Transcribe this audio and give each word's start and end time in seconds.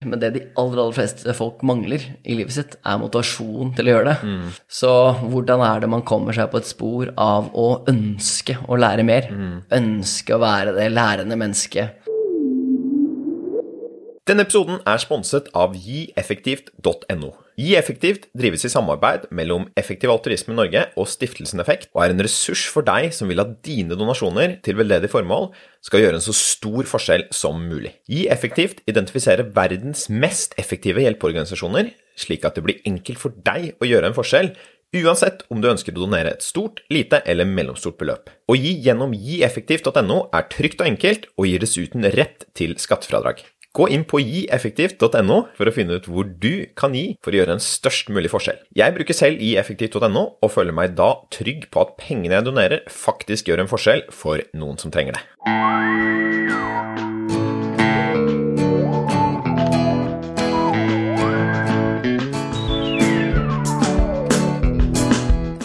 Men 0.00 0.16
det 0.16 0.30
de 0.32 0.40
aller, 0.56 0.78
aller 0.80 0.94
fleste 0.96 1.32
folk 1.36 1.58
mangler 1.68 2.00
i 2.24 2.32
livet 2.38 2.54
sitt, 2.54 2.76
er 2.88 2.96
motivasjon 3.02 3.74
til 3.76 3.90
å 3.90 3.92
gjøre 3.92 4.06
det. 4.14 4.30
Så 4.72 4.92
hvordan 5.28 5.60
er 5.60 5.82
det 5.82 5.90
man 5.92 6.04
kommer 6.08 6.32
seg 6.32 6.48
på 6.48 6.56
et 6.62 6.68
spor 6.70 7.10
av 7.20 7.50
å 7.52 7.66
ønske 7.90 8.56
å 8.64 8.78
lære 8.80 9.04
mer? 9.04 9.28
Ønske 9.76 10.32
å 10.32 10.40
være 10.40 10.72
det 10.78 10.86
lærende 10.94 11.36
mennesket. 11.36 11.98
Denne 14.24 14.46
episoden 14.46 14.80
er 14.88 15.04
sponset 15.04 15.52
av 15.52 15.76
gieffektivt.no. 15.76 17.34
GiEffektivt 17.60 18.28
drives 18.32 18.62
i 18.64 18.70
samarbeid 18.72 19.26
mellom 19.36 19.66
Effektiv 19.76 20.12
Altruisme 20.12 20.54
Norge 20.56 20.86
og 20.96 21.08
Stiftelsen 21.10 21.60
Effekt, 21.60 21.90
og 21.92 22.04
er 22.04 22.14
en 22.14 22.22
ressurs 22.24 22.62
for 22.72 22.86
deg 22.86 23.10
som 23.12 23.28
vil 23.28 23.42
at 23.42 23.52
dine 23.66 23.98
donasjoner 24.00 24.54
til 24.64 24.78
veldedig 24.78 25.10
formål 25.12 25.50
skal 25.84 26.04
gjøre 26.04 26.20
en 26.20 26.24
så 26.24 26.32
stor 26.36 26.88
forskjell 26.88 27.26
som 27.36 27.60
mulig. 27.60 27.92
GiEffektivt 28.08 28.80
identifiserer 28.88 29.52
verdens 29.56 30.06
mest 30.08 30.56
effektive 30.62 31.04
hjelpeorganisasjoner, 31.04 31.92
slik 32.16 32.48
at 32.48 32.56
det 32.56 32.64
blir 32.64 32.80
enkelt 32.88 33.20
for 33.20 33.36
deg 33.44 33.74
å 33.76 33.90
gjøre 33.90 34.08
en 34.08 34.16
forskjell, 34.16 34.54
uansett 34.96 35.44
om 35.52 35.60
du 35.60 35.68
ønsker 35.70 35.94
å 35.94 36.06
donere 36.06 36.32
et 36.32 36.46
stort, 36.46 36.80
lite 36.88 37.20
eller 37.28 37.48
mellomstort 37.48 38.00
beløp. 38.00 38.32
Å 38.48 38.56
gi 38.56 38.72
gjennom 38.86 39.12
gieffektivt.no 39.12 40.22
er 40.32 40.50
trygt 40.50 40.80
og 40.80 40.94
enkelt, 40.94 41.28
og 41.36 41.50
gir 41.50 41.60
dessuten 41.60 42.08
rett 42.16 42.48
til 42.56 42.78
skattefradrag. 42.80 43.44
Gå 43.70 43.84
inn 43.94 44.02
på 44.02 44.18
gieffektivt.no 44.18 45.36
for 45.54 45.70
å 45.70 45.72
finne 45.74 46.00
ut 46.00 46.08
hvor 46.10 46.26
du 46.26 46.66
kan 46.74 46.90
gi 46.96 47.12
for 47.22 47.30
å 47.30 47.38
gjøre 47.38 47.54
en 47.54 47.62
størst 47.62 48.10
mulig 48.10 48.32
forskjell. 48.32 48.58
Jeg 48.74 48.96
bruker 48.96 49.14
selv 49.14 49.38
gieffektivt.no 49.46 50.24
og 50.42 50.50
føler 50.50 50.74
meg 50.74 50.96
da 50.98 51.12
trygg 51.30 51.68
på 51.70 51.84
at 51.84 51.94
pengene 52.00 52.34
jeg 52.34 52.48
donerer, 52.48 52.82
faktisk 52.90 53.46
gjør 53.46 53.62
en 53.62 53.70
forskjell 53.70 54.02
for 54.10 54.42
noen 54.58 54.74
som 54.82 54.90
trenger 54.90 55.20
det. 55.20 55.22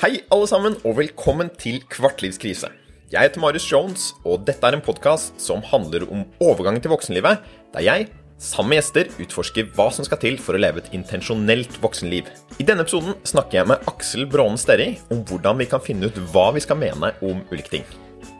Hei, 0.06 0.14
alle 0.30 0.54
sammen, 0.54 0.78
og 0.86 1.00
velkommen 1.02 1.50
til 1.58 1.82
Kvartlivskrise. 1.90 2.85
Jeg 3.14 3.22
heter 3.22 3.38
Marius 3.38 3.68
Jones, 3.70 4.06
og 4.26 4.48
dette 4.48 4.66
er 4.66 4.74
en 4.74 4.82
podkast 4.82 5.36
som 5.38 5.60
handler 5.70 6.08
om 6.10 6.24
overgangen 6.42 6.82
til 6.82 6.90
voksenlivet, 6.90 7.44
der 7.76 7.84
jeg, 7.86 8.08
sammen 8.42 8.72
med 8.72 8.80
gjester, 8.80 9.12
utforsker 9.22 9.68
hva 9.76 9.92
som 9.94 10.08
skal 10.08 10.18
til 10.24 10.40
for 10.42 10.58
å 10.58 10.62
leve 10.64 10.82
et 10.82 10.90
intensjonelt 10.98 11.78
voksenliv. 11.84 12.32
I 12.58 12.66
denne 12.66 12.82
episoden 12.82 13.14
snakker 13.22 13.60
jeg 13.60 13.70
med 13.70 13.92
Aksel 13.92 14.26
Brånen 14.26 14.58
Sterri 14.58 14.96
om 15.14 15.20
hvordan 15.22 15.62
vi 15.62 15.68
kan 15.70 15.84
finne 15.86 16.10
ut 16.10 16.18
hva 16.34 16.48
vi 16.56 16.64
skal 16.66 16.80
mene 16.82 17.12
om 17.22 17.44
ulike 17.52 17.76
ting. 17.76 17.86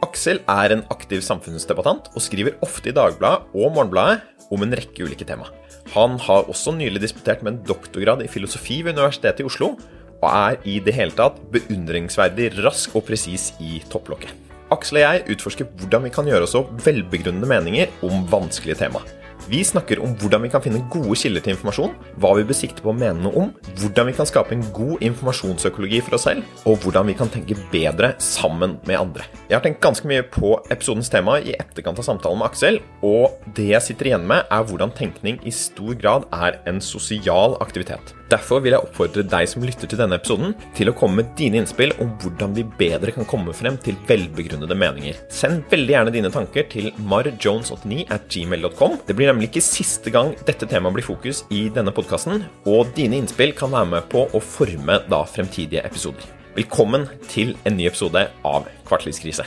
Aksel 0.02 0.40
er 0.50 0.74
en 0.74 0.82
aktiv 0.90 1.22
samfunnsdebattant 1.22 2.10
og 2.16 2.24
skriver 2.24 2.58
ofte 2.66 2.90
i 2.90 2.96
Dagbladet 2.96 3.54
og 3.54 3.70
Morgenbladet 3.76 4.50
om 4.50 4.64
en 4.66 4.74
rekke 4.80 5.06
ulike 5.06 5.28
tema. 5.28 5.46
Han 5.94 6.18
har 6.26 6.50
også 6.50 6.74
nylig 6.74 7.04
disputert 7.04 7.46
med 7.46 7.52
en 7.52 7.62
doktorgrad 7.70 8.24
i 8.26 8.32
filosofi 8.32 8.80
ved 8.82 8.98
Universitetet 8.98 9.44
i 9.44 9.46
Oslo, 9.46 9.76
og 10.16 10.26
er 10.32 10.58
i 10.66 10.80
det 10.82 10.96
hele 10.96 11.14
tatt 11.14 11.38
beundringsverdig 11.54 12.50
rask 12.64 12.98
og 12.98 13.06
presis 13.06 13.52
i 13.62 13.78
topplokket. 13.92 14.45
Aksel 14.74 14.98
og 14.98 15.04
jeg 15.04 15.36
utforsker 15.36 15.68
hvordan 15.78 16.08
vi 16.08 16.10
kan 16.14 16.26
gjøre 16.26 16.46
oss 16.48 16.56
opp 16.58 16.72
velbegrunnede 16.82 17.46
meninger 17.50 17.92
om 18.06 18.24
vanskelige 18.32 18.80
tema. 18.80 19.02
Vi 19.46 19.60
snakker 19.64 20.00
om 20.02 20.14
hvordan 20.18 20.42
vi 20.42 20.48
kan 20.50 20.62
finne 20.62 20.80
gode 20.90 21.14
kilder 21.20 21.44
til 21.44 21.52
informasjon, 21.54 21.92
hva 22.18 22.32
vi 22.34 22.42
bør 22.48 22.56
sikte 22.58 22.82
på 22.82 22.90
å 22.90 22.96
mene 22.96 23.22
noe 23.22 23.44
om, 23.44 23.52
hvordan 23.78 24.08
vi 24.08 24.14
kan 24.18 24.26
skape 24.26 24.56
en 24.56 24.64
god 24.74 25.04
informasjonsøkologi 25.06 26.00
for 26.02 26.18
oss 26.18 26.26
selv, 26.26 26.42
og 26.66 26.80
hvordan 26.82 27.06
vi 27.06 27.14
kan 27.18 27.30
tenke 27.30 27.58
bedre 27.70 28.16
sammen 28.22 28.74
med 28.88 28.98
andre. 28.98 29.28
Jeg 29.46 29.54
har 29.54 29.62
tenkt 29.62 29.84
ganske 29.84 30.10
mye 30.10 30.26
på 30.26 30.56
episodens 30.66 31.12
tema 31.12 31.38
i 31.38 31.54
etterkant 31.54 32.02
av 32.02 32.08
samtalen 32.08 32.42
med 32.42 32.50
Aksel, 32.50 32.80
og 33.06 33.38
det 33.54 33.70
jeg 33.70 33.86
sitter 33.86 34.10
igjen 34.10 34.26
med, 34.26 34.50
er 34.50 34.66
hvordan 34.66 34.94
tenkning 34.98 35.38
i 35.46 35.54
stor 35.54 35.94
grad 35.94 36.26
er 36.34 36.58
en 36.66 36.82
sosial 36.82 37.54
aktivitet. 37.62 38.16
Derfor 38.26 38.58
vil 38.58 38.74
jeg 38.74 38.82
oppfordre 38.82 39.22
deg 39.22 39.46
som 39.46 39.62
lytter 39.62 39.86
til 39.86 40.00
denne 40.00 40.18
episoden, 40.18 40.56
til 40.74 40.90
å 40.90 40.94
komme 40.98 41.20
med 41.20 41.28
dine 41.38 41.60
innspill 41.60 41.94
om 42.02 42.10
hvordan 42.18 42.56
vi 42.56 42.64
bedre 42.80 43.14
kan 43.14 43.28
komme 43.30 43.54
frem 43.54 43.78
til 43.78 43.94
velbegrunnede 44.08 44.74
meninger. 44.74 45.20
Send 45.30 45.62
veldig 45.70 45.94
gjerne 45.94 46.14
dine 46.14 46.32
tanker 46.34 46.66
til 46.72 46.90
marjones89 47.06 48.08
at 48.10 48.26
gmail.com. 48.32 48.98
Det 49.06 49.14
blir 49.14 49.30
nemlig 49.36 49.50
ikke 49.52 49.66
siste 49.66 50.12
gang 50.12 50.32
dette 50.48 50.64
temaet 50.70 50.96
blir 50.96 51.04
fokus 51.04 51.42
i 51.52 51.66
denne 51.72 51.92
podkasten, 51.92 52.46
og 52.64 52.94
dine 52.96 53.18
innspill 53.20 53.52
kan 53.56 53.74
være 53.74 53.90
med 53.90 54.08
på 54.12 54.24
å 54.32 54.40
forme 54.40 55.02
da 55.10 55.20
fremtidige 55.28 55.84
episoder. 55.84 56.24
Velkommen 56.56 57.04
til 57.28 57.52
en 57.68 57.76
ny 57.76 57.84
episode 57.90 58.22
av 58.48 58.70
Kvartlivskrise. 58.88 59.44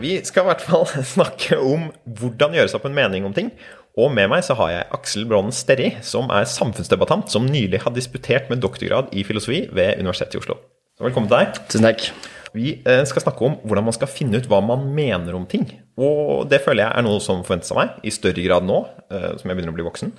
Vi 0.00 0.14
skal 0.24 0.46
i 0.46 0.48
hvert 0.48 0.64
fall 0.64 0.88
snakke 1.14 1.60
om 1.60 1.90
hvordan 2.08 2.56
gjøre 2.56 2.72
seg 2.72 2.80
opp 2.80 2.88
en 2.88 2.96
mening 2.96 3.28
om 3.28 3.36
ting. 3.36 3.52
Og 4.00 4.08
med 4.16 4.30
meg 4.32 4.46
så 4.46 4.56
har 4.56 4.72
jeg 4.72 4.90
Aksel 4.96 5.28
Brånen 5.28 5.52
Sterri, 5.52 5.92
som 6.00 6.30
er 6.32 6.48
samfunnsdebattant 6.48 7.28
som 7.28 7.44
nylig 7.44 7.82
har 7.84 7.92
disputert 7.92 8.48
med 8.48 8.64
doktorgrad 8.64 9.12
i 9.12 9.28
filosofi 9.28 9.66
ved 9.68 10.00
Universitetet 10.00 10.40
i 10.40 10.44
Oslo. 10.46 10.62
Velkommen 11.04 11.28
til 11.28 11.42
deg. 11.42 11.64
Tusen 11.68 11.90
takk. 11.90 12.12
Vi 12.56 12.72
eh, 12.82 13.04
skal 13.06 13.24
snakke 13.24 13.46
om 13.46 13.56
hvordan 13.62 13.86
man 13.86 13.96
skal 13.96 14.10
finne 14.10 14.40
ut 14.40 14.48
hva 14.50 14.58
man 14.64 14.88
mener 14.96 15.36
om 15.38 15.46
ting. 15.50 15.68
Og 16.00 16.48
det 16.50 16.62
føler 16.64 16.84
jeg 16.84 16.98
er 16.98 17.06
noe 17.06 17.20
som 17.22 17.44
forventes 17.46 17.70
av 17.74 17.80
meg 17.80 18.00
i 18.06 18.12
større 18.14 18.44
grad 18.44 18.66
nå 18.66 18.82
eh, 19.12 19.32
som 19.38 19.46
jeg 19.46 19.58
begynner 19.58 19.74
å 19.74 19.78
bli 19.78 19.86
voksen. 19.86 20.12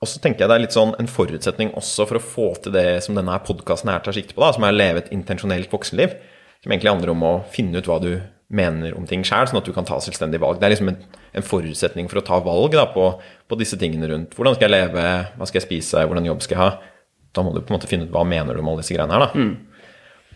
Og 0.00 0.08
så 0.08 0.20
tenker 0.24 0.44
jeg 0.44 0.50
det 0.50 0.56
er 0.56 0.64
litt 0.64 0.76
sånn 0.76 0.94
en 0.98 1.10
forutsetning 1.10 1.74
også 1.76 2.06
for 2.08 2.16
å 2.16 2.24
få 2.24 2.50
til 2.64 2.72
det 2.74 3.02
som 3.04 3.18
denne 3.18 3.36
podkasten 3.44 3.92
her 3.92 4.00
tar 4.04 4.16
sikte 4.16 4.32
på, 4.32 4.42
da, 4.42 4.54
som 4.56 4.64
er 4.64 4.72
å 4.72 4.78
leve 4.80 5.02
et 5.02 5.10
intensjonelt 5.12 5.72
voksenliv. 5.72 6.16
Som 6.64 6.72
egentlig 6.72 6.92
handler 6.92 7.12
om 7.12 7.24
å 7.24 7.34
finne 7.52 7.80
ut 7.80 7.88
hva 7.88 7.98
du 8.02 8.14
mener 8.50 8.96
om 8.98 9.06
ting 9.06 9.22
sjøl, 9.24 9.46
sånn 9.46 9.60
at 9.60 9.68
du 9.68 9.74
kan 9.76 9.86
ta 9.86 10.00
selvstendige 10.02 10.42
valg. 10.42 10.58
Det 10.60 10.66
er 10.66 10.74
liksom 10.74 10.90
en, 10.90 11.02
en 11.38 11.46
forutsetning 11.46 12.08
for 12.10 12.20
å 12.20 12.24
ta 12.26 12.40
valg 12.44 12.74
da, 12.74 12.88
på, 12.90 13.06
på, 13.46 13.58
disse 13.60 13.78
tingene 13.80 14.08
rundt 14.10 14.34
hvordan 14.36 14.56
skal 14.56 14.66
jeg 14.66 14.74
leve, 14.74 15.04
hva 15.36 15.48
skal 15.48 15.60
jeg 15.60 15.68
spise, 15.68 16.02
hvordan 16.08 16.26
jobb 16.26 16.42
skal 16.44 16.56
jeg 16.56 16.62
ha. 16.64 16.96
Da 17.36 17.44
må 17.46 17.54
du 17.54 17.60
på 17.62 17.70
en 17.70 17.78
måte 17.78 17.90
finne 17.90 18.08
ut 18.08 18.14
hva 18.14 18.24
mener 18.26 18.56
du 18.56 18.64
om 18.64 18.72
alle 18.72 18.82
disse 18.82 18.96
greiene 18.96 19.14
her. 19.14 19.28
da. 19.28 19.30
Mm. 19.38 19.69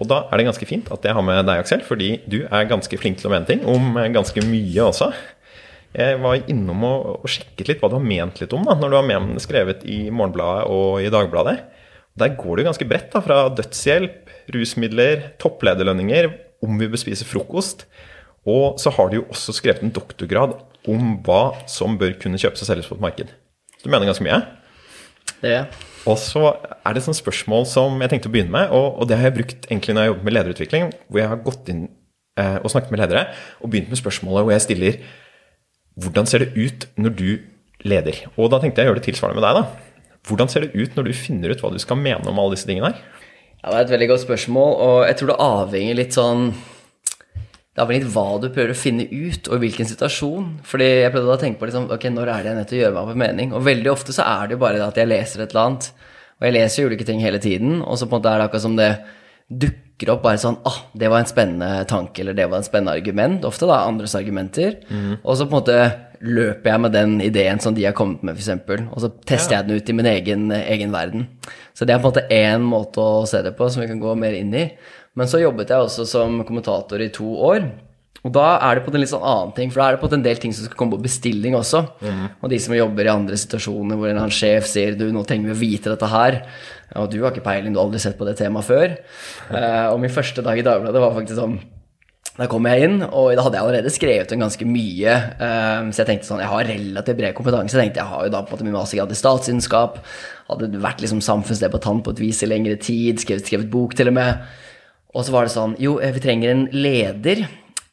Og 0.03 0.09
da 0.11 0.25
er 0.27 0.41
det 0.41 0.49
ganske 0.49 0.67
fint 0.69 0.91
at 0.95 1.07
jeg 1.07 1.15
har 1.15 1.25
med 1.25 1.45
deg, 1.47 1.63
Aksel, 1.63 1.85
fordi 1.87 2.17
du 2.31 2.43
er 2.45 2.71
ganske 2.71 2.99
flink 2.99 3.21
til 3.21 3.31
å 3.31 3.35
mene 3.35 3.47
ting, 3.49 3.63
om 3.69 3.95
ganske 4.15 4.43
mye 4.47 4.89
også. 4.89 5.13
Jeg 5.95 6.19
var 6.19 6.41
innom 6.51 6.83
og, 6.89 7.05
og 7.23 7.31
sjekket 7.31 7.71
litt 7.71 7.83
hva 7.83 7.93
du 7.93 8.01
har 8.01 8.03
ment 8.03 8.41
litt 8.43 8.55
om 8.57 8.65
da, 8.67 8.75
når 8.75 8.91
du 8.91 8.99
har 8.99 9.07
men, 9.07 9.37
skrevet 9.43 9.85
i 9.87 10.09
Morgenbladet 10.11 10.67
og 10.75 11.05
i 11.05 11.13
Dagbladet. 11.15 11.61
Der 12.19 12.35
går 12.39 12.59
det 12.59 12.67
ganske 12.67 12.89
bredt, 12.91 13.13
da, 13.15 13.23
fra 13.23 13.39
dødshjelp, 13.55 14.35
rusmidler, 14.55 15.29
topplederlønninger, 15.43 16.31
om 16.65 16.79
vi 16.81 16.91
bør 16.91 17.03
spise 17.03 17.27
frokost. 17.29 17.87
Og 18.51 18.81
så 18.83 18.91
har 18.95 19.11
du 19.11 19.21
jo 19.21 19.29
også 19.31 19.55
skrevet 19.57 19.87
en 19.87 19.95
doktorgrad 19.95 20.59
om 20.91 21.17
hva 21.25 21.55
som 21.71 21.97
bør 22.01 22.19
kunne 22.21 22.41
kjøpes 22.41 22.67
og 22.67 22.69
selges 22.69 22.91
på 22.91 22.99
et 22.99 23.05
marked. 23.07 23.31
Du 23.83 23.89
mener 23.89 24.11
ganske 24.11 24.27
mye? 24.27 24.43
Det 25.45 25.53
er. 25.59 25.83
Og 26.09 26.19
så 26.21 26.43
er 26.51 26.93
det 26.93 27.01
et 27.01 27.07
sånt 27.07 27.21
spørsmål 27.21 27.67
som 27.69 28.01
jeg 28.03 28.13
tenkte 28.13 28.29
å 28.29 28.35
begynne 28.35 28.53
med, 28.53 28.73
og, 28.77 29.01
og 29.01 29.09
det 29.09 29.19
har 29.21 29.31
jeg 29.31 29.37
brukt 29.39 29.69
egentlig 29.71 29.97
når 29.97 30.05
jeg 30.05 30.13
jobber 30.13 30.29
med 30.29 30.37
lederutvikling, 30.37 30.91
hvor 31.09 31.21
jeg 31.21 31.31
har 31.31 31.43
gått 31.47 31.71
inn 31.73 31.83
eh, 32.41 32.59
og 32.61 32.73
snakket 32.73 32.93
med 32.93 33.01
ledere 33.01 33.25
og 33.61 33.73
begynt 33.73 33.93
med 33.93 34.01
spørsmålet 34.01 34.45
hvor 34.45 34.55
jeg 34.57 34.65
stiller 34.67 34.99
hvordan 36.01 36.27
ser 36.27 36.43
det 36.43 36.59
ut 36.59 36.87
når 36.99 37.17
du 37.17 37.29
leder? 37.87 38.25
Og 38.35 38.51
da 38.53 38.61
tenkte 38.61 38.83
jeg 38.83 38.89
å 38.89 38.93
gjøre 38.93 39.01
det 39.01 39.09
tilsvarende 39.09 39.39
med 39.39 39.47
deg, 39.47 39.61
da. 39.61 40.01
Hvordan 40.25 40.51
ser 40.51 40.65
det 40.65 40.75
ut 40.75 40.97
når 40.97 41.09
du 41.09 41.17
finner 41.17 41.53
ut 41.53 41.61
hva 41.63 41.71
du 41.73 41.81
skal 41.83 42.01
mene 42.01 42.27
om 42.31 42.41
alle 42.41 42.57
disse 42.57 42.69
tingene 42.69 42.91
her? 42.91 43.03
Ja, 43.61 43.71
Det 43.71 43.77
er 43.77 43.85
et 43.85 43.95
veldig 43.95 44.09
godt 44.11 44.25
spørsmål, 44.25 44.73
og 44.85 44.97
jeg 45.09 45.19
tror 45.21 45.31
det 45.31 45.43
avhenger 45.45 45.99
litt 46.01 46.17
sånn 46.17 46.49
Det 47.75 47.83
avhenger 47.83 48.05
litt 48.05 48.15
hva 48.15 48.27
du 48.39 48.47
prøver 48.55 48.71
å 48.71 48.79
finne 48.79 49.09
ut, 49.11 49.49
og 49.51 49.57
i 49.57 49.63
hvilken 49.65 49.89
situasjon. 49.91 50.51
Fordi 50.71 50.87
jeg 50.87 51.11
prøvde 51.11 51.35
å 51.35 51.41
tenke 51.43 51.59
på 51.59 51.67
liksom, 51.67 51.89
ok, 51.91 52.07
når 52.15 52.31
er 52.31 52.45
det 52.45 52.53
jeg 52.53 52.59
nødt 52.61 52.71
til 52.71 52.79
å 52.79 52.83
gjøre 52.85 52.95
meg 52.95 53.03
opp 53.03 53.15
en 53.15 53.23
mening. 53.25 53.55
Og 53.57 53.67
veldig 53.67 53.91
ofte 53.91 54.15
så 54.15 54.27
er 54.29 54.47
det 54.47 54.55
jo 54.55 54.63
bare 54.63 54.79
det 54.79 54.87
at 54.87 55.01
jeg 55.03 55.11
leser 55.11 55.43
et 55.43 55.51
eller 55.51 55.65
annet. 55.65 55.91
Og 56.39 56.47
jeg 56.47 56.55
leser 56.55 56.83
jo 56.83 56.93
ulike 56.93 57.07
ting 57.09 57.23
hele 57.23 57.43
tiden, 57.43 57.81
og 57.83 57.99
så 57.99 58.07
på 58.07 58.15
en 58.15 58.21
måte 58.23 58.31
er 58.31 58.41
det 58.41 58.47
akkurat 58.49 58.67
som 58.67 58.79
det 58.79 58.91
dukker 59.65 60.11
opp 60.15 60.23
bare 60.25 60.41
sånn 60.41 60.57
ah, 60.67 60.79
det 60.97 61.11
var 61.13 61.23
en 61.23 61.29
spennende 61.29 61.85
tanke, 61.91 62.23
eller 62.23 62.35
det 62.39 62.47
var 62.51 62.63
en 62.63 62.67
spennende 62.67 62.95
argument. 62.95 63.45
Ofte 63.47 63.69
da 63.71 63.83
andres 63.89 64.15
argumenter. 64.19 64.81
Og 65.23 65.39
så 65.39 65.47
på 65.47 65.55
en 65.55 65.59
måte 65.59 65.79
løper 66.25 66.71
jeg 66.71 66.81
med 66.81 66.95
den 66.95 67.15
ideen 67.21 67.61
som 67.61 67.75
de 67.77 67.85
har 67.85 67.95
kommet 67.97 68.23
med, 68.25 68.39
f.eks. 68.39 68.87
Og 68.89 69.03
så 69.03 69.11
tester 69.29 69.59
jeg 69.59 69.69
den 69.69 69.83
ut 69.83 69.91
i 69.91 69.97
min 69.99 70.09
egen, 70.09 70.51
egen 70.57 70.95
verden. 70.95 71.27
Så 71.75 71.85
det 71.85 71.95
er 71.95 72.03
på 72.03 72.09
en 72.09 72.15
måte 72.15 72.29
én 72.33 72.65
måte 72.65 73.03
å 73.03 73.25
se 73.29 73.43
det 73.45 73.55
på, 73.59 73.69
som 73.69 73.83
vi 73.83 73.91
kan 73.91 74.03
gå 74.03 74.15
mer 74.19 74.37
inn 74.39 74.55
i. 74.57 74.69
Men 75.15 75.31
så 75.31 75.43
jobbet 75.43 75.71
jeg 75.71 75.87
også 75.87 76.07
som 76.11 76.41
kommentator 76.47 77.03
i 77.03 77.13
to 77.15 77.29
år. 77.49 77.69
Og 78.25 78.33
da 78.33 78.55
er 78.65 78.79
det 78.79 78.87
på 78.87 78.93
en 78.93 79.03
litt 79.03 79.11
sånn 79.11 79.27
annen 79.29 79.53
ting, 79.53 79.69
for 79.73 79.83
da 79.83 79.87
er 79.87 79.97
det 79.97 80.01
på 80.01 80.09
en 80.17 80.25
del 80.25 80.39
ting 80.41 80.55
som 80.57 80.65
skal 80.65 80.79
komme 80.81 80.97
på 80.97 81.05
bestilling 81.05 81.57
også. 81.59 81.83
Og 82.41 82.49
de 82.49 82.59
som 82.63 82.73
jobber 82.73 83.05
i 83.05 83.13
andre 83.13 83.37
situasjoner 83.37 84.01
hvor 84.01 84.09
en 84.09 84.23
annen 84.23 84.33
sjef 84.33 84.65
sier 84.71 84.97
du, 84.97 85.11
nå 85.13 85.27
trenger 85.29 85.51
vi 85.51 85.57
å 85.57 85.61
vite 85.61 85.93
dette 85.93 86.09
her. 86.09 86.41
Og 87.03 87.11
du 87.13 87.19
har 87.21 87.35
ikke 87.35 87.45
peiling, 87.45 87.75
du 87.75 87.83
har 87.83 87.85
aldri 87.85 88.01
sett 88.01 88.17
på 88.17 88.25
det 88.25 88.39
temaet 88.41 88.65
før. 88.65 88.97
Uh, 89.51 89.93
og 89.93 90.01
min 90.01 90.15
første 90.15 90.45
dag 90.47 90.57
i 90.57 90.65
Dagbladet 90.65 91.05
var 91.05 91.17
faktisk 91.19 91.41
sånn 91.41 91.61
da 92.35 92.49
kom 92.51 92.67
jeg 92.67 92.83
inn, 92.83 92.97
og 93.05 93.29
da 93.39 93.45
hadde 93.47 93.61
jeg 93.61 93.63
allerede 93.63 93.91
skrevet 93.95 94.33
en 94.35 94.41
ganske 94.43 94.67
mye. 94.67 95.13
Um, 95.39 95.93
så 95.95 96.03
jeg 96.03 96.09
tenkte 96.09 96.27
sånn, 96.27 96.41
jeg 96.43 96.51
har 96.51 96.67
relativt 96.67 97.21
bred 97.21 97.37
kompetanse. 97.37 97.77
Jeg 97.77 97.85
tenkte 97.93 98.03
jeg 98.03 98.11
har 98.11 98.25
jo 98.27 98.33
da 98.35 98.41
på 98.43 98.51
en 98.51 98.57
måte 98.57 98.67
min 98.67 98.75
mastergrad 98.75 99.13
i 99.15 99.19
statsvitenskap. 99.21 100.01
Hadde 100.49 100.83
vært 100.83 101.05
liksom 101.05 101.21
samfunnsdebattant 101.23 102.03
på 102.03 102.17
et 102.17 102.23
vis 102.25 102.43
i 102.43 102.49
lengre 102.51 102.75
tid. 102.83 103.23
Skrevet, 103.23 103.47
skrevet 103.47 103.71
bok 103.71 103.95
til 103.95 104.11
og 104.11 104.17
med. 104.19 104.49
Og 105.15 105.25
så 105.25 105.35
var 105.35 105.47
det 105.47 105.55
sånn 105.55 105.77
Jo, 105.83 105.99
vi 106.01 106.23
trenger 106.23 106.51
en 106.51 106.67
leder 106.75 107.47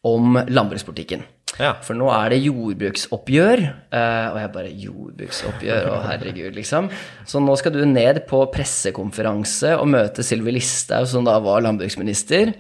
om 0.07 0.39
landbrukspolitikken. 0.49 1.23
Ja. 1.59 1.73
For 1.83 1.97
nå 1.97 2.07
er 2.13 2.31
det 2.31 2.39
jordbruksoppgjør, 2.45 3.61
eh, 3.91 4.27
og 4.31 4.37
jeg 4.39 4.51
bare 4.55 4.71
Jordbruksoppgjør, 4.85 5.89
å 5.91 5.99
herregud, 6.07 6.55
liksom. 6.55 6.87
Så 7.27 7.41
nå 7.43 7.57
skal 7.59 7.75
du 7.75 7.83
ned 7.85 8.23
på 8.29 8.39
pressekonferanse 8.53 9.75
og 9.77 9.91
møte 9.91 10.25
Sylvi 10.25 10.55
Listhaug, 10.55 11.09
som 11.11 11.27
da 11.27 11.37
var 11.43 11.61
landbruksminister. 11.65 12.55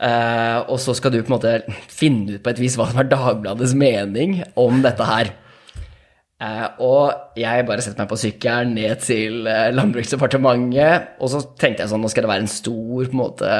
Eh, 0.00 0.58
og 0.62 0.78
så 0.80 0.94
skal 0.96 1.12
du 1.12 1.20
på 1.20 1.28
en 1.28 1.36
måte 1.36 1.56
finne 1.92 2.38
ut 2.38 2.44
på 2.44 2.54
et 2.54 2.62
vis 2.62 2.78
hva 2.80 2.88
som 2.88 3.02
er 3.02 3.10
Dagbladets 3.10 3.76
mening 3.76 4.38
om 4.56 4.80
dette 4.84 5.04
her. 5.10 5.34
Eh, 6.40 6.66
og 6.80 7.36
jeg 7.36 7.64
bare 7.68 7.82
setter 7.84 8.00
meg 8.00 8.08
på 8.08 8.16
sykkelen 8.16 8.70
ned 8.72 9.02
til 9.04 9.48
eh, 9.50 9.66
Landbruksdepartementet, 9.76 11.18
og 11.20 11.28
så 11.28 11.42
tenkte 11.60 11.84
jeg 11.84 11.92
sånn, 11.92 12.00
nå 12.00 12.08
skal 12.08 12.24
det 12.24 12.30
være 12.30 12.46
en 12.46 12.54
stor 12.54 13.10
på 13.10 13.12
en 13.12 13.18
måte, 13.20 13.50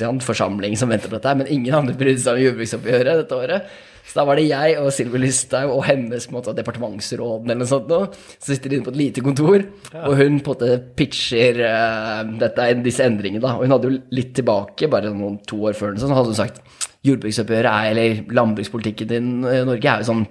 sånn, 0.00 0.18
forsamling 0.26 0.74
som 0.78 0.90
venter 0.90 1.12
på 1.12 1.14
dette, 1.14 1.36
men 1.38 1.52
ingen 1.54 1.76
andre 1.78 1.94
brydde 1.98 2.24
seg 2.24 2.40
om 2.40 2.42
jordbruksoppgjøret 2.42 3.22
dette 3.22 3.38
året. 3.38 3.70
Så 4.08 4.16
da 4.16 4.24
var 4.24 4.40
det 4.40 4.46
jeg 4.48 4.76
og 4.80 4.88
Silve 4.96 5.20
Lysthaug 5.20 5.70
og 5.76 5.82
hennes 5.84 6.24
på 6.24 6.32
en 6.32 6.38
måte, 6.38 6.54
departementsråden 6.56 7.52
eller 7.52 7.60
noe 7.60 7.70
sånt 7.70 7.90
noe, 7.92 8.08
som 8.40 8.50
sitter 8.50 8.74
inne 8.74 8.86
på 8.86 8.94
et 8.94 8.98
lite 9.02 9.22
kontor, 9.22 9.66
og 10.00 10.14
hun 10.16 10.40
på 10.40 10.56
en 10.56 10.56
måte 10.56 10.78
pitcher 10.98 11.60
eh, 11.68 12.22
dette, 12.40 12.66
disse 12.82 13.06
endringene. 13.06 13.44
da, 13.44 13.54
Og 13.54 13.68
hun 13.68 13.76
hadde 13.76 13.92
jo 13.92 14.00
litt 14.18 14.34
tilbake, 14.40 14.90
bare 14.90 15.14
noen 15.14 15.38
to 15.46 15.60
år 15.70 15.78
før, 15.78 15.94
så 16.00 16.10
hadde 16.10 16.32
hun 16.32 16.40
sagt 16.40 16.58
jordbruksoppgjøret 17.06 17.70
er, 17.70 17.92
eller 17.92 18.34
landbrukspolitikken 18.40 19.12
din 19.12 19.30
i 19.46 19.62
Norge 19.68 19.86
er 19.92 20.02
jo 20.02 20.10
sånn 20.10 20.26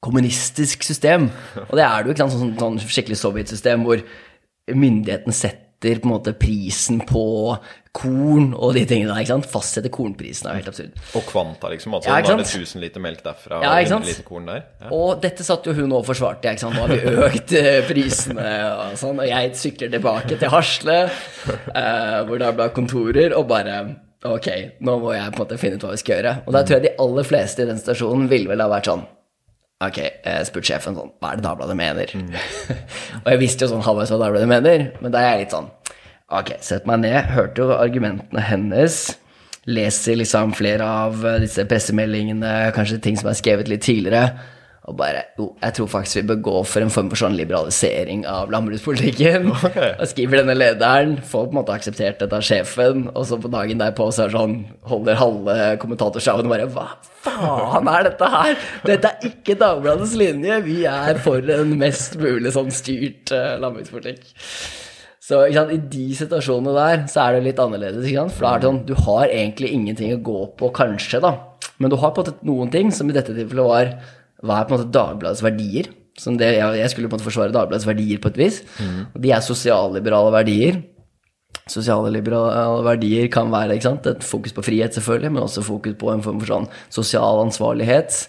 kommunistisk 0.00 0.82
system. 0.86 1.28
Og 1.68 1.74
det 1.76 1.84
er 1.84 2.02
det 2.02 2.08
jo 2.10 2.14
ikke 2.16 2.24
sant, 2.28 2.38
sånn, 2.40 2.54
sånn 2.60 2.78
skikkelig 2.88 3.18
sovjetsystem 3.20 3.82
hvor 3.84 4.00
myndigheten 4.70 5.34
setter 5.34 5.66
på 5.80 6.04
en 6.04 6.10
måte 6.12 6.32
prisen 6.36 6.98
på 7.08 7.20
korn 7.96 8.50
og 8.52 8.74
de 8.76 8.82
tingene 8.84 9.14
der. 9.14 9.22
ikke 9.22 9.30
sant? 9.32 9.46
Fastsetter 9.48 9.88
kornprisen 9.92 10.46
er 10.50 10.52
jo 10.58 10.60
helt 10.60 10.68
absurd. 10.72 10.98
Og 11.16 11.24
kvanta, 11.26 11.70
liksom. 11.72 11.94
Altså, 11.96 12.10
Ja, 12.12 12.18
ikke 12.20 12.34
er 12.34 12.42
det 12.42 12.48
1000 12.52 12.82
liter 12.84 13.00
melk 13.00 13.22
derfra 13.24 13.62
Ja, 13.64 13.70
og 13.72 13.80
ikke 13.86 13.94
100 13.96 14.10
liter 14.10 14.26
korn 14.28 14.50
der? 14.50 14.60
Ja. 14.82 14.90
Og 14.92 15.22
dette 15.24 15.46
satt 15.46 15.64
jo 15.66 15.72
hun 15.78 15.94
og 15.96 16.04
forsvarte. 16.06 16.52
ikke 16.52 16.60
sant? 16.66 16.76
Nå 16.76 16.84
har 16.84 16.92
vi 16.92 17.14
økt 17.30 17.54
eh, 17.56 17.80
prisene 17.88 18.50
og 18.76 18.98
sånn. 19.00 19.22
Og 19.24 19.30
jeg 19.32 19.54
sykler 19.56 19.92
tilbake 19.96 20.36
til 20.38 20.52
Hasle, 20.52 20.98
eh, 21.74 22.18
hvor 22.28 22.38
det 22.44 22.52
ble 22.60 22.68
kontorer, 22.76 23.36
og 23.36 23.48
bare 23.50 23.80
Ok, 24.20 24.50
nå 24.84 24.98
må 25.00 25.14
jeg 25.16 25.32
på 25.32 25.38
en 25.40 25.46
måte 25.46 25.56
finne 25.56 25.78
ut 25.80 25.84
hva 25.86 25.94
vi 25.94 26.02
skal 26.02 26.18
gjøre. 26.18 26.32
Og 26.44 26.52
da 26.52 26.60
tror 26.60 26.76
jeg 26.76 26.90
de 26.90 26.96
aller 27.00 27.24
fleste 27.24 27.64
i 27.64 27.68
den 27.70 27.80
stasjonen 27.80 28.28
ville 28.28 28.50
vel 28.52 28.60
ha 28.60 28.68
vært 28.68 28.90
sånn 28.92 29.06
Ok, 29.80 29.98
jeg 30.00 30.44
spurte 30.44 30.68
sjefen 30.68 30.96
sånn 30.96 31.12
Hva 31.22 31.32
er 31.32 31.40
det 31.40 31.46
Dagbladet 31.46 31.76
mener? 31.78 32.10
og 33.22 33.30
jeg 33.32 33.40
visste 33.40 33.64
jo 33.64 33.72
sånn 33.72 33.84
halvveis 33.86 34.12
hva 34.12 34.20
Dagbladet 34.20 34.50
mener, 34.50 34.86
men 35.00 35.14
da 35.14 35.22
er 35.22 35.32
jeg 35.32 35.46
litt 35.46 35.56
sånn 35.56 35.70
Ok, 36.30 36.52
sett 36.62 36.84
meg 36.86 37.00
ned, 37.02 37.16
hørte 37.32 37.64
jo 37.64 37.72
argumentene 37.74 38.44
hennes. 38.46 39.00
Leser 39.66 40.14
liksom 40.20 40.52
flere 40.54 40.86
av 40.86 41.24
disse 41.42 41.64
pressemeldingene, 41.66 42.52
kanskje 42.76 43.00
ting 43.02 43.18
som 43.18 43.32
er 43.32 43.38
skrevet 43.40 43.66
litt 43.66 43.82
tidligere. 43.82 44.36
Og 44.88 44.96
bare 44.96 45.26
Jo, 45.36 45.50
jeg 45.60 45.74
tror 45.76 45.88
faktisk 45.92 46.20
vi 46.20 46.28
bør 46.30 46.38
gå 46.46 46.54
for 46.68 46.84
en 46.84 46.92
form 46.92 47.10
for 47.12 47.20
sånn 47.20 47.36
liberalisering 47.36 48.24
av 48.28 48.50
landbrukspolitikken. 48.52 49.50
Og 50.00 50.06
skriver 50.08 50.40
denne 50.40 50.56
lederen, 50.56 51.18
får 51.20 51.46
på 51.46 51.52
en 51.52 51.58
måte 51.60 51.76
akseptert 51.76 52.22
dette 52.22 52.36
av 52.36 52.44
sjefen, 52.46 53.06
og 53.12 53.26
så 53.28 53.38
på 53.40 53.50
dagen 53.52 53.80
derpå 53.80 54.08
så 54.10 54.24
er 54.24 54.32
det 54.32 54.38
sånn 54.38 54.56
holder 54.88 55.20
halve 55.20 55.56
kommentatorshowen 55.82 56.48
og 56.48 56.54
bare 56.54 56.68
Hva 56.72 56.86
faen 57.20 57.90
er 57.92 58.08
dette 58.08 58.30
her? 58.34 58.68
Dette 58.88 59.10
er 59.12 59.30
ikke 59.30 59.58
Dagbladets 59.60 60.16
linje. 60.18 60.60
Vi 60.64 60.82
er 60.88 61.20
for 61.20 61.44
en 61.54 61.74
mest 61.80 62.16
mulig 62.20 62.54
sånn 62.56 62.72
styrt 62.74 63.34
eh, 63.36 63.58
landbrukspolitikk. 63.60 64.30
Så 65.30 65.44
sant, 65.54 65.70
i 65.70 65.78
de 65.92 66.06
situasjonene 66.18 66.72
der 66.74 67.02
så 67.10 67.26
er 67.26 67.36
det 67.36 67.44
litt 67.50 67.60
annerledes. 67.62 68.08
For 68.34 68.46
da 68.46 68.54
er 68.54 68.62
det 68.62 68.70
sånn, 68.70 68.80
du 68.88 68.94
har 69.04 69.28
egentlig 69.28 69.70
ingenting 69.76 70.16
å 70.16 70.22
gå 70.26 70.40
på, 70.58 70.72
kanskje, 70.74 71.20
da. 71.22 71.36
Men 71.78 71.92
du 71.92 71.98
har 72.00 72.14
på 72.16 72.24
en 72.24 72.32
måte 72.32 72.48
noen 72.48 72.72
ting, 72.72 72.90
som 72.94 73.08
i 73.08 73.14
dette 73.14 73.36
tilfellet 73.36 73.68
var 73.68 73.92
hva 74.44 74.60
er 74.60 74.68
på 74.68 74.74
en 74.74 74.80
måte 74.80 74.94
Dagbladets 74.94 75.44
verdier. 75.44 75.90
Som 76.20 76.36
det, 76.36 76.50
jeg, 76.58 76.90
skulle 76.92 77.08
på 77.08 77.14
en 77.14 77.20
måte 77.20 77.28
forsvare 77.28 77.54
Dagbladets 77.54 77.88
verdier 77.88 78.20
på 78.20 78.32
et 78.32 78.40
vis. 78.40 78.62
Mm. 78.80 79.20
de 79.24 79.32
er 79.32 79.44
sosialliberale 79.44 80.32
verdier. 80.34 80.82
Sosiale 81.70 82.10
liberale 82.10 82.82
verdier 82.82 83.28
kan 83.30 83.50
være 83.52 83.76
et 83.78 84.24
fokus 84.26 84.52
på 84.52 84.62
frihet, 84.62 84.94
selvfølgelig, 84.94 85.32
men 85.32 85.42
også 85.42 85.62
fokus 85.62 85.94
på 85.98 86.10
en 86.10 86.22
form 86.22 86.40
for 86.40 86.50
sånn 86.50 86.68
sosial 86.90 87.44
ansvarlighet. 87.44 88.26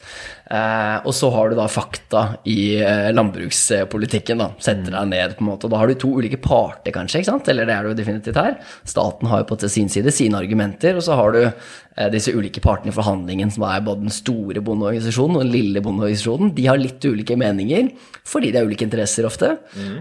Eh, 0.49 0.97
og 1.05 1.13
så 1.15 1.29
har 1.31 1.49
du 1.51 1.55
da 1.55 1.67
fakta 1.71 2.21
i 2.49 2.75
eh, 2.81 3.11
landbrukspolitikken. 3.13 4.41
da, 4.41 4.49
Setter 4.59 4.91
deg 4.91 5.07
ned, 5.11 5.35
på 5.37 5.45
en 5.45 5.49
måte. 5.51 5.67
og 5.67 5.71
Da 5.71 5.77
har 5.81 5.87
du 5.87 5.95
to 5.95 6.09
ulike 6.17 6.39
parter, 6.41 6.91
kanskje. 6.95 7.21
ikke 7.21 7.29
sant? 7.31 7.47
Eller 7.51 7.65
det 7.69 7.75
er 7.75 7.83
det 7.85 7.91
jo 7.93 7.99
definitivt 8.01 8.39
her. 8.41 8.57
Staten 8.87 9.29
har 9.31 9.43
jo 9.43 9.49
på 9.51 9.59
sin 9.69 9.89
side 9.89 10.11
sine 10.11 10.39
argumenter, 10.41 10.95
og 10.97 11.05
så 11.05 11.15
har 11.15 11.31
du 11.35 11.39
eh, 11.45 12.09
disse 12.11 12.33
ulike 12.35 12.59
partene 12.63 12.91
i 12.91 12.95
forhandlingen, 12.95 13.51
som 13.53 13.63
er 13.69 13.83
både 13.85 14.01
den 14.07 14.15
store 14.15 14.63
bondeorganisasjonen 14.65 15.37
og 15.39 15.45
den 15.45 15.53
lille 15.53 15.83
bondeorganisasjonen. 15.85 16.53
De 16.57 16.67
har 16.67 16.81
litt 16.81 17.03
ulike 17.05 17.37
meninger, 17.39 17.91
fordi 18.27 18.51
de 18.51 18.57
har 18.59 18.67
ulike 18.67 18.87
interesser 18.87 19.27
ofte. 19.29 19.53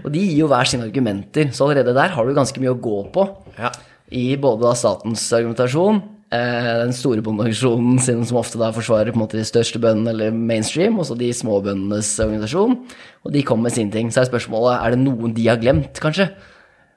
Og 0.03 0.09
de 0.11 0.19
gir 0.25 0.41
jo 0.43 0.47
hver 0.51 0.67
sine 0.67 0.87
argumenter. 0.89 1.51
Så 1.55 1.67
allerede 1.67 1.95
der 1.95 2.11
har 2.15 2.25
du 2.27 2.33
ganske 2.35 2.59
mye 2.63 2.73
å 2.75 2.81
gå 2.81 2.99
på 3.13 3.27
Ja. 3.59 3.71
i 4.11 4.35
både 4.35 4.61
da 4.67 4.73
statens 4.75 5.23
argumentasjon, 5.33 6.01
den 6.31 6.93
store 6.95 7.19
bondeorganisasjonen 7.25 7.97
sin, 7.99 8.21
som 8.23 8.37
ofte 8.39 8.59
da 8.59 8.69
forsvarer 8.71 9.11
på 9.11 9.19
en 9.19 9.23
måte 9.25 9.35
de 9.35 9.43
største 9.47 9.81
bøndene 9.83 10.13
eller 10.13 10.31
mainstream, 10.31 10.95
og 11.01 11.09
så 11.09 11.17
de 11.19 11.27
små 11.35 11.57
bøndenes 11.65 12.13
organisasjon, 12.23 12.77
og 13.25 13.33
de 13.35 13.43
kommer 13.43 13.67
med 13.67 13.75
sine 13.75 13.91
ting. 13.91 14.11
Så 14.13 14.21
er 14.23 14.29
spørsmålet 14.29 14.77
er 14.77 14.95
det 14.95 15.01
noen 15.03 15.35
de 15.35 15.49
har 15.49 15.59
glemt, 15.59 15.99
kanskje. 15.99 16.29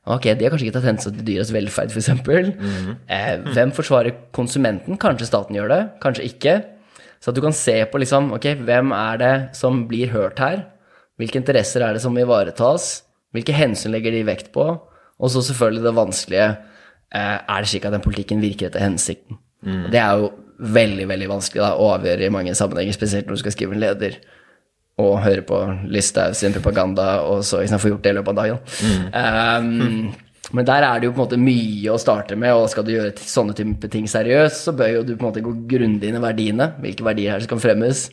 Ok, 0.05 0.29
de 0.37 0.45
har 0.45 0.53
kanskje 0.53 0.69
ikke 0.69 0.77
tatt 0.77 0.87
hensyn 0.91 1.17
til 1.17 1.27
dyras 1.27 1.51
velferd, 1.55 1.91
f.eks. 1.91 2.11
Eh, 3.09 3.33
hvem 3.57 3.73
forsvarer 3.73 4.15
konsumenten? 4.37 4.99
Kanskje 5.01 5.31
staten 5.31 5.57
gjør 5.57 5.73
det, 5.73 5.81
kanskje 6.05 6.29
ikke. 6.29 6.55
Så 7.25 7.33
at 7.33 7.39
du 7.39 7.41
kan 7.41 7.57
se 7.57 7.79
på 7.89 8.03
liksom, 8.03 8.29
ok, 8.37 8.51
hvem 8.69 8.93
er 8.93 9.21
det 9.23 9.35
som 9.57 9.87
blir 9.89 10.13
hørt 10.13 10.43
her? 10.45 10.67
Hvilke 11.17 11.41
interesser 11.41 11.81
er 11.87 11.97
det 11.97 12.03
som 12.05 12.17
ivaretas? 12.21 13.07
Hvilke 13.33 13.57
hensyn 13.57 13.95
legger 13.95 14.13
de 14.13 14.27
vekt 14.29 14.53
på? 14.53 14.67
Og 15.19 15.33
så 15.33 15.41
selvfølgelig 15.47 15.87
det 15.87 15.97
vanskelige 15.97 16.49
eh, 16.53 16.74
Er 17.15 17.63
det 17.63 17.71
slik 17.71 17.87
at 17.87 17.95
den 17.95 18.05
politikken 18.05 18.43
virker 18.43 18.69
etter 18.69 18.83
hensikten? 18.83 19.39
Mm. 19.65 19.87
Det 19.93 20.01
er 20.01 20.19
jo 20.21 20.33
veldig 20.75 21.07
veldig 21.11 21.29
vanskelig 21.31 21.63
da, 21.63 21.73
å 21.79 21.93
avgjøre 21.97 22.27
i 22.27 22.33
mange 22.33 22.55
sammenhenger, 22.59 22.95
spesielt 22.97 23.29
når 23.29 23.39
du 23.39 23.43
skal 23.43 23.55
skrive 23.55 23.77
en 23.77 23.83
leder 23.83 24.19
og 25.03 25.17
høre 25.25 25.43
på 25.47 25.57
Listhaug 25.91 26.37
sin 26.39 26.55
propaganda, 26.55 27.25
og 27.27 27.43
så 27.47 27.63
liksom 27.63 27.81
få 27.83 27.91
gjort 27.91 28.05
det 28.05 28.13
i 28.13 28.19
løpet 28.21 28.31
av 28.31 28.37
dagen. 28.39 28.61
Um, 29.11 30.13
Men 30.53 30.67
der 30.69 30.85
er 30.85 31.01
det 31.01 31.09
jo 31.09 31.15
på 31.15 31.23
en 31.23 31.25
måte 31.25 31.41
mye 31.41 31.95
å 31.95 32.01
starte 32.01 32.37
med, 32.37 32.53
og 32.53 32.69
skal 32.71 32.85
du 32.85 32.93
gjøre 32.93 33.15
sånne 33.17 33.57
type 33.57 33.89
ting 33.91 34.07
seriøst, 34.11 34.67
så 34.67 34.75
bør 34.77 34.91
jo 34.99 35.03
du 35.09 35.15
på 35.15 35.25
en 35.25 35.31
måte 35.31 35.43
gå 35.45 35.55
grundig 35.71 36.11
inn 36.11 36.19
i 36.19 36.23
verdiene. 36.23 36.69
Hvilke 36.85 37.07
verdier 37.07 37.33
er 37.33 37.41
det 37.41 37.49
som 37.49 37.55
kan 37.55 37.65
fremmes? 37.65 38.05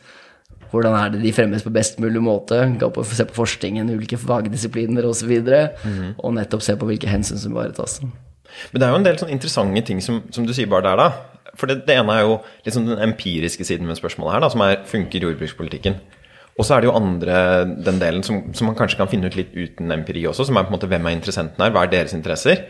Hvordan 0.72 0.96
er 0.96 1.12
det 1.12 1.20
de 1.26 1.34
fremmes 1.36 1.66
på 1.66 1.74
best 1.76 2.00
mulig 2.00 2.24
måte? 2.24 2.64
Gå 2.80 2.90
på, 2.96 3.04
se 3.04 3.28
på 3.28 3.36
forskningen, 3.36 3.92
ulike 3.92 4.20
fagdisipliner 4.22 5.04
osv. 5.04 5.12
Og, 5.12 5.20
så 5.20 5.30
videre, 5.30 5.62
og 6.16 6.38
nettopp 6.38 6.64
se 6.64 6.78
på 6.80 6.88
hvilke 6.88 7.12
hensyn 7.12 7.42
som 7.42 7.52
ivaretas. 7.52 8.00
Men 8.72 8.82
det 8.82 8.88
er 8.88 8.94
jo 8.94 9.02
en 9.02 9.06
del 9.08 9.20
sånn 9.22 9.34
interessante 9.34 9.86
ting 9.88 10.02
som, 10.04 10.22
som 10.34 10.48
du 10.48 10.54
sier 10.56 10.70
bare 10.72 10.90
der, 10.90 11.02
da. 11.02 11.54
For 11.60 11.68
det, 11.68 11.82
det 11.88 11.98
ene 12.00 12.16
er 12.16 12.26
jo 12.26 12.40
liksom 12.66 12.88
den 12.88 13.02
empiriske 13.04 13.66
siden 13.68 13.90
med 13.90 14.00
spørsmålet 14.00 14.38
her, 14.38 14.44
da, 14.46 14.52
som 14.54 14.64
er 14.66 14.82
funker 14.88 15.28
jordbrukspolitikken. 15.28 15.98
Og 16.60 16.68
så 16.68 16.76
er 16.76 16.84
det 16.84 16.90
jo 16.90 16.98
andre, 16.98 17.36
den 17.86 18.00
delen 18.02 18.24
som, 18.28 18.44
som 18.56 18.68
man 18.70 18.78
kanskje 18.78 19.00
kan 19.00 19.10
finne 19.12 19.32
ut 19.32 19.38
litt 19.40 19.54
uten 19.56 19.92
empiri 19.96 20.24
også, 20.30 20.46
som 20.48 20.60
er 20.60 20.68
på 20.68 20.74
en 20.74 20.78
måte 20.78 20.90
hvem 20.92 21.08
er 21.08 21.16
interessenten 21.16 21.64
her, 21.64 21.74
hva 21.74 21.86
er 21.88 21.94
deres 21.94 22.16
interesser? 22.18 22.66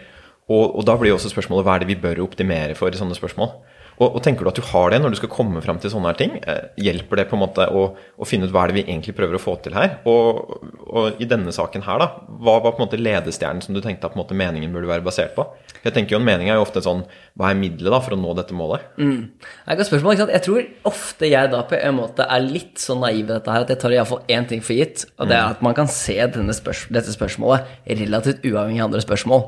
Og, 0.52 0.78
og 0.78 0.86
da 0.88 0.96
blir 1.00 1.12
jo 1.12 1.18
også 1.18 1.32
spørsmålet 1.34 1.66
hva 1.66 1.76
er 1.76 1.84
det 1.84 1.92
vi 1.92 2.00
bør 2.02 2.22
optimere 2.26 2.76
for 2.78 2.94
i 2.94 3.00
sånne 3.00 3.18
spørsmål? 3.18 3.54
Og, 4.02 4.16
og 4.18 4.22
tenker 4.26 4.44
du 4.44 4.50
at 4.50 4.58
du 4.58 4.66
har 4.66 4.90
det 4.90 4.98
når 5.04 5.14
du 5.14 5.20
skal 5.20 5.30
komme 5.32 5.62
fram 5.62 5.78
til 5.82 5.92
sånne 5.94 6.10
her 6.10 6.18
ting? 6.18 6.38
Eh, 6.42 6.72
hjelper 6.82 7.22
det 7.22 7.28
på 7.30 7.38
en 7.38 7.44
måte 7.44 7.68
å, 7.70 7.84
å 7.94 8.28
finne 8.28 8.48
ut 8.48 8.54
hva 8.54 8.64
er 8.66 8.72
det 8.72 8.80
vi 8.80 8.84
egentlig 8.88 9.14
prøver 9.18 9.38
å 9.38 9.42
få 9.42 9.54
til 9.62 9.76
her? 9.78 10.00
Og, 10.10 10.56
og 10.90 11.22
i 11.22 11.28
denne 11.30 11.54
saken 11.54 11.86
her, 11.86 12.02
da, 12.02 12.08
hva 12.42 12.58
var 12.64 12.74
på 12.74 12.82
en 12.82 12.88
måte 12.88 13.00
ledestjernen 13.02 13.62
som 13.62 13.78
du 13.78 13.82
tenkte 13.84 14.10
at 14.10 14.18
måte 14.18 14.38
meningen 14.38 14.74
burde 14.74 14.90
være 14.90 15.06
basert 15.06 15.36
på? 15.38 15.46
Jeg 15.84 15.94
tenker 15.94 16.16
jo 16.16 16.22
en 16.22 16.26
mening 16.26 16.50
er 16.50 16.60
jo 16.60 16.66
ofte 16.66 16.82
sånn 16.84 17.00
Hva 17.38 17.48
er 17.50 17.58
middelet 17.58 17.94
da 17.94 17.98
for 18.04 18.14
å 18.14 18.20
nå 18.20 18.34
dette 18.38 18.58
målet? 18.58 18.84
Det 18.98 19.76
er 19.78 19.82
et 19.82 19.90
spørsmål, 19.90 20.16
ikke 20.16 20.24
sant? 20.26 20.36
Jeg 20.36 20.46
tror 20.48 20.92
ofte 20.92 21.30
jeg 21.30 21.54
da 21.54 21.62
på 21.70 21.78
en 21.78 21.98
måte 21.98 22.26
er 22.26 22.46
litt 22.46 22.82
så 22.82 22.98
naiv 22.98 23.24
i 23.24 23.30
dette 23.36 23.54
her 23.54 23.66
at 23.66 23.74
jeg 23.74 23.82
tar 23.82 23.96
iallfall 23.96 24.26
én 24.32 24.50
ting 24.50 24.66
for 24.66 24.78
gitt, 24.78 25.06
og 25.18 25.30
det 25.30 25.38
er 25.38 25.54
at 25.54 25.62
man 25.66 25.78
kan 25.78 25.90
se 25.92 26.18
denne 26.34 26.56
spørs 26.58 26.88
dette 26.94 27.14
spørsmålet 27.14 27.70
relativt 28.02 28.46
uavhengig 28.46 28.82
av 28.82 28.90
andre 28.90 29.04
spørsmål. 29.06 29.46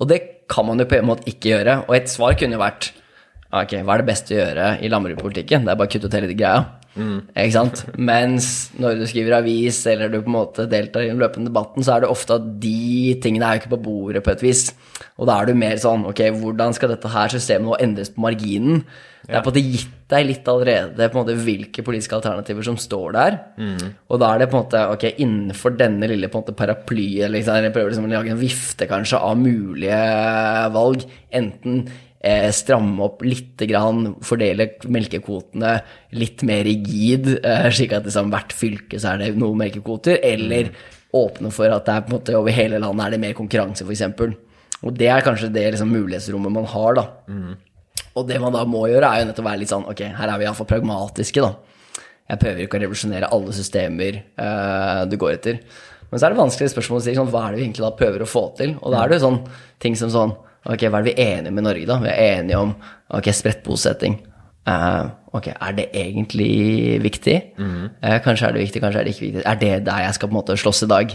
Og 0.00 0.08
det 0.10 0.20
kan 0.50 0.66
man 0.66 0.80
jo 0.80 0.88
på 0.88 0.98
en 0.98 1.10
måte 1.10 1.28
ikke 1.30 1.52
gjøre. 1.52 1.76
Og 1.88 1.94
et 1.98 2.10
svar 2.10 2.34
kunne 2.38 2.56
jo 2.56 2.62
vært 2.62 2.90
Ok, 3.50 3.72
hva 3.82 3.96
er 3.96 4.02
det 4.02 4.10
beste 4.12 4.34
å 4.34 4.38
gjøre 4.38 4.66
i 4.84 4.90
landbrukspolitikken? 4.92 5.64
Det 5.66 5.72
er 5.72 5.80
bare 5.80 5.90
å 5.90 5.92
kutte 5.92 6.06
ut 6.06 6.14
hele 6.18 6.30
de 6.30 6.38
greia. 6.38 6.60
Ikke 7.00 7.54
sant? 7.54 7.82
Mens 7.96 8.46
når 8.80 8.98
du 9.00 9.04
skriver 9.08 9.36
avis, 9.38 9.78
eller 9.90 10.10
du 10.10 10.18
på 10.20 10.30
en 10.30 10.36
måte 10.36 10.66
deltar 10.70 11.04
i 11.04 11.10
den 11.10 11.20
løpende 11.22 11.50
debatten, 11.50 11.84
så 11.86 11.96
er 11.96 12.04
det 12.04 12.10
ofte 12.12 12.36
at 12.36 12.48
de 12.62 13.14
tingene 13.22 13.46
er 13.46 13.56
jo 13.56 13.62
ikke 13.62 13.72
på 13.76 13.82
bordet 13.84 14.24
på 14.26 14.32
et 14.34 14.42
vis. 14.44 14.64
Og 15.16 15.30
da 15.30 15.38
er 15.40 15.50
du 15.50 15.54
mer 15.58 15.78
sånn 15.80 16.02
Ok, 16.10 16.20
hvordan 16.36 16.74
skal 16.76 16.92
dette 16.92 17.10
her 17.12 17.32
systemet 17.32 17.68
nå 17.68 17.78
endres 17.80 18.10
på 18.12 18.22
marginen? 18.26 18.82
Det 19.20 19.36
er 19.36 19.44
på 19.44 19.52
en 19.52 19.54
måte 19.54 19.62
gitt 19.62 19.96
deg 20.10 20.26
litt 20.26 20.48
allerede 20.50 21.06
på 21.12 21.18
en 21.18 21.22
måte 21.22 21.38
hvilke 21.38 21.84
politiske 21.86 22.16
alternativer 22.16 22.66
som 22.66 22.78
står 22.80 23.14
der. 23.14 23.38
Og 24.10 24.18
da 24.22 24.32
er 24.32 24.42
det 24.42 24.50
på 24.50 24.58
en 24.58 24.64
måte 24.64 24.84
ok, 24.96 25.08
innenfor 25.22 25.76
denne 25.78 26.08
lille 26.10 26.30
på 26.30 26.40
en 26.40 26.44
måte 26.46 26.56
paraplyen 26.58 27.30
liksom, 27.34 27.60
Jeg 27.62 27.74
prøver 27.76 27.92
liksom 27.92 28.08
å 28.10 28.14
lage 28.14 28.34
en 28.34 28.40
vifte 28.40 28.90
kanskje 28.90 29.20
av 29.22 29.38
mulige 29.38 30.00
valg. 30.74 31.06
Enten 31.30 31.84
eh, 32.20 32.48
stramme 32.54 33.00
opp 33.06 33.24
litt, 33.24 33.56
grann, 33.70 34.14
fordele 34.24 34.68
melkekvotene 34.92 35.74
litt 36.20 36.44
mer 36.48 36.64
rigid, 36.68 37.32
eh, 37.40 37.68
slik 37.72 37.94
at 37.96 38.06
liksom, 38.08 38.30
hvert 38.32 38.54
fylke 38.56 39.00
så 39.00 39.14
er 39.14 39.24
det 39.24 39.32
noen 39.40 39.58
melkekvoter, 39.62 40.20
eller 40.22 40.72
åpne 41.16 41.50
for 41.54 41.72
at 41.74 41.88
det 41.88 41.96
er 41.96 42.04
på 42.06 42.12
en 42.12 42.18
måte 42.18 42.36
over 42.38 42.54
hele 42.54 42.78
landet 42.82 43.06
er 43.06 43.16
det 43.16 43.24
mer 43.24 43.34
konkurranse, 43.38 43.86
f.eks. 43.86 44.38
Og 44.80 44.94
det 44.96 45.10
er 45.12 45.24
kanskje 45.26 45.50
det 45.52 45.66
liksom, 45.74 45.90
mulighetsrommet 45.92 46.54
man 46.54 46.68
har, 46.70 47.00
da. 47.00 47.06
Og 48.18 48.26
det 48.26 48.40
man 48.42 48.54
da 48.54 48.64
må 48.66 48.86
gjøre, 48.90 49.06
er 49.06 49.22
jo 49.22 49.30
nettopp 49.30 49.44
å 49.44 49.50
være 49.50 49.60
litt 49.60 49.70
sånn 49.70 49.84
Ok, 49.86 50.00
her 50.16 50.30
er 50.32 50.38
vi 50.40 50.46
iallfall 50.46 50.68
pragmatiske, 50.70 51.44
da. 51.44 51.52
Jeg 52.30 52.40
prøver 52.42 52.64
ikke 52.64 52.78
å 52.78 52.82
revolusjonere 52.84 53.30
alle 53.34 53.54
systemer 53.54 54.20
eh, 54.20 55.00
du 55.10 55.16
går 55.18 55.32
etter. 55.34 55.58
Men 56.10 56.18
så 56.18 56.26
er 56.26 56.34
det 56.34 56.40
vanskelig 56.40 56.70
spørsmål 56.72 57.00
å 57.00 57.04
si 57.06 57.14
sånn, 57.16 57.30
hva 57.30 57.44
er 57.46 57.54
det 57.54 57.60
vi 57.60 57.64
egentlig 57.66 57.86
da 57.86 57.90
prøver 57.98 58.22
å 58.22 58.28
få 58.30 58.44
til? 58.58 58.76
Og 58.78 58.94
da 58.94 59.02
er 59.02 59.10
det 59.10 59.18
jo 59.18 59.24
sånn 59.26 59.40
ting 59.82 59.98
som 59.98 60.12
sånn 60.14 60.34
Ok, 60.68 60.84
hva 60.88 61.00
er 61.00 61.06
det 61.06 61.14
vi 61.14 61.22
er 61.22 61.38
enige 61.38 61.54
med 61.56 61.64
Norge, 61.64 61.86
da? 61.88 61.96
Vi 62.02 62.10
er 62.12 62.40
enige 62.40 62.58
om 62.60 62.74
ok, 63.16 63.30
spredt 63.32 63.62
bosetting. 63.64 64.18
Uh, 64.68 65.08
ok, 65.32 65.48
er 65.54 65.76
det 65.78 65.86
egentlig 65.96 66.98
viktig? 67.00 67.36
Eh, 68.04 68.18
kanskje 68.24 68.50
er 68.50 68.56
det 68.56 68.64
viktig, 68.66 68.82
kanskje 68.82 69.00
er 69.00 69.06
det 69.06 69.14
ikke 69.14 69.24
viktig. 69.26 69.44
Er 69.48 69.60
det 69.60 69.70
der 69.86 70.02
jeg 70.04 70.16
skal 70.18 70.28
på 70.28 70.34
en 70.34 70.38
måte 70.40 70.56
slåss 70.60 70.84
i 70.84 70.90
dag? 70.90 71.14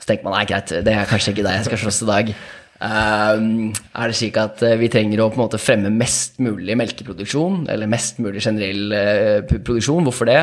Så 0.00 0.08
tenker 0.08 0.24
man 0.24 0.38
nei, 0.38 0.46
greit, 0.48 0.72
det 0.86 0.94
er 0.94 1.10
kanskje 1.10 1.34
ikke 1.34 1.44
der 1.44 1.58
jeg 1.58 1.68
skal 1.68 1.82
slåss 1.84 2.00
i 2.06 2.08
dag. 2.08 2.30
Uh, 2.76 3.72
er 3.96 4.12
det 4.12 4.16
slik 4.18 4.36
at 4.40 4.60
eh, 4.64 4.76
vi 4.80 4.90
trenger 4.92 5.22
å 5.24 5.30
på 5.32 5.38
en 5.38 5.46
måte 5.46 5.60
fremme 5.60 5.92
mest 5.92 6.40
mulig 6.44 6.76
melkeproduksjon, 6.76 7.66
eller 7.72 7.88
mest 7.88 8.20
mulig 8.20 8.44
generell 8.44 8.96
eh, 8.96 9.42
produksjon? 9.48 10.04
Hvorfor 10.08 10.28
det? 10.28 10.40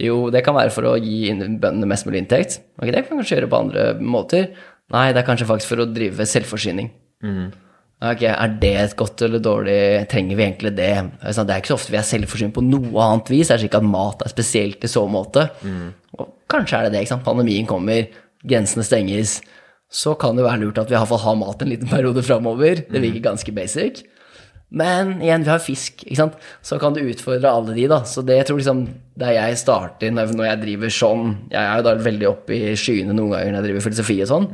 Jo, 0.00 0.26
det 0.32 0.42
kan 0.44 0.56
være 0.56 0.72
for 0.72 0.88
å 0.90 0.96
gi 1.00 1.30
bøndene 1.32 1.88
mest 1.88 2.08
mulig 2.08 2.24
inntekt. 2.24 2.58
Ok, 2.80 2.88
det 2.88 3.04
kan 3.04 3.16
man 3.16 3.22
kanskje 3.22 3.38
gjøre 3.38 3.52
på 3.52 3.60
andre 3.62 3.86
måter. 4.00 4.50
Nei, 4.92 5.06
det 5.12 5.22
er 5.22 5.28
kanskje 5.28 5.48
faktisk 5.48 5.72
for 5.72 5.84
å 5.84 5.88
drive 5.88 6.28
selvforsyning. 6.28 6.90
Ok, 8.02 8.22
Er 8.28 8.48
det 8.60 8.74
et 8.76 8.96
godt 8.96 9.22
eller 9.24 9.40
dårlig 9.40 10.06
Trenger 10.12 10.36
vi 10.36 10.44
egentlig 10.44 10.74
det? 10.76 10.90
Det 11.22 11.48
er 11.48 11.60
ikke 11.62 11.70
så 11.72 11.78
ofte 11.78 11.94
vi 11.94 11.96
er 11.96 12.04
selvforsynt 12.04 12.52
på 12.54 12.64
noe 12.64 13.00
annet 13.06 13.30
vis. 13.32 13.48
Det 13.48 13.54
er 13.56 13.64
ikke 13.70 13.80
at 13.80 13.86
mat 13.88 14.20
er 14.26 14.28
spesielt 14.34 14.84
i 14.84 14.90
så 14.92 15.06
måte. 15.08 15.46
Og 16.18 16.34
kanskje 16.52 16.76
er 16.78 16.82
det 16.84 16.92
det. 16.92 17.00
ikke 17.06 17.14
sant? 17.14 17.24
Pandemien 17.24 17.66
kommer, 17.66 18.06
grensene 18.44 18.84
stenges. 18.84 19.38
Så 19.88 20.12
kan 20.20 20.36
det 20.36 20.44
være 20.44 20.60
lurt 20.64 20.78
at 20.82 20.90
vi 20.90 20.94
i 20.96 20.98
hvert 20.98 21.08
fall 21.08 21.22
har 21.24 21.36
mat 21.40 21.62
en 21.62 21.68
liten 21.72 21.88
periode 21.88 22.22
framover. 22.26 22.84
Det 22.90 23.00
virker 23.00 23.24
ganske 23.30 23.52
basic. 23.54 24.02
Men 24.68 25.20
igjen, 25.22 25.44
vi 25.46 25.50
har 25.52 25.60
fisk, 25.62 26.02
ikke 26.04 26.16
sant. 26.18 26.34
Så 26.60 26.76
kan 26.82 26.92
du 26.92 27.00
utfordre 27.00 27.48
alle 27.48 27.72
de, 27.76 27.84
da. 27.88 28.00
Så 28.04 28.20
det 28.26 28.36
jeg 28.40 28.48
tror 28.48 28.58
liksom 28.60 28.80
der 29.16 29.32
jeg 29.38 29.56
starter 29.62 30.10
når 30.12 30.34
jeg 30.50 30.60
driver 30.64 30.90
sånn 30.92 31.36
Jeg 31.52 31.62
er 31.62 31.76
jo 31.78 31.84
da 31.86 31.94
veldig 32.02 32.26
oppe 32.28 32.52
i 32.58 32.74
skyene 32.76 33.14
noen 33.14 33.30
ganger 33.32 33.52
når 33.54 33.60
jeg 33.62 33.68
driver 33.70 33.84
filosofi 33.86 34.18
og 34.24 34.28
sånn. 34.34 34.48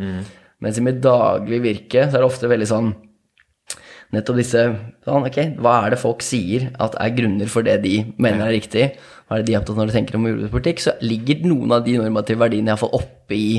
Mens 0.63 0.79
i 0.79 0.85
mitt 0.85 1.01
daglige 1.03 1.65
virke 1.65 2.05
så 2.07 2.19
er 2.19 2.23
det 2.23 2.29
ofte 2.29 2.47
veldig 2.53 2.69
sånn 2.71 2.93
nettopp 4.13 4.39
disse 4.41 4.67
sånn, 5.07 5.27
Ok, 5.29 5.39
hva 5.63 5.79
er 5.87 5.95
det 5.95 6.03
folk 6.03 6.23
sier 6.25 6.69
at 6.83 6.97
er 7.01 7.17
grunner 7.17 7.51
for 7.51 7.67
det 7.67 7.79
de 7.85 7.95
mener 8.17 8.47
er 8.47 8.57
riktig? 8.59 8.91
Hva 9.27 9.39
er 9.39 9.43
det 9.43 9.49
de 9.51 9.57
er 9.57 9.63
opptatt 9.63 9.77
av 9.77 9.83
når 9.83 9.93
de 9.93 9.97
tenker 9.97 10.19
om 10.19 10.29
jordbrukspolitikk? 10.29 10.85
Så 10.85 10.97
ligger 11.05 11.47
noen 11.49 11.73
av 11.79 11.85
de 11.87 11.97
normative 11.99 12.43
verdiene 12.45 12.73
iallfall 12.73 12.95
oppe 13.01 13.39
i 13.39 13.51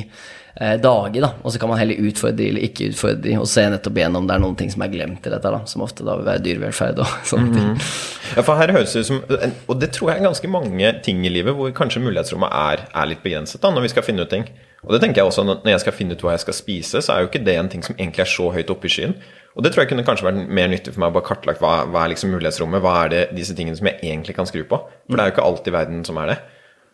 eh, 0.55 0.75
dager, 0.81 1.21
da. 1.25 1.29
Og 1.43 1.53
så 1.53 1.61
kan 1.61 1.71
man 1.71 1.79
heller 1.81 1.99
utfordre 2.09 2.47
eller 2.49 2.65
ikke 2.67 2.89
utfordre 2.91 3.37
og 3.41 3.47
se 3.49 3.65
nettopp 3.73 3.99
igjen 3.99 4.17
om 4.19 4.27
det 4.29 4.35
er 4.35 4.43
noen 4.43 4.57
ting 4.59 4.71
som 4.73 4.85
er 4.85 4.91
glemt 4.93 5.25
i 5.25 5.33
dette, 5.33 5.53
da. 5.55 5.61
Som 5.69 5.85
ofte 5.85 6.05
da 6.05 6.17
vil 6.19 6.27
være 6.29 6.43
dyrevelferd 6.45 7.01
og 7.03 7.15
sånne 7.31 7.55
ting. 7.55 7.71
Ja, 8.33 8.43
for 8.45 8.59
her 8.59 8.73
høres 8.73 8.95
det 8.95 9.03
ut 9.03 9.09
som 9.11 9.19
Og 9.69 9.75
det 9.77 9.91
tror 9.93 10.09
jeg 10.09 10.21
er 10.21 10.25
ganske 10.25 10.49
mange 10.49 10.93
ting 11.05 11.21
i 11.27 11.31
livet 11.31 11.53
hvor 11.57 11.73
kanskje 11.75 12.01
mulighetsrommet 12.03 12.53
er, 12.57 12.85
er 12.89 13.09
litt 13.11 13.23
begrenset 13.25 13.61
da, 13.63 13.71
når 13.73 13.87
vi 13.87 13.93
skal 13.93 14.07
finne 14.07 14.25
ut 14.25 14.33
ting. 14.33 14.47
Og 14.83 14.91
det 14.91 14.99
tenker 15.03 15.21
jeg 15.21 15.29
også 15.29 15.45
når 15.47 15.69
jeg 15.71 15.83
skal 15.85 15.95
finne 15.95 16.17
ut 16.17 16.25
hva 16.25 16.33
jeg 16.35 16.43
skal 16.43 16.57
spise, 16.57 16.99
så 17.03 17.13
er 17.13 17.23
jo 17.23 17.29
ikke 17.29 17.45
det 17.45 17.55
en 17.55 17.71
ting 17.71 17.85
som 17.85 17.95
egentlig 17.95 18.25
er 18.25 18.31
så 18.33 18.49
høyt 18.51 18.73
oppe 18.73 18.89
i 18.89 18.91
skyen. 18.91 19.15
Og 19.53 19.63
det 19.63 19.71
tror 19.71 19.83
jeg 19.83 19.91
kunne 19.93 20.03
kanskje 20.03 20.25
vært 20.25 20.49
mer 20.49 20.71
nyttig 20.71 20.95
for 20.95 21.03
meg 21.03 21.13
å 21.13 21.15
bare 21.19 21.27
kartlagt 21.27 21.61
hva, 21.61 21.83
hva 21.87 22.03
er 22.03 22.11
liksom 22.11 22.33
mulighetsrommet, 22.33 22.81
hva 22.83 22.95
er 23.03 23.13
det 23.13 23.21
disse 23.37 23.55
tingene 23.55 23.77
som 23.77 23.87
jeg 23.87 24.01
egentlig 24.01 24.35
kan 24.35 24.49
skru 24.49 24.63
på. 24.67 24.79
For 25.07 25.15
det 25.15 25.23
er 25.23 25.29
jo 25.29 25.35
ikke 25.35 25.45
alltid 25.45 25.75
verden 25.75 26.01
som 26.07 26.19
er 26.19 26.33
det. 26.33 26.37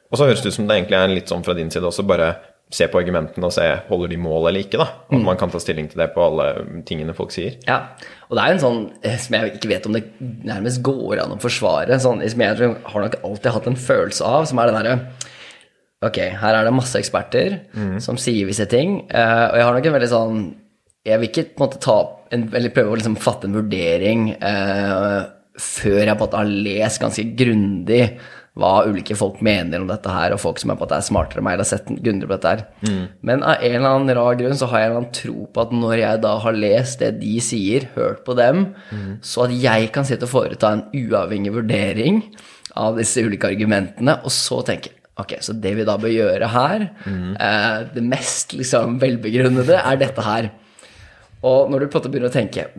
Og 0.09 0.19
så 0.19 0.27
høres 0.27 0.43
det 0.43 0.51
ut 0.51 0.57
som 0.57 0.67
det 0.67 0.75
egentlig 0.75 0.99
er 0.99 1.13
litt 1.13 1.31
sånn 1.31 1.45
fra 1.45 1.55
din 1.57 1.71
side 1.73 1.87
også, 1.87 2.05
bare 2.09 2.33
se 2.69 2.85
på 2.85 2.99
argumentene 2.99 3.47
og 3.47 3.53
se 3.55 3.65
holder 3.88 4.11
de 4.11 4.19
mål 4.21 4.51
eller 4.51 4.61
ikke, 4.61 4.77
da. 4.77 4.85
At 5.09 5.23
man 5.25 5.39
kan 5.41 5.49
ta 5.49 5.61
stilling 5.61 5.88
til 5.89 6.03
det 6.03 6.11
på 6.13 6.21
alle 6.21 6.45
tingene 6.85 7.15
folk 7.17 7.33
sier. 7.33 7.57
Ja, 7.65 7.79
og 8.27 8.38
det 8.38 8.43
er 8.43 8.51
jo 8.51 8.57
en 8.57 8.63
sånn 8.65 8.83
eh, 9.01 9.17
som 9.21 9.38
jeg 9.38 9.55
ikke 9.55 9.71
vet 9.71 9.89
om 9.89 9.97
det 9.97 10.03
nærmest 10.19 10.83
går 10.85 11.23
an 11.23 11.33
å 11.33 11.41
forsvare, 11.41 11.97
sånn, 12.03 12.21
som 12.29 12.45
jeg 12.45 12.71
har 12.93 13.05
nok 13.05 13.17
alltid 13.23 13.55
hatt 13.55 13.71
en 13.71 13.79
følelse 13.89 14.29
av, 14.38 14.45
som 14.49 14.61
er 14.61 14.71
den 14.71 14.79
derre 14.81 14.99
Ok, 15.99 16.15
her 16.39 16.55
er 16.55 16.63
det 16.63 16.71
masse 16.71 16.95
eksperter 16.95 17.57
som 17.99 18.15
sier 18.15 18.47
visse 18.47 18.63
ting, 18.71 19.01
eh, 19.11 19.45
og 19.49 19.57
jeg 19.59 19.65
har 19.67 19.75
nok 19.75 19.89
en 19.89 19.95
veldig 19.97 20.11
sånn 20.13 20.38
Jeg 21.09 21.19
vil 21.19 21.27
ikke 21.27 21.43
på 21.49 21.59
en 21.59 21.65
måte 21.65 21.81
ta 21.83 21.97
en, 22.31 22.45
eller 22.55 22.71
prøve 22.71 22.93
å 22.93 22.99
liksom 23.01 23.17
fatte 23.19 23.49
en 23.49 23.57
vurdering 23.57 24.29
eh, 24.38 25.17
før 25.59 25.99
jeg 26.05 26.13
på 26.13 26.15
en 26.15 26.21
måte 26.23 26.39
har 26.39 26.53
lest 26.69 27.01
ganske 27.01 27.25
grundig 27.35 28.03
hva 28.59 28.83
ulike 28.89 29.15
folk 29.17 29.39
mener 29.45 29.81
om 29.81 29.87
dette 29.89 30.11
her, 30.11 30.35
og 30.35 30.41
folk 30.43 30.59
som 30.61 30.73
er 30.73 30.77
på 30.79 30.85
at 30.85 30.91
det 30.93 30.99
er 30.99 31.07
smartere 31.07 31.41
enn 31.41 31.47
meg, 31.47 31.55
eller 31.57 31.65
har 31.65 31.71
sett 31.71 31.89
gunder 32.05 32.29
på 32.29 32.35
dette 32.35 32.51
her. 32.53 32.63
Men 33.25 33.43
av 33.47 33.63
en 33.63 33.75
eller 33.79 33.89
annen 33.89 34.15
rar 34.19 34.37
grunn 34.39 34.59
så 34.59 34.69
har 34.71 34.83
jeg 34.83 34.89
en 34.89 34.91
eller 34.91 35.03
annen 35.03 35.17
tro 35.21 35.47
på 35.53 35.63
at 35.65 35.73
når 35.75 35.95
jeg 36.01 36.21
da 36.25 36.35
har 36.45 36.61
lest 36.65 37.03
det 37.03 37.11
de 37.23 37.33
sier, 37.43 37.89
hørt 37.95 38.23
på 38.27 38.35
dem, 38.39 38.63
så 39.25 39.47
at 39.47 39.57
jeg 39.57 39.91
kan 39.95 40.07
sitte 40.07 40.27
og 40.29 40.33
foreta 40.35 40.73
en 40.75 40.85
uavhengig 40.93 41.55
vurdering 41.55 42.23
av 42.79 42.99
disse 42.99 43.23
ulike 43.25 43.49
argumentene, 43.49 44.19
og 44.23 44.33
så 44.33 44.61
tenke 44.67 44.95
Ok, 45.19 45.33
så 45.43 45.51
det 45.51 45.73
vi 45.75 45.83
da 45.83 45.97
bør 45.99 46.13
gjøre 46.13 46.47
her, 46.47 46.83
eh, 47.43 47.79
det 47.91 48.03
mest 48.07 48.53
liksom 48.55 49.01
velbegrunnede, 49.01 49.75
er 49.75 49.97
dette 49.99 50.23
her. 50.23 50.47
Og 51.43 51.67
når 51.67 51.79
du 51.79 51.87
på 51.87 51.97
en 51.97 51.99
måte 51.99 52.11
begynner 52.13 52.31
å 52.31 52.35
tenke 52.37 52.69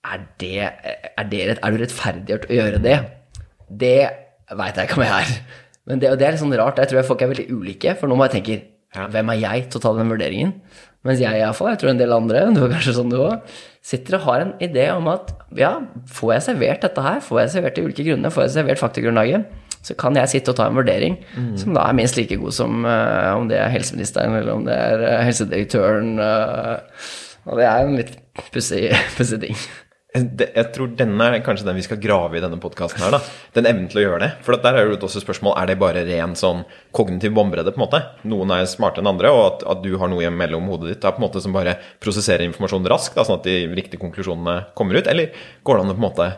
er 0.00 0.20
det, 0.40 0.70
er 1.18 1.26
det, 1.28 1.40
er 1.58 1.74
du 1.74 1.80
rettferdiggjort 1.82 2.46
å 2.48 2.54
gjøre 2.54 2.78
det? 2.84 2.96
Det 3.82 3.98
veit 4.58 4.76
jeg 4.78 4.88
ikke 4.88 4.98
om 5.00 5.06
jeg 5.06 5.24
er. 5.24 5.32
Men 5.90 6.02
det, 6.02 6.12
det 6.20 6.26
er 6.26 6.34
litt 6.36 6.42
sånn 6.42 6.58
rart. 6.58 6.78
Jeg 6.82 6.90
tror 6.90 7.06
folk 7.08 7.22
er 7.24 7.32
veldig 7.32 7.48
ulike. 7.54 7.96
For 7.98 8.10
nå 8.10 8.18
må 8.18 8.28
jeg 8.28 8.40
tenke 8.40 8.60
Ja. 8.90 9.04
hvem 9.06 9.28
er 9.30 9.38
jeg 9.38 9.68
til 9.70 9.78
å 9.78 9.82
ta 9.84 9.92
den 9.94 10.08
vurderingen? 10.10 10.54
Mens 11.06 11.20
jeg 11.22 11.38
iallfall, 11.38 11.70
jeg 11.72 11.78
tror 11.80 11.90
en 11.94 12.00
del 12.00 12.12
andre, 12.12 12.40
du 12.52 12.58
er 12.64 12.72
kanskje 12.74 12.92
sånn 12.96 13.12
du 13.12 13.16
òg, 13.22 13.52
sitter 13.86 14.18
og 14.18 14.24
har 14.26 14.42
en 14.42 14.50
idé 14.60 14.90
om 14.92 15.06
at 15.08 15.30
ja, 15.56 15.70
får 16.10 16.32
jeg 16.34 16.44
servert 16.50 16.82
dette 16.84 17.04
her, 17.06 17.22
får 17.24 17.38
jeg 17.40 17.52
servert 17.54 17.78
de 17.78 17.84
ulike 17.86 18.04
grunnene, 18.04 18.32
får 18.34 18.44
jeg 18.44 18.52
servert 18.58 18.82
faktagrunnlaget, 18.82 19.46
så 19.80 19.96
kan 19.96 20.18
jeg 20.18 20.28
sitte 20.28 20.52
og 20.52 20.58
ta 20.58 20.66
en 20.68 20.76
vurdering 20.76 21.16
som 21.56 21.72
da 21.72 21.86
er 21.88 21.96
minst 21.96 22.18
like 22.18 22.36
god 22.36 22.52
som 22.52 22.84
uh, 22.84 23.32
om 23.32 23.46
det 23.48 23.56
er 23.56 23.72
helseministeren 23.72 24.34
eller 24.36 24.52
om 24.58 24.66
det 24.66 24.74
er 24.76 25.06
uh, 25.06 25.22
helsedirektøren. 25.24 26.18
Uh, 26.20 26.82
og 27.48 27.56
det 27.56 27.64
er 27.70 27.86
en 27.86 27.96
litt 27.96 28.12
pussig 28.52 28.90
ting. 29.46 29.56
Jeg 30.10 30.64
tror 30.74 30.90
denne 30.98 31.26
er 31.30 31.42
kanskje 31.46 31.68
den 31.68 31.76
vi 31.78 31.84
skal 31.86 32.00
grave 32.02 32.38
i 32.38 32.42
denne 32.42 32.58
podkasten 32.58 33.02
her. 33.04 33.14
da. 33.14 33.20
Den 33.54 33.68
evnen 33.70 33.86
til 33.90 34.00
å 34.00 34.04
gjøre 34.04 34.20
det. 34.24 34.30
For 34.46 34.58
der 34.58 34.78
er 34.80 34.88
jo 34.88 34.98
også 34.98 35.22
spørsmål 35.22 35.54
er 35.60 35.70
det 35.70 35.78
bare 35.78 36.02
ren 36.08 36.34
sånn 36.38 36.64
kognitiv 36.96 37.36
bombredde, 37.36 37.70
på 37.76 37.78
en 37.78 37.84
måte. 37.84 38.02
Noen 38.26 38.50
er 38.56 38.66
smartere 38.70 39.04
enn 39.04 39.12
andre, 39.12 39.30
og 39.30 39.42
at, 39.44 39.64
at 39.70 39.84
du 39.84 39.92
har 40.00 40.10
noe 40.10 40.32
mellom 40.34 40.66
hodet 40.72 40.96
ditt 40.96 41.06
er 41.06 41.14
på 41.14 41.22
en 41.22 41.28
måte 41.28 41.42
som 41.44 41.54
bare 41.54 41.76
prosesserer 42.02 42.42
informasjon 42.48 42.90
raskt, 42.90 43.14
da, 43.14 43.26
sånn 43.26 43.38
at 43.38 43.46
de 43.46 43.60
riktige 43.70 44.02
konklusjonene 44.02 44.72
kommer 44.78 44.98
ut. 44.98 45.10
Eller 45.10 45.30
går 45.62 45.78
det 45.78 45.86
an 45.86 45.94
å 45.94 45.98
på 45.98 46.02
en 46.02 46.08
måte 46.08 46.30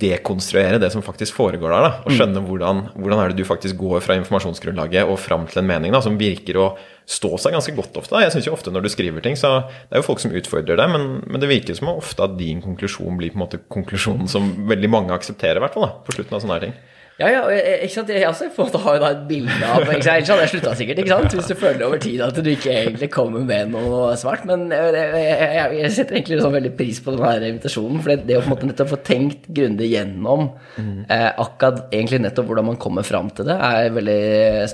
dekonstruere 0.00 0.80
det 0.82 0.90
som 0.90 1.04
faktisk 1.06 1.36
foregår 1.36 1.70
der, 1.70 1.84
da, 1.86 1.90
og 2.02 2.16
skjønne 2.16 2.42
hvordan, 2.42 2.80
hvordan 2.98 3.20
er 3.22 3.30
det 3.30 3.38
du 3.38 3.46
faktisk 3.46 3.78
går 3.78 4.02
fra 4.02 4.16
informasjonsgrunnlaget 4.18 5.06
og 5.06 5.20
fram 5.22 5.46
til 5.46 5.62
en 5.62 5.68
mening 5.70 5.94
da, 5.94 6.00
som 6.02 6.18
virker 6.18 6.58
å 6.58 6.72
stå 7.04 7.34
seg 7.40 7.52
ganske 7.56 7.74
godt 7.76 7.98
ofte. 8.00 8.22
Jeg 8.24 8.32
synes 8.32 8.48
jo 8.48 8.54
ofte 8.56 8.72
når 8.72 8.86
du 8.86 8.92
skriver 8.92 9.24
ting, 9.24 9.36
så 9.36 9.66
det 9.68 9.98
er 9.98 10.02
jo 10.02 10.08
folk 10.08 10.22
som 10.22 10.34
utfordrer 10.34 10.80
deg, 10.80 10.90
men, 10.94 11.20
men 11.28 11.42
det 11.42 11.50
virker 11.50 11.76
som 11.76 11.92
ofte 11.92 12.24
at 12.24 12.38
din 12.40 12.64
konklusjon 12.64 13.20
blir 13.20 13.34
på 13.34 13.40
en 13.40 13.44
måte 13.44 13.60
konklusjonen 13.72 14.30
som 14.30 14.50
veldig 14.70 14.90
mange 14.92 15.16
aksepterer, 15.16 15.60
i 15.60 15.66
hvert 15.66 15.76
fall 15.76 15.88
da, 15.88 15.94
på 16.06 16.16
slutten 16.16 16.38
av 16.38 16.44
sånne 16.44 16.58
her 16.58 16.68
ting. 16.68 16.76
Ja, 17.14 17.28
ja, 17.30 17.42
ikke 17.46 17.94
sant? 17.94 18.08
Jeg 18.10 18.26
også 18.26 18.48
jo 18.50 18.94
da 18.98 19.10
et 19.12 19.20
bilde 19.28 19.54
av 19.62 19.84
ikke 19.84 20.00
sant? 20.02 20.16
Ellers 20.16 20.30
hadde 20.32 20.42
jeg 20.42 20.50
slutta 20.50 20.72
sikkert, 20.80 21.00
ikke 21.04 21.12
sant? 21.12 21.36
Hvis 21.38 21.50
du 21.52 21.54
føler 21.60 21.84
over 21.86 22.00
tid 22.02 22.24
at 22.26 22.40
du 22.42 22.48
ikke 22.50 22.72
egentlig 22.74 23.08
kommer 23.14 23.44
med 23.46 23.70
noe 23.70 24.16
svart. 24.18 24.42
Men 24.50 24.64
jeg, 24.74 24.96
jeg, 24.98 25.76
jeg, 25.78 25.92
setter 25.94 26.18
egentlig 26.18 26.40
sånn 26.42 26.56
veldig 26.56 26.72
pris 26.74 26.98
på 27.04 27.14
denne 27.14 27.52
invitasjonen. 27.52 28.02
For 28.02 28.10
det, 28.10 28.26
det 28.26 28.40
å 28.40 28.42
på 28.42 28.50
en 28.50 28.54
måte 28.56 28.70
nettopp 28.72 28.90
få 28.96 28.98
tenkt 29.06 29.46
grundig 29.46 29.92
gjennom 29.92 30.48
eh, 30.82 31.30
akkurat 31.30 31.84
egentlig 31.94 32.24
nettopp 32.24 32.50
hvordan 32.50 32.70
man 32.72 32.82
kommer 32.82 33.06
fram 33.06 33.30
til 33.30 33.46
det, 33.46 33.60
er 33.62 33.94
veldig 33.94 34.20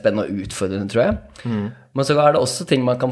spennende 0.00 0.24
og 0.24 0.42
utfordrende, 0.46 0.88
tror 0.94 1.04
jeg. 1.04 1.20
Men 1.94 2.06
så 2.06 2.14
er 2.22 2.34
det 2.34 2.40
også 2.40 2.66
ting 2.70 2.84
man 2.86 2.98
kan 3.00 3.10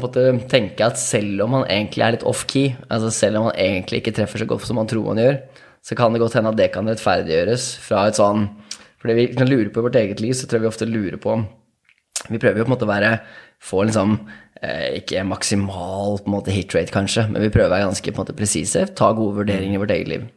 tenke 0.51 0.85
at 0.85 0.99
selv 0.99 1.43
om 1.43 1.57
man 1.57 1.65
egentlig 1.67 2.05
er 2.05 2.15
litt 2.15 2.27
off-key, 2.27 2.77
altså 2.87 3.11
selv 3.11 3.39
om 3.39 3.49
man 3.49 3.57
egentlig 3.59 3.99
ikke 3.99 4.15
treffer 4.15 4.39
så 4.39 4.47
godt 4.47 4.67
som 4.67 4.79
man 4.79 4.87
tror 4.87 5.09
man 5.11 5.19
gjør, 5.19 5.39
så 5.83 5.95
kan 5.99 6.13
det 6.13 6.21
godt 6.23 6.37
hende 6.37 6.53
at 6.53 6.59
det 6.59 6.71
kan 6.71 6.87
rettferdiggjøres 6.87 7.69
fra 7.83 8.07
et 8.07 8.19
sånn 8.19 8.47
For 8.99 9.07
det 9.07 9.15
vi 9.15 9.27
kan 9.31 9.47
lure 9.47 9.71
på 9.71 9.79
i 9.79 9.85
vårt 9.87 9.95
eget 9.95 10.19
liv, 10.19 10.33
så 10.35 10.47
tror 10.47 10.59
jeg 10.59 10.65
vi 10.65 10.71
ofte 10.73 10.87
lurer 10.87 11.19
på 11.23 11.37
Vi 12.27 12.39
prøver 12.39 12.59
jo 12.59 12.65
på 12.65 12.71
en 12.71 12.73
måte 12.75 12.87
å 12.87 12.91
være 12.91 13.13
Få 13.63 13.83
liksom 13.87 14.17
eh, 14.61 14.99
ikke 14.99 15.23
maksimal 15.27 16.19
på 16.19 16.27
en 16.27 16.35
måte 16.35 16.55
hitrate, 16.55 16.91
kanskje, 16.95 17.25
men 17.31 17.43
vi 17.43 17.51
prøver 17.51 17.67
å 17.67 17.73
være 17.73 17.87
ganske 17.89 18.11
på 18.11 18.15
en 18.15 18.23
måte 18.23 18.35
presise, 18.37 18.85
ta 18.95 19.09
gode 19.15 19.41
vurderinger 19.41 19.75
i 19.75 19.81
vårt 19.81 19.91
eget 19.95 20.11
liv. 20.13 20.27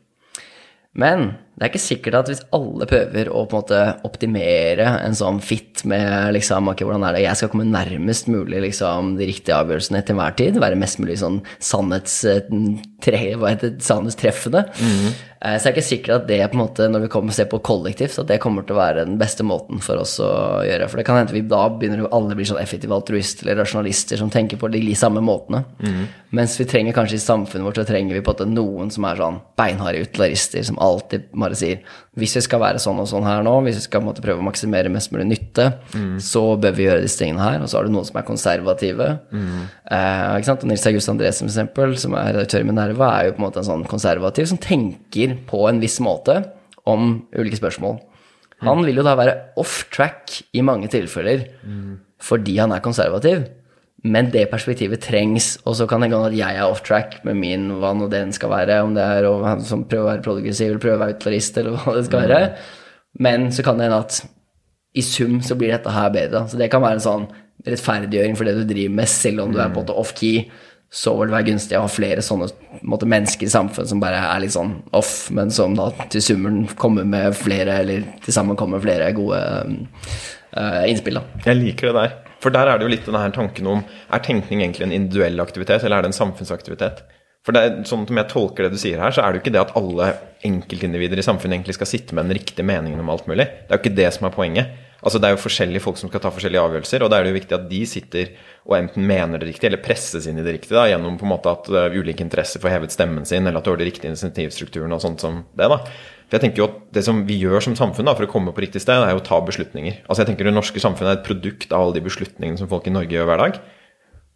Men 0.99 1.37
det 1.53 1.67
er 1.67 1.69
ikke 1.69 1.83
sikkert 1.85 2.15
at 2.17 2.31
hvis 2.31 2.41
alle 2.57 2.87
prøver 2.89 3.29
å 3.29 3.43
på 3.45 3.59
en 3.59 3.61
måte 3.61 3.81
optimere 4.09 4.87
en 5.05 5.17
sånn 5.17 5.41
fit 5.45 5.83
med 5.89 6.33
liksom, 6.39 6.71
ok, 6.73 6.81
hvordan 6.87 7.05
er 7.07 7.17
det, 7.19 7.25
jeg 7.27 7.39
skal 7.39 7.51
komme 7.53 7.67
nærmest 7.69 8.31
mulig 8.33 8.63
liksom, 8.65 9.13
de 9.19 9.29
riktige 9.29 9.59
avgjørelsene 9.59 10.01
til 10.01 10.17
enhver 10.17 10.39
tid, 10.39 10.61
være 10.63 10.79
mest 10.81 11.03
mulig 11.03 11.19
sånn 11.21 11.43
sannhets, 11.61 12.23
tre, 13.05 13.21
hva 13.37 13.53
heter 13.53 13.77
sannhetstreffende, 13.85 14.65
mm. 14.79 15.13
så 15.43 15.53
er 15.53 15.67
det 15.67 15.75
ikke 15.75 15.85
sikkert 15.85 16.15
at 16.17 16.27
det 16.31 16.41
på 16.47 16.57
en 16.57 16.63
måte, 16.63 16.89
når 16.89 17.05
vi 17.05 17.13
kommer 17.13 17.35
og 17.35 17.37
ser 17.37 17.51
på 17.53 17.61
kollektivt, 17.69 18.17
at 18.23 18.31
det 18.31 18.41
kommer 18.43 18.65
til 18.65 18.79
å 18.79 18.81
være 18.81 19.07
den 19.11 19.21
beste 19.21 19.45
måten 19.47 19.83
for 19.85 20.01
oss 20.01 20.17
å 20.25 20.33
gjøre. 20.65 20.89
For 20.89 21.03
det 21.03 21.07
kan 21.09 21.21
hende 21.21 21.37
vi 21.37 21.45
da 21.53 21.67
begynner 21.69 22.07
å 22.07 22.13
alle 22.17 22.39
bli 22.39 22.49
sånn 22.49 22.63
effektive 22.63 22.97
altruister 22.97 23.51
eller 23.51 23.61
rasjonalister 23.65 24.23
som 24.23 24.33
tenker 24.33 24.61
på 24.61 24.73
de 24.73 24.83
samme 24.99 25.21
måtene. 25.25 25.65
Mm. 25.83 26.05
Mens 26.39 26.57
vi 26.57 26.69
trenger 26.71 26.97
kanskje 26.97 27.19
i 27.19 27.27
samfunnet 27.27 27.67
vårt 27.69 27.83
så 27.83 27.87
trenger 27.89 28.17
vi 28.17 28.25
på 28.25 28.33
en 28.33 28.39
måte 28.39 28.51
noen 28.55 28.95
som 28.95 29.05
er 29.05 29.21
sånn 29.21 29.43
beinharde 29.59 30.07
utlarister 30.07 30.65
som 30.65 30.81
alltid 30.81 31.27
bare 31.43 31.59
sier 31.59 31.83
hvis 32.19 32.37
vi 32.39 32.43
skal 32.45 32.63
være 32.63 32.81
sånn 32.83 33.01
og 33.03 33.09
sånn 33.11 33.27
her 33.27 33.43
nå, 33.47 33.55
hvis 33.67 33.81
vi 33.81 33.85
skal 33.87 34.05
måte, 34.05 34.25
prøve 34.25 34.43
å 34.43 34.47
maksimere 34.47 34.93
mest 34.93 35.13
mulig 35.15 35.27
nytte, 35.31 35.69
mm. 35.93 36.17
så 36.23 36.45
bør 36.61 36.77
vi 36.77 36.87
gjøre 36.87 37.05
disse 37.05 37.21
tingene 37.21 37.43
her. 37.45 37.65
Og 37.65 37.71
så 37.71 37.79
har 37.79 37.89
du 37.89 37.95
noen 37.95 38.09
som 38.09 38.21
er 38.21 38.29
konservative. 38.29 39.09
Mm. 39.33 39.59
Eh, 39.97 40.25
ikke 40.39 40.51
sant? 40.51 40.65
Og 40.65 40.73
Nils 40.73 40.87
August 40.91 41.13
Andresen, 41.13 41.49
for 41.49 41.53
eksempel, 41.53 41.97
som 42.01 42.17
er 42.19 42.33
redaktør 42.37 42.65
i 42.65 42.69
Minerva, 42.69 43.13
er 43.17 43.29
jo 43.29 43.37
på 43.37 43.43
en 43.43 43.49
måte 43.49 43.63
en 43.63 43.69
sånn 43.69 43.87
konservativ 43.91 44.49
som 44.53 44.61
tenker 44.63 45.37
på 45.49 45.67
en 45.71 45.83
viss 45.83 45.99
måte 46.05 46.41
om 46.89 47.15
ulike 47.37 47.61
spørsmål. 47.61 48.01
Han 48.63 48.85
vil 48.87 49.01
jo 49.01 49.07
da 49.07 49.17
være 49.19 49.39
off 49.59 49.83
track 49.91 50.37
i 50.55 50.63
mange 50.63 50.87
tilfeller 50.93 51.49
mm. 51.67 51.95
fordi 52.23 52.61
han 52.61 52.75
er 52.75 52.85
konservativ. 52.85 53.49
Men 54.03 54.33
det 54.35 54.49
perspektivet 54.51 55.05
trengs, 55.05 55.55
og 55.63 55.77
så 55.79 55.87
kan 55.87 56.03
det 56.03 56.09
hende 56.11 56.33
at 56.33 56.35
jeg 56.35 56.59
er 56.59 56.67
off 56.67 56.83
track 56.83 57.21
med 57.27 57.39
min 57.39 57.69
hva 57.79 57.93
nå 57.95 58.09
den 58.11 58.33
skal 58.35 58.51
være, 58.51 58.81
om 58.83 58.97
det 58.97 59.05
er 59.05 59.29
å 59.29 59.37
prøve 59.39 60.01
å 60.03 60.09
være 60.09 60.25
progressiv 60.25 60.73
eller 60.73 60.83
prøve 60.83 60.99
å 60.99 61.03
være 61.05 61.17
utlarist 61.21 61.61
eller 61.61 61.77
hva 61.79 61.95
det 61.95 62.07
skal 62.09 62.27
være. 62.27 62.41
Men 63.23 63.53
så 63.55 63.63
kan 63.63 63.79
det 63.79 63.87
hende 63.87 64.01
at 64.03 64.19
i 64.99 65.05
sum 65.07 65.39
så 65.45 65.55
blir 65.59 65.71
dette 65.73 65.93
her 65.93 66.11
bedre. 66.13 66.45
Så 66.51 66.59
det 66.59 66.69
kan 66.73 66.83
være 66.83 66.99
en 66.99 67.07
sånn 67.07 67.29
rettferdiggjøring 67.63 68.35
for 68.37 68.49
det 68.49 68.57
du 68.59 68.67
driver 68.67 68.99
med, 68.99 69.11
selv 69.11 69.45
om 69.45 69.55
du 69.55 69.61
er 69.61 69.71
på 69.71 69.79
en 69.79 69.85
måte 69.85 69.97
off-key. 70.03 70.49
Så 70.93 71.15
vil 71.17 71.31
det 71.31 71.37
være 71.37 71.49
gunstig 71.53 71.79
å 71.79 71.87
ha 71.87 71.89
flere 71.89 72.25
sånne 72.25 72.51
måte, 72.85 73.09
mennesker 73.09 73.47
i 73.47 73.53
samfunnet 73.55 73.89
som 73.89 74.03
bare 74.03 74.19
er 74.29 74.43
litt 74.43 74.53
sånn 74.53 74.75
off, 74.99 75.31
men 75.33 75.55
som 75.55 75.79
da 75.79 75.89
til 76.13 76.25
summen 76.25 76.67
kommer 76.77 77.07
med 77.09 77.39
flere, 77.39 77.79
eller 77.81 78.05
til 78.27 78.37
sammen 78.37 78.59
kommer 78.61 78.83
flere 78.83 79.09
gode 79.17 79.39
uh, 79.39 80.83
innspill. 80.91 81.23
da. 81.23 81.45
Jeg 81.47 81.61
liker 81.63 81.89
det 81.89 82.03
der. 82.03 82.19
For 82.43 82.55
der 82.55 82.69
er 82.69 82.79
det 82.79 82.87
jo 82.87 82.93
litt 82.93 83.07
denne 83.07 83.33
tanken 83.35 83.69
om 83.71 83.83
er 83.87 84.23
tenkning 84.25 84.65
egentlig 84.65 84.89
en 84.89 84.95
individuell 84.97 85.43
aktivitet, 85.45 85.85
eller 85.85 86.01
er 86.01 86.07
det 86.07 86.13
en 86.13 86.21
samfunnsaktivitet? 86.21 87.05
For 87.43 87.55
det 87.55 87.63
er, 87.63 87.79
sånn 87.87 88.05
som 88.07 88.19
jeg 88.19 88.31
tolker 88.31 88.67
det 88.67 88.77
du 88.77 88.79
sier 88.79 89.01
her, 89.03 89.15
så 89.15 89.23
er 89.23 89.33
det 89.33 89.41
jo 89.41 89.43
ikke 89.43 89.55
det 89.57 89.65
at 89.65 89.75
alle 89.79 90.13
enkeltindivider 90.47 91.19
i 91.19 91.25
samfunnet 91.27 91.57
egentlig 91.57 91.75
skal 91.75 91.91
sitte 91.91 92.15
med 92.15 92.29
den 92.29 92.39
riktige 92.39 92.67
meningen 92.67 93.03
om 93.03 93.11
alt 93.11 93.27
mulig. 93.31 93.47
Det 93.47 93.71
er 93.75 93.79
jo 93.79 93.83
ikke 93.83 93.99
det 93.99 94.09
som 94.15 94.29
er 94.29 94.35
poenget. 94.35 94.77
Altså 95.03 95.19
Det 95.19 95.27
er 95.27 95.35
jo 95.35 95.43
forskjellige 95.43 95.83
folk 95.83 95.99
som 95.99 96.11
skal 96.11 96.23
ta 96.23 96.31
forskjellige 96.31 96.63
avgjørelser, 96.63 97.03
og 97.03 97.11
da 97.11 97.19
er 97.19 97.27
det 97.27 97.33
jo 97.33 97.39
viktig 97.41 97.57
at 97.57 97.65
de 97.67 97.81
sitter 97.91 98.29
og 98.63 98.77
enten 98.79 99.07
mener 99.07 99.43
det 99.43 99.49
riktig, 99.49 99.67
eller 99.67 99.83
presses 99.83 100.29
inn 100.31 100.39
i 100.39 100.45
det 100.47 100.55
riktige 100.55 100.79
da, 100.79 100.87
gjennom 100.93 101.17
på 101.19 101.27
en 101.27 101.33
måte 101.33 101.51
at 101.51 101.71
uh, 101.75 101.97
ulike 101.99 102.23
interesser 102.23 102.63
får 102.63 102.77
hevet 102.77 102.95
stemmen 102.95 103.27
sin, 103.27 103.43
eller 103.43 103.59
at 103.59 103.67
du 103.67 103.73
har 103.73 103.81
de 103.81 103.89
riktige 103.89 104.13
insentivstrukturene 104.15 104.95
og 104.95 105.03
sånt 105.03 105.25
som 105.25 105.43
det. 105.59 105.67
da. 105.67 105.81
For 106.33 106.41
jeg 106.41 106.47
tenker 106.47 106.63
jo 106.63 106.67
at 106.71 106.77
Det 106.97 107.03
som 107.05 107.19
vi 107.29 107.37
gjør 107.37 107.61
som 107.61 107.75
samfunn 107.77 108.09
da, 108.09 108.15
for 108.17 108.25
å 108.25 108.33
komme 108.33 108.55
på 108.57 108.65
riktig 108.65 108.81
sted, 108.81 109.05
er 109.05 109.13
jo 109.13 109.21
å 109.21 109.27
ta 109.27 109.37
beslutninger. 109.45 109.99
Altså 110.07 110.23
jeg 110.23 110.31
tenker 110.31 110.49
Det 110.49 110.55
norske 110.57 110.81
samfunnet 110.81 111.11
er 111.11 111.19
et 111.21 111.27
produkt 111.29 111.69
av 111.77 111.85
alle 111.85 111.99
de 111.99 112.07
beslutningene 112.09 112.57
som 112.57 112.71
folk 112.73 112.89
i 112.89 112.95
Norge 112.95 113.13
gjør 113.13 113.29
hver 113.29 113.43
dag. 113.43 113.59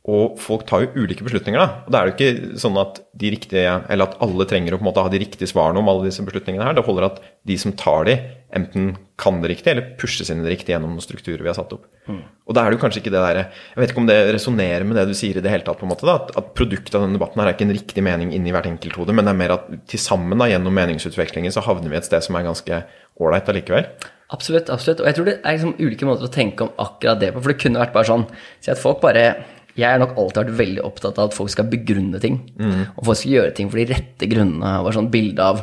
Og 0.07 0.37
folk 0.39 0.63
tar 0.69 0.85
jo 0.85 1.03
ulike 1.03 1.25
beslutninger, 1.27 1.59
da. 1.59 1.83
Og 1.83 1.91
da 1.91 1.99
er 1.99 2.07
det 2.07 2.13
jo 2.13 2.17
ikke 2.17 2.59
sånn 2.63 2.77
at 2.79 3.01
de 3.19 3.31
riktige, 3.35 3.73
eller 3.91 4.07
at 4.07 4.21
alle 4.23 4.47
trenger 4.47 4.77
å 4.77 4.79
på 4.79 4.85
en 4.85 4.89
måte 4.93 5.03
ha 5.03 5.11
de 5.11 5.19
riktige 5.19 5.51
svarene 5.51 5.81
om 5.81 5.91
alle 5.91 6.07
disse 6.07 6.23
beslutningene 6.23 6.63
her. 6.63 6.77
Det 6.79 6.85
holder 6.87 7.09
at 7.09 7.19
de 7.51 7.57
som 7.59 7.75
tar 7.75 8.07
de, 8.07 8.15
enten 8.55 8.93
kan 9.19 9.41
det 9.43 9.51
riktig, 9.51 9.73
eller 9.73 9.89
pushes 9.99 10.31
inn 10.31 10.45
det 10.45 10.53
riktig 10.53 10.77
gjennom 10.77 10.93
noen 10.95 11.03
strukturer 11.03 11.43
vi 11.43 11.51
har 11.51 11.59
satt 11.59 11.75
opp. 11.75 11.89
Mm. 12.07 12.23
Og 12.47 12.55
da 12.55 12.63
er 12.63 12.71
det 12.71 12.79
jo 12.79 12.83
kanskje 12.85 13.01
ikke 13.01 13.11
det 13.11 13.19
derre 13.25 13.41
Jeg 13.51 13.81
vet 13.81 13.91
ikke 13.91 14.03
om 14.05 14.07
det 14.07 14.17
resonnerer 14.37 14.85
med 14.87 14.95
det 15.01 15.09
du 15.09 15.17
sier 15.19 15.41
i 15.41 15.43
det 15.43 15.51
hele 15.51 15.67
tatt, 15.67 15.81
på 15.81 15.89
en 15.89 15.91
måte, 15.91 16.07
da, 16.07 16.21
at, 16.23 16.31
at 16.39 16.53
produktet 16.55 16.95
av 16.95 17.03
denne 17.03 17.19
debatten 17.19 17.43
her 17.43 17.51
er 17.51 17.59
ikke 17.59 17.67
en 17.67 17.75
riktig 17.75 18.05
mening 18.07 18.31
inni 18.37 18.55
hvert 18.55 18.71
enkelt 18.71 19.01
hode, 19.01 19.17
men 19.17 19.27
det 19.27 19.35
er 19.35 19.41
mer 19.43 19.57
at 19.57 19.73
til 19.91 20.03
sammen 20.05 20.39
da, 20.39 20.47
gjennom 20.53 20.79
meningsutvekslingen 20.79 21.55
så 21.57 21.67
havner 21.67 21.91
vi 21.91 21.99
et 21.99 22.07
sted 22.07 22.23
som 22.23 22.39
er 22.39 22.47
ganske 22.47 22.85
ålreit 23.19 23.51
allikevel. 23.51 23.91
Absolutt. 24.31 24.71
absolutt. 24.71 25.03
Og 25.03 25.07
jeg 25.07 25.19
tror 25.19 25.29
det 25.29 25.37
er 25.39 25.55
liksom 25.55 25.77
ulike 25.79 26.07
måter 26.07 26.27
å 26.27 26.33
tenke 26.35 26.67
om 26.67 26.73
akkurat 26.83 27.21
det 27.21 27.31
på. 27.35 27.43
For 27.43 27.53
det 27.53 27.61
kunne 27.63 27.83
vært 27.83 27.95
bare 27.95 28.09
sånn 28.09 28.25
Si 28.59 28.73
at 28.73 28.81
folk 28.81 28.99
bare 29.05 29.27
jeg 29.77 29.89
har 29.89 30.01
nok 30.01 30.17
alltid 30.17 30.43
vært 30.43 30.59
veldig 30.61 30.87
opptatt 30.89 31.19
av 31.21 31.31
at 31.31 31.37
folk 31.37 31.53
skal 31.53 31.69
begrunne 31.73 32.21
ting. 32.23 32.41
Mm. 32.57 32.87
Og 32.97 33.05
folk 33.11 33.21
skal 33.21 33.35
gjøre 33.37 33.57
ting 33.59 33.69
for 33.73 33.83
de 33.83 33.91
rette 33.93 34.31
grunnene. 34.31 34.73
Det 34.79 34.87
var 34.87 34.97
sånn 34.97 35.13
bilde 35.13 35.51
av 35.53 35.63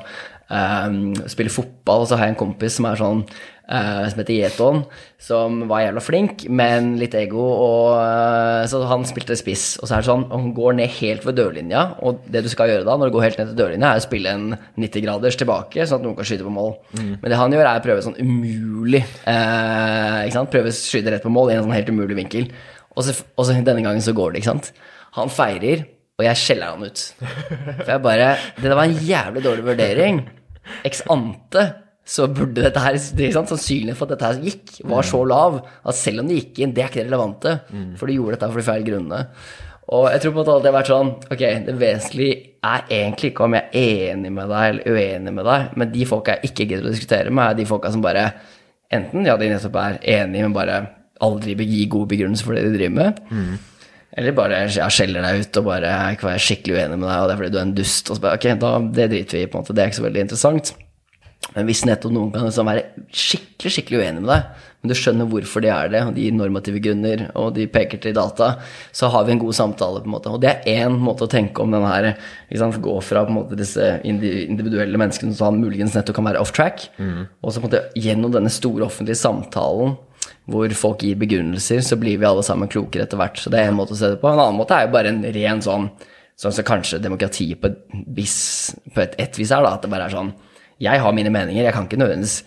um, 0.54 1.02
spille 1.30 1.54
fotball, 1.54 2.04
og 2.04 2.10
så 2.10 2.19
har 2.19 2.30
jeg 2.30 2.36
en 2.36 2.43
kompis 2.43 2.78
som 2.78 2.88
er 2.89 2.99
sånn 2.99 3.23
uh, 3.23 4.04
som 4.12 4.19
heter 4.21 4.36
Yeton, 4.36 4.82
som 5.21 5.63
var 5.69 5.86
jævla 5.86 6.04
flink, 6.04 6.45
men 6.52 6.93
litt 6.99 7.15
ego. 7.17 7.43
Og, 7.43 7.88
uh, 7.97 8.63
så 8.69 8.84
han 8.89 9.06
spilte 9.10 9.38
spiss, 9.39 9.65
og 9.80 9.88
så 9.88 9.97
er 9.97 10.04
det 10.04 10.10
sånn 10.10 10.28
Han 10.34 10.52
går 10.58 10.78
ned 10.80 10.93
helt 10.99 11.26
ved 11.28 11.39
dørlinja, 11.39 11.86
og 12.04 12.21
det 12.34 12.43
du 12.45 12.52
skal 12.52 12.71
gjøre 12.71 12.88
da, 12.88 12.97
når 12.99 13.10
du 13.10 13.17
går 13.17 13.28
helt 13.30 13.41
ned 13.41 13.52
til 13.52 13.60
dørlinja, 13.63 13.93
er 13.93 14.04
å 14.04 14.06
spille 14.06 14.36
en 14.36 14.45
90-graders 14.84 15.39
tilbake, 15.39 15.88
sånn 15.88 16.02
at 16.02 16.08
noen 16.08 16.19
kan 16.19 16.30
skyte 16.30 16.47
på 16.47 16.54
mål. 16.54 16.78
Mm. 16.97 17.15
Men 17.15 17.28
det 17.30 17.41
han 17.41 17.58
gjør, 17.58 17.65
er 17.69 17.82
å 17.82 17.88
prøve 17.88 18.06
sånn 18.06 18.19
umulig 18.21 19.04
uh, 19.26 20.21
ikke 20.23 20.38
sant? 20.38 20.54
Prøve 20.54 20.73
å 20.73 20.78
skyte 20.78 21.13
rett 21.13 21.26
på 21.26 21.34
mål 21.34 21.52
i 21.52 21.58
en 21.58 21.67
sånn 21.67 21.78
helt 21.78 21.93
umulig 21.93 22.19
vinkel. 22.19 22.47
Og 22.93 23.06
så, 23.06 23.15
og 23.38 23.47
så, 23.47 23.58
denne 23.58 23.84
gangen 23.86 24.03
så 24.03 24.15
går 24.15 24.34
det, 24.34 24.41
ikke 24.41 24.51
sant. 24.51 24.71
Han 25.17 25.32
feirer, 25.34 25.86
og 26.19 26.25
jeg 26.27 26.39
skjeller 26.41 26.75
han 26.75 26.86
ut. 26.86 27.06
For 27.84 27.89
jeg 27.89 28.03
bare 28.03 28.27
Det 28.62 28.73
var 28.73 28.84
en 28.84 28.99
jævlig 29.08 29.43
dårlig 29.45 29.65
vurdering. 29.71 30.21
Ex 30.86 31.01
ante 31.12 31.71
så 32.03 32.27
burde 32.27 32.65
dette 32.65 32.82
her 32.84 32.97
det 33.15 33.29
er 33.29 33.36
sant, 33.36 33.47
Sannsynligheten 33.47 33.95
for 33.95 34.10
at 34.10 34.17
dette 34.17 34.27
her 34.27 34.39
gikk, 34.43 34.73
var 34.91 35.06
så 35.08 35.21
lav 35.23 35.62
at 35.63 35.95
selv 35.95 36.19
om 36.23 36.27
det 36.27 36.41
gikk 36.41 36.60
inn, 36.63 36.73
det 36.75 36.84
er 36.84 36.89
ikke 36.91 36.99
det 36.99 37.06
relevante. 37.08 37.53
For 37.99 38.08
du 38.08 38.17
gjorde 38.17 38.36
dette 38.36 38.49
for 38.51 38.60
de 38.60 38.67
feil 38.67 38.88
grunnene. 38.88 39.21
Og 39.93 40.10
jeg 40.12 40.23
tror 40.23 40.32
på 40.32 40.38
en 40.38 40.41
måte 40.41 40.53
alltid 40.53 40.69
har 40.69 40.75
vært 40.77 40.89
sånn 40.93 41.10
Ok, 41.34 41.41
det 41.67 41.73
vesentlige 41.75 42.36
er 42.63 42.86
egentlig 42.88 43.34
ikke 43.34 43.43
om 43.43 43.56
jeg 43.58 43.65
er 43.67 44.13
enig 44.13 44.29
med 44.32 44.51
deg 44.53 44.67
eller 44.69 44.95
uenig 44.95 45.34
med 45.36 45.47
deg, 45.49 45.73
men 45.75 45.89
de 45.91 46.06
folka 46.08 46.38
jeg 46.38 46.51
ikke 46.51 46.67
gidder 46.69 46.88
å 46.88 46.93
diskutere 46.93 47.34
med, 47.34 47.49
er 47.49 47.58
de 47.60 47.65
folka 47.67 47.91
som 47.91 48.03
bare 48.03 48.29
Enten 48.93 49.25
ja, 49.25 49.34
de 49.39 49.47
nettopp 49.49 49.75
er 49.82 49.95
enige, 50.06 50.45
men 50.45 50.53
bare 50.53 50.75
aldri 51.26 51.56
gi 51.60 51.86
god 51.92 52.10
begrunnelse 52.12 52.46
for 52.48 52.58
det 52.58 52.66
de 52.68 52.76
driver 52.78 52.98
med. 53.00 53.22
Mm. 53.32 53.54
Eller 54.14 54.36
bare 54.38 54.64
jeg 54.70 54.94
skjeller 54.94 55.26
deg 55.26 55.42
ut 55.42 55.60
og 55.62 55.70
bare 55.72 55.90
jeg 55.90 56.18
er 56.30 56.48
skikkelig 56.48 56.76
uenig 56.78 56.98
med 57.00 57.08
deg, 57.10 57.20
og 57.20 57.30
det 57.30 57.34
er 57.34 57.40
fordi 57.42 57.54
du 57.54 57.60
er 57.60 57.68
en 57.68 57.78
dust. 57.80 58.10
Og 58.10 58.18
så 58.18 58.26
bare, 58.26 58.40
ok, 58.40 58.50
da, 58.62 58.74
Det 59.00 59.12
driter 59.16 59.40
vi 59.40 59.46
i, 59.46 59.50
på 59.50 59.58
en 59.58 59.66
måte. 59.66 59.74
Det 59.74 59.84
er 59.84 59.90
ikke 59.90 60.02
så 60.02 60.10
veldig 60.10 60.26
interessant. 60.28 60.74
Men 61.54 61.66
hvis 61.68 61.84
nettopp 61.86 62.14
noen 62.16 62.30
kan 62.34 62.46
liksom 62.48 62.70
være 62.70 62.86
skikkelig 63.12 63.74
skikkelig 63.76 64.00
uenig 64.00 64.22
med 64.24 64.32
deg, 64.32 64.70
men 64.84 64.92
du 64.92 64.96
skjønner 65.00 65.28
hvorfor 65.32 65.64
de 65.64 65.70
er 65.72 65.92
det, 65.94 66.00
og 66.04 66.16
de 66.16 66.26
gir 66.26 66.34
normative 66.36 66.80
grunner, 66.84 67.22
og 67.40 67.54
de 67.56 67.68
peker 67.72 68.02
til 68.04 68.16
data, 68.16 68.50
så 68.96 69.08
har 69.14 69.24
vi 69.28 69.32
en 69.36 69.40
god 69.40 69.56
samtale. 69.56 70.02
på 70.04 70.10
en 70.10 70.16
måte. 70.16 70.32
Og 70.34 70.42
det 70.44 70.50
er 70.52 70.84
én 70.84 70.98
måte 71.00 71.24
å 71.24 71.32
tenke 71.32 71.64
om 71.64 71.72
den 71.72 71.86
her 71.88 72.10
liksom, 72.52 72.74
Gå 72.84 72.98
fra 73.06 73.24
på 73.24 73.32
en 73.32 73.38
måte 73.38 73.60
disse 73.60 73.94
individuelle 74.04 75.00
menneskene 75.00 75.36
som 75.38 75.60
muligens 75.60 75.96
nettopp 75.96 76.20
kan 76.20 76.28
være 76.28 76.42
off 76.44 76.52
track, 76.52 76.90
mm. 76.98 77.22
og 77.42 77.54
så 77.54 77.62
på 77.62 77.70
en 77.70 77.72
måte 77.72 77.86
gjennom 77.96 78.34
denne 78.34 78.52
store 78.52 78.90
offentlige 78.90 79.22
samtalen 79.22 79.96
hvor 80.49 80.73
folk 80.75 81.06
gir 81.06 81.19
begrunnelser, 81.19 81.84
så 81.86 81.95
blir 81.99 82.19
vi 82.19 82.27
alle 82.27 82.43
sammen 82.43 82.71
klokere 82.71 83.06
etter 83.06 83.19
hvert. 83.19 83.39
Så 83.39 83.51
det 83.53 83.62
er 83.62 83.71
en 83.71 83.77
måte 83.77 83.95
å 83.95 83.99
se 83.99 84.12
det 84.12 84.19
på. 84.19 84.27
En 84.32 84.41
annen 84.41 84.60
måte 84.60 84.75
er 84.75 84.88
jo 84.88 84.95
bare 84.95 85.13
en 85.13 85.23
ren 85.36 85.63
sånn 85.63 85.91
Sånn 86.34 86.49
som 86.49 86.65
kanskje 86.65 86.97
demokrati 86.97 87.45
på 87.62 87.69
vis, 88.17 88.73
på 88.89 89.03
et, 89.03 89.12
et 89.21 89.36
vis 89.38 89.51
er, 89.53 89.62
da. 89.62 89.75
At 89.77 89.84
det 89.86 89.91
bare 89.91 90.08
er 90.10 90.15
sånn 90.15 90.32
Jeg 90.82 90.97
har 91.03 91.13
mine 91.13 91.29
meninger, 91.29 91.62
jeg 91.62 91.75
kan 91.75 91.86
ikke 91.86 91.99
nødvendigvis 92.01 92.39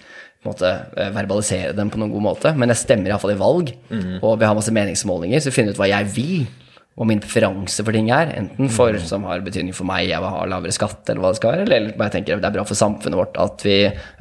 måte, 0.46 0.72
eh, 0.98 1.10
verbalisere 1.14 1.74
dem 1.76 1.90
på 1.90 2.00
noen 2.00 2.12
god 2.12 2.24
måte, 2.26 2.52
men 2.58 2.70
jeg 2.72 2.82
stemmer 2.82 3.10
iallfall 3.10 3.34
i 3.34 3.40
valg, 3.40 3.72
mm. 3.90 4.18
og 4.20 4.38
vi 4.40 4.46
har 4.46 4.56
masse 4.58 4.74
meningsmålinger, 4.74 5.42
så 5.42 5.52
finner 5.54 5.74
ut 5.74 5.80
hva 5.80 5.88
jeg 5.90 6.10
vil, 6.14 6.46
og 6.96 7.08
min 7.10 7.20
preferanse 7.20 7.84
for 7.84 7.96
ting 7.96 8.08
er. 8.14 8.30
Enten 8.38 8.70
for 8.72 8.94
mm. 8.94 9.04
som 9.08 9.26
har 9.28 9.44
betydning 9.44 9.74
for 9.76 9.88
meg, 9.88 10.06
jeg 10.08 10.22
vil 10.22 10.32
ha 10.32 10.44
lavere 10.48 10.74
skatt, 10.74 11.02
eller 11.08 11.24
hva 11.24 11.32
det 11.34 11.40
skal 11.40 11.54
være, 11.54 11.66
eller 11.66 11.98
bare 11.98 12.14
tenker 12.14 12.40
det 12.40 12.48
er 12.48 12.56
bra 12.56 12.66
for 12.68 12.78
samfunnet 12.78 13.20
vårt 13.20 13.36
at 13.42 13.66
vi 13.66 13.78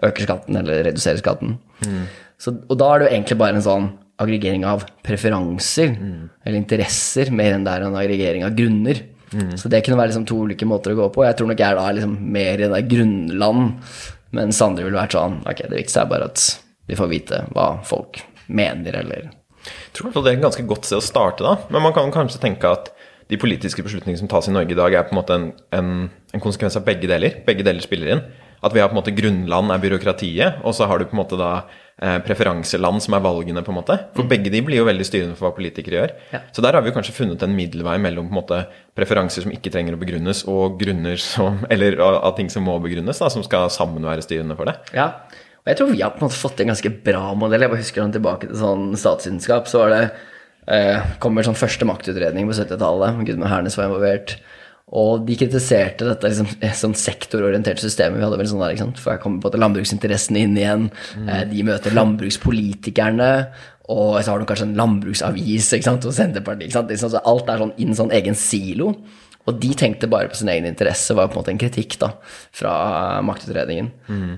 øker 0.07 0.27
skatten 0.27 0.59
eller 0.59 0.83
reduserer 0.89 1.21
skatten. 1.21 1.57
Mm. 1.85 2.05
Så, 2.41 2.53
og 2.67 2.79
da 2.79 2.89
er 2.91 3.01
det 3.01 3.07
jo 3.07 3.13
egentlig 3.15 3.37
bare 3.39 3.57
en 3.57 3.65
sånn 3.65 3.87
aggregering 4.21 4.63
av 4.67 4.85
preferanser 5.03 5.91
mm. 5.91 6.19
eller 6.45 6.57
interesser, 6.59 7.31
mer 7.35 7.55
enn 7.55 7.65
det 7.67 7.73
er 7.73 7.85
en 7.87 7.97
aggregering 7.99 8.45
av 8.47 8.55
grunner. 8.55 9.01
Mm. 9.35 9.55
Så 9.59 9.71
det 9.71 9.81
kunne 9.83 9.99
være 9.99 10.13
liksom 10.13 10.27
to 10.29 10.37
ulike 10.47 10.67
måter 10.69 10.93
å 10.93 10.99
gå 10.99 11.07
på. 11.15 11.25
Jeg 11.27 11.37
tror 11.39 11.49
nok 11.51 11.63
jeg 11.63 11.67
er 11.67 11.79
da 11.79 11.87
liksom 11.97 12.13
mer 12.35 12.61
i 12.61 12.69
det 12.71 12.83
grunnland, 12.91 13.73
mens 14.35 14.61
andre 14.63 14.85
ville 14.85 14.99
vært 14.99 15.15
sånn 15.15 15.37
Ok, 15.47 15.61
det 15.63 15.77
viktigste 15.77 16.01
er 16.01 16.09
bare 16.11 16.27
at 16.27 16.45
vi 16.89 16.97
får 16.99 17.07
vite 17.11 17.37
hva 17.55 17.67
folk 17.87 18.19
mener, 18.51 18.99
eller 18.99 19.29
Jeg 19.29 19.93
tror 19.97 20.11
det 20.13 20.31
er 20.31 20.37
et 20.37 20.43
ganske 20.43 20.65
godt 20.69 20.87
sted 20.87 20.99
å 20.99 21.03
starte, 21.03 21.43
da. 21.43 21.55
Men 21.73 21.83
man 21.87 21.95
kan 21.95 22.13
kanskje 22.13 22.41
tenke 22.43 22.69
at 22.69 22.91
de 23.31 23.39
politiske 23.41 23.81
beslutningene 23.81 24.21
som 24.21 24.29
tas 24.29 24.47
i 24.49 24.53
Norge 24.53 24.75
i 24.75 24.77
dag, 24.77 24.93
er 24.93 25.07
på 25.07 25.15
en 25.15 25.19
måte 25.19 25.37
en, 25.37 25.47
en, 25.73 25.87
en 26.35 26.43
konsekvens 26.43 26.77
av 26.77 26.85
begge 26.85 27.09
deler. 27.09 27.39
Begge 27.47 27.65
deler 27.65 27.81
spiller 27.81 28.11
inn. 28.13 28.21
At 28.61 28.75
vi 28.75 28.81
har 28.81 28.91
på 28.91 28.95
en 28.95 28.99
måte 28.99 29.15
grunnland 29.17 29.73
er 29.73 29.81
byråkratiet, 29.81 30.61
og 30.61 30.77
så 30.77 30.85
har 30.89 31.01
du 31.01 31.07
på 31.09 31.17
en 31.17 31.23
måte 31.23 31.39
da 31.39 31.65
preferanseland 31.95 32.99
som 33.05 33.15
er 33.15 33.23
valgene, 33.23 33.63
på 33.63 33.71
en 33.71 33.77
måte. 33.77 33.95
For 34.17 34.27
begge 34.27 34.51
de 34.51 34.59
blir 34.67 34.81
jo 34.81 34.87
veldig 34.89 35.05
styrende 35.07 35.37
for 35.37 35.47
hva 35.47 35.55
politikere 35.55 36.01
gjør. 36.01 36.13
Ja. 36.33 36.41
Så 36.51 36.63
der 36.65 36.75
har 36.75 36.83
vi 36.83 36.91
kanskje 36.95 37.15
funnet 37.15 37.45
en 37.45 37.55
middelvei 37.55 37.95
mellom 38.03 38.27
på 38.27 38.35
en 38.35 38.39
måte 38.41 38.59
preferanser 38.97 39.45
som 39.45 39.53
ikke 39.55 39.71
trenger 39.71 39.95
å 39.95 40.01
begrunnes, 40.01 40.43
og 40.51 40.75
grunner 40.81 41.21
som 41.21 41.63
Eller 41.73 41.97
av 42.03 42.35
ting 42.37 42.51
som 42.51 42.67
må 42.67 42.75
begrunnes, 42.83 43.21
da, 43.21 43.31
som 43.31 43.45
skal 43.47 43.71
sammen 43.73 44.03
være 44.05 44.25
styrende 44.25 44.59
for 44.59 44.67
det. 44.67 44.75
Ja, 44.97 45.13
og 45.65 45.71
jeg 45.71 45.79
tror 45.79 45.93
vi 45.93 46.03
har 46.03 46.13
på 46.13 46.21
en 46.21 46.27
måte 46.27 46.37
fått 46.37 46.59
en 46.61 46.69
ganske 46.69 46.91
bra 47.07 47.29
modell. 47.33 47.63
Jeg 47.65 47.71
bare 47.71 47.81
husker 47.81 48.11
tilbake 48.13 48.51
til 48.51 48.59
sånn 48.59 48.91
statsvitenskap, 48.99 49.71
så 49.71 49.81
var 49.81 49.95
det 49.95 50.01
eh, 50.69 51.15
kommer 51.23 51.47
sånn 51.47 51.57
første 51.57 51.87
maktutredning 51.89 52.45
på 52.49 52.57
70-tallet. 52.59 53.23
Gudmund 53.25 53.49
Hernes 53.49 53.77
var 53.79 53.89
involvert. 53.89 54.35
Og 54.93 55.23
de 55.25 55.33
kritiserte 55.33 56.05
dette 56.05 56.29
liksom, 56.29 56.49
eh, 56.61 56.73
sånn 56.77 56.93
sektororienterte 56.93 57.81
systemet 57.81 58.19
vi 58.19 58.25
hadde. 58.25 58.37
vel 58.37 58.47
sånn 58.47 58.61
der, 58.61 58.75
ikke 58.75 58.85
sant? 58.85 58.99
For 59.01 59.15
jeg 59.15 59.23
kommer 59.23 59.41
på 59.41 59.49
at 59.49 59.59
landbruksinteressene 59.59 60.43
inn 60.45 60.57
igjen. 60.57 60.91
Mm. 61.17 61.49
de 61.49 61.63
møter 61.63 61.91
landbrukspolitikerne. 61.91 63.47
Og 63.89 64.23
så 64.23 64.31
har 64.31 64.39
du 64.39 64.45
kanskje 64.45 64.69
en 64.69 64.77
landbruksavis 64.77 65.73
ikke 65.73 65.89
sant? 65.89 66.05
og 66.05 66.13
Senterpartiet. 66.13 66.69
ikke 66.69 66.79
sant? 66.79 66.89
Liksom, 66.89 67.13
så 67.13 67.21
alt 67.25 67.49
er 67.49 67.61
sånn 67.61 67.77
inn 67.77 67.97
sånn 67.97 68.13
egen 68.13 68.37
silo. 68.37 68.93
Og 69.45 69.59
de 69.61 69.71
tenkte 69.77 70.09
bare 70.09 70.29
på 70.29 70.37
sin 70.39 70.49
egen 70.49 70.65
interesse, 70.65 71.13
var 71.13 71.29
på 71.29 71.37
en 71.37 71.43
måte 71.43 71.51
en 71.53 71.61
kritikk 71.61 71.99
da, 72.01 72.11
fra 72.55 73.21
maktutredningen. 73.25 73.91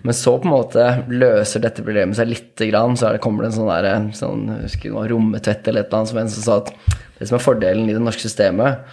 Men 0.03 0.13
så 0.15 0.35
på 0.35 0.49
en 0.49 0.55
måte 0.55 0.87
løser 1.07 1.63
dette 1.63 1.83
problemet 1.83 2.19
seg 2.19 2.27
lite 2.27 2.67
grann, 2.67 2.97
så 2.99 3.07
er 3.07 3.15
det, 3.15 3.21
kommer 3.23 3.45
det 3.45 3.53
en 3.53 3.57
sånn 3.61 3.71
der, 3.71 4.09
sånn, 4.17 4.43
jeg 4.51 4.65
husker 4.65 4.89
det 4.89 4.97
var 4.97 5.11
rommetvedt 5.13 5.69
eller 5.71 5.85
et 5.85 5.87
eller 5.87 6.01
annet 6.01 6.11
som 6.11 6.19
en 6.23 6.33
som 6.33 6.43
sa 6.43 6.57
at 6.65 6.73
det 7.17 7.29
som 7.29 7.37
er 7.37 7.45
fordelen 7.45 7.87
i 7.87 7.95
det 7.95 8.03
norske 8.03 8.27
systemet, 8.27 8.83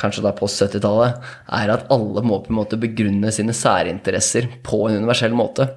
kanskje 0.00 0.24
da 0.24 0.34
post 0.36 0.62
70-tallet, 0.62 1.24
er 1.60 1.72
at 1.74 1.88
alle 1.94 2.24
må 2.26 2.40
på 2.44 2.52
en 2.52 2.60
måte 2.60 2.80
begrunne 2.80 3.32
sine 3.34 3.54
særinteresser 3.56 4.50
på 4.66 4.84
en 4.88 5.00
universell 5.02 5.34
måte. 5.36 5.68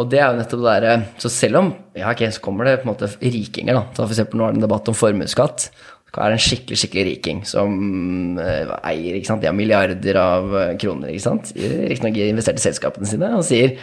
Og 0.00 0.08
det 0.08 0.20
er 0.22 0.30
jo 0.30 0.38
nettopp 0.38 0.60
det 0.62 0.68
derre 0.70 0.92
Så 1.20 1.28
selv 1.32 1.58
om 1.58 1.66
Ja, 1.98 2.12
ok, 2.14 2.22
så 2.32 2.40
kommer 2.40 2.64
det 2.64 2.78
på 2.80 2.86
en 2.86 2.94
måte 2.94 3.10
rikinger, 3.20 3.76
da. 3.76 3.82
Så 3.92 4.06
for 4.06 4.14
eksempel 4.14 4.40
nå 4.40 4.46
er 4.46 4.54
det 4.54 4.62
en 4.62 4.64
debatt 4.64 4.88
om 4.88 4.96
formuesskatt. 4.96 5.66
Så 6.12 6.20
er 6.20 6.32
det 6.32 6.36
en 6.36 6.44
skikkelig, 6.44 6.78
skikkelig 6.80 7.04
riking 7.08 7.42
som 7.48 8.38
eh, 8.40 8.72
eier 8.84 9.16
ikke 9.16 9.30
sant? 9.30 9.40
De 9.40 9.48
har 9.48 9.56
milliarder 9.56 10.18
av 10.20 10.56
eh, 10.60 10.72
kroner, 10.80 11.08
ikke 11.12 11.24
sant. 11.24 11.52
Riktignok 11.56 12.20
investert 12.26 12.60
i 12.60 12.64
selskapene 12.66 13.08
sine, 13.08 13.30
og 13.36 13.44
sier 13.48 13.78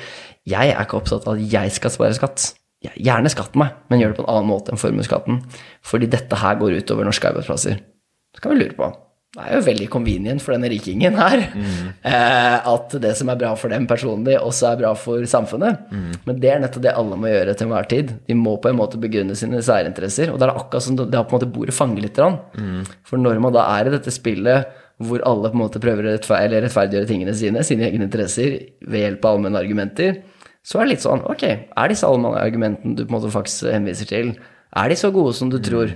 jeg 0.50 0.72
er 0.72 0.86
ikke 0.86 1.00
opptatt 1.02 1.26
av 1.28 1.36
at 1.36 1.54
jeg 1.54 1.74
skal 1.76 1.94
spare 1.94 2.18
skatt. 2.18 2.52
Gjerne 2.96 3.34
skatt 3.34 3.58
meg, 3.60 3.76
men 3.92 4.02
gjør 4.02 4.14
det 4.14 4.20
på 4.22 4.26
en 4.28 4.32
annen 4.36 4.50
måte 4.50 4.72
enn 4.72 4.82
formuesskatten. 4.82 5.42
Fordi 5.86 6.10
dette 6.10 6.42
her 6.42 6.62
går 6.62 6.78
utover 6.80 7.10
norske 7.10 7.34
arbeidsplasser. 7.34 7.82
Så 8.36 8.44
kan 8.44 8.54
vi 8.54 8.62
lure 8.62 8.78
på 8.78 8.88
det 9.38 9.44
er 9.46 9.60
jo 9.60 9.66
veldig 9.68 9.86
convenient 9.94 10.42
for 10.42 10.56
denne 10.56 10.72
rikingen 10.72 11.14
her 11.14 11.44
eh, 11.46 12.56
at 12.72 12.96
det 12.98 13.12
som 13.20 13.30
er 13.30 13.38
bra 13.38 13.52
for 13.60 13.70
dem 13.70 13.86
personlig, 13.86 14.40
også 14.42 14.72
er 14.72 14.80
bra 14.80 14.96
for 14.98 15.22
samfunnet. 15.30 15.84
Men 16.26 16.40
det 16.42 16.50
er 16.50 16.64
nettopp 16.64 16.88
det 16.88 16.96
alle 16.98 17.20
må 17.20 17.30
gjøre 17.30 17.54
til 17.54 17.68
enhver 17.68 17.90
tid. 17.92 18.16
De 18.26 18.38
må 18.38 18.56
på 18.58 18.72
en 18.72 18.80
måte 18.80 18.98
begrunne 19.02 19.38
sine 19.38 19.62
særinteresser. 19.62 20.34
Og 20.34 20.42
da 20.42 20.48
er 20.48 20.54
det 20.56 20.64
akkurat 20.64 20.88
som 20.88 20.98
det 20.98 21.14
har 21.14 21.28
på 21.30 21.38
en 21.38 21.44
måte 21.44 21.52
bordet 21.60 21.78
fanger 21.78 22.08
litt. 22.08 22.18
Mm. 22.18 22.82
For 23.06 23.22
når 23.22 23.44
man 23.46 23.54
da 23.54 23.68
er 23.78 23.92
i 23.92 23.94
dette 24.00 24.16
spillet 24.16 24.74
hvor 25.06 25.22
alle 25.30 25.54
på 25.54 25.60
en 25.60 25.62
måte 25.62 25.84
prøver 25.84 26.10
å 26.10 26.18
rettfer 26.18 26.42
eller 26.48 26.66
rettferdiggjøre 26.66 27.08
tingene 27.14 27.38
sine, 27.38 27.62
sine 27.64 27.86
egne 27.88 28.10
interesser, 28.10 28.58
ved 28.82 29.06
hjelp 29.06 29.30
av 29.30 29.38
allmenne 29.38 29.62
argumenter, 29.62 30.24
så 30.66 30.82
er 30.82 30.88
det 30.88 30.98
litt 30.98 31.06
sånn 31.06 31.22
Ok, 31.30 31.46
er 31.48 31.92
disse 31.94 32.08
allmenne 32.10 32.42
argumentene 32.42 32.98
du 32.98 33.06
på 33.06 33.14
en 33.14 33.20
måte 33.20 33.32
faktisk 33.32 33.70
henviser 33.72 34.10
til, 34.10 34.34
er 34.76 34.92
de 34.92 34.98
så 35.00 35.14
gode 35.14 35.38
som 35.38 35.54
du 35.54 35.62
tror? 35.64 35.94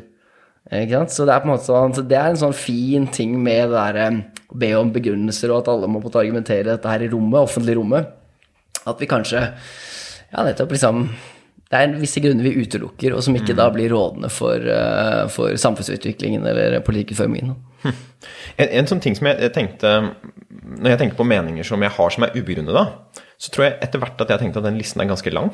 Ikke 0.71 0.95
sant? 0.95 1.12
Så 1.12 1.26
det 1.28 1.34
er 1.34 1.43
på 1.43 1.49
en 1.49 1.54
måte 1.54 1.67
sånn, 1.67 1.93
så 1.97 2.06
det 2.08 2.17
er 2.17 2.32
en 2.32 2.39
sånn 2.39 2.56
fin 2.56 3.06
ting 3.12 3.36
med 3.43 3.73
det 3.73 3.76
der 3.76 3.99
eh, 3.99 4.19
å 4.47 4.60
be 4.62 4.71
om 4.80 4.93
begrunnelser, 4.95 5.52
og 5.52 5.63
at 5.63 5.71
alle 5.73 5.89
må 5.89 5.99
på 5.99 6.08
en 6.08 6.12
måte 6.12 6.21
argumentere 6.21 6.69
dette 6.69 6.89
her 6.89 7.04
i 7.04 7.10
rommet, 7.12 7.41
offentlig 7.41 7.76
rommet. 7.80 8.13
At 8.88 8.99
vi 8.99 9.08
kanskje 9.08 9.45
Ja, 10.34 10.41
nettopp 10.43 10.73
liksom 10.73 11.06
Det 11.71 11.78
er 11.80 11.93
visse 12.02 12.19
grunner 12.19 12.43
vi 12.43 12.65
utelukker, 12.65 13.13
og 13.15 13.21
som 13.23 13.36
ikke 13.38 13.56
da 13.56 13.69
blir 13.71 13.91
rådende 13.93 14.30
for, 14.34 14.56
eh, 14.56 15.28
for 15.34 15.56
samfunnsutviklingen 15.60 16.45
eller 16.47 16.80
politikkutformingen. 16.86 17.56
En, 18.58 18.69
en 18.69 18.88
sånn 18.88 19.02
ting 19.04 19.15
som 19.17 19.28
jeg, 19.28 19.39
jeg 19.41 19.52
tenkte 19.56 19.89
Når 19.99 20.93
jeg 20.93 20.99
tenker 21.02 21.17
på 21.17 21.26
meninger 21.28 21.65
som 21.67 21.82
jeg 21.84 21.91
har 21.91 22.13
som 22.13 22.23
er 22.23 22.36
ubegrunnede, 22.38 22.84
så 23.41 23.52
tror 23.52 23.65
jeg 23.65 23.78
etter 23.84 23.99
hvert 23.99 24.21
at 24.21 24.30
jeg 24.30 24.38
har 24.38 24.43
tenkt 24.45 24.60
at 24.62 24.67
den 24.67 24.78
listen 24.80 25.02
er 25.04 25.10
ganske 25.10 25.34
lang. 25.34 25.52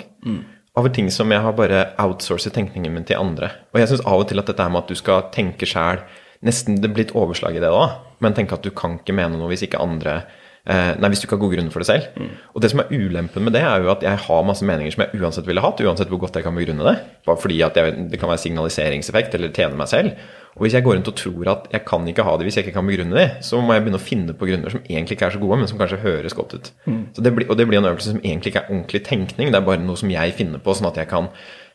Av 0.80 0.88
ting 0.96 1.10
som 1.12 1.32
jeg 1.34 1.44
har 1.44 1.56
bare 1.58 1.89
outsourcet 2.00 2.54
tenkningen 2.56 2.94
min 2.96 3.06
til 3.08 3.20
andre. 3.20 3.50
Og 3.74 3.82
jeg 3.82 3.92
syns 3.92 4.06
av 4.08 4.22
og 4.22 4.30
til 4.30 4.39
at 4.39 4.48
dette 4.48 4.63
her 4.63 4.72
med 4.72 4.86
at 4.86 4.92
du 4.92 4.96
skal 4.96 5.26
tenke 5.36 5.68
sjæl 5.68 6.06
Nesten 6.46 6.78
det 6.80 6.88
blir 6.96 7.04
et 7.04 7.18
overslag 7.20 7.58
i 7.58 7.60
det 7.60 7.68
da, 7.68 7.88
men 8.24 8.36
tenke 8.36 8.56
at 8.56 8.63
du 8.63 8.72
kan 8.72 8.94
ikke 8.96 9.12
mene 9.12 9.36
noe 9.36 9.50
hvis 9.52 9.65
ikke 9.65 9.82
andre 9.84 10.22
Nei, 10.67 11.10
hvis 11.10 11.22
du 11.22 11.26
ikke 11.26 11.38
har 11.38 11.41
gode 11.41 11.56
grunner 11.56 11.74
for 11.74 11.82
det 11.82 11.88
selv. 11.88 12.26
Og 12.54 12.62
det 12.62 12.69
som 12.74 12.82
er 12.84 12.91
ulempen 12.91 13.45
med 13.45 13.56
det, 13.56 13.62
er 13.65 13.82
jo 13.82 13.93
at 13.93 14.04
jeg 14.06 14.19
har 14.26 14.43
masse 14.45 14.65
meninger 14.67 14.93
som 14.93 15.06
jeg 15.06 15.22
uansett 15.22 15.48
ville 15.48 15.63
hatt, 15.63 15.80
uansett 15.82 16.12
hvor 16.12 16.19
godt 16.22 16.36
jeg 16.38 16.45
kan 16.45 16.58
begrunne 16.58 16.86
det. 16.86 16.98
Bare 17.26 17.39
fordi 17.41 17.62
at 17.65 17.80
jeg, 17.80 17.95
det 18.12 18.19
kan 18.22 18.30
være 18.30 18.43
signaliseringseffekt 18.43 19.38
eller 19.39 19.56
tjene 19.56 19.80
meg 19.80 19.89
selv. 19.89 20.19
Og 20.58 20.65
hvis 20.65 20.74
jeg 20.76 20.84
går 20.84 20.98
rundt 20.98 21.08
og 21.08 21.15
tror 21.15 21.50
at 21.54 21.67
jeg 21.72 21.86
kan 21.88 22.08
ikke 22.10 22.24
ha 22.26 22.32
det 22.38 22.45
hvis 22.48 22.58
jeg 22.60 22.65
ikke 22.65 22.76
kan 22.76 22.88
begrunne 22.89 23.15
det, 23.15 23.28
så 23.45 23.62
må 23.63 23.74
jeg 23.74 23.84
begynne 23.86 24.00
å 24.02 24.04
finne 24.04 24.34
på 24.36 24.50
grunner 24.50 24.74
som 24.74 24.82
egentlig 24.84 25.15
ikke 25.15 25.30
er 25.30 25.36
så 25.38 25.41
gode, 25.41 25.60
men 25.62 25.69
som 25.72 25.80
kanskje 25.80 26.02
høres 26.04 26.36
godt 26.36 26.56
ut. 26.58 26.72
Så 27.15 27.24
det 27.24 27.32
blir, 27.38 27.48
og 27.50 27.58
det 27.58 27.67
blir 27.69 27.80
en 27.80 27.88
øvelse 27.91 28.12
som 28.12 28.19
egentlig 28.19 28.52
ikke 28.52 28.63
er 28.65 28.74
ordentlig 28.74 29.02
tenkning, 29.08 29.54
det 29.54 29.60
er 29.62 29.67
bare 29.69 29.82
noe 29.82 29.98
som 30.02 30.12
jeg 30.12 30.34
finner 30.36 30.60
på, 30.65 30.76
sånn 30.76 30.89
at 30.89 31.00
jeg 31.00 31.08
kan 31.13 31.30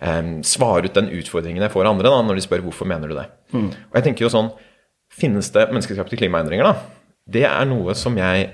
eh, 0.05 0.21
svare 0.45 0.91
ut 0.91 0.99
den 0.99 1.09
utfordringen 1.17 1.65
jeg 1.65 1.73
får 1.73 1.87
av 1.87 1.95
andre 1.95 2.13
da, 2.13 2.21
når 2.29 2.39
de 2.41 2.45
spør 2.45 2.67
hvorfor 2.67 2.91
mener 2.91 3.09
du 3.09 3.17
det. 3.17 3.25
Og 3.89 3.97
jeg 3.99 4.07
tenker 4.11 4.27
jo 4.27 4.33
sånn, 4.35 4.53
finnes 5.15 5.49
det 5.55 5.69
menneskeskapte 5.71 6.19
klimaendringer 6.21 6.69
da? 6.69 6.75
Det 7.25 7.45
er 7.49 7.69
noe 7.69 7.95
som 7.97 8.17
jeg 8.21 8.51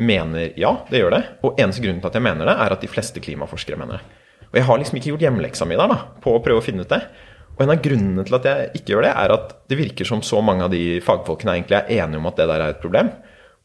mener 0.00 0.56
ja, 0.58 0.72
det 0.90 1.02
gjør 1.02 1.14
det. 1.14 1.22
Og 1.46 1.60
eneste 1.60 1.84
grunnen 1.84 2.00
til 2.02 2.10
at 2.10 2.16
jeg 2.18 2.26
mener 2.26 2.48
det, 2.48 2.56
er 2.58 2.74
at 2.74 2.82
de 2.82 2.90
fleste 2.90 3.22
klimaforskere 3.22 3.78
mener 3.78 4.00
det. 4.00 4.18
Og 4.50 4.58
jeg 4.58 4.66
har 4.66 4.80
liksom 4.80 4.98
ikke 4.98 5.12
gjort 5.12 5.26
hjemmeleksa 5.26 5.66
mi 5.68 5.78
der 5.78 5.92
da, 5.92 5.98
på 6.22 6.34
å 6.34 6.40
prøve 6.42 6.62
å 6.62 6.64
finne 6.64 6.82
ut 6.82 6.90
det. 6.90 7.04
Og 7.54 7.62
en 7.62 7.74
av 7.74 7.82
grunnene 7.84 8.24
til 8.26 8.38
at 8.38 8.46
jeg 8.48 8.70
ikke 8.80 8.94
gjør 8.94 9.06
det, 9.06 9.12
er 9.22 9.34
at 9.36 9.52
det 9.70 9.78
virker 9.78 10.08
som 10.08 10.24
så 10.26 10.40
mange 10.42 10.66
av 10.66 10.72
de 10.72 10.98
fagfolkene 11.04 11.58
egentlig 11.58 11.76
er 11.78 12.00
enige 12.00 12.22
om 12.22 12.30
at 12.30 12.40
det 12.40 12.48
der 12.50 12.64
er 12.64 12.74
et 12.74 12.82
problem. 12.82 13.12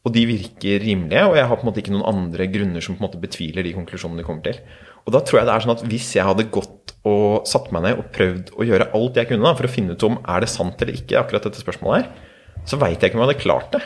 Og 0.06 0.12
de 0.14 0.22
virker 0.28 0.84
rimelige, 0.84 1.24
og 1.26 1.34
jeg 1.34 1.48
har 1.50 1.58
på 1.58 1.64
en 1.64 1.70
måte 1.72 1.82
ikke 1.82 1.94
noen 1.96 2.06
andre 2.06 2.46
grunner 2.52 2.84
som 2.84 2.94
på 2.94 3.02
en 3.02 3.08
måte 3.08 3.22
betviler 3.22 3.66
de 3.66 3.74
konklusjonene 3.74 4.22
de 4.22 4.28
kommer 4.28 4.46
til. 4.46 4.60
Og 5.08 5.16
da 5.16 5.24
tror 5.26 5.40
jeg 5.40 5.48
det 5.48 5.56
er 5.56 5.64
sånn 5.64 5.74
at 5.74 5.84
hvis 5.90 6.12
jeg 6.14 6.28
hadde 6.28 6.46
gått 6.54 6.94
og 7.06 7.48
satt 7.50 7.72
meg 7.74 7.82
ned 7.88 7.98
og 7.98 8.12
prøvd 8.14 8.54
å 8.54 8.66
gjøre 8.68 8.90
alt 8.94 9.18
jeg 9.18 9.30
kunne 9.32 9.48
da, 9.48 9.56
for 9.58 9.66
å 9.66 9.72
finne 9.72 9.96
ut 9.96 10.06
om 10.06 10.20
er 10.22 10.44
det 10.44 10.52
sant 10.52 10.82
eller 10.84 11.00
ikke, 11.00 11.18
akkurat 11.18 11.48
dette 11.48 11.62
spørsmålet 11.64 12.04
her, 12.04 12.62
så 12.66 12.78
veit 12.78 13.00
jeg 13.00 13.10
ikke 13.10 13.18
om 13.18 13.24
jeg 13.24 13.32
hadde 13.32 13.42
klart 13.42 13.74
det. 13.74 13.82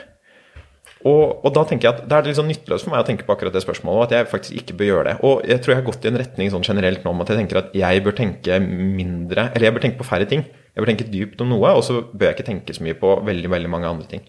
Og, 1.09 1.41
og 1.47 1.53
da 1.57 1.63
tenker 1.65 1.89
jeg 1.89 1.97
at 1.97 2.09
det 2.11 2.17
er 2.17 2.27
litt 2.29 2.37
sånn 2.37 2.51
nytteløst 2.51 2.85
for 2.85 2.93
meg 2.93 3.01
å 3.01 3.07
tenke 3.09 3.25
på 3.25 3.33
akkurat 3.33 3.55
det 3.57 3.63
spørsmålet, 3.65 3.97
og 3.97 4.03
at 4.05 4.15
jeg 4.19 4.29
faktisk 4.29 4.57
ikke 4.61 4.75
bør 4.77 4.89
gjøre 4.91 5.05
det. 5.09 5.15
Og 5.25 5.45
jeg 5.49 5.63
tror 5.63 5.73
jeg 5.73 5.79
har 5.81 5.87
gått 5.87 6.05
i 6.05 6.11
en 6.11 6.19
retning 6.21 6.51
sånn 6.53 6.67
generelt 6.67 7.07
nå 7.07 7.15
om 7.15 7.23
at 7.25 7.33
jeg 7.33 7.41
tenker 7.41 7.61
at 7.63 7.77
jeg 7.81 8.03
bør 8.05 8.17
tenke 8.19 8.59
mindre 8.61 9.47
Eller 9.55 9.71
jeg 9.71 9.77
bør 9.77 9.85
tenke 9.87 10.01
på 10.03 10.09
færre 10.11 10.29
ting. 10.29 10.45
Jeg 10.71 10.85
bør 10.85 10.91
tenke 10.93 11.07
dypt 11.11 11.41
om 11.43 11.49
noe, 11.51 11.71
og 11.75 11.81
så 11.83 11.97
bør 12.13 12.29
jeg 12.29 12.37
ikke 12.37 12.47
tenke 12.51 12.75
så 12.77 12.85
mye 12.85 12.95
på 13.01 13.15
veldig 13.27 13.49
veldig 13.51 13.71
mange 13.73 13.89
andre 13.89 14.07
ting. 14.13 14.21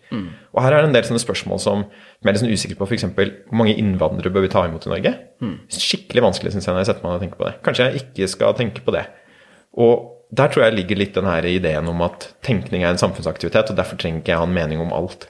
Og 0.55 0.63
her 0.63 0.73
er 0.73 0.81
det 0.81 0.89
en 0.89 0.95
del 0.95 1.05
sånne 1.09 1.21
spørsmål 1.21 1.59
som 1.61 1.83
som 1.83 2.29
jeg 2.29 2.31
er 2.31 2.33
litt 2.37 2.41
sånn 2.45 2.55
usikker 2.55 2.79
på, 2.79 2.87
f.eks. 2.87 3.05
hvor 3.17 3.29
mange 3.59 3.75
innvandrere 3.77 4.31
bør 4.33 4.43
vi 4.47 4.49
ta 4.53 4.63
imot 4.67 4.87
i 4.87 4.91
Norge? 4.93 5.11
Skikkelig 5.75 6.23
vanskelig, 6.23 6.51
syns 6.55 6.67
jeg, 6.67 6.73
når 6.73 6.83
jeg 6.85 6.89
setter 6.91 7.03
meg 7.03 7.11
ned 7.11 7.19
og 7.19 7.23
tenker 7.25 7.39
på 7.41 7.47
det. 7.49 7.53
Kanskje 7.65 7.87
jeg 7.89 8.01
ikke 8.05 8.27
skal 8.31 8.55
tenke 8.57 8.83
på 8.85 8.95
det. 8.95 9.05
Og 9.75 10.07
der 10.31 10.47
tror 10.47 10.63
jeg 10.65 10.77
ligger 10.79 10.99
litt 11.01 11.13
den 11.17 11.27
her 11.27 11.45
ideen 11.49 11.87
om 11.91 12.01
at 12.05 12.29
tenkning 12.45 12.83
er 12.85 12.93
en 12.93 13.01
samfunnsaktivitet, 13.01 13.71
og 13.73 13.77
derfor 13.79 13.99
trenger 13.99 14.21
ikke 14.23 14.31
jeg 14.33 14.41
ha 14.41 14.47
en 14.47 14.55
mening 14.55 14.81
om 14.83 14.93
alt. 14.95 15.27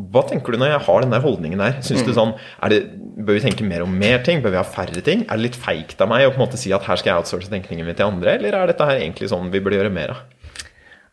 Hva 0.00 0.22
tenker 0.24 0.54
du 0.54 0.56
når 0.56 0.70
jeg 0.70 0.84
har 0.86 1.02
den 1.04 1.12
der 1.12 1.20
holdningen 1.20 1.60
der? 1.60 1.74
Synes 1.84 2.04
du 2.06 2.14
sånn, 2.16 2.30
det, 2.72 2.78
Bør 3.22 3.36
vi 3.36 3.42
tenke 3.44 3.64
mer 3.68 3.82
om 3.84 3.92
mer 3.92 4.22
ting? 4.24 4.40
Bør 4.40 4.54
vi 4.54 4.60
ha 4.60 4.64
færre 4.64 5.02
ting? 5.04 5.26
Er 5.26 5.36
det 5.36 5.50
litt 5.50 5.58
feigt 5.60 6.00
av 6.00 6.08
meg 6.08 6.24
å 6.24 6.30
på 6.32 6.40
en 6.40 6.46
måte 6.46 6.60
si 6.60 6.72
at 6.72 6.86
her 6.86 6.96
skal 6.96 7.12
jeg 7.12 7.20
outsource 7.20 7.52
tenkningen 7.52 7.84
min 7.84 7.98
til 7.98 8.08
andre, 8.08 8.38
eller 8.38 8.56
er 8.56 8.70
dette 8.72 8.86
her 8.88 9.02
egentlig 9.02 9.28
sånn 9.28 9.50
vi 9.52 9.60
burde 9.60 9.76
gjøre 9.76 9.92
mer 9.92 10.14
av? 10.14 10.22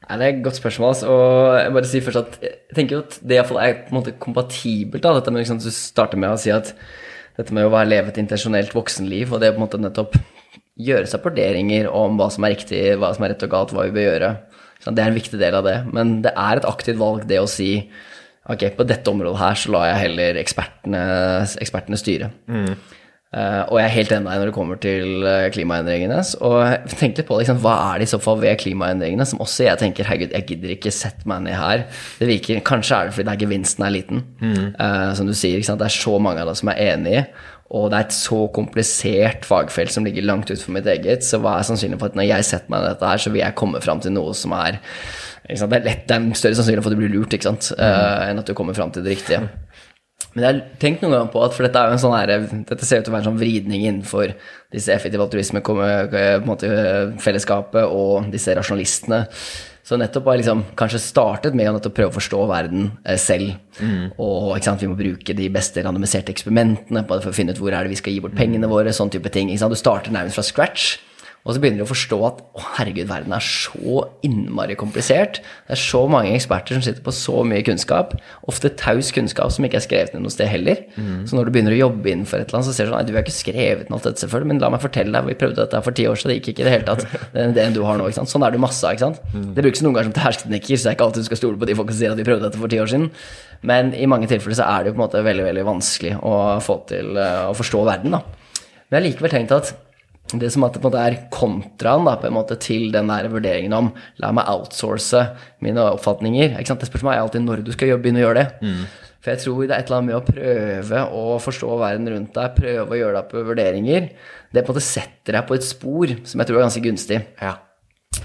Nei, 0.07 0.15
Det 0.17 0.25
er 0.25 0.31
et 0.31 0.45
godt 0.45 0.61
spørsmål. 0.61 0.93
Altså. 0.95 1.11
Og 1.11 1.59
jeg 1.59 1.73
bare 1.75 1.89
sier 1.91 2.05
først 2.07 2.21
at 2.21 2.37
jeg 2.45 2.77
tenker 2.77 3.03
at 3.03 3.19
det 3.19 3.41
er 3.41 3.49
på 3.49 3.59
en 3.59 3.97
måte 3.99 4.15
kompatibelt. 4.15 5.03
da, 5.03 5.13
dette 5.17 5.33
med 5.35 5.43
liksom, 5.43 5.59
Du 5.59 5.69
starter 5.75 6.17
med 6.17 6.31
å 6.31 6.39
si 6.39 6.53
at 6.55 6.71
dette 7.37 7.53
med 7.53 7.67
å 7.67 7.73
være 7.73 7.91
leve 7.91 8.13
et 8.13 8.21
intensjonelt 8.23 8.71
voksenliv, 8.75 9.33
og 9.33 9.41
det 9.43 9.51
på 9.53 9.59
en 9.59 9.65
måte 9.67 9.79
nettopp 9.79 10.15
gjøre 10.79 11.07
seg 11.07 11.23
vurderinger 11.23 11.91
om 11.91 12.15
hva 12.19 12.29
som 12.31 12.47
er 12.47 12.55
riktig, 12.55 12.95
hva 12.95 13.11
som 13.15 13.27
er 13.27 13.35
rett 13.35 13.43
og 13.43 13.51
galt, 13.51 13.75
hva 13.75 13.85
vi 13.87 13.95
bør 13.95 14.07
gjøre. 14.07 14.31
Så 14.79 14.95
det 14.95 15.03
er 15.03 15.11
en 15.11 15.19
viktig 15.19 15.39
del 15.39 15.59
av 15.59 15.67
det. 15.67 15.77
Men 15.91 16.21
det 16.23 16.31
er 16.31 16.61
et 16.61 16.67
aktivt 16.67 16.99
valg, 16.99 17.27
det 17.27 17.41
å 17.43 17.49
si 17.51 17.89
ok, 18.49 18.69
på 18.77 18.87
dette 18.89 19.11
området 19.11 19.41
her 19.41 19.59
så 19.61 19.73
lar 19.75 19.89
jeg 19.91 20.03
heller 20.07 20.39
ekspertene, 20.41 21.03
ekspertene 21.61 21.99
styre. 21.99 22.31
Eh, 23.29 23.59
og 23.69 23.77
jeg 23.77 23.85
er 23.85 23.93
helt 23.93 24.11
enig 24.15 24.25
med 24.25 24.31
deg 24.33 24.39
når 24.41 24.49
det 24.49 24.55
kommer 24.55 24.79
til 24.81 25.25
eh, 25.29 25.49
klimaendringene. 25.53 26.17
Og 26.47 26.87
tenk 26.97 27.19
litt 27.19 27.27
på 27.27 27.37
det, 27.37 27.43
liksom. 27.43 27.59
Hva 27.61 27.75
er 27.91 28.01
det 28.01 28.07
i 28.07 28.11
så 28.15 28.17
fall 28.23 28.39
ved 28.41 28.57
klimaendringene 28.63 29.27
som 29.29 29.43
også 29.45 29.67
jeg 29.67 29.81
tenker 29.83 30.09
herregud, 30.09 30.33
jeg 30.33 30.47
gidder 30.49 30.73
ikke 30.73 30.93
sette 30.95 31.29
meg 31.29 31.45
ned 31.45 31.59
her. 31.59 31.85
Det 32.17 32.29
virker, 32.31 32.63
Kanskje 32.65 32.97
er 32.97 33.09
det 33.09 33.15
fordi 33.17 33.29
det 33.29 33.35
er 33.35 33.43
gevinsten 33.45 33.85
er 33.85 33.93
liten. 33.93 34.25
Eh, 34.41 35.13
som 35.19 35.29
du 35.29 35.35
sier, 35.37 35.61
det 35.61 35.89
er 35.91 35.97
så 35.99 36.17
mange 36.17 36.41
av 36.41 36.49
dem 36.49 36.57
som 36.57 36.73
er 36.73 36.83
enige. 36.89 37.23
Og 37.69 37.91
det 37.91 37.99
er 37.99 38.07
et 38.07 38.17
så 38.17 38.39
komplisert 38.49 39.45
fagfelt 39.45 39.93
som 39.93 40.07
ligger 40.07 40.25
langt 40.25 40.49
utenfor 40.49 40.73
mitt 40.73 40.89
eget. 40.89 41.21
Så 41.21 41.37
hva 41.37 41.59
er 41.59 41.67
sannsynlig 41.67 41.99
for 42.01 42.09
at 42.09 42.17
når 42.17 42.31
jeg 42.31 42.47
setter 42.47 42.73
meg 42.73 42.81
ned 42.81 42.95
dette 42.95 43.11
her, 43.11 43.21
så 43.21 43.29
vil 43.29 43.43
jeg 43.43 43.57
komme 43.61 43.81
fram 43.85 44.01
til 44.01 44.15
noe 44.15 44.33
som 44.33 44.57
er? 44.57 44.79
Det 45.49 45.65
er 45.65 45.85
lett, 45.85 46.03
det 46.05 46.15
er 46.15 46.21
større 46.37 46.55
sannsynlighet 46.59 46.85
for 46.85 46.91
at 46.91 46.97
du 46.97 47.01
blir 47.01 47.15
lurt 47.15 47.33
ikke 47.33 47.49
sant? 47.49 47.63
Eh, 47.73 48.19
enn 48.29 48.41
at 48.41 48.49
du 48.49 48.53
kommer 48.57 48.77
fram 48.77 48.91
til 48.93 49.03
det 49.05 49.13
riktige. 49.17 49.41
Men 50.35 50.41
jeg 50.43 50.49
har 50.49 50.59
tenkt 50.81 51.01
noen 51.01 51.13
ganger 51.15 51.33
på 51.33 51.39
at 51.41 51.53
for 51.55 51.63
dette 51.65 51.79
er 51.79 51.85
jo 51.89 51.95
en 51.95 52.03
sånn 52.03 52.13
her, 52.13 52.27
dette 52.69 52.85
ser 52.85 52.99
ut 52.99 53.03
til 53.07 53.11
å 53.11 53.15
være 53.15 53.23
en 53.25 53.31
sånn 53.31 53.41
vridning 53.41 53.81
innenfor 53.87 54.27
disse 54.75 54.91
effektive 54.93 55.23
altruisme-fellesskapet 55.25 57.83
og 57.89 58.11
disse 58.33 58.49
rasjonalistene. 58.59 59.19
Så 59.89 59.93
nettopp 59.97 60.25
har 60.29 60.35
jeg 60.37 60.43
liksom 60.43 60.61
kanskje 60.77 61.01
startet 61.01 61.53
med 61.57 61.73
å 61.73 61.89
prøve 61.89 62.11
å 62.11 62.17
forstå 62.19 62.39
verden 62.51 62.81
eh, 63.01 63.17
selv. 63.17 63.57
Og 64.21 64.53
ikke 64.53 64.69
sant, 64.69 64.81
vi 64.85 64.91
må 64.91 64.97
bruke 64.99 65.31
de 65.33 65.49
beste 65.49 65.81
randomiserte 65.81 66.29
eksperimentene 66.35 67.01
for 67.09 67.25
å 67.25 67.33
finne 67.33 67.51
ut 67.55 67.61
hvor 67.63 67.73
er 67.73 67.81
det 67.87 67.93
vi 67.95 68.01
skal 68.03 68.13
gi 68.13 68.21
bort 68.21 68.37
pengene 68.37 68.69
våre. 68.69 68.93
sånn 68.93 69.09
type 69.09 69.29
ting. 69.33 69.49
Du 69.49 69.79
starter 69.79 70.13
nærmest 70.13 70.37
fra 70.37 70.45
scratch. 70.45 70.99
Og 71.47 71.55
så 71.55 71.61
begynner 71.63 71.81
du 71.81 71.85
å 71.85 71.89
forstå 71.89 72.17
at 72.27 72.41
å 72.57 72.63
herregud, 72.75 73.07
verden 73.09 73.33
er 73.33 73.43
så 73.43 74.01
innmari 74.27 74.75
komplisert. 74.77 75.39
Det 75.69 75.75
er 75.77 75.79
så 75.81 76.01
mange 76.11 76.33
eksperter 76.35 76.75
som 76.75 76.83
sitter 76.83 77.01
på 77.05 77.13
så 77.15 77.41
mye 77.47 77.63
kunnskap. 77.65 78.11
Ofte 78.51 78.71
taus 78.77 79.09
kunnskap 79.15 79.53
som 79.55 79.65
ikke 79.65 79.79
er 79.79 79.85
skrevet 79.85 80.13
ned 80.13 80.25
noe 80.25 80.33
sted 80.35 80.51
heller. 80.51 80.83
Så 81.29 81.37
når 81.37 81.47
du 81.47 81.53
begynner 81.55 81.73
å 81.73 81.79
jobbe 81.79 82.11
innenfor 82.11 82.41
et 82.41 82.49
eller 82.49 82.59
annet, 82.59 82.69
så 82.69 82.75
ser 82.75 82.89
du 82.89 82.91
sånn 82.91 82.99
Nei, 82.99 83.07
du 83.07 83.13
har 83.15 83.23
ikke 83.23 83.37
skrevet 83.37 83.87
ned 83.87 83.95
alt 83.95 84.09
dette, 84.09 84.21
selvfølgelig, 84.25 84.51
men 84.51 84.59
la 84.59 84.69
meg 84.73 84.83
fortelle 84.83 85.15
deg, 85.15 85.29
vi 85.31 85.37
prøvde 85.39 85.61
dette 85.63 85.81
for 85.85 85.95
ti 85.95 86.05
år 86.11 86.19
siden, 86.19 86.33
det 86.33 86.37
gikk 86.41 86.51
ikke 86.51 86.65
i 86.65 86.67
det 86.67 86.75
hele 86.75 86.87
tatt. 86.89 87.05
Den 87.33 87.55
ideen 87.55 87.77
du 87.77 87.81
har 87.87 87.97
nå, 87.97 88.09
ikke 88.11 88.19
sant. 88.19 88.33
Sånn 88.33 88.43
er 88.43 88.51
det 88.53 88.61
masse 88.61 88.93
ikke 88.93 89.05
sant. 89.07 89.21
Det 89.55 89.63
brukes 89.63 89.83
noen 89.85 89.95
ganger 89.95 90.11
som 90.11 90.17
terskelteknikker, 90.19 90.75
så 90.75 90.89
det 90.89 90.91
er 90.91 90.97
ikke 90.99 91.07
alltid 91.07 91.23
du 91.23 91.29
skal 91.31 91.41
stole 91.41 91.61
på 91.63 91.69
de 91.71 91.77
folka 91.79 91.95
som 91.95 92.01
sier 92.03 92.13
at 92.13 92.19
de 92.19 92.27
prøvde 92.27 92.45
dette 92.49 92.59
for 92.59 92.75
ti 92.75 92.81
år 92.83 92.91
siden. 92.91 93.09
Men 93.71 93.93
i 93.95 94.07
mange 94.11 94.27
tilfeller 94.27 94.59
så 94.59 94.67
er 94.67 94.83
det 94.83 94.91
jo 94.91 94.97
på 94.97 95.01
en 95.01 95.05
måte 95.07 95.23
veldig, 95.23 95.45
veldig 95.49 95.65
vanskelig 95.67 96.17
å 96.19 96.33
få 96.63 96.81
til 96.91 97.15
eh, 97.19 97.45
å 97.47 97.55
forstå 97.55 97.85
verden, 97.87 98.19
da. 98.19 98.21
Men 98.89 98.97
jeg 98.97 98.99
har 98.99 99.07
likevel 99.07 99.33
tenkt 99.33 99.55
at 99.55 99.73
det 100.37 100.51
som 100.53 100.63
at 100.67 100.75
det 100.75 100.81
på 100.83 100.89
en 100.89 100.93
måte 100.93 101.03
er 101.09 101.15
kontraen 101.33 102.05
da, 102.05 102.15
på 102.21 102.27
en 102.29 102.35
måte 102.35 102.57
til 102.61 102.91
den 102.93 103.09
der 103.09 103.29
vurderingen 103.31 103.73
om 103.73 103.87
la 104.21 104.29
meg 104.35 104.49
outsource 104.51 105.23
mine 105.65 105.81
oppfatninger. 105.95 106.53
ikke 106.59 106.69
sant? 106.69 106.83
Det 106.83 106.89
spørsmålet 106.91 107.17
er 107.17 107.23
alltid 107.23 107.45
når 107.47 107.63
du 107.65 107.71
skal 107.73 107.95
begynne 107.97 108.21
å 108.21 108.27
gjøre 108.27 108.43
det. 108.43 108.73
For 109.19 109.33
jeg 109.33 109.41
tror 109.43 109.63
det 109.63 109.73
er 109.73 109.81
et 109.81 109.89
eller 109.89 109.97
annet 109.97 110.09
med 110.09 110.19
å 110.19 110.27
prøve 110.27 111.01
å 111.19 111.23
forstå 111.43 111.79
verden 111.81 112.11
rundt 112.13 112.37
deg, 112.37 112.53
prøve 112.55 112.93
å 112.93 112.99
gjøre 112.99 113.15
deg 113.17 113.31
på 113.31 113.41
vurderinger. 113.49 114.05
Det 114.53 114.61
på 114.61 114.71
en 114.71 114.77
måte 114.77 114.85
setter 114.85 115.35
deg 115.35 115.49
på 115.49 115.57
et 115.57 115.65
spor 115.65 116.13
som 116.23 116.39
jeg 116.39 116.49
tror 116.51 116.59
er 116.59 116.67
ganske 116.67 116.85
gunstig. 116.85 117.19
Ja. 117.41 117.55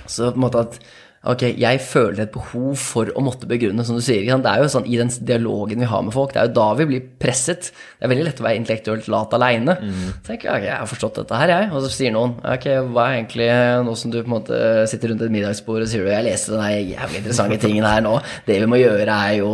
Så 0.05 0.29
på 0.29 0.39
en 0.39 0.45
måte 0.45 0.63
at 0.67 0.79
ok, 1.25 1.43
jeg 1.57 1.81
føler 1.81 2.25
et 2.25 2.33
behov 2.35 2.75
for 2.81 3.09
å 3.17 3.23
måtte 3.25 3.49
begrunne, 3.49 3.85
som 3.87 3.97
du 3.97 4.03
sier. 4.05 4.27
Det 4.29 4.51
er 4.51 4.61
jo 4.63 4.71
sånn 4.73 4.89
i 4.89 4.99
den 5.01 5.09
dialogen 5.25 5.81
vi 5.81 5.89
har 5.89 6.03
med 6.05 6.13
folk, 6.15 6.35
det 6.35 6.43
er 6.43 6.51
jo 6.51 6.55
da 6.59 6.67
vi 6.77 6.87
blir 6.91 7.07
presset. 7.21 7.71
Det 7.73 8.05
er 8.05 8.13
veldig 8.13 8.27
lett 8.27 8.43
å 8.43 8.47
være 8.47 8.61
intellektuelt 8.61 9.09
lat 9.13 9.37
aleine. 9.39 9.77
Så 9.81 10.29
tenker 10.29 10.51
jeg 10.51 10.61
ok, 10.61 10.67
jeg 10.69 10.81
har 10.83 10.91
forstått 10.91 11.21
dette 11.23 11.41
her, 11.41 11.53
jeg. 11.55 11.71
Og 11.73 11.85
så 11.85 11.93
sier 11.95 12.15
noen 12.15 12.35
ok, 12.41 12.67
hva 12.93 13.07
er 13.09 13.19
egentlig 13.19 13.49
nå 13.89 13.95
som 14.01 14.13
du 14.13 14.19
på 14.21 14.29
en 14.29 14.35
måte 14.37 14.61
sitter 14.91 15.13
rundt 15.13 15.25
et 15.25 15.35
middagsbord 15.35 15.85
og 15.85 15.91
sier 15.91 16.05
du 16.05 16.11
jeg 16.13 16.27
leste 16.29 16.53
den 16.55 16.91
jævlig 16.93 17.23
interessante 17.23 17.61
tingen 17.65 17.89
her 17.89 18.05
nå, 18.05 18.17
det 18.49 18.59
vi 18.61 18.69
må 18.71 18.81
gjøre 18.83 19.21
er 19.29 19.39
jo 19.41 19.53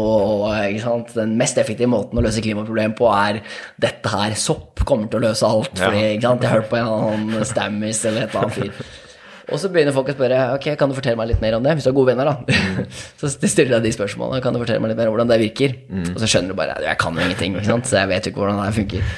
ikke 0.51 0.85
sant? 0.85 1.15
Den 1.17 1.37
mest 1.39 1.61
effektive 1.63 1.91
måten 1.93 2.19
å 2.19 2.25
løse 2.25 2.43
klimaproblemet 2.45 2.99
på 2.99 3.07
er 3.15 3.43
dette 3.81 4.11
her. 4.11 4.35
Sopp 4.39 4.83
kommer 4.87 5.07
til 5.11 5.21
å 5.21 5.29
løse 5.29 5.47
alt. 5.47 5.71
Fordi, 5.79 6.03
ikke 6.17 6.27
sant? 6.27 6.43
Jeg 6.43 6.51
har 6.51 6.63
hørt 6.63 6.71
på 6.73 6.81
en 6.81 6.91
annen 6.91 7.47
Stammis 7.47 8.03
eller 8.09 8.27
et 8.27 8.35
eller 8.35 8.49
annet 8.49 8.59
fyr. 8.59 9.00
Og 9.51 9.59
så 9.59 9.71
begynner 9.73 9.95
folk 9.95 10.13
å 10.13 10.15
spørre 10.15 10.39
ok, 10.55 10.71
kan 10.79 10.91
du 10.91 10.97
fortelle 10.97 11.19
meg 11.19 11.33
litt 11.33 11.43
mer 11.43 11.57
om 11.59 11.65
det. 11.67 11.75
Hvis 11.77 11.87
du 11.87 11.91
har 11.91 11.97
gode 11.99 12.15
venner, 12.15 12.31
da. 12.31 12.85
så 13.21 13.31
stiller 13.35 13.77
deg 13.77 13.89
de 13.89 13.93
spørsmålene. 13.97 14.43
Kan 14.45 14.55
du 14.55 14.63
fortelle 14.63 14.83
meg 14.83 14.93
litt 14.93 15.01
mer 15.01 15.11
om 15.11 15.17
hvordan 15.17 15.31
det 15.33 15.41
virker? 15.43 15.77
Og 16.15 16.23
så 16.23 16.31
skjønner 16.31 16.55
du 16.55 16.59
bare 16.59 16.79
jeg 16.85 16.99
kan 17.03 17.17
jo 17.19 17.27
ingenting, 17.27 17.59
ikke 17.59 17.71
sant? 17.73 17.91
så 17.91 18.01
jeg 18.03 18.13
vet 18.13 18.27
jo 18.27 18.33
ikke 18.35 18.45
hvordan 18.45 18.63
det 18.63 18.75
funker. 18.79 19.15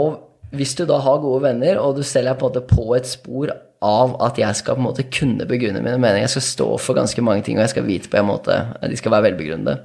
Og 0.00 0.56
hvis 0.56 0.74
du 0.78 0.84
da 0.88 0.98
har 1.04 1.20
gode 1.22 1.44
venner, 1.44 1.78
og 1.78 1.98
du 1.98 2.02
selv 2.06 2.32
er 2.32 2.38
på 2.38 2.48
en 2.48 2.54
måte 2.54 2.66
på 2.66 2.86
et 2.96 3.06
spor 3.06 3.52
av 3.80 4.16
at 4.26 4.38
jeg 4.40 4.58
skal 4.58 4.76
på 4.76 4.82
en 4.82 4.88
måte 4.88 5.06
kunne 5.14 5.46
begrunne 5.48 5.82
mine 5.82 6.00
meninger, 6.00 6.26
jeg 6.26 6.34
skal 6.34 6.46
stå 6.48 6.68
for 6.82 6.98
ganske 6.98 7.22
mange 7.24 7.44
ting, 7.46 7.58
og 7.58 7.64
jeg 7.64 7.74
skal 7.76 7.86
vite 7.86 8.10
på 8.12 8.18
en 8.20 8.28
måte 8.28 8.56
de 8.82 8.98
skal 8.98 9.14
være 9.14 9.30
velbegrunnede, 9.30 9.76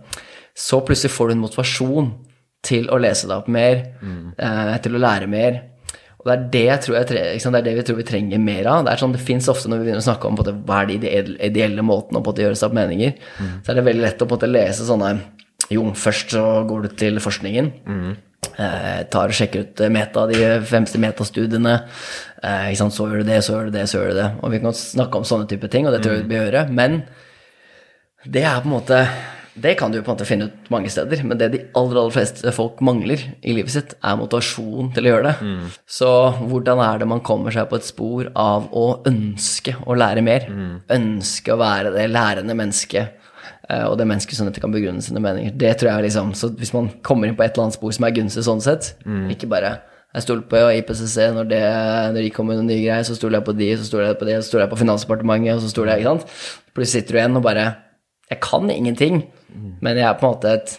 så 0.56 0.82
plutselig 0.84 1.14
får 1.14 1.30
du 1.30 1.36
en 1.36 1.44
motivasjon 1.44 2.10
til 2.66 2.90
å 2.90 3.00
lese 3.02 3.30
deg 3.30 3.38
opp 3.38 3.50
mer, 3.52 3.84
eh, 4.40 4.78
til 4.82 4.98
å 4.98 5.04
lære 5.04 5.30
mer. 5.30 5.62
Og 6.26 6.32
det 6.32 6.36
er 6.36 6.46
det, 6.50 6.62
jeg 6.66 6.82
tror 6.82 6.96
jeg, 6.98 7.08
det 7.54 7.60
er 7.60 7.66
det 7.68 7.74
vi 7.78 7.82
tror 7.86 7.98
vi 8.00 8.04
trenger 8.08 8.40
mer 8.42 8.66
av. 8.66 8.86
Det 8.86 8.94
er 8.96 9.02
sånn, 9.04 9.12
det 9.14 9.22
fins 9.22 9.50
ofte 9.52 9.70
når 9.70 9.78
vi 9.78 9.86
begynner 9.86 10.02
å 10.02 10.06
snakke 10.08 10.26
om 10.26 10.40
måte, 10.40 10.56
hva 10.66 10.80
er 10.82 10.88
de 10.90 10.96
ideelle, 10.98 11.36
ideelle 11.46 11.86
måtene 11.86 12.18
å 12.18 12.34
gjøre 12.34 12.58
seg 12.58 12.72
opp 12.72 12.78
meninger, 12.80 13.12
så 13.62 13.72
er 13.72 13.78
det 13.78 13.84
veldig 13.86 14.06
lett 14.08 14.24
å 14.26 14.30
måte 14.32 14.50
lese 14.50 14.88
sånne 14.88 15.12
Jo, 15.70 15.84
først 15.98 16.34
så 16.34 16.42
går 16.66 16.82
du 16.82 16.96
til 16.98 17.22
forskningen. 17.22 17.70
Eh, 18.56 19.00
tar 19.12 19.30
og 19.30 19.36
sjekker 19.36 19.66
ut 19.66 19.82
eh, 19.84 19.92
meta, 19.94 20.26
de 20.30 20.42
fremste 20.66 21.02
metastudiene. 21.02 21.76
Eh, 22.42 22.68
ikke 22.72 22.82
sant? 22.82 22.98
Så 22.98 23.08
gjør 23.10 23.22
du 23.22 23.30
det, 23.30 23.40
så 23.46 23.56
gjør 23.56 23.70
du 23.70 23.78
det, 23.78 23.86
så 23.90 24.00
gjør 24.00 24.12
du 24.12 24.20
det. 24.20 24.28
Og 24.42 24.54
vi 24.54 24.62
kan 24.64 24.78
snakke 24.78 25.22
om 25.22 25.30
sånne 25.30 25.50
type 25.52 25.70
ting, 25.74 25.86
og 25.86 25.94
det 25.94 26.02
tror 26.02 26.18
jeg 26.18 26.26
vi 26.26 26.34
bør 26.34 26.46
gjøre. 26.48 26.66
Men 26.74 27.02
det 28.26 28.46
er 28.46 28.62
på 28.62 28.70
en 28.70 28.78
måte 28.80 29.02
Det 29.56 29.78
kan 29.80 29.92
du 29.92 30.02
på 30.02 30.12
en 30.12 30.18
måte 30.18 30.26
finne 30.28 30.50
ut 30.50 30.70
mange 30.74 30.90
steder, 30.92 31.22
men 31.24 31.38
det 31.40 31.48
de 31.54 31.60
aller 31.80 31.96
aller 32.02 32.12
fleste 32.12 32.52
folk 32.52 32.82
mangler 32.84 33.22
i 33.42 33.54
livet 33.56 33.72
sitt, 33.72 33.94
er 34.04 34.18
motivasjon 34.20 34.90
til 34.94 35.06
å 35.08 35.12
gjøre 35.14 35.30
det. 35.30 35.36
Så 35.88 36.10
hvordan 36.50 36.82
er 36.84 37.00
det 37.00 37.08
man 37.08 37.22
kommer 37.24 37.52
seg 37.56 37.70
på 37.72 37.78
et 37.80 37.88
spor 37.88 38.28
av 38.36 38.68
å 38.76 39.02
ønske 39.08 39.78
å 39.88 39.96
lære 39.96 40.22
mer? 40.28 40.50
Ønske 40.92 41.54
å 41.56 41.58
være 41.62 41.94
det 41.96 42.10
lærende 42.12 42.54
mennesket. 42.58 43.14
eh, 43.70 43.86
Og 43.88 43.98
det 43.98 44.06
mennesket 44.08 44.36
som 44.36 44.46
dette 44.46 44.60
kan 44.62 44.72
begrunne 44.76 45.02
sine 45.02 45.20
meninger. 45.24 45.56
Det 45.58 45.78
tror 45.80 45.90
jeg 45.90 45.98
er 45.98 46.04
liksom, 46.10 46.34
Så 46.36 46.52
hvis 46.58 46.74
man 46.74 46.90
kommer 47.02 47.28
inn 47.28 47.36
på 47.36 47.44
et 47.44 47.54
eller 47.56 47.64
annet 47.70 47.80
spor 47.80 47.92
som 47.96 48.04
er 48.06 48.12
gunstig 48.12 48.44
sånn 48.44 48.62
sett, 48.62 48.96
ikke 49.32 49.48
bare 49.50 49.80
jeg 50.16 50.24
stoler 50.24 50.44
på 50.48 50.56
IPCC 50.80 51.34
når, 51.36 51.48
det, 51.50 51.64
når 52.16 52.22
de 52.24 52.30
kommer 52.32 52.56
med 52.56 52.64
noen 52.64 52.68
nye 52.72 52.84
greier, 52.86 53.04
så 53.04 53.16
stoler 53.18 53.40
jeg 53.40 53.46
på 53.50 53.56
de, 53.58 53.72
så 53.78 53.84
stoler 53.84 54.06
jeg 54.14 54.20
på 54.20 54.26
det, 54.26 54.36
så 54.44 54.48
stoler 54.48 54.64
jeg 54.64 54.72
på 54.72 54.78
Finansdepartementet, 54.80 55.56
og 55.56 55.62
så 55.62 55.70
stoler 55.74 55.92
jeg, 55.92 56.06
ikke 56.06 56.14
sant. 56.14 56.30
Plutselig 56.74 57.02
sitter 57.02 57.12
du 57.12 57.20
igjen 57.20 57.36
og 57.36 57.44
bare 57.44 57.66
Jeg 58.32 58.40
kan 58.42 58.70
ingenting, 58.72 59.24
men 59.56 59.98
jeg 60.00 60.08
er 60.08 60.18
på 60.20 60.28
en 60.28 60.36
måte 60.36 60.54
et 60.58 60.76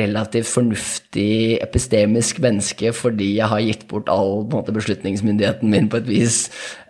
relativt 0.00 0.46
fornuftig 0.46 1.58
epistemisk 1.64 2.38
menneske 2.42 2.92
fordi 2.94 3.32
jeg 3.40 3.50
har 3.50 3.62
gitt 3.64 3.86
bort 3.90 4.10
all 4.12 4.44
på 4.44 4.54
en 4.54 4.60
måte, 4.60 4.74
beslutningsmyndigheten 4.76 5.70
min 5.70 5.88
på 5.90 5.98
et 5.98 6.08
vis 6.08 6.44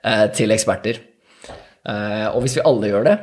eh, 0.05 0.27
til 0.37 0.53
eksperter. 0.53 1.01
Eh, 1.89 2.27
og 2.29 2.43
hvis 2.45 2.59
vi 2.59 2.67
alle 2.69 2.91
gjør 2.93 3.07
det, 3.09 3.17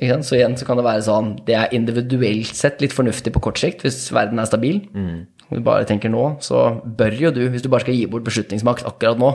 ikke 0.00 0.14
sant? 0.14 0.26
så 0.26 0.38
igjen 0.38 0.56
så 0.58 0.66
kan 0.66 0.78
det 0.78 0.86
være 0.86 1.02
sånn 1.06 1.28
Det 1.46 1.54
er 1.54 1.74
individuelt 1.76 2.54
sett 2.56 2.80
litt 2.82 2.94
fornuftig 2.94 3.32
på 3.34 3.42
kort 3.44 3.58
sikt 3.62 3.82
hvis 3.86 4.08
verden 4.14 4.38
er 4.42 4.50
stabil. 4.50 4.82
Hvis 5.50 5.62
du 5.62 5.66
bare 5.66 5.86
tenker 5.86 6.10
nå, 6.10 6.36
så 6.40 6.80
bør 6.84 7.14
jo 7.18 7.30
du, 7.34 7.48
hvis 7.50 7.62
du 7.62 7.68
bare 7.68 7.82
skal 7.82 7.94
gi 7.94 8.06
bort 8.10 8.26
beslutningsmakt 8.26 8.86
akkurat 8.86 9.18
nå, 9.18 9.32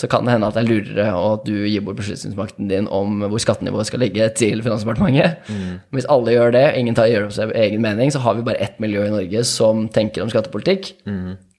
så 0.00 0.08
kan 0.08 0.24
det 0.24 0.32
hende 0.32 0.48
at 0.48 0.56
det 0.56 0.62
er 0.62 0.70
lurere 0.70 1.08
at 1.34 1.42
du 1.44 1.52
gir 1.68 1.82
bort 1.84 1.98
beslutningsmakten 2.00 2.70
din 2.70 2.86
om 2.88 3.20
hvor 3.26 3.42
skattenivået 3.42 3.90
skal 3.90 4.00
ligge 4.00 4.28
til 4.38 4.62
Finansdepartementet. 4.64 5.50
Hvis 5.92 6.08
alle 6.08 6.32
gjør 6.32 6.54
det, 6.56 6.66
ingen 6.80 6.96
tar 6.96 7.10
gjør 7.10 7.26
opp 7.28 7.34
seg 7.36 7.52
egen 7.52 7.82
mening, 7.84 8.12
så 8.14 8.22
har 8.24 8.38
vi 8.38 8.46
bare 8.46 8.62
ett 8.64 8.80
miljø 8.80 9.04
i 9.04 9.12
Norge 9.12 9.44
som 9.44 9.88
tenker 9.92 10.24
om 10.24 10.32
skattepolitikk. 10.32 10.94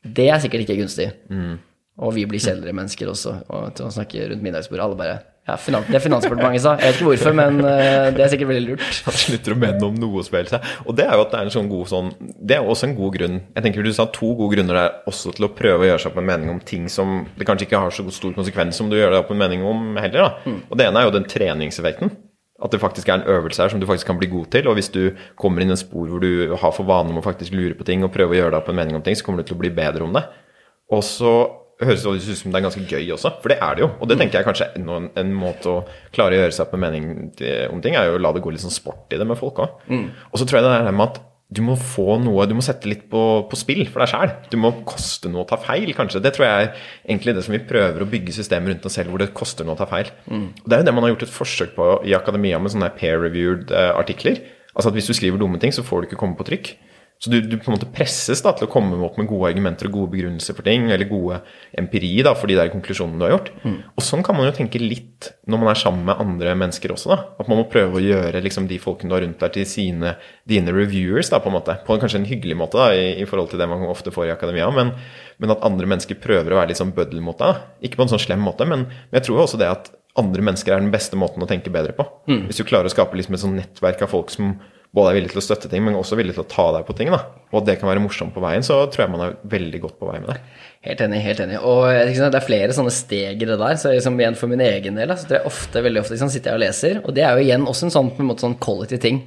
Det 0.02 0.26
er 0.34 0.42
sikkert 0.42 0.66
ikke 0.66 0.80
gunstig. 0.82 1.12
Og 2.02 2.16
vi 2.16 2.26
blir 2.26 2.42
kjedeligere 2.42 2.74
mennesker 2.74 3.12
også, 3.12 3.36
og 3.52 3.76
til 3.78 3.86
å 3.86 3.94
snakke 3.94 4.32
rundt 4.32 4.42
middagsbordet. 4.42 4.86
Alle 4.88 4.98
bare 4.98 5.20
Ja, 5.52 5.82
det 5.92 6.02
Finansdepartementet 6.04 6.64
sa. 6.64 6.74
Jeg 6.80 6.94
vet 6.94 7.00
ikke 7.00 7.10
hvorfor, 7.10 7.36
men 7.36 7.60
eh, 7.68 8.08
det 8.16 8.24
er 8.24 8.32
sikkert 8.32 8.52
veldig 8.54 8.64
lurt. 8.70 8.86
Han 9.08 9.18
slutter 9.18 9.56
å 9.56 9.60
mene 9.60 9.90
om 9.90 10.00
noe 10.00 10.24
som 10.26 10.38
helst. 10.40 10.56
Og 10.86 10.98
det 10.98 11.06
er 11.08 11.18
jo 11.18 11.26
at 11.26 11.34
det 11.34 11.42
er 11.42 11.50
en 11.50 11.56
sånn 11.58 11.70
god 11.72 11.92
sånn 11.92 12.12
Det 12.40 12.58
er 12.58 12.72
også 12.74 12.88
en 12.90 12.98
god 12.98 13.16
grunn. 13.18 13.38
Jeg 13.58 13.68
tenker 13.68 13.86
Du 13.86 13.92
sa 13.96 14.08
to 14.16 14.32
gode 14.40 14.56
grunner 14.56 14.80
der 14.80 14.98
også 15.12 15.36
til 15.36 15.48
å 15.48 15.54
prøve 15.56 15.86
å 15.86 15.92
gjøre 15.92 16.04
seg 16.06 16.14
opp 16.14 16.20
en 16.24 16.30
mening 16.32 16.56
om 16.56 16.64
ting 16.72 16.88
som 16.92 17.22
det 17.38 17.48
kanskje 17.48 17.68
ikke 17.68 17.84
har 17.84 17.96
så 17.96 18.08
stor 18.14 18.36
konsekvens 18.38 18.80
som 18.80 18.90
du 18.92 18.98
gjør 18.98 19.16
deg 19.16 19.24
opp 19.24 19.32
en 19.34 19.42
mening 19.42 19.64
om 19.68 19.96
heller. 20.00 20.28
da. 20.28 20.58
Og 20.70 20.78
det 20.80 20.88
ene 20.88 21.02
er 21.02 21.10
jo 21.10 21.16
den 21.18 21.28
treningseffekten. 21.30 22.14
At 22.62 22.74
det 22.74 22.82
faktisk 22.82 23.10
er 23.10 23.20
en 23.20 23.30
øvelse 23.34 23.64
her 23.64 23.72
som 23.74 23.82
du 23.82 23.88
faktisk 23.90 24.12
kan 24.12 24.20
bli 24.22 24.30
god 24.30 24.52
til. 24.54 24.68
Og 24.70 24.78
hvis 24.78 24.92
du 24.94 25.16
kommer 25.40 25.64
inn 25.64 25.72
i 25.74 25.76
en 25.76 25.82
spor 25.82 26.08
hvor 26.12 26.22
du 26.22 26.54
har 26.54 26.76
for 26.76 26.86
vane 26.88 27.10
om 27.10 27.18
å 27.20 27.26
faktisk 27.26 27.56
lure 27.58 27.74
på 27.78 27.88
ting 27.88 28.06
og 28.06 28.14
prøve 28.14 28.36
å 28.36 28.38
gjøre 28.38 28.54
deg 28.54 28.62
opp 28.62 28.70
en 28.70 28.78
mening 28.78 29.00
om 29.00 29.06
ting, 29.06 29.18
så 29.18 29.26
kommer 29.26 29.42
du 29.42 29.50
til 29.50 29.58
å 29.58 29.64
bli 29.64 29.74
bedre 29.74 30.06
om 30.06 30.14
det. 30.14 30.24
Og 30.94 31.02
så 31.08 31.34
høres 31.90 32.06
ut 32.06 32.38
som 32.38 32.54
det 32.54 32.60
er 32.60 32.68
ganske 32.68 32.86
gøy 32.86 33.10
også, 33.16 33.34
for 33.42 33.54
det 33.54 33.58
er 33.64 33.78
det 33.78 33.86
jo. 33.86 33.90
Og 34.00 34.10
det 34.12 34.18
tenker 34.22 34.40
jeg 34.40 34.48
kanskje 34.48 34.70
er 34.70 34.80
en, 34.82 35.10
en 35.18 35.34
måte 35.36 35.72
å 35.72 35.82
klare 36.14 36.38
å 36.38 36.42
gjøre 36.44 36.56
seg 36.56 36.68
opp 36.68 36.78
med 36.78 36.86
mening 36.86 37.34
til, 37.40 37.68
om 37.74 37.82
ting, 37.84 37.98
er 37.98 38.10
jo 38.10 38.20
å 38.20 38.22
la 38.22 38.32
det 38.36 38.44
gå 38.46 38.54
litt 38.54 38.64
sånn 38.64 38.74
sport 38.74 39.12
i 39.16 39.20
det 39.22 39.28
med 39.28 39.40
folk 39.40 39.60
òg. 39.66 39.84
Og 40.32 40.42
så 40.42 40.48
tror 40.48 40.62
jeg 40.62 40.68
det 40.68 40.74
er 40.80 40.90
det 40.90 40.96
med 41.00 41.10
at 41.10 41.22
du 41.52 41.60
må 41.68 41.74
få 41.76 42.14
noe 42.24 42.46
Du 42.48 42.54
må 42.56 42.64
sette 42.64 42.88
litt 42.88 43.02
på, 43.12 43.22
på 43.52 43.58
spill 43.60 43.82
for 43.92 44.00
deg 44.00 44.08
sjæl. 44.14 44.30
Du 44.54 44.56
må 44.62 44.70
koste 44.88 45.28
noe 45.28 45.44
å 45.44 45.50
ta 45.50 45.58
feil, 45.60 45.90
kanskje. 45.98 46.22
Det 46.24 46.32
tror 46.38 46.48
jeg 46.48 46.68
er 46.70 46.86
egentlig 47.04 47.34
det 47.36 47.44
som 47.44 47.56
vi 47.58 47.60
prøver 47.68 48.06
å 48.06 48.08
bygge 48.08 48.38
systemer 48.38 48.72
rundt 48.72 48.88
oss 48.88 48.96
selv, 48.96 49.12
hvor 49.12 49.20
det 49.20 49.34
koster 49.36 49.68
noe 49.68 49.76
å 49.76 49.82
ta 49.82 49.90
feil. 49.92 50.14
Og 50.64 50.64
det 50.72 50.78
er 50.78 50.84
jo 50.86 50.88
det 50.88 50.94
man 50.96 51.04
har 51.04 51.12
gjort 51.12 51.26
et 51.28 51.34
forsøk 51.36 51.74
på 51.76 51.90
i 52.08 52.16
akademia 52.16 52.60
med 52.64 52.72
sånne 52.72 52.88
peer-reviewed 52.96 53.74
eh, 53.76 53.92
artikler. 54.00 54.40
Altså 54.72 54.94
at 54.94 54.96
hvis 54.96 55.12
du 55.12 55.14
skriver 55.18 55.42
dumme 55.42 55.60
ting, 55.60 55.76
så 55.76 55.84
får 55.84 56.06
du 56.06 56.08
ikke 56.08 56.22
komme 56.24 56.40
på 56.40 56.48
trykk. 56.48 56.72
Så 57.22 57.30
du, 57.30 57.36
du 57.46 57.52
på 57.62 57.70
en 57.70 57.76
måte 57.76 57.86
presses 57.94 58.40
da 58.42 58.50
til 58.58 58.66
å 58.66 58.70
komme 58.74 58.98
opp 59.06 59.20
med 59.22 59.28
gode 59.30 59.52
argumenter 59.52 59.86
og 59.86 59.94
gode 59.94 60.10
begrunnelser 60.16 60.56
for 60.58 60.66
ting, 60.66 60.88
eller 60.90 61.06
gode 61.06 61.36
empiri 61.78 62.10
da, 62.26 62.32
for 62.34 62.50
de 62.50 62.56
der 62.58 62.72
konklusjonene 62.74 63.20
du 63.22 63.26
har 63.28 63.36
gjort. 63.36 63.52
Og 63.94 64.02
sånn 64.02 64.24
kan 64.26 64.34
man 64.40 64.48
jo 64.48 64.56
tenke 64.58 64.82
litt 64.82 65.28
når 65.46 65.62
man 65.62 65.70
er 65.70 65.78
sammen 65.78 66.08
med 66.08 66.18
andre 66.24 66.56
mennesker 66.58 66.96
også. 66.96 67.12
da, 67.14 67.20
At 67.38 67.52
man 67.52 67.60
må 67.62 67.68
prøve 67.70 68.00
å 68.00 68.02
gjøre 68.02 68.42
liksom, 68.42 68.66
de 68.72 68.80
folkene 68.82 69.14
du 69.14 69.18
har 69.20 69.22
rundt 69.22 69.38
deg, 69.46 69.54
til 69.60 69.70
sine, 69.70 70.16
dine 70.50 70.74
reviewers, 70.74 71.30
da, 71.30 71.38
på 71.46 71.52
en 71.54 71.58
måte. 71.60 71.78
På 71.86 71.94
en, 71.94 72.02
kanskje 72.02 72.24
en 72.24 72.26
hyggelig 72.32 72.58
måte 72.58 72.82
da, 72.82 72.90
i, 72.98 73.06
i 73.22 73.30
forhold 73.30 73.54
til 73.54 73.62
det 73.62 73.70
man 73.70 73.86
ofte 73.86 74.10
får 74.18 74.32
i 74.32 74.34
akademia. 74.34 74.72
Men, 74.74 74.96
men 75.38 75.54
at 75.54 75.62
andre 75.70 75.94
mennesker 75.94 76.18
prøver 76.26 76.50
å 76.56 76.62
være 76.64 76.74
litt 76.74 76.82
sånn 76.82 76.96
bøddel 76.98 77.22
mot 77.22 77.38
deg. 77.38 77.54
da. 77.54 77.78
Ikke 77.86 78.02
på 78.02 78.08
en 78.10 78.16
sånn 78.16 78.26
slem 78.26 78.42
måte, 78.50 78.66
men, 78.66 78.88
men 78.90 79.22
jeg 79.22 79.30
tror 79.30 79.38
jo 79.44 79.46
også 79.46 79.62
det 79.62 79.70
at 79.70 79.94
andre 80.18 80.42
mennesker 80.50 80.74
er 80.74 80.82
den 80.82 80.90
beste 80.92 81.22
måten 81.22 81.46
å 81.46 81.48
tenke 81.48 81.70
bedre 81.70 81.94
på. 81.96 82.10
Hvis 82.50 82.58
du 82.58 82.66
klarer 82.66 82.90
å 82.90 82.98
skape 82.98 83.14
liksom 83.16 83.38
et 83.38 83.46
sånn 83.46 83.60
nettverk 83.62 84.02
av 84.10 84.10
folk 84.18 84.34
som 84.34 84.56
både 84.96 85.12
er 85.12 85.20
villig 85.20 85.32
til 85.34 85.42
å 85.42 85.46
støtte 85.46 85.70
ting, 85.72 85.84
men 85.86 85.96
også 85.96 86.18
villig 86.20 86.36
til 86.36 86.44
å 86.44 86.52
ta 86.52 86.68
deg 86.76 86.88
på 86.88 86.96
ting. 86.98 87.12
da. 87.14 87.22
og 87.52 87.62
at 87.62 87.68
det 87.70 87.78
kan 87.80 87.90
være 87.92 88.04
morsomt 88.04 88.34
på 88.36 88.44
veien, 88.44 88.64
så 88.64 88.84
tror 88.92 89.06
jeg 89.06 89.14
man 89.14 89.26
er 89.28 89.38
veldig 89.44 89.82
godt 89.86 90.00
på 90.00 90.10
vei 90.10 90.20
med 90.20 90.34
det. 90.34 90.40
Helt 90.82 91.02
enig. 91.06 91.20
helt 91.22 91.40
enig. 91.44 91.60
Og 91.62 91.84
ikke 91.94 92.18
sant, 92.18 92.34
Det 92.34 92.40
er 92.40 92.46
flere 92.48 92.74
sånne 92.74 92.92
steg 92.92 93.44
i 93.44 93.46
det 93.46 93.58
der. 93.60 93.76
så 93.78 93.92
liksom 93.94 94.18
igjen 94.18 94.36
For 94.36 94.48
min 94.50 94.62
egen 94.62 94.96
del 94.96 95.10
så 95.10 95.28
tror 95.28 95.38
jeg 95.38 95.46
ofte, 95.46 95.84
veldig 95.84 96.02
ofte 96.02 96.16
liksom, 96.16 96.30
sitter 96.34 96.52
jeg 96.52 96.58
og 96.58 96.64
leser. 96.64 97.02
Og 97.06 97.14
det 97.14 97.22
er 97.24 97.38
jo 97.38 97.44
igjen 97.46 97.68
også 97.70 97.84
en 97.86 97.94
sånn, 97.94 98.10
på 98.16 98.24
en 98.24 98.30
måte, 98.32 98.42
sånn 98.42 98.58
quality 98.58 98.98
ting. 98.98 99.20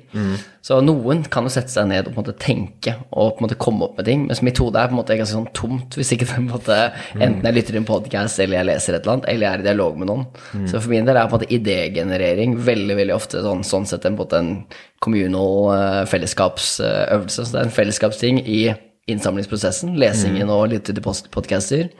Så 0.65 0.81
noen 0.83 1.23
kan 1.31 1.45
jo 1.45 1.53
sette 1.55 1.71
seg 1.71 1.87
ned 1.87 2.09
og 2.09 2.15
på 2.15 2.19
en 2.19 2.25
måte 2.25 2.39
tenke 2.43 2.97
og 3.13 3.37
på 3.37 3.45
en 3.45 3.47
måte 3.47 3.59
komme 3.61 3.85
opp 3.87 3.97
med 3.97 4.07
ting. 4.07 4.27
Mens 4.27 4.43
mitt 4.43 4.59
hode 4.59 4.81
er 4.81 4.89
på 4.89 4.97
en 4.97 4.99
måte 4.99 5.17
ganske 5.17 5.37
sånn 5.37 5.53
tomt 5.55 5.95
hvis 5.95 6.11
ikke 6.17 6.27
på 6.27 6.41
en 6.41 6.49
måte, 6.49 6.79
enten 7.21 7.45
jeg 7.45 7.55
lytter 7.55 7.77
til 7.77 7.83
en 7.83 7.87
podcast 7.87 8.41
eller 8.41 8.59
jeg 8.59 8.69
leser 8.73 8.95
et 8.97 9.05
eller 9.05 9.13
annet, 9.13 9.29
eller 9.31 9.47
jeg 9.47 9.55
er 9.55 9.63
i 9.63 9.69
dialog 9.69 9.99
med 10.01 10.11
noen. 10.11 10.25
Så 10.67 10.81
for 10.81 10.91
min 10.91 11.05
del 11.07 11.17
er 11.17 11.29
på 11.29 11.37
en 11.37 11.45
måte 11.45 11.55
idégenerering 11.55 12.57
veldig 12.59 12.97
veldig 12.97 13.15
ofte 13.15 13.45
sånn, 13.45 13.63
sånn 13.63 13.87
sett 13.87 14.09
en, 14.09 14.17
på 14.19 14.27
en, 14.27 14.27
måte, 14.27 14.43
en 14.43 14.99
communal 15.05 15.71
uh, 15.71 16.03
fellesskapsøvelse. 16.11 17.45
Så 17.45 17.53
det 17.53 17.61
er 17.61 17.69
en 17.69 17.79
fellesskapsting 17.79 18.43
i 18.43 18.75
innsamlingsprosessen, 19.11 19.95
lesingen 20.01 20.51
og 20.53 20.69
litt 20.73 20.89
til 20.89 21.01
podcaster, 21.05 21.91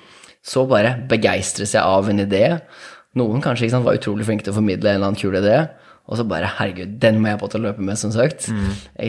så 0.45 0.65
bare 0.69 0.97
begeistres 1.09 1.75
jeg 1.77 1.85
av 1.85 2.09
en 2.11 2.23
idé. 2.25 2.45
Noen 3.19 3.43
kanskje 3.45 3.71
sant, 3.73 3.87
var 3.87 3.97
utrolig 3.99 4.27
flinke 4.29 4.45
til 4.45 4.55
å 4.55 4.59
formidle 4.59 4.91
en 4.91 4.99
eller 4.99 5.13
annen 5.13 5.21
kul 5.21 5.37
idé, 5.39 5.59
og 6.05 6.19
så 6.21 6.25
bare 6.29 6.51
herregud, 6.59 6.99
den 7.01 7.17
må 7.23 7.31
jeg 7.31 7.41
på 7.41 7.49
til 7.49 7.63
å 7.63 7.67
løpe 7.71 7.85
med, 7.85 7.97
som 7.97 8.11
sagt. 8.13 8.51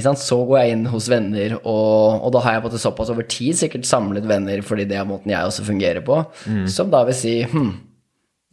Sant? 0.06 0.22
Så 0.22 0.38
går 0.48 0.62
jeg 0.62 0.76
inn 0.78 0.86
hos 0.94 1.10
venner, 1.12 1.58
og, 1.60 2.22
og 2.24 2.32
da 2.36 2.44
har 2.46 2.56
jeg 2.56 2.64
på 2.64 2.72
til 2.72 2.84
såpass 2.86 3.12
over 3.12 3.28
tid 3.28 3.58
sikkert 3.60 3.88
samlet 3.90 4.28
venner, 4.30 4.64
fordi 4.64 4.86
det 4.88 5.02
er 5.02 5.10
måten 5.10 5.34
jeg 5.34 5.50
også 5.50 5.66
fungerer 5.68 6.06
på, 6.08 6.22
som 6.72 6.94
da 6.94 7.04
vil 7.10 7.18
si 7.20 7.42
hm, 7.52 7.74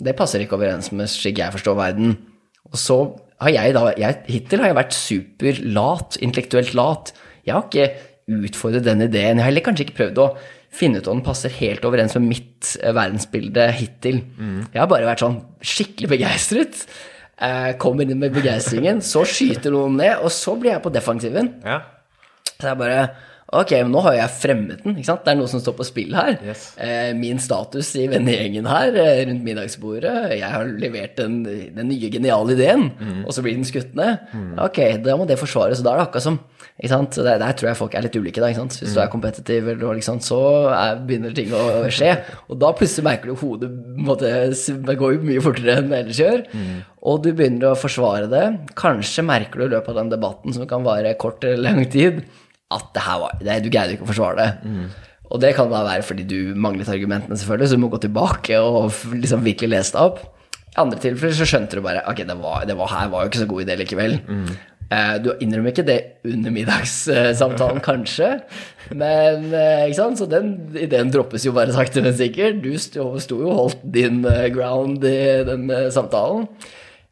det 0.03 0.17
passer 0.19 0.43
ikke 0.43 0.59
overens 0.59 0.91
med 0.91 1.11
slik 1.11 1.39
jeg 1.39 1.55
forstår 1.55 1.79
verden. 1.79 2.17
Og 2.73 2.81
så 2.81 2.97
har 3.43 3.55
jeg 3.55 3.75
da 3.77 3.85
jeg, 3.99 4.19
Hittil 4.31 4.63
har 4.63 4.73
jeg 4.73 4.79
vært 4.81 4.97
superlat, 4.97 6.19
intellektuelt 6.23 6.75
lat. 6.79 7.13
Jeg 7.47 7.55
har 7.55 7.69
ikke 7.69 7.89
utfordret 8.31 8.85
den 8.87 9.03
ideen. 9.07 9.37
Jeg 9.39 9.43
har 9.45 9.51
heller 9.51 9.65
kanskje 9.67 9.87
ikke 9.89 9.99
prøvd 10.01 10.21
å 10.23 10.29
finne 10.73 11.01
ut 11.03 11.09
om 11.11 11.19
den 11.19 11.27
passer 11.27 11.53
helt 11.59 11.85
overens 11.85 12.15
med 12.17 12.29
mitt 12.31 12.77
eh, 12.81 12.93
verdensbilde 12.97 13.67
hittil. 13.77 14.23
Jeg 14.73 14.79
har 14.81 14.89
bare 14.91 15.09
vært 15.11 15.25
sånn 15.25 15.41
skikkelig 15.61 16.13
begeistret. 16.15 16.85
Eh, 17.43 17.73
kommer 17.83 18.07
inn 18.07 18.21
med 18.23 18.33
begeistringen, 18.37 19.03
så 19.03 19.25
skyter 19.27 19.75
noen 19.75 19.99
ned, 19.99 20.15
og 20.23 20.31
så 20.33 20.55
blir 20.61 20.77
jeg 20.77 20.85
på 20.85 20.93
defensiven. 20.95 21.55
Ja. 21.67 21.81
Så 22.59 22.71
jeg 22.73 22.81
bare 22.85 23.05
Ok, 23.53 23.69
men 23.83 23.91
nå 23.93 24.01
har 24.01 24.15
jeg 24.17 24.33
fremmet 24.33 24.79
den. 24.81 24.95
ikke 24.97 25.11
sant? 25.11 25.27
Det 25.27 25.33
er 25.35 25.37
noe 25.37 25.49
som 25.51 25.61
står 25.61 25.75
på 25.77 25.85
spill 25.85 26.15
her. 26.17 26.39
Yes. 26.41 26.63
Eh, 26.81 27.11
min 27.13 27.37
status 27.43 27.91
i 28.01 28.07
vennegjengen 28.09 28.65
her 28.65 28.95
rundt 29.29 29.45
middagsbordet. 29.45 30.15
Jeg 30.39 30.49
har 30.49 30.71
levert 30.81 31.19
den, 31.21 31.43
den 31.77 31.91
nye 31.91 32.09
geniale 32.15 32.55
ideen, 32.57 32.87
og 33.27 33.35
så 33.37 33.45
blir 33.45 33.59
den 33.59 33.69
skutt 33.69 33.93
ned. 33.99 34.25
Ok, 34.57 34.81
da 35.05 35.19
må 35.21 35.27
det 35.29 35.37
forsvares. 35.37 35.83
Da 35.85 35.93
er 35.93 36.01
det 36.01 36.07
akkurat 36.07 36.25
som 36.31 36.39
Der, 36.83 37.39
der 37.39 37.53
tror 37.55 37.69
jeg 37.71 37.79
folk 37.79 37.95
er 37.95 38.03
litt 38.03 38.17
ulike. 38.19 38.41
da, 38.43 38.49
ikke 38.51 38.59
sant? 38.65 38.77
Hvis 38.83 38.95
du 38.97 39.01
er 39.01 39.11
kompetitiv, 39.13 39.69
liksom, 39.81 40.19
så 40.25 40.41
er, 40.75 40.97
begynner 41.07 41.35
ting 41.37 41.53
å 41.55 41.63
skje. 41.95 42.17
Og 42.51 42.59
da 42.59 42.73
plutselig 42.75 43.05
merker 43.07 43.31
du 43.31 43.37
hodet 43.39 43.71
måtte, 44.03 44.33
går 44.99 45.15
jo 45.15 45.21
mye 45.29 45.45
fortere 45.45 45.77
enn 45.79 45.93
det 45.93 46.01
ellers 46.03 46.21
gjør. 46.25 46.43
Og 47.07 47.23
du 47.23 47.31
begynner 47.33 47.71
å 47.71 47.79
forsvare 47.79 48.27
det. 48.33 48.45
Kanskje 48.79 49.23
merker 49.27 49.63
du 49.63 49.69
i 49.69 49.73
løpet 49.77 49.93
av 49.95 50.01
den 50.03 50.11
debatten, 50.17 50.53
som 50.57 50.67
kan 50.71 50.83
vare 50.87 51.15
kort 51.23 51.45
eller 51.47 51.63
lang 51.71 51.87
tid, 51.91 52.25
at 52.73 52.91
det 52.97 53.07
her 53.07 53.19
var, 53.21 53.39
det, 53.41 53.61
du 53.63 53.71
greide 53.71 53.95
ikke 53.97 54.07
å 54.07 54.13
forsvare 54.13 54.43
det. 54.43 54.75
Og 55.33 55.41
det 55.41 55.55
kan 55.57 55.71
da 55.73 55.81
være 55.87 56.05
fordi 56.05 56.27
du 56.29 56.53
manglet 56.61 56.91
argumentene, 56.93 57.37
selvfølgelig, 57.41 57.69
så 57.71 57.79
du 57.79 57.83
må 57.87 57.89
gå 57.95 58.03
tilbake 58.05 58.59
og 58.61 58.91
liksom 59.17 59.45
virkelig 59.47 59.71
lese 59.79 59.95
det 59.97 60.03
opp. 60.03 60.19
I 60.73 60.81
andre 60.81 60.99
tilfeller 61.01 61.35
så 61.37 61.45
skjønte 61.49 61.77
du 61.77 61.83
bare 61.85 62.03
ok, 62.09 62.23
det, 62.29 62.37
var, 62.41 62.63
det 62.69 62.77
var 62.79 62.89
her 62.89 63.09
var 63.13 63.25
jo 63.27 63.31
ikke 63.33 63.43
så 63.43 63.49
god 63.51 63.65
idé 63.67 63.75
likevel. 63.81 64.15
Eh, 64.25 64.53
du 65.23 65.31
innrømmer 65.41 65.73
ikke 65.73 65.85
det 65.87 65.99
under 66.29 66.53
middagssamtalen, 66.55 67.81
kanskje, 67.89 68.29
men 68.99 69.47
eh, 69.55 69.87
ikke 69.89 69.99
sant? 70.01 70.21
Så 70.21 70.27
den 70.31 70.53
ideen 70.77 71.13
droppes 71.15 71.47
jo 71.47 71.55
bare 71.57 71.73
sakte, 71.75 72.03
men 72.05 72.15
sikkert. 72.19 72.59
Du 72.65 72.73
sto, 72.83 73.07
jo 73.17 73.49
og 73.49 73.59
holdt 73.61 73.85
din 73.95 74.21
eh, 74.29 74.49
ground 74.55 75.05
i 75.09 75.17
den 75.49 75.69
eh, 75.73 75.89
samtalen. 75.95 76.49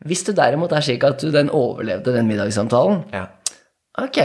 Hvis 0.09 0.25
du 0.27 0.33
derimot 0.37 0.73
er 0.73 0.85
slik 0.85 1.05
at 1.05 1.21
du 1.23 1.29
den 1.35 1.51
overlevde 1.53 2.15
den 2.17 2.29
middagssamtalen, 2.31 3.03
ja. 3.15 3.27
Ok, 4.01 4.19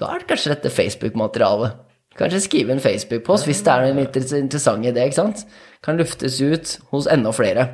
da 0.00 0.08
er 0.14 0.22
det 0.22 0.30
kanskje 0.30 0.54
dette 0.54 0.72
Facebook-materialet. 0.72 1.76
Kanskje 2.18 2.40
skrive 2.42 2.72
en 2.74 2.80
Facebook-post 2.82 3.46
hvis 3.46 3.60
det 3.64 3.70
er 3.72 3.84
en 3.92 4.00
inter- 4.02 4.38
interessant 4.40 4.84
idé. 4.84 5.04
ikke 5.06 5.20
sant? 5.20 5.44
Kan 5.84 6.00
luftes 6.00 6.40
ut 6.42 6.72
hos 6.90 7.06
enda 7.08 7.30
flere. 7.36 7.68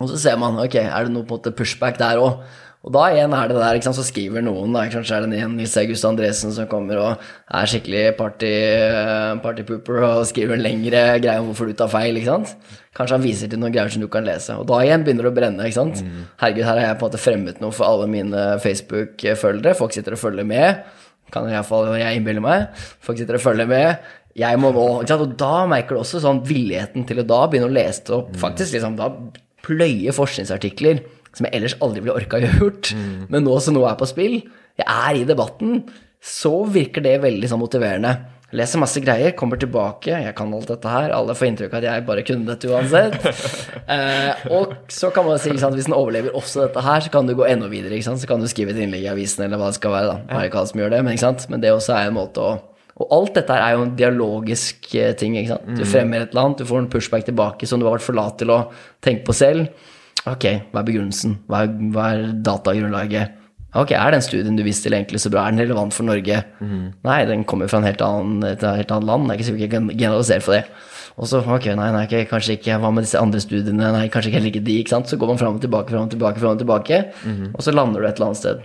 Og 0.00 0.08
så 0.10 0.16
ser 0.20 0.38
man 0.40 0.56
ok, 0.60 0.74
er 0.82 1.06
det 1.06 1.12
noe 1.12 1.24
på 1.28 1.36
en 1.36 1.40
måte 1.42 1.52
pushback 1.56 1.98
der 2.00 2.18
òg. 2.22 2.40
Og 2.86 2.92
da 2.94 3.08
igjen 3.10 3.32
er 3.34 3.48
det 3.50 3.56
der, 3.58 3.76
ikke 3.76 3.88
sant, 3.88 3.98
så 3.98 4.04
skriver 4.06 4.44
noen, 4.46 4.70
da, 4.70 4.84
kanskje 4.92 5.16
er 5.16 5.24
det 5.26 5.40
en 5.42 5.56
Nils 5.58 5.72
August 5.80 6.06
Andresen 6.06 6.52
som 6.54 6.68
kommer 6.70 7.00
og 7.02 7.24
er 7.58 7.70
skikkelig 7.72 8.02
party, 8.14 8.50
eh, 8.86 9.32
partypooper 9.42 10.04
og 10.06 10.20
skriver 10.30 10.54
en 10.54 10.62
lengre 10.62 11.00
greie 11.18 11.40
om 11.42 11.48
hvorfor 11.50 11.66
du 11.66 11.74
tar 11.74 11.90
feil. 11.90 12.14
ikke 12.20 12.36
sant? 12.36 12.52
Kanskje 12.94 13.16
han 13.18 13.24
viser 13.24 13.50
til 13.50 13.58
noen 13.58 13.74
greier 13.74 13.90
som 13.90 14.04
du 14.04 14.06
kan 14.12 14.22
lese. 14.24 14.54
Og 14.54 14.68
da 14.70 14.78
igjen 14.84 15.02
begynner 15.02 15.26
det 15.26 15.32
å 15.32 15.38
brenne. 15.40 15.66
ikke 15.66 15.80
sant? 15.80 16.04
Herregud, 16.38 16.62
her 16.68 16.78
har 16.78 16.86
jeg 16.86 17.00
på 17.00 17.08
en 17.08 17.10
måte 17.10 17.22
fremmet 17.24 17.58
noe 17.60 17.74
for 17.74 17.88
alle 17.90 18.06
mine 18.06 18.44
Facebook-følgere. 18.62 19.74
Folk 19.74 19.92
sitter 19.92 20.14
og 20.14 20.22
følger 20.22 20.46
med. 20.46 20.86
Kan 21.34 21.50
iallfall 21.50 21.90
jeg 21.98 22.20
innbille 22.20 22.40
meg. 22.44 22.68
Folk 23.02 23.18
sitter 23.18 23.40
og 23.40 23.42
følger 23.42 23.66
med. 23.66 24.06
Jeg 24.38 24.62
må 24.62 24.70
nå, 24.70 24.86
ikke 25.02 25.10
sant? 25.10 25.26
Og 25.26 25.34
da 25.42 25.66
merker 25.66 25.96
du 25.98 26.04
også 26.04 26.22
sånn 26.22 26.44
villigheten 26.46 27.02
til 27.08 27.18
å 27.18 27.26
da 27.26 27.42
begynne 27.50 27.66
å 27.66 27.74
lese 27.74 28.06
det 28.06 28.14
opp. 28.14 28.30
Faktisk 28.38 28.78
liksom 28.78 28.94
da 28.94 29.10
pløye 29.66 30.14
forskningsartikler 30.14 31.02
som 31.36 31.46
jeg 31.48 31.58
ellers 31.58 31.76
aldri 31.84 32.02
ville 32.04 32.16
orka 32.16 32.40
gjort. 32.42 32.94
Men 33.32 33.44
nå 33.46 33.58
som 33.62 33.76
noe 33.76 33.90
er 33.92 34.00
på 34.00 34.08
spill, 34.08 34.40
jeg 34.76 34.86
er 34.88 35.20
i 35.20 35.26
debatten, 35.28 35.84
så 36.20 36.64
virker 36.72 37.04
det 37.04 37.20
veldig 37.22 37.50
sånn 37.52 37.62
motiverende. 37.62 38.16
Leser 38.54 38.78
masse 38.78 39.00
greier, 39.02 39.32
kommer 39.34 39.58
tilbake, 39.58 40.12
jeg 40.22 40.34
kan 40.38 40.52
alt 40.54 40.68
dette 40.70 40.90
her. 40.90 41.10
Alle 41.10 41.34
får 41.34 41.48
inntrykk 41.48 41.72
av 41.72 41.80
at 41.80 41.86
jeg 41.88 42.04
bare 42.06 42.22
kunne 42.26 42.46
dette 42.52 42.70
uansett. 42.70 43.18
Eh, 43.86 44.48
og 44.50 44.72
så 44.90 45.12
kan 45.14 45.22
man 45.22 45.36
si, 45.38 45.52
at 45.54 45.60
sant, 45.62 45.76
hvis 45.78 45.86
den 45.86 45.94
overlever 45.94 46.34
også 46.34 46.64
dette 46.64 46.82
her, 46.82 47.04
så 47.04 47.10
kan 47.14 47.28
du 47.28 47.36
gå 47.38 47.44
enda 47.46 47.68
videre. 47.70 48.00
Så 48.02 48.26
kan 48.26 48.42
du 48.42 48.48
skrive 48.50 48.72
et 48.74 48.80
innlegg 48.82 49.04
i 49.04 49.12
avisen, 49.12 49.44
eller 49.44 49.60
hva 49.60 49.68
det 49.70 49.76
skal 49.78 49.92
være. 49.94 50.08
da. 50.08 50.40
Alle 50.40 50.64
som 50.66 50.80
gjør 50.82 50.90
det, 50.90 51.02
men, 51.06 51.20
men 51.52 51.62
det 51.62 51.70
også 51.70 51.94
er 51.94 52.08
en 52.10 52.16
måte 52.16 52.42
å 52.42 52.56
Og 52.96 53.12
alt 53.12 53.36
dette 53.36 53.52
her 53.54 53.62
er 53.62 53.76
jo 53.76 53.84
en 53.84 53.94
dialogisk 53.94 54.88
eh, 54.98 55.12
ting. 55.14 55.36
Du 55.78 55.84
fremmer 55.86 56.24
et 56.24 56.34
eller 56.34 56.48
annet, 56.48 56.64
du 56.64 56.66
får 56.66 56.82
en 56.82 56.90
pushback 56.90 57.28
tilbake 57.28 57.68
som 57.70 57.78
du 57.78 57.86
har 57.86 57.94
vært 57.98 58.08
for 58.08 58.18
lat 58.18 58.38
til 58.40 58.50
å 58.50 58.58
tenke 59.04 59.22
på 59.28 59.36
selv. 59.36 59.68
Ok, 60.26 60.44
hva 60.72 60.80
er 60.82 60.86
begrunnelsen? 60.88 61.36
Hva 61.46 61.64
er, 61.66 61.74
hva 61.94 62.06
er 62.16 62.24
datagrunnlaget? 62.46 63.42
Ok, 63.76 63.92
er 63.92 64.14
den 64.14 64.24
studien 64.24 64.56
du 64.56 64.62
viste 64.64 64.88
til 64.88 64.96
egentlig 64.96 65.20
så 65.20 65.30
bra? 65.30 65.44
Er 65.46 65.52
den 65.54 65.60
relevant 65.66 65.92
for 65.94 66.06
Norge? 66.08 66.38
Nei, 67.04 67.18
den 67.28 67.44
kommer 67.44 67.68
fra 67.68 67.78
en 67.82 67.86
helt 67.86 68.00
annen, 68.02 68.42
et 68.48 68.62
helt 68.64 68.90
annet 68.90 69.06
land. 69.10 69.26
Det 69.28 69.34
er 69.34 69.38
ikke 69.38 69.48
sikkert 69.50 69.62
vi 69.62 69.72
kan 69.74 69.90
generalisere 69.92 70.40
for 70.46 70.56
det. 70.56 70.64
Og 71.16 71.28
så, 71.30 71.40
ok, 71.40 71.68
nei, 71.78 71.90
nei, 71.94 72.06
kanskje 72.28 72.56
ikke, 72.58 72.78
hva 72.82 72.90
med 72.92 73.06
disse 73.06 73.20
andre 73.20 73.40
studiene? 73.40 73.92
Nei, 73.94 74.06
kanskje 74.12 74.32
heller 74.34 74.50
ikke 74.50 74.64
de, 74.66 74.80
ikke 74.82 74.92
sant? 74.92 75.08
Så 75.08 75.16
går 75.20 75.30
man 75.32 75.38
fram 75.40 75.56
og 75.56 75.62
tilbake, 75.64 75.92
fram 75.92 76.08
og 76.08 76.10
tilbake, 76.12 76.40
fram 76.42 76.56
og 76.56 76.60
tilbake, 76.64 76.98
og 77.54 77.62
så 77.64 77.72
lander 77.72 78.00
du 78.00 78.08
et 78.08 78.16
eller 78.18 78.26
annet 78.32 78.40
sted. 78.42 78.64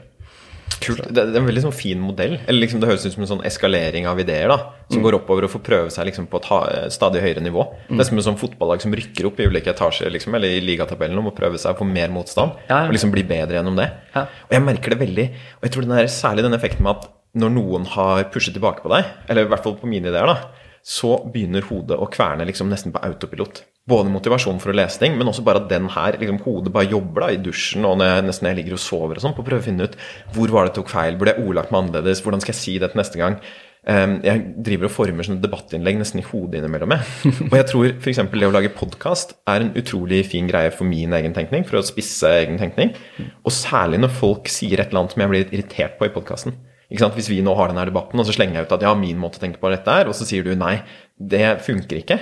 Kult. 0.82 1.04
Det, 1.14 1.22
er 1.22 1.38
en 1.38 1.48
veldig 1.48 1.64
sånn 1.66 1.76
fin 1.76 2.00
modell. 2.02 2.38
Eller 2.48 2.64
liksom 2.64 2.82
Det 2.82 2.90
høres 2.90 3.04
ut 3.06 3.14
som 3.14 3.26
en 3.26 3.30
sånn 3.30 3.44
eskalering 3.48 4.08
av 4.10 4.20
ideer 4.22 4.50
da 4.52 4.58
som 4.92 5.04
går 5.06 5.18
oppover 5.20 5.46
og 5.48 5.54
får 5.54 5.64
prøve 5.66 5.94
seg 5.94 6.08
liksom 6.10 6.28
på 6.32 6.42
et 6.42 6.94
stadig 6.94 7.22
høyere 7.24 7.44
nivå. 7.44 7.64
Det 7.88 8.02
er 8.04 8.10
som 8.10 8.20
et 8.20 8.28
sånn 8.28 8.40
fotballag 8.40 8.84
som 8.84 8.96
rykker 8.96 9.30
opp 9.30 9.40
i 9.40 9.48
ulike 9.48 9.72
etasjer 9.72 10.12
liksom, 10.12 10.36
eller 10.36 10.58
i 10.58 10.64
ligatabellen 10.64 11.20
og 11.22 11.30
må 11.30 11.34
prøve 11.38 11.60
seg 11.62 11.78
på 11.80 11.88
mer 11.88 12.12
motstand. 12.14 12.58
Ja, 12.68 12.84
ja. 12.84 12.90
Og 12.90 12.96
liksom 12.96 13.14
bli 13.14 13.24
bedre 13.28 13.60
gjennom 13.60 13.80
det. 13.80 13.88
Ja. 14.16 14.26
Og 14.50 14.56
jeg 14.58 14.66
merker 14.68 14.96
det 14.96 15.02
veldig. 15.04 15.28
Og 15.60 15.68
jeg 15.68 15.76
tror 15.76 15.88
den 15.88 15.96
der, 15.96 16.12
særlig 16.12 16.48
den 16.48 16.58
effekten 16.58 16.88
med 16.88 16.98
at 16.98 17.10
når 17.42 17.54
noen 17.56 17.88
har 17.94 18.26
pushet 18.34 18.58
tilbake 18.58 18.84
på 18.84 18.92
deg, 18.92 19.08
eller 19.32 19.48
i 19.48 19.52
hvert 19.52 19.64
fall 19.64 19.78
på 19.80 19.88
mine 19.88 20.12
ideer, 20.12 20.28
da, 20.28 20.52
så 20.84 21.16
begynner 21.32 21.64
hodet 21.70 21.96
å 21.96 22.10
kverne 22.12 22.48
liksom 22.50 22.72
nesten 22.72 22.92
på 22.92 23.04
autopilot. 23.06 23.64
Både 23.90 24.12
motivasjon 24.14 24.60
for 24.62 24.70
å 24.70 24.78
lese 24.78 25.02
ting, 25.02 25.16
men 25.18 25.30
også 25.32 25.42
bare 25.46 25.64
at 25.64 25.72
den 25.72 25.88
her, 25.90 26.20
liksom 26.22 26.38
hodet 26.44 26.74
bare 26.74 26.92
jobber 26.92 27.26
da 27.26 27.32
i 27.34 27.40
dusjen 27.42 27.88
og 27.90 27.98
når 27.98 28.12
jeg, 28.12 28.28
nesten 28.28 28.46
når 28.46 28.54
jeg 28.54 28.60
ligger 28.60 28.78
og 28.78 28.84
sover 28.84 29.18
og 29.18 29.24
sånn, 29.24 29.34
på 29.34 29.42
å 29.42 29.48
prøve 29.48 29.64
å 29.64 29.66
finne 29.66 29.88
ut 29.90 29.98
hvor 30.36 30.54
var 30.54 30.68
det 30.68 30.76
tok 30.78 30.94
feil, 30.94 31.18
burde 31.18 31.34
jeg 31.34 31.48
ordlagt 31.48 31.74
meg 31.74 31.82
annerledes, 31.82 32.22
hvordan 32.22 32.44
skal 32.44 32.54
jeg 32.54 32.62
si 32.62 32.78
dette 32.84 33.00
neste 33.00 33.22
gang? 33.22 33.40
Um, 33.82 34.20
jeg 34.22 34.44
driver 34.62 34.86
og 34.86 34.94
former 34.94 35.26
sånne 35.26 35.42
debattinnlegg 35.42 35.98
nesten 35.98 36.22
i 36.22 36.26
hodet 36.28 36.60
innimellom. 36.60 36.92
meg. 36.92 37.14
Og 37.50 37.56
jeg 37.58 37.68
tror 37.72 37.88
f.eks. 37.96 38.20
det 38.30 38.46
å 38.46 38.54
lage 38.54 38.70
podkast 38.78 39.34
er 39.50 39.66
en 39.66 39.72
utrolig 39.80 40.20
fin 40.30 40.46
greie 40.50 40.70
for 40.76 40.86
min 40.86 41.16
egen 41.18 41.34
tenkning, 41.34 41.66
for 41.66 41.80
å 41.80 41.86
spisse 41.88 42.30
egen 42.44 42.62
tenkning. 42.62 42.94
Og 43.42 43.56
særlig 43.56 44.04
når 44.04 44.14
folk 44.20 44.52
sier 44.54 44.78
et 44.78 44.92
eller 44.92 45.02
annet 45.02 45.16
som 45.16 45.26
jeg 45.26 45.34
blir 45.34 45.50
irritert 45.50 45.98
på 45.98 46.06
i 46.06 46.14
podkasten. 46.14 46.54
Hvis 46.92 47.32
vi 47.32 47.40
nå 47.42 47.56
har 47.58 47.72
denne 47.72 47.88
debatten, 47.88 48.22
og 48.22 48.28
så 48.28 48.36
slenger 48.36 48.60
jeg 48.60 48.70
ut 48.70 48.78
at 48.78 48.86
ja, 48.86 48.94
min 49.00 49.18
måte 49.18 49.40
å 49.40 49.44
tenke 49.48 49.62
på 49.62 49.72
dette 49.74 49.98
er, 50.04 50.12
og 50.12 50.14
så 50.14 50.28
sier 50.30 50.46
du 50.46 50.54
nei, 50.60 50.76
det 51.18 51.64
funker 51.66 52.04
ikke. 52.04 52.20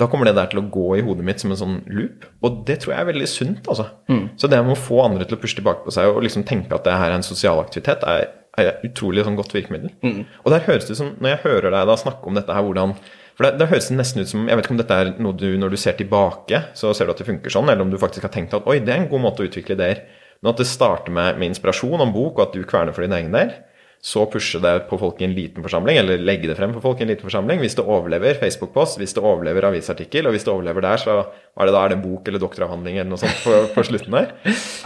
Da 0.00 0.06
kommer 0.08 0.24
det 0.30 0.32
der 0.38 0.48
til 0.48 0.62
å 0.62 0.66
gå 0.72 0.86
i 0.96 1.02
hodet 1.04 1.24
mitt 1.26 1.42
som 1.42 1.52
en 1.52 1.58
sånn 1.60 1.78
loop, 1.92 2.24
og 2.40 2.62
det 2.68 2.78
tror 2.80 2.94
jeg 2.94 3.02
er 3.04 3.08
veldig 3.12 3.26
sunt. 3.28 3.66
altså. 3.68 3.84
Så 4.40 4.48
det 4.48 4.60
med 4.64 4.72
å 4.72 4.80
få 4.80 5.02
andre 5.04 5.26
til 5.28 5.36
å 5.36 5.40
pushe 5.42 5.58
tilbake 5.58 5.84
på 5.84 5.92
seg 5.92 6.08
og 6.08 6.22
liksom 6.24 6.46
tenke 6.48 6.72
at 6.74 6.86
det 6.88 6.94
her 6.96 7.12
er 7.12 7.18
en 7.20 7.26
sosial 7.26 7.60
aktivitet, 7.60 8.06
er, 8.08 8.30
er 8.58 8.80
utrolig 8.88 9.26
sånn 9.26 9.36
godt 9.38 9.52
virkemiddel. 9.54 9.92
Og 10.44 10.54
der 10.54 10.64
høres 10.64 10.88
det 10.88 10.96
som, 10.96 11.12
når 11.20 11.34
jeg 11.34 11.42
hører 11.44 11.74
deg 11.76 11.90
da 11.92 11.98
snakke 12.00 12.26
om 12.32 12.38
dette 12.40 12.56
her, 12.56 12.64
hvordan 12.64 12.96
For 13.36 13.46
det, 13.46 13.58
det 13.60 13.68
høres 13.70 13.90
nesten 13.94 14.20
ut 14.20 14.28
som 14.28 14.48
Jeg 14.48 14.56
vet 14.58 14.66
ikke 14.66 14.74
om 14.74 14.80
dette 14.80 14.96
er 15.00 15.10
noe 15.22 15.32
du 15.32 15.46
Når 15.56 15.70
du 15.72 15.76
ser 15.80 15.94
tilbake, 15.96 16.58
så 16.76 16.90
ser 16.92 17.06
du 17.06 17.12
at 17.14 17.20
det 17.22 17.28
funker 17.28 17.52
sånn, 17.54 17.70
eller 17.70 17.84
om 17.86 17.92
du 17.92 17.96
faktisk 18.00 18.26
har 18.26 18.32
tenkt 18.34 18.56
at 18.56 18.66
oi, 18.68 18.80
det 18.80 18.92
er 18.92 19.04
en 19.04 19.08
god 19.12 19.22
måte 19.28 19.44
å 19.44 19.48
utvikle 19.48 19.76
ideer. 19.78 20.02
Men 20.42 20.54
at 20.54 20.60
det 20.60 20.66
starter 20.68 21.12
med, 21.12 21.38
med 21.38 21.52
inspirasjon 21.52 22.00
om 22.00 22.12
bok, 22.12 22.38
og 22.38 22.48
at 22.48 22.56
du 22.56 22.64
kverner 22.64 22.96
for 22.96 23.04
din 23.04 23.16
egen 23.16 23.32
del. 23.36 23.52
Så 24.00 24.24
pushe 24.32 24.56
det 24.64 24.86
på 24.88 24.96
folk 24.96 25.18
i 25.20 25.26
en 25.26 25.34
liten 25.36 25.64
forsamling, 25.64 25.98
eller 26.00 26.22
legge 26.24 26.48
det 26.48 26.56
frem 26.56 26.72
for 26.72 26.80
folk 26.80 27.02
i 27.02 27.04
en 27.04 27.10
liten 27.12 27.26
forsamling. 27.28 27.60
Hvis 27.60 27.76
det 27.76 27.84
overlever 27.84 28.38
Facebook-post, 28.40 28.96
hvis 28.96 29.12
det 29.12 29.20
overlever 29.20 29.66
avisartikkel, 29.68 30.24
og 30.24 30.32
hvis 30.32 30.46
det 30.46 30.52
overlever 30.54 30.86
der, 30.86 31.02
så 31.02 31.16
er 31.60 31.68
det 31.68 31.74
da 31.74 31.82
er 31.84 31.92
det 31.92 31.98
en 31.98 32.04
bok 32.06 32.28
eller 32.30 32.40
doktoravhandling 32.40 32.96
eller 32.96 33.10
noe 33.10 33.20
sånt 33.20 33.42
på, 33.44 33.58
på 33.74 33.84
slutten 33.84 34.16
der. 34.16 34.30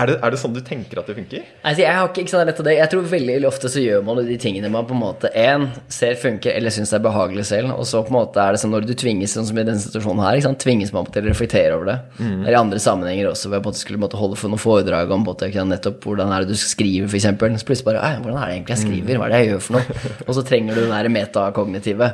Er 0.03 0.11
det, 0.11 0.17
er 0.19 0.35
det 0.35 0.41
sånn 0.43 0.57
du 0.57 0.59
tenker 0.67 0.99
at 0.99 1.07
det 1.07 1.15
funker? 1.21 1.45
Altså, 1.63 1.85
jeg 1.85 1.95
har 1.95 2.09
ikke, 2.11 2.25
ikke 2.25 2.35
sånn 2.35 2.43
rett 2.49 2.59
til 2.59 2.67
det. 2.67 2.75
Jeg 2.81 2.91
tror 2.91 3.07
veldig 3.13 3.37
ofte 3.47 3.71
så 3.71 3.85
gjør 3.85 4.03
man 4.09 4.19
de 4.27 4.39
tingene 4.43 4.73
man 4.75 4.89
på 4.89 4.97
en 4.97 5.03
måte 5.05 5.31
en, 5.39 5.69
ser 5.93 6.19
funker 6.19 6.51
eller 6.51 6.75
syns 6.75 6.91
er 6.97 7.05
behagelig 7.05 7.47
selv, 7.53 7.71
og 7.77 7.87
så 7.87 8.03
på 8.03 8.11
en 8.11 8.19
måte 8.19 8.43
er 8.43 8.57
det 8.57 8.65
sånn 8.65 8.75
når 8.75 8.89
du 8.91 8.95
tvinges, 8.99 9.37
sånn 9.39 9.47
som 9.47 9.61
i 9.61 9.67
denne 9.67 9.83
situasjonen 9.85 10.25
her, 10.27 10.43
tvinges 10.59 10.91
man 10.95 11.07
til 11.07 11.23
å 11.23 11.31
reflektere 11.31 11.79
over 11.79 11.93
det. 11.93 11.97
Mm. 12.19 12.41
Eller 12.41 12.57
i 12.57 12.61
andre 12.65 12.83
sammenhenger 12.83 13.31
også, 13.31 13.47
hvor 13.47 13.61
jeg 13.61 13.67
på 13.67 13.71
en 13.71 13.77
måte 13.77 13.85
skulle 13.85 14.03
måtte 14.03 14.19
holde 14.19 14.41
for 14.41 14.51
noen 14.51 14.65
foredrag 14.65 15.15
om 15.15 15.23
måte, 15.29 15.53
nettopp 15.55 16.03
hvordan 16.09 16.35
er 16.35 16.43
det 16.43 16.57
du 16.57 16.59
skriver, 16.59 17.07
eksempel. 17.15 17.55
Så 17.61 17.69
plutselig 17.69 17.93
bare 17.93 18.03
Hvordan 18.25 18.39
er 18.41 18.49
det 18.49 18.55
egentlig 18.57 18.75
jeg 18.75 18.83
skriver? 18.83 19.04
Hva 19.05 19.29
er 19.29 19.35
det 19.35 19.43
jeg 19.43 19.51
gjør 19.53 19.65
for 19.67 19.79
noe? 19.79 19.99
Og 20.27 20.37
så 20.37 20.45
trenger 20.47 20.77
du 20.77 20.85
den 20.85 20.95
der 20.95 21.11
metakognitive. 21.13 22.11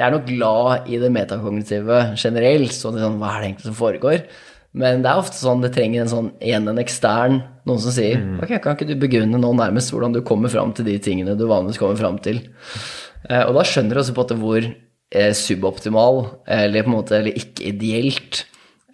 Jeg 0.00 0.06
er 0.06 0.14
nok 0.14 0.28
glad 0.28 0.88
i 0.88 1.00
det 1.02 1.10
metakognitive 1.12 1.98
generelt, 2.16 2.72
sånn 2.72 2.96
sånn, 3.00 3.18
hva 3.20 3.34
er 3.34 3.42
det 3.42 3.50
egentlig 3.50 3.68
som 3.68 3.76
foregår? 3.76 4.24
Men 4.80 5.02
det 5.02 5.10
er 5.10 5.18
ofte 5.18 5.34
sånn 5.34 5.64
det 5.64 5.72
trenger 5.74 6.04
en 6.04 6.12
sånn 6.12 6.28
igjen 6.38 6.70
en 6.70 6.78
ekstern, 6.78 7.40
noen 7.66 7.80
som 7.82 7.94
sier 7.94 8.20
Ok, 8.38 8.52
kan 8.62 8.76
ikke 8.76 8.86
du 8.86 8.94
begrunne 9.02 9.40
nå 9.42 9.50
nærmest 9.58 9.90
hvordan 9.90 10.14
du 10.14 10.20
kommer 10.26 10.52
fram 10.52 10.70
til 10.76 10.86
de 10.86 10.94
tingene 11.02 11.34
du 11.34 11.42
vanligvis 11.50 11.80
kommer 11.80 11.98
fram 11.98 12.20
til? 12.22 12.38
Eh, 13.26 13.42
og 13.42 13.56
da 13.58 13.64
skjønner 13.66 13.98
du 13.98 14.02
også 14.04 14.14
på 14.14 14.22
en 14.22 14.28
måte 14.28 14.38
hvor 14.40 14.68
eh, 14.68 15.32
suboptimal, 15.36 16.22
eller 16.46 16.86
på 16.86 16.92
en 16.92 16.96
måte 16.96 17.18
eller 17.18 17.40
ikke 17.42 17.66
ideelt, 17.72 18.44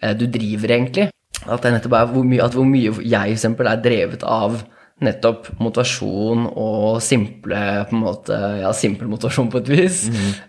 eh, 0.01 0.17
du 0.17 0.25
driver 0.33 0.73
egentlig. 0.79 1.07
At 1.45 1.63
det 1.63 1.75
nettopp 1.75 1.95
er 1.99 2.09
hvor 2.11 2.25
mye, 2.25 2.41
at 2.43 2.57
hvor 2.57 2.67
mye 2.67 2.89
jeg 2.97 2.97
for 2.97 3.37
eksempel 3.37 3.69
er 3.69 3.83
drevet 3.83 4.25
av 4.25 4.59
nettopp 5.03 5.51
motivasjon 5.61 6.47
og 6.57 6.97
simple 7.05 7.59
på 7.85 7.93
en 7.93 8.01
måte, 8.01 8.37
ja, 8.63 8.71
simpel 8.73 9.09
motivasjon 9.11 9.51
på 9.53 9.61
et 9.61 9.69
vis. 9.69 9.99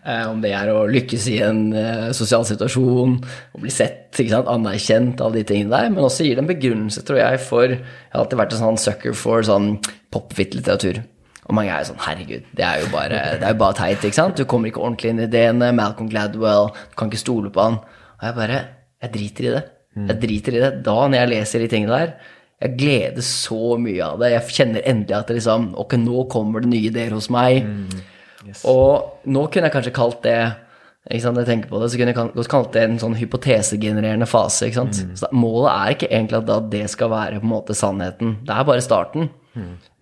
Eh, 0.09 0.25
om 0.25 0.41
det 0.41 0.55
er 0.57 0.71
å 0.73 0.87
lykkes 0.89 1.27
i 1.35 1.37
en 1.45 1.61
eh, 1.77 2.07
sosial 2.17 2.47
situasjon, 2.49 3.19
å 3.53 3.61
bli 3.61 3.73
sett, 3.73 4.09
ikke 4.17 4.33
sant, 4.33 4.49
anerkjent, 4.49 5.21
alle 5.21 5.43
de 5.43 5.45
tingene 5.51 5.75
der. 5.75 5.93
Men 5.93 6.07
også 6.09 6.25
gir 6.25 6.39
det 6.39 6.47
en 6.47 6.51
begrunnelse, 6.51 7.05
tror 7.05 7.21
jeg, 7.21 7.43
for 7.45 7.67
Jeg 7.69 7.83
har 8.15 8.25
alltid 8.25 8.41
vært 8.41 8.57
en 8.57 8.65
sånn 8.65 8.81
sucker 8.81 9.17
for 9.19 9.45
sånn 9.45 9.75
pop-hit-litteratur. 10.15 11.03
Og 11.49 11.57
mange 11.57 11.73
er 11.73 11.85
jo 11.85 11.91
sånn 11.91 12.03
Herregud, 12.05 12.49
det 12.57 12.65
er 12.65 12.83
jo 12.83 12.89
bare, 12.93 13.21
det 13.41 13.47
er 13.49 13.55
jo 13.55 13.61
bare 13.61 13.77
teit, 13.77 14.05
ikke 14.05 14.21
sant? 14.21 14.41
Du 14.41 14.49
kommer 14.49 14.73
ikke 14.73 14.81
ordentlig 14.81 15.13
inn 15.13 15.23
i 15.23 15.29
ideene. 15.29 15.75
Malcolm 15.77 16.09
Gladwell, 16.13 16.73
du 16.73 16.97
kan 16.97 17.13
ikke 17.13 17.21
stole 17.21 17.53
på 17.53 17.65
han. 17.65 17.81
Og 18.19 18.31
jeg 18.31 18.39
bare 18.41 18.63
Jeg 18.99 19.13
driter 19.15 19.45
i 19.47 19.53
det. 19.55 19.65
Jeg 20.09 20.21
driter 20.23 20.57
i 20.57 20.61
det. 20.63 20.73
Da, 20.87 20.97
når 21.07 21.21
jeg 21.21 21.31
leser 21.33 21.63
de 21.63 21.69
tingene 21.71 22.01
der, 22.01 22.35
jeg 22.63 22.77
gleder 22.81 23.23
så 23.23 23.77
mye 23.79 24.03
av 24.03 24.19
det. 24.23 24.33
Jeg 24.35 24.55
kjenner 24.57 24.83
endelig 24.89 25.15
at 25.19 25.29
det 25.31 25.37
liksom 25.39 25.69
Ok, 25.79 25.95
nå 26.03 26.25
kommer 26.33 26.61
det 26.65 26.71
nye 26.73 26.89
ideer 26.91 27.13
hos 27.15 27.29
meg. 27.31 27.63
Og 28.67 29.29
nå 29.29 29.45
kunne 29.53 29.69
jeg 29.69 29.75
kanskje 29.77 29.95
kalt 29.95 30.23
det 30.27 30.39
ikke 31.09 31.23
sant, 31.25 31.39
når 31.39 31.45
jeg 31.47 31.49
tenker 31.55 31.71
på 31.71 31.79
det, 31.81 31.87
så 31.89 31.97
kunne 31.97 32.13
jeg 32.13 32.33
godt 32.37 32.49
kalt 32.53 32.73
det 32.75 32.83
en 32.85 32.99
sånn 33.01 33.15
hypotesegenererende 33.17 34.27
fase. 34.29 34.67
ikke 34.67 34.77
sant? 34.83 34.99
Så 35.17 35.29
Målet 35.33 35.71
er 35.73 35.95
ikke 35.95 36.09
egentlig 36.13 36.41
at 36.53 36.67
det 36.75 36.83
skal 36.93 37.09
være 37.15 37.39
på 37.41 37.47
en 37.47 37.53
måte 37.55 37.77
sannheten. 37.79 38.35
Det 38.45 38.53
er 38.53 38.67
bare 38.69 38.83
starten. 38.85 39.31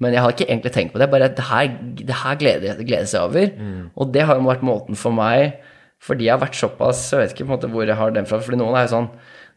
Men 0.03 0.13
jeg 0.13 0.21
har 0.25 0.33
ikke 0.35 0.49
egentlig 0.51 0.73
tenkt 0.75 0.93
på 0.93 0.99
det. 0.99 1.07
Bare 1.13 1.29
det 1.33 1.45
her, 1.49 1.69
det 2.01 2.17
her 2.25 2.35
gleder 2.41 2.67
jeg 2.73 2.87
gleder 2.89 3.07
seg 3.07 3.23
over. 3.29 3.53
Og 3.97 4.11
det 4.13 4.25
har 4.27 4.35
jo 4.41 4.49
vært 4.49 4.67
måten 4.67 4.99
for 4.99 5.13
meg 5.15 5.61
fordi 6.07 6.27
jeg 6.27 6.35
har 6.37 6.43
vært 6.43 6.59
såpass 6.59 6.99
Jeg 7.13 7.21
vet 7.23 7.31
ikke 7.33 7.47
på 7.47 7.49
en 7.49 7.55
måte 7.55 7.69
hvor 7.73 7.87
jeg 7.89 7.97
har 7.97 8.11
den 8.13 8.27
fra. 8.29 8.39
fordi 8.39 8.59
noen 8.61 8.75
er 8.77 8.85
jo 8.85 8.93
sånn 8.97 9.07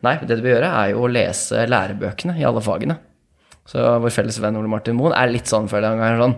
Nei, 0.06 0.16
det 0.24 0.38
du 0.40 0.44
bør 0.46 0.56
gjøre, 0.56 0.72
er 0.80 0.94
jo 0.94 1.04
å 1.04 1.12
lese 1.12 1.66
lærebøkene 1.68 2.38
i 2.40 2.46
alle 2.48 2.62
fagene. 2.64 2.96
Så 3.70 3.84
vår 4.02 4.14
felles 4.16 4.40
venn 4.42 4.58
Ole 4.58 4.72
Martin 4.72 4.96
Moen 4.98 5.14
er 5.14 5.30
litt 5.30 5.50
sånn, 5.52 5.68
føler 5.70 6.00
jeg. 6.00 6.22
Sånn. 6.22 6.38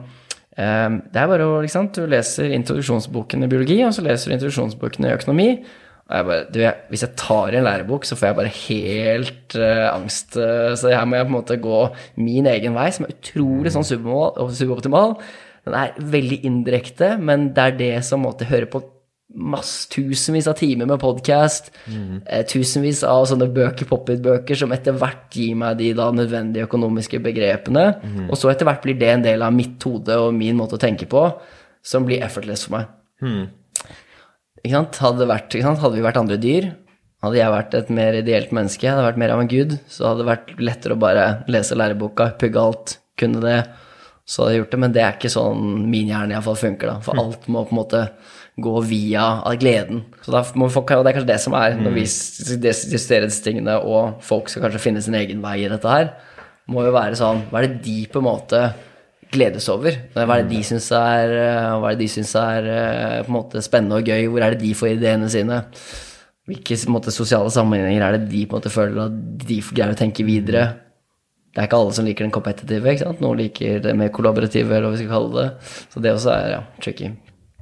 Eh, 0.58 0.90
Det 1.14 1.22
er 1.22 1.30
bare 1.32 1.46
å, 1.48 1.62
ikke 1.64 1.76
sant, 1.78 1.96
Du 1.96 2.10
leser 2.10 2.52
introduksjonsboken 2.58 3.46
i 3.46 3.52
biologi, 3.52 3.78
og 3.86 3.94
så 3.96 4.04
leser 4.04 4.32
du 4.32 4.36
introduksjonsboken 4.36 5.08
i 5.08 5.14
økonomi. 5.14 5.50
Og 6.12 6.18
jeg 6.18 6.28
bare, 6.28 6.48
du, 6.52 6.60
jeg, 6.60 6.76
Hvis 6.90 7.06
jeg 7.06 7.16
tar 7.22 7.56
en 7.56 7.64
lærebok, 7.70 8.04
så 8.10 8.18
får 8.20 8.28
jeg 8.28 8.40
bare 8.42 8.56
helt 8.68 9.56
uh, 9.56 9.88
angst. 9.94 10.36
eh, 10.36 10.74
så 10.76 10.92
her 10.92 11.06
må 11.08 11.16
jeg 11.16 11.30
på 11.30 11.32
en 11.32 11.38
måte 11.38 11.62
gå 11.62 11.80
min 12.18 12.50
egen 12.52 12.76
vei, 12.76 12.90
som 12.92 13.06
er 13.06 13.14
utrolig 13.16 13.72
sånn 13.72 13.88
suboptimal. 13.88 15.16
Den 15.64 15.78
er 15.78 15.94
veldig 16.02 16.42
indirekte, 16.50 17.14
men 17.22 17.54
det 17.54 17.64
er 17.64 17.78
det 17.78 17.94
som 18.04 18.26
måtte 18.26 18.50
høre 18.50 18.68
på 18.68 18.82
masse, 19.36 19.88
tusenvis 19.94 20.48
av 20.52 20.58
timer 20.60 20.90
med 20.90 21.00
podkast, 21.02 21.72
mm. 21.88 22.22
tusenvis 22.52 23.04
av 23.08 23.26
sånne 23.30 23.48
bøker, 23.54 23.88
pop-it-bøker, 23.90 24.58
som 24.60 24.74
etter 24.76 24.98
hvert 24.98 25.32
gir 25.38 25.56
meg 25.60 25.80
de 25.80 25.92
da 25.98 26.10
nødvendige 26.16 26.68
økonomiske 26.68 27.22
begrepene. 27.24 27.86
Og 28.28 28.38
så 28.40 28.52
etter 28.52 28.68
hvert 28.68 28.84
blir 28.84 29.00
det 29.00 29.12
en 29.14 29.26
del 29.26 29.46
av 29.46 29.56
mitt 29.56 29.82
hode 29.88 30.18
og 30.20 30.34
min 30.36 30.58
måte 30.60 30.78
å 30.78 30.82
tenke 30.82 31.08
på, 31.10 31.26
som 31.82 32.06
blir 32.08 32.24
effortless 32.26 32.68
for 32.68 32.80
meg. 32.80 32.92
Ikke 34.62 34.76
sant? 34.78 35.02
Hadde, 35.02 35.30
vært, 35.30 35.54
ikke 35.54 35.66
sant? 35.66 35.82
hadde 35.82 35.98
vi 35.98 36.06
vært 36.06 36.20
andre 36.22 36.40
dyr, 36.42 36.72
hadde 37.22 37.38
jeg 37.38 37.54
vært 37.54 37.78
et 37.78 37.94
mer 37.94 38.18
ideelt 38.18 38.52
menneske, 38.54 38.90
hadde 38.90 39.06
vært 39.06 39.22
mer 39.22 39.34
av 39.36 39.44
en 39.44 39.50
gud, 39.50 39.78
så 39.90 40.10
hadde 40.10 40.24
det 40.24 40.32
vært 40.32 40.52
lettere 40.62 40.98
å 40.98 41.02
bare 41.02 41.26
lese 41.54 41.78
læreboka, 41.78 42.32
pugge 42.42 42.62
alt, 42.62 42.98
kunne 43.22 43.42
det, 43.44 43.58
så 44.26 44.44
hadde 44.44 44.54
jeg 44.54 44.62
gjort 44.64 44.76
det. 44.76 44.80
Men 44.84 44.96
det 44.96 45.04
er 45.06 45.18
ikke 45.18 45.34
sånn 45.34 45.74
min 45.92 46.10
hjerne 46.10 46.36
iallfall 46.36 46.60
funker, 46.62 46.94
da. 46.94 46.98
For 47.06 47.22
alt 47.22 47.50
må 47.52 47.66
på 47.66 47.76
en 47.76 47.82
måte 47.82 48.04
gå 48.60 48.74
via 48.84 49.26
gleden. 49.60 50.04
Så 50.26 50.34
da 50.34 50.44
må 50.60 50.68
folk, 50.72 50.92
og 50.92 51.06
det 51.06 51.12
er 51.12 51.18
kanskje 51.18 51.32
det 51.32 51.40
som 51.44 51.56
er, 51.58 51.78
når 51.80 51.96
vi 51.96 52.04
justerer 52.04 53.28
disse 53.28 53.44
tingene, 53.46 53.78
og 53.80 54.22
folk 54.26 54.52
skal 54.52 54.66
kanskje 54.66 54.84
finne 54.84 55.04
sin 55.04 55.16
egen 55.18 55.42
vei 55.44 55.62
i 55.64 55.72
dette 55.72 55.92
her, 55.92 56.12
må 56.72 56.86
jo 56.86 56.94
være 56.94 57.18
sånn 57.20 57.42
Hva 57.50 57.60
er 57.60 57.68
det 57.68 57.82
de 57.84 57.98
på 58.12 58.22
en 58.22 58.28
måte 58.28 58.60
gledes 59.32 59.68
over? 59.72 59.96
Hva 60.14 60.28
er 60.28 60.44
det 60.44 60.52
de 60.52 60.62
syns 60.68 60.92
er, 60.96 61.34
hva 61.80 61.90
er, 61.90 61.98
det 61.98 62.06
de 62.06 62.12
synes 62.12 62.36
er 62.40 62.70
eh, 62.76 63.18
på 63.24 63.32
en 63.32 63.38
måte 63.38 63.64
spennende 63.64 64.00
og 64.00 64.08
gøy? 64.08 64.28
Hvor 64.32 64.46
er 64.46 64.56
det 64.56 64.64
de 64.64 64.76
får 64.78 64.94
ideene 64.94 65.32
sine? 65.32 65.62
Hvilke 66.52 66.78
måte, 66.92 67.14
sosiale 67.16 67.52
sammenhenger 67.54 68.06
er 68.06 68.18
det 68.18 68.32
de 68.32 68.46
på 68.46 68.58
en 68.58 68.62
måte 68.62 68.74
føler 68.74 69.06
at 69.06 69.18
de 69.48 69.60
greier 69.72 69.96
å 69.96 70.00
tenke 70.00 70.28
videre? 70.28 70.68
Det 71.52 71.60
er 71.60 71.68
ikke 71.68 71.82
alle 71.82 71.96
som 71.96 72.08
liker 72.08 72.28
den 72.28 72.36
kompetitive. 72.36 72.94
ikke 72.94 73.08
sant? 73.08 73.24
Noen 73.24 73.42
liker 73.42 73.82
det 73.84 73.98
mer 74.00 74.12
kollaborative, 74.16 74.72
eller 74.72 74.88
hva 74.88 74.96
vi 74.96 75.04
skal 75.04 75.12
kalle 75.12 75.36
det. 75.36 75.74
Så 75.92 76.04
det 76.04 76.16
også 76.16 76.32
er 76.36 76.50
ja, 76.54 76.64
tricky. 76.84 77.12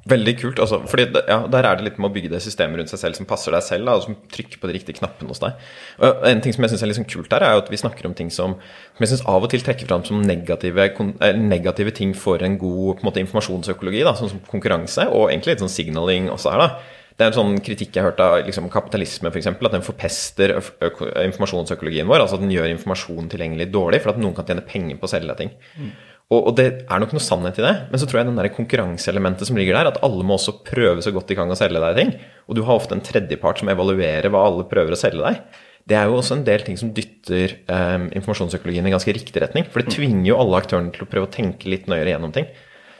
Veldig 0.10 0.34
kult. 0.40 0.60
altså, 0.60 0.80
fordi 0.90 1.08
ja, 1.28 1.40
Der 1.48 1.66
er 1.66 1.78
det 1.78 1.86
litt 1.86 2.00
med 2.02 2.10
å 2.10 2.14
bygge 2.14 2.32
det 2.34 2.42
systemet 2.44 2.80
rundt 2.80 2.92
seg 2.92 3.02
selv 3.02 3.18
som 3.20 3.28
passer 3.30 3.54
deg 3.56 3.64
selv, 3.66 3.86
da, 3.86 3.96
og 3.98 4.06
som 4.08 4.18
trykker 4.34 4.62
på 4.62 4.70
de 4.70 4.76
riktige 4.78 5.00
knappene 5.00 5.30
hos 5.30 5.42
deg. 5.44 5.58
Og 6.00 6.28
En 6.30 6.42
ting 6.42 6.56
som 6.56 6.66
jeg 6.66 6.74
synes 6.74 6.84
er 6.84 6.92
litt 6.92 7.00
sånn 7.00 7.10
kult 7.10 7.34
her, 7.36 7.46
er 7.46 7.56
jo 7.56 7.64
at 7.64 7.72
vi 7.72 7.82
snakker 7.82 8.10
om 8.10 8.16
ting 8.18 8.32
som, 8.34 8.56
som 8.60 9.06
jeg 9.06 9.14
syns 9.14 9.26
av 9.30 9.46
og 9.46 9.52
til 9.54 9.66
trekker 9.66 9.90
fram 9.90 10.06
som 10.08 10.22
negative, 10.22 10.90
eh, 11.22 11.36
negative 11.36 11.94
ting 11.96 12.14
for 12.14 12.42
en 12.44 12.58
god 12.58 13.00
en 13.00 13.10
måte, 13.10 13.22
informasjonsøkologi, 13.24 14.04
da, 14.08 14.16
sånn 14.18 14.34
som 14.34 14.42
konkurranse, 14.50 15.10
og 15.10 15.30
egentlig 15.30 15.56
litt 15.56 15.66
sånn 15.66 15.78
signaling 15.78 16.32
også 16.34 16.56
her. 16.56 16.66
da. 16.66 16.98
Det 17.20 17.26
er 17.26 17.34
en 17.34 17.36
sånn 17.36 17.58
kritikk 17.60 17.92
jeg 17.92 18.00
har 18.00 18.14
hørt 18.14 18.22
av 18.24 18.38
liksom, 18.48 18.70
kapitalisme, 18.72 19.28
f.eks., 19.28 19.50
at 19.52 19.74
den 19.74 19.84
forpester 19.84 20.54
informasjonsøkologien 20.56 22.08
vår. 22.08 22.24
Altså 22.24 22.38
at 22.38 22.46
den 22.46 22.54
gjør 22.54 22.72
informasjon 22.72 23.28
tilgjengelig 23.28 23.68
dårlig 23.74 24.00
for 24.06 24.14
at 24.14 24.22
noen 24.24 24.38
kan 24.38 24.48
tjene 24.48 24.64
penger 24.64 24.96
på 25.02 25.10
å 25.10 25.12
selge 25.12 25.36
ting. 25.42 25.52
ting. 25.76 25.92
Og, 26.30 26.52
og 26.52 26.52
det 26.60 26.68
er 26.86 27.02
nok 27.02 27.16
noe 27.16 27.24
sannhet 27.26 27.58
i 27.58 27.64
det, 27.66 27.72
men 27.90 28.02
så 28.02 28.06
tror 28.06 28.20
jeg 28.20 28.30
den 28.30 28.38
der 28.38 28.52
konkurranseelementet 28.54 29.50
som 29.50 29.58
ligger 29.58 29.80
der, 29.80 29.90
at 29.90 29.98
alle 30.06 30.26
må 30.26 30.36
også 30.38 30.60
prøve 30.68 31.02
så 31.02 31.14
godt 31.16 31.32
de 31.32 31.38
kan 31.40 31.50
å 31.50 31.58
selge 31.58 31.82
deg 31.82 31.98
ting, 31.98 32.12
og 32.46 32.58
du 32.58 32.62
har 32.68 32.78
ofte 32.78 32.94
en 32.94 33.02
tredjepart 33.06 33.64
som 33.64 33.72
evaluerer 33.74 34.30
hva 34.30 34.44
alle 34.46 34.68
prøver 34.70 34.94
å 34.94 35.00
selge 35.00 35.26
deg, 35.26 35.42
det 35.90 35.98
er 35.98 36.06
jo 36.06 36.20
også 36.20 36.38
en 36.38 36.46
del 36.46 36.62
ting 36.66 36.78
som 36.78 36.92
dytter 36.94 37.56
eh, 37.66 37.96
informasjonsøkologien 38.20 38.86
i 38.86 38.94
ganske 38.94 39.14
riktig 39.16 39.42
retning. 39.42 39.66
For 39.74 39.82
det 39.82 39.96
tvinger 39.96 40.28
jo 40.28 40.38
alle 40.38 40.60
aktørene 40.60 40.94
til 40.94 41.06
å 41.06 41.10
prøve 41.10 41.26
å 41.26 41.34
tenke 41.34 41.72
litt 41.72 41.90
nøyere 41.90 42.14
gjennom 42.14 42.34
ting. 42.36 42.46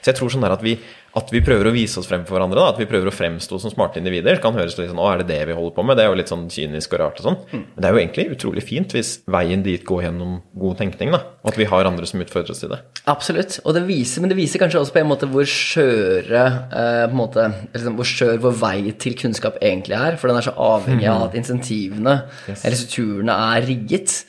Så 0.00 0.10
jeg 0.10 0.18
tror 0.18 0.32
sånn 0.32 0.42
der 0.42 0.56
at 0.56 0.64
vi, 0.64 0.74
at 1.18 1.32
vi 1.34 1.40
prøver 1.42 1.66
å 1.66 1.72
vise 1.74 1.98
oss 1.98 2.06
frem 2.06 2.22
for 2.26 2.36
hverandre, 2.36 2.60
da, 2.62 2.70
at 2.70 2.78
vi 2.78 2.86
prøver 2.90 3.10
å 3.10 3.14
fremstå 3.14 3.58
som 3.62 3.72
smarte 3.72 3.98
individer, 3.98 4.38
kan 4.42 4.54
høres 4.54 4.76
litt 4.78 4.90
sånn 4.92 5.00
Å, 5.00 5.08
er 5.10 5.22
det 5.22 5.30
det 5.32 5.40
vi 5.48 5.56
holder 5.56 5.74
på 5.74 5.84
med? 5.86 5.98
Det 5.98 6.04
er 6.04 6.10
jo 6.12 6.18
litt 6.20 6.30
sånn 6.30 6.44
kynisk 6.52 6.94
og 6.94 7.02
rart 7.02 7.18
og 7.22 7.26
sånn. 7.26 7.38
Men 7.50 7.78
det 7.78 7.88
er 7.88 7.96
jo 7.96 8.00
egentlig 8.02 8.26
utrolig 8.36 8.64
fint 8.66 8.94
hvis 8.94 9.10
veien 9.30 9.64
dit 9.66 9.82
går 9.86 10.04
gjennom 10.06 10.36
god 10.62 10.78
tenkning, 10.78 11.10
da. 11.14 11.22
Og 11.42 11.50
at 11.52 11.58
vi 11.58 11.66
har 11.72 11.88
andre 11.88 12.06
som 12.06 12.22
utfordrer 12.22 12.54
oss 12.54 12.62
til 12.62 12.70
det. 12.74 12.78
Absolutt. 13.10 13.58
Og 13.64 13.74
det 13.74 13.82
viser, 13.88 14.22
men 14.22 14.30
det 14.30 14.38
viser 14.38 14.62
kanskje 14.62 14.84
også 14.84 14.94
på 14.94 15.02
en 15.02 15.10
måte 15.10 15.28
hvor 15.30 15.48
skjøre 15.50 16.44
eh, 16.44 17.02
på 17.08 17.10
en 17.10 17.18
måte, 17.18 17.48
liksom, 17.74 17.98
hvor 17.98 18.10
skjør 18.12 18.40
vår 18.46 18.56
vei 18.60 18.94
til 19.00 19.18
kunnskap 19.18 19.58
egentlig 19.58 19.98
er. 19.98 20.20
For 20.20 20.30
den 20.30 20.38
er 20.38 20.46
så 20.46 20.54
avhengig 20.54 21.10
av 21.10 21.26
at 21.26 21.36
insentivene 21.40 22.16
eller 22.54 22.78
strukturene 22.78 23.38
er 23.50 23.66
rigget. 23.66 24.20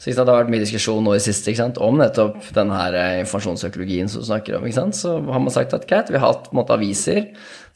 Så 0.00 0.14
Det 0.14 0.24
har 0.24 0.32
vært 0.32 0.48
mye 0.48 0.62
diskusjon 0.62 1.04
nå 1.04 1.12
i 1.12 1.20
siste 1.20 1.52
sant, 1.58 1.76
om 1.76 1.98
nettopp 2.00 2.46
denne 2.56 2.72
her 2.72 2.94
eh, 2.96 3.18
informasjonsøkologien 3.20 4.08
som 4.08 4.22
du 4.22 4.28
snakker 4.30 4.56
om. 4.56 4.64
Så 4.96 5.18
har 5.20 5.42
man 5.44 5.52
sagt 5.52 5.74
at 5.76 5.84
greit, 5.90 6.08
vi 6.08 6.16
har 6.16 6.32
hatt 6.32 6.48
måte 6.56 6.72
aviser 6.72 7.26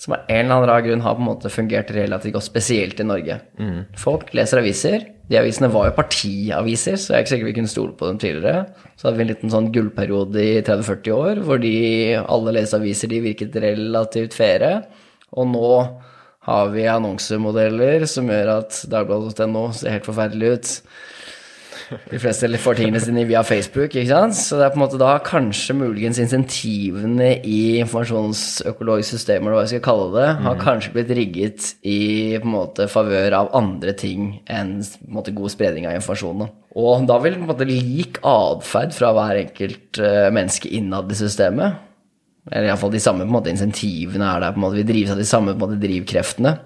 som 0.00 0.16
av 0.16 0.24
en 0.32 0.46
eller 0.46 0.72
annen 0.72 0.86
grunn 0.86 1.04
har 1.04 1.20
måte 1.20 1.52
fungert 1.52 1.92
relativt 1.92 2.32
godt, 2.38 2.48
spesielt 2.48 3.00
i 3.00 3.06
Norge. 3.06 3.36
Folk 4.00 4.32
leser 4.36 4.62
aviser. 4.62 5.04
De 5.28 5.38
avisene 5.40 5.70
var 5.72 5.90
jo 5.90 5.96
partiaviser, 5.96 6.96
så 7.00 7.12
jeg 7.12 7.18
er 7.18 7.24
ikke 7.24 7.34
sikker 7.34 7.48
vi 7.50 7.54
kunne 7.60 7.72
stole 7.72 7.94
på 7.96 8.08
dem 8.08 8.18
tidligere. 8.20 8.64
Så 8.96 9.06
hadde 9.06 9.20
vi 9.20 9.24
en 9.26 9.32
liten 9.34 9.52
sånn 9.52 9.70
gullperiode 9.72 10.42
i 10.42 10.58
30-40 10.64 11.14
år 11.16 11.44
hvor 11.44 11.60
de, 11.60 11.76
alle 12.24 12.56
leste 12.56 12.80
aviser, 12.80 13.12
de 13.12 13.22
virket 13.24 13.56
relativt 13.60 14.36
fere. 14.36 14.78
Og 15.36 15.48
nå 15.52 15.70
har 16.48 16.68
vi 16.72 16.84
annonsemodeller 16.88 18.04
som 18.08 18.28
gjør 18.28 18.58
at 18.58 18.84
dagbladet.no 18.92 19.70
ser 19.76 19.98
helt 19.98 20.08
forferdelig 20.08 20.54
ut. 20.56 20.78
De 22.10 22.18
fleste 22.22 22.48
får 22.60 22.78
tingene 22.78 23.00
sine 23.02 23.24
via 23.28 23.42
Facebook, 23.46 23.92
ikke 23.94 24.08
sant. 24.08 24.36
Så 24.38 24.58
det 24.58 24.66
er 24.66 24.72
på 24.74 24.78
en 24.78 24.84
måte 24.84 25.00
da 25.00 25.12
kanskje 25.24 25.76
muligens 25.76 26.20
insentivene 26.22 27.30
i 27.44 27.80
informasjonsøkologiske 27.82 29.18
systemer, 29.18 29.50
eller 29.50 29.58
hva 29.58 29.64
jeg 29.66 29.74
skal 29.76 29.84
kalle 29.88 30.10
det, 30.16 30.28
har 30.46 30.60
kanskje 30.62 30.92
blitt 30.96 31.12
rigget 31.18 31.70
i 31.86 31.98
på 32.40 32.48
en 32.48 32.54
måte 32.54 32.88
favør 32.90 33.36
av 33.40 33.52
andre 33.58 33.94
ting 33.98 34.40
enn 34.50 34.76
på 34.82 35.08
en 35.08 35.16
måte 35.20 35.34
god 35.36 35.52
spredning 35.54 35.88
av 35.88 35.96
informasjon. 35.98 36.46
Og 36.74 37.06
da 37.06 37.18
vil 37.22 37.36
på 37.38 37.44
en 37.44 37.50
måte 37.52 37.68
lik 37.68 38.18
atferd 38.26 38.94
fra 38.96 39.12
hver 39.14 39.42
enkelt 39.44 40.00
eh, 40.02 40.30
menneske 40.34 40.70
innad 40.74 41.12
i 41.12 41.18
systemet 41.18 41.80
eller 42.52 42.68
iallfall 42.68 42.90
de 42.92 43.00
samme 43.00 43.24
måte, 43.24 43.48
insentivene 43.48 44.26
er 44.34 44.42
der. 44.42 44.52
på 44.52 44.58
en 44.60 44.64
måte, 44.66 44.76
Vi 44.76 44.82
drives 44.90 45.14
av 45.14 45.16
de 45.16 45.24
samme 45.24 45.54
måte, 45.56 45.78
drivkreftene. 45.80 46.58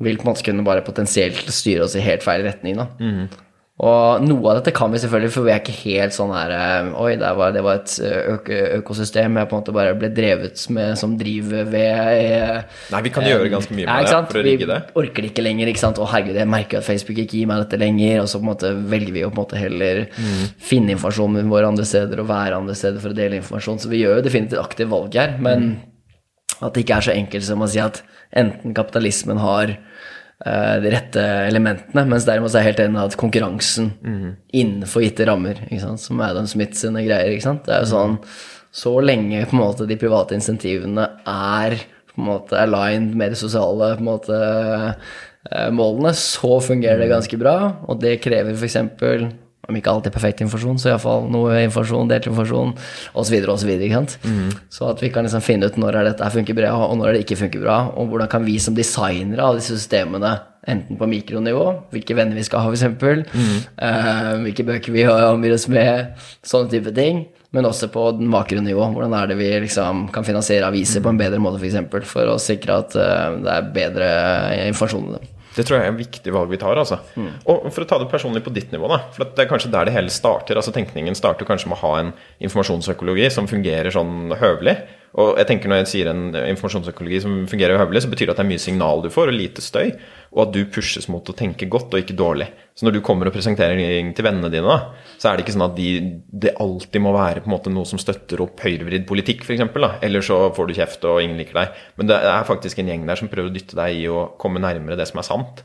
Vil 0.00 0.16
på 0.16 0.24
en 0.24 0.30
måte 0.30 0.44
kunne 0.46 0.64
bare 0.64 0.80
potensielt 0.86 1.50
styre 1.52 1.84
oss 1.84 1.92
i 1.98 2.00
helt 2.00 2.22
feil 2.24 2.40
retning. 2.46 2.78
da. 2.80 2.86
Og 3.80 4.20
noe 4.26 4.50
av 4.50 4.58
dette 4.58 4.74
kan 4.76 4.90
vi 4.92 4.98
selvfølgelig, 5.00 5.32
for 5.32 5.46
vi 5.46 5.52
er 5.54 5.60
ikke 5.62 5.72
helt 5.86 6.12
sånn 6.12 6.32
her 6.36 6.50
eh, 6.52 6.88
Oi, 7.00 7.14
det 7.16 7.30
var, 7.38 7.52
det 7.56 7.62
var 7.64 7.78
et 7.80 7.94
øk 8.34 8.50
økosystem 8.80 9.38
jeg 9.40 9.48
på 9.48 9.56
en 9.56 9.62
måte 9.62 9.72
bare 9.72 9.94
ble 9.96 10.10
drevet 10.12 10.60
med 10.76 10.98
som 11.00 11.14
drivved 11.16 11.70
ved 11.72 12.66
Nei, 12.92 13.00
vi 13.06 13.12
kan 13.14 13.24
gjøre 13.24 13.48
ganske 13.54 13.72
mye 13.78 13.86
med 13.88 14.04
ikke 14.04 14.18
det 14.18 14.32
for 14.34 14.40
å 14.40 14.44
rigge 14.44 14.68
det. 14.68 14.78
Vi 14.90 15.00
orker 15.04 15.24
det 15.24 15.30
ikke 15.32 15.44
lenger, 15.46 15.70
ikke 15.72 15.82
sant. 15.84 16.00
Å 16.02 16.08
herregud, 16.12 16.36
jeg 16.42 16.50
merker 16.52 16.82
at 16.82 16.88
Facebook 16.90 17.22
ikke 17.24 17.38
gir 17.40 17.48
meg 17.48 17.64
dette 17.64 17.80
lenger, 17.80 18.20
og 18.20 18.28
så 18.28 18.40
på 18.40 18.44
en 18.44 18.50
måte 18.52 18.72
velger 18.92 19.16
vi 19.16 19.24
å 19.24 19.30
på 19.30 19.38
en 19.38 19.42
måte 19.44 19.60
heller 19.60 20.02
Mm. 20.10 20.48
finne 20.60 20.92
informasjon 20.94 21.38
våre 21.48 21.68
andre 21.70 21.84
steder 21.86 22.20
og 22.20 22.28
være 22.28 22.56
andre 22.58 22.74
steder 22.76 23.00
for 23.00 23.14
å 23.14 23.16
dele 23.16 23.38
informasjon. 23.40 23.78
Så 23.80 23.88
vi 23.88 24.02
gjør 24.02 24.18
jo 24.18 24.24
definitivt 24.26 24.58
et 24.58 24.64
aktivt 24.64 24.90
valg 24.92 25.14
her, 25.16 25.36
men 25.40 25.70
at 26.60 26.74
det 26.74 26.84
ikke 26.84 26.98
er 26.98 27.06
så 27.08 27.14
enkelt 27.14 27.46
som 27.46 27.62
å 27.64 27.68
si 27.70 27.80
at 27.80 28.02
enten 28.36 28.74
kapitalismen 28.76 29.40
har 29.40 29.72
eh, 29.72 29.89
de 30.40 30.88
rette 30.94 31.20
elementene, 31.50 32.06
mens 32.08 32.24
derimot 32.24 32.54
er 32.54 32.62
jeg 32.62 32.70
helt 32.70 32.78
enig 32.86 32.96
i 32.96 33.08
at 33.10 33.16
konkurransen 33.20 33.90
innenfor 34.56 35.04
gitte 35.04 35.26
rammer, 35.28 35.60
som 36.00 36.22
Adam 36.24 36.48
Smith 36.48 36.78
sine 36.80 37.02
greier, 37.04 37.36
det 37.36 37.74
er 37.74 37.84
jo 37.84 37.90
sånn 37.90 38.16
så 38.70 38.92
lenge 39.02 39.42
måte 39.54 39.86
de 39.88 39.98
private 39.98 40.36
insentivene 40.38 41.06
er 41.26 41.76
på 42.10 42.20
en 42.20 42.28
måte 42.28 42.58
aligned 42.58 43.16
med 43.18 43.34
de 43.34 43.38
sosiale 43.38 43.92
måte 44.02 44.36
eh, 44.36 45.68
målene, 45.74 46.12
så 46.14 46.58
fungerer 46.62 47.02
det 47.02 47.10
ganske 47.10 47.38
bra, 47.40 47.56
og 47.86 48.00
det 48.02 48.18
krever 48.22 48.54
f.eks. 48.54 48.78
om 49.68 49.76
ikke 49.76 49.92
alltid 49.92 50.14
perfekt 50.14 50.42
informasjon, 50.44 50.78
så 50.80 50.92
iallfall 50.92 51.26
noe 51.30 51.58
informasjon, 51.66 52.10
delt 52.10 52.28
informasjon, 52.30 52.74
osv., 53.20 53.36
osv. 53.54 53.72
Så, 53.86 54.20
så 54.76 54.90
at 54.90 55.02
vi 55.04 55.10
kan 55.12 55.26
liksom 55.26 55.44
finne 55.44 55.68
ut 55.68 55.80
når 55.80 56.00
dette 56.10 56.30
funker 56.34 56.56
bra, 56.56 56.72
og 56.88 56.96
når 57.00 57.14
det 57.14 57.24
ikke 57.24 57.42
funker 57.44 57.64
bra, 57.64 57.80
og 57.94 58.10
hvordan 58.10 58.30
kan 58.32 58.46
vi 58.46 58.58
som 58.62 58.76
designere 58.76 59.46
av 59.46 59.58
disse 59.60 59.76
systemene, 59.76 60.38
enten 60.68 60.98
på 61.00 61.08
mikronivå, 61.08 61.66
hvilke 61.92 62.16
venner 62.18 62.36
vi 62.36 62.44
skal 62.44 62.66
ha, 62.66 62.72
f.eks., 62.72 63.36
eh, 63.80 64.32
hvilke 64.44 64.66
bøker 64.68 64.96
vi 64.96 65.06
omgir 65.08 65.56
oss 65.56 65.66
med, 65.72 66.18
sånne 66.46 66.72
type 66.72 66.92
ting, 66.96 67.24
men 67.56 67.66
også 67.66 67.88
på 67.90 68.04
den 68.18 68.28
makronivå. 68.30 68.90
Hvordan 68.94 69.16
er 69.16 69.30
det 69.30 69.38
vi 69.40 69.48
liksom 69.64 70.06
kan 70.14 70.26
finansiere 70.26 70.68
aviser 70.68 71.02
på 71.02 71.10
en 71.10 71.20
bedre 71.20 71.40
måte, 71.42 71.58
f.eks., 71.62 71.80
for, 71.90 72.06
for 72.12 72.34
å 72.34 72.38
sikre 72.42 72.80
at 72.84 72.96
uh, 72.98 73.40
det 73.42 73.56
er 73.56 73.70
bedre 73.74 74.10
informasjon 74.68 75.08
i 75.08 75.18
dem. 75.18 75.36
Det 75.56 75.64
tror 75.66 75.80
jeg 75.80 75.88
er 75.88 75.92
et 75.92 75.98
viktig 75.98 76.32
valg 76.34 76.50
vi 76.52 76.60
tar. 76.62 76.78
altså. 76.78 77.00
Og 77.50 77.66
for 77.74 77.82
å 77.82 77.88
ta 77.90 77.98
det 77.98 78.10
personlig 78.12 78.44
på 78.46 78.52
ditt 78.54 78.70
nivå, 78.72 78.86
da, 78.90 79.00
for 79.16 79.26
det 79.26 79.44
er 79.44 79.50
kanskje 79.50 79.72
der 79.72 79.88
det 79.88 79.94
hele 79.96 80.12
starter. 80.14 80.56
altså 80.60 80.72
Tenkningen 80.74 81.16
starter 81.18 81.48
kanskje 81.48 81.72
med 81.72 81.80
å 81.80 81.82
ha 81.86 81.92
en 82.04 82.12
informasjonsøkologi 82.46 83.26
som 83.34 83.48
fungerer 83.50 83.90
sånn 83.90 84.34
høvelig. 84.38 84.76
Og 85.18 85.40
jeg 85.40 85.48
tenker 85.48 85.68
Når 85.68 85.80
jeg 85.82 85.90
sier 85.90 86.10
en 86.12 86.28
informasjonsøkologi 86.36 87.20
som 87.24 87.46
fungerer 87.50 87.80
høvelig, 87.80 88.04
så 88.04 88.12
betyr 88.12 88.30
det 88.30 88.36
at 88.36 88.42
det 88.42 88.46
er 88.46 88.52
mye 88.52 88.62
signal 88.62 89.02
du 89.02 89.10
får, 89.10 89.32
og 89.32 89.34
lite 89.34 89.64
støy. 89.64 89.90
Og 90.30 90.44
at 90.44 90.52
du 90.54 90.60
pushes 90.70 91.08
mot 91.10 91.26
å 91.26 91.34
tenke 91.34 91.66
godt 91.66 91.90
og 91.90 92.04
ikke 92.04 92.14
dårlig. 92.14 92.46
Så 92.78 92.86
når 92.86 92.94
du 92.96 93.00
kommer 93.04 93.26
og 93.26 93.34
presenterer 93.34 93.80
ting 93.80 94.12
til 94.14 94.24
vennene 94.24 94.50
dine, 94.52 94.62
da, 94.70 95.08
så 95.18 95.30
er 95.30 95.36
det 95.36 95.42
ikke 95.44 95.56
sånn 95.56 95.66
at 95.66 95.74
de, 95.74 95.88
det 96.30 96.52
alltid 96.62 97.02
må 97.02 97.10
være 97.16 97.42
på 97.42 97.50
en 97.50 97.56
måte 97.56 97.72
noe 97.74 97.88
som 97.88 97.98
støtter 97.98 98.44
opp 98.44 98.62
høyrevridd 98.62 99.08
politikk, 99.10 99.42
f.eks. 99.42 99.66
Eller 100.06 100.24
så 100.24 100.38
får 100.54 100.70
du 100.70 100.76
kjeft 100.78 101.08
og 101.10 101.18
ingen 101.24 101.40
liker 101.40 101.58
deg. 101.58 101.82
Men 101.98 102.12
det 102.12 102.20
er 102.30 102.46
faktisk 102.48 102.78
en 102.78 102.92
gjeng 102.92 103.10
der 103.10 103.18
som 103.18 103.32
prøver 103.32 103.50
å 103.50 103.56
dytte 103.56 103.78
deg 103.80 104.04
i 104.04 104.06
å 104.06 104.28
komme 104.40 104.62
nærmere 104.62 104.98
det 105.00 105.10
som 105.10 105.18
er 105.20 105.26
sant. 105.26 105.64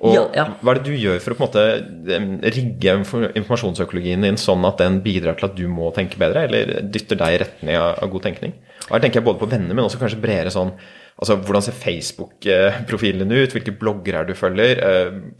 Og 0.00 0.14
Ja, 0.16 0.22
ja. 0.32 0.46
hva 0.64 0.72
er 0.72 0.80
det 0.80 0.88
du 0.88 0.96
gjør 0.96 1.18
for 1.20 1.34
å 1.34 1.36
på 1.36 1.44
en 1.44 1.50
måte 1.50 2.48
rigge 2.56 2.94
informasjonsøkologien 3.36 4.24
din 4.24 4.40
sånn 4.40 4.64
at 4.64 4.80
den 4.80 5.02
bidrar 5.04 5.36
til 5.36 5.50
at 5.50 5.58
du 5.58 5.66
må 5.68 5.90
tenke 5.96 6.16
bedre, 6.20 6.46
eller 6.48 6.80
dytter 6.88 7.20
deg 7.20 7.36
i 7.36 7.40
retning 7.44 7.76
av, 7.76 8.00
god 8.08 8.24
tenkning? 8.30 8.56
Og 8.88 8.94
her 8.96 9.04
tenker 9.04 9.20
jeg 9.20 9.28
både 9.28 9.42
på 9.42 9.50
venner, 9.50 9.76
men 9.76 9.84
også 9.84 10.00
kanskje 10.00 10.22
bredere 10.22 10.52
sånn 10.54 10.72
Altså, 11.20 11.36
hvordan 11.36 11.64
ser 11.66 11.76
Facebook-profilen 11.76 13.28
din 13.28 13.44
ut? 13.44 13.52
Hvilke 13.52 13.76
blogger 13.76 14.16
er 14.16 14.24
det 14.24 14.34
du 14.34 14.40
følger? 14.40 14.80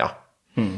Ja. 0.01 0.11
Hmm. 0.59 0.77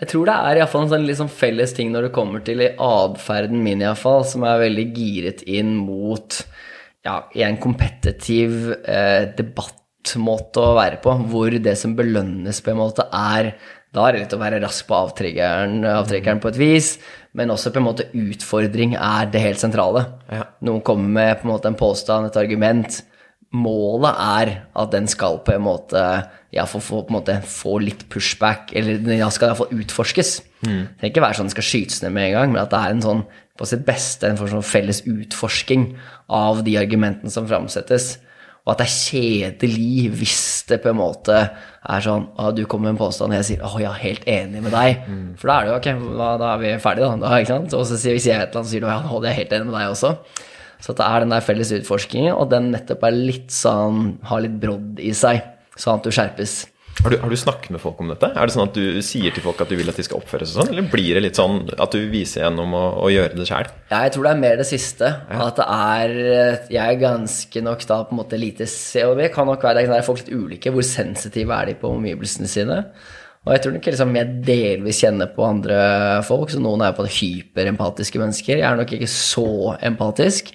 Jeg 0.00 0.08
tror 0.08 0.28
det 0.30 0.34
er 0.34 0.56
i 0.56 0.60
hvert 0.62 0.72
fall 0.72 0.86
en 0.86 0.92
sånn 0.94 1.10
sånn 1.18 1.32
felles 1.32 1.74
ting 1.76 1.90
når 1.92 2.06
det 2.06 2.14
kommer 2.16 2.40
til 2.44 2.62
i 2.64 2.70
atferden 2.80 3.60
min, 3.60 3.82
iallfall, 3.84 4.22
som 4.24 4.46
er 4.48 4.62
veldig 4.62 4.86
giret 4.96 5.42
inn 5.44 5.74
mot 5.76 6.38
ja, 7.04 7.18
i 7.36 7.44
en 7.44 7.58
kompetitiv 7.60 8.70
eh, 8.80 9.26
debattmåte 9.36 10.62
å 10.62 10.78
være 10.78 11.02
på, 11.04 11.14
hvor 11.32 11.52
det 11.52 11.76
som 11.80 11.92
belønnes 11.98 12.62
på 12.64 12.72
en 12.72 12.80
måte 12.80 13.06
er 13.12 13.52
Da 13.90 14.04
er 14.06 14.14
det 14.14 14.20
litt 14.22 14.34
å 14.36 14.38
være 14.38 14.60
rask 14.62 14.86
på 14.86 14.94
avtrekkeren, 14.94 15.80
avtrekkeren 15.90 16.40
på 16.40 16.52
et 16.52 16.58
vis, 16.60 16.90
men 17.34 17.50
også 17.50 17.72
på 17.74 17.80
en 17.80 17.88
måte 17.88 18.06
utfordring 18.14 18.92
er 18.94 19.26
det 19.32 19.42
helt 19.42 19.58
sentrale. 19.58 20.04
Ja. 20.30 20.44
Noen 20.62 20.84
kommer 20.86 21.10
med 21.16 21.40
på 21.40 21.48
en 21.48 21.52
måte 21.56 21.72
en 21.72 21.78
påstand, 21.78 22.28
et 22.28 22.38
argument. 22.38 23.00
Målet 23.50 24.14
er 24.14 24.52
at 24.78 24.92
den 24.92 25.08
skal 25.10 25.40
på 25.42 25.56
en 25.56 25.64
måte 25.64 26.02
ja, 26.54 26.64
få, 26.70 26.78
få, 26.78 27.02
på 27.02 27.10
en 27.10 27.18
måte 27.18 27.36
få 27.46 27.78
litt 27.82 28.04
pushback, 28.12 28.70
eller 28.78 29.00
den 29.02 29.22
skal 29.34 29.50
iallfall 29.50 29.74
utforskes. 29.74 30.36
Det 30.60 31.00
trenger 31.00 31.10
ikke 31.10 31.24
være 31.24 31.38
sånn 31.38 31.48
at 31.48 31.50
den 31.50 31.56
skal 31.56 31.66
skytes 31.66 32.02
ned 32.04 32.14
med 32.14 32.28
en 32.28 32.36
gang, 32.36 32.52
men 32.54 32.62
at 32.62 32.72
det 32.72 32.80
er 32.80 32.94
en 32.94 33.04
sånn 33.04 33.22
på 33.60 33.68
sitt 33.68 33.84
beste 33.84 34.28
en 34.28 34.38
sånn 34.40 34.64
felles 34.64 35.02
utforsking 35.04 35.90
av 36.32 36.62
de 36.64 36.78
argumentene 36.80 37.32
som 37.32 37.48
framsettes. 37.48 38.14
Og 38.64 38.74
at 38.74 38.82
det 38.82 38.86
er 38.86 38.94
kjedelig 38.94 40.10
hvis 40.20 40.40
det 40.68 40.80
på 40.84 40.92
en 40.92 40.98
måte 41.00 41.36
er 41.40 42.04
sånn 42.04 42.26
ah, 42.36 42.50
Du 42.52 42.66
kommer 42.68 42.90
med 42.90 42.98
en 42.98 43.00
påstand, 43.00 43.32
og 43.32 43.38
jeg 43.40 43.46
sier 43.48 43.62
'Å, 43.64 43.80
jeg 43.80 43.88
er 43.88 44.04
helt 44.04 44.24
enig 44.28 44.62
med 44.62 44.72
deg'. 44.72 45.00
For 45.40 45.48
da 45.48 45.54
er 45.56 45.64
det 45.64 45.70
jo 45.70 45.76
ok, 45.78 46.18
da, 46.18 46.28
da 46.36 46.52
er 46.54 46.58
vi 46.60 46.72
ferdige, 46.78 47.08
da. 47.08 47.28
da 47.28 47.40
ikke 47.40 47.54
sant? 47.54 47.74
Og 47.74 47.86
så 47.88 47.96
sier, 47.96 48.12
hvis 48.12 48.28
jeg 48.28 48.36
et 48.36 48.48
eller 48.48 48.60
annet, 48.60 48.68
så 48.68 48.70
sier 48.70 48.80
du 48.80 48.86
'Ja, 48.86 49.00
nå, 49.00 49.24
er 49.24 49.38
helt 49.40 49.52
enig 49.52 49.66
med 49.66 49.74
deg 49.80 49.88
også'. 49.88 50.16
Så 50.80 50.94
at 50.94 51.00
det 51.00 51.06
er 51.06 51.24
den 51.24 51.34
der 51.34 51.44
felles 51.44 51.72
utforskingen, 51.76 52.34
og 52.34 52.50
den 52.52 52.70
nettopp 52.74 53.04
er 53.08 53.16
litt 53.16 53.52
sånn 53.54 54.18
Har 54.30 54.44
litt 54.44 54.58
brodd 54.62 55.00
i 55.02 55.12
seg, 55.16 55.42
sånn 55.76 56.00
at 56.00 56.06
du 56.06 56.14
skjerpes. 56.14 56.60
Har, 57.00 57.14
du, 57.14 57.16
har 57.22 57.32
du 57.32 57.36
snakket 57.38 57.72
med 57.72 57.80
folk 57.80 58.00
om 58.02 58.10
dette? 58.10 58.28
Er 58.36 58.48
det 58.48 58.52
sånn 58.52 58.66
at 58.66 58.76
du 58.76 58.98
sier 59.04 59.32
til 59.32 59.44
folk 59.44 59.60
at 59.62 59.70
du 59.70 59.76
vil 59.78 59.88
at 59.88 59.96
de 59.96 60.04
skal 60.04 60.18
oppføre 60.20 60.44
seg 60.44 60.58
sånn, 60.58 60.72
eller 60.74 60.88
blir 60.92 61.16
det 61.16 61.22
litt 61.24 61.38
sånn 61.38 61.62
at 61.80 61.94
du 61.96 62.02
viser 62.12 62.44
gjennom 62.44 62.74
å, 62.76 62.82
å 63.06 63.12
gjøre 63.12 63.38
det 63.38 63.46
sjæl? 63.48 63.70
Ja, 63.88 64.02
jeg 64.04 64.12
tror 64.16 64.26
det 64.26 64.32
er 64.34 64.42
mer 64.42 64.58
det 64.60 64.66
siste. 64.68 65.12
At 65.30 65.60
det 65.60 65.68
er 65.70 66.12
Jeg 66.74 66.82
er 66.82 67.00
ganske 67.00 67.64
nok 67.64 67.86
da 67.88 68.02
på 68.04 68.16
en 68.16 68.20
måte 68.20 68.40
lite 68.40 68.68
COB. 68.68 69.22
Kan 69.32 69.48
nok 69.48 69.64
være 69.64 69.86
det 69.86 69.96
er 69.96 70.04
folk 70.04 70.20
litt 70.20 70.34
ulike. 70.34 70.74
Hvor 70.74 70.84
sensitive 70.84 71.56
er 71.56 71.70
de 71.70 71.78
på 71.80 71.94
omgivelsene 71.94 72.50
sine? 72.50 72.82
Og 73.50 73.56
jeg 73.56 73.62
tror 73.64 73.72
nok 73.74 73.86
liksom 73.88 74.12
jeg 74.14 74.34
delvis 74.46 74.98
kjenner 75.02 75.30
på 75.34 75.42
andre 75.42 75.78
folk, 76.22 76.52
så 76.52 76.60
noen 76.62 76.84
er 76.86 76.92
på 76.94 77.02
det 77.02 77.16
hyperempatiske 77.16 78.20
mennesker. 78.22 78.60
Jeg 78.60 78.68
er 78.68 78.78
nok 78.78 78.94
ikke 78.94 79.08
så 79.10 79.72
empatisk. 79.88 80.52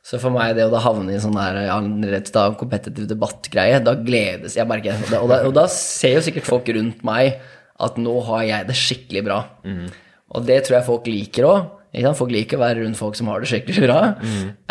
Så 0.00 0.16
for 0.16 0.32
meg, 0.32 0.54
det 0.56 0.64
å 0.64 0.72
da 0.72 0.80
havne 0.80 1.12
i 1.12 1.18
en 1.18 1.20
sånn 1.26 1.36
der 1.36 1.58
ja, 1.66 1.76
rett 2.08 2.32
da, 2.32 2.46
kompetitiv 2.56 3.04
debattgreie, 3.10 3.82
da 3.84 3.92
gledes 4.00 4.56
jeg, 4.56 4.64
merker 4.70 4.96
det. 4.96 5.20
Og 5.20 5.28
da, 5.28 5.42
og, 5.44 5.52
da, 5.60 5.66
ser 5.68 6.16
jo 6.16 6.24
sikkert 6.24 6.48
folk 6.48 6.72
rundt 6.72 7.04
meg 7.04 7.36
at 7.84 8.00
nå 8.00 8.16
har 8.30 8.46
jeg 8.48 8.70
det 8.70 8.80
skikkelig 8.80 9.26
bra. 9.28 9.42
Og 10.32 10.48
det 10.48 10.62
tror 10.64 10.78
jeg 10.78 10.88
folk 10.88 11.12
liker 11.12 11.52
òg. 11.52 11.74
Folk 12.16 12.32
liker 12.32 12.56
å 12.56 12.64
være 12.64 12.80
rundt 12.80 12.96
folk 12.96 13.20
som 13.20 13.28
har 13.28 13.44
det 13.44 13.52
skikkelig 13.52 13.84
bra. 13.84 14.02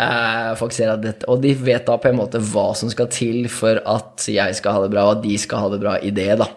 Eh, 0.02 0.50
folk 0.58 0.74
ser 0.74 0.96
at 0.96 1.06
dette, 1.06 1.30
og 1.30 1.46
de 1.46 1.54
vet 1.54 1.86
da 1.86 1.94
på 1.94 2.10
en 2.10 2.18
måte 2.18 2.42
hva 2.42 2.72
som 2.78 2.90
skal 2.90 3.06
til 3.14 3.46
for 3.52 3.78
at 3.86 4.26
jeg 4.26 4.58
skal 4.58 4.74
ha 4.74 4.82
det 4.82 4.96
bra, 4.96 5.06
og 5.06 5.20
at 5.20 5.28
de 5.30 5.38
skal 5.38 5.68
ha 5.68 5.70
det 5.70 5.84
bra 5.86 6.00
i 6.02 6.10
det. 6.10 6.32
da. 6.42 6.50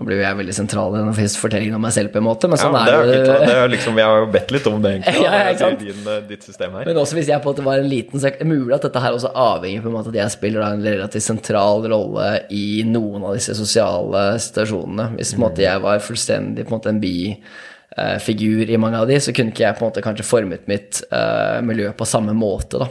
Nå 0.00 0.06
blir 0.08 0.22
jeg 0.22 0.36
veldig 0.38 0.54
sentral 0.56 0.94
i 0.96 1.00
denne 1.02 1.12
fortellingen 1.42 1.74
om 1.76 1.82
meg 1.84 1.92
selv, 1.92 2.08
på 2.14 2.16
en 2.22 2.24
måte, 2.24 2.48
men 2.48 2.56
Ja, 2.56 2.62
sånn 2.64 2.72
men 2.72 2.86
det 2.88 2.92
er, 2.94 3.00
er 3.00 3.18
jo 3.18 3.24
det. 3.28 3.48
det 3.50 3.56
er 3.60 3.66
liksom, 3.68 3.98
Jeg 4.00 4.08
har 4.08 4.22
jo 4.22 4.28
bedt 4.32 4.52
litt 4.54 4.68
om 4.70 4.78
det, 4.80 4.92
egentlig. 4.96 5.16
Ja, 5.26 5.40
ja, 5.50 5.68
i 5.68 5.76
din, 5.82 5.98
eh, 6.08 6.22
ditt 6.30 6.46
system 6.46 6.78
her. 6.78 6.86
Men 6.88 7.00
også 7.02 7.18
hvis 7.18 7.28
jeg 7.28 7.42
på 7.44 7.50
en 7.50 7.52
måte 7.52 7.64
var 7.66 7.82
en 7.82 7.90
liten 7.90 8.22
det 8.24 8.46
mulig 8.48 8.72
at 8.78 8.86
dette 8.86 9.02
her 9.04 9.16
også 9.18 9.32
avhenger 9.36 9.82
på 9.84 9.90
en 9.90 9.96
måte 9.98 10.08
at 10.14 10.16
jeg 10.16 10.32
spiller 10.32 10.64
da 10.64 10.70
en 10.72 10.86
relativt 10.86 11.26
sentral 11.26 11.84
rolle 11.92 12.28
i 12.56 12.80
noen 12.88 13.26
av 13.28 13.36
disse 13.36 13.52
sosiale 13.58 14.22
situasjonene. 14.40 15.10
Hvis 15.18 15.34
på 15.34 15.42
en 15.42 15.44
måte 15.44 15.66
jeg 15.66 15.82
var 15.84 16.00
fullstendig 16.06 16.64
på 16.64 16.72
en 16.72 16.78
måte 16.78 16.94
en 16.94 17.02
bifigur 17.04 18.72
i 18.72 18.78
mange 18.80 19.02
av 19.02 19.10
de, 19.10 19.18
så 19.20 19.34
kunne 19.36 19.52
ikke 19.52 19.66
jeg 19.66 19.76
på 19.76 19.84
en 19.84 19.90
måte 19.90 20.04
kanskje 20.06 20.24
formet 20.24 20.64
mitt 20.70 21.02
uh, 21.12 21.60
miljø 21.66 21.92
på 21.92 22.08
samme 22.08 22.32
måte, 22.32 22.80
da. 22.80 22.88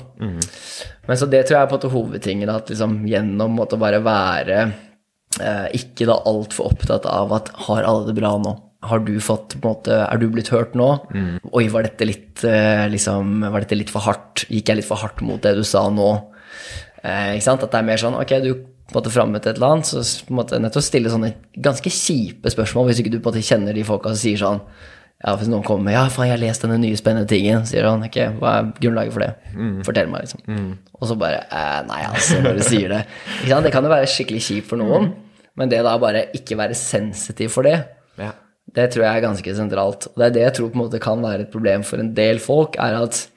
Men 1.10 1.18
så 1.18 1.26
det 1.26 1.48
tror 1.48 1.58
jeg 1.58 1.64
er 1.64 1.72
på 1.72 1.74
en 1.74 1.82
måte 1.82 1.94
hovedtingen, 1.96 2.54
at 2.54 2.70
liksom 2.70 3.00
gjennom 3.10 3.58
å 3.64 3.68
bare 3.82 4.04
være 4.06 4.60
ikke 5.38 6.08
da 6.10 6.16
altfor 6.26 6.72
opptatt 6.72 7.06
av 7.06 7.32
at 7.36 7.52
har 7.68 7.86
alle 7.86 8.08
det 8.10 8.16
bra 8.18 8.34
nå? 8.42 8.56
Har 8.82 9.02
du 9.04 9.12
fått, 9.20 9.58
på 9.60 9.68
en 9.68 9.74
måte, 9.76 9.92
Er 10.08 10.18
du 10.18 10.30
blitt 10.32 10.50
hørt 10.50 10.74
nå? 10.74 10.88
Oi, 11.52 11.68
var 11.68 11.84
dette, 11.84 12.06
litt, 12.08 12.44
eh, 12.48 12.88
liksom, 12.88 13.42
var 13.52 13.60
dette 13.60 13.76
litt 13.76 13.92
for 13.92 14.00
hardt? 14.02 14.46
Gikk 14.50 14.72
jeg 14.72 14.80
litt 14.80 14.88
for 14.88 14.98
hardt 15.02 15.22
mot 15.22 15.42
det 15.44 15.56
du 15.58 15.64
sa 15.68 15.90
nå? 15.92 16.10
Eh, 17.04 17.36
ikke 17.36 17.44
sant? 17.44 17.64
At 17.64 17.72
det 17.72 17.80
er 17.82 17.88
mer 17.88 18.00
sånn 18.00 18.16
Ok, 18.16 18.32
du 18.42 18.54
på 18.90 18.98
en 18.98 19.04
måte 19.04 19.12
fremmet 19.14 19.46
et 19.46 19.58
eller 19.60 19.76
annet, 19.76 19.86
så 19.86 20.02
på 20.26 20.32
en 20.34 20.40
måte 20.40 20.58
nødt 20.60 20.74
til 20.74 20.82
å 20.82 20.88
stille 20.88 21.12
sånne 21.14 21.34
ganske 21.62 21.92
kjipe 21.94 22.50
spørsmål 22.50 22.88
hvis 22.88 23.04
ikke 23.04 23.12
du 23.14 23.20
på 23.20 23.30
en 23.30 23.36
måte 23.36 23.46
kjenner 23.46 23.76
de 23.78 23.84
folka 23.86 24.10
som 24.16 24.18
sier 24.18 24.40
sånn 24.42 24.64
Ja, 25.26 25.34
Hvis 25.36 25.50
noen 25.52 25.64
kommer 25.68 25.84
med 25.84 25.94
'ja, 25.94 26.06
faen, 26.08 26.28
jeg 26.30 26.38
har 26.40 26.48
lest 26.48 26.62
denne 26.64 26.78
nye 26.80 26.96
spennende 26.96 27.28
tingen', 27.28 27.66
sier 27.68 27.84
han 27.84 28.02
ikke, 28.04 28.40
hva 28.40 28.52
er 28.60 28.70
grunnlaget 28.80 29.12
for 29.12 29.20
det? 29.20 29.34
Fortell 29.84 30.08
meg, 30.08 30.22
liksom. 30.22 30.78
Og 31.02 31.08
så 31.10 31.18
bare 31.20 31.42
eh, 31.52 31.82
Nei, 31.88 32.04
altså, 32.08 32.40
når 32.42 32.54
du 32.56 32.64
sier 32.64 32.88
det. 32.90 33.06
Det 33.46 33.72
kan 33.74 33.84
jo 33.84 33.90
være 33.90 34.08
skikkelig 34.08 34.42
kjipt 34.42 34.68
for 34.70 34.78
noen, 34.78 35.14
men 35.58 35.70
det 35.70 35.84
da 35.84 35.98
bare 35.98 36.26
ikke 36.34 36.56
være 36.58 36.74
sensitiv 36.74 37.50
for 37.50 37.64
det, 37.64 37.84
Ja. 38.18 38.32
det 38.74 38.92
tror 38.92 39.04
jeg 39.04 39.18
er 39.18 39.28
ganske 39.28 39.56
sentralt. 39.56 40.08
Og 40.08 40.16
det 40.16 40.26
er 40.28 40.30
det 40.30 40.42
jeg 40.44 40.54
tror 40.54 40.70
på 40.70 40.76
en 40.80 40.86
måte 40.88 41.00
kan 41.02 41.22
være 41.22 41.42
et 41.42 41.52
problem 41.52 41.84
for 41.84 41.98
en 42.00 42.14
del 42.14 42.40
folk, 42.40 42.78
er 42.80 43.04
at 43.04 43.28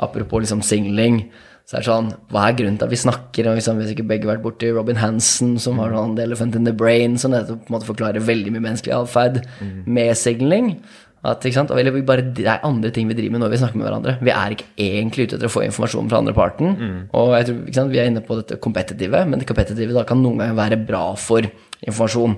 apropos 0.00 0.40
liksom 0.40 0.62
singling, 0.62 1.30
så 1.66 1.76
er 1.76 1.80
det 1.80 1.86
sånn 1.88 2.12
Hva 2.30 2.48
er 2.48 2.54
grunnen 2.56 2.78
til 2.78 2.84
at 2.86 2.90
vi 2.90 2.96
snakker? 2.96 3.48
Og 3.50 3.56
liksom, 3.56 3.78
vi 3.78 3.92
ikke 3.92 4.06
begge 4.08 4.24
har 4.28 4.36
vært 4.36 4.44
borti 4.44 4.72
Robin 4.72 4.96
Hansen, 4.96 5.58
som 5.58 5.78
har 5.78 5.90
sånn 5.90 6.14
The 6.16 6.22
Elephant 6.22 6.54
in 6.54 6.64
the 6.64 6.72
Brain, 6.72 7.18
som 7.18 7.32
nettopp 7.32 7.66
på 7.66 7.74
en 7.74 7.74
måte 7.80 7.88
forklarer 7.88 8.20
veldig 8.22 8.52
mye 8.52 8.62
menneskelig 8.62 8.94
atferd 8.94 9.44
med 9.84 10.14
singling. 10.16 10.80
At? 11.24 11.42
Eller 11.44 11.90
vi 11.90 12.02
bare, 12.06 12.22
det 12.22 12.44
er 12.46 12.62
andre 12.62 12.90
ting 12.94 13.08
vi 13.08 13.14
driver 13.18 13.32
med 13.32 13.40
når 13.40 13.50
vi 13.50 13.58
snakker 13.58 13.76
med 13.80 13.86
hverandre. 13.88 14.12
Vi 14.22 14.30
er 14.30 14.52
ikke 14.54 14.66
egentlig 14.78 15.26
ute 15.26 15.36
etter 15.38 15.48
å 15.48 15.52
få 15.52 15.64
informasjon 15.66 16.10
fra 16.10 16.18
andre 16.22 16.34
parten. 16.36 16.76
Og 17.16 17.32
jeg 17.34 17.46
tror? 17.48 17.88
Vi 17.90 17.98
er 17.98 18.10
inne 18.10 18.22
på 18.22 18.36
dette 18.38 18.58
kompetitive, 18.62 19.24
men 19.26 19.40
det 19.40 19.48
kompetitive 19.48 20.04
kan 20.06 20.22
noen 20.22 20.38
ganger 20.38 20.54
være 20.60 20.78
bra 20.86 21.04
for 21.18 21.42
informasjon. 21.82 22.36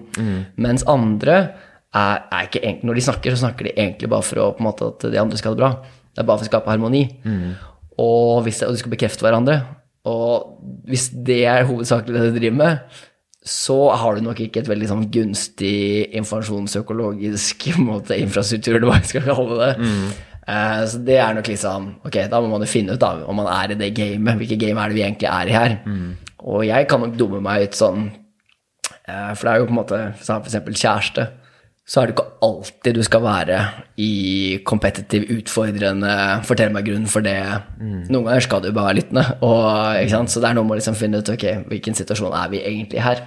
Mens 0.57 0.87
andre 0.89 1.37
er, 1.95 2.23
er 2.33 2.47
ikke 2.49 2.63
egentlig, 2.63 2.87
Når 2.89 2.95
de 2.95 3.01
snakker, 3.01 3.31
så 3.35 3.43
snakker 3.47 3.65
de 3.69 3.75
egentlig 3.77 4.09
bare 4.09 4.23
for 4.23 4.41
å, 4.41 4.49
måte, 4.61 4.89
at 4.93 5.09
de 5.13 5.21
andre 5.21 5.37
skal 5.37 5.53
ha 5.53 5.57
det 5.57 5.63
bra. 5.65 5.73
Det 6.15 6.23
er 6.23 6.27
bare 6.29 6.39
for 6.41 6.49
å 6.49 6.53
skape 6.53 6.73
harmoni. 6.73 7.03
Og, 7.99 8.43
hvis 8.47 8.61
det, 8.61 8.69
og 8.69 8.73
de 8.77 8.81
skal 8.81 8.93
bekrefte 8.95 9.25
hverandre. 9.27 9.61
Og 10.09 10.59
hvis 10.89 11.11
det 11.13 11.43
er 11.45 11.67
hovedsakelig 11.69 12.15
det 12.15 12.33
du 12.33 12.39
driver 12.41 12.57
med, 12.57 13.01
så 13.49 13.77
har 13.97 14.17
du 14.17 14.25
nok 14.27 14.41
ikke 14.45 14.61
et 14.61 14.69
veldig 14.69 14.89
sånn 14.91 15.05
gunstig 15.13 16.09
informasjonsøkologisk 16.21 17.71
måte, 17.89 18.19
infrastruktur, 18.21 18.77
eller 18.77 18.91
hva 18.91 18.99
jeg 19.01 19.13
skal 19.15 19.29
kalle 19.31 19.59
det. 19.63 19.93
Eh, 20.49 20.83
så 20.89 21.01
det 21.05 21.19
er 21.21 21.35
nok 21.37 21.49
liksom 21.51 21.89
Ok, 22.09 22.15
da 22.33 22.39
må 22.41 22.49
man 22.49 22.63
jo 22.65 22.71
finne 22.71 22.95
ut 22.97 23.03
da, 23.03 23.11
om 23.29 23.37
man 23.37 23.51
er 23.53 23.75
i 23.75 23.81
det 23.81 23.91
gamet. 23.97 24.39
Hvilket 24.41 24.63
game 24.63 24.81
er 24.81 24.93
det 24.93 24.99
vi 24.99 25.05
egentlig 25.07 25.31
er 25.33 25.51
i 25.51 25.57
her? 25.57 25.77
Og 26.49 26.65
jeg 26.69 26.89
kan 26.89 27.03
nok 27.05 27.19
dumme 27.19 27.43
meg 27.45 27.69
ut 27.69 27.77
sånn 27.77 28.09
uh, 28.09 29.33
For 29.35 29.43
det 29.43 29.53
er 29.53 29.61
jo 29.61 29.69
på 29.69 29.75
en 29.75 29.81
måte 29.81 30.01
for 30.21 30.49
eksempel 30.49 30.77
kjæreste. 30.79 31.27
Så 31.89 32.03
er 32.03 32.11
det 32.11 32.15
ikke 32.19 32.27
alltid 32.45 32.99
du 32.99 33.03
skal 33.07 33.23
være 33.25 33.59
i 34.05 34.09
kompetitiv, 34.69 35.23
utfordrende 35.39 36.11
Fortell 36.45 36.69
meg 36.75 36.85
grunnen 36.85 37.09
for 37.09 37.25
det. 37.25 37.39
Noen 37.81 38.27
ganger 38.29 38.45
skal 38.45 38.61
du 38.61 38.69
bare 38.77 38.91
være 38.91 38.99
lyttende. 39.01 39.25
Og? 39.41 40.29
Så 40.29 40.43
det 40.45 40.51
er 40.51 40.59
noe 40.59 40.69
med 40.69 40.77
å 40.77 40.81
liksom 40.83 40.99
finne 41.01 41.23
ut 41.23 41.33
ok, 41.33 41.47
hvilken 41.73 41.97
situasjon 41.97 42.37
er 42.37 42.53
vi 42.53 42.61
egentlig 42.61 43.01
her. 43.07 43.25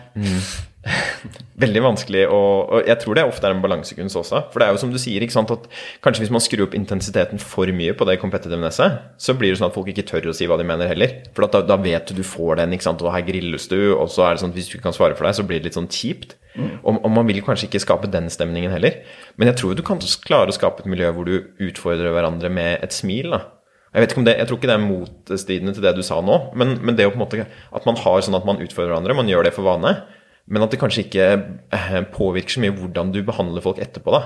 Veldig 1.61 1.81
vanskelig, 1.85 2.23
og, 2.33 2.71
og 2.73 2.87
jeg 2.89 2.97
tror 3.03 3.17
det 3.17 3.25
ofte 3.29 3.45
er 3.45 3.53
en 3.53 3.61
balansekunst 3.61 4.17
også. 4.17 4.39
For 4.49 4.61
det 4.61 4.67
er 4.67 4.73
jo 4.73 4.81
som 4.81 4.93
du 4.93 4.97
sier, 5.01 5.21
ikke 5.21 5.35
sant, 5.35 5.53
at 5.53 5.67
kanskje 6.01 6.25
hvis 6.25 6.33
man 6.33 6.43
skrur 6.43 6.65
opp 6.65 6.75
intensiteten 6.77 7.41
for 7.41 7.69
mye 7.75 7.93
på 7.97 8.07
det 8.09 8.17
competitivenesset, 8.21 8.97
så 9.21 9.35
blir 9.37 9.53
det 9.53 9.61
sånn 9.61 9.69
at 9.69 9.77
folk 9.77 9.91
ikke 9.93 10.07
tør 10.09 10.31
å 10.31 10.35
si 10.35 10.49
hva 10.49 10.57
de 10.57 10.65
mener 10.67 10.89
heller. 10.89 11.19
For 11.37 11.45
at 11.45 11.57
da, 11.57 11.63
da 11.73 11.77
vet 11.81 12.09
du 12.09 12.17
du 12.17 12.25
får 12.25 12.63
den, 12.63 12.73
ikke 12.73 12.89
sant, 12.89 13.05
og 13.05 13.13
her 13.13 13.25
grilles 13.27 13.69
du, 13.69 13.79
og 13.93 14.09
så 14.09 14.25
er 14.27 14.35
det 14.35 14.43
sånn 14.43 14.55
at 14.55 14.57
hvis 14.57 14.71
du 14.71 14.77
ikke 14.77 14.89
kan 14.89 14.97
svare 14.97 15.17
for 15.17 15.29
deg, 15.29 15.37
så 15.37 15.45
blir 15.45 15.61
det 15.61 15.69
litt 15.69 15.77
sånn 15.77 15.91
kjipt. 15.91 16.37
Og, 16.57 16.97
og 16.97 17.09
man 17.13 17.29
vil 17.29 17.39
kanskje 17.45 17.69
ikke 17.69 17.83
skape 17.83 18.09
den 18.11 18.27
stemningen 18.33 18.73
heller. 18.73 18.97
Men 19.39 19.51
jeg 19.51 19.61
tror 19.61 19.77
du 19.77 19.85
kan 19.85 20.01
klare 20.25 20.51
å 20.51 20.55
skape 20.55 20.83
et 20.83 20.89
miljø 20.91 21.13
hvor 21.15 21.29
du 21.29 21.37
utfordrer 21.63 22.11
hverandre 22.15 22.51
med 22.51 22.81
et 22.81 22.95
smil. 22.95 23.31
da. 23.37 23.45
Jeg 23.91 24.03
vet 24.03 24.13
ikke 24.13 24.21
om 24.21 24.25
det, 24.27 24.37
jeg 24.39 24.47
tror 24.47 24.57
ikke 24.59 24.69
det 24.69 24.75
er 24.77 24.83
motstridende 24.87 25.75
til 25.75 25.83
det 25.83 25.91
du 25.97 26.01
sa 26.07 26.21
nå, 26.23 26.37
men, 26.55 26.77
men 26.79 26.95
det 26.95 27.09
å 27.09 27.11
på 27.11 27.19
en 27.19 27.23
måte, 27.25 27.43
at 27.45 27.87
man 27.87 27.97
har 27.99 28.21
sånn 28.23 28.37
at 28.37 28.45
man 28.47 28.61
utfordrer 28.63 28.93
hverandre, 28.93 29.17
man 29.17 29.27
gjør 29.27 29.49
det 29.49 29.51
for 29.55 29.67
vane, 29.67 29.91
men 30.47 30.65
at 30.65 30.73
det 30.73 30.79
kanskje 30.81 31.05
ikke 31.05 31.27
eh, 31.75 31.97
påvirker 32.13 32.55
så 32.55 32.63
mye 32.63 32.75
hvordan 32.77 33.11
du 33.13 33.21
behandler 33.27 33.63
folk 33.63 33.81
etterpå. 33.83 34.13
da. 34.15 34.21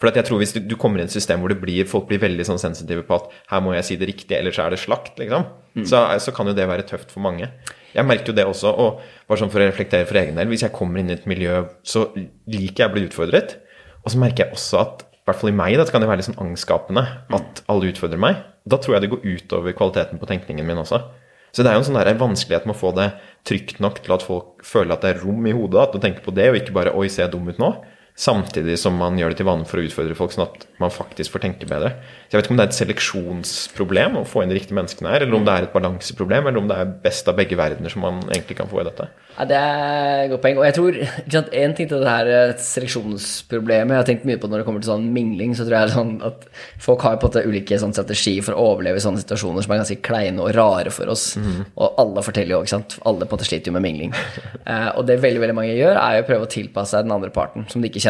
For 0.00 0.08
at 0.08 0.16
jeg 0.16 0.30
tror 0.30 0.40
Hvis 0.40 0.54
du, 0.56 0.60
du 0.64 0.76
kommer 0.80 1.02
i 1.02 1.04
et 1.04 1.12
system 1.12 1.42
hvor 1.42 1.52
det 1.52 1.60
blir, 1.60 1.84
folk 1.88 2.06
blir 2.08 2.22
veldig 2.22 2.46
sånn 2.48 2.60
sensitive 2.60 3.04
på 3.04 3.18
at 3.18 3.34
her 3.52 3.60
må 3.60 3.74
jeg 3.76 3.84
si 3.84 3.98
det 4.00 4.08
riktige, 4.08 4.38
ellers 4.40 4.58
er 4.58 4.72
det 4.72 4.80
slakt, 4.80 5.20
liksom, 5.20 5.44
så, 5.84 6.06
så 6.24 6.32
kan 6.32 6.48
jo 6.48 6.56
det 6.56 6.66
være 6.70 6.86
tøft 6.88 7.12
for 7.12 7.20
mange. 7.20 7.50
Jeg 7.92 8.06
merker 8.08 8.32
jo 8.32 8.36
det 8.38 8.46
også, 8.48 8.72
og 8.72 9.02
bare 9.28 9.42
sånn 9.42 9.52
for 9.52 9.60
å 9.60 9.68
reflektere 9.68 10.08
for 10.08 10.16
egen 10.22 10.40
del, 10.40 10.48
hvis 10.48 10.64
jeg 10.64 10.72
kommer 10.72 11.02
inn 11.02 11.12
i 11.12 11.18
et 11.18 11.28
miljø, 11.28 11.66
så 11.84 12.06
liker 12.16 12.84
jeg 12.86 12.88
å 12.88 12.94
bli 12.94 13.04
utfordret. 13.10 13.58
Og 14.00 14.14
så 14.14 14.20
merker 14.22 14.46
jeg 14.46 14.56
også 14.56 14.80
at 14.80 15.04
i 15.04 15.22
hvert 15.28 15.40
fall 15.42 15.52
i 15.52 15.58
meg, 15.58 15.76
da, 15.76 15.84
så 15.84 15.94
kan 15.94 16.02
det 16.02 16.08
være 16.08 16.22
litt 16.22 16.30
sånn 16.30 16.40
angstskapende 16.42 17.02
at 17.36 17.60
alle 17.70 17.90
utfordrer 17.92 18.22
meg. 18.22 18.40
Da 18.64 18.80
tror 18.80 18.96
jeg 18.96 19.04
det 19.04 19.12
går 19.12 19.26
utover 19.26 19.76
kvaliteten 19.76 20.20
på 20.22 20.28
tenkningen 20.30 20.66
min 20.66 20.80
også. 20.80 21.02
Så 21.50 21.62
det 21.62 21.70
er 21.70 21.78
jo 21.78 21.82
en 21.82 21.88
sånn 21.90 22.20
vanskelighet 22.20 22.66
med 22.68 22.76
å 22.76 22.80
få 22.80 22.92
det 22.96 23.08
trygt 23.48 23.80
nok 23.82 24.02
til 24.04 24.14
at 24.14 24.26
folk 24.26 24.64
føler 24.66 24.94
at 24.94 25.02
det 25.04 25.14
er 25.14 25.22
rom 25.24 25.46
i 25.48 25.54
hodet, 25.56 25.82
at 25.82 25.96
de 25.96 26.02
tenker 26.02 26.24
på 26.24 26.34
det, 26.36 26.50
og 26.50 26.60
ikke 26.60 26.76
bare 26.76 26.94
'oi, 26.94 27.08
ser 27.08 27.26
jeg 27.26 27.32
dum 27.32 27.48
ut 27.48 27.58
nå'? 27.58 27.72
Samtidig 28.20 28.74
som 28.76 28.98
man 29.00 29.16
gjør 29.16 29.32
det 29.32 29.38
til 29.40 29.48
vane 29.48 29.64
for 29.64 29.80
å 29.80 29.84
utfordre 29.86 30.16
folk, 30.18 30.34
sånn 30.34 30.44
at 30.44 30.66
man 30.82 30.92
faktisk 30.92 31.32
får 31.32 31.44
tenke 31.46 31.68
bedre. 31.68 31.94
Så 32.28 32.36
Jeg 32.36 32.40
vet 32.40 32.46
ikke 32.46 32.52
om 32.54 32.58
det 32.60 32.66
er 32.66 32.72
et 32.72 32.80
seleksjonsproblem 32.80 34.18
å 34.20 34.26
få 34.28 34.42
inn 34.44 34.52
de 34.52 34.58
riktige 34.58 34.76
menneskene 34.76 35.14
her, 35.14 35.24
eller 35.24 35.38
om 35.38 35.46
det 35.46 35.54
er 35.54 35.66
et 35.66 35.72
balanseproblem, 35.72 36.50
eller 36.50 36.60
om 36.60 36.68
det 36.68 36.76
er 36.76 36.92
best 37.06 37.28
av 37.32 37.38
begge 37.40 37.56
verdener 37.56 37.92
som 37.92 38.04
man 38.04 38.20
egentlig 38.28 38.58
kan 38.60 38.68
få 38.68 38.82
i 38.82 38.86
dette. 38.90 39.08
Ja, 39.38 39.44
Det 39.48 39.56
er 39.56 40.24
et 40.24 40.30
godt 40.32 40.42
poeng. 40.44 40.58
Og 40.60 40.66
jeg 40.66 40.74
tror 40.76 40.96
sant, 41.32 41.48
En 41.54 41.74
ting 41.74 41.88
til 41.88 42.02
det 42.02 42.10
her 42.10 42.26
eh, 42.28 42.52
seleksjonsproblemet 42.58 43.94
Jeg 43.94 44.00
har 44.00 44.08
tenkt 44.08 44.26
mye 44.28 44.40
på 44.40 44.48
når 44.50 44.60
det 44.60 44.66
kommer 44.66 44.82
til 44.82 44.90
sånn 44.90 45.06
mingling, 45.14 45.54
så 45.56 45.64
tror 45.64 45.78
jeg 45.78 45.94
sånn 45.94 46.12
at 46.26 46.44
folk 46.82 47.04
har 47.06 47.16
på 47.16 47.28
en 47.28 47.30
måte 47.30 47.44
ulike 47.48 47.78
sånn 47.80 47.94
strategier 47.96 48.44
for 48.44 48.58
å 48.58 48.66
overleve 48.74 49.00
i 49.00 49.04
sånne 49.04 49.22
situasjoner 49.22 49.64
som 49.64 49.72
er 49.72 49.80
ganske 49.80 50.00
kleine 50.04 50.44
og 50.44 50.52
rare 50.58 50.92
for 50.92 51.08
oss. 51.12 51.32
Og 51.72 52.00
alle 52.02 52.24
forteller 52.26 52.56
jo, 52.56 52.60
ikke 52.66 52.74
sant. 52.74 52.98
Alle 53.06 53.24
på 53.24 53.32
en 53.32 53.38
måte 53.38 53.48
sliter 53.48 53.72
jo 53.72 53.78
med 53.78 53.86
mingling. 53.86 54.14
Eh, 54.70 54.90
og 54.98 55.06
det 55.08 55.16
veldig 55.22 55.40
veldig 55.42 55.54
mange 55.56 55.72
gjør, 55.74 55.96
er 55.98 56.18
jo 56.18 56.22
å 56.22 56.26
prøve 56.28 56.46
å 56.46 56.50
tilpasse 56.50 56.94
seg 56.94 57.06
den 57.06 57.14
andre 57.14 57.30
parten, 57.34 57.64
som 57.72 57.82
de 57.82 57.88
ikke 57.88 58.02
kjenner. 58.02 58.09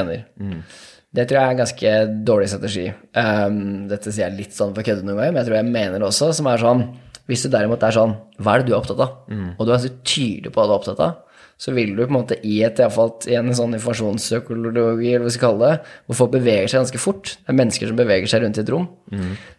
Det 1.10 1.24
tror 1.26 1.40
jeg 1.40 1.46
er 1.48 1.54
en 1.54 1.58
ganske 1.58 1.92
dårlig 2.28 2.48
strategi. 2.52 2.84
Um, 3.18 3.88
dette 3.90 4.12
sier 4.12 4.28
jeg 4.28 4.36
litt 4.36 4.54
sånn 4.54 4.74
for 4.76 4.86
kødde 4.86 5.02
noen 5.02 5.18
ganger, 5.18 5.32
men 5.34 5.40
jeg 5.42 5.48
tror 5.48 5.58
jeg 5.58 5.70
mener 5.72 5.98
det 5.98 6.06
også, 6.06 6.28
som 6.38 6.46
er 6.46 6.62
sånn 6.62 6.84
Hvis 7.30 7.42
du 7.46 7.48
derimot 7.50 7.82
er 7.86 7.94
sånn 7.94 8.14
Hva 8.38 8.54
er 8.54 8.62
det 8.62 8.70
du 8.70 8.72
er 8.74 8.78
opptatt 8.78 9.02
av? 9.02 9.16
Og 9.58 9.66
du 9.66 9.72
er 9.74 9.82
så 9.82 9.90
tydelig 10.06 10.52
på 10.54 10.60
hva 10.60 10.68
du 10.68 10.72
er 10.74 10.78
opptatt 10.78 11.02
av, 11.06 11.18
så 11.60 11.74
vil 11.76 11.90
du 11.92 11.98
på 12.00 12.08
en 12.08 12.16
måte 12.16 12.38
i 12.48 12.62
et, 12.64 12.78
iallfall 12.80 13.10
i 13.28 13.34
en 13.36 13.50
sånn 13.52 13.74
informasjonspsykologi, 13.76 15.10
eller 15.12 15.26
hva 15.26 15.28
vi 15.28 15.32
skal 15.34 15.50
kalle 15.50 15.66
det, 15.68 15.90
hvor 16.08 16.18
folk 16.22 16.30
beveger 16.32 16.70
seg 16.72 16.80
ganske 16.80 17.00
fort, 17.02 17.34
det 17.36 17.52
er 17.52 17.58
mennesker 17.58 17.90
som 17.90 17.98
beveger 17.98 18.30
seg 18.32 18.44
rundt 18.44 18.60
i 18.60 18.62
et 18.62 18.72
rom, 18.72 18.86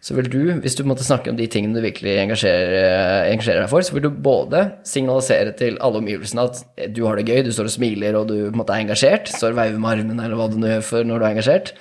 så 0.02 0.16
vil 0.18 0.30
du, 0.32 0.40
hvis 0.64 0.74
du 0.78 0.82
måtte 0.88 1.06
snakke 1.06 1.30
om 1.30 1.38
de 1.38 1.46
tingene 1.46 1.78
du 1.78 1.84
virkelig 1.84 2.16
engasjerer, 2.24 3.28
engasjerer 3.30 3.62
deg 3.62 3.70
for, 3.70 3.86
så 3.86 3.94
vil 3.94 4.08
du 4.08 4.10
både 4.10 4.64
signalisere 4.88 5.54
til 5.62 5.78
alle 5.78 6.02
omgivelsene 6.02 6.48
at 6.48 6.64
du 6.90 7.04
har 7.06 7.20
det 7.20 7.28
gøy, 7.30 7.44
du 7.46 7.52
står 7.54 7.70
og 7.70 7.76
smiler, 7.76 8.18
og 8.18 8.26
du 8.32 8.34
på 8.40 8.50
en 8.50 8.60
måte 8.64 8.74
er 8.74 8.82
engasjert, 8.82 9.30
står 9.30 9.54
og 9.54 9.62
veiver 9.62 9.78
med 9.78 9.94
armene, 9.94 10.26
eller 10.26 10.42
hva 10.42 10.50
du 10.50 10.58
nå 10.58 10.74
gjør 10.74 10.84
for 10.90 11.06
når 11.06 11.22
du 11.22 11.28
er 11.28 11.36
engasjert. 11.36 11.72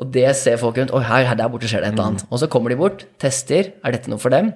Og 0.00 0.08
det 0.10 0.26
ser 0.40 0.56
folk 0.58 0.80
rundt. 0.80 0.90
Oi, 0.96 1.04
her, 1.06 1.28
her 1.28 1.36
der 1.38 1.52
borte 1.52 1.68
skjer 1.70 1.84
det 1.84 1.92
et 1.92 1.94
eller 1.94 2.14
annet. 2.14 2.24
Og 2.32 2.40
så 2.42 2.48
kommer 2.50 2.72
de 2.72 2.80
bort, 2.80 3.04
tester. 3.22 3.74
Er 3.84 3.94
dette 3.94 4.10
noe 4.10 4.18
for 4.18 4.34
dem? 4.34 4.50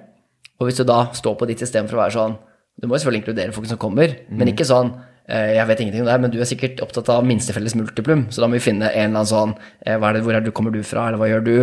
Og 0.59 0.67
hvis 0.67 0.81
du 0.81 0.83
da 0.83 1.05
står 1.15 1.37
på 1.39 1.47
ditt 1.47 1.61
system 1.63 1.87
for 1.87 1.95
å 1.95 2.01
være 2.01 2.15
sånn 2.17 2.35
Du 2.79 2.87
må 2.87 2.95
jo 2.95 3.01
selvfølgelig 3.03 3.21
inkludere 3.23 3.53
folk 3.55 3.67
som 3.67 3.77
kommer, 3.81 4.13
men 4.31 4.47
ikke 4.53 4.65
sånn 4.67 4.93
eh, 5.27 5.55
jeg 5.57 5.67
vet 5.67 5.81
ingenting 5.83 6.01
om 6.05 6.07
det, 6.09 6.17
men 6.23 6.31
du 6.31 6.37
er 6.39 6.47
sikkert 6.47 6.79
opptatt 6.85 7.09
av 7.11 7.25
minstefelles 7.27 7.75
multiplum, 7.75 8.27
så 8.31 8.41
da 8.41 8.47
må 8.47 8.55
vi 8.55 8.63
finne 8.63 8.87
en 8.87 9.11
eller 9.11 9.19
annen 9.19 9.29
sånn 9.29 9.53
eh, 9.85 9.95
er 9.97 10.13
det, 10.15 10.21
Hvor 10.23 10.33
er 10.37 10.45
du, 10.45 10.51
kommer 10.55 10.71
du 10.71 10.79
fra, 10.87 11.07
eller 11.09 11.19
hva 11.19 11.27
gjør 11.27 11.43
du? 11.43 11.55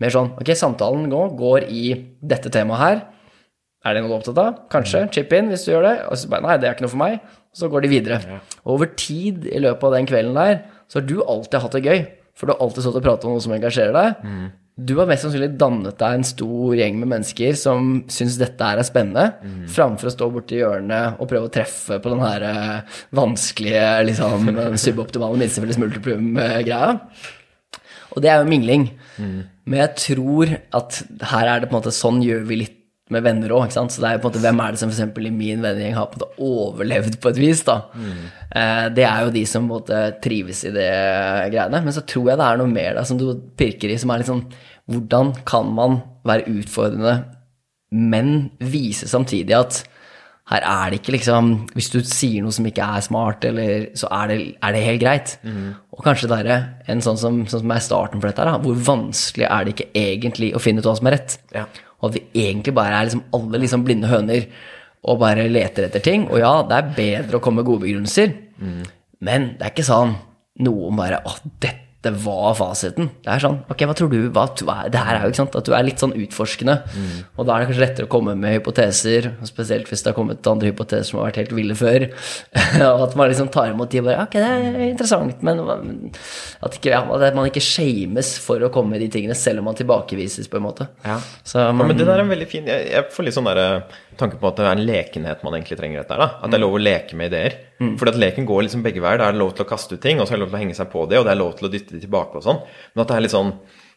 Mer 0.00 0.14
sånn 0.14 0.32
Ok, 0.40 0.54
samtalen 0.56 1.10
går, 1.12 1.34
går 1.36 1.68
i 1.68 1.84
dette 2.24 2.48
temaet 2.54 2.80
her. 2.80 3.04
Er 3.84 3.92
det 3.94 4.00
noe 4.00 4.08
du 4.08 4.14
er 4.16 4.20
opptatt 4.22 4.38
av? 4.40 4.54
Kanskje. 4.72 5.04
Chip 5.12 5.32
in 5.36 5.50
hvis 5.52 5.66
du 5.66 5.74
gjør 5.74 5.84
det. 5.84 5.94
Og 6.08 6.16
så 6.16 6.28
bare 6.32 6.40
Nei, 6.46 6.56
det 6.56 6.70
er 6.70 6.72
ikke 6.78 6.86
noe 6.86 6.94
for 6.94 7.02
meg. 7.04 7.18
Og 7.52 7.58
så 7.60 7.68
går 7.68 7.84
de 7.84 7.90
videre. 7.92 8.16
Og 8.64 8.78
over 8.78 8.88
tid 8.96 9.44
i 9.52 9.60
løpet 9.60 9.84
av 9.84 9.92
den 9.98 10.08
kvelden 10.08 10.38
der, 10.38 10.62
så 10.88 11.02
har 11.02 11.04
du 11.10 11.18
alltid 11.20 11.60
hatt 11.60 11.76
det 11.76 11.82
gøy. 11.84 12.00
For 12.34 12.48
du 12.48 12.54
har 12.54 12.62
alltid 12.64 12.86
stått 12.86 12.96
og 12.96 13.04
pratet 13.04 13.28
om 13.28 13.36
noe 13.36 13.44
som 13.44 13.52
engasjerer 13.52 13.92
deg. 13.94 14.24
Du 14.74 14.96
har 14.98 15.06
mest 15.06 15.22
sannsynlig 15.22 15.52
dannet 15.54 15.94
deg 16.00 16.16
en 16.16 16.26
stor 16.26 16.74
gjeng 16.74 16.96
med 16.98 17.10
mennesker 17.12 17.54
som 17.54 17.92
syns 18.10 18.40
dette 18.40 18.58
her 18.66 18.80
er 18.82 18.86
spennende, 18.86 19.28
framfor 19.70 20.10
å 20.10 20.14
stå 20.16 20.28
borti 20.34 20.58
hjørnet 20.58 21.20
og 21.22 21.28
prøve 21.30 21.46
å 21.46 21.52
treffe 21.54 22.00
på 22.02 22.10
den 22.10 22.24
her 22.24 22.46
eh, 22.48 22.98
vanskelige 23.14 23.84
liksom, 24.10 24.50
suboptimale 24.84 25.38
minstefelles 25.38 25.78
multiplum-greia. 25.78 26.96
Og 28.14 28.22
det 28.22 28.30
er 28.32 28.42
jo 28.42 28.50
mingling. 28.50 28.88
Men 29.18 29.80
jeg 29.84 29.94
tror 30.02 30.56
at 30.74 31.02
her 31.30 31.52
er 31.52 31.62
det 31.62 31.70
på 31.70 31.76
en 31.76 31.80
måte 31.80 31.94
sånn 31.94 32.22
gjør 32.22 32.42
vi 32.50 32.64
litt 32.64 32.80
med 33.12 33.22
venner 33.22 33.52
òg. 33.52 33.68
Så 33.74 34.00
det 34.00 34.08
er 34.08 34.14
jo 34.16 34.22
på 34.22 34.30
en 34.30 34.32
måte 34.32 34.40
hvem 34.46 34.60
er 34.64 34.70
det 34.72 34.80
som 34.80 34.88
f.eks. 34.88 35.18
i 35.20 35.30
min 35.30 35.60
vennegjeng 35.64 35.94
har 35.98 36.06
på 36.08 36.16
en 36.16 36.22
måte 36.24 36.46
overlevd 36.48 37.18
på 37.20 37.28
et 37.34 37.40
vis. 37.42 37.62
da. 37.66 37.80
Eh, 38.54 38.88
Det 38.96 39.04
er 39.04 39.24
jo 39.26 39.30
de 39.34 39.44
som 39.46 39.66
på 39.68 39.74
en 39.76 39.80
måte 39.82 40.20
trives 40.24 40.64
i 40.64 40.70
det 40.72 40.88
greiene. 41.52 41.82
Men 41.84 41.92
så 41.92 42.00
tror 42.06 42.30
jeg 42.30 42.38
det 42.40 42.46
er 42.48 42.56
noe 42.62 42.66
mer 42.72 42.94
da, 42.94 43.04
som 43.04 43.18
du 43.20 43.26
pirker 43.56 43.90
i, 43.92 43.98
som 44.00 44.10
er 44.10 44.18
litt 44.22 44.30
sånn 44.32 44.46
Hvordan 44.90 45.30
kan 45.48 45.70
man 45.74 46.02
være 46.28 46.44
utfordrende, 46.60 47.24
men 47.90 48.50
vise 48.60 49.06
samtidig 49.08 49.54
at 49.56 49.78
her 50.50 50.60
er 50.60 50.90
det 50.92 50.98
ikke 51.00 51.14
liksom 51.14 51.46
Hvis 51.72 51.86
du 51.88 52.00
sier 52.04 52.42
noe 52.44 52.52
som 52.52 52.66
ikke 52.68 52.84
er 52.84 53.00
smart, 53.00 53.44
eller, 53.48 53.86
så 53.96 54.10
er 54.12 54.28
det, 54.28 54.36
er 54.60 54.72
det 54.76 54.82
helt 54.84 55.00
greit. 55.00 55.38
Og 55.94 56.02
kanskje 56.04 56.28
det 56.28 56.40
er 56.52 56.66
en 56.92 57.00
sånn 57.00 57.16
som, 57.16 57.38
sånn 57.48 57.62
som 57.62 57.70
er 57.72 57.80
starten 57.80 58.20
for 58.20 58.28
dette 58.28 58.44
her. 58.44 58.58
Hvor 58.60 58.76
vanskelig 58.76 59.46
er 59.48 59.64
det 59.64 59.72
ikke 59.76 59.88
egentlig 59.94 60.50
å 60.54 60.60
finne 60.60 60.80
ut 60.80 60.88
hva 60.90 60.96
som 60.98 61.06
er 61.08 61.16
rett? 61.16 61.38
Ja. 61.54 61.64
Og 62.04 62.10
at 62.10 62.18
vi 62.18 62.44
egentlig 62.44 62.74
bare 62.76 62.98
er 62.98 63.08
liksom 63.08 63.24
alle 63.38 63.60
liksom 63.62 63.84
blinde 63.86 64.10
høner 64.12 64.44
og 65.04 65.18
bare 65.20 65.48
leter 65.48 65.88
etter 65.88 66.04
ting. 66.04 66.26
Og 66.28 66.38
ja, 66.40 66.52
det 66.68 66.76
er 66.76 66.92
bedre 66.98 67.40
å 67.40 67.44
komme 67.44 67.62
med 67.62 67.68
gode 67.68 67.84
begrunnelser, 67.86 68.34
men 69.24 69.48
det 69.56 69.64
er 69.64 69.72
ikke 69.72 69.86
sånn 69.88 70.14
noen 70.64 71.00
bare 71.00 71.18
Å, 71.24 71.32
dette 71.60 71.83
det 72.04 72.12
var 72.24 72.54
fasiten. 72.58 73.10
Det 73.24 73.32
er 73.32 73.42
sånn, 73.42 73.58
ok, 73.72 73.84
hva 73.88 73.96
tror 73.98 74.10
du, 74.12 74.18
hva, 74.34 74.46
det 74.92 75.00
her 75.00 75.18
er 75.18 75.24
jo 75.26 75.32
ikke 75.32 75.40
sant, 75.42 75.58
at 75.58 75.68
du 75.68 75.74
er 75.76 75.86
litt 75.86 76.02
sånn 76.02 76.14
utforskende, 76.16 76.76
og 77.36 77.48
da 77.48 77.56
er 77.56 77.64
det 77.64 77.70
kanskje 77.70 77.84
lettere 77.84 78.08
å 78.08 78.12
komme 78.12 78.36
med 78.38 78.58
hypoteser, 78.58 79.30
spesielt 79.48 79.90
hvis 79.90 80.04
det 80.04 80.12
har 80.12 80.18
kommet 80.18 80.50
andre 80.50 80.70
hypoteser 80.70 81.10
som 81.10 81.20
har 81.20 81.30
vært 81.30 81.42
helt 81.42 81.54
ville 81.56 81.76
før, 81.78 82.06
og 82.92 83.04
at 83.08 83.16
man 83.18 83.30
liksom 83.32 83.50
tar 83.54 83.72
imot 83.72 83.90
de 83.92 84.02
og 84.02 84.08
bare, 84.10 84.26
ok, 84.28 84.38
det 84.38 84.50
er 84.52 84.86
interessant, 84.90 85.44
men 85.46 85.62
at, 85.64 86.78
ikke, 86.78 86.92
ja, 86.92 87.02
at 87.04 87.36
man 87.36 87.50
ikke 87.50 87.64
shames 87.64 88.34
for 88.44 88.62
å 88.62 88.72
komme 88.74 88.94
med 88.94 89.04
de 89.04 89.10
tingene, 89.16 89.36
selv 89.38 89.62
om 89.62 89.70
man 89.70 89.78
tilbakevises 89.78 90.50
på 90.52 90.60
en 90.60 90.66
måte. 90.68 90.88
Ja. 91.04 91.18
Så 91.42 91.64
Ja, 91.64 91.72
men 91.72 91.96
det 91.96 92.06
der 92.06 92.18
er 92.18 92.24
en 92.24 92.30
veldig 92.32 92.46
fin 92.50 92.66
Jeg, 92.68 92.86
jeg 92.92 93.06
får 93.12 93.26
litt 93.26 93.36
sånn 93.36 93.48
der, 93.48 93.60
tanke 94.20 94.40
på 94.40 94.50
at 94.50 94.58
det 94.58 94.66
er 94.66 94.76
en 94.76 94.86
lekenhet 94.88 95.44
man 95.46 95.56
egentlig 95.56 95.78
trenger 95.80 96.02
dette 96.02 96.18
da 96.20 96.26
At 96.38 96.50
det 96.52 96.58
er 96.58 96.64
lov 96.64 96.76
å 96.78 96.82
leke 96.82 97.16
med 97.18 97.32
ideer. 97.32 97.56
Fordi 98.00 98.14
at 98.14 98.20
leken 98.20 98.48
går 98.48 98.66
liksom 98.66 98.84
begge 98.84 99.02
veier. 99.04 99.20
Da 99.20 99.28
er 99.28 99.36
det 99.36 99.42
lov 99.42 99.54
til 99.56 99.66
å 99.66 99.70
kaste 99.70 99.96
ut 99.96 100.04
ting, 100.04 100.20
og 100.20 100.28
så 100.28 100.34
er 100.34 100.38
det 100.38 100.44
lov 100.44 100.52
til 100.52 100.58
å 100.58 100.64
henge 100.64 100.76
seg 100.78 100.90
på 100.92 101.06
det, 101.10 101.20
og 101.20 101.26
det 101.26 101.34
er 101.34 101.40
lov 101.40 101.56
til 101.58 101.68
å 101.68 101.72
dytte 101.72 101.96
det 101.96 102.04
tilbake 102.06 102.38
og 102.40 102.46
sånn. 102.46 102.62
Men 102.94 103.04
at 103.04 103.10
det 103.10 103.16
er 103.18 103.26
litt 103.26 103.34
sånn 103.34 103.54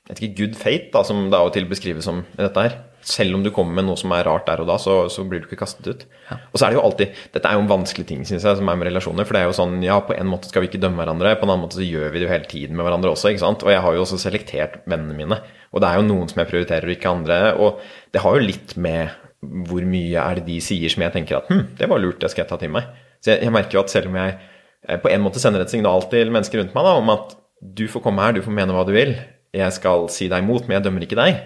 jeg 0.07 0.13
vet 0.15 0.19
ikke, 0.23 0.35
good 0.37 0.53
fate, 0.55 0.85
da, 0.93 1.01
som 1.03 1.25
det 1.27 1.35
av 1.35 1.49
og 1.49 1.51
til 1.51 1.65
beskrives 1.67 2.05
som 2.07 2.21
dette 2.37 2.61
her. 2.63 2.75
Selv 3.07 3.35
om 3.35 3.41
du 3.43 3.49
kommer 3.51 3.75
med 3.75 3.89
noe 3.89 3.99
som 3.99 4.13
er 4.15 4.23
rart 4.23 4.45
der 4.47 4.61
og 4.63 4.69
da, 4.69 4.77
så, 4.79 4.93
så 5.11 5.25
blir 5.27 5.41
du 5.43 5.49
ikke 5.49 5.59
kastet 5.59 5.83
ut. 5.87 6.05
Og 6.31 6.55
så 6.55 6.63
er 6.63 6.71
det 6.71 6.77
jo 6.77 6.83
alltid 6.87 7.19
Dette 7.33 7.49
er 7.49 7.57
jo 7.57 7.63
en 7.65 7.69
vanskelig 7.73 8.05
ting, 8.07 8.21
synes 8.23 8.45
jeg, 8.47 8.59
som 8.59 8.71
er 8.71 8.79
med 8.79 8.87
relasjoner. 8.87 9.27
For 9.27 9.35
det 9.35 9.41
er 9.41 9.51
jo 9.51 9.57
sånn, 9.57 9.75
ja, 9.83 9.99
på 9.99 10.15
en 10.15 10.31
måte 10.31 10.47
skal 10.47 10.63
vi 10.63 10.71
ikke 10.71 10.79
dømme 10.79 11.03
hverandre, 11.03 11.35
på 11.35 11.43
en 11.43 11.51
annen 11.51 11.65
måte 11.65 11.81
så 11.81 11.83
gjør 11.83 12.07
vi 12.13 12.21
det 12.21 12.27
jo 12.29 12.31
hele 12.31 12.47
tiden 12.47 12.79
med 12.79 12.87
hverandre 12.87 13.11
også, 13.11 13.33
ikke 13.33 13.43
sant. 13.43 13.67
Og 13.67 13.73
jeg 13.73 13.83
har 13.83 13.97
jo 13.97 14.05
også 14.05 14.21
selektert 14.23 14.79
vennene 14.87 15.19
mine. 15.19 15.41
Og 15.75 15.83
det 15.83 15.91
er 15.91 15.99
jo 15.99 16.07
noen 16.07 16.31
som 16.31 16.39
jeg 16.39 16.51
prioriterer, 16.53 16.87
og 16.87 16.95
ikke 16.95 17.15
andre. 17.17 17.41
Og 17.59 17.83
det 18.15 18.23
har 18.23 18.39
jo 18.39 18.47
litt 18.47 18.77
med 18.79 19.26
hvor 19.41 19.85
mye 19.85 20.21
er 20.21 20.39
det 20.39 20.47
de 20.47 20.59
sier 20.63 20.91
som 20.91 21.03
jeg 21.05 21.13
tenker 21.13 21.39
at 21.39 21.49
hm, 21.51 21.65
det 21.77 21.89
var 21.89 22.01
lurt, 22.01 22.21
det 22.21 22.31
skal 22.33 22.45
jeg 22.45 22.51
ta 22.51 22.59
til 22.61 22.73
meg. 22.73 22.87
Så 23.21 23.33
jeg, 23.33 23.45
jeg 23.45 23.53
merker 23.53 23.77
jo 23.77 23.83
at 23.83 23.93
selv 23.93 24.11
om 24.11 24.17
jeg 24.17 24.37
på 25.03 25.11
en 25.11 25.23
måte 25.23 25.41
sender 25.41 25.63
et 25.63 25.73
signal 25.73 26.05
til 26.11 26.31
mennesker 26.33 26.61
rundt 26.61 26.75
meg 26.77 26.87
da, 26.87 26.95
om 26.97 27.13
at 27.13 27.35
du 27.61 27.87
får 27.89 28.03
komme 28.05 28.23
her, 28.23 28.35
du 28.37 28.43
får 28.45 28.53
mene 28.53 28.73
hva 28.73 28.85
du 28.87 28.93
vil, 28.95 29.15
jeg 29.55 29.75
skal 29.75 30.09
si 30.13 30.27
deg 30.31 30.43
imot, 30.43 30.67
men 30.67 30.77
jeg 30.77 30.87
dømmer 30.87 31.05
ikke 31.05 31.17
deg, 31.19 31.39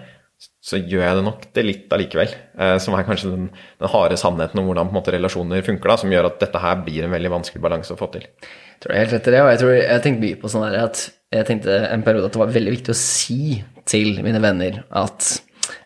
så 0.62 0.78
gjør 0.78 1.04
jeg 1.04 1.18
det 1.18 1.24
nok 1.26 1.46
det 1.54 1.64
litt 1.64 1.94
allikevel. 1.94 2.34
Eh, 2.58 2.74
som 2.82 2.96
er 2.98 3.06
kanskje 3.06 3.30
den, 3.30 3.48
den 3.82 3.92
harde 3.92 4.18
sannheten 4.18 4.60
om 4.60 4.68
hvordan 4.68 4.90
måte, 4.94 5.14
relasjoner 5.14 5.64
funker, 5.66 5.92
da, 5.92 5.98
som 6.02 6.12
gjør 6.12 6.28
at 6.30 6.40
dette 6.42 6.62
her 6.62 6.82
blir 6.86 7.06
en 7.06 7.14
veldig 7.14 7.32
vanskelig 7.36 7.62
balanse 7.62 7.94
å 7.94 8.00
få 8.00 8.10
til. 8.14 8.26
Jeg 8.26 8.84
tror 8.84 8.96
jeg 8.96 9.04
helt 9.04 9.16
rett 9.16 9.30
i 9.30 9.34
det, 9.34 9.42
og 9.42 9.50
jeg 9.52 9.62
tror 9.62 9.74
jeg 9.76 10.04
tenkte 10.06 10.26
mye 10.26 10.40
på 10.42 10.50
sånn 10.50 10.66
her 10.66 10.78
at 10.82 11.06
jeg 11.32 11.48
tenkte 11.48 11.78
en 11.88 12.04
periode 12.04 12.28
at 12.28 12.34
det 12.34 12.42
var 12.42 12.54
veldig 12.58 12.74
viktig 12.74 12.92
å 12.92 12.98
si 12.98 13.42
til 13.88 14.18
mine 14.26 14.42
venner 14.42 14.82
at 15.00 15.30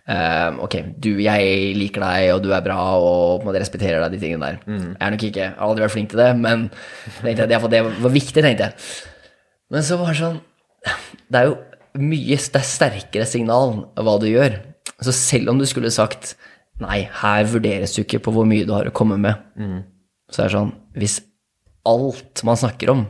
eh, 0.09 0.59
ok, 0.67 0.77
du, 1.03 1.11
jeg 1.23 1.75
liker 1.79 2.05
deg, 2.07 2.29
og 2.37 2.43
du 2.45 2.51
er 2.55 2.65
bra, 2.65 2.79
og 3.01 3.41
på 3.41 3.45
en 3.45 3.51
måte 3.51 3.63
respekterer 3.63 4.03
deg, 4.05 4.17
de 4.17 4.23
tingene 4.23 4.51
der. 4.53 4.59
Jeg 4.67 5.07
er 5.07 5.15
nok 5.17 5.27
ikke, 5.29 5.43
jeg 5.45 5.55
har 5.57 5.67
aldri 5.69 5.85
vært 5.87 5.95
flink 5.97 6.11
til 6.13 6.23
det, 6.23 6.31
men 6.41 6.67
tenkte 7.21 7.47
jeg, 7.47 7.51
det, 7.53 7.61
det 7.75 7.83
var 8.05 8.15
viktig, 8.15 8.45
tenkte 8.47 8.69
jeg. 8.69 8.91
Men 9.75 9.83
så 9.83 9.99
var 9.99 10.13
det 10.13 10.21
sånn 10.21 10.37
Det 11.27 11.41
er 11.41 11.49
jo 11.49 11.57
mye 11.99 12.37
det 12.39 12.61
er 12.61 12.67
sterkere 12.69 13.27
signal 13.27 13.73
hva 13.99 14.13
du 14.23 14.29
gjør. 14.31 14.61
Så 15.03 15.11
selv 15.17 15.51
om 15.51 15.59
du 15.59 15.67
skulle 15.67 15.91
sagt 15.95 16.37
Nei, 16.79 17.07
her 17.23 17.47
vurderes 17.49 17.95
du 17.97 18.03
ikke 18.03 18.19
på 18.21 18.35
hvor 18.37 18.45
mye 18.45 18.67
du 18.69 18.75
har 18.77 18.87
å 18.87 18.93
komme 18.95 19.17
med. 19.19 19.41
Så 20.29 20.43
er 20.45 20.51
det 20.51 20.55
sånn 20.59 20.73
Hvis 21.01 21.15
alt 21.89 22.43
man 22.45 22.59
snakker 22.61 22.93
om, 22.93 23.07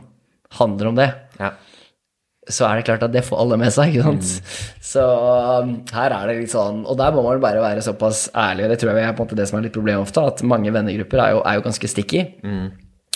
handler 0.57 0.91
om 0.93 0.95
det, 0.97 1.09
Ja. 1.41 1.51
Så 2.47 2.65
er 2.67 2.79
det 2.79 2.87
klart 2.87 3.03
at 3.03 3.13
det 3.13 3.25
får 3.27 3.41
alle 3.43 3.57
med 3.59 3.73
seg, 3.75 3.91
ikke 3.91 4.07
sant. 4.07 4.51
Så 4.87 5.03
um, 5.03 5.73
her 5.93 6.13
er 6.15 6.29
det 6.29 6.35
litt 6.37 6.53
sånn 6.53 6.85
Og 6.87 6.95
der 6.99 7.11
må 7.11 7.23
man 7.25 7.41
bare 7.43 7.59
være 7.59 7.83
såpass 7.83 8.27
ærlig, 8.31 8.65
og 8.65 8.71
det 8.71 8.77
tror 8.79 8.93
jeg 8.93 9.03
er 9.03 9.15
på 9.17 9.23
en 9.23 9.27
måte 9.27 9.39
det 9.39 9.47
som 9.49 9.59
er 9.59 9.65
litt 9.67 9.75
problemet 9.75 10.07
ofte, 10.07 10.23
at 10.23 10.43
mange 10.47 10.71
vennegrupper 10.71 11.23
er 11.23 11.33
jo, 11.35 11.41
er 11.43 11.59
jo 11.59 11.65
ganske 11.67 11.89
sticky. 11.91 12.23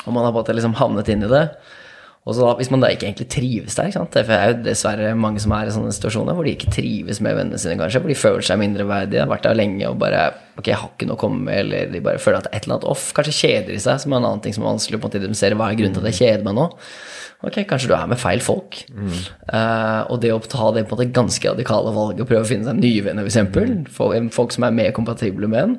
Og 0.05 0.11
man 0.15 0.25
har 0.25 0.33
på 0.33 0.35
en 0.35 0.41
måte 0.41 0.57
liksom 0.57 0.75
havnet 0.81 1.11
inn 1.13 1.23
i 1.23 1.31
det. 1.31 1.45
Og 2.21 2.35
så 2.37 2.43
da, 2.45 2.51
hvis 2.59 2.69
man 2.69 2.83
da 2.83 2.91
ikke 2.93 3.07
egentlig 3.07 3.25
trives 3.33 3.73
der, 3.73 3.87
ikke 3.89 3.97
sant? 3.97 4.13
for 4.13 4.29
det 4.29 4.35
er 4.37 4.51
jo 4.51 4.57
dessverre 4.67 5.13
mange 5.17 5.41
som 5.41 5.55
er 5.57 5.69
i 5.69 5.73
sånne 5.73 5.93
situasjoner 5.95 6.37
hvor 6.37 6.45
de 6.45 6.53
ikke 6.53 6.69
trives 6.75 7.17
med 7.25 7.33
vennene 7.33 7.57
sine, 7.57 7.79
kanskje, 7.79 8.01
hvor 8.03 8.13
de 8.13 8.17
føler 8.19 8.45
seg 8.45 8.59
mindreverdige, 8.61 9.23
har 9.23 9.31
vært 9.31 9.47
der 9.47 9.57
lenge 9.57 9.89
og 9.89 9.97
bare 10.01 10.29
Ok, 10.59 10.67
jeg 10.67 10.77
har 10.77 10.89
ikke 10.91 11.07
noe 11.07 11.15
å 11.15 11.21
komme 11.21 11.45
med, 11.47 11.57
eller 11.63 11.87
de 11.89 12.01
bare 12.03 12.19
føler 12.21 12.41
at 12.41 12.45
det 12.45 12.51
er 12.51 12.59
et 12.59 12.65
eller 12.67 12.75
annet 12.75 12.89
off. 12.91 13.05
Kanskje 13.17 13.33
kjeder 13.33 13.71
de 13.71 13.77
seg, 13.81 14.01
som 14.03 14.11
er 14.11 14.19
en 14.19 14.27
annen 14.27 14.41
ting 14.43 14.53
som 14.53 14.65
er 14.65 14.67
vanskelig 14.67 14.99
å 14.99 15.07
identifisere. 15.07 15.57
Hva 15.57 15.69
er 15.71 15.77
grunnen 15.79 15.95
til 15.95 16.03
at 16.03 16.09
jeg 16.11 16.17
kjeder 16.19 16.43
meg 16.45 16.57
nå? 16.59 16.65
Ok, 17.47 17.55
kanskje 17.71 17.89
du 17.89 17.95
er 17.95 18.09
med 18.11 18.19
feil 18.21 18.43
folk. 18.45 18.81
Eh, 18.91 20.01
og 20.11 20.19
det 20.21 20.33
å 20.35 20.41
ta 20.43 20.67
det 20.75 20.83
på 20.85 20.93
måte 20.93 21.07
ganske 21.15 21.55
radikale 21.55 21.95
valget 21.95 22.21
og 22.21 22.29
prøve 22.29 22.43
å 22.43 22.49
finne 22.51 22.67
seg 22.67 22.83
nye 22.83 23.07
venner, 23.07 23.25
f.eks., 23.31 23.95
folk 24.35 24.53
som 24.53 24.67
er 24.67 24.75
mer 24.77 24.91
kompatible 24.93 25.49
med 25.49 25.63
en, 25.63 25.73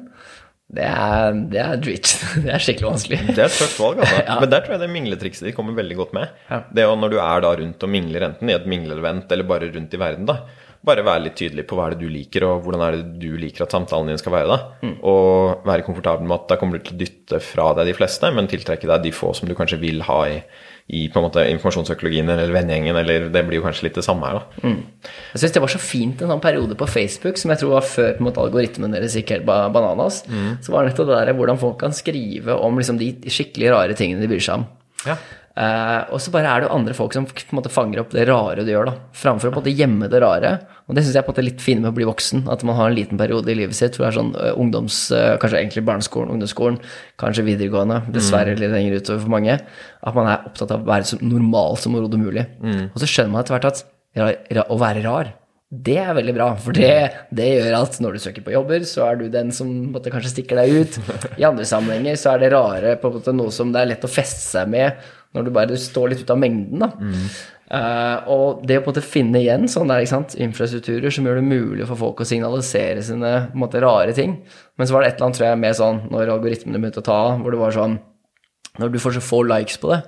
det 0.72 0.86
er, 0.88 1.36
det 1.52 1.60
er. 1.60 1.80
Det 2.46 2.48
er 2.48 2.62
skikkelig 2.64 2.88
vanskelig. 2.88 3.20
Det 3.28 3.36
er 3.42 3.50
et 3.50 3.58
tøft 3.60 3.78
valg, 3.82 4.00
altså. 4.00 4.22
Men 4.42 4.52
der 4.54 4.64
tror 4.64 4.76
jeg 4.76 4.82
det 4.86 4.90
mingletrikset 4.94 5.48
ditt 5.48 5.56
kommer 5.58 5.76
veldig 5.76 5.98
godt 5.98 6.14
med. 6.16 6.32
Ja. 6.48 6.62
Det 6.72 6.86
å 6.88 6.96
når 6.96 7.12
du 7.12 7.18
er 7.20 7.44
da 7.44 7.52
rundt 7.60 7.84
og 7.84 7.92
mingler, 7.92 8.24
enten 8.30 8.48
i 8.48 8.56
et 8.56 8.68
mingleevent 8.70 9.32
eller 9.34 9.48
bare 9.48 9.68
rundt 9.74 9.92
i 9.92 10.00
verden, 10.00 10.28
da. 10.30 10.38
Bare 10.82 11.04
være 11.06 11.28
litt 11.28 11.36
tydelig 11.38 11.62
på 11.70 11.76
hva 11.78 11.84
er 11.86 11.94
det 11.94 12.02
du 12.02 12.10
liker, 12.10 12.42
og 12.48 12.64
hvordan 12.64 12.80
er 12.82 12.96
det 12.96 13.20
du 13.22 13.36
liker 13.38 13.66
at 13.66 13.74
samtalen 13.76 14.08
din 14.10 14.18
skal 14.18 14.34
være. 14.34 14.56
da. 14.56 14.88
Og 15.06 15.68
være 15.68 15.84
komfortabel 15.86 16.26
med 16.26 16.40
at 16.40 16.48
da 16.50 16.58
kommer 16.58 16.80
du 16.80 16.88
til 16.88 16.96
å 16.96 17.02
dytte 17.04 17.38
fra 17.44 17.68
deg 17.78 17.92
de 17.92 17.94
fleste, 18.00 18.32
men 18.34 18.50
tiltrekke 18.50 18.88
deg 18.90 19.04
de 19.04 19.12
få 19.14 19.30
som 19.38 19.46
du 19.50 19.54
kanskje 19.58 19.78
vil 19.84 20.02
ha 20.08 20.18
i, 20.32 20.40
i 20.92 21.04
på 21.12 21.20
en 21.20 21.26
måte 21.28 21.44
informasjonsøkologien 21.52 22.28
eller 22.32 22.52
vennegjengen, 22.52 22.98
eller 22.98 23.28
det 23.32 23.44
blir 23.46 23.60
jo 23.60 23.66
kanskje 23.66 23.86
litt 23.86 23.98
det 24.00 24.04
samme 24.06 24.28
her, 24.28 24.40
da. 24.40 24.72
Jeg 25.32 25.42
syns 25.42 25.54
det 25.54 25.62
var 25.64 25.72
så 25.72 25.80
fint 25.82 26.22
en 26.22 26.32
sånn 26.34 26.42
periode 26.42 26.76
på 26.78 26.88
Facebook, 26.90 27.38
som 27.40 27.54
jeg 27.54 27.62
tror 27.62 27.76
var 27.76 27.86
før 27.86 28.10
på 28.16 28.24
en 28.24 28.28
måte, 28.28 28.42
algoritmen 28.42 28.96
deres 28.96 29.16
gikk 29.18 29.34
helt 29.36 29.46
bananas, 29.46 30.22
mm. 30.28 30.50
Så 30.62 30.74
var 30.74 30.82
det 30.82 30.92
nettopp 30.92 31.08
det 31.12 31.20
der 31.20 31.38
hvordan 31.38 31.60
folk 31.62 31.78
kan 31.80 31.94
skrive 31.96 32.58
om 32.58 32.80
liksom, 32.80 32.98
de 33.00 33.14
skikkelig 33.32 33.70
rare 33.72 33.96
tingene 33.98 34.24
de 34.24 34.30
bryr 34.30 34.42
seg 34.42 34.60
om. 34.60 34.66
Ja. 35.06 35.16
Eh, 35.52 36.12
og 36.14 36.20
så 36.22 36.32
bare 36.32 36.48
er 36.48 36.62
det 36.62 36.68
jo 36.68 36.76
andre 36.78 36.94
folk 36.96 37.12
som 37.12 37.26
på 37.28 37.42
en 37.42 37.58
måte 37.58 37.72
fanger 37.72 38.00
opp 38.00 38.14
det 38.14 38.24
rare 38.30 38.64
du 38.64 38.70
gjør, 38.72 38.88
da. 38.88 38.94
Framfor 39.16 39.50
å 39.50 39.52
på 39.52 39.60
en 39.60 39.64
måte 39.66 39.74
gjemme 39.76 40.08
det 40.12 40.22
rare. 40.24 40.52
Og 40.88 40.96
det 40.96 41.04
syns 41.04 41.16
jeg 41.16 41.20
er 41.20 41.26
på 41.26 41.32
en 41.32 41.36
måte 41.36 41.44
litt 41.44 41.64
fint 41.64 41.82
med 41.82 41.90
å 41.92 41.96
bli 41.96 42.08
voksen. 42.08 42.46
At 42.52 42.64
man 42.68 42.78
har 42.78 42.88
en 42.88 42.96
liten 42.96 43.20
periode 43.20 43.52
i 43.52 43.58
livet 43.58 43.76
sitt 43.76 43.98
hvor 43.98 44.06
det 44.06 44.12
er 44.12 44.18
sånn 44.20 44.32
uh, 44.36 44.48
ungdoms... 44.60 45.04
Uh, 45.12 45.34
kanskje 45.42 45.60
egentlig 45.60 45.84
barneskolen, 45.88 46.32
ungdomsskolen, 46.34 46.80
kanskje 47.20 47.46
videregående, 47.50 48.00
dessverre 48.14 48.56
litt 48.56 48.72
lenger 48.72 48.98
utover 48.98 49.22
for 49.26 49.36
mange. 49.36 49.58
At 50.00 50.18
man 50.18 50.32
er 50.32 50.48
opptatt 50.48 50.72
av 50.72 50.82
å 50.82 50.90
være 50.92 51.08
så 51.12 51.20
normal 51.20 51.78
som 51.80 51.96
overhodet 51.96 52.22
mulig. 52.22 52.48
Og 52.88 52.98
så 53.02 53.08
skjønner 53.10 53.36
man 53.36 53.44
etter 53.44 53.58
hvert 53.58 53.70
at 53.72 53.86
ra, 54.16 54.66
å 54.68 54.80
være 54.80 55.04
rar 55.04 55.36
det 55.72 55.94
er 55.96 56.12
veldig 56.12 56.32
bra, 56.36 56.46
for 56.60 56.76
det, 56.76 56.96
det 57.32 57.46
gjør 57.48 57.74
at 57.78 57.94
når 58.04 58.16
du 58.16 58.20
søker 58.20 58.44
på 58.44 58.52
jobber, 58.52 58.82
så 58.84 59.06
er 59.06 59.16
du 59.16 59.22
den 59.32 59.48
som 59.56 59.70
måte, 59.94 60.10
kanskje 60.12 60.34
stikker 60.34 60.60
deg 60.60 60.82
ut. 60.82 60.98
I 61.40 61.46
andre 61.48 61.64
sammenhenger 61.64 62.18
så 62.20 62.34
er 62.34 62.42
det 62.42 62.50
rare 62.52 62.92
på 63.00 63.08
en 63.08 63.16
måte 63.16 63.32
noe 63.32 63.54
som 63.56 63.72
det 63.72 63.80
er 63.80 63.88
lett 63.94 64.04
å 64.04 64.10
feste 64.12 64.42
seg 64.44 64.68
med 64.68 65.00
når 65.32 65.46
du 65.46 65.50
bare 65.54 65.80
står 65.80 66.12
litt 66.12 66.22
ut 66.24 66.32
av 66.34 66.40
mengden. 66.40 66.82
da. 66.82 66.90
Eh, 67.72 68.28
og 68.28 68.66
det 68.68 68.76
å 68.76 68.82
på 68.84 68.90
en 68.90 68.92
måte 68.92 69.04
finne 69.06 69.40
igjen 69.40 69.64
sånne 69.70 69.94
der, 69.94 70.04
ikke 70.04 70.12
sant? 70.12 70.34
infrastrukturer 70.36 71.14
som 71.14 71.24
gjør 71.24 71.38
det 71.40 71.46
mulig 71.46 71.86
for 71.88 71.96
folk 72.00 72.20
å 72.20 72.26
signalisere 72.28 73.04
sine 73.06 73.30
på 73.48 73.56
en 73.56 73.62
måte, 73.62 73.80
rare 73.80 74.12
ting. 74.16 74.34
Men 74.76 74.88
så 74.88 74.96
var 74.96 75.04
det 75.04 75.12
et 75.12 75.16
eller 75.16 75.30
annet, 75.30 75.38
tror 75.38 75.48
jeg, 75.48 75.60
med 75.62 75.78
sånn 75.78 76.02
når 76.12 76.34
algoritmene 76.34 76.82
begynte 76.82 77.00
å 77.00 77.06
ta 77.06 77.20
av, 77.30 77.38
hvor 77.40 77.54
det 77.54 77.62
var 77.62 77.76
sånn 77.76 78.00
Når 78.80 78.88
du 78.88 78.98
får 79.04 79.12
så 79.18 79.20
få 79.20 79.42
likes 79.44 79.76
på 79.76 79.90
det, 79.90 79.98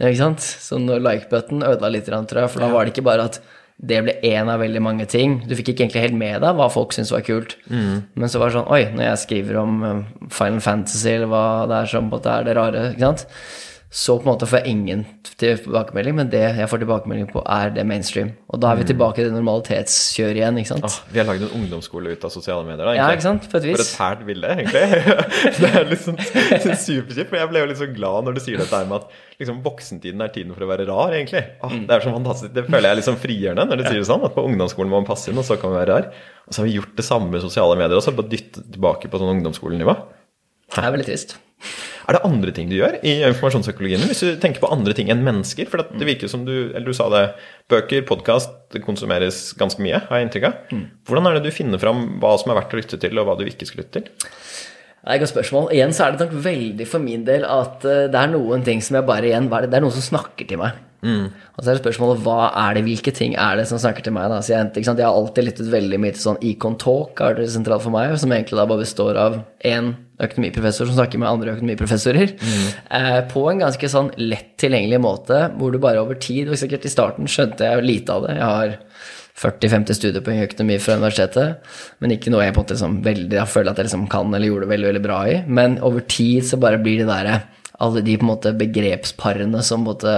ikke 0.00 0.18
sant? 0.18 0.42
så 0.42 0.78
når 0.82 1.02
like-button 1.04 1.62
ødela 1.62 1.90
litt, 1.94 2.08
tror 2.08 2.40
jeg, 2.40 2.50
for 2.50 2.64
da 2.64 2.70
var 2.72 2.84
det 2.84 2.90
ikke 2.94 3.04
bare 3.06 3.26
at 3.30 3.36
det 3.78 4.00
ble 4.02 4.14
én 4.26 4.50
av 4.50 4.58
veldig 4.62 4.80
mange 4.82 5.06
ting. 5.06 5.36
Du 5.46 5.54
fikk 5.58 5.72
ikke 5.72 5.84
egentlig 5.84 6.02
helt 6.02 6.18
med 6.18 6.40
deg 6.42 6.56
hva 6.58 6.66
folk 6.70 6.94
syntes 6.94 7.12
var 7.14 7.22
kult. 7.26 7.54
Men 7.70 8.30
så 8.30 8.38
var 8.42 8.50
det 8.50 8.56
sånn 8.58 8.70
Oi, 8.74 8.82
når 8.94 9.06
jeg 9.08 9.20
skriver 9.22 9.58
om 9.62 9.84
eh, 9.86 10.02
Final 10.34 10.60
Fantasy, 10.62 11.14
eller 11.14 11.30
hva 11.30 11.44
det 11.70 11.78
er 11.78 11.90
som 11.94 12.10
på 12.10 12.18
en 12.18 12.20
måte 12.20 12.34
er 12.34 12.46
det 12.46 12.56
rare, 12.58 12.84
ikke 12.92 13.08
sant 13.10 13.26
så 13.92 14.14
på 14.16 14.24
en 14.24 14.30
måte 14.32 14.46
får 14.48 14.62
jeg 14.62 14.72
ingen 14.72 15.02
tilbakemelding, 15.36 16.14
men 16.16 16.28
det 16.32 16.40
jeg 16.56 16.68
får 16.70 16.80
tilbakemelding 16.80 17.26
på, 17.28 17.42
er 17.44 17.74
det 17.74 17.82
mainstream. 17.84 18.30
Og 18.48 18.60
da 18.62 18.70
er 18.72 18.78
vi 18.80 18.86
tilbake 18.88 19.20
i 19.20 19.26
det 19.26 19.34
normalitetskjøret 19.34 20.38
igjen, 20.40 20.60
ikke 20.62 20.70
sant. 20.70 20.86
Ah, 20.88 20.96
vi 21.12 21.20
har 21.20 21.26
lagd 21.28 21.44
en 21.44 21.52
ungdomsskole 21.58 22.14
ut 22.16 22.24
av 22.24 22.32
sosiale 22.32 22.64
medier, 22.64 22.88
da. 22.88 22.94
Ja, 22.96 23.10
ikke 23.12 23.26
sant, 23.26 23.44
på 23.52 23.60
et 23.60 23.66
vis. 23.68 23.76
For 23.76 23.84
et 23.84 23.92
fælt 23.98 24.24
bilde, 24.30 24.48
egentlig. 24.54 24.86
det 25.60 25.70
er 25.82 25.92
sånn 26.06 26.18
superkjipt. 26.22 27.28
Men 27.34 27.42
jeg 27.42 27.50
ble 27.52 27.62
jo 27.64 27.68
litt 27.74 27.82
så 27.82 27.90
glad 27.92 28.26
når 28.30 28.38
du 28.38 28.42
sier 28.46 28.62
dette 28.64 28.80
her 28.80 28.88
med 28.88 29.02
at 29.04 29.20
liksom, 29.44 29.60
voksentiden 29.68 30.24
er 30.24 30.32
tiden 30.38 30.56
for 30.56 30.64
å 30.64 30.70
være 30.72 30.88
rar, 30.88 31.12
egentlig. 31.20 31.44
Ah, 31.60 31.68
Mm. 31.72 31.84
det 31.88 31.94
er 31.98 32.04
så 32.08 32.16
fantastisk. 32.16 32.52
Det 32.56 32.66
føler 32.72 32.88
jeg 32.88 32.98
er 33.04 33.06
sånn 33.12 33.20
frigjørende 33.22 33.68
når 33.68 33.80
du 33.80 33.86
sier 33.90 34.00
det 34.00 34.08
sånn. 34.08 34.24
At 34.28 34.34
på 34.36 34.44
ungdomsskolen 34.48 34.90
må 34.92 34.98
man 35.02 35.08
passe 35.12 35.28
inn, 35.32 35.38
og 35.40 35.44
så 35.48 35.60
kan 35.60 35.72
man 35.72 35.82
være 35.84 35.92
rar. 36.00 36.10
Og 36.48 36.52
så 36.56 36.60
har 36.64 36.68
vi 36.72 36.78
gjort 36.80 36.96
det 36.96 37.04
samme 37.06 37.28
med 37.32 37.44
sosiale 37.44 37.76
medier 37.80 38.00
også, 38.00 38.16
bare 38.16 38.32
dyttet 38.32 38.72
tilbake 38.72 39.12
på 39.12 39.20
sånn 39.20 39.36
ungdomsskolenivå. 39.36 39.94
Det 40.72 40.80
er 40.80 40.94
veldig 40.96 41.08
trist. 41.12 41.36
Er 42.08 42.16
det 42.16 42.22
andre 42.26 42.52
ting 42.54 42.70
du 42.70 42.76
gjør 42.78 42.98
i 43.06 43.18
informasjonsøkologien 43.28 44.02
hvis 44.08 44.24
du 44.24 44.32
tenker 44.42 44.62
på 44.62 44.70
andre 44.74 44.94
ting 44.96 45.12
enn 45.12 45.22
mennesker? 45.26 45.68
For 45.70 45.82
det 45.82 46.08
virker 46.08 46.30
som 46.30 46.44
du 46.48 46.54
eller 46.72 46.88
du 46.88 46.96
sa 46.96 47.08
det, 47.12 47.22
bøker, 47.70 48.04
podkast, 48.08 48.52
det 48.74 48.82
konsumeres 48.84 49.52
ganske 49.58 49.82
mye, 49.84 50.02
har 50.08 50.18
jeg 50.18 50.28
inntrykk 50.28 50.48
av. 50.48 50.76
Hvordan 51.08 51.30
er 51.30 51.38
det 51.38 51.46
du 51.46 51.54
finner 51.54 51.82
fram 51.82 52.04
hva 52.22 52.34
som 52.40 52.52
er 52.52 52.60
verdt 52.60 52.74
å 52.74 52.80
lytte 52.80 53.00
til, 53.00 53.18
og 53.20 53.28
hva 53.28 53.38
du 53.38 53.46
ikke 53.46 53.68
skal 53.68 53.84
lytte 53.84 54.00
til? 54.00 54.30
Det 55.02 55.10
er 55.10 55.18
et 55.18 55.22
godt 55.24 55.32
spørsmål. 55.32 55.72
Igjen 55.74 55.92
så 55.96 56.04
er 56.04 56.14
det 56.14 56.26
nok 56.26 56.34
veldig 56.44 56.84
for 56.86 57.02
min 57.02 57.24
del 57.26 57.46
at 57.48 57.82
eh, 57.90 58.04
det 58.12 58.18
er 58.20 58.30
noen 58.30 58.62
ting 58.66 58.82
som 58.84 59.00
jeg 59.00 59.06
bare 59.08 59.30
igjen 59.32 59.48
det, 59.50 59.74
er 59.74 59.82
noen 59.82 59.94
som 59.94 60.04
snakker 60.12 60.46
til 60.46 60.60
meg. 60.62 60.78
Og 61.02 61.64
så 61.64 61.72
er 61.72 61.74
det 61.74 61.82
spørsmålet 61.82 62.22
hva 62.22 62.52
er 62.62 62.76
det, 62.76 62.84
hvilke 62.86 63.10
ting 63.14 63.34
er 63.34 63.58
det 63.58 63.66
som 63.66 63.80
snakker 63.82 64.06
til 64.06 64.14
meg? 64.14 64.30
Da? 64.30 64.38
Så 64.38 64.54
jeg, 64.54 64.70
jeg 64.78 64.94
har 65.02 65.10
alltid 65.10 65.48
lyttet 65.48 65.72
veldig 65.72 65.98
mye 65.98 66.14
til 66.14 66.22
sånn 66.22 66.38
Econ 66.46 66.78
Talk, 66.78 67.18
er 67.18 67.40
det 67.40 67.48
sentralt 67.50 67.82
for 67.82 67.94
meg, 67.94 68.14
som 68.22 68.30
egentlig 68.30 68.60
da 68.60 68.68
bare 68.70 68.84
består 68.84 69.18
av 69.18 69.40
én 69.66 69.90
økonomiprofessor 70.26 70.88
som 70.88 70.98
snakker 70.98 71.20
med 71.22 71.30
andre 71.30 71.56
økonomiprofessorer, 71.56 72.34
eh, 72.90 73.20
på 73.32 73.46
en 73.50 73.64
ganske 73.64 73.90
sånn 73.90 74.12
lett 74.18 74.54
tilgjengelig 74.62 75.00
måte, 75.02 75.42
hvor 75.58 75.72
du 75.72 75.78
bare 75.82 76.02
over 76.02 76.14
tid 76.14 76.48
Og 76.48 76.58
sikkert 76.58 76.86
i 76.86 76.92
starten 76.92 77.26
skjønte 77.30 77.66
jeg 77.66 77.84
lite 77.84 78.12
av 78.12 78.26
det. 78.26 78.36
Jeg 78.36 78.48
har 78.48 78.76
40-50 79.42 79.96
studiepoeng 79.96 80.42
i 80.42 80.46
økonomi 80.46 80.76
fra 80.82 80.98
universitetet, 81.00 81.72
men 82.00 82.14
ikke 82.14 82.30
noe 82.30 82.44
jeg 82.44 82.54
på 82.54 82.60
en 82.60 82.64
måte 82.66 82.76
liksom 82.76 83.00
veldig, 83.06 83.38
jeg 83.40 83.48
føler 83.48 83.72
at 83.72 83.80
jeg 83.80 83.88
liksom 83.88 84.06
kan 84.12 84.28
eller 84.28 84.46
gjorde 84.46 84.66
det 84.68 84.74
veldig, 84.74 84.88
veldig 84.92 85.04
bra 85.06 85.18
i. 85.26 85.42
Men 85.48 85.78
over 85.82 86.04
tid 86.06 86.46
så 86.46 86.60
bare 86.60 86.80
blir 86.82 87.02
det 87.02 87.08
derre 87.10 87.40
alle 87.82 88.02
de 88.04 88.14
på 88.14 88.22
en 88.22 88.30
måte 88.30 88.52
begrepsparene 88.54 89.62
som 89.66 89.82
på 89.82 89.90
en 89.90 89.96
måte 89.96 90.12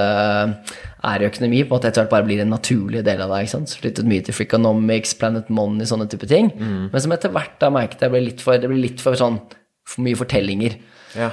er 1.05 1.23
i 1.23 1.29
økonomi, 1.29 1.63
på 1.65 1.73
en 1.73 1.79
måte 1.79 1.89
etter 1.89 2.03
hvert 2.05 2.13
bare 2.13 2.27
blir 2.29 2.43
en 2.43 2.53
naturlig 2.53 3.05
del 3.07 3.23
av 3.25 3.33
det. 3.33 3.43
ikke 3.45 3.55
sant? 3.55 3.77
Flyttet 3.81 4.09
mye 4.09 4.25
til 4.25 4.37
Freakonomics, 4.37 5.15
Planet 5.21 5.49
Money, 5.49 5.89
sånne 5.89 6.09
type 6.13 6.29
ting. 6.29 6.51
Men 6.93 7.01
som 7.01 7.15
etter 7.17 7.33
hvert 7.33 7.57
da 7.63 7.71
merket 7.73 8.05
jeg 8.05 8.13
ble 8.13 8.25
litt 8.27 8.45
for, 8.45 8.59
det 8.61 8.69
ble 8.69 8.83
litt 8.83 9.01
for 9.01 9.17
sånn 9.17 9.39
for 9.89 10.05
mye 10.07 10.19
fortellinger. 10.19 10.77
Ja. 11.15 11.29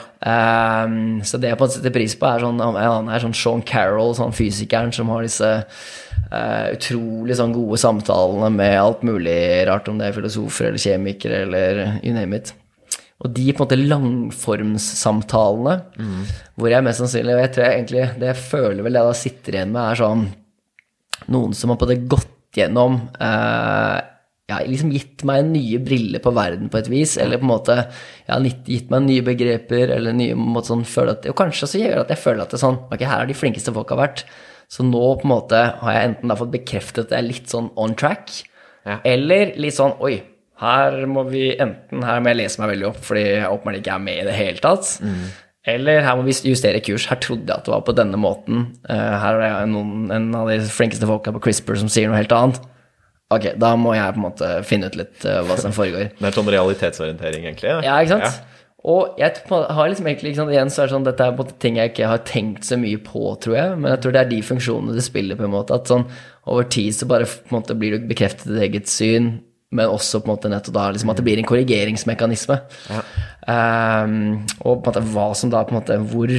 Um, 0.86 1.22
så 1.26 1.40
det 1.42 1.50
jeg 1.50 1.58
på 1.58 1.66
en 1.66 1.70
måte 1.70 1.78
setter 1.80 1.94
pris 1.96 2.14
på, 2.18 2.28
er 2.30 2.44
sånn, 2.44 2.62
annen 2.62 3.10
er 3.10 3.24
sånn 3.24 3.36
Sean 3.38 3.64
Carroll, 3.66 4.14
sånn 4.18 4.36
fysikeren 4.36 4.94
som 4.94 5.10
har 5.14 5.26
disse 5.26 5.50
uh, 5.66 6.68
utrolig 6.76 7.38
sånn 7.40 7.56
gode 7.56 7.80
samtalene 7.82 8.52
med 8.54 8.78
alt 8.78 9.02
mulig 9.08 9.40
rart, 9.70 9.90
om 9.90 9.98
det 10.02 10.10
er 10.10 10.18
filosofer 10.20 10.70
eller 10.70 10.84
kjemikere 10.84 11.46
eller 11.48 11.82
you 12.04 12.14
name 12.14 12.38
it. 12.38 12.54
Og 13.22 13.34
de 13.34 13.48
på 13.54 13.62
en 13.62 13.68
måte 13.68 13.78
langformssamtalene, 13.80 15.76
hvor 16.58 16.74
jeg 16.74 16.86
mest 16.86 17.04
sannsynlig 17.04 17.36
og 17.36 17.44
jeg 17.44 17.52
tror 17.54 17.66
jeg 17.68 17.76
egentlig, 17.76 18.06
Det 18.18 18.30
jeg 18.32 18.46
føler 18.48 18.82
vel 18.86 18.98
jeg 18.98 19.08
da 19.08 19.18
sitter 19.18 19.58
igjen 19.58 19.76
med, 19.76 19.84
er 19.84 20.00
sånn 20.00 20.24
noen 21.30 21.54
som 21.54 21.70
har 21.70 21.78
på 21.78 21.90
det 21.90 22.00
gått 22.10 22.32
gjennom 22.58 22.98
eh, 23.22 23.98
ja, 24.52 24.60
liksom 24.68 24.92
gitt 24.94 25.24
meg 25.28 25.48
nye 25.50 25.80
briller 25.82 26.22
på 26.24 26.34
verden 26.36 26.70
på 26.74 26.78
et 26.82 26.90
vis, 26.92 27.16
eller 27.22 27.40
på 27.42 27.48
en 27.48 27.54
måte 27.56 27.76
ja, 28.28 28.38
gitt 28.68 28.92
meg 28.94 29.06
nye 29.08 29.24
begreper, 29.26 29.96
eller 29.98 30.14
nye 30.18 30.36
måte 30.38 30.74
sånn 30.74 30.86
føle 30.88 31.16
at 31.16 31.26
Og 31.32 31.38
kanskje 31.40 31.70
så 31.72 31.82
gjør 31.82 32.04
at 32.04 32.12
jeg 32.14 32.20
føler 32.22 32.44
at 32.46 32.52
det 32.54 32.60
er 32.60 32.66
sånn 32.68 32.80
Ok, 32.92 33.02
her 33.06 33.16
har 33.24 33.30
de 33.30 33.38
flinkeste 33.38 33.74
folka 33.76 33.98
vært. 34.00 34.26
Så 34.72 34.86
nå 34.88 35.00
på 35.20 35.26
en 35.28 35.34
måte 35.34 35.62
har 35.82 35.96
jeg 35.98 36.10
enten 36.12 36.32
da 36.32 36.38
fått 36.40 36.54
bekreftet 36.54 37.06
at 37.08 37.16
jeg 37.16 37.24
er 37.24 37.30
litt 37.32 37.48
sånn 37.52 37.72
on 37.80 37.96
track, 38.00 38.30
Ja. 38.88 38.96
eller 39.06 39.52
litt 39.62 39.76
sånn 39.78 39.94
Oi, 40.02 40.16
her 40.62 40.96
må 41.06 41.22
vi 41.30 41.52
enten 41.54 42.02
Her 42.06 42.20
må 42.22 42.32
jeg 42.32 42.40
lese 42.40 42.62
meg 42.62 42.72
veldig 42.76 42.88
opp 42.88 43.00
fordi 43.06 43.24
jeg 43.28 43.50
åpenbart 43.52 43.78
ikke 43.82 43.94
er 43.96 44.04
med 44.08 44.20
i 44.22 44.28
det 44.30 44.36
hele 44.38 44.62
tatt. 44.64 44.90
Eller 45.72 46.02
her 46.02 46.16
må 46.18 46.24
vi 46.26 46.34
justere 46.50 46.80
kurs. 46.82 47.06
Her 47.12 47.20
trodde 47.22 47.46
jeg 47.46 47.54
at 47.60 47.68
det 47.68 47.74
var 47.76 47.84
på 47.86 47.94
denne 47.94 48.18
måten. 48.18 48.64
Eh, 48.90 49.16
her 49.22 49.38
er 49.38 49.60
det 49.60 49.70
noen, 49.70 50.08
en 50.14 50.32
av 50.40 50.48
de 50.50 50.56
flinkeste 50.74 51.06
folka 51.06 51.30
på 51.36 51.42
CRISPR 51.46 51.78
som 51.84 51.92
sier 51.92 52.10
noe 52.10 52.18
helt 52.18 52.34
annet. 52.34 52.58
Ok, 53.32 53.52
da 53.62 53.74
må 53.80 53.94
jeg 53.96 54.16
på 54.16 54.20
en 54.20 54.26
måte 54.28 54.54
finne 54.68 54.90
ut 54.92 54.98
litt 55.00 55.26
uh, 55.28 55.42
hva 55.48 55.58
som 55.60 55.76
foregår. 55.76 56.10
Det 56.20 56.30
er 56.30 56.36
sånn 56.36 56.52
realitetsorientering, 56.52 57.46
egentlig. 57.48 57.76
Ja, 57.88 58.00
ikke 58.02 58.18
sant? 58.20 58.48
Og 58.82 59.20
jeg 59.22 59.44
har 59.46 59.92
liksom 59.92 60.08
egentlig, 60.10 60.32
ikke 60.32 60.42
sant, 60.42 60.52
igjen 60.56 60.72
så 60.74 60.82
er 60.82 60.90
det 60.90 60.96
sånn, 60.96 61.06
dette 61.06 61.26
er 61.26 61.36
på 61.36 61.44
en 61.44 61.46
måte 61.46 61.60
ting 61.62 61.78
jeg 61.78 61.92
ikke 61.92 62.10
har 62.10 62.24
tenkt 62.26 62.66
så 62.66 62.80
mye 62.82 62.98
på, 63.06 63.22
tror 63.44 63.56
jeg, 63.60 63.76
men 63.78 63.92
jeg 63.94 64.02
tror 64.02 64.16
det 64.16 64.24
er 64.24 64.32
de 64.32 64.40
funksjonene 64.48 64.96
det 64.98 65.06
spiller 65.06 65.38
på 65.38 65.46
en 65.46 65.54
måte, 65.54 65.78
at 65.78 65.92
sånn 65.92 66.08
over 66.50 66.66
tid 66.74 66.96
så 66.98 67.06
bare 67.10 67.28
på 67.30 67.52
en 67.54 67.60
måte 67.60 67.78
blir 67.78 67.94
du 67.94 68.08
bekreftet 68.10 68.50
ditt 68.50 68.64
eget 68.66 68.90
syn, 68.90 69.36
men 69.72 69.92
også 69.94 70.20
på 70.20 70.28
en 70.28 70.34
måte 70.34 70.50
nettopp 70.52 70.76
da 70.76 70.88
liksom 70.92 71.14
at 71.14 71.22
det 71.22 71.26
blir 71.28 71.40
en 71.40 71.48
korrigeringsmekanisme. 71.48 72.58
Ehm, 73.54 74.18
og 74.60 74.82
på 74.82 74.90
en 74.90 74.90
måte 74.90 75.06
hva 75.14 75.28
som 75.38 75.54
da 75.54 75.62
på 75.64 75.76
en 75.76 75.80
måte 75.80 76.00
hvor 76.12 76.34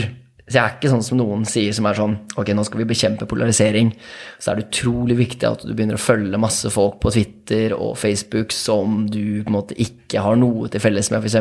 så 0.53 0.59
jeg 0.59 0.63
er 0.63 0.77
ikke 0.77 0.93
sånn 0.93 1.05
som 1.07 1.19
noen 1.19 1.45
sier 1.49 1.73
som 1.75 1.87
er 1.89 1.97
sånn 1.99 2.15
Ok, 2.39 2.53
nå 2.55 2.63
skal 2.69 2.83
vi 2.83 2.89
bekjempe 2.93 3.27
polarisering. 3.31 3.91
Så 4.39 4.53
er 4.53 4.61
det 4.61 4.69
utrolig 4.69 5.17
viktig 5.19 5.49
at 5.49 5.65
du 5.65 5.73
begynner 5.73 5.97
å 5.99 6.03
følge 6.03 6.41
masse 6.41 6.69
folk 6.73 7.01
på 7.03 7.11
Twitter 7.15 7.73
og 7.77 7.97
Facebook 8.01 8.53
som 8.55 9.07
du 9.11 9.41
på 9.43 9.49
en 9.51 9.57
måte 9.59 9.79
ikke 9.81 10.21
har 10.25 10.37
noe 10.37 10.69
til 10.73 10.83
felles 10.85 11.09
med, 11.11 11.25
f.eks. 11.25 11.39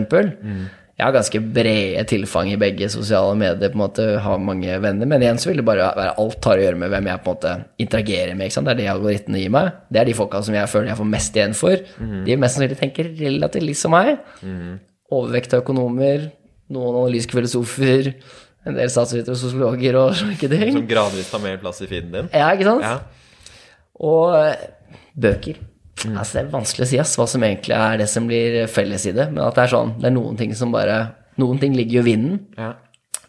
Jeg 1.01 1.07
har 1.07 1.13
ganske 1.15 1.39
brede 1.55 2.01
tilfang 2.05 2.51
i 2.51 2.57
begge 2.61 2.85
sosiale 2.93 3.33
medier, 3.39 3.71
på 3.71 3.77
en 3.79 3.81
måte 3.81 4.03
har 4.21 4.37
mange 4.37 4.75
venner. 4.83 5.07
Men 5.09 5.23
igjen 5.23 5.39
så 5.41 5.49
vil 5.49 5.57
det 5.61 5.65
bare 5.65 5.87
være 5.97 6.11
alt 6.21 6.45
har 6.45 6.59
å 6.59 6.65
gjøre 6.65 6.77
med 6.77 6.91
hvem 6.93 7.07
jeg 7.09 7.21
på 7.23 7.31
en 7.31 7.37
måte 7.39 7.53
interagerer 7.81 8.35
med. 8.35 8.45
ikke 8.45 8.53
sant? 8.59 8.67
Det 8.69 8.75
er 8.75 8.81
det 8.83 8.89
algoritmene 8.91 9.41
gir 9.41 9.53
meg. 9.55 9.71
Det 9.89 10.01
er 10.03 10.05
de 10.11 10.13
folka 10.19 10.43
som 10.45 10.53
jeg 10.59 10.69
føler 10.69 10.91
jeg 10.91 10.99
får 10.99 11.09
mest 11.15 11.39
igjen 11.39 11.55
for. 11.57 11.75
De 12.27 12.37
mest 12.37 12.59
sannsynlig 12.59 12.77
tenker 12.83 13.09
relativt 13.17 13.65
likt 13.65 13.81
som 13.81 13.95
meg. 13.95 14.19
Overvekt 15.11 15.55
av 15.57 15.63
økonomer, 15.63 16.29
noen 16.69 16.99
analytiske 17.01 17.33
filosofer, 17.39 18.11
en 18.67 18.77
del 18.77 18.91
statsvitere 18.93 19.33
og 19.33 19.41
sosiologer 19.41 19.97
og 19.97 20.13
slike 20.19 20.49
ting. 20.51 20.75
Som 20.77 20.87
gradvis 20.89 21.31
tar 21.31 21.41
mer 21.43 21.57
plass 21.61 21.81
i 21.81 21.89
feeden 21.89 22.13
din. 22.13 22.29
Ja, 22.35 22.51
ikke 22.53 22.67
sant? 22.69 22.85
Ja. 22.85 22.99
Og 24.01 24.35
bøker. 25.15 25.57
bøker. 25.57 25.67
Altså, 26.17 26.37
det 26.37 26.43
er 26.43 26.53
vanskelig 26.53 26.85
å 26.85 26.89
si 26.89 26.99
ass, 27.01 27.15
hva 27.19 27.27
som 27.29 27.43
egentlig 27.45 27.75
er 27.77 27.99
det 28.01 28.07
som 28.09 28.29
blir 28.29 28.61
felles 28.71 29.05
i 29.09 29.15
det. 29.17 29.27
Men 29.33 29.43
at 29.47 29.57
det 29.57 29.65
er 29.65 29.73
sånn, 29.73 29.95
det 30.01 30.09
er 30.09 30.15
noen 30.15 30.39
ting 30.39 30.55
som 30.57 30.73
bare 30.73 31.01
Noen 31.39 31.61
ting 31.61 31.71
ligger 31.73 31.95
jo 31.95 32.01
i 32.03 32.09
vinden. 32.09 32.39
Ja. 32.59 32.73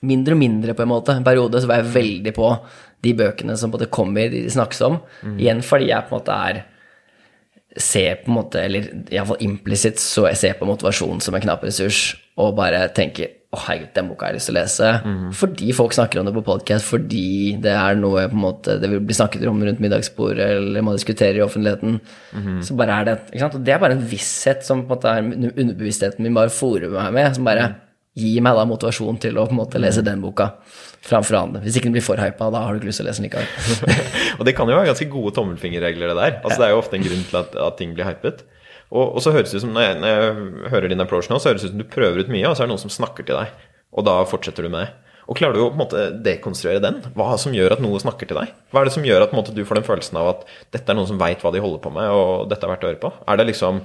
Mindre 0.04 0.34
og 0.34 0.40
mindre, 0.40 0.74
på 0.76 0.82
en 0.82 0.90
måte. 0.90 1.14
En 1.14 1.24
periode 1.24 1.60
så 1.62 1.68
var 1.70 1.78
jeg 1.78 1.92
veldig 1.94 2.32
på 2.34 2.48
de 3.06 3.12
bøkene 3.16 3.54
som 3.56 3.70
både 3.72 3.86
kommer, 3.94 4.26
de 4.28 4.42
snakkes 4.50 4.80
om. 4.84 4.96
Igjen 5.38 5.62
fordi 5.64 5.86
jeg 5.92 6.08
på 6.08 6.12
en 6.12 6.18
måte 6.18 6.38
er 6.50 6.58
ser 7.78 8.18
på 8.24 8.28
en 8.28 8.36
måte, 8.36 8.60
eller 8.66 8.90
iallfall 9.14 9.40
implisitt, 9.46 10.02
så 10.02 10.26
jeg 10.28 10.40
ser 10.42 10.58
på 10.58 10.68
motivasjon 10.68 11.22
som 11.24 11.38
en 11.38 11.44
knapp 11.46 11.62
ressurs, 11.64 12.02
og 12.36 12.56
bare 12.58 12.82
tenker 12.92 13.30
å 13.52 13.60
herregud, 13.66 13.90
den 13.92 14.06
boka 14.08 14.24
har 14.24 14.32
jeg 14.32 14.38
lyst 14.40 14.48
til 14.48 14.54
å 14.54 14.58
lese. 14.62 14.90
Fordi 15.36 15.72
folk 15.76 15.92
snakker 15.92 16.20
om 16.22 16.28
det 16.28 16.32
på 16.38 16.44
podcast, 16.46 16.86
fordi 16.88 17.58
det 17.60 17.74
er 17.76 17.98
noe 18.00 18.24
på 18.32 18.38
en 18.38 18.44
måte, 18.46 18.78
det 18.80 18.88
vil 18.88 19.02
bli 19.04 19.16
snakket 19.18 19.44
om 19.50 19.60
rundt 19.60 19.82
middagsbordet, 19.84 20.46
eller 20.56 20.84
man 20.86 20.96
diskuterer 20.96 21.36
i 21.36 21.44
offentligheten. 21.44 21.98
Så 22.64 22.76
bare 22.78 22.96
er 23.02 23.08
det 23.10 23.16
ikke 23.28 23.42
sant? 23.44 23.58
Og 23.60 23.66
det 23.66 23.74
er 23.74 23.82
bare 23.82 23.98
en 23.98 24.06
visshet 24.08 24.64
som 24.64 24.86
på 24.86 24.96
en 24.96 24.96
måte 24.96 25.12
er 25.12 25.52
underbevisstheten 25.52 26.24
min 26.24 26.38
bare 26.38 26.52
fòrer 26.54 26.88
meg 26.94 27.12
med, 27.18 27.34
som 27.36 27.44
bare 27.44 27.68
gir 28.16 28.42
meg 28.44 28.56
da 28.56 28.64
motivasjon 28.68 29.20
til 29.20 29.38
å 29.40 29.46
på 29.48 29.54
en 29.54 29.60
måte 29.62 29.80
lese 29.80 30.04
den 30.04 30.20
boka 30.24 30.50
framfor 31.04 31.38
andre. 31.38 31.62
Hvis 31.64 31.76
ikke 31.76 31.88
den 31.88 31.96
blir 31.96 32.04
for 32.04 32.20
hypa, 32.20 32.48
da 32.52 32.64
har 32.64 32.72
du 32.72 32.80
ikke 32.80 32.90
lyst 32.90 33.00
til 33.00 33.06
å 33.06 33.10
lese 33.10 33.22
den 33.22 33.28
likevel. 33.28 33.94
og 34.38 34.48
det 34.48 34.56
kan 34.56 34.68
jo 34.68 34.76
være 34.76 34.90
ganske 34.92 35.08
gode 35.12 35.32
tommelfingerregler, 35.36 36.12
det 36.12 36.18
der. 36.18 36.34
Altså, 36.42 36.58
Det 36.60 36.66
er 36.68 36.74
jo 36.74 36.82
ofte 36.82 36.98
en 36.98 37.06
grunn 37.06 37.24
til 37.30 37.40
at, 37.40 37.56
at 37.68 37.78
ting 37.80 37.94
blir 37.96 38.08
hypet. 38.08 38.44
Og, 38.92 39.14
og 39.16 39.22
så 39.24 39.32
høres 39.32 39.52
det 39.52 39.62
ut 39.62 39.64
som, 39.64 39.72
når 39.72 39.86
jeg, 39.86 40.00
når 40.02 40.10
jeg 40.12 40.72
hører 40.74 40.92
din 40.92 41.04
approach 41.04 41.30
nå, 41.32 41.38
så 41.40 41.50
høres 41.50 41.64
det 41.64 41.70
ut 41.70 41.74
som 41.74 41.80
du 41.80 41.88
prøver 41.88 42.20
ut 42.20 42.32
mye, 42.32 42.44
og 42.48 42.56
så 42.56 42.64
er 42.64 42.68
det 42.68 42.74
noen 42.74 42.84
som 42.84 42.92
snakker 42.92 43.24
til 43.28 43.38
deg. 43.40 43.64
Og 43.96 44.04
da 44.04 44.18
fortsetter 44.28 44.66
du 44.66 44.72
med 44.72 44.84
det. 44.84 45.12
Og 45.30 45.38
klarer 45.38 45.56
du 45.56 45.62
å 45.62 45.70
på 45.70 45.76
en 45.76 45.82
måte 45.84 46.04
dekonstruere 46.24 46.82
den? 46.82 46.98
Hva 47.16 47.36
som 47.40 47.54
gjør 47.54 47.76
at 47.76 47.82
noe 47.82 48.00
snakker 48.02 48.28
til 48.28 48.36
deg? 48.40 48.52
Hva 48.72 48.82
er 48.82 48.88
det 48.88 48.94
som 48.96 49.04
gjør 49.06 49.24
at 49.24 49.34
måte, 49.36 49.54
du 49.54 49.62
får 49.64 49.78
den 49.78 49.86
følelsen 49.86 50.18
av 50.20 50.32
at 50.32 50.46
dette 50.74 50.92
er 50.92 50.98
noen 50.98 51.08
som 51.08 51.20
veit 51.20 51.44
hva 51.44 51.52
de 51.54 51.62
holder 51.62 51.82
på 51.84 51.92
med, 51.94 52.08
og 52.10 52.48
dette 52.50 52.66
er 52.66 52.72
verdt 52.74 52.84
å 52.84 52.90
høre 52.90 53.02
på? 53.04 53.12
Er 53.30 53.40
det 53.40 53.48
liksom 53.52 53.80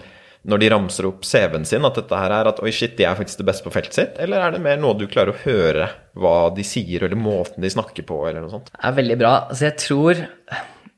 når 0.47 0.61
de 0.61 0.69
ramser 0.71 1.07
opp 1.09 1.25
CV-en 1.27 1.65
sin, 1.67 1.85
at 1.87 1.97
dette 1.99 2.19
her 2.19 2.31
er 2.31 2.47
at 2.47 2.59
oi, 2.63 2.71
shit, 2.75 2.93
de 2.97 3.03
er 3.03 3.17
faktisk 3.19 3.41
det 3.41 3.47
beste 3.49 3.65
på 3.65 3.73
feltet 3.73 3.97
sitt? 3.97 4.19
Eller 4.23 4.43
er 4.43 4.55
det 4.55 4.61
mer 4.63 4.77
noe 4.79 4.95
du 4.95 5.03
klarer 5.11 5.33
å 5.33 5.41
høre 5.43 5.89
hva 6.17 6.35
de 6.55 6.63
sier, 6.67 7.03
eller 7.03 7.19
måten 7.19 7.63
de 7.63 7.71
snakker 7.73 8.05
på, 8.07 8.21
eller 8.29 8.45
noe 8.45 8.53
sånt? 8.53 8.71
Det 8.71 8.85
er 8.87 8.95
veldig 8.95 9.17
bra. 9.19 9.33
Altså, 9.49 9.67
jeg 9.67 9.77
tror 9.83 10.23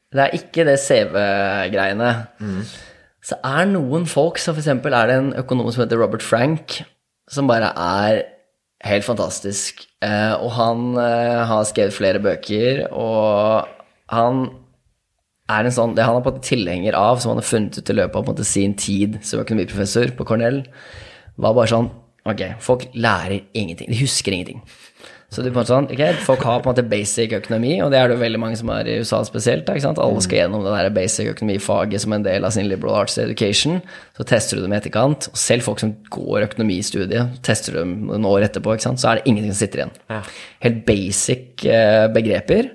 Det 0.10 0.22
er 0.26 0.36
ikke 0.38 0.66
det 0.66 0.78
CV-greiene. 0.82 2.12
Så 3.26 3.36
er 3.46 3.68
noen 3.68 4.08
folk, 4.08 4.40
så 4.40 4.54
eksempel 4.56 4.96
er 4.96 5.10
det 5.10 5.18
en 5.20 5.32
økonom 5.42 5.70
som 5.74 5.84
heter 5.84 6.00
Robert 6.00 6.24
Frank, 6.24 6.80
som 7.30 7.50
bare 7.50 7.74
er 7.76 8.22
helt 8.88 9.06
fantastisk. 9.06 9.84
Eh, 10.06 10.34
og 10.40 10.54
han 10.56 10.96
eh, 11.02 11.44
har 11.50 11.68
skrevet 11.68 11.96
flere 11.96 12.24
bøker, 12.24 12.86
og 12.96 13.68
han 14.14 14.46
er 15.50 15.66
en 15.66 15.76
sånn, 15.76 15.96
det 15.98 16.06
han 16.06 16.16
er 16.16 16.24
på 16.24 16.32
en 16.32 16.38
måte 16.38 16.48
tilhenger 16.48 16.98
av, 16.98 17.20
som 17.20 17.34
han 17.34 17.42
har 17.42 17.50
funnet 17.50 17.80
ut 17.80 17.92
i 17.92 17.98
løpet 17.98 18.32
av 18.40 18.44
sin 18.48 18.76
tid 18.80 19.20
som 19.26 19.42
økonomiprofessor 19.44 20.14
på 20.18 20.28
Cornell, 20.30 20.64
var 21.40 21.58
bare 21.58 21.72
sånn 21.72 21.92
Ok, 22.28 22.42
folk 22.62 22.84
lærer 23.00 23.40
ingenting. 23.58 23.88
De 23.90 23.98
husker 24.02 24.36
ingenting. 24.36 24.60
Så 25.30 25.44
du 25.46 25.52
på 25.52 25.60
en 25.60 25.60
måte 25.60 25.70
sånn, 25.70 25.88
okay, 25.94 26.16
Folk 26.26 26.42
har 26.42 26.64
på 26.64 26.72
en 26.72 26.74
måte 26.74 26.88
basic 26.90 27.36
økonomi, 27.38 27.76
og 27.86 27.92
det 27.94 28.00
er 28.00 28.10
det 28.10 28.16
jo 28.18 28.24
veldig 28.24 28.40
mange 28.42 28.58
som 28.58 28.72
er 28.74 28.88
i 28.90 28.96
USA 28.98 29.20
spesielt. 29.28 29.68
da? 29.68 29.76
Alle 30.02 30.24
skal 30.26 30.40
gjennom 30.40 30.64
det 30.66 30.74
der 30.74 30.90
basic 30.96 31.30
økonomifaget 31.36 32.02
som 32.02 32.16
en 32.18 32.26
del 32.26 32.48
av 32.48 32.56
sin 32.56 32.70
liberal 32.70 33.04
arts 33.04 33.20
education. 33.22 33.78
Så 34.18 34.26
tester 34.26 34.58
du 34.58 34.66
dem 34.66 34.74
i 34.74 34.80
etterkant. 34.80 35.30
og 35.30 35.38
Selv 35.38 35.68
folk 35.68 35.84
som 35.84 35.94
går 36.10 36.48
økonomistudiet, 36.48 37.38
tester 37.46 37.78
du 37.78 37.84
dem 37.84 37.94
noen 38.08 38.26
år 38.26 38.48
etterpå, 38.48 38.74
så 38.82 38.96
er 38.96 39.20
det 39.20 39.30
ingenting 39.30 39.54
som 39.54 39.62
sitter 39.62 39.84
igjen. 39.84 39.94
Ja. 40.10 40.24
Helt 40.66 40.82
basic 40.90 41.66
eh, 41.70 42.08
begreper. 42.16 42.72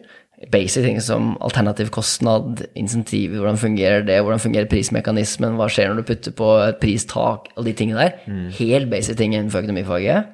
Basic 0.53 0.87
ting 0.87 1.03
som 1.03 1.35
alternativ 1.43 1.91
kostnad, 1.91 2.63
insentiver, 2.79 3.41
hvordan 3.41 3.59
fungerer 3.59 4.07
det, 4.07 4.21
hvordan 4.23 4.43
fungerer 4.43 4.71
prismekanismen, 4.71 5.59
hva 5.59 5.67
skjer 5.73 5.91
når 5.91 6.03
du 6.03 6.09
putter 6.13 6.39
på 6.39 6.55
et 6.69 6.79
pristak, 6.83 7.51
alle 7.57 7.73
de 7.73 7.77
tingene 7.83 8.07
der. 8.07 8.17
Helt 8.61 8.93
basic 8.95 9.19
ting 9.19 9.35
innenfor 9.35 9.65
økonomifaget. 9.65 10.31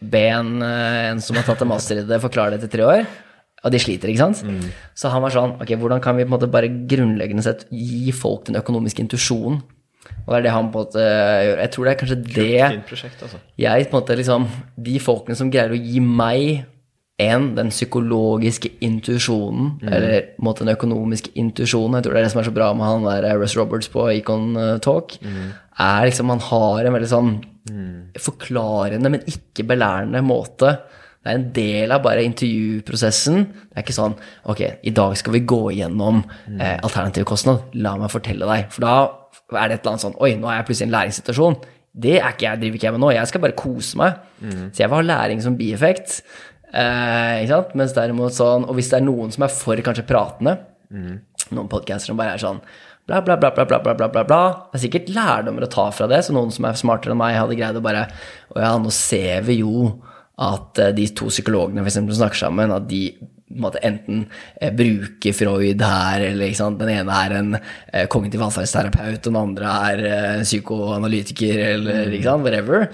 Be 0.00 0.22
en, 0.32 0.62
eh, 0.62 1.10
en 1.10 1.20
som 1.20 1.36
har 1.36 1.44
tatt 1.44 1.60
en 1.62 1.68
master 1.68 2.00
i 2.00 2.06
det, 2.08 2.20
forklare 2.22 2.54
det 2.54 2.62
etter 2.62 2.78
tre 2.78 2.86
år. 2.88 3.10
Og 3.60 3.72
de 3.74 3.80
sliter, 3.82 4.08
ikke 4.08 4.24
sant? 4.24 4.40
Så 4.96 5.10
han 5.12 5.20
var 5.20 5.34
sånn 5.34 5.58
Ok, 5.60 5.74
hvordan 5.76 6.00
kan 6.00 6.16
vi 6.16 6.24
på 6.24 6.30
en 6.30 6.36
måte 6.38 6.50
bare 6.50 6.70
grunnleggende 6.88 7.44
sett 7.44 7.66
gi 7.68 8.12
folk 8.16 8.46
den 8.48 8.56
økonomiske 8.56 9.04
intuisjonen? 9.04 9.60
Og 10.24 10.32
det 10.32 10.38
er 10.38 10.42
det 10.46 10.54
han 10.54 10.70
på 10.72 10.80
en 10.80 10.86
måte 10.86 11.04
gjør. 11.04 11.60
Jeg 11.60 11.70
tror 11.74 11.84
det 11.84 11.92
er 11.92 12.00
kanskje 12.00 12.18
det 12.24 12.84
prosjekt, 12.88 13.22
altså. 13.22 13.38
jeg 13.60 13.86
på 13.86 13.96
en 13.96 14.00
måte 14.00 14.16
liksom 14.16 14.46
De 14.80 14.98
folkene 14.98 15.36
som 15.36 15.50
greier 15.52 15.74
å 15.74 15.78
gi 15.78 16.00
meg 16.00 16.64
en, 17.20 17.50
den 17.52 17.68
psykologiske 17.68 18.70
intuisjonen, 18.80 19.74
eller 19.84 20.22
på 20.32 20.40
en 20.40 20.46
måte 20.46 20.64
den 20.64 20.72
økonomiske 20.72 21.34
intuisjonen 21.36 21.98
Jeg 21.98 22.06
tror 22.06 22.14
det 22.16 22.22
er 22.22 22.24
det 22.24 22.32
som 22.32 22.40
er 22.40 22.48
så 22.48 22.54
bra 22.56 22.70
med 22.72 22.88
han 22.88 23.04
der 23.04 23.36
Russ 23.36 23.58
Roberts 23.60 23.92
på 23.92 24.08
Econ 24.08 24.54
Talk. 24.80 25.18
Talk, 25.18 25.18
er 25.80 26.08
liksom 26.08 26.32
Han 26.32 26.40
har 26.48 26.84
en 26.84 26.96
veldig 26.96 27.12
sånn 27.12 27.32
forklarende, 28.18 29.10
men 29.12 29.26
ikke 29.28 29.66
belærende 29.68 30.22
måte. 30.24 30.74
Det 31.20 31.28
er 31.28 31.36
en 31.36 31.48
del 31.52 31.92
av 31.92 32.00
bare 32.04 32.22
intervjuprosessen. 32.24 33.42
Det 33.52 33.76
er 33.76 33.84
ikke 33.84 33.92
sånn 33.92 34.14
Ok, 34.48 34.62
i 34.88 34.92
dag 34.96 35.16
skal 35.20 35.34
vi 35.36 35.42
gå 35.44 35.58
igjennom 35.74 36.22
eh, 36.56 36.78
alternativ 36.80 37.26
kostnad. 37.28 37.66
La 37.76 37.92
meg 38.00 38.12
fortelle 38.12 38.48
deg. 38.48 38.70
For 38.72 38.86
da 38.86 38.94
er 39.60 39.68
det 39.68 39.76
et 39.76 39.82
eller 39.82 39.92
annet 39.92 40.04
sånn 40.06 40.16
Oi, 40.24 40.32
nå 40.40 40.48
er 40.48 40.60
jeg 40.60 40.68
plutselig 40.70 40.86
i 40.86 40.88
en 40.88 40.94
læringssituasjon. 40.96 41.58
Det 42.00 42.16
ikke 42.16 42.46
jeg, 42.46 42.60
driver 42.62 42.78
ikke 42.78 42.86
jeg 42.88 42.94
med 42.96 43.02
nå. 43.04 43.10
Jeg 43.12 43.28
skal 43.28 43.44
bare 43.44 43.58
kose 43.58 43.98
meg. 44.00 44.22
Så 44.72 44.80
jeg 44.80 44.88
vil 44.88 44.96
ha 44.96 45.06
læring 45.10 45.42
som 45.44 45.58
bieffekt. 45.58 46.20
Eh, 46.72 47.42
ikke 47.42 47.52
sant? 47.52 47.76
Mens 47.76 47.92
derimot 47.96 48.32
sånn 48.36 48.64
Og 48.70 48.76
hvis 48.78 48.88
det 48.92 49.00
er 49.00 49.04
noen 49.08 49.32
som 49.34 49.42
er 49.44 49.50
for 49.52 49.76
kanskje 49.84 50.06
pratende, 50.08 50.56
noen 51.56 51.70
podcaster 51.70 52.12
som 52.12 52.20
bare 52.20 52.36
er 52.36 52.42
sånn 52.42 52.62
bla, 53.10 53.20
bla, 53.22 53.36
bla, 53.36 53.50
bla, 53.50 53.66
bla, 53.66 53.94
bla, 53.94 54.08
bla, 54.08 54.24
bla. 54.24 54.42
Det 54.70 54.78
er 54.78 54.84
sikkert 54.84 55.10
lærdommer 55.14 55.66
å 55.66 55.72
ta 55.72 55.88
fra 55.94 56.08
det, 56.10 56.22
så 56.26 56.36
noen 56.36 56.52
som 56.54 56.68
er 56.68 56.78
smartere 56.78 57.16
enn 57.16 57.20
meg, 57.20 57.38
hadde 57.38 57.58
greid 57.58 57.78
å 57.78 57.84
bare 57.84 58.06
og 58.52 58.62
ja, 58.62 58.72
nå 58.78 58.92
ser 58.94 59.44
vi 59.48 59.60
jo 59.64 59.90
at 60.40 60.80
eh, 60.80 60.94
de 60.96 61.10
to 61.16 61.28
psykologene 61.30 61.82
for 61.82 61.90
eksempel, 61.90 62.16
snakker 62.16 62.44
sammen, 62.46 62.72
at 62.74 62.88
de 62.90 63.02
enten 63.82 64.24
eh, 64.60 64.70
bruker 64.72 65.34
Freud 65.36 65.82
her, 65.84 66.26
eller 66.30 66.76
den 66.80 66.92
ene 66.94 67.22
er 67.26 67.36
en 67.40 67.56
eh, 67.58 68.06
kognitiv 68.10 68.44
atferdsterapeut, 68.46 69.18
og 69.18 69.26
den 69.28 69.40
andre 69.40 69.72
er 69.90 70.44
psykoanalytiker, 70.44 71.64
eller 71.74 72.14
whatever. 72.38 72.86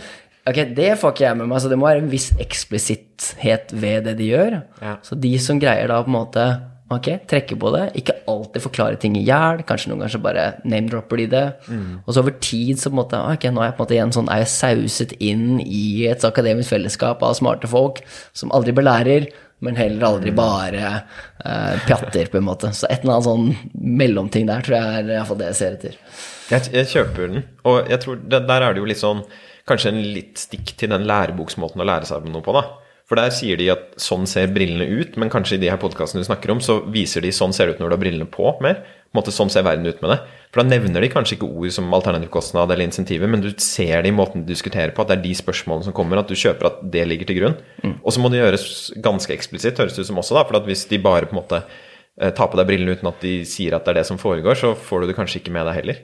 Ok, 0.47 0.63
Det 0.77 0.95
får 0.99 1.13
ikke 1.13 1.27
jeg 1.27 1.39
med 1.41 1.51
meg, 1.51 1.61
så 1.63 1.71
det 1.71 1.79
må 1.79 1.89
være 1.89 2.05
en 2.05 2.11
viss 2.11 2.31
eksplisitthet 2.39 3.75
ved 3.75 4.07
det 4.07 4.17
de 4.21 4.31
gjør. 4.31 4.61
Ja. 4.81 4.97
Så 5.03 5.19
de 5.19 5.33
som 5.43 5.59
greier 5.63 5.91
da 5.91 6.01
på 6.03 6.13
en 6.13 6.19
måte 6.19 6.47
ok, 6.93 7.09
trekke 7.27 7.57
på 7.59 7.71
det, 7.75 7.85
ikke 7.99 8.15
alltid 8.31 8.63
forklare 8.63 8.99
ting 9.03 9.17
i 9.19 9.25
hjel, 9.27 9.63
kanskje 9.67 9.91
noen 9.91 10.05
ganger 10.05 10.23
bare 10.23 10.45
name-dropper 10.63 11.19
de 11.19 11.27
det. 11.33 11.47
Og 12.05 12.13
så 12.15 12.23
over 12.23 12.37
tid 12.39 12.79
så 12.79 12.93
på 12.93 12.95
en 12.95 13.01
måte, 13.01 13.23
ok, 13.35 13.49
nå 13.51 13.63
er 13.63 13.73
jeg 13.73 13.75
på 13.75 13.83
en 13.83 13.87
måte 13.87 13.97
igjen 13.97 14.15
sånn, 14.15 14.31
er 14.31 14.45
jeg 14.45 14.53
sauset 14.53 15.17
inn 15.19 15.59
i 15.65 16.07
et 16.07 16.23
akademisk 16.29 16.71
fellesskap 16.77 17.25
av 17.27 17.35
smarte 17.39 17.71
folk 17.71 17.99
som 18.37 18.55
aldri 18.55 18.77
belærer, 18.77 19.27
men 19.65 19.79
heller 19.81 20.05
aldri 20.05 20.31
bare 20.37 20.85
eh, 20.93 21.77
pjatter, 21.89 22.31
på 22.31 22.39
en 22.39 22.47
måte. 22.47 22.71
Så 22.77 22.87
et 22.91 23.03
eller 23.03 23.17
annet 23.17 23.29
sånn 23.31 23.75
mellomting 23.75 24.47
der 24.47 24.63
tror 24.63 24.77
jeg 24.77 25.03
er 25.03 25.13
iallfall 25.17 25.41
det 25.41 25.51
jeg 25.51 25.59
ser 25.59 25.79
etter. 25.79 26.01
Jeg, 26.53 26.71
jeg 26.77 26.91
kjøper 26.93 27.33
den, 27.33 27.47
og 27.67 27.89
jeg 27.91 28.03
tror 28.05 28.21
det, 28.23 28.43
der 28.47 28.63
er 28.67 28.77
det 28.77 28.85
jo 28.85 28.89
litt 28.93 29.03
sånn 29.03 29.27
Kanskje 29.67 29.91
en 29.91 29.97
litt 30.15 30.39
stikk 30.39 30.77
til 30.79 30.93
den 30.93 31.09
læreboksmåten 31.11 31.81
å 31.83 31.87
lære 31.89 32.07
seg 32.07 32.29
noe 32.31 32.39
på, 32.47 32.53
da. 32.55 32.61
For 33.07 33.19
der 33.21 33.31
sier 33.31 33.59
de 33.61 33.69
at 33.71 33.93
sånn 34.03 34.27
ser 34.27 34.51
brillene 34.51 34.87
ut, 34.99 35.15
men 35.21 35.31
kanskje 35.31 35.61
i 35.61 35.61
de 35.63 35.69
her 35.71 35.79
podkastene 35.79 36.25
du 36.25 36.27
snakker 36.27 36.51
om, 36.51 36.63
så 36.63 36.81
viser 36.91 37.23
de 37.23 37.31
sånn 37.35 37.53
ser 37.55 37.69
det 37.69 37.77
ut 37.77 37.83
når 37.83 37.93
du 37.93 37.95
har 37.95 38.03
brillene 38.03 38.27
på 38.27 38.51
mer. 38.65 38.81
På 39.07 39.15
en 39.15 39.21
måte 39.21 39.33
Sånn 39.33 39.53
ser 39.53 39.63
verden 39.65 39.87
ut 39.87 40.01
med 40.03 40.11
det. 40.11 40.17
For 40.51 40.61
da 40.61 40.73
nevner 40.75 41.05
de 41.05 41.09
kanskje 41.13 41.37
ikke 41.37 41.47
ord 41.47 41.71
som 41.73 41.95
alternativkostnad 41.95 42.75
eller 42.75 42.89
insentiver, 42.89 43.31
men 43.31 43.45
du 43.45 43.53
ser 43.63 44.03
det 44.03 44.11
i 44.11 44.17
måten 44.17 44.43
de 44.43 44.51
diskuterer 44.51 44.91
på, 44.97 45.05
at 45.07 45.13
det 45.13 45.21
er 45.21 45.23
de 45.23 45.37
spørsmålene 45.39 45.87
som 45.87 45.95
kommer, 45.97 46.19
at 46.19 46.29
du 46.29 46.35
kjøper 46.35 46.67
at 46.67 46.83
det 46.83 47.07
ligger 47.07 47.31
til 47.31 47.39
grunn. 47.39 47.57
Og 48.03 48.11
så 48.13 48.21
må 48.21 48.33
det 48.33 48.43
gjøres 48.43 48.67
ganske 49.07 49.33
eksplisitt, 49.39 49.79
høres 49.79 49.95
det 49.95 50.03
ut 50.03 50.11
som 50.11 50.19
også, 50.19 50.35
da. 50.41 50.45
For 50.51 50.59
at 50.59 50.67
hvis 50.67 50.85
de 50.91 50.99
bare 50.99 51.31
på 51.31 51.37
en 51.37 51.41
måte 51.45 51.63
eh, 51.63 52.35
tar 52.35 52.51
på 52.51 52.59
deg 52.59 52.67
brillene 52.67 52.99
uten 52.99 53.13
at 53.13 53.23
de 53.23 53.39
sier 53.47 53.79
at 53.79 53.87
det 53.87 53.95
er 53.95 54.03
det 54.03 54.09
som 54.11 54.19
foregår, 54.19 54.59
så 54.59 54.75
får 54.75 55.07
du 55.07 55.13
det 55.13 55.19
kanskje 55.23 55.45
ikke 55.45 55.55
med 55.55 55.71
deg 55.71 55.79
heller. 55.79 56.03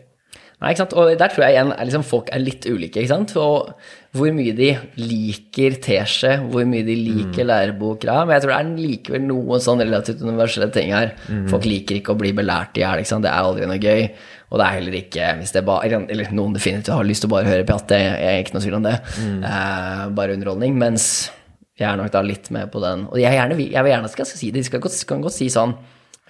Nei, 0.62 0.70
ikke 0.72 0.78
sant? 0.84 0.92
Og 0.94 1.10
der 1.18 1.32
tror 1.32 1.42
jeg 1.44 1.56
igjen 1.56 1.72
er 1.74 1.88
liksom 1.88 2.04
folk 2.06 2.28
er 2.32 2.38
litt 2.38 2.66
ulike. 2.70 3.00
ikke 3.02 3.10
sant? 3.10 3.32
Og 3.36 3.72
hvor 4.14 4.30
mye 4.36 4.52
de 4.54 4.68
liker 5.00 5.74
teskje, 5.82 6.36
hvor 6.52 6.64
mye 6.68 6.84
de 6.86 6.94
liker 7.00 7.48
lærebok. 7.48 8.04
Ja, 8.06 8.20
men 8.24 8.36
jeg 8.36 8.44
tror 8.44 8.52
det 8.52 8.58
er 8.60 8.84
likevel 8.86 9.24
noen 9.26 9.64
sånn 9.64 9.82
relativt 9.82 10.22
universelle 10.22 10.68
ting 10.74 10.92
her. 10.94 11.14
Folk 11.50 11.66
liker 11.66 11.98
ikke 11.98 12.14
å 12.14 12.18
bli 12.20 12.30
belært 12.36 12.78
i 12.78 12.84
hjel. 12.84 13.02
Det 13.02 13.30
er 13.32 13.42
aldri 13.42 13.66
noe 13.66 13.80
gøy. 13.82 14.04
Og 14.52 14.58
det 14.60 14.66
er 14.68 14.74
heller 14.76 14.96
ikke 15.00 15.28
hvis 15.40 15.52
det 15.56 15.64
bare, 15.64 15.86
eller- 16.08 16.30
noen 16.30 16.52
definitivt 16.54 16.92
har 16.94 17.04
lyst 17.04 17.22
til 17.24 17.30
å 17.30 17.34
bare 17.36 17.48
høre 17.48 17.64
pjatt, 17.66 17.88
det 17.88 18.00
er 18.20 18.42
ikke 18.44 18.52
noe 18.54 18.62
tvil 18.62 18.74
om 18.76 18.82
det. 18.84 19.00
Eh, 19.18 20.08
bare 20.10 20.34
underholdning. 20.36 20.76
Mens 20.78 21.30
jeg 21.78 21.88
er 21.88 21.96
nok 21.96 22.10
da 22.12 22.20
litt 22.22 22.50
med 22.50 22.70
på 22.70 22.80
den. 22.80 23.06
Og 23.10 23.16
jeg, 23.18 23.32
gjerne, 23.32 23.56
jeg 23.58 23.82
vil 23.82 23.92
gjerne 23.92 24.10
skal 24.12 24.26
si 24.26 24.50
det. 24.52 24.60
De 24.60 24.62
skal 24.68 24.80
godt, 24.80 25.06
kan 25.08 25.22
godt 25.24 25.32
si 25.32 25.48
sånn 25.48 25.74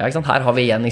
ja? 0.03 0.22
Her 0.26 0.44
har 0.46 0.57
vi 0.57 0.64
igjen? 0.66 0.84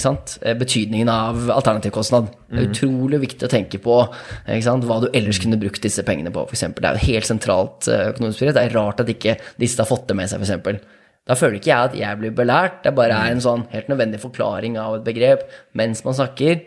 Eh, 0.42 0.54
betydningen 0.61 1.08
av 1.12 1.50
alternativkostnad. 1.56 2.30
Det 2.50 2.62
er 2.62 2.70
utrolig 2.70 3.20
viktig 3.26 3.46
å 3.48 3.50
tenke 3.52 3.78
på 3.82 3.98
hva 4.06 5.00
du 5.02 5.08
ellers 5.12 5.38
kunne 5.42 5.58
brukt 5.61 5.82
disse 5.82 6.02
pengene 6.06 6.32
på. 6.34 6.46
Eksempel. 6.50 6.82
det 6.82 6.90
er 6.90 6.98
jo 6.98 7.12
helt 7.12 7.28
sentralt 7.28 7.88
eh, 7.88 8.08
økonomisk 8.14 8.38
frihet. 8.42 8.54
Det 8.56 8.64
er 8.68 8.74
rart 8.78 9.00
at 9.04 9.12
ikke 9.12 9.36
disse 9.61 9.78
har 9.82 9.90
fått 9.90 10.08
det 10.08 10.16
med 10.16 10.30
seg, 10.32 10.40
f.eks. 10.46 10.80
Da 11.28 11.34
føler 11.36 11.58
ikke 11.61 11.68
jeg 11.70 11.90
at 11.90 11.94
jeg 11.94 12.18
blir 12.18 12.32
belært. 12.34 12.80
Det 12.82 12.94
bare 12.96 13.14
er 13.14 13.34
en 13.34 13.42
sånn 13.44 13.66
helt 13.70 13.90
nødvendig 13.92 14.18
forklaring 14.22 14.78
av 14.80 14.96
et 14.96 15.04
begrep 15.06 15.44
mens 15.78 16.00
man 16.06 16.16
snakker. 16.16 16.62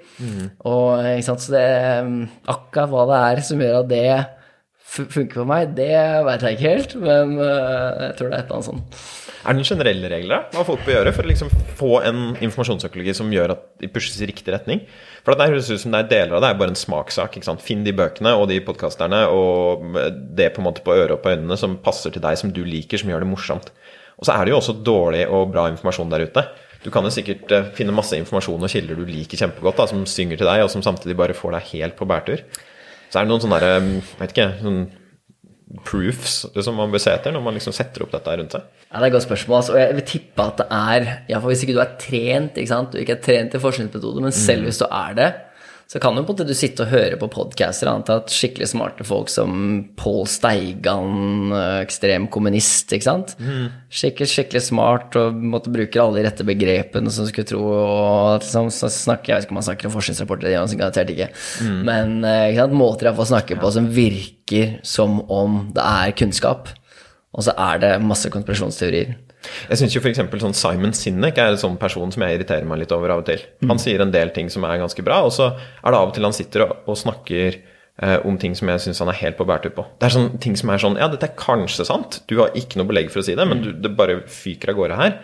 Og 0.63 1.01
ikke 1.09 1.25
sant? 1.25 1.41
Så 1.43 1.51
det, 1.55 1.65
mm, 2.05 2.21
akkurat 2.53 2.91
hva 2.93 3.03
det 3.09 3.17
er 3.33 3.41
som 3.49 3.59
gjør 3.65 3.79
at 3.81 3.89
det 3.89 4.05
fu- 4.93 5.09
funker 5.09 5.41
for 5.41 5.49
meg, 5.49 5.73
det 5.75 5.89
vet 6.29 6.45
jeg 6.45 6.55
ikke 6.59 6.69
helt, 6.77 6.95
men 7.01 7.33
eh, 7.41 8.07
jeg 8.07 8.15
tror 8.19 8.29
det 8.29 8.37
er 8.37 8.43
et 8.43 8.45
eller 8.45 8.59
annet 8.59 8.69
sånn. 8.69 8.83
Er 9.43 9.51
det 9.51 9.59
noen 9.59 9.67
generelle 9.67 10.07
regler 10.07 10.45
hva 10.53 10.61
folk 10.63 10.85
bør 10.85 11.01
gjøre 11.01 11.11
for 11.11 11.25
å 11.25 11.29
liksom 11.29 11.49
få 11.75 11.89
en 12.07 12.19
informasjonsøkologi 12.37 13.15
som 13.17 13.31
gjør 13.33 13.51
at 13.57 13.65
de 13.81 13.89
pushes 13.91 14.15
i 14.23 14.29
riktig 14.29 14.53
retning? 14.55 14.85
For 15.25 15.35
det 15.35 15.49
høres 15.51 15.67
ut 15.67 15.81
som 15.81 15.91
det 15.91 15.99
er 16.05 16.11
deler 16.13 16.37
av 16.37 16.45
det 16.45 16.51
er 16.53 16.61
bare 16.61 16.71
en 16.71 16.79
smakssak. 16.79 17.35
Finn 17.59 17.83
de 17.83 17.91
bøkene 17.97 18.31
og 18.39 18.47
de 18.53 18.61
podkasterne 18.63 19.25
og 19.35 19.99
det 20.39 20.53
på 20.55 20.63
en 20.63 20.69
måte 20.69 20.85
på 20.85 20.95
øret 20.95 21.17
og 21.17 21.21
på 21.25 21.35
øynene 21.35 21.59
som 21.59 21.75
passer 21.83 22.15
til 22.15 22.23
deg, 22.23 22.39
som 22.39 22.55
du 22.55 22.61
liker, 22.63 23.01
som 23.01 23.11
gjør 23.11 23.25
det 23.25 23.31
morsomt. 23.33 23.67
Og 24.15 24.29
så 24.29 24.37
er 24.37 24.45
det 24.45 24.55
jo 24.55 24.61
også 24.61 24.77
dårlig 24.79 25.27
og 25.27 25.51
bra 25.51 25.67
informasjon 25.73 26.15
der 26.15 26.23
ute. 26.23 26.47
Du 26.83 26.91
kan 26.91 27.03
jo 27.03 27.11
sikkert 27.11 27.51
eh, 27.51 27.67
finne 27.75 27.95
masse 27.95 28.15
informasjon 28.15 28.63
og 28.63 28.71
kilder 28.71 28.95
du 28.99 29.03
liker 29.07 29.39
kjempegodt, 29.39 29.79
da, 29.79 29.91
som 29.91 30.07
synger 30.07 30.39
til 30.39 30.47
deg, 30.47 30.63
og 30.63 30.71
som 30.71 30.83
samtidig 30.83 31.19
bare 31.19 31.35
får 31.35 31.57
deg 31.57 31.69
helt 31.75 31.99
på 31.99 32.07
bærtur. 32.07 32.43
Så 33.11 33.19
er 33.19 33.25
det 33.25 33.31
noen 33.31 33.43
sånne 33.43 33.59
der, 33.59 33.79
eh, 33.79 34.11
vet 34.19 34.35
ikke, 34.35 34.49
sånn 34.63 34.83
proofs 35.85 36.43
som 36.61 36.75
man 36.77 36.91
bør 36.93 37.01
se 37.01 37.13
etter 37.13 37.33
når 37.33 37.43
man 37.45 37.55
liksom 37.57 37.73
setter 37.75 38.05
opp 38.05 38.11
dette 38.13 38.35
rundt 38.39 38.53
seg. 38.55 38.67
Ja, 38.91 38.99
Det 38.99 39.01
er 39.01 39.07
et 39.07 39.15
godt 39.15 39.25
spørsmål. 39.25 39.57
Altså. 39.57 39.73
Og 39.73 39.79
jeg 39.81 39.95
vil 39.97 40.05
tippe 40.11 40.45
at 40.45 40.59
det 40.61 40.67
er 40.69 41.07
Iallfall 41.31 41.53
hvis 41.53 41.63
ikke 41.65 41.77
du 41.77 41.81
er 41.81 41.95
trent, 42.01 42.59
ikke 42.61 42.73
sant? 42.73 42.93
du 42.93 43.01
ikke 43.01 43.17
er 43.17 43.23
trent 43.25 43.57
i 43.57 43.63
forskningsmetode, 43.63 44.21
men 44.21 44.35
selv 44.35 44.67
hvis 44.69 44.81
du 44.83 44.85
er 44.85 45.17
det, 45.17 45.29
så 45.93 45.99
kan 46.01 46.15
jo 46.17 46.23
på 46.25 46.31
en 46.31 46.39
måte 46.39 46.45
du 46.49 46.55
sitte 46.57 46.87
og 46.87 46.89
høre 46.89 47.17
på 47.21 47.27
podcaster. 47.29 47.85
Antatt 47.91 48.31
skikkelig 48.33 48.71
smarte 48.71 49.05
folk 49.05 49.29
som 49.29 49.51
Pål 49.99 50.23
Steigan, 50.25 51.53
ekstrem 51.83 52.25
kommunist, 52.33 52.89
ikke 52.97 53.05
sant. 53.05 53.35
Skikkelig, 53.93 54.27
skikkelig 54.31 54.63
smart 54.65 55.13
og 55.21 55.37
måtte 55.37 55.69
bruker 55.73 56.01
alle 56.01 56.17
de 56.17 56.23
rette 56.25 56.47
begrepene 56.47 57.13
som 57.13 57.27
skulle 57.29 57.45
tro 57.45 57.61
og 57.67 58.39
liksom, 58.39 58.71
så 58.73 58.89
snakker, 58.89 59.35
Jeg 59.35 59.35
vet 59.35 59.45
ikke 59.45 59.53
om 59.53 59.61
han 59.61 59.67
snakker 59.69 59.91
om 59.91 59.93
forskningsrapporter, 59.93 60.47
det 60.47 60.55
gjør 60.55 60.65
han 60.65 60.81
garantert 60.81 61.13
ikke. 61.13 61.29
Men 61.85 62.15
eh, 62.25 62.47
ikke 62.49 62.63
sant? 62.63 62.79
måter 62.81 63.11
jeg 63.11 63.19
får 63.19 63.29
snakke 63.29 63.59
på 63.61 63.73
som 63.77 63.91
virker 63.93 64.73
som 64.95 65.21
om 65.29 65.59
det 65.77 65.85
er 65.85 66.17
kunnskap. 66.17 66.73
Og 67.37 67.45
så 67.45 67.53
er 67.69 67.85
det 67.85 67.93
masse 68.01 68.33
konspirasjonsteorier. 68.33 69.13
Jeg 69.69 69.79
syns 69.81 69.95
jo 69.95 70.01
f.eks. 70.03 70.21
sånn 70.43 70.55
Simon 70.55 70.95
Sinek 70.95 71.37
er 71.41 71.51
en 71.53 71.59
sånn 71.59 71.77
person 71.81 72.11
som 72.13 72.23
jeg 72.23 72.37
irriterer 72.39 72.67
meg 72.69 72.79
litt 72.83 72.95
over 72.95 73.11
av 73.15 73.23
og 73.23 73.27
til. 73.27 73.43
Han 73.69 73.81
sier 73.81 74.01
en 74.03 74.13
del 74.13 74.31
ting 74.35 74.49
som 74.53 74.63
er 74.67 74.79
ganske 74.81 75.03
bra, 75.05 75.21
og 75.27 75.33
så 75.35 75.51
er 75.57 75.91
det 75.91 75.99
av 75.99 76.09
og 76.09 76.15
til 76.15 76.27
han 76.27 76.35
sitter 76.35 76.65
og, 76.67 76.73
og 76.87 76.99
snakker 76.99 77.59
eh, 77.59 78.17
om 78.25 78.37
ting 78.39 78.55
som 78.55 78.71
jeg 78.71 78.85
syns 78.85 79.03
han 79.03 79.11
er 79.11 79.19
helt 79.19 79.37
på 79.39 79.47
bærtur 79.49 79.75
på. 79.75 79.85
Det 79.99 80.07
er 80.09 80.15
sånn 80.15 80.33
ting 80.43 80.55
som 80.59 80.71
er 80.73 80.81
sånn 80.81 80.97
Ja, 81.01 81.11
dette 81.11 81.27
er 81.29 81.37
kanskje 81.39 81.85
sant, 81.89 82.21
du 82.31 82.39
har 82.39 82.55
ikke 82.55 82.79
noe 82.79 82.89
belegg 82.89 83.11
for 83.13 83.23
å 83.23 83.27
si 83.27 83.35
det, 83.35 83.47
men 83.49 83.63
du, 83.65 83.71
det 83.83 83.95
bare 83.99 84.21
fyker 84.31 84.71
av 84.73 84.79
gårde 84.79 84.99
her. 85.03 85.15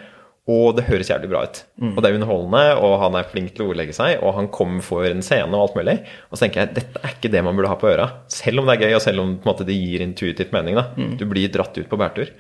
Og 0.50 0.72
det 0.74 0.88
høres 0.88 1.12
jævlig 1.12 1.28
bra 1.30 1.44
ut. 1.46 1.60
Og 1.94 2.00
det 2.02 2.10
er 2.10 2.16
underholdende, 2.18 2.62
og 2.82 2.96
han 3.04 3.14
er 3.20 3.28
flink 3.30 3.52
til 3.54 3.68
å 3.68 3.70
ordlegge 3.70 3.94
seg, 3.94 4.16
og 4.26 4.32
han 4.34 4.48
kommer 4.50 4.82
for 4.82 5.06
en 5.06 5.22
scene 5.22 5.54
og 5.54 5.68
alt 5.68 5.76
mulig. 5.78 5.94
Og 6.32 6.40
så 6.40 6.48
tenker 6.48 6.64
jeg 6.64 6.72
dette 6.80 7.04
er 7.06 7.12
ikke 7.14 7.30
det 7.30 7.44
man 7.46 7.54
burde 7.60 7.70
ha 7.70 7.78
på 7.78 7.92
øra. 7.92 8.08
Selv 8.34 8.64
om 8.64 8.66
det 8.66 8.80
er 8.80 8.88
gøy, 8.88 8.96
og 8.98 9.04
selv 9.04 9.22
om 9.22 9.36
på 9.36 9.46
en 9.46 9.52
måte, 9.52 9.68
det 9.68 9.76
gir 9.78 10.02
intuitivt 10.02 10.56
mening. 10.56 10.80
da. 10.80 10.88
Du 11.22 11.28
blir 11.30 11.52
dratt 11.54 11.78
ut 11.78 11.86
på 11.92 12.00
bærtur. 12.02 12.32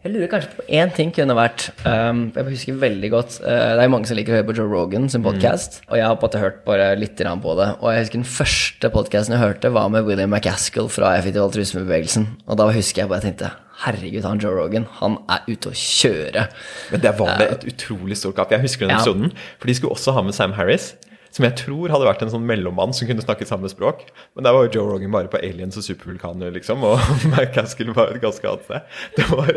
Jeg 0.00 0.14
lurer 0.14 0.30
kanskje 0.32 0.54
på 0.56 0.62
én 0.72 0.88
ting 0.96 1.10
kunne 1.12 1.34
vært 1.36 1.66
um, 1.84 2.22
Jeg 2.32 2.46
husker 2.46 2.76
veldig 2.80 3.08
godt 3.12 3.34
uh, 3.42 3.50
Det 3.52 3.82
er 3.82 3.84
jo 3.84 3.92
mange 3.92 4.08
som 4.08 4.16
liker 4.16 4.32
å 4.32 4.38
høre 4.38 4.46
på 4.48 4.54
Joe 4.56 4.70
Rogan 4.70 5.10
sin 5.12 5.20
podkast. 5.26 5.82
Og 5.90 5.98
jeg 6.00 6.06
har 6.08 6.16
på 6.16 6.30
hørt 6.40 6.62
bare 6.64 6.86
litt 6.96 7.20
på 7.20 7.56
det. 7.58 7.66
Og 7.82 7.90
jeg 7.92 8.06
husker 8.06 8.16
den 8.22 8.24
første 8.24 8.90
podkasten 8.94 9.36
jeg 9.36 9.42
hørte, 9.42 9.72
var 9.76 9.90
med 9.92 10.08
William 10.08 10.32
McCaskill 10.32 10.88
fra 10.88 11.12
Effektiv 11.18 11.44
altruismebevegelsen. 11.44 12.26
Og 12.48 12.56
da 12.56 12.70
husker 12.72 13.02
jeg 13.02 13.12
bare 13.12 13.20
jeg 13.20 13.34
tenkte 13.34 13.52
Herregud, 13.80 14.24
han 14.24 14.40
Joe 14.40 14.56
Rogan, 14.56 14.88
han 15.02 15.18
er 15.32 15.44
ute 15.48 15.68
å 15.68 15.76
kjøre. 15.76 16.46
Men 16.94 17.04
der 17.04 17.14
var 17.20 17.36
det 17.40 17.50
et 17.58 17.68
utrolig 17.74 18.16
stort 18.20 18.40
gap. 18.40 18.52
Jeg 18.56 18.64
husker 18.64 18.86
den 18.86 18.96
Ja. 18.96 19.02
episoden. 19.02 19.36
For 19.60 19.68
de 19.68 19.76
skulle 19.76 19.96
også 19.96 20.16
ha 20.16 20.24
med 20.24 20.36
Sam 20.36 20.56
Harris. 20.56 20.94
Som 21.30 21.46
jeg 21.46 21.54
tror 21.60 21.92
hadde 21.94 22.08
vært 22.08 22.24
en 22.24 22.32
sånn 22.32 22.46
mellommann 22.46 22.94
som 22.96 23.06
kunne 23.06 23.22
snakket 23.22 23.50
samme 23.50 23.70
språk. 23.70 24.02
Men 24.34 24.46
der 24.46 24.54
var 24.56 24.66
jo 24.66 24.72
Joe 24.74 24.88
Rogan 24.88 25.12
bare 25.14 25.30
på 25.30 25.38
aliens 25.38 25.78
og 25.78 25.86
supervulkaner, 25.86 26.50
liksom. 26.56 26.82
Og 26.86 26.98
McCaskill 27.30 27.92
var 27.94 28.10
et 28.14 28.22
ganske 28.24 28.50
annet 28.50 28.66
sted. 28.66 28.96
Det 29.14 29.26
var 29.30 29.52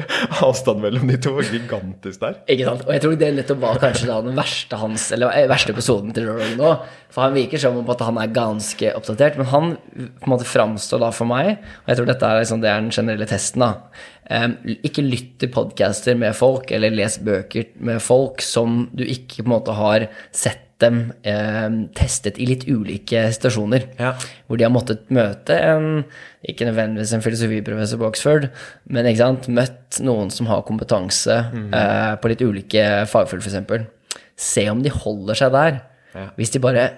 avstand 0.45 0.83
mellom 0.83 1.09
de 1.09 1.17
to 1.23 1.33
gigantisk 1.41 2.21
der. 2.21 2.37
Ikke 2.45 2.67
sant? 2.69 2.85
Og 2.85 2.93
jeg 2.93 3.05
tror 3.05 3.17
det 3.17 3.31
nettopp 3.39 3.63
var 3.63 3.81
kanskje 3.81 4.09
da 4.11 4.19
den 4.25 4.37
verste 4.37 4.77
hans 4.79 5.07
Eller 5.15 5.33
eh, 5.33 5.49
verste 5.49 5.73
episoden 5.73 6.13
til 6.13 6.29
Joe 6.29 6.37
Rogan 6.37 6.59
nå. 6.61 6.73
For 7.13 7.25
han 7.25 7.37
virker 7.37 7.61
som 7.61 7.77
om 7.81 7.89
at 7.93 8.01
han 8.05 8.17
er 8.21 8.33
ganske 8.33 8.93
oppdatert. 8.97 9.39
Men 9.41 9.49
han 9.49 9.71
på 9.97 10.27
en 10.27 10.33
måte 10.33 10.49
framstår 10.49 11.01
da 11.01 11.09
for 11.13 11.29
meg, 11.29 11.55
og 11.83 11.91
jeg 11.91 11.99
tror 11.99 12.09
dette 12.09 12.29
er, 12.29 12.41
liksom, 12.41 12.61
det 12.61 12.69
er 12.69 12.81
den 12.81 12.93
generelle 12.93 13.29
testen, 13.29 13.65
da. 13.65 13.73
Um, 14.23 14.55
ikke 14.87 15.03
lytt 15.03 15.33
til 15.41 15.51
podcaster 15.51 16.15
med 16.17 16.35
folk, 16.37 16.71
eller 16.73 16.93
les 16.95 17.17
bøker 17.21 17.73
med 17.83 17.99
folk 18.01 18.41
som 18.45 18.85
du 18.95 19.03
ikke 19.03 19.41
på 19.41 19.49
en 19.49 19.55
måte 19.57 19.75
har 19.77 20.07
sett 20.31 20.63
dem 20.83 20.97
eh, 21.27 21.67
testet 21.97 22.37
i 22.41 22.45
litt 22.49 22.65
ulike 22.69 23.23
situasjoner. 23.35 23.87
Ja. 23.99 24.11
Hvor 24.47 24.59
de 24.59 24.65
har 24.67 24.73
måttet 24.73 25.07
møte 25.13 25.55
en, 25.57 26.03
ikke 26.47 26.67
nødvendigvis 26.69 27.13
en 27.17 27.23
filosofiprofessor 27.25 28.01
på 28.01 28.09
Oxford, 28.11 28.49
men 28.91 29.07
møtt 29.51 30.01
noen 30.03 30.29
som 30.33 30.49
har 30.51 30.65
kompetanse 30.67 31.39
eh, 31.49 32.11
på 32.19 32.31
litt 32.33 32.43
ulike 32.45 32.83
fagfelt, 33.09 33.45
f.eks. 33.47 34.19
Se 34.43 34.67
om 34.71 34.81
de 34.83 34.91
holder 34.93 35.37
seg 35.39 35.53
der. 35.55 35.81
Ja. 36.13 36.27
Hvis 36.37 36.51
de 36.53 36.61
bare 36.61 36.89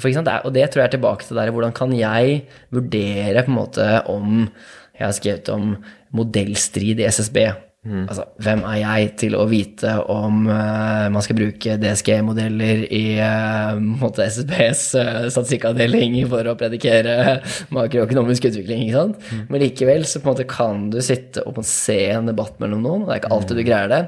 for 0.00 0.10
er- 0.10 0.42
Og 0.46 0.52
det 0.54 0.70
tror 0.70 0.82
jeg 0.82 0.88
er 0.88 0.96
tilbake 0.96 1.24
til 1.26 1.36
der, 1.38 1.50
hvordan 1.54 1.72
kan 1.76 1.92
jeg 1.94 2.40
vurdere 2.74 3.44
på 3.44 3.52
en 3.52 3.58
måte 3.60 3.84
om 4.10 4.48
Jeg 4.94 5.06
har 5.06 5.12
skrevet 5.12 5.48
om 5.50 5.76
modellstrid 6.14 7.00
i 7.02 7.06
SSB. 7.10 7.36
Altså, 7.84 8.24
hvem 8.40 8.62
er 8.64 8.76
jeg 8.80 9.08
til 9.20 9.34
å 9.36 9.42
vite 9.50 9.90
om 10.08 10.46
uh, 10.48 11.10
man 11.12 11.24
skal 11.24 11.36
bruke 11.36 11.74
DSG-modeller 11.82 12.86
i 12.88 13.02
uh, 13.20 14.06
SSBs 14.08 14.84
uh, 14.96 15.26
statistikkavdeling 15.28 16.16
for 16.32 16.48
å 16.48 16.54
predikere 16.56 17.42
makroøkonomisk 17.76 18.48
utvikling, 18.48 18.86
ikke 18.86 19.02
sant? 19.02 19.26
Men 19.50 19.60
likevel 19.66 20.06
så 20.08 20.22
på 20.22 20.30
en 20.30 20.32
måte 20.32 20.48
kan 20.48 20.86
du 20.94 20.96
sitte 21.04 21.44
og 21.44 21.60
se 21.68 21.98
en 22.14 22.30
debatt 22.32 22.56
mellom 22.62 22.80
noen, 22.86 23.04
det 23.04 23.12
er 23.18 23.20
ikke 23.22 23.34
alltid 23.36 23.60
du 23.60 23.64
greier 23.68 23.92
det. 23.92 24.00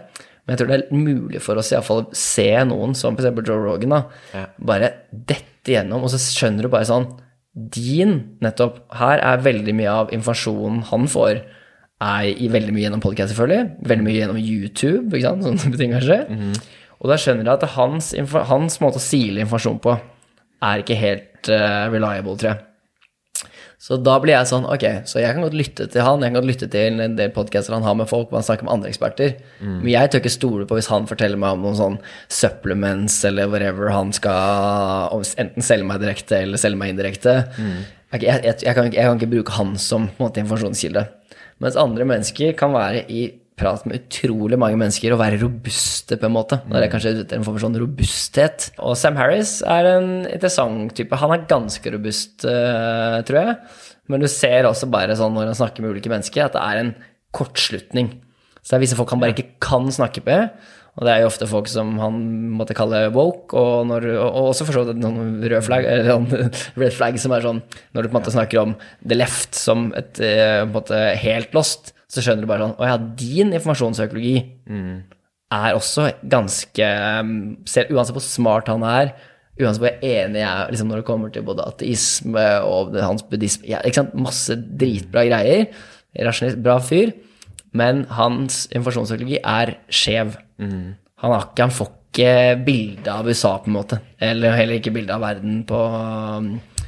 Men 0.47 0.55
jeg 0.55 0.63
tror 0.63 0.71
det 0.71 0.79
er 0.79 0.97
mulig 1.05 1.43
for 1.43 1.61
oss 1.61 1.73
i 1.73 1.77
hvert 1.77 1.89
fall 1.89 2.05
å 2.05 2.17
se 2.17 2.49
noen, 2.71 2.97
som 2.97 3.17
f.eks. 3.19 3.29
Joe 3.43 3.61
Rogan, 3.61 3.93
da, 3.97 4.03
Ja. 4.33 4.47
bare 4.73 4.93
dette 5.11 5.75
gjennom, 5.75 6.07
og 6.07 6.13
så 6.15 6.21
skjønner 6.23 6.65
du 6.65 6.73
bare 6.73 6.89
sånn 6.89 7.09
Din, 7.57 8.37
nettopp, 8.45 8.83
her 8.93 9.21
er 9.25 9.41
veldig 9.41 9.73
mye 9.79 9.93
av 10.05 10.11
informasjonen 10.13 10.83
han 10.91 11.07
får, 11.09 11.39
er 12.03 12.29
i 12.29 12.49
veldig 12.53 12.75
mye 12.77 12.85
gjennom 12.87 13.01
podcast, 13.01 13.33
selvfølgelig. 13.33 13.89
Veldig 13.89 14.05
mye 14.05 14.19
gjennom 14.19 14.41
YouTube, 14.41 15.09
ikke 15.17 15.31
sant, 15.31 15.47
sånne 15.47 15.81
ting 15.81 15.95
kanskje. 15.97 16.21
Og 17.01 17.11
da 17.13 17.17
skjønner 17.21 17.45
jeg 17.49 17.59
at 17.61 17.75
hans, 17.77 18.13
hans 18.51 18.81
måte 18.85 19.01
å 19.01 19.05
sile 19.05 19.43
informasjon 19.45 19.81
på 19.85 19.97
er 20.65 20.81
ikke 20.81 20.97
helt 20.97 21.51
uh, 21.53 21.87
reliable, 21.93 22.37
tror 22.41 22.53
jeg. 22.55 22.63
Så 23.87 23.99
da 24.01 24.15
blir 24.19 24.33
jeg 24.33 24.49
sånn, 24.49 24.65
ok, 24.73 24.85
så 25.07 25.21
jeg 25.21 25.35
kan 25.37 25.45
godt 25.45 25.55
lytte 25.55 25.85
til 25.93 26.03
han, 26.03 26.23
jeg 26.25 26.33
kan 26.33 26.39
godt 26.41 26.49
lytte 26.49 26.69
til 26.73 27.01
en 27.05 27.17
del 27.19 27.29
podcaster 27.31 27.75
han 27.77 27.85
har 27.85 27.95
med 27.95 28.09
folk, 28.09 28.31
hvor 28.31 28.41
han 28.41 28.47
snakker 28.47 28.65
med 28.67 28.73
andre 28.73 28.89
eksperter, 28.89 29.35
men 29.61 29.91
jeg 29.93 30.11
tør 30.11 30.23
ikke 30.23 30.33
stole 30.33 30.67
på 30.67 30.79
hvis 30.79 30.89
han 30.91 31.07
forteller 31.07 31.39
meg 31.39 31.55
om 31.55 31.67
noen 31.67 31.77
sånn 31.77 31.99
supplements 32.33 33.19
eller 33.29 33.53
whatever 33.53 33.93
han 33.93 34.11
skal 34.17 35.13
enten 35.13 35.63
selge 35.63 35.87
meg 35.87 36.01
direkte 36.03 36.41
eller 36.41 36.59
selge 36.59 36.81
meg 36.81 36.95
indirekte. 36.95 37.37
Jeg, 38.17 38.25
jeg, 38.25 38.41
jeg, 38.49 38.57
jeg, 38.65 38.75
kan, 38.75 38.89
jeg 38.89 39.05
kan 39.05 39.21
ikke 39.21 39.33
bruke 39.37 39.55
han 39.61 39.77
som 39.77 40.09
på 40.09 40.19
en 40.19 40.25
måte, 40.25 40.41
informasjonskilde. 40.43 41.05
Mens 41.63 41.79
andre 41.81 42.07
mennesker 42.09 42.57
kan 42.59 42.75
være 42.75 43.07
i 43.13 43.27
prat 43.57 43.87
med 43.89 44.03
utrolig 44.03 44.59
mange 44.61 44.77
mennesker 44.77 45.15
og 45.15 45.21
være 45.23 45.41
robuste, 45.41 46.19
på 46.21 46.29
en 46.29 46.35
måte. 46.35 46.59
Da 46.69 46.77
er 46.77 46.85
det 46.85 46.91
kanskje 46.93 47.13
en 47.25 47.45
form 47.47 47.57
for 47.57 47.65
sånn 47.65 47.79
robusthet. 47.81 48.69
Og 48.85 48.99
Sam 49.01 49.17
Harris 49.17 49.59
er 49.65 49.89
en 49.95 50.11
interessant 50.27 50.93
type. 50.99 51.17
Han 51.23 51.33
er 51.33 51.47
ganske 51.49 51.93
robust, 51.95 52.45
eh, 52.45 53.17
tror 53.25 53.41
jeg. 53.41 53.57
Men 54.13 54.21
du 54.21 54.29
ser 54.29 54.69
også 54.69 54.91
bare 54.93 55.17
sånn 55.17 55.33
når 55.35 55.51
han 55.51 55.59
snakker 55.59 55.83
med 55.83 55.97
ulike 55.97 56.13
mennesker, 56.13 56.45
at 56.45 56.53
det 56.53 56.63
er 56.63 56.83
en 56.83 56.95
kortslutning. 57.33 58.13
Så 58.61 58.75
det 58.75 58.77
er 58.77 58.85
visse 58.85 58.99
folk 58.99 59.11
han 59.15 59.23
bare 59.23 59.33
ikke 59.33 59.57
kan 59.63 59.89
snakke 59.95 60.23
med. 60.27 60.51
Og 60.97 61.05
det 61.05 61.13
er 61.13 61.21
jo 61.21 61.29
ofte 61.29 61.49
folk 61.49 61.69
som 61.69 61.91
han 62.01 62.21
måtte 62.57 62.77
kalle 62.77 63.03
woke, 63.13 63.53
og, 63.53 63.85
når, 63.91 64.07
og 64.17 64.53
også 64.55 64.65
for 64.65 64.79
så 64.79 64.85
vidt 64.89 65.03
noen 65.03 65.43
rød 65.45 65.67
flagg, 65.67 65.85
eller 65.85 66.49
red 66.81 66.95
flagg 66.97 67.19
som 67.21 67.35
er 67.37 67.45
sånn 67.45 67.61
Når 67.93 68.07
du 68.07 68.09
på 68.09 68.15
en 68.15 68.19
måte 68.19 68.33
snakker 68.33 68.63
om 68.63 68.73
the 69.05 69.19
left 69.19 69.59
som 69.59 69.91
et 69.99 70.23
eh, 70.25 70.63
på 70.63 70.71
en 70.71 70.75
måte 70.79 71.03
helt 71.21 71.53
lost, 71.57 71.93
så 72.09 72.25
skjønner 72.25 72.47
du 72.47 72.51
bare 72.51 72.65
sånn 72.65 72.79
Å 72.81 72.89
ja, 72.89 72.97
din 73.21 73.53
informasjonsøkologi 73.53 74.39
er 75.57 75.77
også 75.77 76.09
ganske 76.33 76.89
selv, 77.69 77.93
Uansett 77.93 78.17
hvor 78.17 78.25
smart 78.25 78.71
han 78.73 78.87
er, 78.87 79.13
uansett 79.61 79.85
hvor 79.85 80.01
enig 80.05 80.41
jeg 80.41 80.49
er 80.49 80.73
liksom 80.73 80.91
når 80.91 81.03
det 81.03 81.09
kommer 81.09 81.33
til 81.33 81.45
både 81.47 81.69
ateisme 81.69 82.47
og 82.67 82.97
hans 83.01 83.25
buddhisme 83.29 83.69
ja, 83.69 83.83
ikke 83.85 84.03
sant? 84.03 84.17
Masse 84.17 84.57
dritbra 84.57 85.25
greier. 85.29 85.69
Rasjonist, 86.27 86.61
bra 86.65 86.77
fyr. 86.81 87.15
Men 87.77 88.05
hans 88.17 88.65
informasjonsøkologi 88.71 89.41
er 89.43 89.77
skjev. 89.93 90.37
Han, 90.59 91.33
har 91.33 91.49
han 91.59 91.71
får 91.71 91.89
ikke 92.17 92.65
bilde 92.65 93.13
av 93.13 93.27
USA, 93.29 93.59
på 93.61 93.69
en 93.69 93.77
måte. 93.77 93.99
Eller 94.21 94.57
heller 94.57 94.79
ikke 94.81 94.93
bilde 94.95 95.13
av 95.15 95.21
verden 95.21 95.65
på 95.69 95.81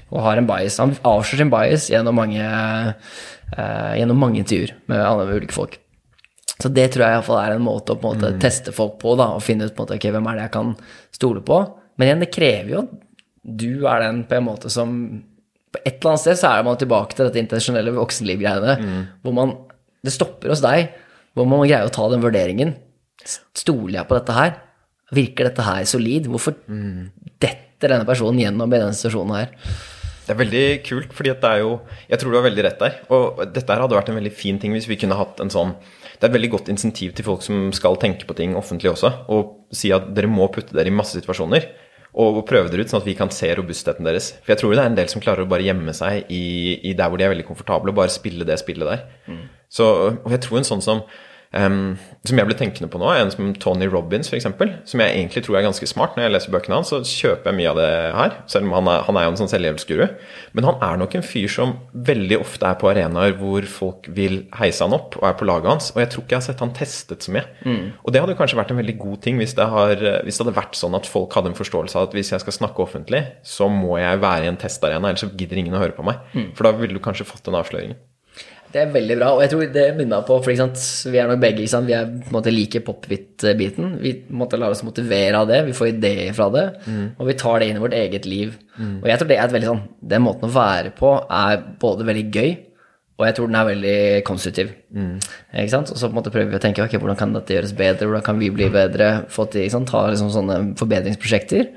Og 0.08 0.22
har 0.24 0.38
en 0.40 0.46
bias. 0.48 0.78
Han 0.80 0.94
avslører 1.04 1.42
sin 1.42 1.50
bias 1.52 1.90
gjennom 1.90 2.16
mange, 2.16 2.40
eh, 2.40 3.92
gjennom 4.00 4.16
mange 4.16 4.38
intervjuer 4.40 4.72
med, 4.88 5.02
alle- 5.04 5.26
med 5.26 5.36
ulike 5.42 5.52
folk. 5.52 5.76
Så 6.58 6.72
det 6.72 6.90
tror 6.92 7.04
jeg 7.04 7.12
i 7.12 7.16
hvert 7.18 7.26
fall 7.28 7.42
er 7.42 7.54
en 7.54 7.62
måte 7.62 7.92
å 7.92 8.00
på 8.00 8.10
en 8.14 8.18
måte 8.18 8.40
teste 8.40 8.72
folk 8.72 8.98
på, 8.98 9.16
da, 9.18 9.26
og 9.36 9.42
finne 9.42 9.66
ut 9.68 9.74
på 9.76 9.82
en 9.82 9.86
måte, 9.86 9.96
okay, 10.00 10.10
hvem 10.10 10.26
er 10.26 10.34
det 10.34 10.42
jeg 10.48 10.52
kan 10.56 10.72
stole 11.12 11.40
på. 11.44 11.58
Men 11.98 12.08
igjen, 12.08 12.20
det 12.24 12.32
krever 12.32 12.70
jo 12.72 12.78
at 12.86 12.90
du 13.44 13.86
er 13.86 14.00
den 14.00 14.24
på 14.24 14.34
en 14.36 14.44
måte 14.44 14.70
som 14.70 15.22
På 15.70 15.78
et 15.84 15.98
eller 16.00 16.14
annet 16.14 16.20
sted 16.24 16.38
så 16.40 16.48
er 16.58 16.62
man 16.64 16.78
tilbake 16.80 17.12
til 17.14 17.26
dette 17.28 17.36
intensjonelle 17.38 17.92
voksenliv-greiene, 17.92 18.78
hvor 19.22 19.34
man 19.34 19.52
Det 20.02 20.12
stopper 20.14 20.48
hos 20.48 20.62
deg, 20.62 20.88
hvor 21.36 21.44
man 21.46 21.60
greier 21.68 21.84
å 21.84 21.92
ta 21.92 22.08
den 22.08 22.22
vurderingen. 22.22 22.74
Stoler 23.24 24.00
jeg 24.00 24.08
på 24.08 24.18
dette 24.18 24.34
her? 24.36 24.56
Virker 25.14 25.48
dette 25.48 25.64
her 25.64 25.86
solid? 25.88 26.28
Hvorfor 26.30 26.56
detter 27.40 27.94
denne 27.94 28.06
personen 28.08 28.42
gjennom 28.42 28.68
i 28.72 28.80
denne 28.80 28.96
situasjonen 28.96 29.38
her? 29.38 29.54
Det 30.28 30.34
er 30.34 30.40
veldig 30.42 30.64
kult, 30.84 31.12
fordi 31.16 31.30
at 31.32 31.40
det 31.40 31.50
er 31.56 31.62
jo 31.62 31.70
Jeg 32.10 32.20
tror 32.20 32.30
du 32.30 32.36
har 32.36 32.44
veldig 32.44 32.64
rett 32.66 32.82
der. 32.82 32.96
Og 33.16 33.38
dette 33.48 33.72
her 33.72 33.80
hadde 33.80 33.96
vært 33.96 34.10
en 34.12 34.18
veldig 34.20 34.34
fin 34.36 34.58
ting 34.60 34.74
hvis 34.76 34.88
vi 34.90 34.98
kunne 35.00 35.16
hatt 35.16 35.40
en 35.40 35.52
sånn 35.52 35.72
Det 35.80 36.26
er 36.26 36.28
et 36.28 36.36
veldig 36.36 36.50
godt 36.52 36.68
insentiv 36.68 37.14
til 37.16 37.24
folk 37.24 37.44
som 37.46 37.70
skal 37.72 37.96
tenke 38.02 38.28
på 38.28 38.36
ting 38.36 38.56
offentlig 38.58 38.90
også, 38.92 39.12
og 39.30 39.70
si 39.72 39.92
at 39.94 40.10
dere 40.16 40.28
må 40.28 40.48
putte 40.52 40.74
dere 40.74 40.90
i 40.90 40.94
masse 40.94 41.14
situasjoner. 41.14 41.68
Og 42.18 42.40
prøve 42.48 42.72
dere 42.72 42.82
ut, 42.82 42.90
sånn 42.90 43.04
at 43.04 43.06
vi 43.06 43.14
kan 43.14 43.30
se 43.30 43.46
robustheten 43.54 44.02
deres. 44.08 44.32
For 44.42 44.50
jeg 44.50 44.58
tror 44.58 44.72
det 44.74 44.80
er 44.82 44.90
en 44.90 44.96
del 44.98 45.10
som 45.12 45.22
klarer 45.22 45.44
å 45.44 45.50
bare 45.50 45.62
gjemme 45.62 45.94
seg 45.94 46.26
i, 46.34 46.40
i 46.90 46.94
der 46.98 47.12
hvor 47.12 47.20
de 47.20 47.28
er 47.28 47.30
veldig 47.30 47.46
komfortable, 47.46 47.92
og 47.92 48.00
bare 48.00 48.10
spille 48.10 48.48
det 48.48 48.56
spillet 48.58 48.88
der. 48.90 49.04
Så, 49.70 49.86
og 50.16 50.34
jeg 50.34 50.42
tror 50.42 50.58
en 50.58 50.66
sånn 50.66 50.82
som 50.82 51.04
Ehm, 51.56 51.96
som 52.28 52.36
jeg 52.36 52.44
ble 52.44 52.56
tenkende 52.58 52.90
på 52.92 52.98
nå, 53.00 53.08
en 53.16 53.30
som 53.32 53.52
Tony 53.56 53.86
Robins, 53.88 54.28
f.eks. 54.28 54.44
Som 54.90 55.00
jeg 55.00 55.14
egentlig 55.14 55.42
tror 55.46 55.56
er 55.56 55.64
ganske 55.64 55.88
smart. 55.88 56.16
Når 56.16 56.26
jeg 56.26 56.34
leser 56.34 56.52
bøkene 56.52 56.76
hans, 56.76 56.90
så 56.92 57.00
kjøper 57.00 57.48
jeg 57.50 57.58
mye 57.60 57.70
av 57.70 57.78
det 57.80 57.88
her. 58.18 58.34
Selv 58.52 58.68
om 58.68 58.74
han 58.76 58.90
er, 58.92 59.04
han 59.06 59.18
er 59.18 59.24
jo 59.24 59.32
en 59.32 59.38
sånn 59.40 59.52
selvhjelpsguru. 59.54 60.04
Men 60.58 60.68
han 60.68 60.84
er 60.84 61.00
nok 61.00 61.16
en 61.16 61.24
fyr 61.24 61.48
som 61.52 61.72
veldig 62.10 62.40
ofte 62.42 62.68
er 62.68 62.76
på 62.80 62.90
arenaer 62.92 63.36
hvor 63.40 63.68
folk 63.70 64.10
vil 64.12 64.42
heise 64.58 64.84
han 64.84 64.96
opp 64.96 65.16
og 65.20 65.24
er 65.30 65.38
på 65.40 65.48
laget 65.48 65.72
hans. 65.72 65.88
Og 65.94 66.02
jeg 66.04 66.12
tror 66.12 66.26
ikke 66.26 66.36
jeg 66.36 66.42
har 66.42 66.48
sett 66.50 66.64
han 66.66 66.74
testet 66.76 67.24
så 67.24 67.32
mye. 67.38 67.46
Og 68.04 68.12
det 68.12 68.22
hadde 68.24 68.36
kanskje 68.38 68.60
vært 68.60 68.74
en 68.76 68.82
veldig 68.82 68.98
god 69.00 69.16
ting 69.24 69.40
hvis 69.40 69.56
det, 69.56 69.68
har, 69.72 70.04
hvis 70.26 70.36
det 70.36 70.44
hadde 70.44 70.58
vært 70.60 70.76
sånn 70.76 70.98
at 71.00 71.08
folk 71.08 71.32
hadde 71.38 71.54
en 71.54 71.58
forståelse 71.58 71.96
av 71.96 72.10
at 72.10 72.18
hvis 72.18 72.34
jeg 72.34 72.44
skal 72.44 72.58
snakke 72.60 72.84
offentlig, 72.84 73.24
så 73.46 73.70
må 73.72 73.96
jeg 74.02 74.20
være 74.20 74.44
i 74.44 74.52
en 74.52 74.60
testarena, 74.60 75.08
ellers 75.14 75.24
gidder 75.32 75.64
ingen 75.64 75.76
å 75.78 75.82
høre 75.82 75.96
på 75.96 76.04
meg. 76.06 76.20
For 76.58 76.68
da 76.68 76.76
ville 76.76 76.98
du 76.98 77.02
kanskje 77.04 77.26
fått 77.28 77.46
den 77.48 77.56
avsløringen. 77.56 77.96
Det 78.68 78.82
er 78.82 78.90
veldig 78.92 79.14
bra, 79.16 79.28
og 79.32 79.40
jeg 79.40 79.50
tror 79.52 79.62
det 79.72 79.84
minner 79.96 80.18
meg 80.18 80.26
på 80.28 80.36
For 80.44 80.58
sant, 80.58 80.80
vi 81.08 81.16
er 81.20 81.30
nok 81.30 81.40
begge 81.40 81.64
sant? 81.72 81.88
Vi 81.88 81.94
er, 81.96 82.04
på 82.04 82.28
en 82.28 82.36
måte 82.36 82.52
liker 82.52 82.82
pop-hit-biten. 82.84 83.94
Vi 84.02 84.12
måte 84.36 84.58
lar 84.60 84.74
oss 84.74 84.84
motivere 84.84 85.40
av 85.40 85.48
det, 85.48 85.62
vi 85.70 85.76
får 85.76 85.94
ideer 85.94 86.34
fra 86.36 86.50
det, 86.52 86.66
og 87.16 87.30
vi 87.30 87.36
tar 87.40 87.60
det 87.62 87.70
inn 87.70 87.80
i 87.80 87.84
vårt 87.86 87.96
eget 87.96 88.28
liv. 88.28 88.52
Og 89.00 89.08
jeg 89.08 89.18
tror 89.18 89.28
det 89.30 89.38
er 89.38 89.46
et 89.48 89.54
veldig 89.56 89.66
sånn 89.72 89.80
Den 90.12 90.22
måten 90.22 90.46
å 90.46 90.54
være 90.54 90.92
på 90.94 91.14
er 91.26 91.62
både 91.80 92.04
veldig 92.06 92.26
gøy, 92.36 92.52
og 93.18 93.24
jeg 93.26 93.34
tror 93.34 93.48
den 93.50 93.56
er 93.58 93.66
veldig 93.66 93.94
konstruktiv. 94.28 94.68
Ikke 95.50 95.72
sant? 95.72 95.90
Og 95.90 95.98
så 95.98 96.06
på 96.06 96.14
en 96.14 96.18
måte 96.20 96.30
prøver 96.30 96.52
vi 96.52 96.58
å 96.58 96.62
tenke 96.62 96.84
ok, 96.84 96.92
hvordan 97.02 97.16
kan 97.18 97.32
dette 97.34 97.50
gjøres 97.56 97.72
bedre, 97.74 98.06
hvordan 98.06 98.22
kan 98.28 98.38
vi 98.38 98.50
bli 98.54 98.68
bedre, 98.70 99.08
få 99.34 99.48
til, 99.50 99.64
ikke 99.66 99.74
sant? 99.74 99.90
ta 99.90 100.04
liksom 100.12 100.30
sånne 100.30 100.58
forbedringsprosjekter. 100.78 101.72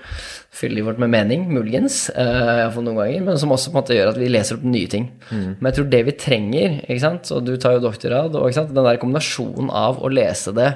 Fylle 0.53 0.75
livet 0.77 0.91
vårt 0.91 1.01
med 1.01 1.09
mening, 1.15 1.47
muligens, 1.49 1.97
uh, 2.13 2.59
iallfall 2.61 2.85
noen 2.85 2.99
ganger, 2.99 3.23
men 3.25 3.39
som 3.41 3.53
også 3.55 3.71
på 3.71 3.77
en 3.77 3.79
måte 3.81 3.95
gjør 3.97 4.11
at 4.11 4.19
vi 4.21 4.29
leser 4.29 4.59
opp 4.59 4.67
nye 4.67 4.91
ting. 4.91 5.07
Men 5.31 5.69
jeg 5.71 5.77
tror 5.79 5.89
det 5.95 6.03
vi 6.11 6.15
trenger, 6.27 6.77
ikke 6.85 7.03
sant, 7.07 7.31
og 7.33 7.45
du 7.47 7.55
tar 7.57 7.77
jo 7.79 7.83
doktorgrad, 7.87 8.35
og 8.37 8.45
ikke 8.49 8.59
sant? 8.59 8.73
den 8.75 8.85
der 8.91 9.01
kombinasjonen 9.01 9.71
av 9.81 9.97
å 10.03 10.11
lese 10.13 10.53
det 10.53 10.69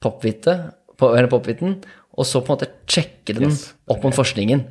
popvittet, 0.00 0.70
pop, 0.96 1.12
eller 1.12 1.28
popvitten, 1.30 1.76
og 2.18 2.26
så 2.26 2.40
på 2.40 2.50
en 2.52 2.56
måte 2.56 2.72
sjekke 2.90 3.36
den 3.36 3.50
Yes. 3.50 3.74
opp 3.90 4.02
mot 4.06 4.14
forskningen. 4.16 4.64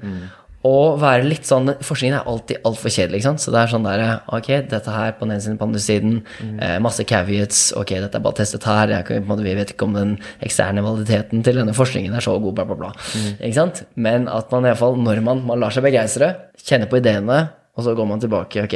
Og 0.67 0.97
være 0.99 1.27
litt 1.27 1.47
sånn 1.47 1.69
Forskningen 1.85 2.17
er 2.19 2.27
alltid 2.31 2.65
altfor 2.67 2.91
kjedelig. 2.91 3.21
ikke 3.21 3.27
sant? 3.29 3.43
Så 3.43 3.53
det 3.53 3.61
er 3.61 3.71
sånn 3.71 3.85
der 3.87 4.03
Ok, 4.35 4.49
dette 4.71 4.95
her 4.95 5.13
på 5.15 5.25
den 5.27 5.35
ene 5.35 5.43
siden, 5.45 5.57
på 5.59 5.67
den 5.67 5.71
andre 5.75 5.83
siden. 5.85 6.17
Eh, 6.65 6.77
masse 6.83 7.05
caveats. 7.07 7.61
Ok, 7.79 7.93
dette 8.03 8.19
er 8.19 8.25
bare 8.25 8.39
testet 8.41 8.67
her. 8.67 8.91
Jeg 8.97 9.23
måte, 9.29 9.45
vi 9.45 9.55
vet 9.55 9.71
ikke 9.75 9.87
om 9.87 9.95
den 9.95 10.17
eksterne 10.43 10.83
validiteten 10.83 11.45
til 11.45 11.61
denne 11.61 11.77
forskningen 11.77 12.13
er 12.17 12.25
så 12.25 12.35
god, 12.41 12.57
bla, 12.57 12.65
bla, 12.65 12.75
bla. 12.83 12.91
Ikke 13.39 13.53
sant? 13.61 13.85
Men 13.95 14.27
at 14.27 14.51
man 14.51 14.67
iallfall, 14.67 14.97
når 14.99 15.23
man, 15.23 15.45
man 15.47 15.59
lar 15.63 15.71
seg 15.75 15.85
begeistre, 15.87 16.33
kjenner 16.67 16.89
på 16.91 16.99
ideene, 16.99 17.45
og 17.77 17.85
så 17.85 17.93
går 17.95 18.07
man 18.09 18.19
tilbake 18.23 18.63
Ok, 18.65 18.73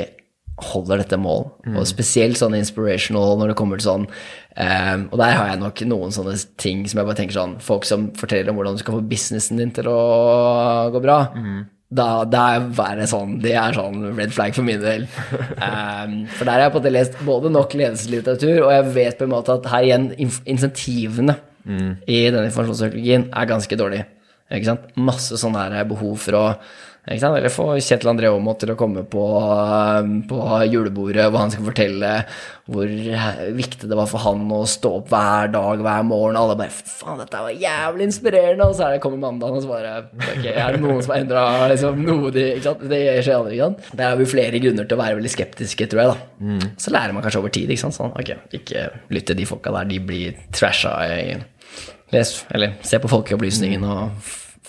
holder 0.61 1.01
dette 1.01 1.17
mål? 1.17 1.47
Og 1.73 1.87
spesielt 1.89 2.37
sånn 2.37 2.53
inspirational 2.59 3.33
når 3.39 3.51
det 3.51 3.55
kommer 3.57 3.79
til 3.81 3.87
sånn 3.87 4.03
um, 4.05 5.07
Og 5.09 5.17
der 5.17 5.33
har 5.33 5.47
jeg 5.49 5.59
nok 5.63 5.81
noen 5.89 6.13
sånne 6.13 6.35
ting 6.61 6.83
som 6.87 6.99
jeg 7.01 7.07
bare 7.07 7.17
tenker 7.17 7.33
sånn 7.33 7.55
Folk 7.65 7.87
som 7.89 8.11
forteller 8.19 8.51
om 8.53 8.59
hvordan 8.59 8.77
du 8.77 8.83
skal 8.83 8.99
få 8.99 9.01
businessen 9.09 9.57
din 9.57 9.71
til 9.73 9.89
å 9.89 9.97
gå 10.93 11.01
bra. 11.01 11.17
Da, 11.91 12.23
da 12.23 12.41
er 12.55 12.99
det 13.01 13.09
sånn 13.11 13.33
Det 13.43 13.51
er 13.59 13.75
sånn 13.75 14.05
red 14.15 14.31
flag 14.31 14.55
for 14.55 14.63
min 14.63 14.79
del. 14.79 15.07
Um, 15.59 16.13
for 16.37 16.47
der 16.47 16.53
har 16.53 16.61
jeg 16.63 16.71
på 16.71 16.79
en 16.79 16.85
måte 16.85 16.93
lest 16.95 17.17
både 17.27 17.51
nok 17.51 17.75
ledelseslitteratur, 17.75 18.61
og 18.63 18.71
jeg 18.71 18.93
vet 18.95 19.19
på 19.19 19.27
en 19.27 19.33
måte 19.33 19.57
at 19.57 19.67
her 19.73 19.87
igjen 19.89 20.07
insentivene 20.21 21.35
i 22.07 22.21
denne 22.31 22.47
informasjonspsykologien 22.47 23.27
er 23.37 23.49
ganske 23.49 23.77
dårlige. 23.77 24.07
Masse 24.99 25.37
sånne 25.39 25.67
her 25.67 25.85
behov 25.87 26.15
for 26.23 26.39
å 26.39 26.45
ikke 27.01 27.21
sant? 27.23 27.37
Eller 27.39 27.49
få 27.49 27.65
Kjetil 27.81 28.11
André 28.11 28.29
Aamodt 28.29 28.59
til 28.61 28.73
å 28.73 28.77
komme 28.77 29.01
på, 29.09 29.23
eh, 29.41 30.09
på 30.29 30.39
julebordet, 30.69 31.29
hvor 31.31 31.41
han 31.41 31.53
skal 31.53 31.65
fortelle 31.65 32.11
hvor 32.71 32.91
viktig 33.57 33.89
det 33.89 33.97
var 33.97 34.07
for 34.07 34.21
han 34.23 34.43
å 34.53 34.61
stå 34.69 34.91
opp 34.99 35.09
hver 35.11 35.49
dag, 35.51 35.81
hver 35.81 36.03
morgen. 36.07 36.37
Alle 36.37 36.55
bare 36.59 36.69
'Faen, 36.69 37.17
dette 37.19 37.41
var 37.41 37.49
jævlig 37.49 38.05
inspirerende', 38.07 38.67
og 38.67 38.75
så 38.75 38.85
er 38.85 38.91
det 38.93 39.01
kommer 39.01 39.17
mandagen, 39.17 39.57
og 39.57 39.63
så 39.63 39.67
bare 39.67 40.05
Ok, 40.31 40.45
er 40.45 40.71
det 40.71 40.81
noen 40.81 41.01
som 41.01 41.13
har 41.15 41.23
endra 41.23 41.69
liksom, 41.71 42.05
noe 42.05 42.31
de 42.31 42.45
ikke 42.55 42.63
sant? 42.69 42.89
Det 42.89 43.01
skjer 43.25 43.35
aldri, 43.39 43.57
ikke 43.57 43.69
sant? 43.71 43.97
Der 43.97 44.09
har 44.09 44.17
vi 44.17 44.25
flere 44.25 44.61
grunner 44.61 44.85
til 44.87 44.97
å 44.97 45.01
være 45.01 45.17
veldig 45.17 45.33
skeptiske, 45.33 45.89
tror 45.89 46.01
jeg, 46.01 46.13
da. 46.13 46.69
Så 46.77 46.93
lærer 46.93 47.13
man 47.13 47.23
kanskje 47.23 47.41
over 47.41 47.49
tid, 47.49 47.69
ikke 47.69 47.85
sant. 47.87 47.97
Sånn, 47.97 48.13
ok, 48.15 48.37
ikke 48.53 48.89
lytt 49.09 49.25
til 49.27 49.35
de 49.35 49.45
folka 49.45 49.73
der, 49.73 49.89
de 49.89 49.99
blir 49.99 50.37
trasha 50.53 50.93
Les, 52.11 52.45
eller 52.51 52.73
se 52.83 52.99
på 52.99 53.07
Folkeopplysningen 53.07 53.83
og 53.87 54.11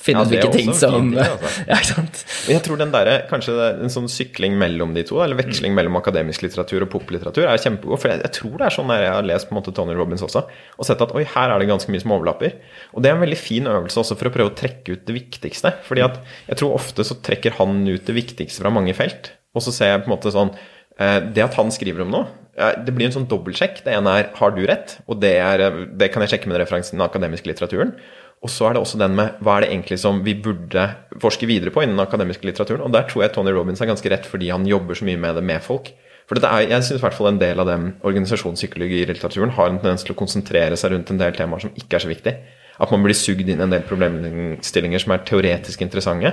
finne 0.03 0.23
Ja, 0.23 0.27
ut 0.27 0.33
hvilke 0.33 0.51
ting 0.55 0.73
som 0.77 0.97
fint, 0.97 1.19
altså. 1.23 1.51
Ja, 1.71 1.79
ikke 1.79 1.89
sant. 1.91 2.23
Jeg 2.51 2.63
tror 2.67 2.81
den 2.81 2.93
der, 2.95 3.11
kanskje 3.31 3.55
en 3.73 3.93
sånn 3.93 4.09
sykling 4.11 4.57
mellom 4.61 4.97
de 4.97 5.05
to, 5.09 5.21
eller 5.25 5.39
veksling 5.39 5.77
mellom 5.79 5.99
akademisk 6.01 6.45
litteratur 6.45 6.87
og 6.87 6.91
poplitteratur, 6.95 7.47
er 7.47 7.63
kjempegod. 7.63 8.03
For 8.03 8.13
jeg, 8.13 8.23
jeg 8.27 8.37
tror 8.39 8.57
det 8.59 8.69
er 8.69 8.77
sånn 8.77 8.93
der 8.93 9.07
jeg 9.07 9.15
har 9.17 9.29
lest 9.31 9.49
på 9.49 9.57
en 9.57 9.61
måte 9.61 9.75
Tony 9.77 9.97
Robins 9.99 10.27
også, 10.27 10.45
og 10.49 10.89
sett 10.89 11.07
at 11.07 11.15
oi, 11.17 11.25
her 11.37 11.55
er 11.55 11.63
det 11.63 11.71
ganske 11.71 11.95
mye 11.95 12.05
som 12.05 12.17
overlapper. 12.19 12.59
Og 12.93 13.05
det 13.05 13.13
er 13.13 13.19
en 13.19 13.25
veldig 13.25 13.41
fin 13.41 13.71
øvelse 13.71 14.03
også 14.03 14.19
for 14.19 14.31
å 14.31 14.35
prøve 14.35 14.53
å 14.53 14.59
trekke 14.59 14.99
ut 14.99 15.07
det 15.09 15.19
viktigste. 15.19 15.77
fordi 15.87 16.05
at 16.05 16.21
jeg 16.51 16.61
tror 16.61 16.77
ofte 16.77 17.07
så 17.07 17.19
trekker 17.23 17.59
han 17.61 17.83
ut 17.89 18.07
det 18.07 18.17
viktigste 18.17 18.65
fra 18.65 18.73
mange 18.75 18.95
felt, 18.99 19.33
og 19.55 19.65
så 19.65 19.75
ser 19.75 19.93
jeg 19.95 20.05
på 20.05 20.11
en 20.11 20.17
måte 20.17 20.33
sånn 20.33 20.55
eh, 20.97 21.19
Det 21.35 21.43
at 21.45 21.59
han 21.59 21.71
skriver 21.75 22.07
om 22.07 22.15
noe, 22.15 22.31
det 22.53 22.93
blir 22.93 23.09
en 23.09 23.15
sånn 23.15 23.29
dobbeltsjekk. 23.31 23.81
Det 23.87 23.95
ene 23.97 24.13
er 24.21 24.27
har 24.37 24.53
du 24.53 24.61
rett, 24.69 24.99
og 25.09 25.21
det, 25.23 25.33
er, 25.41 25.63
eh, 25.65 25.79
det 25.97 26.11
kan 26.13 26.25
jeg 26.25 26.35
sjekke 26.35 26.51
med 26.53 26.61
referansen 26.61 26.99
den 26.99 27.07
akademiske 27.07 27.49
litteraturen. 27.49 27.95
Og 28.43 28.51
så 28.51 28.67
er 28.67 28.75
det 28.75 28.83
også 28.83 28.99
den 28.99 29.15
med 29.15 29.37
hva 29.45 29.57
er 29.57 29.65
det 29.65 29.71
egentlig 29.71 30.01
som 30.03 30.19
vi 30.27 30.35
burde 30.35 30.89
forske 31.23 31.47
videre 31.47 31.71
på 31.71 31.85
innen 31.85 31.95
den 31.95 32.05
akademiske 32.05 32.47
litteraturen. 32.49 32.83
Og 32.83 32.95
der 32.95 33.07
tror 33.07 33.23
jeg 33.23 33.35
Tony 33.37 33.53
Robins 33.55 33.83
er 33.83 33.91
ganske 33.91 34.11
rett, 34.11 34.27
fordi 34.27 34.51
han 34.51 34.67
jobber 34.67 34.99
så 34.99 35.07
mye 35.07 35.21
med 35.23 35.39
det 35.39 35.45
med 35.47 35.63
folk. 35.63 35.93
For 36.27 36.39
er, 36.39 36.65
jeg 36.65 36.87
syns 36.87 36.99
i 36.99 37.05
hvert 37.05 37.15
fall 37.15 37.31
en 37.31 37.39
del 37.39 37.61
av 37.63 37.69
den 37.69 37.93
organisasjonspsykologilitteraturen 38.09 39.55
har 39.55 39.71
en 39.71 39.79
tendens 39.83 40.03
til 40.07 40.15
å 40.15 40.19
konsentrere 40.19 40.79
seg 40.79 40.95
rundt 40.95 41.13
en 41.13 41.23
del 41.23 41.35
temaer 41.37 41.63
som 41.67 41.75
ikke 41.79 41.99
er 41.99 42.05
så 42.05 42.11
viktig. 42.11 42.35
At 42.83 42.91
man 42.95 43.05
blir 43.05 43.15
sugd 43.19 43.47
inn 43.47 43.63
en 43.63 43.75
del 43.75 43.85
problemstillinger 43.87 45.03
som 45.03 45.15
er 45.15 45.27
teoretisk 45.29 45.85
interessante, 45.85 46.33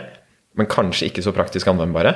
men 0.58 0.70
kanskje 0.72 1.10
ikke 1.10 1.24
så 1.26 1.34
praktisk 1.36 1.70
anvendbare. 1.70 2.16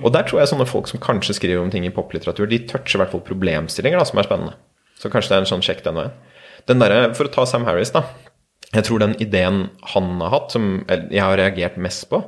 Og 0.00 0.12
der 0.14 0.24
tror 0.28 0.40
jeg 0.40 0.52
sånne 0.52 0.68
folk 0.68 0.88
som 0.88 1.02
kanskje 1.04 1.36
skriver 1.36 1.60
om 1.60 1.72
ting 1.72 1.84
i 1.84 1.92
poplitteratur, 1.92 2.48
de 2.48 2.62
toucher 2.70 2.96
i 2.96 3.02
hvert 3.02 3.12
fall 3.12 3.24
problemstillinger 3.26 4.00
da, 4.00 4.06
som 4.08 4.20
er 4.22 4.28
spennende. 4.28 4.54
Så 5.00 5.10
kanskje 5.12 5.34
det 5.34 5.36
er 5.36 5.44
en 5.44 5.50
sånn 5.50 5.64
sjekk 5.64 5.82
den 5.84 5.98
veien. 6.00 6.14
Den 6.70 6.80
der, 6.80 6.94
For 7.18 7.28
å 7.28 7.34
ta 7.34 7.44
Sam 7.50 7.66
Harris, 7.68 7.92
da. 7.92 8.06
Jeg 8.74 8.86
tror 8.88 9.02
den 9.04 9.14
ideen 9.22 9.68
han 9.94 10.08
har 10.20 10.32
hatt, 10.34 10.52
som 10.54 10.84
jeg 10.90 11.22
har 11.22 11.36
reagert 11.38 11.76
mest 11.78 12.08
på, 12.10 12.20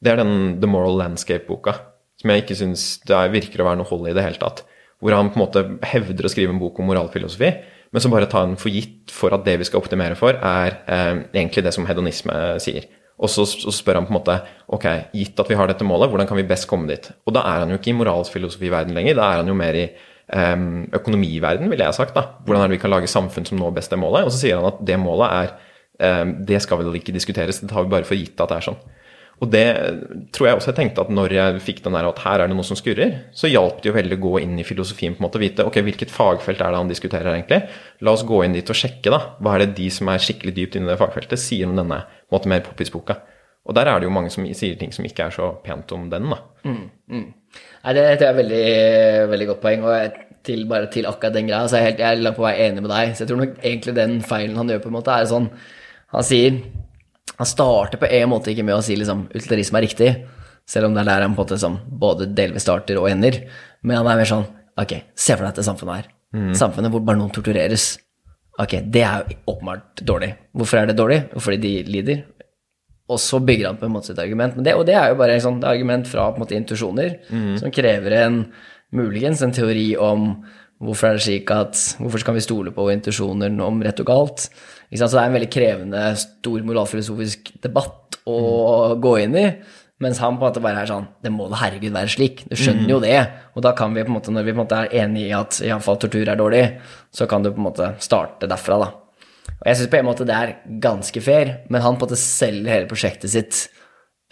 det 0.00 0.14
er 0.14 0.22
den 0.22 0.60
The 0.62 0.68
Moral 0.70 0.96
Landscape-boka. 1.00 1.74
Som 2.20 2.30
jeg 2.32 2.44
ikke 2.44 2.56
syns 2.56 2.84
er- 3.08 3.32
virker 3.32 3.60
å 3.60 3.66
være 3.68 3.80
noe 3.80 3.88
hold 3.88 4.08
i 4.08 4.14
det 4.16 4.24
hele 4.24 4.40
tatt. 4.40 4.62
Hvor 5.00 5.12
han 5.16 5.30
på 5.32 5.36
en 5.40 5.44
måte 5.46 5.62
hevder 5.88 6.24
å 6.24 6.32
skrive 6.32 6.52
en 6.52 6.60
bok 6.60 6.78
om 6.80 6.88
moralfilosofi, 6.88 7.50
men 7.92 8.00
så 8.04 8.10
bare 8.12 8.28
tar 8.30 8.46
han 8.46 8.56
for 8.60 8.70
gitt 8.70 9.10
for 9.10 9.32
at 9.34 9.44
det 9.44 9.58
vi 9.58 9.64
skal 9.64 9.80
optimere 9.80 10.16
for, 10.16 10.36
er 10.36 10.76
eh, 10.86 11.22
egentlig 11.34 11.64
det 11.64 11.72
som 11.74 11.86
hedonisme 11.88 12.34
sier. 12.60 12.84
Og 13.20 13.28
så, 13.28 13.44
så 13.48 13.72
spør 13.74 13.98
han 14.00 14.06
på 14.08 14.14
en 14.14 14.18
måte 14.20 14.36
ok, 14.72 14.86
gitt 15.12 15.40
at 15.42 15.48
vi 15.50 15.56
har 15.58 15.68
dette 15.68 15.84
målet, 15.84 16.08
hvordan 16.08 16.28
kan 16.28 16.38
vi 16.38 16.46
best 16.48 16.68
komme 16.70 16.88
dit? 16.88 17.10
Og 17.26 17.34
da 17.36 17.40
er 17.40 17.64
han 17.64 17.72
jo 17.74 17.76
ikke 17.80 17.92
i 17.92 17.96
moralfilosofiverden 17.98 18.94
lenger, 18.96 19.18
da 19.18 19.26
er 19.32 19.42
han 19.42 19.50
jo 19.50 19.56
mer 19.58 19.76
i 19.76 19.88
em, 20.32 20.86
økonomiverden, 20.96 21.68
ville 21.72 21.84
jeg 21.84 21.98
sagt. 21.98 22.14
da. 22.14 22.22
Hvordan 22.46 22.62
er 22.64 22.70
det 22.70 22.78
vi 22.78 22.82
kan 22.84 22.94
lage 22.94 23.10
samfunn 23.10 23.48
som 23.48 23.58
når 23.60 23.74
best 23.76 23.90
det 23.92 23.98
målet? 24.00 24.24
Og 24.24 24.32
så 24.32 24.44
sier 24.46 24.60
han 24.60 24.70
at 24.70 24.80
det 24.86 24.96
målet 25.02 25.34
er 25.36 25.52
Det 26.00 26.62
skal 26.64 26.80
vel 26.80 26.96
ikke 26.96 27.12
diskuteres, 27.12 27.60
det 27.60 27.68
tar 27.70 27.84
vi 27.84 27.92
bare 27.92 28.08
for 28.08 28.16
gitt 28.16 28.40
at 28.40 28.50
det 28.50 28.58
er 28.58 28.66
sånn. 28.70 28.80
Og 29.40 29.48
det 29.48 29.66
tror 30.36 30.46
jeg 30.46 30.58
også 30.58 30.68
jeg 30.68 30.76
tenkte 30.76 31.00
at 31.00 31.12
når 31.16 31.32
jeg 31.32 31.60
fikk 31.64 31.78
den 31.86 31.94
der 31.96 32.08
at 32.10 32.18
her 32.26 32.42
er 32.42 32.50
det 32.50 32.56
noe 32.58 32.66
som 32.66 32.76
skurrer, 32.76 33.14
så 33.32 33.48
hjalp 33.48 33.78
det 33.80 33.88
jo 33.88 33.94
veldig 33.96 34.18
å 34.18 34.22
gå 34.26 34.32
inn 34.42 34.58
i 34.60 34.66
filosofien 34.68 35.14
på 35.16 35.22
en 35.22 35.26
måte 35.26 35.40
og 35.40 35.44
vite 35.46 35.64
ok, 35.64 35.78
hvilket 35.86 36.12
fagfelt 36.12 36.60
er 36.60 36.74
det 36.74 36.80
han 36.82 36.92
diskuterer 36.92 37.32
egentlig. 37.32 37.62
La 38.04 38.12
oss 38.12 38.26
gå 38.28 38.42
inn 38.44 38.56
dit 38.56 38.72
og 38.72 38.76
sjekke, 38.76 39.08
da. 39.08 39.22
Hva 39.40 39.54
er 39.56 39.64
det 39.64 39.78
de 39.78 39.88
som 39.96 40.12
er 40.12 40.20
skikkelig 40.20 40.54
dypt 40.58 40.76
inne 40.76 40.90
i 40.90 40.92
det 40.92 41.00
fagfeltet, 41.00 41.40
sier 41.40 41.70
om 41.70 41.80
denne 41.80 42.02
måte 42.32 42.52
mer 42.52 42.60
poppis-boka. 42.68 43.16
Og 43.64 43.76
der 43.76 43.88
er 43.88 44.00
det 44.00 44.10
jo 44.10 44.12
mange 44.12 44.32
som 44.34 44.44
sier 44.44 44.76
ting 44.76 44.92
som 44.92 45.08
ikke 45.08 45.30
er 45.30 45.34
så 45.38 45.50
pent 45.64 45.96
om 45.96 46.08
den, 46.12 46.28
da. 46.34 46.42
Nei, 47.80 47.96
det 47.96 48.06
tror 48.20 48.26
jeg 48.26 48.34
er 48.34 48.40
veldig, 48.42 48.64
veldig 49.32 49.50
godt 49.54 49.64
poeng. 49.64 49.88
Og 49.88 50.22
til, 50.44 50.64
bare 50.68 50.92
til 50.92 51.08
akkurat 51.08 51.36
den 51.36 51.48
greia, 51.48 51.64
så 51.64 51.78
er 51.78 51.86
jeg, 51.86 51.94
helt, 51.94 52.04
jeg 52.04 52.12
er 52.18 52.24
langt 52.26 52.36
på 52.36 52.44
vei 52.44 52.54
enig 52.66 52.84
med 52.84 52.92
deg. 52.92 53.16
Så 53.16 53.24
jeg 53.24 53.32
tror 53.32 53.40
nok 53.40 53.60
egentlig 53.60 53.96
den 53.96 54.18
feilen 54.20 54.60
han 54.60 54.72
gjør, 54.72 54.84
på 54.84 54.92
en 54.92 55.00
måte, 55.00 55.16
er 55.16 55.32
sånn 55.32 55.52
Han 56.10 56.26
sier 56.26 56.60
Han 57.38 57.48
starter 57.48 58.00
på 58.00 58.08
en 58.10 58.28
måte 58.28 58.52
ikke 58.52 58.66
med 58.66 58.76
å 58.76 58.84
si 58.84 58.96
liksom 58.98 59.28
utilitarisme 59.30 59.80
er 59.80 59.86
riktig, 59.86 60.10
selv 60.68 60.90
om 60.90 60.96
det 60.96 61.04
er 61.04 61.08
der 61.08 61.24
han 61.24 61.32
på 61.32 61.40
en 61.40 61.46
måte 61.46 61.60
som 61.62 61.78
både 62.02 62.28
delvis 62.36 62.66
starter 62.66 62.98
og 63.00 63.08
ender. 63.08 63.38
Men 63.80 64.02
han 64.02 64.10
er 64.10 64.20
mer 64.20 64.28
sånn 64.28 64.48
Ok, 64.80 64.92
se 65.18 65.34
for 65.34 65.44
deg 65.44 65.54
dette 65.54 65.64
samfunnet 65.66 65.96
her. 65.98 66.06
Samfunnet 66.56 66.92
hvor 66.92 67.02
bare 67.04 67.18
noen 67.18 67.32
tortureres. 67.34 67.98
Ok, 68.60 68.76
det 68.92 69.02
er 69.04 69.24
jo 69.24 69.38
åpenbart 69.54 70.00
dårlig. 70.06 70.30
Hvorfor 70.56 70.80
er 70.80 70.86
det 70.88 70.96
dårlig? 70.96 71.18
Fordi 71.36 71.58
de 71.60 71.72
lider. 71.88 72.22
Og 73.10 73.18
så 73.20 73.40
bygger 73.42 73.66
han 73.70 73.80
på 73.80 73.88
en 73.88 73.92
måte 73.96 74.12
sitt 74.12 74.22
argument. 74.22 74.54
Men 74.56 74.64
det, 74.64 74.76
og 74.78 74.86
det 74.86 74.94
er 74.96 75.10
jo 75.10 75.18
bare 75.18 75.36
et 75.36 75.44
sånn, 75.44 75.58
argument 75.66 76.08
fra 76.08 76.28
på 76.30 76.38
en 76.38 76.44
måte 76.44 76.56
intuisjoner, 76.56 77.16
som 77.60 77.74
krever 77.74 78.16
en 78.20 78.40
muligens 78.96 79.42
en 79.42 79.52
teori 79.54 79.90
om 80.00 80.30
hvorfor 80.80 81.10
er 81.10 81.18
det 81.18 81.24
slik 81.26 81.50
at 81.52 81.76
Hvorfor 82.00 82.22
skal 82.22 82.38
vi 82.38 82.44
stole 82.44 82.72
på 82.72 82.86
intuisjoner 82.94 83.52
om 83.66 83.82
rett 83.84 84.00
og 84.00 84.08
galt? 84.08 84.46
Så 84.90 85.06
det 85.06 85.20
er 85.20 85.28
en 85.28 85.36
veldig 85.38 85.50
krevende, 85.54 86.06
stor 86.18 86.64
moralfilosofisk 86.66 87.52
debatt 87.62 88.18
å 88.28 88.96
gå 89.00 89.12
inn 89.22 89.36
i. 89.38 89.46
Mens 90.00 90.18
han 90.22 90.38
på 90.38 90.46
en 90.46 90.48
måte 90.48 90.62
bare 90.64 90.80
er 90.80 90.88
sånn 90.88 91.10
Det 91.20 91.28
må 91.32 91.44
da 91.50 91.58
herregud 91.60 91.92
være 91.92 92.08
slik. 92.08 92.46
Du 92.48 92.56
skjønner 92.56 92.88
jo 92.88 93.00
det. 93.04 93.18
Og 93.52 93.64
da 93.66 93.74
kan 93.76 93.92
vi 93.94 94.04
på 94.06 94.08
en 94.08 94.16
måte, 94.16 94.32
når 94.32 94.46
vi 94.46 94.54
på 94.54 94.56
en 94.56 94.62
måte 94.62 94.78
er 94.80 94.94
enige 95.02 95.28
i 95.28 95.36
at 95.36 95.60
iallfall 95.66 96.00
tortur 96.00 96.24
er 96.24 96.40
dårlig, 96.40 96.62
så 97.12 97.28
kan 97.28 97.44
du 97.44 97.52
på 97.52 97.60
en 97.60 97.68
måte 97.68 97.92
starte 98.02 98.48
derfra, 98.50 98.80
da. 98.80 98.88
Og 99.60 99.68
jeg 99.68 99.76
syns 99.76 99.92
på 99.92 99.98
en 99.98 100.08
måte 100.08 100.24
det 100.28 100.36
er 100.36 100.54
ganske 100.80 101.20
fair, 101.20 101.52
men 101.68 101.84
han 101.84 101.98
på 101.98 102.06
en 102.06 102.08
måte 102.08 102.20
selger 102.20 102.72
hele 102.72 102.88
prosjektet 102.88 103.32
sitt 103.34 103.58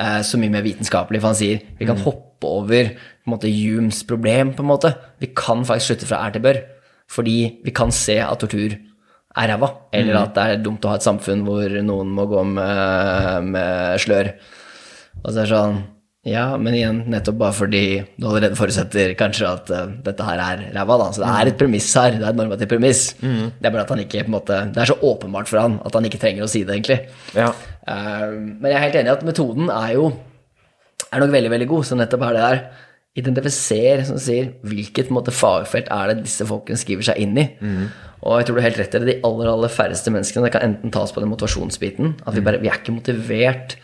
eh, 0.00 0.22
så 0.24 0.40
mye 0.40 0.54
mer 0.54 0.64
vitenskapelig, 0.64 1.20
for 1.20 1.34
han 1.34 1.38
sier 1.38 1.60
vi 1.76 1.88
kan 1.88 2.00
hoppe 2.00 2.48
over 2.48 2.94
på 2.94 3.28
en 3.28 3.34
måte 3.34 3.52
Humes 3.52 4.00
problem, 4.08 4.54
på 4.56 4.64
en 4.64 4.70
måte. 4.70 4.94
Vi 5.20 5.28
kan 5.36 5.66
faktisk 5.68 5.92
slutte 5.92 6.08
fra 6.08 6.22
er 6.24 6.32
til 6.32 6.46
bør, 6.48 6.62
fordi 7.12 7.38
vi 7.66 7.76
kan 7.76 7.92
se 7.92 8.16
at 8.24 8.40
tortur 8.40 8.78
er 9.36 9.52
ræva, 9.52 9.68
eller 9.94 10.22
at 10.22 10.34
det 10.36 10.46
er 10.46 10.64
dumt 10.64 10.84
å 10.86 10.92
ha 10.92 10.96
et 10.98 11.04
samfunn 11.04 11.44
hvor 11.46 11.76
noen 11.84 12.10
må 12.16 12.24
gå 12.30 12.42
med, 12.48 13.52
med 13.52 14.02
slør. 14.02 14.32
Og 15.22 15.30
så 15.30 15.42
er 15.42 15.44
det 15.44 15.52
sånn 15.52 15.78
Ja, 16.28 16.44
men 16.60 16.74
igjen, 16.76 16.98
nettopp 17.08 17.38
bare 17.40 17.56
fordi 17.56 17.82
du 18.18 18.26
allerede 18.26 18.58
forutsetter 18.58 19.14
kanskje 19.16 19.46
at 19.48 19.70
uh, 19.72 19.84
dette 20.04 20.24
her 20.26 20.42
er 20.44 20.64
ræva, 20.74 20.98
da. 21.00 21.06
Så 21.14 21.22
det 21.22 21.28
er 21.30 21.50
et 21.50 21.60
premiss 21.60 21.86
her. 21.96 22.18
Det 22.18 22.24
er 22.26 22.32
et 22.34 22.40
normativt 22.40 22.72
premiss. 22.72 23.04
Det 23.22 23.68
er 23.68 23.72
bare 23.72 23.84
at 23.86 23.92
han 23.94 24.02
ikke 24.02 24.24
på 24.26 24.32
en 24.32 24.36
måte 24.36 24.58
Det 24.74 24.82
er 24.82 24.90
så 24.90 24.98
åpenbart 25.08 25.48
for 25.48 25.62
han 25.62 25.78
at 25.86 25.96
han 25.96 26.08
ikke 26.08 26.20
trenger 26.20 26.44
å 26.44 26.50
si 26.50 26.64
det, 26.68 26.74
egentlig. 26.74 26.98
Ja. 27.38 27.52
Uh, 27.88 28.34
men 28.58 28.68
jeg 28.68 28.76
er 28.76 28.84
helt 28.88 29.00
enig 29.00 29.12
i 29.12 29.16
at 29.16 29.24
metoden 29.30 29.72
er 29.72 29.94
jo 29.94 30.10
er 31.08 31.22
nok 31.22 31.32
veldig, 31.32 31.54
veldig 31.54 31.70
god. 31.70 31.88
Så 31.88 31.96
nettopp 31.96 32.26
er 32.28 32.36
det 32.36 32.44
der 32.44 32.60
Identifiser, 33.18 34.04
som 34.08 34.18
sier, 34.22 34.52
hvilket 34.62 35.10
måte, 35.14 35.34
fagfelt 35.34 35.90
er 35.94 36.12
det 36.12 36.24
disse 36.26 36.46
folkene 36.48 36.78
skriver 36.80 37.10
seg 37.10 37.20
inn 37.24 37.38
i. 37.40 37.48
Og 38.22 38.40
jeg 38.40 38.48
tror 38.48 38.56
du 38.58 38.60
er 38.62 38.68
helt 38.70 38.80
rett 38.80 38.94
i 38.94 39.02
det. 39.02 39.12
De 39.12 39.20
aller, 39.28 39.52
aller 39.52 39.70
færreste 39.70 40.10
menneskene 40.14 40.48
det 40.48 40.54
kan 40.54 40.66
enten 40.66 40.94
tas 40.94 41.12
på 41.14 41.22
den 41.22 41.30
motivasjonsbiten. 41.30 42.16
At 42.26 42.34
vi 42.34 42.42
bare 42.46 42.60
vi 42.62 42.70
er 42.70 42.80
ikke 42.80 42.96
motivert 42.96 43.76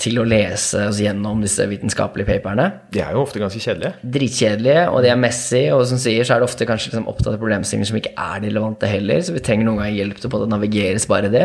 til 0.00 0.16
å 0.16 0.24
lese 0.24 0.86
oss 0.88 1.00
gjennom 1.02 1.42
disse 1.44 1.66
vitenskapelige 1.68 2.30
paperne. 2.30 2.70
De 2.94 3.02
er 3.04 3.12
jo 3.12 3.20
ofte 3.20 3.40
ganske 3.42 3.60
kjedelige. 3.60 3.98
Dritkjedelige, 4.16 4.86
og 4.88 5.04
de 5.04 5.10
er 5.12 5.18
messy, 5.20 5.66
og 5.74 5.84
som 5.90 6.00
sier, 6.00 6.24
så 6.24 6.34
er 6.34 6.40
det 6.40 6.48
ofte 6.48 6.68
kanskje 6.68 6.88
liksom 6.88 7.10
opptatt 7.10 7.34
av 7.34 7.42
problemstillinger 7.42 7.90
som 7.90 7.98
ikke 8.00 8.14
er 8.16 8.40
relevante 8.46 8.88
heller, 8.88 9.20
så 9.26 9.34
vi 9.36 9.44
trenger 9.44 9.68
noen 9.68 9.82
ganger 9.82 9.98
hjelp 9.98 10.22
til 10.22 10.38
å 10.38 10.48
navigeres 10.54 11.04
bare 11.10 11.28
i 11.28 11.34
det. 11.34 11.44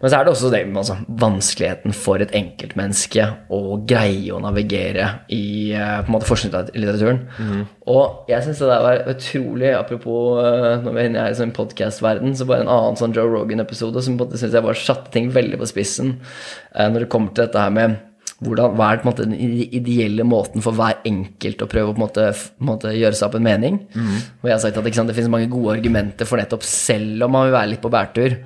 Men 0.00 0.12
så 0.12 0.18
er 0.18 0.26
det 0.26 0.32
også 0.34 0.50
det, 0.52 0.62
altså, 0.76 0.96
vanskeligheten 1.08 1.94
for 1.96 2.20
et 2.20 2.34
enkeltmenneske 2.36 3.26
å 3.52 3.78
greie 3.88 4.34
å 4.34 4.40
navigere 4.44 5.08
i 5.32 5.72
eh, 5.72 5.94
på 6.02 6.10
en 6.10 6.16
måte 6.16 6.28
forskningslitteraturen. 6.28 7.22
Og 7.92 8.28
jeg 8.30 8.44
syns 8.44 8.60
det 8.60 8.68
der 8.72 8.84
var 8.84 9.06
utrolig 9.14 9.70
Apropos 9.76 10.42
eh, 10.42 10.82
når 10.84 10.98
vi 10.98 11.06
er 11.06 11.30
i 11.30 11.38
sånn 11.38 11.54
podkastverden, 11.56 12.36
så 12.36 12.48
bare 12.48 12.66
en 12.66 12.72
annen 12.72 13.00
sånn 13.00 13.16
Joe 13.16 13.30
Rogan-episode 13.32 14.04
som 14.04 14.18
på 14.18 14.26
en 14.26 14.28
måte 14.28 14.42
synes 14.42 14.58
jeg 14.58 14.66
bare 14.68 14.84
satte 14.84 15.14
ting 15.14 15.32
veldig 15.32 15.62
på 15.62 15.70
spissen 15.72 16.18
eh, 16.74 16.90
når 16.90 17.06
det 17.06 17.10
kommer 17.12 17.32
til 17.32 17.46
dette 17.46 17.64
her 17.64 17.72
med 17.72 17.96
hvordan, 18.44 18.74
hva 18.76 18.90
er 18.92 19.04
måte, 19.06 19.24
den 19.24 19.32
ideelle 19.72 20.24
måten 20.28 20.60
for 20.60 20.76
hver 20.76 20.98
enkelt 21.08 21.62
å 21.64 21.68
prøve 21.72 21.88
å 21.88 21.94
på 21.94 22.00
en 22.02 22.04
måte, 22.04 22.24
måte 22.68 22.92
gjøre 22.92 23.16
seg 23.16 23.30
opp 23.30 23.38
en 23.38 23.46
mening? 23.46 23.78
Og 24.42 24.50
jeg 24.50 24.52
har 24.52 24.60
sagt 24.60 24.76
at 24.76 24.90
sant, 24.92 25.08
det 25.08 25.16
finnes 25.16 25.32
mange 25.32 25.48
gode 25.48 25.78
argumenter 25.78 26.28
for 26.28 26.36
nettopp 26.36 26.66
selv 26.68 27.24
om 27.24 27.32
man 27.32 27.46
vil 27.48 27.56
være 27.56 27.70
litt 27.72 27.80
på 27.84 27.92
bærtur. 27.94 28.36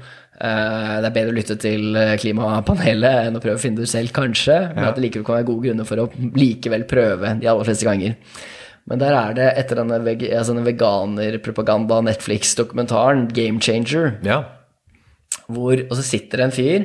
Eh, 0.40 0.96
det 1.00 1.06
er 1.10 1.14
bedre 1.16 1.32
å 1.32 1.36
lytte 1.36 1.56
til 1.60 1.82
eh, 2.00 2.14
klimapanelet 2.20 3.16
enn 3.28 3.36
å 3.38 3.42
prøve 3.42 3.58
å 3.60 3.62
finne 3.62 3.76
det 3.80 3.86
ut 3.88 3.92
selv, 3.92 4.10
kanskje. 4.16 4.56
Men 4.74 4.84
at 4.88 4.96
det 4.98 5.04
likevel 5.06 5.26
kan 5.28 5.36
være 5.38 5.48
gode 5.52 5.64
grunner 5.68 5.86
for 5.88 5.96
å 6.02 6.10
likevel 6.40 6.82
prøve 6.90 7.26
de 7.40 7.46
aller 7.52 7.66
fleste 7.68 7.86
ganger. 7.88 8.12
Men 8.90 8.96
der 9.02 9.12
er 9.14 9.30
det, 9.36 9.48
etter 9.60 9.74
denne, 9.82 9.98
veg 10.02 10.18
altså 10.32 10.52
denne 10.56 10.66
veganerpropaganda-Netflix-dokumentaren, 10.66 13.20
Game 13.36 13.58
Changer, 13.62 14.06
Ja. 14.26 14.38
hvor, 15.48 15.76
og 15.90 15.94
så 15.96 16.02
sitter 16.02 16.36
det 16.38 16.44
en 16.48 16.56
fyr 16.56 16.80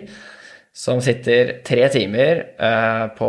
som 0.76 0.98
sitter 1.00 1.54
tre 1.64 1.86
timer 1.88 2.40
eh, 2.60 3.04
på 3.16 3.28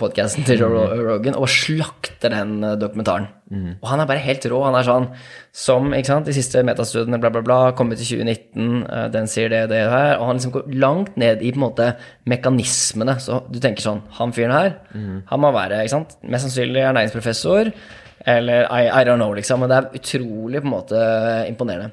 podkasten 0.00 0.46
til 0.48 0.62
Joe 0.62 0.70
Ro- 0.72 1.02
Rogan 1.10 1.34
og 1.36 1.44
slakter 1.52 2.32
den 2.32 2.54
dokumentaren. 2.80 3.26
dokumentaren. 3.28 3.74
Og 3.82 3.88
han 3.90 4.00
er 4.00 4.08
bare 4.08 4.22
helt 4.24 4.46
rå. 4.48 4.62
Han 4.64 4.74
er 4.78 4.86
sånn 4.86 5.08
som 5.54 5.90
ikke 5.92 6.08
sant, 6.08 6.24
de 6.26 6.32
siste 6.34 6.62
metastudiene, 6.64 7.20
bla, 7.20 7.28
bla, 7.34 7.42
bla, 7.44 7.58
kommet 7.76 8.00
til 8.00 8.16
2019, 8.24 8.78
eh, 8.88 9.08
den 9.12 9.28
sier 9.30 9.52
det, 9.52 9.60
det 9.74 9.82
her. 9.92 10.14
Og 10.16 10.30
han 10.30 10.40
liksom 10.40 10.54
går 10.56 10.72
langt 10.80 11.18
ned 11.20 11.44
i 11.44 11.52
på 11.52 11.60
en 11.60 11.66
måte 11.66 11.90
mekanismene. 12.32 13.18
Så 13.20 13.42
du 13.52 13.60
tenker 13.60 13.84
sånn 13.84 14.00
Han 14.18 14.32
fyren 14.34 14.56
her, 14.56 14.72
han 15.28 15.40
må 15.44 15.52
være 15.54 15.82
ikke 15.84 15.94
sant, 15.98 16.16
mest 16.24 16.48
sannsynlig 16.48 16.80
ernæringsprofessor. 16.88 17.74
Eller 18.26 18.64
I, 18.72 18.86
I 18.88 19.04
don't 19.04 19.20
know, 19.20 19.34
liksom. 19.36 19.60
Men 19.60 19.68
det 19.68 19.76
er 19.82 20.00
utrolig 20.00 20.62
på 20.64 20.68
en 20.70 20.74
måte 20.78 21.04
imponerende. 21.50 21.92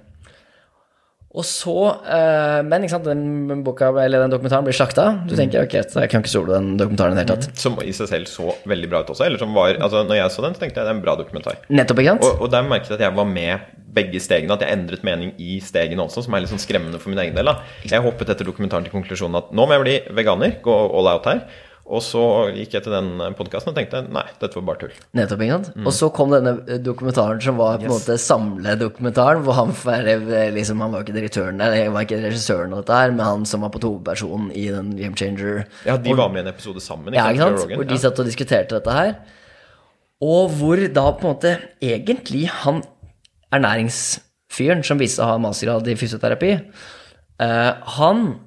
Og 1.32 1.46
så, 1.48 1.74
eh, 2.12 2.62
Men 2.68 2.84
ikke 2.84 2.98
sant, 2.98 3.08
den 3.08 3.64
boka, 3.64 3.88
eller 4.04 4.26
den 4.26 4.34
dokumentaren 4.34 4.66
blir 4.68 4.76
slakta. 4.76 5.06
Du 5.28 5.36
tenker 5.38 5.64
ok, 5.64 5.78
jeg 5.80 6.10
kan 6.12 6.24
ikke 6.24 6.32
stole 6.34 6.58
den 6.58 6.74
dokumentaren 6.80 7.16
i 7.16 7.22
det 7.22 7.24
hele 7.24 7.38
tatt. 7.40 7.62
Som 7.62 7.78
i 7.80 7.94
seg 7.96 8.10
selv 8.12 8.32
så 8.32 8.52
veldig 8.68 8.90
bra 8.92 9.04
ut 9.04 9.14
også. 9.14 9.26
Eller 9.26 9.40
som 9.40 9.54
var, 9.56 9.78
altså 9.80 10.04
når 10.04 10.20
jeg 10.20 10.34
så 10.36 10.44
den, 10.44 10.58
så 10.58 10.66
tenkte 10.66 10.82
jeg 10.82 10.90
det 10.90 10.92
er 10.92 10.98
en 10.98 11.06
bra 11.06 11.16
dokumentar. 11.16 11.62
Nettopp, 11.72 12.04
ikke 12.04 12.18
sant? 12.18 12.28
Og, 12.28 12.44
og 12.44 12.52
der 12.52 12.68
merket 12.68 12.92
jeg 12.92 13.00
at 13.00 13.06
jeg 13.08 13.16
var 13.16 13.30
med 13.32 13.72
begge 13.92 14.20
stegene, 14.24 14.56
at 14.56 14.64
jeg 14.64 14.76
endret 14.76 15.04
mening 15.08 15.34
i 15.40 15.60
stegene 15.64 16.04
også, 16.04 16.26
som 16.26 16.36
er 16.36 16.44
litt 16.44 16.52
sånn 16.52 16.64
skremmende 16.64 17.00
for 17.00 17.12
min 17.12 17.20
egen 17.24 17.36
del. 17.36 17.48
da. 17.48 17.60
Jeg 17.88 18.04
hoppet 18.04 18.32
etter 18.32 18.48
dokumentaren 18.48 18.88
til 18.88 18.96
konklusjonen 18.96 19.40
at 19.40 19.52
nå 19.56 19.68
må 19.68 19.78
jeg 19.78 19.86
bli 19.86 19.98
veganer, 20.20 20.58
gå 20.64 20.78
all 20.92 21.12
out 21.12 21.28
her. 21.32 21.44
Og 21.92 22.00
så 22.06 22.22
gikk 22.56 22.76
jeg 22.78 22.84
til 22.86 22.94
den 22.94 23.08
podkasten 23.36 23.72
og 23.74 23.76
tenkte 23.76 24.04
nei, 24.08 24.24
dette 24.40 24.56
var 24.56 24.64
bare 24.70 24.80
tull. 24.84 24.94
Nettopp, 25.18 25.42
ikke 25.44 25.56
sant? 25.58 25.72
Og 25.82 25.92
så 25.98 26.08
kom 26.16 26.30
denne 26.32 26.54
eh, 26.70 26.78
dokumentaren 26.80 27.42
som 27.44 27.58
var 27.60 27.80
på 27.82 27.84
en 27.84 27.90
Yes. 27.90 27.96
måte 28.08 28.18
samledokumentaren, 28.22 29.42
hvor 29.44 29.58
han, 29.58 29.74
var, 29.84 30.08
eh, 30.08 30.52
liksom, 30.56 30.80
han 30.86 30.92
var 30.96 31.04
ikke 31.04 31.16
direktøren 31.18 31.58
der, 31.60 31.76
han 31.84 31.92
var 31.98 32.06
ikke 32.06 32.22
regissøren 32.24 32.72
av 32.78 32.84
dette 32.86 33.00
her, 33.02 33.12
men 33.12 33.26
han 33.26 33.46
som 33.50 33.66
var 33.66 33.74
på 33.74 33.82
hovedpersonen 33.84 34.52
i 34.56 34.68
den 34.72 34.94
Game 34.96 35.16
Changer. 35.20 35.66
Ja, 35.90 35.98
de 35.98 36.14
var 36.16 36.30
med 36.32 36.46
i 36.46 36.48
en 36.48 36.54
episode 36.54 36.80
sammen. 36.86 37.14
Ja, 37.18 37.28
ikke 37.34 37.44
sant? 37.50 37.60
Rogan? 37.66 37.78
Hvor 37.82 37.88
de 37.90 37.98
Ja. 37.98 38.04
satt 38.06 38.20
og 38.24 38.26
diskuterte 38.30 38.78
dette 38.80 38.92
her. 38.96 39.16
Og 40.22 40.50
hvor 40.62 40.78
da 40.94 41.12
på 41.12 41.26
en 41.28 41.34
måte 41.34 41.58
egentlig 41.82 42.46
han 42.62 42.84
ernæringsfyren 43.52 44.84
som 44.86 45.00
viste 45.02 45.24
å 45.24 45.30
ha 45.34 45.38
mastergrad 45.42 45.88
i 45.92 45.96
fysioterapi, 46.00 46.52
uh, 47.42 47.74
han 47.98 48.40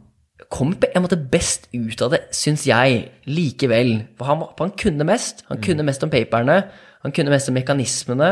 kom 0.55 0.75
på 0.79 0.91
en 0.95 1.05
måte 1.05 1.19
best 1.19 1.67
ut 1.75 2.03
av 2.05 2.15
det, 2.15 2.25
syns 2.35 2.67
jeg, 2.69 3.09
likevel. 3.27 3.97
For 4.19 4.31
han, 4.31 4.45
han 4.61 4.75
kunne 4.79 5.07
mest. 5.09 5.43
Han 5.51 5.63
kunne 5.65 5.87
mest 5.87 6.05
om 6.07 6.13
paperne. 6.13 6.63
Han 7.05 7.15
kunne 7.15 7.33
mest 7.35 7.51
om 7.51 7.59
mekanismene. 7.59 8.31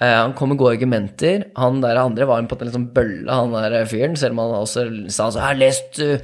Eh, 0.00 0.14
han 0.16 0.32
kom 0.38 0.50
med 0.50 0.58
gode 0.58 0.78
argumenter. 0.78 1.44
Han 1.60 1.82
der 1.84 2.00
andre 2.00 2.26
var 2.26 2.40
en 2.40 2.48
på 2.50 2.56
en 2.58 2.70
liksom 2.70 2.88
bølle, 2.96 3.28
han 3.28 3.52
der 3.54 3.84
fyren. 3.90 4.16
Selv 4.18 4.34
om 4.34 4.42
han 4.42 4.56
også 4.62 4.86
sa 5.12 5.28
sånn 5.28 5.42
'Jeg 5.42 5.50
har 5.50 5.60
lest 5.60 6.00
uh, 6.00 6.18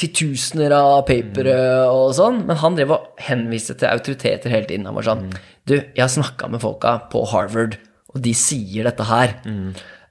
titusener 0.00 0.72
av 0.74 1.06
papere 1.06 1.86
og 1.86 2.16
sånn'. 2.16 2.42
Men 2.48 2.56
han 2.56 2.76
drev 2.76 2.96
og 2.96 3.06
henviste 3.20 3.76
til 3.76 3.92
autoriteter 3.92 4.50
hele 4.50 4.66
tiden. 4.66 4.86
Han 4.86 4.96
var 4.96 5.06
sånn 5.06 5.30
'Du, 5.66 5.76
jeg 5.76 6.02
har 6.02 6.08
snakka 6.08 6.50
med 6.50 6.60
folka 6.60 7.10
på 7.12 7.26
Harvard, 7.28 7.76
og 8.14 8.22
de 8.22 8.34
sier 8.34 8.84
dette 8.84 9.04
her'. 9.04 9.36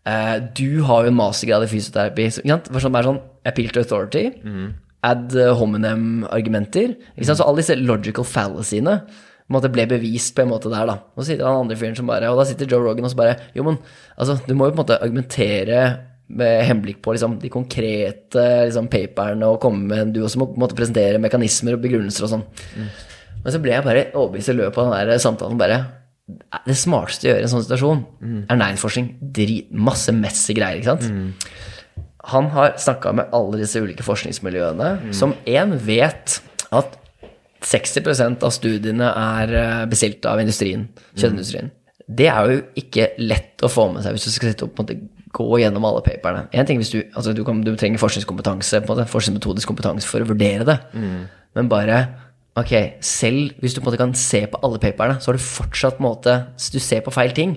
Eh, 0.08 0.38
du 0.56 0.84
har 0.84 1.04
jo 1.04 1.12
en 1.12 1.20
mastergrad 1.20 1.66
i 1.66 1.68
fysioterapi. 1.68 2.30
Så, 2.32 2.42
ikke 2.42 2.56
sant? 2.56 2.70
Det 2.70 2.74
var 2.74 2.86
sånn, 2.86 2.96
bare 2.96 3.10
sånn 3.10 3.22
appeal 3.50 3.74
to 3.74 3.84
authority. 3.84 4.28
Ad 5.04 5.34
hominem-argumenter. 5.60 6.96
Ikke 7.16 7.28
sant? 7.28 7.40
Så 7.42 7.48
alle 7.48 7.64
disse 7.64 7.78
logical 7.80 8.28
fallacyene 8.28 9.00
en 9.50 9.56
måte 9.58 9.72
ble 9.74 9.88
bevist 9.90 10.36
på 10.38 10.44
en 10.44 10.52
måte 10.52 10.70
der, 10.70 10.86
da. 10.86 11.00
Og 11.18 11.26
sitter 11.26 11.48
han 11.48 11.64
andre 11.64 11.78
fyren 11.80 11.98
som 11.98 12.10
bare 12.10 12.30
Og 12.30 12.38
da 12.38 12.46
sitter 12.46 12.70
Joe 12.70 12.84
Rogan 12.86 13.08
og 13.08 13.14
så 13.14 13.18
bare 13.18 13.40
Jo, 13.58 13.66
men 13.66 13.80
altså, 14.16 14.38
du 14.46 14.54
må 14.54 14.68
jo 14.68 14.76
på 14.76 14.78
en 14.78 14.84
måte 14.84 15.00
argumentere 15.02 15.80
med 16.30 16.60
henblikk 16.68 17.00
på 17.02 17.16
liksom, 17.16 17.40
de 17.42 17.50
konkrete 17.50 18.44
liksom, 18.68 18.86
paperne 18.94 19.48
og 19.50 19.58
komme 19.64 19.88
med 19.90 20.12
Du 20.14 20.20
også 20.22 20.38
må 20.38 20.52
på 20.52 20.60
en 20.60 20.62
måte 20.68 20.78
presentere 20.78 21.18
mekanismer 21.18 21.74
og 21.74 21.82
begrunnelser 21.82 22.28
og 22.28 22.34
sånn. 22.36 22.44
Men 23.40 23.56
så 23.56 23.62
ble 23.64 23.74
jeg 23.74 23.88
bare 23.88 24.06
overbevist 24.14 24.52
i 24.54 24.58
løpet 24.60 24.78
av 24.84 24.92
den 24.94 25.10
der 25.10 25.24
samtalen 25.24 25.58
bare 25.58 25.80
Det 26.68 26.76
smarteste 26.78 27.26
å 27.26 27.32
gjøre 27.32 27.42
i 27.42 27.48
en 27.48 27.54
sånn 27.56 27.66
situasjon, 27.66 28.06
er 28.54 28.60
næringsforskning. 28.62 29.10
Drit, 29.34 29.72
masse 29.74 30.14
messy 30.14 30.54
greier, 30.54 30.78
ikke 30.84 30.94
sant. 30.94 31.10
Han 32.32 32.50
har 32.54 32.76
snakka 32.78 33.14
med 33.18 33.34
alle 33.36 33.60
disse 33.62 33.82
ulike 33.82 34.06
forskningsmiljøene, 34.06 35.14
som 35.16 35.34
én 35.50 35.76
vet 35.86 36.40
at 36.76 36.98
60% 37.66 38.44
av 38.48 38.54
studiene 38.56 39.10
er 39.12 39.54
eh, 39.60 39.86
bestilt 39.92 40.26
av 40.30 40.40
industrien, 40.40 40.88
kjøttindustrien. 41.20 41.72
Det 42.10 42.30
er 42.32 42.54
jo 42.54 42.62
ikke 42.80 43.10
lett 43.22 43.62
å 43.62 43.70
få 43.70 43.90
med 43.94 44.02
seg 44.06 44.16
hvis 44.16 44.30
du 44.30 44.32
skal 44.34 44.54
sitte 44.54 44.66
og 44.66 44.72
på 44.74 44.82
en 44.82 44.88
måte 44.88 45.28
gå 45.36 45.60
gjennom 45.62 45.86
alle 45.86 46.02
paperne. 46.02 46.48
En 46.58 46.66
ting 46.66 46.80
hvis 46.82 46.90
du, 46.94 47.04
altså 47.14 47.36
du, 47.38 47.44
kan, 47.46 47.60
du 47.62 47.76
trenger 47.78 48.02
forskningskompetanse, 48.02 48.80
på 48.82 48.90
en 48.90 48.98
måte, 48.98 49.12
forskningsmetodisk 49.12 49.70
kompetanse 49.70 50.10
for 50.10 50.24
å 50.26 50.30
vurdere 50.32 50.66
det, 50.66 50.80
men 51.58 51.70
bare 51.72 52.02
Ok, 52.58 52.72
selv 53.06 53.54
hvis 53.62 53.76
du 53.76 53.80
på 53.80 53.86
en 53.86 53.92
måte 53.92 54.00
kan 54.02 54.14
se 54.18 54.40
på 54.50 54.60
alle 54.66 54.80
paperne, 54.82 55.20
så 55.22 55.30
har 55.30 55.38
du 55.38 55.44
fortsatt 55.44 56.00
måte 56.04 56.34
Du 56.74 56.80
ser 56.82 57.00
på 57.06 57.14
feil 57.14 57.32
ting, 57.38 57.54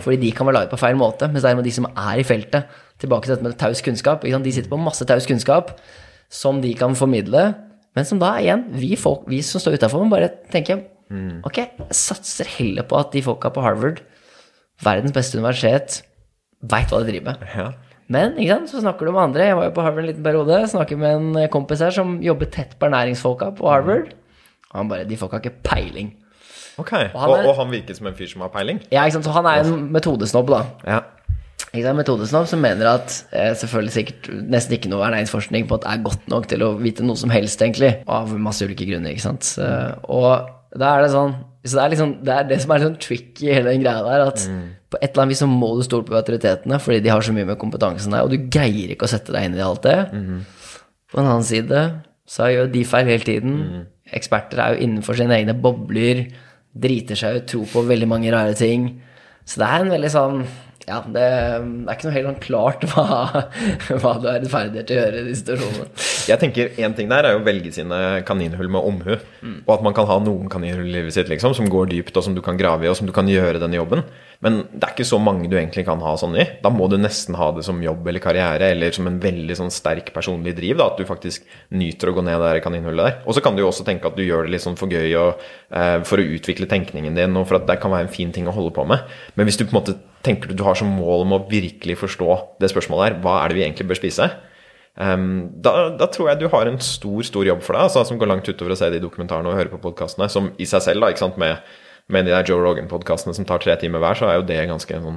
fordi 0.00 0.16
de 0.22 0.30
kan 0.32 0.46
være 0.46 0.54
laget 0.60 0.70
på 0.72 0.78
feil 0.80 0.96
måte. 0.96 1.26
Mens 1.28 1.44
derimot 1.44 1.66
de 1.66 1.72
som 1.74 1.88
er 1.90 2.22
i 2.22 2.24
feltet, 2.24 2.70
tilbake 3.02 3.26
til 3.28 3.34
dette 3.36 3.44
med 3.46 3.56
taus 3.60 3.82
kunnskap? 3.84 4.22
De 4.26 4.52
sitter 4.52 4.70
på 4.72 4.78
masse 4.80 5.04
taus 5.08 5.26
kunnskap 5.28 5.74
som 6.32 6.60
de 6.62 6.72
kan 6.74 6.94
formidle, 6.98 7.54
men 7.96 8.04
som 8.04 8.18
da 8.20 8.34
igjen, 8.42 8.66
vi, 8.76 8.94
folk, 8.98 9.24
vi 9.30 9.38
som 9.46 9.60
står 9.62 9.78
utafor, 9.78 10.02
må 10.04 10.10
bare 10.16 10.30
tenke 10.52 10.82
Ok, 11.46 11.60
jeg 11.62 11.94
satser 11.94 12.48
heller 12.56 12.82
på 12.82 12.96
at 12.98 13.12
de 13.14 13.20
folka 13.22 13.46
på 13.54 13.62
Harvard, 13.62 14.00
verdens 14.82 15.12
beste 15.14 15.38
universitet, 15.38 16.00
veit 16.66 16.90
hva 16.90 16.98
de 17.04 17.12
driver 17.12 17.28
med. 17.30 17.44
Ja. 17.54 17.68
Men 18.10 18.34
ikke 18.42 18.56
sant, 18.56 18.72
så 18.72 18.80
snakker 18.82 19.06
du 19.06 19.12
med 19.14 19.22
andre. 19.28 19.46
Jeg 19.46 19.56
var 19.58 19.68
jo 19.68 19.74
på 19.76 19.84
Harvard 19.86 20.02
en 20.02 20.10
liten 20.10 20.26
periode. 20.26 20.58
Snakker 20.70 20.98
med 20.98 21.14
en 21.20 21.48
kompis 21.54 21.80
her 21.82 21.94
som 21.94 22.16
jobber 22.22 22.50
tett 22.54 22.74
på 22.78 22.88
ernæringsfolka 22.90 23.52
på 23.58 23.70
Harvard. 23.70 24.10
Og 24.72 24.76
han 24.80 24.90
bare 24.90 25.06
De 25.06 25.16
folka 25.18 25.38
har 25.38 25.46
ikke 25.46 25.62
peiling. 25.66 26.10
Ok, 26.78 26.90
han 26.92 27.14
og, 27.14 27.36
er- 27.38 27.48
og 27.52 27.56
han 27.62 27.70
virker 27.72 27.94
som 27.96 28.10
en 28.10 28.14
fyr 28.18 28.28
som 28.34 28.42
har 28.42 28.50
peiling? 28.54 28.82
Ja, 28.90 29.04
ikke 29.06 29.16
sant, 29.20 29.24
Så 29.30 29.34
han 29.38 29.46
er 29.46 29.62
en 29.62 29.86
metodesnobb, 29.94 30.50
da. 30.50 30.60
Ja. 30.86 31.00
Ikke 31.76 31.90
sant, 31.90 32.00
metodesnobb 32.00 32.48
som 32.48 32.62
mener 32.64 32.88
at 32.90 33.18
eh, 33.36 33.52
selvfølgelig 33.60 33.94
sikkert 33.94 34.30
nesten 34.48 34.78
ikke 34.78 34.90
noe 34.92 35.04
ernæringsforskning 35.06 35.68
på 35.68 35.76
at 35.76 35.84
det 35.84 35.92
er 35.92 36.06
godt 36.06 36.30
nok 36.32 36.48
til 36.50 36.64
å 36.64 36.70
vite 36.80 37.04
noe 37.04 37.20
som 37.20 37.32
helst, 37.34 37.60
egentlig. 37.62 37.92
Av 38.08 38.32
masse 38.40 38.64
ulike 38.64 38.88
grunner, 38.88 39.12
ikke 39.12 39.26
sant. 39.28 39.52
Eh, 39.60 39.92
og 40.08 40.48
da 40.76 40.96
er 40.96 41.06
det 41.06 41.12
sånn 41.14 41.36
så 41.66 41.80
det 41.80 41.82
er 41.82 41.92
liksom, 41.96 42.10
det 42.22 42.30
er 42.30 42.44
det 42.46 42.56
som 42.62 42.70
er 42.70 42.78
litt 42.78 42.86
sånn 42.86 43.00
tricky 43.02 43.48
i 43.48 43.54
hele 43.56 43.72
den 43.72 43.80
greia 43.82 44.02
der, 44.04 44.24
at 44.28 44.42
på 44.92 44.98
et 45.00 45.08
eller 45.08 45.24
annet 45.24 45.34
vis 45.34 45.40
så 45.42 45.48
må 45.50 45.72
du 45.74 45.80
stole 45.82 46.06
på 46.06 46.14
autoritetene, 46.14 46.78
fordi 46.78 47.00
de 47.02 47.10
har 47.10 47.24
så 47.26 47.34
mye 47.34 47.48
med 47.48 47.58
kompetansen 47.58 48.14
der, 48.14 48.22
og 48.22 48.30
du 48.30 48.46
greier 48.54 48.92
ikke 48.94 49.08
å 49.08 49.10
sette 49.10 49.34
deg 49.34 49.48
inn 49.48 49.56
i 49.58 49.64
alt 49.64 49.82
det. 49.82 49.96
På 51.10 51.18
en 51.18 51.26
annen 51.26 51.46
side 51.46 51.80
så 52.30 52.50
gjør 52.52 52.70
de 52.70 52.84
feil 52.86 53.10
hele 53.10 53.26
tiden. 53.26 53.56
Eksperter 54.14 54.62
er 54.62 54.76
jo 54.76 54.86
innenfor 54.86 55.18
sine 55.18 55.34
egne 55.40 55.56
bobler, 55.58 56.26
driter 56.86 57.18
seg 57.18 57.40
ut, 57.40 57.48
tror 57.50 57.66
på 57.72 57.84
veldig 57.88 58.08
mange 58.14 58.30
rare 58.34 58.54
ting. 58.58 58.88
Så 59.46 59.58
det 59.62 59.66
er 59.66 59.82
en 59.82 59.94
veldig 59.94 60.12
sånn 60.12 60.40
Ja, 60.86 61.00
det, 61.02 61.14
det 61.18 61.90
er 61.90 61.96
ikke 61.96 62.06
noe 62.06 62.14
helt 62.14 62.28
sånn 62.28 62.42
klart 62.44 62.84
hva, 62.92 63.04
hva 63.98 64.12
du 64.22 64.28
er 64.30 64.36
rettferdig 64.44 64.84
til 64.86 64.94
å 64.94 65.00
gjøre 65.00 65.18
i 65.18 65.24
de 65.26 65.32
situasjonene. 65.40 65.86
Jeg 66.30 66.42
tenker 66.42 66.78
En 66.86 66.94
ting 66.94 67.10
der 67.10 67.26
er 67.26 67.34
jo 67.34 67.40
å 67.40 67.46
velge 67.46 67.72
sine 67.74 67.98
kaninhull 68.26 68.70
med 68.70 68.86
omhu. 68.86 69.16
Og 69.64 69.72
at 69.74 69.82
man 69.82 69.96
kan 69.96 70.06
ha 70.06 70.20
noen 70.22 70.50
kaninhull 70.52 70.86
i 70.86 70.94
livet 71.00 71.16
sitt 71.16 71.32
liksom, 71.32 71.56
som 71.58 71.70
går 71.72 71.90
dypt, 71.90 72.14
og 72.14 72.28
som 72.28 72.36
du 72.38 72.42
kan 72.44 72.58
grave 72.60 72.86
i, 72.86 72.90
og 72.92 72.98
som 72.98 73.08
du 73.08 73.14
kan 73.16 73.26
gjøre 73.30 73.58
denne 73.62 73.80
jobben. 73.80 74.04
Men 74.44 74.58
det 74.68 74.82
er 74.84 74.92
ikke 74.92 75.06
så 75.08 75.18
mange 75.22 75.48
du 75.48 75.56
egentlig 75.56 75.86
kan 75.86 76.02
ha 76.04 76.12
sånn 76.20 76.36
i. 76.36 76.44
Da 76.62 76.70
må 76.72 76.88
du 76.92 76.98
nesten 77.00 77.36
ha 77.38 77.48
det 77.56 77.64
som 77.66 77.78
jobb 77.82 78.06
eller 78.06 78.22
karriere, 78.22 78.70
eller 78.74 78.92
som 78.92 79.08
en 79.08 79.18
veldig 79.22 79.56
sånn 79.58 79.72
sterk 79.72 80.12
personlig 80.14 80.56
driv. 80.58 80.76
da, 80.80 80.90
At 80.90 81.00
du 81.00 81.08
faktisk 81.08 81.46
nyter 81.72 82.12
å 82.12 82.16
gå 82.18 82.24
ned 82.26 82.42
det 82.44 82.64
kaninhullet 82.64 83.08
der. 83.08 83.20
Og 83.24 83.36
så 83.36 83.44
kan 83.44 83.56
du 83.56 83.64
jo 83.64 83.70
også 83.70 83.86
tenke 83.86 84.10
at 84.10 84.18
du 84.18 84.24
gjør 84.26 84.46
det 84.46 84.56
litt 84.56 84.66
sånn 84.66 84.78
for 84.80 84.92
gøy 84.92 85.14
og 85.20 85.46
eh, 85.70 86.02
for 86.06 86.20
å 86.20 86.28
utvikle 86.36 86.68
tenkningen 86.70 87.16
din, 87.16 87.38
og 87.38 87.48
for 87.48 87.60
at 87.60 87.68
det 87.70 87.78
kan 87.82 87.94
være 87.94 88.08
en 88.08 88.12
fin 88.12 88.34
ting 88.34 88.48
å 88.48 88.54
holde 88.56 88.74
på 88.76 88.84
med. 88.88 89.06
Men 89.36 89.48
hvis 89.48 89.60
du 89.60 89.64
på 89.64 89.72
en 89.72 89.80
måte 89.80 89.96
tenker 90.26 90.52
du 90.52 90.64
har 90.66 90.76
som 90.78 90.90
mål 90.90 91.24
om 91.24 91.36
å 91.38 91.44
virkelig 91.48 92.00
forstå 92.02 92.36
det 92.60 92.72
spørsmålet 92.72 93.08
her, 93.08 93.18
hva 93.22 93.40
er 93.40 93.50
det 93.50 93.58
vi 93.60 93.64
egentlig 93.66 93.88
bør 93.92 94.00
spise? 94.00 94.28
Um, 94.96 95.50
da, 95.60 95.90
da 95.92 96.06
tror 96.08 96.30
jeg 96.30 96.40
du 96.40 96.46
har 96.48 96.68
en 96.70 96.78
stor 96.80 97.26
stor 97.28 97.44
jobb 97.44 97.60
for 97.64 97.76
deg, 97.76 97.84
altså, 97.84 98.04
som 98.08 98.20
går 98.20 98.30
langt 98.30 98.48
utover 98.48 98.72
å 98.72 98.78
se 98.80 98.88
de 98.92 99.00
dokumentarene 99.02 99.50
og 99.50 99.58
høre 99.58 99.72
på 99.74 99.80
podkastene, 99.82 100.28
som 100.32 100.48
i 100.56 100.68
seg 100.68 100.84
selv, 100.86 101.04
da, 101.04 101.12
ikke 101.12 101.24
sant, 101.26 101.36
med, 101.40 101.60
med 102.12 102.26
de 102.28 102.30
der 102.30 102.46
Joe 102.46 102.62
Rogan-podkastene 102.62 103.34
som 103.34 103.46
tar 103.48 103.58
tre 103.62 103.74
timer 103.80 103.98
hver, 104.02 104.14
så 104.18 104.28
er 104.30 104.36
jo 104.38 104.44
det 104.46 104.60
ganske 104.70 104.94
en 104.94 105.06
sånn 105.06 105.16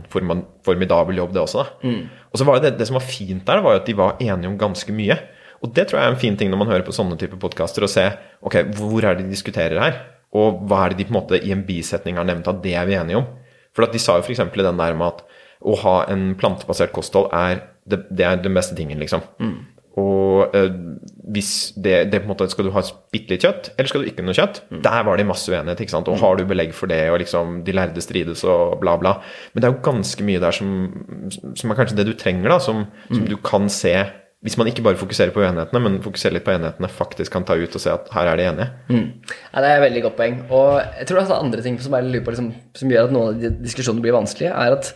formidabel 0.66 1.20
jobb, 1.22 1.34
det 1.36 1.44
også. 1.44 1.61
da. 1.66 1.90
Og 2.32 2.41
så 2.41 2.48
var 2.48 2.61
det, 2.64 2.72
det 2.80 2.88
som 2.90 2.98
var 2.98 3.06
fint 3.06 3.44
der, 3.45 3.61
var 3.61 3.76
jo 3.76 3.82
at 3.84 3.90
de 3.90 3.98
var 3.99 4.16
enige 4.24 4.49
om 4.49 4.57
ganske 4.57 4.95
mye. 4.95 5.20
Og 5.61 5.74
det 5.76 5.88
tror 5.90 5.99
jeg 5.99 6.07
er 6.07 6.16
en 6.16 6.22
fin 6.22 6.38
ting 6.40 6.49
når 6.49 6.61
man 6.64 6.72
hører 6.72 6.86
på 6.88 6.95
sånne 6.95 7.18
typer 7.20 7.38
podkaster, 7.41 7.84
å 7.86 7.91
se 7.91 8.07
ok, 8.41 8.61
hvor 8.80 9.03
er 9.06 9.18
det 9.20 9.28
de 9.28 9.36
diskuterer 9.36 9.78
her, 9.82 9.99
og 10.34 10.64
hva 10.70 10.86
er 10.86 10.94
det 10.94 11.02
de 11.03 11.10
på 11.10 11.14
en 11.14 11.20
måte 11.20 11.40
i 11.41 11.52
en 11.53 11.66
bisetning 11.68 12.18
har 12.18 12.26
nevnt 12.30 12.48
at 12.48 12.61
det 12.64 12.74
er 12.80 12.88
vi 12.90 12.98
enige 12.98 13.22
om. 13.22 13.28
For 13.76 13.86
de 13.86 14.02
sa 14.02 14.18
jo 14.18 14.26
f.eks. 14.26 14.40
i 14.41 14.66
den 14.66 14.80
der 14.82 14.95
med 14.98 15.07
at 15.14 15.26
å 15.60 15.76
ha 15.82 15.95
en 16.10 16.32
plantebasert 16.40 16.94
kosthold 16.95 17.30
er 17.36 17.66
det, 17.90 18.06
det 18.10 18.26
er 18.26 18.40
den 18.41 18.56
beste 18.56 18.78
tingen, 18.78 18.98
liksom. 19.02 19.22
Og 19.99 20.56
eh, 20.56 20.70
hvis 21.34 21.74
det, 21.76 22.12
det 22.14 22.22
på 22.22 22.30
en 22.30 22.32
måte 22.32 22.48
Skal 22.52 22.70
du 22.70 22.72
ha 22.72 22.84
bitte 23.12 23.34
litt 23.34 23.44
kjøtt, 23.44 23.74
eller 23.76 23.91
skal 23.91 24.04
du 24.04 24.08
ikke 24.10 24.24
ha 24.24 24.30
noe 24.30 24.38
kjøtt? 24.38 24.62
Der 24.86 25.04
var 25.08 25.20
det 25.20 25.28
masse 25.28 25.52
uenighet. 25.52 25.84
ikke 25.84 25.96
sant? 25.96 26.08
Og 26.08 26.22
har 26.22 26.40
du 26.40 26.46
belegg 26.48 26.72
for 26.78 26.91
det, 26.91 27.02
og 27.12 27.20
liksom 27.22 27.60
de 27.68 27.76
lærde 27.76 28.04
strides 28.04 28.46
og 28.48 28.80
bla, 28.84 28.96
bla. 29.02 29.18
Men 29.54 29.62
det 29.62 29.70
er 29.70 29.76
jo 29.76 29.84
ganske 29.90 30.26
mye 30.26 30.41
der 30.41 30.56
som, 30.56 30.72
som 31.60 31.72
er 31.72 31.80
kanskje 31.80 32.00
det 32.00 32.08
du 32.08 32.16
trenger, 32.18 32.50
da, 32.54 32.60
som, 32.64 32.86
som 33.12 33.28
du 33.28 33.38
kan 33.44 33.68
se 33.74 33.98
hvis 34.40 34.56
man 34.56 34.70
ikke 34.72 34.86
bare 34.86 34.96
fokuserer 34.96 35.34
på 35.36 35.41
uenighetene, 35.44 35.80
men 35.84 35.98
fokuserer 36.00 36.38
litt 36.38 36.46
på 36.46 36.54
enighetene, 36.54 36.88
faktisk 36.96 37.34
kan 37.36 37.44
ta 37.44 37.58
ut 37.60 37.74
og 37.76 37.82
se 37.84 37.91
at 37.91 38.08
her 38.16 38.30
er 38.32 38.40
de 38.40 38.46
enige. 38.48 38.68
Ja, 39.52 39.60
det 39.60 39.68
er 39.68 39.74
et 39.82 39.84
veldig 39.84 40.04
godt 40.06 40.16
poeng. 40.16 40.38
Og 40.48 40.70
jeg 40.80 41.10
tror 41.10 41.20
det 41.20 41.26
er 41.26 41.41
andre 41.44 41.64
ting 41.66 41.76
som, 41.84 41.98
jeg 41.98 42.08
lurer 42.08 42.24
på, 42.24 42.32
liksom, 42.32 42.54
som 42.80 42.94
gjør 42.94 43.10
at 43.10 43.16
noen 43.16 43.34
av 43.34 43.41
de 43.41 43.52
diskusjonene 43.66 44.06
blir 44.06 44.16
vanskelige, 44.16 44.54
er 44.56 44.78
at 44.78 44.94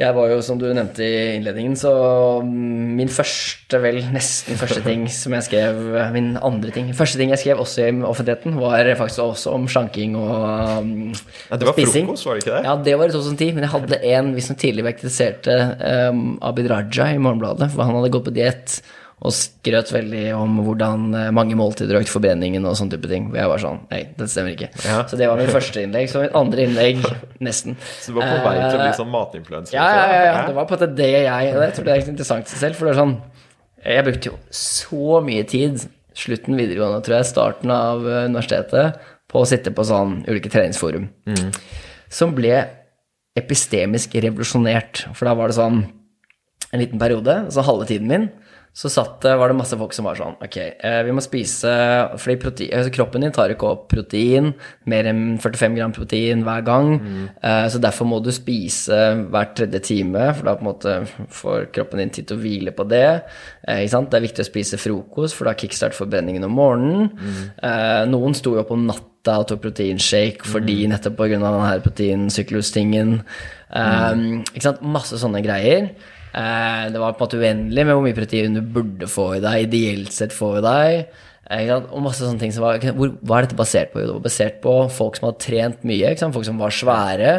jeg 0.00 0.16
var 0.16 0.30
jo, 0.32 0.38
som 0.44 0.56
du 0.56 0.64
nevnte 0.72 1.04
i 1.04 1.16
innledningen, 1.36 1.74
så 1.76 1.90
min 2.44 3.10
første, 3.12 3.80
vel 3.82 3.98
nesten 4.14 4.56
første 4.60 4.80
ting 4.84 5.04
som 5.12 5.34
jeg 5.36 5.46
skrev 5.46 5.80
Min 6.14 6.32
andre 6.40 6.72
ting 6.74 6.88
Første 6.96 7.20
ting 7.20 7.32
jeg 7.34 7.42
skrev 7.42 7.60
også 7.62 7.84
i 7.84 7.90
offentligheten, 8.08 8.56
var 8.60 8.88
faktisk 8.98 9.22
også 9.26 9.52
om 9.54 9.66
slanking 9.70 10.16
og, 10.18 10.80
um, 10.80 11.12
Ja, 11.50 11.58
det 11.60 11.68
var 11.68 11.76
spising. 11.76 12.08
frokost, 12.08 12.26
var 12.26 12.38
det 12.38 12.44
ikke 12.44 12.56
det? 12.56 12.62
Ja, 12.66 12.76
det 12.88 12.96
var 12.98 13.12
i 13.12 13.14
2010, 13.14 13.50
men 13.56 13.66
jeg 13.66 13.74
hadde 13.74 14.00
en 14.14 14.32
visstnok 14.36 14.62
tidligere 14.64 14.96
kritiserte 14.96 15.58
um, 16.08 16.24
Abid 16.48 16.70
Raja 16.72 17.10
i 17.12 17.20
Morgenbladet, 17.20 17.70
for 17.74 17.84
han 17.84 18.00
hadde 18.00 18.12
gått 18.16 18.28
på 18.30 18.34
diett 18.40 18.80
og 19.20 19.34
skrøt 19.36 19.90
veldig 19.92 20.22
om 20.32 20.54
hvordan 20.64 21.02
eh, 21.12 21.26
mange 21.36 21.56
måltider 21.58 21.98
økte 21.98 22.12
forbrenningen 22.14 22.64
og 22.64 22.72
sånne 22.78 22.94
type 22.94 23.10
ting. 23.10 23.26
Hvor 23.28 23.36
jeg 23.42 23.50
var 23.52 23.60
sånn 23.60 23.80
Nei, 23.90 23.98
det 24.16 24.28
stemmer 24.32 24.54
ikke. 24.54 24.70
Ja. 24.86 25.02
Så 25.10 25.18
det 25.20 25.28
var 25.28 25.36
mitt 25.42 25.52
første 25.52 25.82
innlegg. 25.84 26.08
Så 26.08 26.22
mitt 26.22 26.36
andre 26.40 26.64
innlegg, 26.64 27.02
nesten. 27.46 27.76
Så 28.00 28.14
du 28.14 28.16
var 28.16 28.30
på 28.30 28.38
vei 28.46 28.54
til 28.56 28.78
å 28.78 28.80
bli 28.80 28.88
Eh, 28.88 28.96
sånn 28.96 29.12
matinfluenser? 29.12 29.76
ja, 29.76 29.84
ja, 29.92 30.06
ja, 30.08 30.22
ja. 30.30 30.40
Det 30.48 30.56
var 30.56 30.68
på 30.70 30.76
en 30.76 30.80
måte 30.80 30.90
det 31.02 31.10
jeg 31.12 31.52
Jeg 31.52 31.76
tror 31.76 31.88
det 31.90 31.94
er 31.98 32.08
interessant 32.14 32.48
i 32.48 32.54
seg 32.54 32.62
selv, 32.64 32.80
for 32.80 32.88
det 32.88 32.94
er 32.96 33.00
sånn 33.02 33.14
Jeg 33.84 34.06
brukte 34.08 34.32
jo 34.32 34.38
så 34.62 35.20
mye 35.28 35.44
tid, 35.52 35.84
slutten 36.16 36.56
videregående, 36.56 37.04
tror 37.04 37.18
jeg, 37.20 37.28
starten 37.34 37.76
av 37.76 38.08
eh, 38.08 38.24
universitetet, 38.32 39.00
på 39.30 39.44
å 39.44 39.46
sitte 39.46 39.70
på 39.76 39.84
sånn 39.86 40.22
ulike 40.26 40.50
treningsforum. 40.50 41.04
Som 42.10 42.32
ble 42.34 42.56
epistemisk 43.38 44.16
revolusjonert. 44.18 45.04
For 45.14 45.28
da 45.28 45.36
var 45.38 45.52
det 45.52 45.58
sånn 45.60 45.84
en 46.72 46.82
liten 46.82 46.98
periode, 46.98 47.36
så 47.54 47.62
halve 47.66 47.86
tiden 47.88 48.10
min, 48.10 48.24
så 48.72 48.88
satt, 48.88 49.20
det- 49.22 49.36
var 49.36 49.48
det 49.48 49.56
masse 49.56 49.76
folk 49.76 49.92
som 49.92 50.04
var 50.04 50.14
sånn 50.14 50.36
Ok, 50.42 50.56
eh, 50.56 51.02
vi 51.02 51.10
må 51.10 51.20
spise 51.20 51.66
Fordi 52.16 52.36
protein, 52.38 52.70
altså 52.70 52.92
kroppen 52.94 53.20
din 53.20 53.32
tar 53.32 53.50
ikke 53.50 53.66
opp 53.66 53.88
protein, 53.88 54.54
mer 54.86 55.04
enn 55.04 55.38
45 55.38 55.74
gram 55.76 55.92
protein 55.92 56.44
hver 56.44 56.64
gang. 56.64 56.94
Eh, 57.42 57.66
så 57.68 57.80
derfor 57.80 58.06
må 58.06 58.22
du 58.22 58.30
spise 58.30 59.26
hver 59.30 59.54
tredje 59.54 59.80
time, 59.82 60.32
for 60.34 60.44
da 60.44 60.54
på 60.54 60.60
en 60.60 60.70
måte 60.72 61.08
får 61.28 61.72
kroppen 61.72 61.98
din 61.98 62.10
tid 62.10 62.28
til 62.28 62.36
å 62.36 62.40
hvile 62.40 62.70
på 62.72 62.86
det. 62.88 63.22
Eh? 63.66 63.86
Det 63.86 64.14
er 64.14 64.26
viktig 64.26 64.44
å 64.44 64.48
spise 64.48 64.78
frokost, 64.78 65.34
for 65.34 65.44
da 65.44 65.54
kickstart 65.54 65.94
forbrenningen 65.94 66.44
om 66.44 66.52
morgenen. 66.52 67.10
Eh, 67.62 68.06
noen 68.06 68.34
sto 68.34 68.54
jo 68.54 68.60
opp 68.60 68.70
om 68.70 68.86
natta 68.86 69.38
og 69.40 69.48
tok 69.48 69.60
proteinshake 69.62 70.46
fordi 70.48 70.86
nettopp 70.88 71.16
pga. 71.16 71.38
denne 71.40 71.82
proteinsyklustingen. 71.82 73.20
proteinsyklustingen. 73.20 73.24
Um, 73.70 74.42
ikke 74.54 74.62
sant? 74.62 74.82
Masse 74.82 75.18
sånne 75.20 75.42
greier. 75.44 75.90
Eh, 76.30 76.84
det 76.92 77.00
var 77.02 77.16
på 77.16 77.24
en 77.24 77.26
måte 77.26 77.40
uendelig 77.40 77.86
med 77.86 77.96
hvor 77.96 78.06
mye 78.06 78.18
protein 78.18 78.54
du 78.54 78.62
burde 78.62 79.10
få 79.10 79.32
i 79.38 79.42
deg, 79.42 79.66
ideelt 79.66 80.14
sett 80.14 80.36
få 80.36 80.56
i 80.60 80.64
deg. 80.66 81.18
Eh? 81.50 81.74
Og 81.80 82.04
masse 82.04 82.22
sånne 82.22 82.42
ting 82.42 82.54
som 82.54 82.66
var 82.66 82.78
hvor, 82.94 83.16
Hva 83.26 83.40
er 83.40 83.48
dette 83.48 83.58
basert 83.58 83.92
på? 83.92 84.02
Jo, 84.02 84.12
det 84.12 84.16
var 84.20 84.28
basert 84.28 84.62
på 84.62 84.76
folk 84.94 85.18
som 85.18 85.30
hadde 85.30 85.44
trent 85.46 85.84
mye, 85.88 86.14
folk 86.20 86.46
som 86.46 86.62
var 86.62 86.74
svære. 86.74 87.36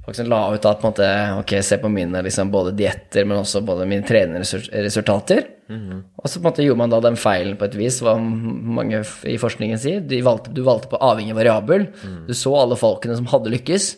Folk 0.00 0.16
som 0.16 0.30
la 0.32 0.40
ut 0.54 0.64
at 0.64 0.80
på 0.80 0.88
måte, 0.88 1.06
ok, 1.42 1.52
se 1.62 1.76
på 1.78 1.90
mine 1.92 2.22
liksom, 2.24 2.48
både 2.50 2.72
dietter, 2.74 3.26
men 3.28 3.42
også 3.42 3.60
både 3.62 3.84
mine 3.86 4.06
trenerresultater. 4.08 5.44
Og 5.70 6.24
så 6.24 6.40
på 6.40 6.40
en 6.40 6.48
måte 6.48 6.64
gjorde 6.64 6.80
man 6.80 6.90
da 6.90 7.02
den 7.04 7.18
feilen 7.20 7.58
på 7.60 7.68
et 7.68 7.76
vis, 7.78 8.00
hva 8.02 8.16
mange 8.18 9.04
i 9.28 9.36
forskningen 9.38 9.78
sier. 9.78 10.00
Valgte, 10.24 10.54
du 10.56 10.64
valgte 10.66 10.90
på 10.90 10.98
avhengig 11.04 11.36
variabel. 11.36 11.84
Du 12.26 12.32
så 12.34 12.56
alle 12.58 12.80
folkene 12.80 13.18
som 13.20 13.28
hadde 13.30 13.52
lykkes, 13.52 13.92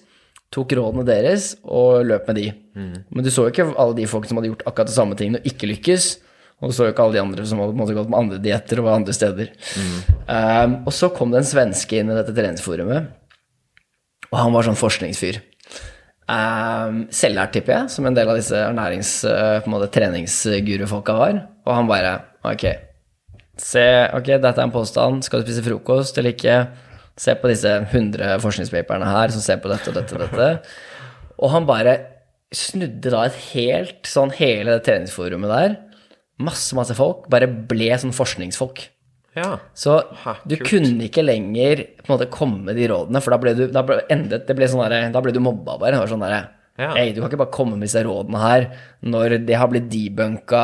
tok 0.53 0.75
rådene 0.77 1.07
deres 1.09 1.55
og 1.65 2.05
løp 2.09 2.29
med 2.29 2.39
de. 2.39 2.51
Men 3.09 3.25
du 3.25 3.31
så 3.33 3.47
jo 3.47 3.53
ikke 3.55 3.71
alle 3.73 3.97
de 3.97 4.09
folk 4.11 4.29
som 4.29 4.39
hadde 4.39 4.53
gjort 4.53 4.67
akkurat 4.69 4.91
de 4.91 4.95
samme 4.97 5.17
tingene 5.19 5.41
og 5.41 5.49
ikke 5.49 5.71
lykkes. 5.71 6.11
Og 6.63 6.71
du 6.71 6.77
så 6.77 6.87
jo 6.87 6.93
ikke 6.93 7.03
alle 7.03 7.17
de 7.17 7.23
andre 7.25 7.45
som 7.49 7.59
hadde 7.59 7.75
måte 7.75 7.95
gått 7.97 8.11
med 8.13 8.21
andre 8.21 8.39
dietter 8.43 8.79
og 8.79 8.87
var 8.87 9.01
andre 9.01 9.15
steder. 9.17 9.49
Um, 10.29 10.77
og 10.87 10.93
så 10.95 11.09
kom 11.11 11.33
det 11.33 11.41
en 11.41 11.49
svenske 11.49 11.99
inn 11.99 12.13
i 12.13 12.15
dette 12.15 12.35
treningsforumet, 12.37 13.09
og 14.31 14.37
han 14.39 14.55
var 14.55 14.69
sånn 14.69 14.79
forskningsfyr. 14.79 15.41
Um, 16.31 17.03
selvlært, 17.13 17.51
tipper 17.57 17.75
jeg, 17.75 17.91
som 17.97 18.07
en 18.07 18.15
del 18.17 18.31
av 18.31 18.39
disse 18.39 18.57
ernærings... 18.57 19.11
måte 19.69 19.91
treningsgurufolka 19.93 21.19
var. 21.19 21.43
Og 21.67 21.75
han 21.75 21.91
bare 21.91 22.15
Ok, 22.47 22.65
se, 23.59 23.85
ok, 24.15 24.33
dette 24.43 24.55
er 24.57 24.65
en 24.65 24.73
påstand. 24.75 25.27
Skal 25.27 25.43
du 25.43 25.47
spise 25.47 25.63
frokost 25.67 26.17
eller 26.19 26.35
ikke? 26.35 26.57
Se 27.21 27.35
på 27.37 27.51
disse 27.51 27.69
100 27.91 28.39
forskningspaperne 28.43 29.09
her 29.09 29.33
som 29.35 29.45
ser 29.45 29.61
på 29.63 29.71
dette 29.73 29.91
og 29.93 29.99
dette 29.99 30.17
og 30.17 30.23
dette. 30.25 30.49
Og 31.43 31.53
han 31.53 31.69
bare 31.69 31.99
snudde 32.53 33.13
da 33.13 33.27
et 33.27 33.37
helt 33.53 34.09
sånn 34.09 34.33
hele 34.37 34.77
det 34.77 34.85
treningsforumet 34.89 35.53
der. 35.53 35.77
Masse, 36.43 36.73
masse 36.77 36.97
folk. 36.97 37.29
Bare 37.33 37.49
ble 37.49 37.91
sånn 38.01 38.15
forskningsfolk. 38.17 38.87
Ja. 39.37 39.57
Så 39.73 39.95
du 40.45 40.59
kult. 40.59 40.69
kunne 40.69 41.07
ikke 41.07 41.25
lenger 41.25 41.85
på 42.03 42.11
en 42.11 42.15
måte 42.17 42.33
komme 42.33 42.67
med 42.67 42.77
de 42.77 42.89
rådene, 42.91 43.23
for 43.25 43.33
da 43.33 43.39
ble 43.41 43.55
du, 43.57 43.63
da 43.73 43.85
ble, 43.87 44.03
endet, 44.13 44.45
det 44.49 44.57
ble 44.59 44.69
sånn 44.69 44.83
der, 44.85 45.07
da 45.15 45.23
ble 45.25 45.33
du 45.33 45.41
mobba 45.41 45.79
bare. 45.81 45.95
Det 45.97 46.03
var 46.05 46.13
sånn 46.17 46.27
derre 46.27 46.43
Ja. 46.81 46.95
«Ei, 46.97 47.11
du 47.13 47.21
kan 47.21 47.29
ikke 47.29 47.43
bare 47.43 47.53
komme 47.53 47.77
med 47.77 47.85
disse 47.85 48.01
rådene 48.01 48.39
her 48.41 48.63
når 49.05 49.35
det 49.45 49.59
har 49.61 49.69
blitt 49.69 49.91
debunka 49.93 50.63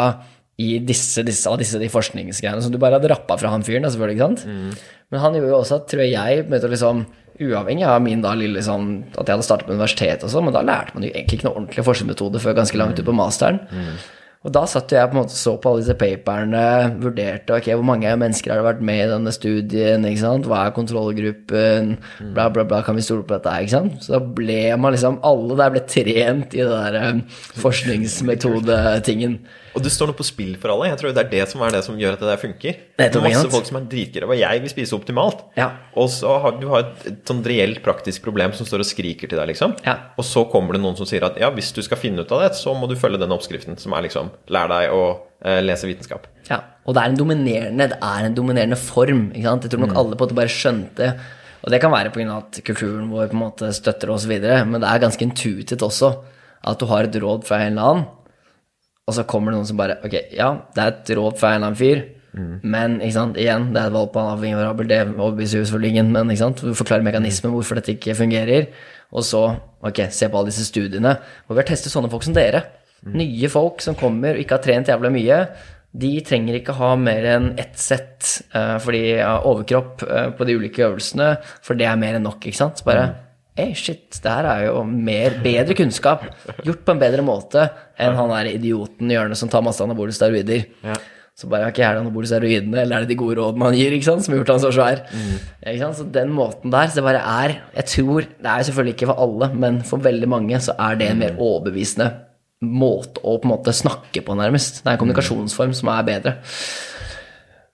i 0.59 0.73
disse, 0.83 1.23
disse, 1.23 1.47
av 1.47 1.61
disse 1.61 1.79
de 1.79 1.91
forskningsgreiene 1.93 2.65
som 2.65 2.75
du 2.75 2.81
bare 2.83 2.99
hadde 2.99 3.13
rappa 3.13 3.37
fra 3.39 3.53
han 3.53 3.63
fyren. 3.67 3.87
da, 3.87 3.93
selvfølgelig, 3.95 4.19
ikke 4.19 4.27
sant? 4.27 4.45
Mm. 4.49 4.99
Men 5.13 5.23
han 5.23 5.39
gjorde 5.39 5.53
jo 5.53 5.59
også 5.63 5.79
at, 5.79 5.89
tror 5.93 6.05
jeg, 6.05 6.17
jeg 6.19 6.71
liksom 6.75 7.07
Uavhengig 7.39 7.85
av 7.87 8.01
min 8.03 8.19
da 8.19 8.33
lille 8.35 8.59
sånn 8.67 8.87
at 9.13 9.29
jeg 9.29 9.37
hadde 9.37 9.47
startet 9.47 9.69
på 9.69 9.75
universitetet 9.77 10.25
og 10.27 10.33
sånn, 10.33 10.49
men 10.49 10.55
da 10.57 10.65
lærte 10.67 10.97
man 10.97 11.05
jo 11.07 11.13
egentlig 11.13 11.39
ikke 11.39 11.47
noe 11.47 11.61
ordentlig 11.61 11.85
forskningsmetode 11.87 12.41
før 12.43 12.57
ganske 12.59 12.81
langt 12.81 12.99
ut 12.99 13.07
på 13.07 13.15
masteren. 13.15 13.61
Og 14.47 14.53
da 14.55 14.61
satt 14.71 14.93
jeg 14.95 15.11
på 15.11 15.17
en 15.17 15.21
måte 15.21 15.35
så 15.35 15.57
på 15.59 15.71
alle 15.71 15.83
disse 15.83 15.97
paperne, 15.99 16.65
vurderte 17.03 17.57
ok, 17.57 17.73
hvor 17.73 17.87
mange 17.87 18.11
mennesker 18.23 18.55
har 18.55 18.63
vært 18.67 18.83
med 18.87 19.01
i 19.03 19.09
denne 19.11 19.33
studien, 19.35 20.07
ikke 20.07 20.23
sant, 20.23 20.47
hva 20.51 20.65
er 20.65 20.75
kontrollgruppen, 20.77 21.97
bla, 22.37 22.49
bla, 22.55 22.67
bla, 22.67 22.83
kan 22.87 22.99
vi 22.99 23.07
stole 23.07 23.27
på 23.27 23.35
dette 23.35 23.55
ikke 23.65 23.75
sant? 23.75 23.99
Så 24.03 24.15
da 24.15 24.21
ble 24.23 24.61
man 24.79 24.95
liksom, 24.95 25.19
alle 25.27 25.59
der 25.59 25.75
ble 25.75 25.83
trent 25.91 26.55
i 26.55 26.63
det 26.63 26.71
der 26.71 27.01
eh, 27.01 27.41
forskningsmetodetingen. 27.65 29.41
Og 29.77 29.83
du 29.85 29.89
står 29.93 30.11
nå 30.11 30.15
på 30.19 30.27
spill 30.27 30.55
for 30.61 30.73
alle. 30.73 30.89
Jeg 30.91 31.01
tror 31.01 31.15
det 31.15 31.23
er 31.25 31.31
det 31.33 31.45
som 31.51 31.63
er 31.65 31.75
det 31.75 31.83
som 31.87 31.99
gjør 32.01 32.17
at 32.17 32.23
det 32.23 32.31
der 32.31 32.41
funker. 32.41 32.79
Det 32.99 33.09
er 33.09 33.25
Masse 33.25 33.51
folk 33.53 33.69
som 33.69 33.79
er 33.81 33.87
dritgreie, 33.91 34.29
og 34.29 34.39
jeg 34.39 34.63
vil 34.65 34.73
spise 34.73 34.97
optimalt. 34.97 35.45
Ja. 35.59 35.69
Og 35.99 36.11
så 36.13 36.35
har 36.43 36.57
du 36.59 36.67
har 36.73 36.87
et, 36.87 37.07
et 37.11 37.23
sånn 37.29 37.43
reelt 37.47 37.83
praktisk 37.85 38.25
problem 38.25 38.55
som 38.57 38.69
står 38.69 38.85
og 38.85 38.89
skriker 38.89 39.31
til 39.31 39.39
deg, 39.41 39.51
liksom. 39.53 39.77
Ja. 39.87 39.97
Og 40.19 40.27
så 40.27 40.45
kommer 40.51 40.77
det 40.77 40.83
noen 40.85 40.99
som 40.99 41.09
sier 41.09 41.27
at 41.29 41.39
ja, 41.41 41.51
hvis 41.55 41.71
du 41.77 41.83
skal 41.85 42.01
finne 42.01 42.25
ut 42.25 42.35
av 42.35 42.47
det, 42.47 42.53
så 42.59 42.75
må 42.77 42.89
du 42.91 42.97
følge 42.99 43.21
den 43.21 43.35
oppskriften 43.35 43.79
som 43.81 43.97
er 43.97 44.07
liksom 44.09 44.31
lær 44.55 44.71
deg 44.73 44.95
å 44.95 45.03
eh, 45.45 45.61
lese 45.65 45.91
vitenskap. 45.91 46.31
Ja, 46.49 46.63
og 46.89 46.97
det 46.97 47.05
er 47.05 47.13
en 47.13 47.21
dominerende, 47.21 47.91
det 47.93 48.01
er 48.01 48.31
en 48.31 48.39
dominerende 48.39 48.81
form. 48.81 49.29
Ikke 49.35 49.51
sant? 49.51 49.69
Jeg 49.69 49.75
tror 49.75 49.85
nok 49.85 49.99
alle 50.01 50.19
på 50.19 50.27
at 50.27 50.33
det 50.33 50.41
bare 50.41 50.55
skjønte 50.55 51.13
Og 51.59 51.73
det 51.75 51.81
kan 51.83 51.91
være 51.93 52.13
pga. 52.15 52.39
at 52.39 52.61
kulturen 52.65 53.09
vår 53.11 53.33
på 53.33 53.37
en 53.37 53.43
måte 53.43 53.71
støtter 53.75 54.13
oss 54.15 54.29
videre, 54.31 54.63
men 54.65 54.81
det 54.81 54.89
er 54.89 55.03
ganske 55.03 55.27
intuitivt 55.27 55.83
også 55.85 56.13
at 56.69 56.81
du 56.81 56.89
har 56.91 57.07
et 57.07 57.19
råd 57.23 57.45
fra 57.47 57.61
en 57.63 57.77
eller 57.77 57.91
annen, 57.91 58.07
og 59.09 59.17
så 59.17 59.25
kommer 59.29 59.53
det 59.53 59.59
noen 59.59 59.69
som 59.71 59.81
bare 59.81 59.99
Ok, 60.05 60.15
ja, 60.37 60.53
det 60.77 60.85
er 60.85 60.93
et 60.93 61.13
råd 61.17 61.39
fra 61.41 61.55
en 61.55 61.63
eller 61.63 61.71
annen 61.71 61.81
fyr, 61.81 62.05
men 62.63 62.99
ikke 63.01 63.17
sant, 63.17 63.39
igjen, 63.41 63.71
det 63.75 63.81
er 63.81 63.89
et 63.89 63.95
valg 63.95 64.11
på 64.15 64.21
en 64.21 64.35
avhengig 64.35 64.59
variabel, 64.59 64.89
det 64.91 64.99
overbeviser 65.09 65.87
ingen, 65.89 66.13
men 66.15 66.31
ikke 66.31 66.45
sant, 66.45 66.61
du 66.63 66.77
forklarer 66.77 67.07
mekanismen 67.07 67.55
hvorfor 67.55 67.81
dette 67.81 67.95
ikke 67.97 68.15
fungerer, 68.19 68.69
og 69.11 69.25
så, 69.25 69.43
ok, 69.81 70.05
se 70.13 70.29
på 70.29 70.39
alle 70.39 70.53
disse 70.53 70.69
studiene, 70.69 71.17
hvor 71.47 71.57
vi 71.57 71.65
har 71.65 71.71
testet 71.71 71.95
sånne 71.95 72.11
folk 72.13 72.27
som 72.27 72.37
dere. 72.37 72.63
Nye 73.15 73.49
folk 73.51 73.83
som 73.83 73.97
kommer 73.99 74.37
og 74.37 74.43
ikke 74.43 74.59
har 74.59 74.65
trent 74.65 74.91
jævla 74.93 75.11
mye, 75.15 75.41
de 75.99 76.11
trenger 76.27 76.59
ikke 76.59 76.77
ha 76.77 76.91
mer 77.01 77.27
enn 77.31 77.47
ett 77.59 77.79
sett 77.81 78.27
uh, 78.53 78.77
fordi 78.83 79.17
ja, 79.17 79.39
overkropp 79.49 80.05
uh, 80.05 80.27
på 80.37 80.47
de 80.47 80.59
ulike 80.61 80.85
øvelsene, 80.85 81.31
for 81.65 81.79
det 81.79 81.89
er 81.89 81.99
mer 82.01 82.19
enn 82.19 82.27
nok, 82.29 82.45
ikke 82.45 82.61
sant? 82.61 82.85
Bare 82.87 83.09
Hey, 83.59 83.73
shit, 83.75 84.21
det 84.23 84.31
her 84.31 84.47
er 84.47 84.65
jo 84.69 84.85
mer, 84.87 85.41
bedre 85.43 85.75
kunnskap, 85.75 86.29
gjort 86.63 86.85
på 86.87 86.95
en 86.95 87.01
bedre 87.01 87.25
måte 87.27 87.65
enn 87.99 88.15
han 88.15 88.31
der 88.31 88.53
idioten 88.53 89.11
i 89.11 89.17
hjørnet 89.17 89.41
som 89.41 89.51
tar 89.51 89.65
masse 89.67 89.83
anabole 89.83 90.15
steroider. 90.15 90.69
Ja. 90.87 90.95
Så 91.39 91.51
bare, 91.51 91.73
ok, 91.73 91.81
er 91.83 91.97
det 91.97 92.05
anabole 92.05 92.31
steroidene, 92.31 92.79
eller 92.85 93.01
er 93.01 93.05
det 93.07 93.13
de 93.13 93.17
gode 93.19 93.35
rådene 93.41 93.67
han 93.67 93.75
gir, 93.75 93.97
ikke 93.97 94.07
sant, 94.07 94.23
som 94.23 94.37
har 94.37 94.41
gjort 94.41 94.53
han 94.55 94.63
så 94.63 94.71
svær? 94.75 95.03
Ikke 95.11 95.81
sant? 95.83 95.99
Så 95.99 96.07
den 96.15 96.31
måten 96.35 96.71
der, 96.71 96.87
så 96.87 97.01
det 97.01 97.07
bare 97.09 97.25
er, 97.43 97.57
jeg 97.81 97.91
tror, 97.97 98.29
det 98.31 98.53
er 98.53 98.63
jo 98.63 98.69
selvfølgelig 98.71 98.95
ikke 98.95 99.11
for 99.11 99.25
alle, 99.27 99.51
men 99.67 99.83
for 99.91 100.07
veldig 100.07 100.31
mange 100.31 100.63
så 100.63 100.79
er 100.87 100.99
det 101.03 101.11
en 101.11 101.23
mer 101.25 101.39
overbevisende 101.43 102.09
måte 102.63 103.23
å 103.23 103.37
på 103.39 103.47
en 103.47 103.55
måte 103.57 103.75
snakke 103.75 104.23
på, 104.23 104.39
nærmest. 104.39 104.85
Det 104.85 104.91
er 104.91 104.97
en 104.97 105.03
kommunikasjonsform 105.03 105.75
som 105.79 105.91
er 105.95 106.07
bedre. 106.07 106.39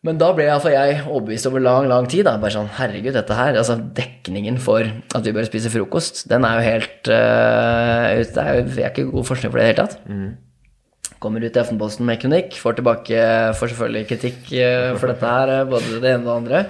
Men 0.05 0.19
da 0.21 0.29
ble 0.37 0.45
iallfall 0.45 0.75
jeg 0.75 0.97
overbevist 1.07 1.49
over 1.49 1.63
lang, 1.65 1.87
lang 1.89 2.07
tid. 2.13 2.27
Da. 2.27 2.37
Bare 2.41 2.53
sånn, 2.53 2.69
herregud, 2.77 3.15
dette 3.17 3.37
her, 3.39 3.57
altså 3.57 3.79
Dekningen 3.97 4.59
for 4.61 4.85
at 4.85 5.25
vi 5.25 5.33
bør 5.33 5.47
spise 5.49 5.73
frokost, 5.73 6.27
den 6.29 6.45
er 6.45 6.59
jo 6.59 6.65
helt 6.67 7.09
uh, 7.09 8.09
ute. 8.21 8.35
Det 8.35 8.43
er 8.43 8.59
jo 8.59 8.67
er 8.75 8.91
ikke 8.91 9.07
god 9.15 9.31
forskning 9.31 9.55
for 9.55 9.61
det 9.61 9.65
i 9.65 9.71
det 9.71 9.73
hele 9.73 9.87
tatt. 9.87 11.15
Kommer 11.25 11.41
ut 11.41 11.57
i 11.57 11.63
Aftenposten 11.63 12.05
med 12.05 12.21
kronikk, 12.21 12.59
får 12.61 12.77
tilbake 12.77 13.23
får 13.57 13.73
selvfølgelig 13.73 14.11
kritikk 14.11 14.53
uh, 14.59 14.91
for 15.01 15.09
dette 15.09 15.33
her, 15.33 15.55
eh, 15.55 15.65
både 15.73 16.03
det 16.05 16.13
ene 16.13 16.21
og 16.21 16.29
det 16.29 16.37
andre. 16.37 16.63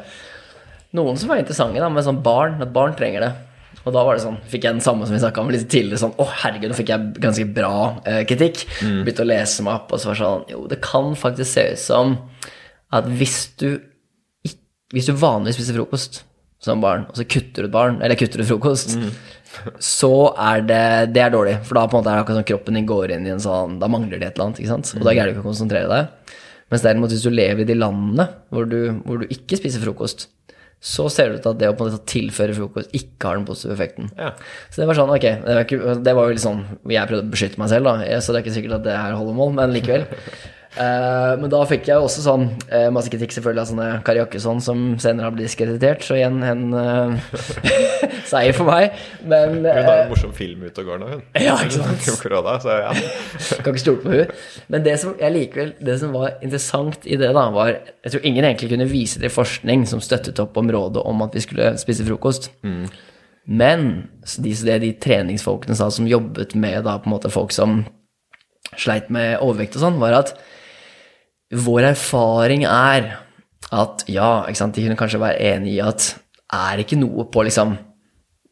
Noen 0.95 1.19
som 1.19 1.33
var 1.33 1.43
interessante, 1.43 1.83
da, 1.83 1.91
med 1.91 2.07
sånn 2.07 2.23
barn, 2.23 2.61
at 2.63 2.71
barn 2.75 2.95
trenger 2.95 3.27
det. 3.27 3.35
Og 3.83 3.91
da 3.93 4.05
var 4.07 4.15
det 4.15 4.23
sånn, 4.23 4.39
fikk 4.47 4.69
jeg 4.69 4.79
den 4.79 4.85
samme 4.85 5.09
som 5.09 5.17
vi 5.17 5.25
snakka 5.25 5.43
om 5.43 5.51
litt 5.51 5.67
tidligere. 5.67 5.99
sånn, 6.05 6.15
Å, 6.23 6.29
herregud, 6.45 6.71
nå 6.71 6.79
fikk 6.79 6.95
jeg 6.95 7.17
ganske 7.19 7.51
bra 7.57 7.75
kritikk. 8.31 8.63
Begynte 8.79 9.27
å 9.27 9.29
lese 9.29 9.67
meg 9.67 9.83
opp, 9.83 9.91
og 9.91 10.01
så 10.01 10.13
var 10.13 10.15
det 10.15 10.23
sånn 10.23 10.47
Jo, 10.55 10.61
det 10.71 10.79
kan 10.87 11.11
faktisk 11.19 11.51
se 11.51 11.67
ut 11.75 11.83
som 11.83 12.15
at 12.95 13.09
hvis 13.19 13.39
du, 13.61 13.69
hvis 14.95 15.09
du 15.11 15.17
vanligvis 15.19 15.59
spiser 15.59 15.79
frokost 15.81 16.23
som 16.65 16.81
barn, 16.81 17.05
og 17.11 17.19
så 17.19 17.27
kutter 17.29 17.65
du 17.65 17.69
et 17.69 17.75
barn, 17.75 17.99
eller 18.05 18.17
kutter 18.19 18.41
du 18.41 18.47
frokost, 18.49 18.95
så 19.99 20.13
er 20.41 20.63
det 20.65 20.85
det 21.15 21.25
er 21.25 21.35
dårlig. 21.35 21.59
For 21.67 21.77
da 21.77 21.85
på 21.89 21.99
en 21.99 22.03
måte 22.03 22.13
er 22.13 22.21
det 22.21 22.25
akkurat 22.25 22.41
sånn 22.41 22.51
kroppen 22.53 22.79
din 22.79 22.89
går 22.89 23.17
inn 23.17 23.27
i 23.29 23.35
en 23.35 23.43
sånn 23.43 23.77
Da 23.83 23.91
mangler 23.91 24.19
det 24.19 24.31
et 24.31 24.39
eller 24.39 24.49
annet, 24.49 24.63
ikke 24.63 24.73
sant. 24.73 24.95
Og 24.99 25.05
da 25.05 25.13
greier 25.13 25.31
du 25.31 25.37
ikke 25.37 25.45
å 25.45 25.51
konsentrere 25.51 25.91
deg. 25.91 26.39
Mens 26.73 26.87
derimot 26.87 27.13
hvis 27.13 27.27
du 27.27 27.35
lever 27.35 27.63
i 27.63 27.69
de 27.69 27.77
landene 27.77 28.25
hvor 28.55 28.65
du, 28.71 28.79
hvor 29.05 29.21
du 29.21 29.29
ikke 29.29 29.59
spiser 29.61 29.85
frokost, 29.85 30.29
så 30.85 31.07
ser 31.13 31.31
det 31.31 31.39
ut 31.39 31.45
til 31.47 31.55
at 31.55 31.61
det 31.61 31.69
å 31.71 31.77
på 31.77 31.87
en 31.87 31.93
måte 31.95 32.09
tilføre 32.11 32.57
frokost 32.57 32.97
ikke 32.97 33.29
har 33.29 33.39
den 33.39 33.47
positive 33.49 33.77
effekten. 33.77 34.11
Ja. 34.21 34.33
Så 34.73 34.83
det 34.83 34.89
var 34.89 34.99
sånn, 34.99 35.13
ok, 35.15 35.29
det 35.45 35.55
var, 35.57 35.63
ikke, 35.65 35.95
det 36.05 36.17
var 36.17 36.27
jo 36.27 36.35
litt 36.35 36.45
sånn 36.45 36.61
Jeg 36.93 37.09
prøvde 37.09 37.25
å 37.25 37.33
beskytte 37.33 37.61
meg 37.63 37.71
selv, 37.73 37.89
da, 37.89 38.19
så 38.21 38.35
det 38.35 38.41
er 38.41 38.45
ikke 38.45 38.57
sikkert 38.59 38.77
at 38.81 38.89
det 38.89 38.99
her 38.99 39.17
holder 39.17 39.39
mål, 39.39 39.55
men 39.61 39.73
likevel. 39.77 40.05
Eh, 40.75 41.33
men 41.39 41.51
da 41.53 41.61
fikk 41.71 41.87
jeg 41.87 42.03
også 42.03 42.23
sånn 42.25 42.49
uh, 42.67 42.89
masse 42.91 43.11
kritikk 43.13 43.31
selvfølgelig 43.37 43.63
av 43.63 43.69
sånne 43.69 43.89
Kari 44.07 44.19
Jakkesson 44.19 44.63
som 44.65 44.81
senere 44.99 45.29
har 45.29 45.35
blitt 45.37 45.47
diskreditert, 45.47 46.03
så 46.03 46.17
igjen 46.19 46.41
en 46.43 46.65
uh, 46.75 47.35
seier 48.31 48.57
for 48.57 48.67
meg. 48.67 48.97
Men 49.23 49.61
Hun 49.61 49.69
har 49.71 50.01
en 50.01 50.11
morsom 50.11 50.33
film 50.35 50.65
ute 50.67 50.83
og 50.83 50.91
går 50.91 51.03
nå, 51.03 51.11
hun. 51.13 51.23
Ja, 51.47 51.55
ikke 51.63 51.79
sant? 51.79 52.09
Korona, 52.25 52.57
så 52.63 52.79
ja. 52.81 52.95
kan 53.63 53.71
ikke 53.71 53.85
stole 53.85 54.03
på 54.03 54.15
hun. 54.17 54.33
Men 54.75 54.87
det 54.87 54.97
som 55.03 55.15
jeg 55.21 55.37
likevel, 55.37 55.71
det 55.79 55.99
som 56.03 56.17
var 56.17 56.41
interessant 56.41 57.07
i 57.07 57.19
det, 57.21 57.31
da, 57.37 57.45
var 57.55 57.71
Jeg 57.77 58.17
tror 58.17 58.27
ingen 58.27 58.49
egentlig 58.49 58.73
kunne 58.73 58.91
vise 58.91 59.23
til 59.23 59.31
forskning 59.31 59.85
som 59.87 60.03
støttet 60.03 60.43
opp 60.43 60.59
om 60.59 60.73
rådet 60.75 61.05
om 61.07 61.23
at 61.23 61.37
vi 61.39 61.45
skulle 61.45 61.77
spise 61.79 62.07
frokost. 62.09 62.51
Men 63.45 63.87
så 64.27 64.43
de, 64.43 64.57
det 64.67 64.81
de 64.83 64.91
treningsfolkene 65.05 65.77
sa 65.79 65.87
som 65.93 66.09
jobbet 66.09 66.57
med 66.59 66.83
da 66.87 66.97
på 66.99 67.11
en 67.11 67.15
måte 67.15 67.31
folk 67.31 67.55
som 67.55 67.85
sleit 68.81 69.11
med 69.13 69.37
overvekt 69.45 69.77
og 69.79 69.85
sånn, 69.85 70.01
var 70.03 70.17
at 70.19 70.35
vår 71.55 71.91
erfaring 71.93 72.67
er 72.69 73.11
at 73.75 74.05
ja, 74.11 74.45
ikke 74.49 74.61
sant, 74.61 74.77
de 74.77 74.85
kunne 74.85 74.99
kanskje 74.99 75.23
være 75.23 75.41
enig 75.55 75.77
i 75.77 75.83
at 75.85 76.13
er 76.55 76.83
ikke 76.83 76.99
noe 77.01 77.27
på 77.33 77.45
liksom 77.47 77.75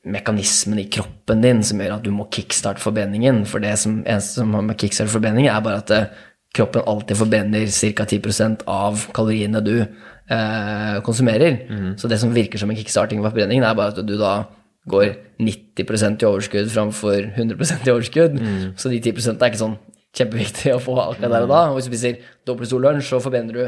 mekanismen 0.02 0.80
i 0.82 0.88
kroppen 0.90 1.42
din 1.44 1.60
som 1.62 1.78
gjør 1.78 1.96
at 1.96 2.06
du 2.06 2.10
må 2.14 2.26
kickstarte 2.32 2.82
forbrenningen. 2.82 3.44
For 3.46 3.62
det 3.62 3.76
som, 3.78 4.00
eneste 4.02 4.40
som 4.40 4.54
har 4.56 4.64
med 4.66 4.78
kickstart 4.80 5.12
forbrenning, 5.12 5.46
er 5.46 5.62
bare 5.62 5.82
at 5.82 5.92
eh, 5.94 6.08
kroppen 6.56 6.82
alltid 6.90 7.20
forbrenner 7.20 7.68
ca. 7.70 8.06
10% 8.08 8.64
av 8.70 9.06
kaloriene 9.14 9.62
du 9.62 9.76
eh, 9.82 10.96
konsumerer. 11.06 11.60
Så 12.00 12.10
det 12.10 12.18
som 12.18 12.34
virker 12.34 12.58
som 12.58 12.72
en 12.72 12.80
kickstarting 12.80 13.22
av 13.22 13.30
forbrenningen, 13.30 13.64
er 13.64 13.78
bare 13.78 13.94
at 13.94 14.02
du 14.02 14.16
da 14.18 14.34
går 14.90 15.14
90% 15.38 16.24
i 16.24 16.26
overskudd 16.26 16.70
framfor 16.74 17.30
100% 17.38 17.86
i 17.86 17.94
overskudd. 17.94 18.40
Så 18.76 18.90
de 18.90 18.98
10% 18.98 19.38
er 19.38 19.52
ikke 19.52 19.62
sånn 19.62 19.78
kjempeviktig 20.16 20.74
å 20.76 20.80
få 20.82 20.96
akkurat 21.00 21.30
der 21.32 21.46
og 21.46 21.48
da. 21.52 21.60
Og 21.70 21.78
hvis 21.78 21.88
du 21.88 21.92
spiser 21.94 22.18
dobbelt 22.48 22.68
stor 22.70 22.80
lunsj, 22.84 23.06
så 23.08 23.20
forbrenner 23.24 23.52
du 23.56 23.62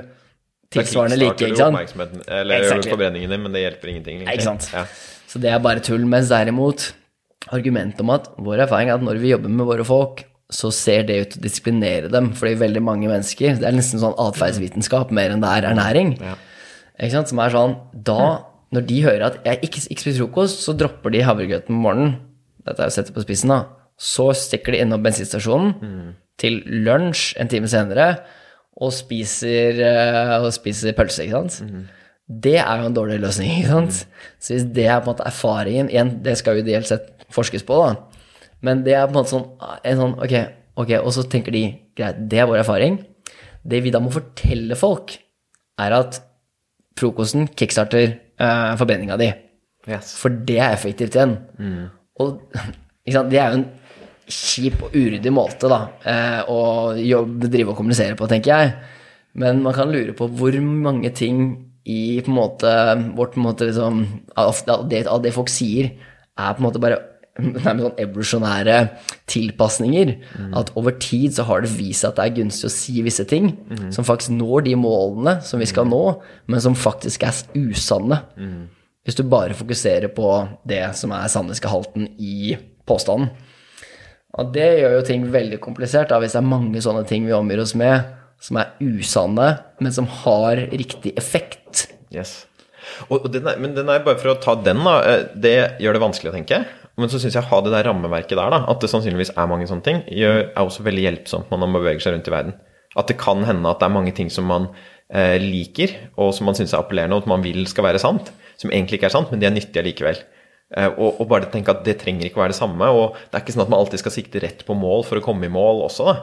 tilsvarende 0.75 1.19
like. 1.21 1.39
Ikke 1.41 1.57
sant? 1.57 1.73
oppmerksomheten, 1.77 2.25
Eller 2.29 2.63
Exactly. 2.65 2.91
forbrenningen 2.93 3.31
din, 3.31 3.43
men 3.43 3.53
det 3.53 3.63
hjelper 3.65 3.89
ingenting. 3.93 4.21
egentlig. 4.23 4.35
Ikke 4.39 4.49
sant? 4.51 4.69
Ja. 4.75 4.85
Så 5.31 5.41
det 5.41 5.51
er 5.51 5.59
bare 5.65 5.81
tull. 5.81 6.05
Mens 6.07 6.29
derimot 6.29 6.93
argumentet 7.53 8.01
om 8.01 8.11
at 8.15 8.31
vår 8.39 8.65
erfaring 8.67 8.89
er 8.91 8.95
at 8.99 9.05
når 9.05 9.19
vi 9.21 9.33
jobber 9.35 9.49
med 9.53 9.67
våre 9.69 9.85
folk, 9.85 10.25
så 10.53 10.71
ser 10.73 11.03
det 11.09 11.15
ut 11.21 11.31
til 11.35 11.41
å 11.41 11.45
disiplinere 11.45 12.11
dem. 12.13 12.33
Fordi 12.37 12.55
veldig 12.61 12.83
mange 12.85 13.09
mennesker 13.09 13.57
Det 13.59 13.65
er 13.69 13.73
nesten 13.73 13.99
sånn 14.03 14.15
atferdsvitenskap 14.21 15.11
mer 15.11 15.31
enn 15.33 15.41
det 15.41 15.49
er 15.49 15.69
ernæring. 15.73 16.15
Ikke 17.01 17.11
sant? 17.17 17.29
Som 17.33 17.39
er 17.41 17.51
sånn 17.51 17.77
Da, 18.05 18.45
når 18.73 18.87
de 18.87 19.01
hører 19.03 19.23
at 19.27 19.39
jeg 19.45 19.61
ikke, 19.63 19.81
ikke 19.91 20.05
spiser 20.05 20.21
frokost, 20.27 20.61
så 20.67 20.77
dropper 20.77 21.11
de 21.11 21.23
havregrøten 21.25 21.71
om 21.75 21.83
morgenen. 21.87 22.15
Dette 22.67 22.81
er 22.81 22.89
jo 22.91 22.95
sett 22.97 23.13
på 23.15 23.23
spissen, 23.25 23.49
da. 23.49 23.65
Så 23.99 24.31
stikker 24.35 24.73
de 24.73 24.81
innom 24.85 25.03
bensinstasjonen 25.03 26.15
til 26.41 26.63
lunsj 26.87 27.35
en 27.41 27.51
time 27.51 27.69
senere 27.71 28.09
og 28.75 28.91
spiser, 28.95 29.79
eh, 29.85 30.33
og 30.41 30.51
spiser 30.55 30.97
pølse, 30.97 31.25
ikke 31.25 31.45
sant. 31.45 31.93
Det 32.27 32.57
er 32.59 32.81
jo 32.81 32.89
en 32.89 32.97
dårlig 32.97 33.21
løsning. 33.21 33.59
ikke 33.59 33.69
sant? 33.69 34.07
Så 34.41 34.55
hvis 34.55 34.67
det 34.75 34.87
er 34.87 35.01
på 35.01 35.11
en 35.11 35.15
måte 35.15 35.27
erfaringen 35.29 35.91
igjen, 35.91 36.23
Det 36.25 36.39
skal 36.39 36.57
jo 36.57 36.63
ideelt 36.63 36.87
sett 36.87 37.25
forskes 37.31 37.63
på, 37.63 37.75
da. 37.75 37.95
Men 38.63 38.83
det 38.85 38.95
er 38.95 39.07
på 39.07 39.13
en 39.13 39.21
måte 39.21 39.31
sånn, 39.31 39.49
en 39.85 39.97
sånn 39.97 40.15
ok, 40.19 40.35
ok, 40.77 40.91
og 41.05 41.13
så 41.13 41.23
tenker 41.29 41.53
de 41.53 41.65
greit, 41.97 42.17
det 42.29 42.39
er 42.39 42.47
vår 42.47 42.63
erfaring. 42.63 42.99
Det 43.65 43.83
vi 43.83 43.91
da 43.91 44.01
må 44.01 44.11
fortelle 44.11 44.75
folk, 44.77 45.19
er 45.79 45.93
at 45.93 46.21
frokosten 46.99 47.49
kickstarter 47.49 48.15
uh, 48.41 48.75
forbrenninga 48.77 49.17
di. 49.21 49.33
Yes. 49.87 50.15
For 50.17 50.31
det 50.31 50.59
er 50.59 50.73
effektivt 50.73 51.15
igjen. 51.15 51.37
Og 52.21 52.41
ikke 53.05 53.19
sant, 53.19 53.31
det 53.31 53.41
er 53.41 53.53
jo 53.53 53.61
en 53.61 53.67
kjip 54.31 54.83
og 54.87 54.95
uryddig 54.97 55.33
måte 55.35 55.69
da, 55.71 55.81
eh, 56.05 56.41
å 56.49 56.95
jobbe, 56.97 57.51
drive 57.53 57.73
og 57.73 57.79
kommunisere 57.81 58.17
på, 58.19 58.29
tenker 58.31 58.55
jeg. 58.55 58.75
Men 59.35 59.63
man 59.65 59.75
kan 59.75 59.91
lure 59.91 60.15
på 60.17 60.29
hvor 60.31 60.57
mange 60.63 61.11
ting 61.15 61.41
i 61.85 62.21
på 62.25 62.31
en 62.33 62.39
måte, 62.39 62.71
vårt 63.17 63.35
på 63.35 63.43
en 63.43 63.49
måte 63.49 63.67
liksom, 63.69 64.05
av, 64.41 64.55
det, 64.89 65.07
av 65.11 65.21
det 65.25 65.35
folk 65.35 65.51
sier, 65.53 65.91
er 66.39 66.55
på 66.55 66.63
en 66.63 66.69
måte 66.69 66.81
bare 66.81 67.01
nærmest 67.43 67.89
sånn 67.89 67.99
evolusjonære 67.99 68.77
tilpasninger. 69.31 70.13
At 70.57 70.71
over 70.79 70.95
tid 71.03 71.35
så 71.35 71.47
har 71.49 71.65
det 71.65 71.73
vist 71.75 72.05
seg 72.05 72.13
at 72.13 72.21
det 72.21 72.27
er 72.29 72.37
gunstig 72.39 72.69
å 72.69 72.73
si 72.73 73.03
visse 73.03 73.27
ting 73.29 73.51
som 73.93 74.07
faktisk 74.07 74.37
når 74.37 74.69
de 74.69 74.77
målene 74.79 75.41
som 75.43 75.59
vi 75.61 75.67
skal 75.67 75.89
nå, 75.91 76.03
men 76.47 76.63
som 76.63 76.79
faktisk 76.79 77.27
er 77.27 77.41
usanne. 77.59 78.21
Hvis 79.05 79.19
du 79.19 79.25
bare 79.27 79.57
fokuserer 79.59 80.15
på 80.15 80.31
det 80.65 80.85
som 80.97 81.13
er 81.13 81.27
sannhetsgehalten 81.29 82.15
i 82.23 82.55
påstanden. 82.87 83.35
Og 84.41 84.51
det 84.55 84.67
gjør 84.81 84.97
jo 84.99 85.05
ting 85.07 85.27
veldig 85.31 85.61
komplisert, 85.63 86.11
da, 86.11 86.19
hvis 86.23 86.35
det 86.35 86.41
er 86.41 86.49
mange 86.49 86.83
sånne 86.83 87.05
ting 87.07 87.27
vi 87.29 87.35
omgir 87.37 87.63
oss 87.63 87.75
med 87.79 88.09
som 88.43 88.59
er 88.61 88.73
usanne, 88.83 89.47
men 89.81 89.95
som 89.95 90.09
har 90.25 90.59
riktig 90.75 91.15
effekt. 91.17 91.87
Yes. 92.13 92.43
Og, 93.09 93.23
og 93.23 93.29
den 93.33 93.47
er, 93.49 93.61
men 93.63 93.77
den 93.77 93.89
er 93.89 94.03
bare 94.05 94.19
for 94.21 94.35
å 94.35 94.41
ta 94.43 94.57
den, 94.61 94.83
da. 94.85 94.97
eh, 95.09 95.23
Det 95.41 95.55
gjør 95.81 95.97
det 95.97 96.03
vanskelig 96.03 96.33
å 96.33 96.35
tenke. 96.35 96.61
Men 97.01 97.11
så 97.11 97.19
syns 97.19 97.35
jeg 97.35 97.43
å 97.43 97.51
ha 97.51 97.59
det 97.65 97.73
der 97.73 97.89
rammeverket 97.89 98.37
der, 98.39 98.53
da, 98.55 98.61
at 98.71 98.83
det 98.85 98.91
sannsynligvis 98.93 99.33
er 99.35 99.49
mange 99.51 99.67
sånne 99.67 99.87
ting, 99.87 100.03
er 100.15 100.53
også 100.61 100.85
veldig 100.87 101.07
hjelpsomt 101.09 101.51
når 101.51 101.63
man 101.65 101.75
beveger 101.79 102.05
seg 102.05 102.15
rundt 102.15 102.29
i 102.31 102.35
verden. 102.35 102.59
At 102.95 103.09
det 103.11 103.17
kan 103.19 103.41
hende 103.49 103.71
at 103.71 103.81
det 103.81 103.89
er 103.89 103.97
mange 103.97 104.13
ting 104.15 104.29
som 104.31 104.47
man 104.47 104.69
eh, 105.11 105.41
liker, 105.43 105.97
og 106.21 106.31
som 106.37 106.47
man 106.47 106.59
syns 106.59 106.75
er 106.75 106.85
appellerende, 106.85 107.17
og 107.19 107.25
at 107.25 107.33
man 107.33 107.43
vil 107.43 107.65
skal 107.71 107.89
være 107.89 108.03
sant, 108.03 108.31
som 108.61 108.71
egentlig 108.71 109.01
ikke 109.01 109.09
er 109.11 109.17
sant, 109.17 109.33
men 109.33 109.43
de 109.43 109.49
er 109.49 109.57
nyttige 109.57 109.83
likevel. 109.89 110.21
Eh, 110.75 110.91
og, 110.91 111.21
og 111.23 111.29
bare 111.31 111.51
tenke 111.53 111.71
at 111.71 111.85
det 111.87 111.97
trenger 112.01 112.27
ikke 112.29 112.41
å 112.41 112.45
være 112.45 112.55
det 112.55 112.59
samme. 112.59 112.89
Og 112.91 113.19
det 113.29 113.39
er 113.39 113.45
ikke 113.45 113.55
sånn 113.55 113.67
at 113.67 113.73
man 113.73 113.83
alltid 113.83 114.03
skal 114.03 114.17
sikte 114.17 114.43
rett 114.43 114.65
på 114.67 114.77
mål 114.79 115.07
for 115.09 115.21
å 115.21 115.25
komme 115.25 115.47
i 115.49 115.53
mål 115.53 115.85
også. 115.87 116.09
Da. 116.11 116.17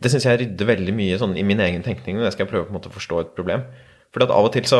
Det 0.00 0.12
syns 0.12 0.28
jeg 0.28 0.42
rydder 0.44 0.72
veldig 0.72 0.96
mye 0.96 1.20
sånn, 1.20 1.36
i 1.38 1.46
min 1.46 1.60
egen 1.64 1.84
tenkning 1.86 2.18
når 2.18 2.30
jeg 2.30 2.38
skal 2.38 2.50
prøve 2.50 2.80
å 2.80 2.96
forstå 2.98 3.22
et 3.24 3.36
problem. 3.36 3.66
For 4.14 4.24
at 4.24 4.30
av 4.32 4.46
og 4.48 4.54
til 4.54 4.64
så, 4.64 4.78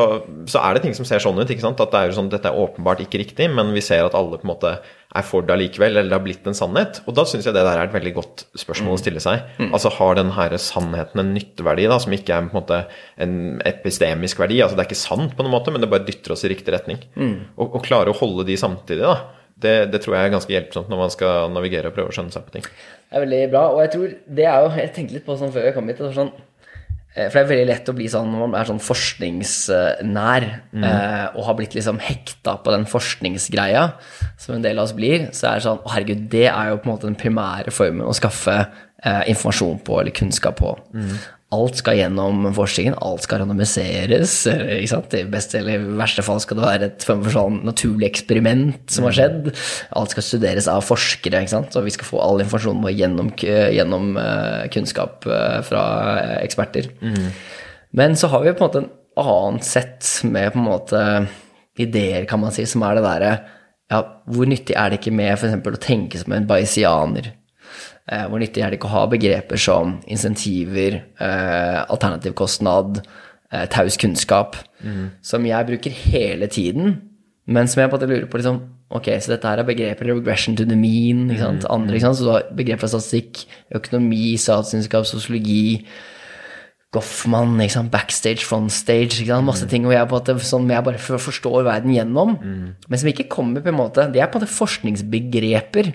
så 0.49 0.61
er 0.65 0.77
det 0.77 0.87
ting 0.87 0.95
som 0.97 1.05
ser 1.05 1.21
sånn 1.21 1.37
ut. 1.37 1.51
At 1.51 1.81
det 1.93 1.99
er 1.99 2.09
jo 2.09 2.15
sånn, 2.17 2.31
Dette 2.33 2.49
er 2.49 2.57
åpenbart 2.57 3.03
ikke 3.05 3.21
riktig, 3.21 3.51
men 3.53 3.75
vi 3.75 3.83
ser 3.85 4.07
at 4.07 4.17
alle 4.17 4.39
på 4.41 4.47
en 4.47 4.53
måte 4.55 4.71
er 4.81 5.25
for 5.25 5.45
det 5.45 5.53
allikevel, 5.53 5.97
eller 5.97 6.09
det 6.09 6.17
har 6.17 6.25
blitt 6.25 6.49
en 6.49 6.57
sannhet. 6.57 7.03
Og 7.05 7.17
da 7.17 7.27
syns 7.29 7.45
jeg 7.45 7.57
det 7.57 7.65
der 7.67 7.77
er 7.77 7.91
et 7.91 7.97
veldig 7.97 8.15
godt 8.17 8.47
spørsmål 8.61 8.97
å 8.97 9.01
stille 9.03 9.21
seg. 9.25 9.45
Altså 9.69 9.93
Har 9.99 10.17
den 10.17 10.33
her 10.37 10.57
sannheten 10.61 11.21
en 11.21 11.35
nytteverdi 11.37 11.87
da, 11.93 12.01
som 12.01 12.17
ikke 12.17 12.35
er 12.39 12.49
på 12.49 12.57
en 12.57 12.61
måte 12.63 12.81
en 13.21 13.35
epistemisk 13.69 14.41
verdi? 14.41 14.63
altså 14.65 14.77
Det 14.79 14.87
er 14.87 14.91
ikke 14.91 15.03
sant 15.05 15.37
på 15.37 15.45
noen 15.45 15.57
måte, 15.59 15.73
men 15.77 15.85
det 15.85 15.93
bare 15.93 16.09
dytter 16.09 16.33
oss 16.33 16.47
i 16.49 16.53
riktig 16.55 16.73
retning. 16.73 17.05
Og, 17.57 17.67
og 17.69 17.85
klare 17.85 18.13
å 18.13 18.17
holde 18.17 18.49
de 18.49 18.57
samtidig, 18.61 19.05
da. 19.05 19.35
Det, 19.59 19.91
det 19.91 19.99
tror 20.05 20.15
jeg 20.15 20.29
er 20.29 20.35
ganske 20.37 20.53
hjelpsomt 20.55 20.87
når 20.87 21.01
man 21.01 21.11
skal 21.11 21.49
navigere 21.51 21.91
og 21.91 21.97
prøve 21.97 22.13
å 22.13 22.15
skjønne 22.15 22.31
seg 22.31 22.45
på 22.47 22.53
ting. 22.55 22.67
Det 23.09 23.17
er 23.19 23.25
veldig 23.25 23.41
bra, 23.51 23.63
og 23.75 23.81
jeg 23.83 23.91
tror 23.95 24.13
det 24.39 24.45
er 24.47 24.61
jo 24.63 24.69
Jeg 24.79 24.93
tenkte 24.95 25.17
litt 25.17 25.25
på 25.27 25.35
sånn 25.41 25.51
før 25.51 25.67
jeg 25.67 25.75
kom 25.75 25.89
hit. 25.91 26.03
Sånn, 26.15 26.31
for 27.27 27.35
det 27.35 27.43
er 27.43 27.51
veldig 27.51 27.69
lett 27.71 27.91
å 27.91 27.95
bli 27.99 28.09
sånn 28.13 28.29
når 28.31 28.43
man 28.45 28.57
er 28.61 28.69
sånn 28.69 28.83
forskningsnær 28.85 30.47
mm. 30.71 30.85
og 31.35 31.41
har 31.49 31.57
blitt 31.59 31.75
liksom 31.75 31.99
hekta 32.03 32.59
på 32.63 32.75
den 32.75 32.87
forskningsgreia 32.89 33.89
som 34.39 34.57
en 34.57 34.67
del 34.67 34.79
av 34.79 34.87
oss 34.87 34.95
blir, 34.97 35.29
så 35.35 35.51
er 35.51 35.59
det 35.59 35.67
sånn 35.67 35.81
Å, 35.83 35.95
herregud, 35.95 36.29
det 36.31 36.47
er 36.51 36.71
jo 36.71 36.79
på 36.79 36.89
en 36.89 36.95
måte 36.95 37.09
den 37.09 37.19
primære 37.19 37.75
formen 37.75 38.07
å 38.07 38.15
skaffe 38.17 38.55
eh, 38.61 39.25
informasjon 39.33 39.83
på 39.87 39.99
eller 40.03 40.15
kunnskap 40.15 40.61
på. 40.63 40.77
Alt 41.49 41.79
skal 41.81 41.97
gjennom 41.97 42.43
forskningen, 42.53 42.99
alt 43.01 43.25
skal 43.25 43.41
randomiseres. 43.41 44.33
I 44.53 45.25
beste 45.33 45.63
eller 45.63 45.87
verste 45.97 46.25
fall 46.27 46.43
skal 46.45 46.59
det 46.59 46.67
være 46.67 46.89
et 46.91 47.07
sånn 47.33 47.63
naturlig 47.65 48.11
eksperiment 48.11 48.93
som 48.93 49.07
har 49.09 49.17
skjedd. 49.17 49.49
Alt 49.97 50.13
skal 50.13 50.27
studeres 50.27 50.69
av 50.69 50.85
forskere, 50.85 51.41
og 51.49 51.87
vi 51.87 51.95
skal 51.95 52.11
få 52.11 52.21
all 52.21 52.45
informasjonen 52.45 52.85
vår 52.85 52.95
gjennom, 52.99 53.33
gjennom 53.41 54.11
eh, 54.21 54.67
kunnskap 54.75 55.25
eh, 55.25 55.61
fra 55.65 55.85
eksperter. 56.43 56.91
eksperter. 57.01 57.33
Men 57.97 58.17
så 58.17 58.29
har 58.29 58.45
vi 58.45 58.53
på 58.53 58.61
en 58.61 58.69
måte 58.69 58.85
en 58.85 58.93
annen 59.25 59.61
sett 59.65 60.05
med 60.29 60.53
på 60.53 60.61
en 60.61 60.69
måte 60.69 61.05
ideer, 61.81 62.29
kan 62.29 62.45
man 62.45 62.53
si, 62.53 62.67
som 62.69 62.85
er 62.85 62.99
det 62.99 63.07
derre 63.07 63.33
ja, 63.89 64.03
Hvor 64.29 64.49
nyttig 64.51 64.77
er 64.77 64.91
det 64.91 64.99
ikke 65.01 65.15
med 65.17 65.33
f.eks. 65.33 65.63
å 65.65 65.81
tenke 65.81 66.21
som 66.21 66.35
en 66.37 66.49
bayesianer? 66.49 67.33
Eh, 68.09 68.25
hvor 68.29 68.41
nyttig 68.41 68.63
er 68.65 68.73
det 68.73 68.79
ikke 68.79 68.89
å 68.89 68.95
ha 68.95 69.05
begreper 69.11 69.61
som 69.61 69.99
insentiver, 70.09 71.03
eh, 71.21 71.85
alternativ 71.93 72.33
kostnad, 72.35 73.03
eh, 73.53 73.67
taus 73.67 73.99
kunnskap, 74.01 74.57
som 75.23 75.45
jeg 75.45 75.67
bruker 75.67 75.91
hele 75.91 76.47
tiden, 76.47 77.03
men 77.47 77.67
som 77.67 77.83
jeg 77.83 77.91
på 77.91 77.97
en 77.97 78.01
måte 78.01 78.09
lurer 78.09 78.31
på 78.31 78.39
liksom, 78.39 78.61
Ok, 78.91 79.05
så 79.21 79.35
dette 79.35 79.45
her 79.45 79.59
er 79.59 79.65
begreper 79.69 80.07
regression 80.07 80.57
to 80.57 80.65
the 80.65 80.75
mean, 80.75 81.29
ikke 81.29 81.43
sant? 81.43 81.67
andre, 81.69 81.99
ikke 81.99 82.07
sant? 82.07 82.17
så 82.17 82.25
du 82.25 82.31
har 82.31 82.47
begreper 82.57 82.81
fra 82.81 82.89
statistikk, 82.89 83.43
økonomi, 83.77 84.33
statsvitenskap, 84.41 85.05
sosiologi, 85.05 85.85
Goffman, 86.95 87.59
ikke 87.61 87.75
sant? 87.75 87.91
backstage, 87.93 88.47
frontstage, 88.49 89.19
ikke 89.21 89.29
sant? 89.35 89.45
masse 89.45 89.67
ting 89.69 89.85
og 89.85 89.93
jeg, 89.93 90.09
på 90.09 90.17
at 90.17 90.31
det, 90.31 90.37
som 90.49 90.65
jeg 90.73 90.85
bare 90.87 90.97
forstår 91.21 91.67
verden 91.67 91.93
gjennom, 91.93 92.31
men 92.41 93.01
som 93.03 93.11
ikke 93.11 93.27
kommer 93.29 93.61
på 93.61 93.69
en 93.69 93.77
måte 93.77 94.07
Det 94.15 94.23
er 94.23 94.31
på 94.33 94.39
en 94.39 94.45
måte 94.47 94.55
forskningsbegreper. 94.55 95.91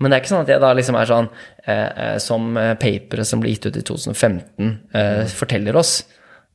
Men 0.00 0.08
det 0.08 0.16
er 0.16 0.22
ikke 0.22 0.32
sånn 0.32 0.46
at 0.46 0.52
jeg 0.54 0.62
da 0.64 0.72
liksom 0.72 0.96
er 0.96 1.10
sånn 1.10 1.28
eh, 1.66 1.90
eh, 2.04 2.16
Som 2.24 2.56
eh, 2.56 2.72
paperet 2.80 3.28
som 3.28 3.40
ble 3.44 3.52
gitt 3.52 3.68
ut 3.68 3.76
i 3.76 3.84
2015 3.84 4.72
eh, 4.96 5.26
forteller 5.28 5.76
oss. 5.76 5.92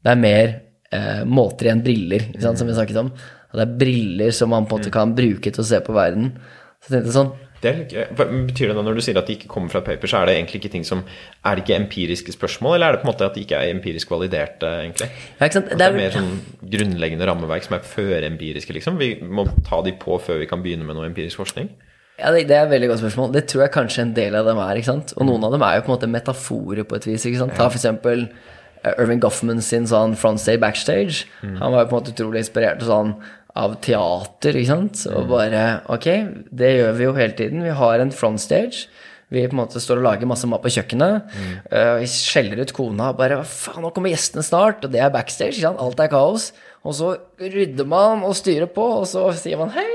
Det 0.04 0.12
er 0.12 0.20
mer 0.26 0.56
eh, 0.92 1.22
måter 1.30 1.70
enn 1.72 1.84
briller, 1.86 2.32
ikke 2.34 2.44
sant, 2.48 2.58
som 2.58 2.68
vi 2.68 2.76
snakket 2.76 2.98
om. 3.06 3.14
Og 3.14 3.60
det 3.62 3.64
er 3.68 3.78
briller 3.86 4.34
som 4.36 4.50
man 4.52 4.66
på 4.66 4.76
en 4.76 4.82
måte 4.82 4.92
kan 4.98 5.14
bruke 5.16 5.54
til 5.54 5.62
å 5.64 5.68
se 5.70 5.80
på 5.86 5.94
verden. 5.96 6.34
Så 6.82 6.90
jeg 6.92 6.98
tenkte 6.98 7.14
sånn 7.16 7.32
Det 7.64 7.72
er, 7.74 8.12
betyr 8.14 8.70
det 8.70 8.76
da 8.78 8.84
når 8.86 9.00
du 9.00 9.02
sier 9.02 9.18
at 9.18 9.30
de 9.30 9.34
ikke 9.38 9.50
kommer 9.50 9.72
fra 9.74 9.82
et 9.82 9.88
paper, 9.90 10.12
så 10.12 10.20
er 10.20 10.30
det 10.30 10.36
egentlig 10.38 10.60
ikke 10.62 10.74
ting 10.76 10.86
som 10.86 11.02
Er 11.42 11.58
det 11.58 11.64
ikke 11.64 11.80
empiriske 11.80 12.36
spørsmål, 12.36 12.76
eller 12.76 12.88
er 12.88 12.98
det 12.98 13.02
på 13.02 13.08
en 13.08 13.12
måte 13.14 13.26
at 13.26 13.38
de 13.38 13.44
ikke 13.46 13.58
er 13.58 13.74
empirisk 13.74 14.12
validerte, 14.14 14.70
egentlig? 14.84 15.10
ja, 15.40 15.50
sant? 15.50 15.72
At 15.74 15.82
det 15.82 15.88
er 15.88 15.98
mer 15.98 16.14
sånn 16.14 16.32
grunnleggende 16.62 17.28
rammeverk 17.30 17.66
som 17.66 17.78
er 17.80 17.88
førempiriske, 17.96 18.76
liksom? 18.78 19.02
Vi 19.02 19.16
må 19.24 19.48
ta 19.66 19.82
de 19.86 19.96
på 19.98 20.20
før 20.22 20.42
vi 20.44 20.50
kan 20.50 20.62
begynne 20.66 20.86
med 20.86 21.00
noe 21.00 21.10
empirisk 21.10 21.42
forskning? 21.42 21.72
Ja, 22.18 22.32
det, 22.34 22.48
det 22.50 22.56
er 22.58 22.66
et 22.66 22.74
veldig 22.74 22.90
godt 22.90 23.02
spørsmål. 23.04 23.34
Det 23.36 23.44
tror 23.50 23.64
jeg 23.68 23.74
kanskje 23.76 24.06
en 24.08 24.14
del 24.18 24.36
av 24.40 24.48
dem 24.50 24.58
er. 24.62 24.78
ikke 24.80 24.90
sant? 24.90 25.14
Og 25.18 25.28
noen 25.30 25.44
av 25.46 25.54
dem 25.54 25.66
er 25.66 25.78
jo 25.78 25.84
på 25.86 25.92
en 25.92 25.96
måte 25.98 26.10
metaforer 26.10 26.88
på 26.90 26.98
et 26.98 27.06
vis. 27.10 27.26
ikke 27.30 27.44
sant? 27.44 27.54
Ta 27.58 27.68
for 27.70 27.78
eksempel 27.78 28.24
eh, 28.26 28.94
Irving 28.96 29.22
Goffman 29.22 29.62
sin 29.62 29.86
sånn 29.90 30.16
frontstage 30.18 30.62
backstage. 30.64 31.28
Han 31.46 31.76
var 31.76 31.86
jo 31.86 31.92
på 31.92 31.94
en 31.94 32.00
måte 32.00 32.16
utrolig 32.16 32.42
inspirert 32.42 32.82
sånn, 32.86 33.14
av 33.58 33.76
teater, 33.84 34.58
ikke 34.60 34.70
sant. 34.70 35.04
Og 35.12 35.28
bare 35.32 35.66
Ok, 35.94 36.08
det 36.54 36.72
gjør 36.78 36.98
vi 36.98 37.08
jo 37.08 37.18
hele 37.18 37.38
tiden. 37.38 37.66
Vi 37.66 37.76
har 37.82 38.04
en 38.04 38.14
frontstage. 38.14 38.88
Vi 39.34 39.44
på 39.44 39.58
en 39.58 39.60
måte 39.60 39.82
står 39.84 40.00
og 40.00 40.06
lager 40.06 40.30
masse 40.30 40.48
mat 40.48 40.62
på 40.64 40.72
kjøkkenet. 40.72 41.34
eh, 41.68 41.94
vi 42.00 42.08
skjeller 42.08 42.62
ut 42.64 42.72
kona 42.72 43.10
og 43.12 43.18
bare 43.20 43.42
faen, 43.44 43.82
nå 43.84 43.92
kommer 43.92 44.14
gjestene 44.14 44.46
snart. 44.46 44.86
Og 44.86 44.94
det 44.94 45.02
er 45.04 45.12
backstage. 45.12 45.58
ikke 45.58 45.68
sant? 45.68 45.82
Alt 45.84 46.00
er 46.00 46.12
kaos. 46.14 46.54
Og 46.88 46.96
så 46.96 47.18
rydder 47.42 47.88
man 47.90 48.24
og 48.24 48.38
styrer 48.40 48.70
på, 48.72 48.86
og 49.02 49.08
så 49.10 49.26
sier 49.36 49.60
man 49.60 49.74
hei, 49.76 49.88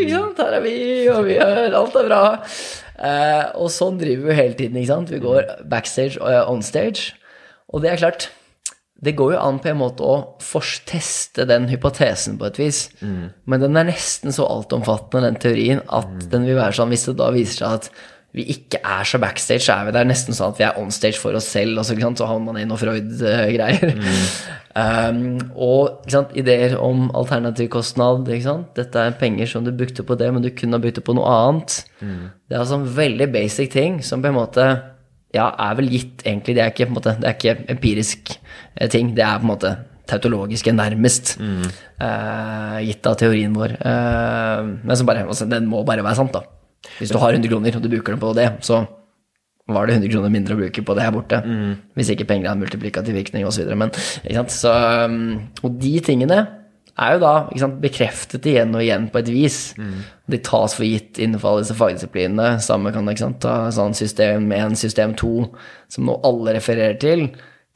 ikke 0.00 0.16
sant? 0.16 0.40
her 0.42 0.56
er 0.58 0.64
vi, 0.64 0.74
og 1.12 1.22
vi 1.28 1.36
gjør 1.36 1.76
Alt 1.78 2.00
er 2.00 2.08
bra. 2.08 2.24
Uh, 3.00 3.44
og 3.62 3.70
sånn 3.72 4.00
driver 4.00 4.28
vi 4.28 4.34
hele 4.40 4.58
tiden. 4.58 4.76
ikke 4.80 4.90
sant? 4.90 5.12
Vi 5.14 5.22
går 5.22 5.46
backstage 5.70 6.18
og 6.18 6.28
uh, 6.28 6.50
onstage. 6.50 7.14
Og 7.70 7.84
det 7.84 7.92
er 7.92 8.02
klart 8.02 8.30
det 9.00 9.16
går 9.16 9.34
jo 9.34 9.40
an 9.40 9.58
på 9.62 9.70
en 9.70 9.80
måte 9.80 10.04
å 10.04 10.14
forteste 10.44 11.46
den 11.48 11.70
hypotesen 11.70 12.36
på 12.40 12.50
et 12.50 12.60
vis. 12.60 12.80
Men 13.48 13.62
den 13.62 13.78
er 13.80 13.88
nesten 13.88 14.34
så 14.36 14.44
altomfattende, 14.44 15.30
den 15.30 15.40
teorien, 15.40 15.80
at 15.88 16.28
den 16.32 16.44
vil 16.48 16.60
være 16.60 16.76
sånn 16.76 16.92
hvis 16.92 17.06
det 17.08 17.16
da 17.20 17.30
viser 17.32 17.62
seg 17.62 17.78
at 17.78 17.92
vi 18.36 18.44
ikke 18.52 18.78
er 18.86 19.06
så 19.08 19.18
backstage, 19.18 19.64
så 19.64 19.74
er 19.74 19.88
vi 19.88 19.94
der 19.96 20.06
nesten 20.06 20.36
sånn 20.36 20.52
at 20.52 20.60
vi 20.60 20.66
er 20.68 20.76
onstage 20.78 21.18
for 21.18 21.34
oss 21.34 21.48
selv, 21.50 21.80
og 21.80 21.86
så, 21.86 21.96
ikke 21.96 22.06
sant? 22.06 22.20
så 22.20 22.28
havner 22.30 22.46
man 22.46 22.60
i 22.60 22.66
noe 22.68 22.78
Freud-greier. 22.78 23.96
um, 25.10 25.24
og 25.56 26.06
sant? 26.12 26.36
ideer 26.38 26.76
om 26.78 27.08
alternativkostnad. 27.18 28.30
Ikke 28.30 28.46
sant? 28.46 28.70
Dette 28.78 29.02
er 29.02 29.18
penger 29.18 29.50
som 29.50 29.66
du 29.66 29.72
brukte 29.74 30.06
på 30.06 30.14
det, 30.20 30.30
men 30.30 30.46
du 30.46 30.52
kunne 30.54 30.78
ha 30.78 30.84
brukt 30.84 31.00
det 31.00 31.06
på 31.08 31.16
noe 31.18 31.34
annet. 31.40 31.80
Det 32.46 32.54
er 32.54 32.62
altså 32.62 32.78
en 32.78 32.88
veldig 33.00 33.32
basic 33.34 33.74
ting 33.74 33.98
som 34.06 34.22
på 34.22 34.30
en 34.30 34.38
måte 34.38 34.70
ja, 35.34 35.46
er 35.62 35.78
vel 35.78 35.90
gitt, 35.92 36.24
egentlig. 36.26 36.56
Det 36.58 36.64
er 36.64 36.72
ikke, 36.72 36.90
måte, 36.90 37.14
det 37.20 37.28
er 37.28 37.36
ikke 37.36 37.72
empirisk 37.76 38.32
eh, 38.34 38.88
ting. 38.90 39.14
Det 39.16 39.24
er 39.24 39.40
på 39.40 39.46
en 39.46 39.52
måte 39.52 39.74
tautologiske, 40.10 40.72
nærmest, 40.74 41.36
eh, 41.38 42.78
gitt 42.88 43.06
av 43.06 43.18
teorien 43.20 43.54
vår. 43.54 43.76
Eh, 43.78 44.70
men 44.82 44.98
så 44.98 45.06
bare, 45.06 45.26
altså, 45.26 45.46
den 45.50 45.68
må 45.70 45.84
bare 45.86 46.06
være 46.06 46.18
sant, 46.18 46.34
da. 46.34 46.42
Hvis 46.98 47.12
du 47.12 47.20
har 47.22 47.36
100 47.36 47.50
kroner, 47.52 47.76
og 47.76 47.84
du 47.84 47.92
bruker 47.92 48.16
dem 48.16 48.22
på 48.22 48.32
det, 48.34 48.48
så 48.66 48.82
var 49.70 49.86
det 49.86 50.00
100 50.00 50.10
kroner 50.10 50.32
mindre 50.34 50.56
å 50.56 50.58
bruke 50.58 50.82
på 50.82 50.94
det 50.98 51.04
her 51.04 51.14
borte. 51.14 51.38
Hvis 51.94 52.10
ikke 52.10 52.26
penger 52.26 52.50
har 52.50 52.56
en 52.56 52.62
multiplikativ 52.64 53.14
virkning 53.14 53.46
osv. 53.46 53.68
Men 53.78 53.92
ikke 53.92 54.40
sant? 54.40 54.54
Så, 54.56 54.72
um, 55.06 55.36
og 55.62 55.76
de 55.78 55.92
tingene 56.02 56.40
er 57.00 57.16
jo 57.16 57.20
da 57.22 57.32
sant, 57.62 57.78
bekreftet 57.82 58.46
igjen 58.50 58.74
og 58.76 58.82
igjen 58.84 59.08
på 59.12 59.22
et 59.22 59.30
vis. 59.32 59.58
De 60.30 60.40
tas 60.44 60.74
for 60.76 60.84
gitt 60.86 61.18
innenfor 61.18 61.62
disse 61.62 61.76
fagdisiplinene. 61.78 62.58
Samme 62.62 62.92
kan 62.94 63.08
sant, 63.16 63.40
ta 63.42 63.70
sånn 63.74 63.96
system 63.96 64.50
1, 64.52 64.76
system 64.80 65.14
2, 65.18 65.32
som 65.88 66.06
nå 66.08 66.18
alle 66.26 66.56
refererer 66.58 66.98
til. 67.00 67.28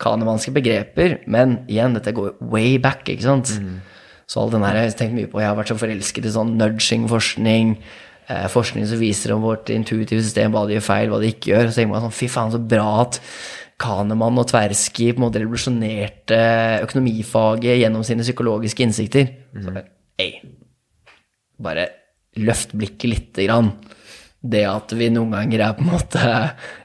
Kanemanske 0.02 0.52
begreper, 0.54 1.20
men 1.30 1.60
igjen, 1.70 1.94
dette 1.96 2.12
går 2.16 2.36
way 2.52 2.78
back, 2.82 3.06
ikke 3.08 3.22
sant. 3.28 3.52
Så 4.26 4.40
all 4.40 4.50
den 4.50 4.64
her 4.64 4.76
har 4.76 4.88
jeg 4.88 4.96
tenkt 4.98 5.14
mye 5.18 5.30
på. 5.30 5.40
Jeg 5.40 5.50
har 5.50 5.56
vært 5.58 5.70
så 5.72 5.78
forelsket 5.78 6.26
i 6.26 6.32
sånn 6.34 6.56
nudging-forskning. 6.58 7.76
Eh, 8.26 8.46
forskning 8.48 8.86
som 8.88 8.98
viser 8.98 9.34
om 9.34 9.42
vårt 9.44 9.68
intuitive 9.68 10.22
system, 10.24 10.54
hva 10.54 10.64
det 10.66 10.78
gjør 10.78 10.86
feil, 10.86 11.10
hva 11.12 11.20
det 11.20 11.34
ikke 11.34 11.52
gjør. 11.52 11.68
Så 11.68 11.80
tenker 11.80 11.92
man 11.92 12.06
sånn, 12.06 12.16
fy 12.16 12.28
faen, 12.32 12.54
så 12.54 12.60
bra 12.60 12.86
at 13.02 13.20
Kahneman 13.84 14.40
og 14.40 14.48
Tversky 14.48 15.10
på 15.12 15.20
en 15.20 15.26
måte 15.26 15.42
revolusjonerte 15.42 16.38
økonomifaget 16.86 17.82
gjennom 17.82 18.04
sine 18.06 18.24
psykologiske 18.24 18.86
innsikter. 18.86 19.28
Så 19.52 19.74
bare, 19.74 19.84
bare 21.60 21.90
løft 22.40 22.72
blikket 22.74 23.10
lite 23.10 23.46
grann. 23.46 23.74
Det 24.44 24.60
at 24.68 24.92
vi 24.92 25.08
noen 25.08 25.32
ganger 25.32 25.62
er 25.64 25.76
på 25.76 25.84
en 25.86 25.92
måte 25.94 26.20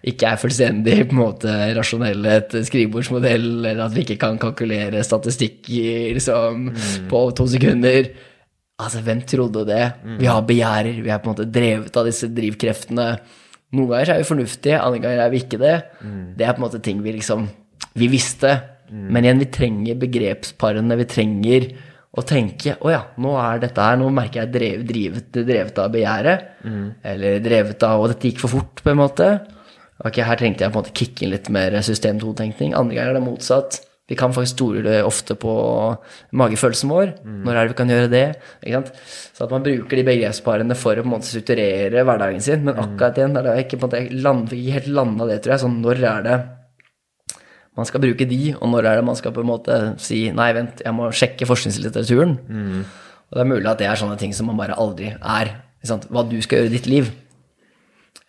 ikke 0.08 0.30
er 0.30 0.40
fullstendig 0.40 0.96
på 1.10 1.16
en 1.16 1.20
måte 1.20 1.56
rasjonelle, 1.76 2.38
et 2.40 2.56
skrivebordsmodell, 2.70 3.50
eller 3.66 3.84
at 3.84 3.96
vi 3.96 4.06
ikke 4.06 4.20
kan 4.22 4.40
kalkulere 4.40 5.04
statistikk 5.04 5.68
liksom, 5.68 6.70
mm. 6.72 7.10
på 7.12 7.24
to 7.36 7.50
sekunder. 7.52 8.14
Altså, 8.80 9.04
hvem 9.04 9.26
trodde 9.28 9.66
det? 9.68 9.84
Vi 10.22 10.30
har 10.32 10.46
begjærer, 10.48 11.02
vi 11.04 11.12
er 11.12 11.20
på 11.20 11.28
en 11.28 11.36
måte 11.36 11.50
drevet 11.52 12.00
av 12.00 12.08
disse 12.08 12.32
drivkreftene. 12.32 13.10
Noen 13.76 13.90
ganger 13.92 14.10
er 14.16 14.22
vi 14.24 14.28
fornuftige, 14.30 14.80
andre 14.82 15.00
ganger 15.04 15.20
er 15.26 15.30
vi 15.34 15.42
ikke 15.44 15.60
det. 15.62 15.76
Det 16.40 16.46
er 16.46 16.56
på 16.56 16.62
en 16.62 16.66
måte 16.66 16.82
ting 16.82 17.04
vi 17.06 17.14
liksom 17.20 17.48
Vi 17.96 18.08
visste. 18.12 18.56
Men 18.90 19.24
igjen, 19.26 19.40
vi 19.40 19.46
trenger 19.54 19.96
begrepsparene. 20.02 20.96
Vi 20.98 21.06
trenger 21.06 21.68
å 22.18 22.24
tenke 22.26 22.74
Å 22.82 22.90
ja, 22.90 23.02
nå 23.22 23.36
er 23.38 23.60
dette 23.62 23.84
her 23.86 24.00
Nå 24.02 24.08
merker 24.10 24.42
jeg 24.42 24.52
drev, 24.56 24.86
drivet, 24.90 25.28
drevet 25.46 25.78
av 25.78 25.92
begjæret. 25.94 26.48
Eller 27.06 27.40
drevet 27.46 27.84
av 27.86 28.02
Og 28.02 28.10
dette 28.10 28.32
gikk 28.32 28.42
for 28.42 28.56
fort, 28.56 28.82
på 28.82 28.90
en 28.90 28.98
måte. 28.98 29.28
Ok, 30.06 30.22
her 30.24 30.40
trengte 30.40 30.64
jeg 30.66 30.72
på 30.74 30.80
en 30.80 30.84
måte 30.84 30.96
kicke 30.96 31.26
inn 31.26 31.34
litt 31.36 31.50
mer 31.54 31.76
system 31.86 32.18
2-tenkning. 32.22 32.74
Andre 32.74 32.96
ganger 32.98 33.14
er 33.14 33.20
det 33.20 33.26
motsatt. 33.28 33.82
Vi 34.10 34.18
kan 34.18 34.34
faktisk 34.34 34.58
stole 34.58 35.00
ofte 35.06 35.36
på 35.38 35.54
magefølelsen 36.34 36.90
vår. 36.90 37.12
Når 37.46 37.56
er 37.56 37.68
det 37.68 37.74
vi 37.76 37.78
kan 37.78 37.92
gjøre 37.94 38.10
det? 38.10 38.26
Ikke 38.66 38.80
sant? 38.80 38.94
Så 39.38 39.46
at 39.46 39.52
man 39.54 39.66
bruker 39.66 40.00
de 40.00 40.06
begrepsparene 40.08 40.78
for 40.78 40.98
å 40.98 41.04
på 41.04 41.08
en 41.08 41.14
måte 41.14 41.30
strukturere 41.30 42.04
hverdagen 42.08 42.42
sin. 42.42 42.64
Men 42.66 42.80
akkurat 42.82 43.20
igjen, 43.22 43.36
der 43.38 43.46
er 43.52 43.60
det 43.60 43.68
ikke, 43.68 43.82
måte, 43.84 44.02
land, 44.26 44.50
ikke 44.50 44.78
helt 44.80 44.90
landa 44.98 45.30
det, 45.30 45.38
tror 45.46 45.54
jeg. 45.56 45.64
Sånn, 45.68 45.78
når 45.86 46.02
er 46.10 46.26
det 46.26 46.38
man 47.80 47.88
skal 47.88 48.02
bruke 48.04 48.26
de, 48.28 48.42
og 48.58 48.68
når 48.74 48.90
er 48.90 48.98
det 49.00 49.06
man 49.08 49.16
skal 49.16 49.32
på 49.32 49.46
en 49.46 49.48
måte 49.54 49.76
si 50.04 50.26
nei, 50.36 50.50
vent, 50.58 50.82
jeg 50.84 50.94
må 50.98 51.12
sjekke 51.16 51.48
forskningslitteraturen. 51.48 52.34
Og 53.30 53.38
det 53.38 53.46
er 53.46 53.52
mulig 53.54 53.70
at 53.70 53.80
det 53.80 53.88
er 53.88 54.00
sånne 54.02 54.18
ting 54.20 54.34
som 54.36 54.50
man 54.50 54.58
bare 54.60 54.76
aldri 54.76 55.14
er. 55.16 55.54
Hva 55.86 56.26
du 56.28 56.42
skal 56.44 56.64
gjøre 56.64 56.72
i 56.74 56.76
ditt 56.76 56.90
liv. 56.90 57.12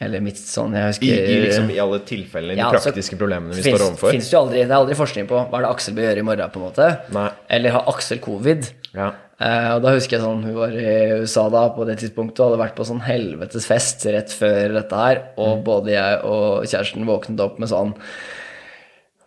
Eller 0.00 0.22
mitt 0.24 0.38
sånn, 0.40 0.72
jeg 0.72 0.86
husker 0.94 1.04
I, 1.10 1.16
i, 1.28 1.40
liksom, 1.44 1.66
I 1.74 1.78
alle 1.82 1.98
tilfellene, 2.08 2.54
de 2.56 2.62
Ja, 2.62 2.70
så 2.72 2.88
praktiske 2.88 3.18
problemene 3.20 3.52
vi 3.52 3.60
finnes, 3.60 3.76
står 3.76 3.86
overfor. 3.90 4.14
Finnes 4.14 4.30
jo 4.32 4.38
aldri, 4.40 4.62
det 4.64 4.72
er 4.72 4.78
aldri 4.78 4.94
forskning 4.96 5.26
på 5.28 5.36
hva 5.42 5.58
er 5.58 5.66
det 5.66 5.72
Aksel 5.74 5.96
bør 5.98 6.06
gjøre 6.08 6.22
i 6.22 6.28
morgen, 6.30 6.52
på 6.54 6.60
en 6.62 6.64
måte. 6.70 6.86
Nei. 7.12 7.26
Eller 7.58 7.74
har 7.76 7.90
Aksel 7.92 8.22
covid? 8.24 8.70
Ja. 8.96 9.10
Uh, 9.40 9.68
og 9.76 9.82
da 9.84 9.92
husker 9.94 10.16
jeg 10.18 10.24
sånn, 10.24 10.40
hun 10.44 10.56
var 10.56 10.72
i 10.76 11.20
USA 11.20 11.46
da 11.52 11.66
på 11.76 11.84
det 11.88 11.98
tidspunktet 12.00 12.40
og 12.40 12.50
hadde 12.50 12.62
vært 12.62 12.74
på 12.80 12.84
sånn 12.88 13.00
helvetes 13.04 13.68
fest 13.68 14.04
rett 14.12 14.32
før 14.36 14.74
dette 14.78 14.96
her, 15.04 15.20
og 15.40 15.58
Mm. 15.58 15.64
både 15.64 15.92
jeg 15.94 16.18
og 16.28 16.64
kjæresten 16.68 17.06
våknet 17.08 17.40
opp 17.44 17.58
med 17.60 17.68
sånn 17.68 17.94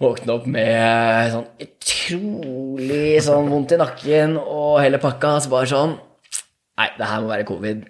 Våknet 0.03 0.29
opp 0.33 0.45
med 0.49 1.31
sånn 1.31 1.45
utrolig 1.63 3.21
sånn 3.23 3.47
vondt 3.53 3.71
i 3.75 3.77
nakken 3.79 4.33
og 4.41 4.81
hele 4.81 4.97
pakka. 4.99 5.37
Så 5.39 5.51
bare 5.53 5.69
sånn 5.69 5.93
Nei, 6.73 6.87
det 6.97 7.05
her 7.05 7.21
må 7.21 7.29
være 7.29 7.45
covid. 7.45 7.83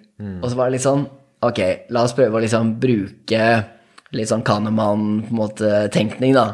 Og 0.44 0.50
så 0.50 0.56
var 0.58 0.68
det 0.68 0.76
litt 0.76 0.84
sånn 0.84 1.06
Ok, 1.44 1.60
la 1.92 2.00
oss 2.06 2.14
prøve 2.16 2.38
å 2.38 2.42
liksom 2.44 2.64
bruke 2.80 3.44
litt 4.14 4.30
sånn 4.30 4.46
Kahneman-tenkning, 4.46 6.32
da. 6.36 6.46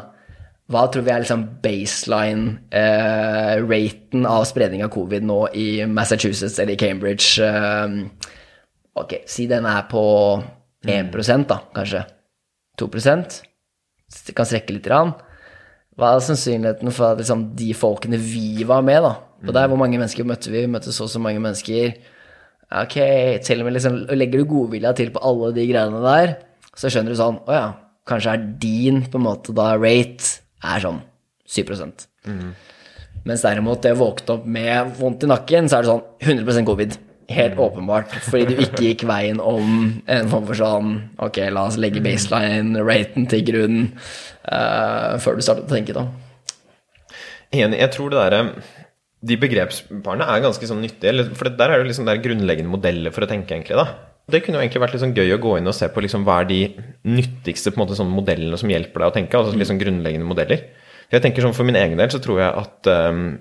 Hva 0.71 0.81
tror 0.87 1.03
vi 1.03 1.11
er 1.11 1.19
liksom 1.23 1.43
baseline-raten 1.63 4.25
av 4.27 4.45
spredning 4.47 4.83
av 4.85 4.91
covid 4.93 5.23
nå 5.27 5.39
i 5.57 5.85
Massachusetts 5.87 6.59
eller 6.59 6.73
i 6.73 6.77
Cambridge? 6.79 7.43
eh, 7.43 7.89
ok, 8.95 9.13
si 9.27 9.47
den 9.51 9.65
er 9.67 9.81
på 9.91 10.03
1% 10.87 11.47
da, 11.47 11.57
kanskje. 11.75 12.05
2 12.79 12.87
Det 12.87 14.33
kan 14.35 14.45
strekke 14.45 14.73
litt. 14.73 14.87
Grann. 14.87 15.13
Hva 15.99 16.15
er 16.15 16.19
sannsynligheten 16.23 16.91
for 16.95 17.11
at 17.11 17.17
liksom, 17.19 17.55
de 17.55 17.73
folkene 17.75 18.17
vi 18.17 18.63
var 18.63 18.81
med, 18.81 19.03
da 19.03 19.15
Og 19.47 19.53
der 19.53 19.67
hvor 19.67 19.77
mange 19.77 19.97
mennesker 19.97 20.23
møtte 20.23 20.51
vi? 20.51 20.65
Vi 20.65 20.71
møtte 20.71 20.91
så 20.93 21.03
og 21.03 21.09
så 21.09 21.19
mange 21.19 21.39
mennesker. 21.41 21.93
Ok, 22.71 22.95
til 23.43 23.61
og 23.61 23.67
med 23.67 23.75
liksom, 23.75 23.97
Legger 24.15 24.41
du 24.41 24.47
godvilja 24.47 24.93
til 24.95 25.11
på 25.11 25.21
alle 25.27 25.51
de 25.55 25.67
greiene 25.67 26.01
der, 26.05 26.35
så 26.71 26.91
skjønner 26.91 27.11
du 27.11 27.19
sånn 27.19 27.41
Å 27.43 27.55
ja, 27.57 27.67
kanskje 28.07 28.35
er 28.37 28.45
din 28.61 29.03
på 29.11 29.19
en 29.19 29.27
måte 29.27 29.55
da 29.55 29.73
rate 29.75 30.39
er 30.63 30.83
sånn 30.83 31.01
7 31.51 31.65
Mens 33.27 33.43
derimot 33.45 33.83
det 33.83 33.93
å 33.93 33.99
våkne 33.99 34.37
opp 34.37 34.45
med 34.49 34.95
vondt 34.97 35.27
i 35.27 35.29
nakken, 35.29 35.67
så 35.69 35.77
er 35.77 35.83
det 35.83 35.91
sånn 35.91 36.05
100% 36.41 36.65
covid. 36.65 36.95
Helt 37.31 37.59
åpenbart. 37.61 38.15
Fordi 38.25 38.55
du 38.55 38.63
ikke 38.63 38.85
gikk 38.87 39.05
veien 39.09 39.37
om 39.37 40.01
en 40.09 40.31
form 40.31 40.47
for 40.49 40.57
sånn 40.57 40.95
Ok, 41.21 41.37
la 41.53 41.67
oss 41.69 41.77
legge 41.79 42.01
baseline-raten 42.03 43.27
til 43.31 43.45
grunn 43.47 43.79
uh, 44.49 45.19
før 45.21 45.37
du 45.37 45.45
startet 45.45 45.69
å 45.69 45.75
tenke, 45.75 45.95
da. 45.95 46.07
Enig. 47.51 47.77
Jeg 47.83 47.93
tror 47.93 48.11
det 48.11 48.23
derre 48.23 48.41
De 49.21 49.37
begrepsparene 49.37 50.25
er 50.25 50.43
ganske 50.43 50.69
sånn 50.69 50.81
nyttige. 50.81 51.27
For 51.37 51.51
der 51.53 51.73
er 51.73 51.81
det 51.81 51.91
liksom 51.91 52.07
der 52.09 52.21
grunnleggende 52.23 52.73
modeller 52.73 53.13
for 53.13 53.25
å 53.25 53.29
tenke, 53.29 53.53
egentlig. 53.53 53.77
da. 53.77 54.09
Det 54.31 54.43
kunne 54.45 54.59
jo 54.59 54.63
egentlig 54.63 54.83
vært 54.83 54.99
sånn 55.01 55.15
gøy 55.17 55.33
å 55.35 55.41
gå 55.41 55.57
inn 55.59 55.69
og 55.69 55.75
se 55.75 55.89
på 55.91 56.03
liksom 56.03 56.23
hva 56.27 56.41
er 56.41 56.47
de 56.49 56.61
nyttigste 57.09 57.73
måte 57.79 57.97
sånn 57.97 58.11
modellene 58.13 58.57
som 58.59 58.71
hjelper 58.71 59.03
deg 59.03 59.11
å 59.11 59.15
tenke. 59.17 59.37
altså 59.37 59.67
sånn 59.67 59.81
grunnleggende 59.81 60.29
modeller. 60.29 60.69
Jeg 61.11 61.23
tenker 61.25 61.43
sånn 61.43 61.55
For 61.55 61.67
min 61.67 61.75
egen 61.75 61.99
del 61.99 62.11
så 62.13 62.21
tror 62.23 62.39
jeg 62.39 62.55
at 62.61 62.87
um, 63.11 63.33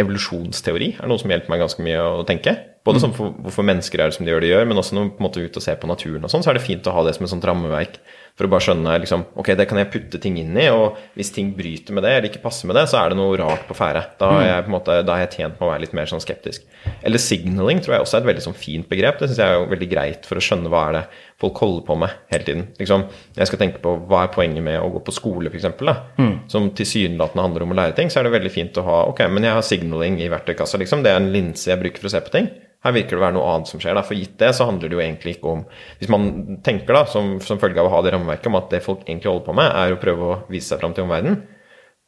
evolusjonsteori 0.00 0.88
er 0.98 1.10
noe 1.10 1.22
som 1.22 1.30
hjelper 1.30 1.52
meg 1.52 1.62
ganske 1.62 1.84
mye 1.86 2.00
å 2.02 2.24
tenke. 2.26 2.56
Både 2.82 3.02
sånn 3.04 3.14
for 3.14 3.36
hvorfor 3.44 3.66
mennesker 3.66 4.02
er 4.02 4.10
det 4.10 4.16
som 4.16 4.26
de 4.26 4.32
gjør 4.32 4.42
det 4.42 4.50
gjør, 4.50 4.66
men 4.66 4.80
også 4.82 4.96
når 4.98 5.12
er 5.28 5.46
ute 5.46 5.60
og 5.60 5.64
ser 5.64 5.78
på 5.78 5.90
naturen 5.90 6.26
og 6.26 6.32
sånn, 6.32 6.42
så 6.42 6.50
er 6.50 6.58
det 6.58 6.64
fint 6.66 6.88
å 6.90 6.96
ha 6.96 7.04
det 7.06 7.14
som 7.14 7.28
et 7.28 7.30
sånt 7.30 7.46
rammeverk 7.46 8.00
for 8.38 8.48
å 8.48 8.52
bare 8.52 8.64
skjønne 8.64 8.94
liksom, 9.02 9.24
ok, 9.38 9.52
det 9.58 9.66
kan 9.68 9.80
jeg 9.80 9.90
putte 9.92 10.20
ting 10.22 10.38
inn 10.40 10.56
i, 10.56 10.68
og 10.72 10.96
hvis 11.18 11.32
ting 11.34 11.50
bryter 11.56 11.96
med 11.96 12.06
det 12.06 12.14
eller 12.16 12.28
ikke 12.30 12.42
passer 12.44 12.70
med 12.70 12.78
det, 12.78 12.86
så 12.88 13.02
er 13.02 13.12
det 13.12 13.18
noe 13.18 13.36
rart 13.38 13.66
på 13.68 13.76
ferde. 13.76 14.04
Da 14.20 14.30
har 14.32 14.46
jeg 14.46 14.66
på 14.66 14.72
måte, 14.72 14.96
da 15.04 15.16
er 15.16 15.26
jeg 15.26 15.34
tjent 15.36 15.58
med 15.58 15.66
å 15.66 15.70
være 15.72 15.84
litt 15.84 15.96
mer 15.98 16.08
sånn 16.08 16.22
skeptisk. 16.24 16.64
Eller 17.04 17.22
signaling 17.22 17.82
tror 17.84 17.98
jeg 17.98 18.06
også 18.06 18.18
er 18.18 18.24
et 18.24 18.30
veldig 18.30 18.46
sånn 18.46 18.56
fint 18.56 18.88
begrep. 18.88 19.20
Det 19.20 19.28
syns 19.28 19.42
jeg 19.42 19.52
er 19.52 19.60
jo 19.60 19.68
veldig 19.74 19.90
greit 19.92 20.26
for 20.28 20.40
å 20.40 20.44
skjønne 20.48 20.72
hva 20.72 20.86
er 20.88 20.96
det 20.96 21.04
folk 21.42 21.60
holder 21.60 21.86
på 21.86 21.98
med 22.00 22.16
hele 22.32 22.48
tiden. 22.48 22.66
Liksom, 22.80 23.06
jeg 23.36 23.50
skal 23.50 23.62
tenke 23.62 23.84
på 23.84 23.94
hva 24.08 24.24
er 24.24 24.34
poenget 24.34 24.64
med 24.64 24.80
å 24.80 24.90
gå 24.96 25.04
på 25.04 25.14
skole, 25.14 25.52
f.eks., 25.52 25.68
mm. 26.16 26.34
som 26.52 26.72
tilsynelatende 26.78 27.46
handler 27.48 27.66
om 27.66 27.74
å 27.74 27.80
lære 27.82 27.98
ting, 27.98 28.12
så 28.12 28.20
er 28.20 28.28
det 28.28 28.36
veldig 28.38 28.54
fint 28.54 28.80
å 28.80 28.86
ha 28.88 28.98
ok, 29.12 29.26
men 29.32 29.48
jeg 29.48 29.58
har 29.58 29.66
signaling 29.66 30.20
i 30.22 30.30
verktøykassa, 30.32 30.80
liksom. 30.80 31.04
Det 31.04 31.12
er 31.12 31.20
en 31.20 31.32
linse 31.34 31.68
jeg 31.68 31.80
bruker 31.82 32.00
for 32.00 32.08
å 32.08 32.16
se 32.16 32.24
på 32.24 32.36
ting. 32.38 32.52
Her 32.82 32.94
virker 32.96 33.14
det 33.14 33.20
å 33.20 33.22
være 33.22 33.36
noe 33.36 33.48
annet 33.52 33.70
som 33.70 33.80
skjer. 33.82 33.94
Da. 33.94 34.02
For 34.06 34.18
gitt 34.18 34.34
det, 34.42 34.50
så 34.58 34.66
handler 34.66 34.90
det 34.90 34.96
jo 34.96 35.02
egentlig 35.04 35.36
ikke 35.36 35.50
om 35.54 35.64
Hvis 36.00 36.10
man 36.10 36.28
tenker 36.66 36.98
da, 36.98 37.04
som, 37.10 37.36
som 37.44 37.60
følge 37.62 37.78
av 37.78 37.88
å 37.88 37.94
ha 37.94 38.02
det 38.02 38.14
rammeverket 38.16 38.50
om 38.50 38.58
at 38.58 38.70
det 38.74 38.82
folk 38.84 39.04
egentlig 39.06 39.30
holder 39.30 39.46
på 39.46 39.56
med, 39.58 39.70
er 39.70 39.94
å 39.94 40.00
prøve 40.02 40.30
å 40.30 40.38
vise 40.50 40.72
seg 40.72 40.82
fram 40.82 40.96
til 40.96 41.06
omverdenen, 41.06 41.38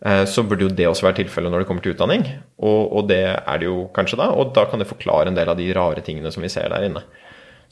eh, 0.04 0.24
så 0.30 0.42
burde 0.42 0.66
jo 0.66 0.72
det 0.74 0.88
også 0.90 1.06
være 1.06 1.20
tilfellet 1.22 1.54
når 1.54 1.62
det 1.62 1.68
kommer 1.70 1.84
til 1.84 1.94
utdanning. 1.94 2.26
Og, 2.58 2.80
og, 2.90 3.04
det 3.12 3.22
er 3.36 3.62
det 3.62 3.70
jo 3.70 3.84
kanskje 3.94 4.18
da, 4.24 4.32
og 4.34 4.50
da 4.56 4.66
kan 4.70 4.82
det 4.82 4.90
forklare 4.90 5.30
en 5.30 5.38
del 5.38 5.52
av 5.52 5.60
de 5.60 5.70
rare 5.76 6.02
tingene 6.06 6.34
som 6.34 6.42
vi 6.42 6.50
ser 6.52 6.72
der 6.74 6.88
inne. 6.88 7.04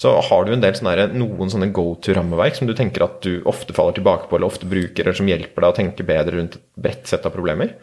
Så 0.00 0.12
har 0.24 0.46
du 0.46 0.54
en 0.54 0.62
del 0.62 0.74
sånne, 0.74 1.10
noen 1.14 1.50
sånne 1.52 1.68
go 1.74 1.92
to-rammeverk 2.02 2.56
som 2.58 2.70
du 2.70 2.72
tenker 2.74 3.04
at 3.04 3.18
du 3.22 3.42
ofte 3.50 3.74
faller 3.76 3.98
tilbake 3.98 4.30
på, 4.30 4.38
eller 4.38 4.50
ofte 4.50 4.66
bruker, 4.70 5.04
eller 5.04 5.18
som 5.18 5.28
hjelper 5.30 5.66
deg 5.66 5.74
å 5.74 5.76
tenke 5.76 6.06
bedre 6.06 6.38
rundt 6.38 6.56
et 6.58 6.64
bredt 6.86 7.10
sett 7.10 7.26
av 7.28 7.34
problemer? 7.34 7.74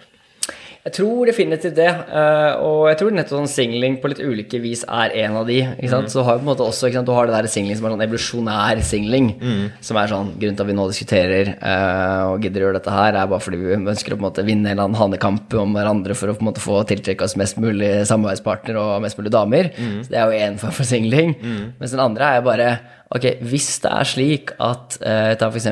Jeg 0.89 0.95
tror 0.95 1.29
definitivt 1.29 1.75
det, 1.77 1.89
uh, 2.09 2.57
og 2.65 2.87
jeg 2.89 2.97
tror 2.97 3.13
nettopp 3.13 3.43
sånn 3.43 3.51
singling 3.51 3.99
på 4.01 4.09
litt 4.09 4.21
ulike 4.23 4.57
vis 4.63 4.81
er 4.89 5.13
en 5.21 5.37
av 5.37 5.45
de. 5.45 5.59
ikke? 5.61 5.99
Mm. 6.01 6.07
Så 6.09 6.23
har 6.25 6.37
du 6.37 6.41
på 6.41 6.47
en 6.47 6.49
måte 6.49 6.65
også, 6.65 6.89
sant? 6.89 7.05
Du 7.05 7.13
har 7.13 7.29
det 7.29 7.35
der 7.35 7.49
singling 7.51 7.77
som 7.77 7.85
er 7.85 7.93
sånn 7.93 8.05
evolusjonær 8.07 8.81
singling, 8.87 9.27
mm. 9.37 9.61
som 9.85 9.99
er 10.01 10.09
sånn 10.09 10.31
Grunnen 10.39 10.57
til 10.57 10.65
at 10.65 10.69
vi 10.71 10.77
nå 10.79 10.87
diskuterer 10.89 11.51
uh, 11.61 12.31
og 12.31 12.45
gidder 12.45 12.63
å 12.63 12.67
gjøre 12.67 12.79
dette 12.79 12.95
her, 12.95 13.19
er 13.19 13.29
bare 13.29 13.43
fordi 13.43 13.59
vi 13.61 13.77
ønsker 13.77 14.15
å 14.15 14.17
på 14.17 14.23
en 14.23 14.27
måte 14.27 14.45
vinne 14.47 14.71
en 14.71 14.73
eller 14.73 14.87
annen 14.87 15.01
hanekamp 15.03 15.57
om 15.61 15.77
hverandre 15.77 16.17
for 16.17 16.31
å 16.31 16.37
på 16.37 16.43
en 16.45 16.49
måte 16.49 16.63
få 16.63 16.81
tiltrekke 16.89 17.27
oss 17.27 17.37
mest 17.39 17.59
mulig 17.61 17.91
samarbeidspartner 18.09 18.79
og 18.81 19.03
mest 19.05 19.19
mulig 19.19 19.33
damer. 19.35 19.69
Mm. 19.77 19.99
Så 20.05 20.15
det 20.15 20.21
er 20.21 20.31
jo 20.31 20.47
én 20.47 20.57
form 20.63 20.77
for 20.79 20.89
singling. 20.89 21.35
Mm. 21.37 21.61
Mens 21.77 21.93
den 21.93 22.01
andre 22.05 22.31
er 22.31 22.41
jo 22.41 22.47
bare 22.49 22.71
Ok, 23.09 23.23
hvis 23.41 23.79
det 23.81 23.89
er 23.89 24.05
slik 24.05 24.51
at 24.61 24.99
uh, 25.01 25.31
ta 25.33 25.47
f.eks. 25.49 25.65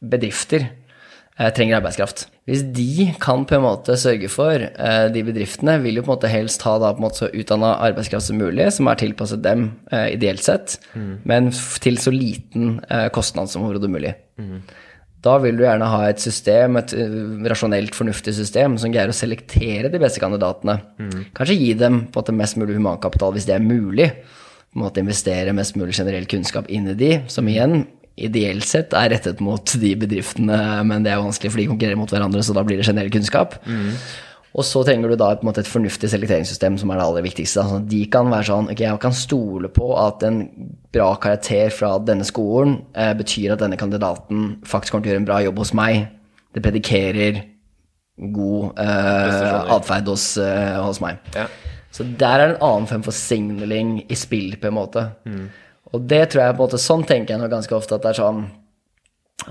bedrifter 0.00 0.62
trenger 1.56 1.78
arbeidskraft. 1.78 2.26
Hvis 2.50 2.64
de 2.74 3.06
kan 3.22 3.46
på 3.48 3.56
en 3.56 3.64
måte 3.64 3.94
sørge 4.00 4.28
for 4.32 4.60
eh, 4.60 5.06
De 5.14 5.22
bedriftene 5.24 5.76
vil 5.84 6.00
jo 6.00 6.04
på 6.04 6.10
en 6.10 6.16
måte 6.16 6.32
helst 6.32 6.64
ha 6.66 6.74
da 6.82 6.90
på 6.92 7.00
en 7.00 7.06
måte 7.06 7.22
så 7.22 7.30
utdanna 7.30 7.76
arbeidskraft 7.86 8.26
som 8.26 8.40
mulig, 8.40 8.66
som 8.74 8.90
er 8.90 8.98
tilpasset 9.00 9.42
dem 9.44 9.70
eh, 9.92 10.10
ideelt 10.16 10.44
sett, 10.44 10.78
mm. 10.92 11.12
men 11.30 11.50
til 11.84 12.00
så 12.02 12.12
liten 12.14 12.78
eh, 12.90 13.08
kostnad 13.14 13.52
som 13.52 13.64
overhodet 13.64 13.92
mulig. 13.92 14.14
Mm. 14.40 14.58
Da 15.24 15.36
vil 15.42 15.58
du 15.58 15.66
gjerne 15.66 15.88
ha 15.92 16.02
et 16.08 16.20
system, 16.22 16.78
et 16.80 16.94
rasjonelt, 17.52 17.92
fornuftig 17.96 18.32
system, 18.32 18.78
som 18.80 18.92
greier 18.92 19.12
å 19.12 19.16
selektere 19.16 19.90
de 19.92 20.00
beste 20.00 20.22
kandidatene. 20.22 20.78
Mm. 20.96 21.26
Kanskje 21.36 21.58
gi 21.60 21.74
dem 21.76 22.06
på 22.12 22.24
en 22.24 22.38
mest 22.38 22.56
mulig 22.56 22.78
humankapital 22.78 23.34
hvis 23.36 23.48
det 23.50 23.58
er 23.58 23.64
mulig. 23.64 24.08
På 24.70 24.78
en 24.78 24.86
måte 24.86 25.02
investere 25.04 25.52
mest 25.56 25.76
mulig 25.76 25.98
generell 25.98 26.24
kunnskap 26.30 26.70
inn 26.72 26.88
i 26.88 26.96
de, 26.96 27.12
som 27.28 27.48
igjen 27.52 27.82
ideelt 28.18 28.66
sett 28.68 28.94
er 28.96 29.12
rettet 29.12 29.40
mot 29.44 29.76
de 29.82 29.92
bedriftene, 30.00 30.58
men 30.88 31.06
det 31.06 31.12
er 31.12 31.22
vanskelig, 31.22 31.52
for 31.52 31.62
de 31.62 31.68
konkurrerer 31.70 32.00
mot 32.00 32.10
hverandre, 32.10 32.42
så 32.44 32.56
da 32.56 32.64
blir 32.66 32.80
det 32.80 32.88
generell 32.88 33.12
kunnskap. 33.12 33.56
Mm. 33.68 33.94
Og 34.50 34.66
så 34.66 34.82
trenger 34.82 35.12
du 35.12 35.18
da 35.18 35.28
et, 35.36 35.44
et 35.62 35.70
fornuftig 35.70 36.10
selekteringssystem, 36.10 36.76
som 36.80 36.90
er 36.90 36.98
det 36.98 37.04
aller 37.06 37.26
viktigste. 37.26 37.62
Altså, 37.62 37.78
de 37.92 38.00
kan 38.10 38.30
være 38.32 38.48
sånn 38.48 38.70
Ok, 38.72 38.82
jeg 38.82 39.02
kan 39.02 39.14
stole 39.14 39.70
på 39.70 39.92
at 40.00 40.24
en 40.26 40.40
bra 40.90 41.12
karakter 41.22 41.70
fra 41.74 41.92
denne 42.02 42.26
skolen 42.26 42.80
eh, 42.98 43.12
betyr 43.14 43.54
at 43.54 43.62
denne 43.62 43.78
kandidaten 43.78 44.56
faktisk 44.66 44.96
kommer 44.96 45.06
til 45.06 45.12
å 45.12 45.14
gjøre 45.14 45.22
en 45.22 45.30
bra 45.30 45.38
jobb 45.46 45.62
hos 45.62 45.74
meg. 45.78 46.02
Det 46.50 46.64
predikerer 46.64 47.44
god 48.34 48.80
eh, 48.82 49.72
atferd 49.76 50.10
hos, 50.10 50.32
eh, 50.42 50.78
hos 50.82 50.98
meg. 51.04 51.22
Ja. 51.36 51.46
Så 51.94 52.06
der 52.06 52.34
er 52.34 52.42
det 52.42 52.56
en 52.56 52.66
annen 52.66 52.90
form 52.90 53.06
for 53.06 53.14
signaling 53.14 53.96
i 54.10 54.18
spill, 54.18 54.54
på 54.58 54.70
en 54.70 54.76
måte. 54.76 55.06
Mm. 55.26 55.46
Og 55.94 56.08
det 56.10 56.24
tror 56.30 56.44
jeg 56.44 56.56
på 56.56 56.62
en 56.62 56.66
måte 56.68 56.80
Sånn 56.80 57.06
tenker 57.08 57.34
jeg 57.34 57.42
nå 57.42 57.50
ganske 57.50 57.76
ofte 57.76 57.96
at 57.96 58.04
det 58.04 58.12
er 58.12 58.20
sånn 58.20 58.42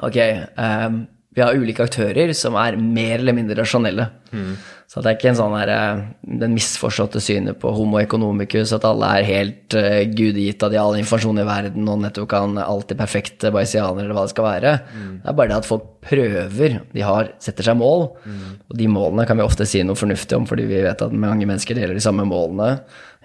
Ok, 0.05 0.19
um, 0.55 0.99
vi 1.33 1.41
har 1.41 1.55
ulike 1.57 1.85
aktører 1.85 2.31
som 2.37 2.57
er 2.61 2.77
mer 2.77 3.19
eller 3.19 3.35
mindre 3.37 3.57
rasjonelle. 3.57 4.05
Mm. 4.33 4.51
Så 4.89 5.03
det 5.05 5.11
er 5.11 5.17
ikke 5.19 5.27
en 5.29 5.37
sånn 5.37 5.53
her, 5.53 5.69
eh, 5.69 5.99
den 6.41 6.55
misforståtte 6.55 7.21
synet 7.21 7.59
på 7.61 7.69
homo 7.77 7.99
economicus, 8.01 8.71
at 8.73 8.85
alle 8.89 9.09
er 9.19 9.27
helt 9.27 9.75
uh, 9.77 10.01
gudegitt 10.09 10.65
av 10.65 10.73
de 10.73 10.79
all 10.81 10.97
informasjon 10.97 11.41
i 11.43 11.45
verden 11.45 11.91
og 11.93 12.01
nettopp 12.01 12.29
kan 12.31 12.57
alltid 12.57 12.97
perfekte 12.97 13.51
bayesianere 13.53 14.07
eller 14.07 14.17
hva 14.17 14.25
det 14.25 14.33
skal 14.33 14.47
være. 14.47 14.73
Mm. 14.89 15.11
Det 15.21 15.29
er 15.29 15.37
bare 15.37 15.51
det 15.51 15.59
at 15.59 15.69
folk 15.69 15.85
prøver. 16.09 16.79
De 16.95 17.05
har, 17.05 17.29
setter 17.45 17.69
seg 17.69 17.77
mål, 17.77 18.07
mm. 18.25 18.47
og 18.65 18.79
de 18.81 18.89
målene 18.89 19.27
kan 19.29 19.37
vi 19.37 19.45
ofte 19.45 19.69
si 19.69 19.83
noe 19.85 19.99
fornuftig 19.99 20.39
om, 20.39 20.49
fordi 20.49 20.65
vi 20.69 20.81
vet 20.87 21.05
at 21.05 21.13
mange 21.13 21.45
mennesker 21.45 21.77
deler 21.77 21.93
de 21.97 22.03
samme 22.03 22.25
målene, 22.29 22.79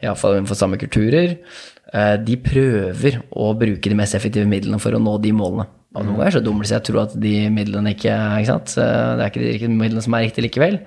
iallfall 0.04 0.36
innenfor 0.36 0.60
samme 0.60 0.76
kulturer. 0.80 1.38
Uh, 1.94 2.16
de 2.18 2.36
prøver 2.42 3.20
å 3.30 3.52
bruke 3.58 3.90
de 3.90 3.98
mest 3.98 4.16
effektive 4.18 4.48
midlene 4.50 4.80
for 4.82 4.96
å 4.96 5.02
nå 5.02 5.18
de 5.22 5.30
målene. 5.36 5.68
Og 5.94 6.02
noen 6.02 6.18
ganger 6.18 6.40
så 6.40 6.40
dummer 6.42 6.66
de 6.66 6.72
seg 6.72 6.80
og 6.80 6.86
tror 6.88 7.02
at 7.04 7.12
de 7.22 7.34
midlene 7.54 7.92
ikke 7.94 8.14
ikke 8.40 8.48
sant? 8.50 8.72
Det 8.74 8.86
er 9.22 9.28
ikke 9.30 9.44
de 9.44 9.52
riktige 9.52 9.76
midlene 9.78 10.02
som 10.02 10.16
er 10.16 10.24
riktige 10.26 10.48
likevel. 10.48 10.80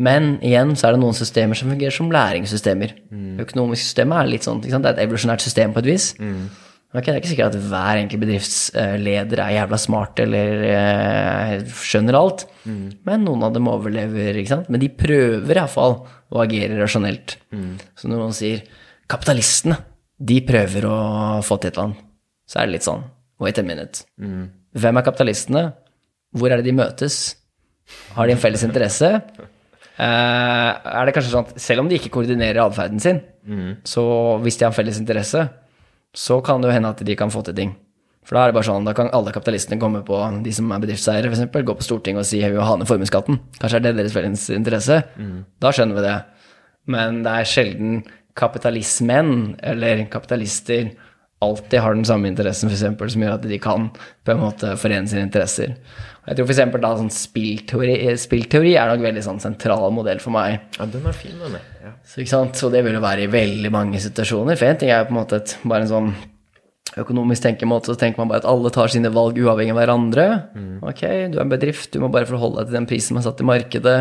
Men 0.00 0.32
igjen 0.46 0.72
så 0.78 0.88
er 0.88 0.96
det 0.96 1.02
noen 1.02 1.16
systemer 1.16 1.58
som 1.58 1.70
fungerer 1.70 1.94
som 1.94 2.10
læringssystemer. 2.10 2.96
Mm. 3.12 3.36
Økonomiske 3.44 3.84
systemer 3.84 4.22
er 4.22 4.32
litt 4.32 4.48
sånn, 4.48 4.62
det 4.64 4.72
er 4.74 4.90
et 4.94 5.04
evolusjonært 5.04 5.44
system 5.44 5.76
på 5.76 5.84
et 5.84 5.90
vis. 5.92 6.08
Mm. 6.18 6.48
Okay, 6.90 7.12
det 7.12 7.12
er 7.12 7.20
ikke 7.20 7.30
sikkert 7.30 7.54
at 7.54 7.68
hver 7.70 8.00
enkelt 8.00 8.22
bedriftsleder 8.24 9.42
er 9.44 9.52
jævla 9.54 9.78
smart 9.78 10.18
eller 10.24 10.64
eh, 10.66 11.52
skjønner 11.70 12.18
alt. 12.18 12.48
Mm. 12.64 12.80
Men 13.06 13.22
noen 13.28 13.44
av 13.46 13.54
dem 13.54 13.68
overlever. 13.70 14.40
ikke 14.40 14.56
sant? 14.56 14.72
Men 14.72 14.82
de 14.82 14.88
prøver 14.90 15.60
iallfall 15.60 16.00
å 16.02 16.42
agere 16.42 16.80
rasjonelt. 16.80 17.36
Mm. 17.54 17.76
Så 17.94 18.10
når 18.10 18.24
noen 18.24 18.34
sier 18.34 18.64
'kapitalistene', 19.06 19.78
de 20.20 20.40
prøver 20.44 20.84
å 20.88 20.96
få 21.44 21.56
til 21.60 21.70
et 21.70 21.78
eller 21.78 21.90
annet, 21.90 22.04
så 22.50 22.60
er 22.60 22.68
det 22.68 22.78
litt 22.78 22.88
sånn 22.88 23.06
Wait 23.40 23.56
a 23.56 23.62
minute. 23.64 24.02
Mm. 24.20 24.50
Hvem 24.76 24.98
er 25.00 25.04
kapitalistene? 25.06 25.62
Hvor 26.36 26.52
er 26.52 26.60
det 26.60 26.66
de 26.68 26.76
møtes? 26.76 27.14
Har 28.12 28.28
de 28.28 28.34
en 28.34 28.42
felles 28.42 28.64
interesse? 28.66 29.08
Uh, 29.96 30.76
er 30.76 31.08
det 31.08 31.14
kanskje 31.16 31.32
sånn 31.32 31.48
at 31.48 31.60
selv 31.60 31.82
om 31.82 31.88
de 31.88 31.96
ikke 31.96 32.12
koordinerer 32.12 32.60
atferden 32.62 33.00
sin, 33.00 33.22
mm. 33.48 33.80
så 33.88 34.04
hvis 34.44 34.60
de 34.60 34.66
har 34.66 34.74
en 34.74 34.76
felles 34.76 35.00
interesse, 35.00 35.46
så 36.16 36.38
kan 36.44 36.60
det 36.60 36.68
jo 36.68 36.76
hende 36.76 36.92
at 36.92 37.00
de 37.06 37.16
kan 37.16 37.32
få 37.32 37.42
til 37.48 37.56
ting. 37.56 37.72
For 38.28 38.36
da 38.36 38.44
er 38.44 38.52
det 38.52 38.58
bare 38.58 38.68
sånn, 38.68 38.86
da 38.86 38.94
kan 38.96 39.08
alle 39.16 39.32
kapitalistene 39.34 39.80
komme 39.80 40.02
på, 40.06 40.20
de 40.44 40.52
som 40.54 40.68
er 40.72 40.84
bedriftseiere 40.84 41.32
f.eks., 41.32 41.48
gå 41.66 41.76
på 41.80 41.86
Stortinget 41.86 42.22
og 42.22 42.28
si 42.28 42.42
vi 42.42 42.52
vil 42.52 42.66
ha 42.66 42.76
ned 42.76 42.88
formuesskatten. 42.88 43.40
Kanskje 43.56 43.80
er 43.80 43.86
det 43.88 43.96
deres 43.96 44.14
felles 44.14 44.44
interesse. 44.54 45.00
Mm. 45.16 45.38
Da 45.64 45.72
skjønner 45.74 45.96
vi 45.96 46.04
det. 46.04 46.16
Men 46.92 47.22
det 47.24 47.32
er 47.36 47.48
sjelden 47.48 48.02
kapitalismen 48.40 49.54
eller 49.62 50.06
kapitalister 50.12 50.90
alltid 51.40 51.80
har 51.80 51.94
den 51.96 52.04
samme 52.04 52.28
interessen, 52.28 52.68
for 52.68 52.76
eksempel, 52.76 53.10
som 53.12 53.22
gjør 53.24 53.38
at 53.38 53.44
de 53.48 53.58
kan 53.62 53.88
på 53.96 54.32
en 54.32 54.42
måte 54.42 54.74
forene 54.80 55.08
sine 55.08 55.24
interesser. 55.24 55.76
Jeg 56.26 56.36
tror 56.36 56.50
f.eks. 56.50 56.74
da 56.82 56.90
sånn 56.98 57.12
spillteori, 57.14 57.94
spillteori 58.20 58.74
er 58.76 58.90
nok 58.92 59.06
veldig 59.06 59.22
sånn 59.24 59.40
sentral 59.40 59.88
modell 59.96 60.20
for 60.20 60.36
meg. 60.36 60.66
Ja, 60.76 60.88
den 60.92 61.06
er 61.08 61.16
fin, 61.16 61.38
den. 61.40 61.56
Ja. 61.80 61.94
Så, 62.04 62.20
ikke 62.20 62.34
sant? 62.34 62.60
Så 62.60 62.68
det 62.72 62.84
vil 62.84 62.98
jo 62.98 63.00
være 63.02 63.24
i 63.24 63.30
veldig 63.32 63.72
mange 63.72 64.02
situasjoner. 64.04 64.60
For 64.60 64.68
en 64.68 64.82
ting 64.82 64.92
er 64.92 65.00
jo 65.00 65.08
på 65.08 65.16
en 65.16 65.20
måte 65.22 65.40
et, 65.40 65.56
bare 65.64 65.86
en 65.86 65.90
sånn 65.94 66.12
økonomisk 67.00 67.46
tenkemåte, 67.46 67.94
så 67.94 67.98
tenker 67.98 68.20
man 68.20 68.30
bare 68.30 68.42
at 68.42 68.50
alle 68.50 68.72
tar 68.74 68.92
sine 68.92 69.12
valg 69.14 69.38
uavhengig 69.40 69.72
av 69.72 69.80
hverandre. 69.80 70.26
Mm. 70.52 70.76
Ok, 70.92 71.02
du 71.32 71.38
er 71.38 71.44
en 71.46 71.52
bedrift, 71.52 71.88
du 71.94 72.02
må 72.02 72.12
bare 72.12 72.28
forholde 72.28 72.60
deg 72.60 72.70
til 72.70 72.80
den 72.82 72.90
prisen 72.90 73.14
som 73.14 73.22
er 73.22 73.26
satt 73.30 73.40
i 73.40 73.48
markedet. 73.48 73.98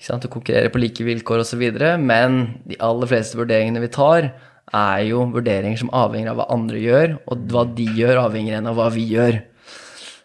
Du 0.00 0.28
konkurrerer 0.32 0.72
på 0.72 0.80
like 0.80 1.04
vilkår 1.04 1.42
osv. 1.44 1.64
Men 2.00 2.40
de 2.68 2.78
aller 2.80 3.10
fleste 3.10 3.38
vurderingene 3.38 3.82
vi 3.84 3.92
tar, 3.92 4.32
er 4.70 5.02
jo 5.08 5.24
vurderinger 5.34 5.80
som 5.80 5.90
avhenger 5.92 6.30
av 6.32 6.40
hva 6.40 6.50
andre 6.54 6.80
gjør, 6.80 7.16
og 7.26 7.46
hva 7.50 7.64
de 7.74 7.86
gjør, 7.98 8.20
avhenger 8.22 8.62
av 8.62 8.78
hva 8.78 8.88
vi 8.94 9.08
gjør. 9.10 9.40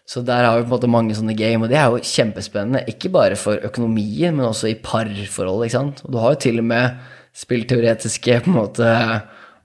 Så 0.06 0.22
der 0.22 0.46
har 0.46 0.60
vi 0.60 0.62
på 0.62 0.70
en 0.70 0.76
måte 0.76 0.90
mange 0.90 1.16
sånne 1.18 1.34
game, 1.34 1.64
og 1.66 1.72
det 1.72 1.80
er 1.80 1.90
jo 1.90 1.98
kjempespennende. 1.98 2.84
Ikke 2.92 3.10
bare 3.10 3.38
for 3.38 3.58
økonomien, 3.66 4.36
men 4.36 4.46
også 4.46 4.70
i 4.70 4.78
parforhold. 4.78 5.66
ikke 5.66 5.74
sant? 5.74 6.04
Og 6.06 6.14
du 6.14 6.20
har 6.22 6.36
jo 6.36 6.42
til 6.46 6.62
og 6.62 6.68
med 6.70 7.00
spillteoretiske 7.36 8.38
på 8.44 8.52
en 8.52 8.60
måte 8.60 8.86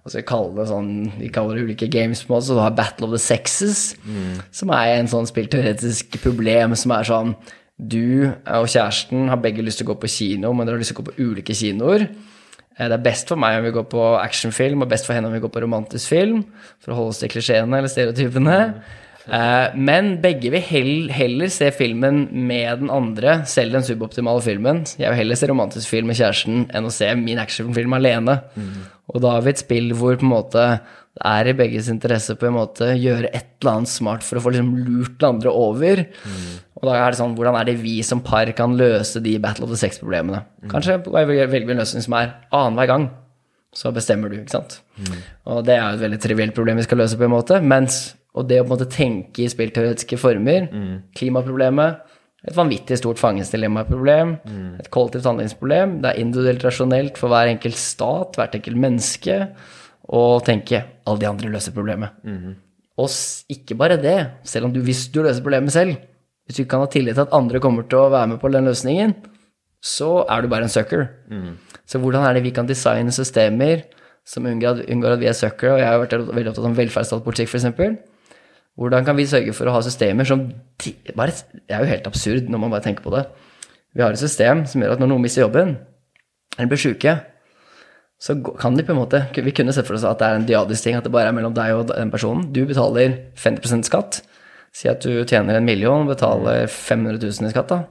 hva 0.02 0.10
skal 0.10 0.24
vi 0.24 0.28
kalle 0.32 0.56
det 0.58 0.64
sånn 0.66 0.94
Vi 1.20 1.28
kaller 1.30 1.60
det 1.60 1.64
ulike 1.68 1.88
games 1.94 2.24
på 2.26 2.32
en 2.32 2.34
måte, 2.34 2.48
så 2.50 2.56
du 2.58 2.64
har 2.64 2.74
Battle 2.74 3.06
of 3.06 3.14
the 3.14 3.22
Sexes, 3.22 3.94
som 4.52 4.74
er 4.74 4.96
en 4.96 5.12
sånn 5.12 5.30
spillteoretisk 5.30 6.18
problem 6.24 6.74
som 6.76 6.96
er 6.98 7.06
sånn 7.06 7.36
Du 7.82 8.28
og 8.30 8.68
kjæresten 8.70 9.28
har 9.32 9.40
begge 9.42 9.64
lyst 9.66 9.80
til 9.82 9.88
å 9.88 9.94
gå 9.96 10.00
på 10.04 10.10
kino, 10.12 10.54
men 10.54 10.68
dere 10.68 10.76
har 10.78 10.84
lyst 10.84 10.94
til 10.94 11.00
å 11.00 11.02
gå 11.02 11.12
på 11.12 11.18
ulike 11.32 11.56
kinoer. 11.58 12.08
Eh, 12.78 12.88
Det 12.88 12.94
er 12.94 13.04
best 13.04 13.28
for 13.28 13.36
meg 13.42 13.58
om 13.58 13.66
vi 13.66 13.72
går 13.72 13.88
på 13.90 14.04
actionfilm, 14.22 14.82
og 14.84 14.90
best 14.90 15.06
for 15.06 15.14
henne 15.14 15.28
om 15.28 15.34
vi 15.34 15.40
går 15.42 15.50
på 15.52 15.62
romantisk 15.64 16.08
film, 16.14 16.44
for 16.80 16.92
å 16.94 16.96
holde 17.00 17.10
oss 17.16 17.20
til 17.20 17.30
klisjeene 17.30 17.78
eller 17.78 17.90
stereotypene. 17.90 18.74
Eh, 19.32 19.76
Men 19.76 20.18
begge 20.22 20.50
vil 20.52 21.10
heller 21.10 21.48
se 21.50 21.72
filmen 21.72 22.28
med 22.32 22.80
den 22.80 22.90
andre, 22.90 23.46
selv 23.46 23.72
den 23.74 23.84
suboptimale 23.84 24.42
filmen. 24.42 24.84
Jeg 24.98 25.10
vil 25.10 25.18
heller 25.18 25.36
se 25.36 25.48
romantisk 25.48 25.88
film 25.90 26.08
med 26.08 26.18
kjæresten 26.18 26.70
enn 26.74 26.86
å 26.86 26.92
se 26.92 27.14
min 27.16 27.38
actionfilm 27.38 27.94
alene. 27.94 28.42
Og 29.14 29.22
da 29.22 29.32
har 29.32 29.42
vi 29.42 29.50
et 29.50 29.58
spill 29.60 29.92
hvor 29.94 30.16
på 30.18 30.24
en 30.24 30.30
måte 30.30 30.80
det 31.12 31.24
er 31.28 31.50
i 31.52 31.56
begges 31.60 31.90
interesse 31.92 32.38
på 32.40 32.48
en 32.48 32.56
måte 32.56 32.88
gjøre 32.96 33.30
et 33.36 33.50
eller 33.60 33.72
annet 33.74 33.92
smart 33.92 34.24
for 34.24 34.40
å 34.40 34.44
få 34.46 34.54
liksom 34.56 34.70
lurt 34.80 35.18
den 35.20 35.28
andre 35.36 35.52
over. 35.52 36.04
Og 36.80 36.88
da 36.88 36.94
er 36.98 37.12
det 37.12 37.20
sånn, 37.20 37.34
hvordan 37.36 37.58
er 37.60 37.68
det 37.68 37.76
vi 37.82 37.98
som 38.08 38.24
par 38.24 38.50
kan 38.58 38.78
løse 38.80 39.20
de 39.24 39.36
Battle 39.44 39.68
of 39.68 39.74
the 39.74 39.80
Sex-problemene? 39.82 40.40
Kanskje 40.72 41.02
velger 41.04 41.52
vi 41.52 41.76
en 41.76 41.84
løsning 41.84 42.06
som 42.08 42.16
er 42.18 42.32
annenhver 42.48 42.90
gang. 42.90 43.10
Så 43.76 43.92
bestemmer 43.96 44.32
du, 44.32 44.40
ikke 44.40 44.56
sant. 44.56 44.80
Og 45.48 45.62
det 45.68 45.76
er 45.76 45.84
jo 45.84 46.00
et 46.00 46.06
veldig 46.06 46.22
trivielt 46.24 46.56
problem 46.56 46.80
vi 46.80 46.88
skal 46.88 47.04
løse 47.04 47.20
på 47.20 47.28
en 47.28 47.36
måte. 47.36 47.60
Mens, 47.64 48.00
og 48.36 48.48
det 48.48 48.62
å 48.62 48.66
på 48.66 48.72
en 48.72 48.78
måte 48.78 48.90
tenke 48.92 49.44
i 49.44 49.52
spillteoretiske 49.52 50.20
former, 50.20 50.72
klimaproblemet, 51.20 52.08
et 52.42 52.56
vanvittig 52.58 52.98
stort 52.98 53.20
fangestilemmaproblem 53.22 54.32
et 54.82 54.88
kollektivt 54.90 55.28
handlingsproblem, 55.30 56.00
det 56.02 56.10
er 56.10 56.22
individuelt 56.24 56.64
rasjonelt 56.66 57.20
for 57.22 57.30
hver 57.30 57.52
enkelt 57.52 57.78
stat, 57.78 58.40
hvert 58.40 58.56
enkelt 58.58 58.82
menneske, 58.82 59.36
å 60.12 60.40
tenke 60.44 60.84
alle 61.08 61.20
de 61.22 61.28
andre 61.30 61.50
løser 61.54 61.74
problemet. 61.76 62.12
Og 63.00 63.08
ikke 63.50 63.78
bare 63.80 63.96
det, 63.98 64.18
selv 64.44 64.68
om 64.68 64.74
du, 64.76 64.82
hvis 64.84 65.06
du 65.14 65.22
løser 65.24 65.42
problemet 65.42 65.72
selv, 65.74 65.96
hvis 66.46 66.58
du 66.58 66.64
ikke 66.64 66.74
kan 66.76 66.84
ha 66.84 66.90
tillit 66.92 67.16
til 67.16 67.24
at 67.24 67.34
andre 67.38 67.62
kommer 67.64 67.86
til 67.88 68.02
å 68.02 68.10
være 68.12 68.34
med 68.34 68.42
på 68.42 68.52
den 68.52 68.68
løsningen, 68.68 69.14
så 69.82 70.26
er 70.30 70.42
du 70.44 70.50
bare 70.52 70.68
en 70.68 70.74
sucker. 70.74 71.08
Så 71.88 71.98
hvordan 72.04 72.26
er 72.28 72.36
det 72.38 72.44
vi 72.44 72.52
kan 72.54 72.68
designe 72.70 73.12
systemer 73.16 73.86
som 74.28 74.46
unngår 74.46 75.16
at 75.16 75.20
vi 75.24 75.30
er 75.32 75.34
suckere, 75.34 75.74
og 75.74 75.80
jeg 75.82 75.88
har 75.88 76.02
vært 76.04 76.14
veldig 76.28 76.52
opptatt 76.52 76.68
av 76.68 76.76
velferdsstatspolitikk 76.78 77.50
f.eks. 77.50 77.96
Hvordan 78.78 79.06
kan 79.08 79.18
vi 79.18 79.26
sørge 79.28 79.54
for 79.54 79.68
å 79.68 79.74
ha 79.74 79.82
systemer 79.84 80.28
som 80.28 80.46
bare, 81.18 81.34
Det 81.34 81.74
er 81.74 81.82
jo 81.82 81.90
helt 81.90 82.06
absurd 82.08 82.50
når 82.50 82.62
man 82.62 82.72
bare 82.72 82.86
tenker 82.86 83.04
på 83.04 83.12
det. 83.16 83.26
Vi 83.96 84.04
har 84.04 84.14
et 84.14 84.22
system 84.22 84.66
som 84.70 84.82
gjør 84.82 84.94
at 84.94 85.02
når 85.02 85.10
noen 85.12 85.26
mister 85.26 85.44
jobben, 85.44 85.74
eller 86.58 86.70
blir 86.72 86.80
sjuke, 86.80 87.18
så 88.22 88.36
kan 88.38 88.76
de 88.78 88.84
på 88.86 88.94
en 88.94 89.00
måte 89.00 89.24
Vi 89.34 89.54
kunne 89.56 89.74
sett 89.74 89.88
for 89.88 89.98
oss 89.98 90.04
at 90.06 90.20
det 90.22 90.28
er 90.28 90.36
en 90.38 90.46
diadisk 90.46 90.86
ting, 90.86 90.98
at 90.98 91.06
det 91.08 91.14
bare 91.14 91.32
er 91.32 91.34
mellom 91.34 91.56
deg 91.58 91.74
og 91.74 91.88
den 91.90 92.12
personen. 92.14 92.52
Du 92.54 92.62
betaler 92.70 93.16
50% 93.42 93.88
skatt. 93.90 94.20
Si 94.72 94.88
at 94.92 95.02
du 95.02 95.24
tjener 95.28 95.58
en 95.58 95.66
million, 95.66 96.06
betaler 96.08 96.70
500 96.70 97.18
000 97.18 97.50
i 97.50 97.52
skatt, 97.52 97.74
da. 97.74 97.82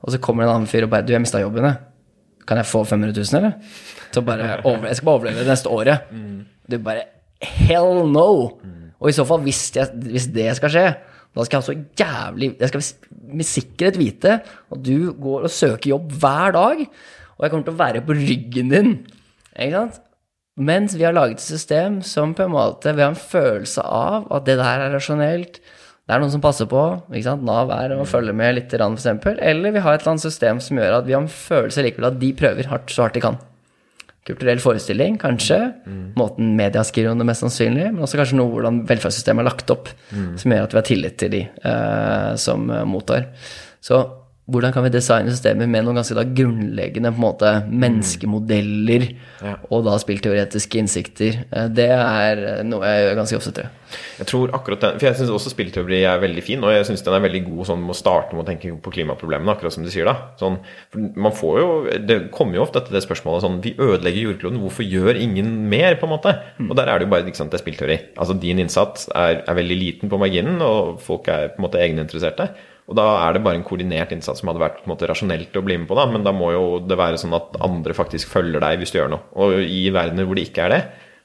Og 0.00 0.14
så 0.14 0.20
kommer 0.22 0.44
det 0.44 0.48
en 0.48 0.60
annen 0.60 0.70
fyr 0.70 0.86
og 0.86 0.92
bare 0.94 1.04
Du, 1.04 1.10
jeg 1.12 1.24
mista 1.24 1.42
jobben, 1.42 1.66
jeg. 1.66 1.82
Kan 2.48 2.60
jeg 2.62 2.70
få 2.70 2.84
500 2.86 3.12
000, 3.18 3.34
eller? 3.40 3.58
Så 4.14 4.22
bare 4.26 4.60
over, 4.64 4.86
Jeg 4.86 4.96
skal 4.96 5.10
bare 5.10 5.18
overleve 5.20 5.42
det 5.42 5.50
neste 5.50 5.74
året. 5.74 6.08
Du 6.70 6.78
bare 6.78 7.04
Hell 7.42 8.06
no! 8.10 8.30
Og 9.00 9.08
i 9.08 9.16
så 9.16 9.24
fall, 9.26 9.42
hvis, 9.42 9.70
jeg, 9.74 9.88
hvis 10.06 10.26
det 10.32 10.50
skal 10.58 10.72
skje, 10.72 10.88
da 11.34 11.44
skal 11.46 11.56
jeg 11.56 11.62
ha 11.62 11.66
så 11.66 11.76
jævlig 12.02 12.48
Jeg 12.60 12.68
skal 12.68 12.82
med 13.30 13.46
sikkerhet 13.48 13.98
vite 13.98 14.32
at 14.44 14.82
du 14.84 15.12
går 15.18 15.46
og 15.46 15.50
søker 15.54 15.92
jobb 15.94 16.12
hver 16.20 16.52
dag, 16.56 16.82
og 17.38 17.44
jeg 17.44 17.50
kommer 17.52 17.66
til 17.68 17.74
å 17.74 17.80
være 17.80 18.02
på 18.04 18.16
ryggen 18.18 18.72
din. 18.74 18.90
Ikke 19.60 19.76
sant? 19.76 20.00
Mens 20.60 20.96
vi 20.98 21.06
har 21.06 21.14
laget 21.16 21.38
et 21.38 21.44
system 21.44 22.00
som 22.04 22.34
på 22.36 22.44
en 22.44 22.52
måte 22.52 22.92
Vi 22.92 23.00
har 23.00 23.12
en 23.14 23.16
følelse 23.16 23.84
av 23.86 24.26
at 24.34 24.48
det 24.48 24.58
der 24.60 24.86
er 24.86 24.92
rasjonelt. 24.92 25.60
Det 25.60 26.16
er 26.16 26.20
noen 26.20 26.32
som 26.32 26.42
passer 26.42 26.66
på. 26.66 26.80
ikke 27.12 27.28
sant? 27.28 27.44
Nav 27.46 27.70
er 27.70 27.94
å 27.94 28.08
følge 28.08 28.34
med 28.34 28.56
litt, 28.56 28.72
eksempel. 28.74 29.38
Eller 29.38 29.70
vi 29.70 29.82
har 29.84 29.94
et 29.94 30.02
eller 30.02 30.16
annet 30.16 30.26
system 30.26 30.58
som 30.60 30.80
gjør 30.80 30.98
at 30.98 31.06
vi 31.06 31.14
har 31.14 31.22
en 31.22 31.30
følelse 31.30 31.84
likevel 31.86 32.08
at 32.10 32.18
de 32.18 32.32
prøver 32.34 32.66
hardt 32.72 32.90
så 32.90 33.06
hardt 33.06 33.14
de 33.14 33.22
kan. 33.22 33.38
Kulturell 34.26 34.60
forestilling, 34.60 35.16
kanskje. 35.22 35.58
Måten 36.18 36.56
media 36.58 36.82
skriver 36.84 37.14
om 37.14 37.22
det, 37.22 37.28
mest 37.30 37.44
sannsynlig. 37.46 37.92
Men 37.94 38.02
også 38.04 38.18
kanskje 38.20 38.40
noe 38.40 38.50
hvordan 38.52 38.82
velferdssystemet 38.90 39.44
er 39.44 39.48
lagt 39.48 39.70
opp, 39.70 39.88
som 40.10 40.52
gjør 40.52 40.66
at 40.66 40.74
vi 40.74 40.80
har 40.82 40.88
tillit 40.90 41.16
til 41.22 41.30
de 41.36 41.44
eh, 41.46 42.32
som 42.42 42.66
mottar. 42.90 43.30
Så 43.80 44.02
hvordan 44.50 44.72
kan 44.74 44.82
vi 44.82 44.90
designe 44.90 45.30
systemer 45.30 45.68
med 45.70 45.84
noen 45.86 46.00
ganske 46.00 46.24
grunnleggende 46.34 47.12
på 47.12 47.20
en 47.20 47.22
måte 47.22 47.50
menneskemodeller 47.70 49.04
og 49.70 49.84
da 49.86 49.96
spillteoretiske 50.00 50.80
innsikter? 50.80 51.36
Eh, 51.52 51.68
Det 51.70 51.86
er 51.90 52.40
eh, 52.56 52.62
noe 52.66 52.86
jeg 52.88 53.04
gjør 53.04 53.18
ganske 53.20 53.38
ofte, 53.38 53.52
tror 53.54 53.66
jeg. 53.68 53.76
Jeg 54.20 54.26
tror 54.30 54.52
akkurat 54.54 54.82
den, 54.84 54.98
for 54.98 55.06
jeg 55.08 55.18
syns 55.18 55.30
også 55.34 55.52
spillteori 55.52 56.00
er 56.06 56.20
veldig 56.22 56.42
fin, 56.46 56.62
og 56.66 56.70
jeg 56.74 56.86
syns 56.88 57.02
den 57.06 57.14
er 57.16 57.24
veldig 57.24 57.42
god 57.48 57.68
sånn 57.70 57.80
med 57.82 57.94
å 57.94 57.98
starte 57.98 58.34
med 58.36 58.44
å 58.44 58.48
tenke 58.50 58.72
på 58.82 58.92
klimaproblemene, 58.94 59.54
akkurat 59.54 59.74
som 59.74 59.86
du 59.86 59.90
sier 59.90 60.06
da. 60.10 60.16
Sånn, 60.40 60.58
for 60.92 61.06
man 61.26 61.34
får 61.36 61.60
jo, 61.60 61.70
Det 62.10 62.18
kommer 62.34 62.58
jo 62.58 62.64
ofte 62.66 62.82
til 62.86 62.94
det 62.96 63.04
spørsmålet 63.04 63.44
sånn 63.44 63.60
Vi 63.64 63.74
ødelegger 63.78 64.30
jordkloden, 64.30 64.60
hvorfor 64.62 64.86
gjør 64.86 65.18
ingen 65.20 65.68
mer? 65.70 65.94
på 66.00 66.06
en 66.06 66.14
måte? 66.16 66.34
Og 66.66 66.74
der 66.78 66.88
er 66.88 66.98
det 66.98 67.06
jo 67.06 67.10
bare 67.14 67.26
ikke 67.26 67.36
sant, 67.40 67.50
det 67.54 67.60
er 67.60 67.64
spillteori. 67.64 67.96
Altså 68.16 68.34
Din 68.40 68.58
innsats 68.62 69.08
er, 69.14 69.42
er 69.46 69.54
veldig 69.58 69.78
liten 69.78 70.10
på 70.12 70.18
marginen, 70.18 70.60
og 70.62 71.00
folk 71.02 71.28
er 71.28 71.50
på 71.54 71.60
en 71.62 71.66
måte 71.66 71.80
egeninteresserte. 71.82 72.50
Og 72.90 72.96
da 72.98 73.06
er 73.22 73.36
det 73.36 73.44
bare 73.44 73.60
en 73.60 73.66
koordinert 73.66 74.10
innsats 74.14 74.42
som 74.42 74.50
hadde 74.50 74.62
vært 74.64 74.82
måte 74.90 75.06
rasjonelt 75.06 75.54
å 75.54 75.62
bli 75.62 75.76
med 75.78 75.86
på, 75.86 75.94
da. 75.94 76.08
Men 76.10 76.26
da 76.26 76.32
må 76.34 76.50
jo 76.50 76.64
det 76.82 76.98
være 76.98 77.20
sånn 77.22 77.36
at 77.38 77.54
andre 77.62 77.94
faktisk 77.94 78.32
følger 78.32 78.62
deg 78.64 78.80
hvis 78.80 78.90
du 78.90 78.98
gjør 78.98 79.12
noe. 79.14 79.22
Og 79.38 79.62
i 79.62 79.84
verdener 79.94 80.26
hvor 80.26 80.38
det 80.38 80.48
ikke 80.48 80.66
er 80.66 80.74
det, 80.74 80.80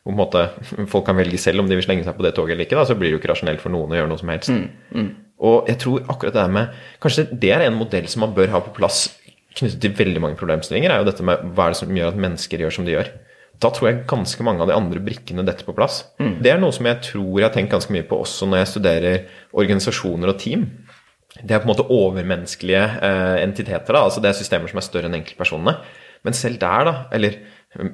hvor 0.05 0.17
måte 0.21 0.45
folk 0.93 1.07
kan 1.09 1.17
velge 1.17 1.41
selv 1.41 1.63
om 1.63 1.69
de 1.71 1.79
vil 1.79 1.87
slenge 1.87 2.05
seg 2.05 2.17
på 2.17 2.25
det 2.25 2.35
toget 2.37 2.53
eller 2.53 2.69
ikke, 2.69 2.77
da, 2.77 2.85
så 2.85 2.97
blir 2.97 3.09
det 3.09 3.17
jo 3.17 3.21
ikke 3.23 3.33
rasjonelt 3.33 3.63
for 3.63 3.73
noen 3.73 3.95
å 3.95 3.99
gjøre 3.99 4.11
noe 4.13 4.21
som 4.21 4.33
helst. 4.33 4.53
Og 5.45 5.69
jeg 5.71 5.81
tror 5.81 6.05
akkurat 6.05 6.31
det 6.31 6.39
der 6.39 6.53
med 6.55 6.77
Kanskje 7.03 7.25
det 7.27 7.49
er 7.51 7.65
en 7.65 7.75
modell 7.75 8.05
som 8.07 8.21
man 8.23 8.35
bør 8.37 8.53
ha 8.53 8.61
på 8.63 8.71
plass 8.77 9.07
knyttet 9.55 9.81
til 9.83 9.95
veldig 9.95 10.21
mange 10.23 10.39
problemstillinger, 10.39 10.91
er 10.91 11.01
jo 11.01 11.07
dette 11.07 11.23
med 11.25 11.43
hva 11.55 11.67
er 11.67 11.73
det 11.73 11.79
som 11.79 11.97
gjør 11.97 12.11
at 12.11 12.21
mennesker 12.25 12.61
gjør 12.61 12.73
som 12.75 12.87
de 12.87 12.91
gjør. 12.91 13.11
Da 13.63 13.69
tror 13.71 13.87
jeg 13.87 14.01
ganske 14.09 14.43
mange 14.43 14.63
av 14.63 14.67
de 14.67 14.75
andre 14.75 14.99
brikkene 14.99 15.45
detter 15.47 15.63
på 15.67 15.75
plass. 15.77 16.01
Det 16.43 16.51
er 16.51 16.59
noe 16.59 16.75
som 16.75 16.87
jeg 16.89 16.99
tror 17.07 17.39
jeg 17.39 17.45
har 17.47 17.53
tenkt 17.55 17.71
ganske 17.71 17.93
mye 17.95 18.03
på 18.07 18.19
også 18.19 18.49
når 18.51 18.61
jeg 18.61 18.71
studerer 18.73 19.21
organisasjoner 19.55 20.33
og 20.33 20.41
team. 20.41 20.65
Det 21.41 21.52
er 21.52 21.60
på 21.60 21.68
en 21.68 21.74
måte 21.74 21.88
overmenneskelige 21.91 22.84
eh, 23.03 23.38
entiteter. 23.44 23.91
da, 23.91 24.06
altså 24.06 24.24
Det 24.24 24.32
er 24.32 24.40
systemer 24.40 24.72
som 24.72 24.80
er 24.80 24.88
større 24.88 25.10
enn 25.10 25.20
enkeltpersonene. 25.20 25.76
Men 26.26 26.34
selv 26.34 26.60
der, 26.62 26.88
da, 26.88 26.94
eller 27.14 27.38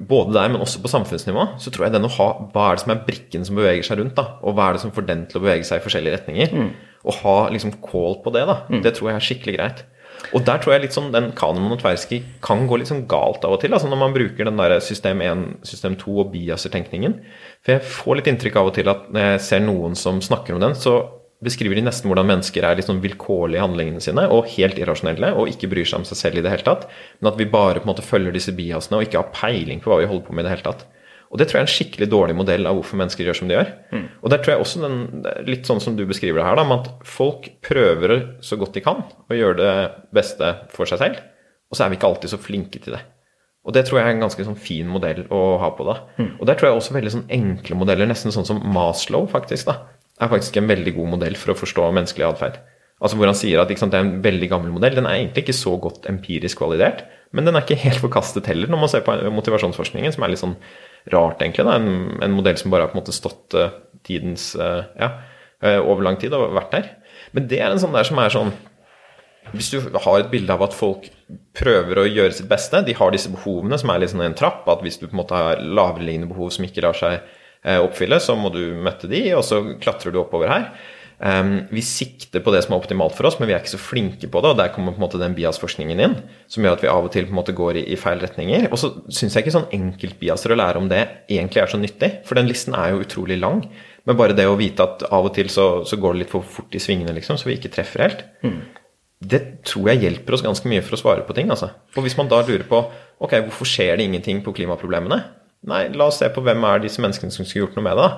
både 0.08 0.36
der, 0.36 0.48
men 0.48 0.62
også 0.62 0.80
på 0.82 0.88
samfunnsnivå, 0.88 1.46
så 1.60 1.70
tror 1.70 1.88
jeg 1.88 1.96
den 1.96 2.06
å 2.06 2.12
ha 2.16 2.28
hva 2.54 2.68
er 2.68 2.78
det 2.78 2.84
som 2.84 2.92
er 2.94 3.02
brikken 3.06 3.44
som 3.44 3.58
beveger 3.58 3.84
seg 3.86 3.98
rundt, 3.98 4.14
da, 4.16 4.38
og 4.40 4.54
hva 4.56 4.68
er 4.68 4.76
det 4.76 4.84
som 4.84 4.92
får 4.94 5.08
den 5.08 5.24
til 5.28 5.40
å 5.40 5.42
bevege 5.42 5.66
seg 5.68 5.80
i 5.80 5.84
forskjellige 5.84 6.20
retninger, 6.20 6.54
og 7.02 7.18
ha 7.24 7.34
liksom 7.50 7.74
call 7.82 8.20
på 8.22 8.32
det, 8.32 8.44
da, 8.48 8.60
det 8.84 8.94
tror 8.96 9.10
jeg 9.10 9.18
er 9.18 9.26
skikkelig 9.26 9.56
greit. 9.58 9.82
Og 10.32 10.44
der 10.46 10.60
tror 10.62 10.76
jeg 10.76 10.84
litt 10.84 10.94
sånn 10.94 11.10
den 11.10 11.32
Kahneman 11.34 11.74
og 11.74 11.80
Tversky 11.82 12.20
kan 12.44 12.62
gå 12.70 12.78
litt 12.78 12.88
sånn 12.92 13.08
galt 13.10 13.42
av 13.44 13.56
og 13.56 13.60
til, 13.64 13.74
altså 13.74 13.90
når 13.90 14.00
man 14.04 14.14
bruker 14.14 14.46
den 14.46 14.60
der 14.60 14.76
system 14.84 15.20
1, 15.24 15.42
system 15.66 15.96
2 15.98 16.14
og 16.22 16.30
biaser-tenkningen. 16.32 17.18
For 17.64 17.74
jeg 17.74 17.90
får 17.96 18.20
litt 18.20 18.30
inntrykk 18.30 18.60
av 18.60 18.70
og 18.70 18.76
til 18.78 18.92
at 18.92 19.10
når 19.10 19.26
jeg 19.32 19.42
ser 19.48 19.64
noen 19.66 19.98
som 19.98 20.22
snakker 20.22 20.54
om 20.54 20.62
den, 20.62 20.78
så 20.78 20.94
beskriver 21.42 21.78
de 21.78 21.84
nesten 21.86 22.10
hvordan 22.10 22.28
mennesker 22.28 22.64
er 22.66 22.80
sånn 22.86 23.02
vilkårlige 23.02 23.58
i 23.58 23.64
handlingene 23.64 24.02
sine, 24.04 24.24
og 24.30 24.48
helt 24.54 24.78
irrasjonelle, 24.78 25.32
og 25.34 25.50
ikke 25.50 25.70
bryr 25.72 25.88
seg 25.88 26.02
om 26.02 26.08
seg 26.08 26.20
selv 26.20 26.40
i 26.40 26.44
det 26.44 26.52
hele 26.52 26.66
tatt. 26.66 26.88
Men 27.20 27.32
at 27.32 27.38
vi 27.40 27.50
bare 27.50 27.80
på 27.80 27.88
en 27.88 27.92
måte 27.92 28.06
følger 28.06 28.34
disse 28.34 28.54
biasene 28.56 29.00
og 29.00 29.06
ikke 29.06 29.20
har 29.20 29.32
peiling 29.34 29.82
på 29.82 29.90
hva 29.90 30.00
vi 30.02 30.10
holder 30.10 30.26
på 30.28 30.36
med 30.36 30.44
i 30.44 30.48
det 30.48 30.54
hele 30.56 30.66
tatt. 30.70 30.84
Og 31.32 31.40
det 31.40 31.46
tror 31.48 31.58
jeg 31.58 31.64
er 31.64 31.68
en 31.70 31.72
skikkelig 31.72 32.08
dårlig 32.12 32.34
modell 32.36 32.68
av 32.68 32.76
hvorfor 32.76 32.98
mennesker 33.00 33.24
gjør 33.24 33.38
som 33.38 33.48
de 33.48 33.56
gjør. 33.56 33.70
Og 34.20 34.32
der 34.34 34.42
tror 34.42 34.52
jeg 34.52 34.64
også 34.66 34.82
den, 34.82 34.98
litt 35.48 35.64
sånn 35.64 35.80
som 35.80 35.96
du 35.96 36.04
beskriver 36.08 36.42
det 36.42 36.44
her, 36.44 36.58
da, 36.60 36.66
med 36.68 36.84
at 36.84 37.06
folk 37.08 37.48
prøver 37.64 38.14
så 38.44 38.58
godt 38.60 38.76
de 38.76 38.82
kan 38.84 39.00
å 39.08 39.38
gjøre 39.38 39.56
det 39.62 39.72
beste 40.12 40.50
for 40.74 40.90
seg 40.90 41.00
selv, 41.00 41.22
og 41.72 41.78
så 41.78 41.86
er 41.86 41.88
vi 41.92 41.96
ikke 41.96 42.10
alltid 42.10 42.34
så 42.34 42.40
flinke 42.42 42.82
til 42.84 42.98
det. 42.98 43.00
Og 43.64 43.72
det 43.72 43.86
tror 43.86 44.00
jeg 44.00 44.10
er 44.10 44.16
en 44.16 44.24
ganske 44.26 44.44
sånn 44.44 44.58
fin 44.58 44.88
modell 44.90 45.22
å 45.32 45.56
ha 45.62 45.70
på 45.72 45.86
da. 45.86 45.96
Og 46.36 46.44
der 46.50 46.58
tror 46.58 46.68
jeg 46.68 46.80
også 46.82 46.96
veldig 46.98 47.12
sånn 47.14 47.28
enkle 47.32 47.78
modeller, 47.80 48.10
nesten 48.10 48.34
sånn 48.34 48.48
som 48.48 48.60
Maslow 48.74 49.24
faktisk, 49.30 49.70
da, 49.70 49.78
er 50.22 50.30
faktisk 50.30 50.58
en 50.60 50.70
veldig 50.70 50.94
god 50.96 51.10
modell 51.16 51.36
for 51.38 51.52
å 51.52 51.58
forstå 51.58 51.88
menneskelig 51.98 52.28
atferd. 52.28 52.60
Altså 53.02 53.18
hvor 53.18 53.26
han 53.26 53.36
sier 53.38 53.58
at 53.58 53.72
sant, 53.74 53.90
det 53.90 53.98
er 53.98 54.06
en 54.06 54.22
veldig 54.22 54.48
gammel 54.52 54.70
modell. 54.74 54.94
Den 54.94 55.08
er 55.10 55.18
egentlig 55.18 55.46
ikke 55.46 55.58
så 55.58 55.74
godt 55.82 56.06
empirisk 56.10 56.62
validert, 56.62 57.02
men 57.34 57.48
den 57.48 57.56
er 57.56 57.64
ikke 57.64 57.80
helt 57.82 58.02
forkastet 58.02 58.46
heller 58.50 58.70
når 58.70 58.82
man 58.84 58.90
ser 58.92 59.02
på 59.06 59.16
motivasjonsforskningen, 59.34 60.14
som 60.14 60.22
er 60.22 60.32
litt 60.32 60.42
sånn 60.42 60.58
rart, 61.10 61.42
egentlig. 61.42 61.66
Da. 61.66 61.78
En, 61.80 62.20
en 62.22 62.36
modell 62.36 62.58
som 62.60 62.70
bare 62.70 62.86
har 62.86 62.92
på 62.92 62.98
en 62.98 63.02
måte 63.02 63.14
stått 63.16 63.56
uh, 63.58 63.72
tidens 64.06 64.52
uh, 64.60 64.84
ja, 65.00 65.14
uh, 65.64 65.80
over 65.80 66.06
lang 66.06 66.20
tid 66.22 66.34
og 66.36 66.52
vært 66.54 66.76
der. 66.76 66.92
Men 67.34 67.48
det 67.50 67.58
er 67.58 67.72
en 67.72 67.82
sånn 67.82 67.96
der 67.96 68.06
som 68.06 68.20
er 68.20 68.32
sånn 68.34 68.52
Hvis 69.56 69.72
du 69.72 69.78
har 69.82 70.20
et 70.20 70.30
bilde 70.30 70.54
av 70.54 70.62
at 70.62 70.74
folk 70.76 71.08
prøver 71.58 71.98
å 71.98 72.06
gjøre 72.06 72.36
sitt 72.36 72.50
beste, 72.50 72.84
de 72.86 72.94
har 72.94 73.10
disse 73.10 73.32
behovene 73.32 73.78
som 73.80 73.90
er 73.90 73.98
litt 73.98 74.12
sånn 74.12 74.22
en 74.22 74.38
trapp, 74.38 74.68
at 74.70 74.84
hvis 74.84 75.00
du 75.00 75.08
på 75.08 75.16
en 75.16 75.22
måte 75.24 75.34
har 75.34 75.64
lavereliggende 75.64 76.30
behov 76.30 76.52
som 76.54 76.68
ikke 76.68 76.84
lar 76.84 76.94
seg 76.94 77.24
oppfylle, 77.62 78.18
så 78.22 78.34
må 78.38 78.50
du 78.54 78.62
møtte 78.82 79.10
de, 79.10 79.22
og 79.36 79.44
så 79.46 79.62
klatrer 79.82 80.14
du 80.14 80.18
oppover 80.22 80.50
her. 80.50 80.66
Vi 81.70 81.82
sikter 81.86 82.42
på 82.42 82.50
det 82.50 82.64
som 82.64 82.74
er 82.74 82.80
optimalt 82.80 83.14
for 83.14 83.28
oss, 83.28 83.36
men 83.38 83.46
vi 83.46 83.54
er 83.54 83.60
ikke 83.62 83.76
så 83.76 83.78
flinke 83.78 84.26
på 84.26 84.40
det. 84.42 84.50
Og 84.50 84.58
der 84.58 84.72
kommer 84.74 84.90
på 84.90 84.98
en 84.98 85.04
måte 85.04 85.20
den 85.20 85.36
bias-forskningen 85.36 86.02
inn, 86.02 86.16
som 86.50 86.66
gjør 86.66 86.74
at 86.74 86.82
vi 86.82 86.90
av 86.90 87.06
og 87.06 87.12
til 87.14 87.28
på 87.28 87.34
en 87.34 87.38
måte 87.38 87.54
går 87.54 87.78
i, 87.84 87.98
feil 88.00 88.18
retninger. 88.24 88.66
Og 88.72 88.80
så 88.82 88.90
syns 89.06 89.36
jeg 89.36 89.44
ikke 89.44 89.54
sånn 89.54 89.70
enkeltbiaser 89.78 90.50
å 90.50 90.58
lære 90.58 90.82
om 90.82 90.90
det 90.90 91.04
egentlig 91.30 91.62
er 91.62 91.70
så 91.70 91.78
nyttig, 91.78 92.10
for 92.26 92.40
den 92.40 92.50
listen 92.50 92.74
er 92.74 92.90
jo 92.90 93.04
utrolig 93.04 93.38
lang. 93.38 93.62
Men 94.08 94.18
bare 94.18 94.34
det 94.34 94.48
å 94.50 94.58
vite 94.58 94.82
at 94.82 95.04
av 95.14 95.28
og 95.28 95.36
til 95.36 95.52
så, 95.52 95.66
så 95.86 95.98
går 96.02 96.16
det 96.16 96.24
litt 96.24 96.32
for 96.34 96.42
fort 96.42 96.74
i 96.74 96.82
svingene, 96.82 97.14
liksom, 97.14 97.38
så 97.38 97.46
vi 97.46 97.54
ikke 97.60 97.70
treffer 97.76 98.02
helt. 98.08 98.24
Mm. 98.42 98.58
Det 99.22 99.40
tror 99.70 99.92
jeg 99.92 100.02
hjelper 100.02 100.34
oss 100.34 100.42
ganske 100.42 100.66
mye 100.66 100.82
for 100.82 100.96
å 100.96 101.00
svare 101.04 101.22
på 101.28 101.36
ting. 101.38 101.54
altså. 101.54 101.70
Og 101.94 102.02
hvis 102.02 102.18
man 102.18 102.26
da 102.32 102.40
lurer 102.42 102.66
på 102.66 102.82
ok, 103.22 103.38
hvorfor 103.46 103.70
skjer 103.70 103.94
det 103.94 104.08
ingenting 104.08 104.42
på 104.42 104.56
klimaproblemene, 104.58 105.20
nei, 105.68 105.86
la 105.94 106.10
oss 106.10 106.20
se 106.22 106.28
på 106.32 106.44
hvem 106.44 106.64
er 106.68 106.84
disse 106.84 107.02
menneskene 107.02 107.34
som 107.34 107.46
skulle 107.46 107.66
gjort 107.66 107.78
noe 107.78 107.86
med 107.86 108.00
det. 108.00 108.10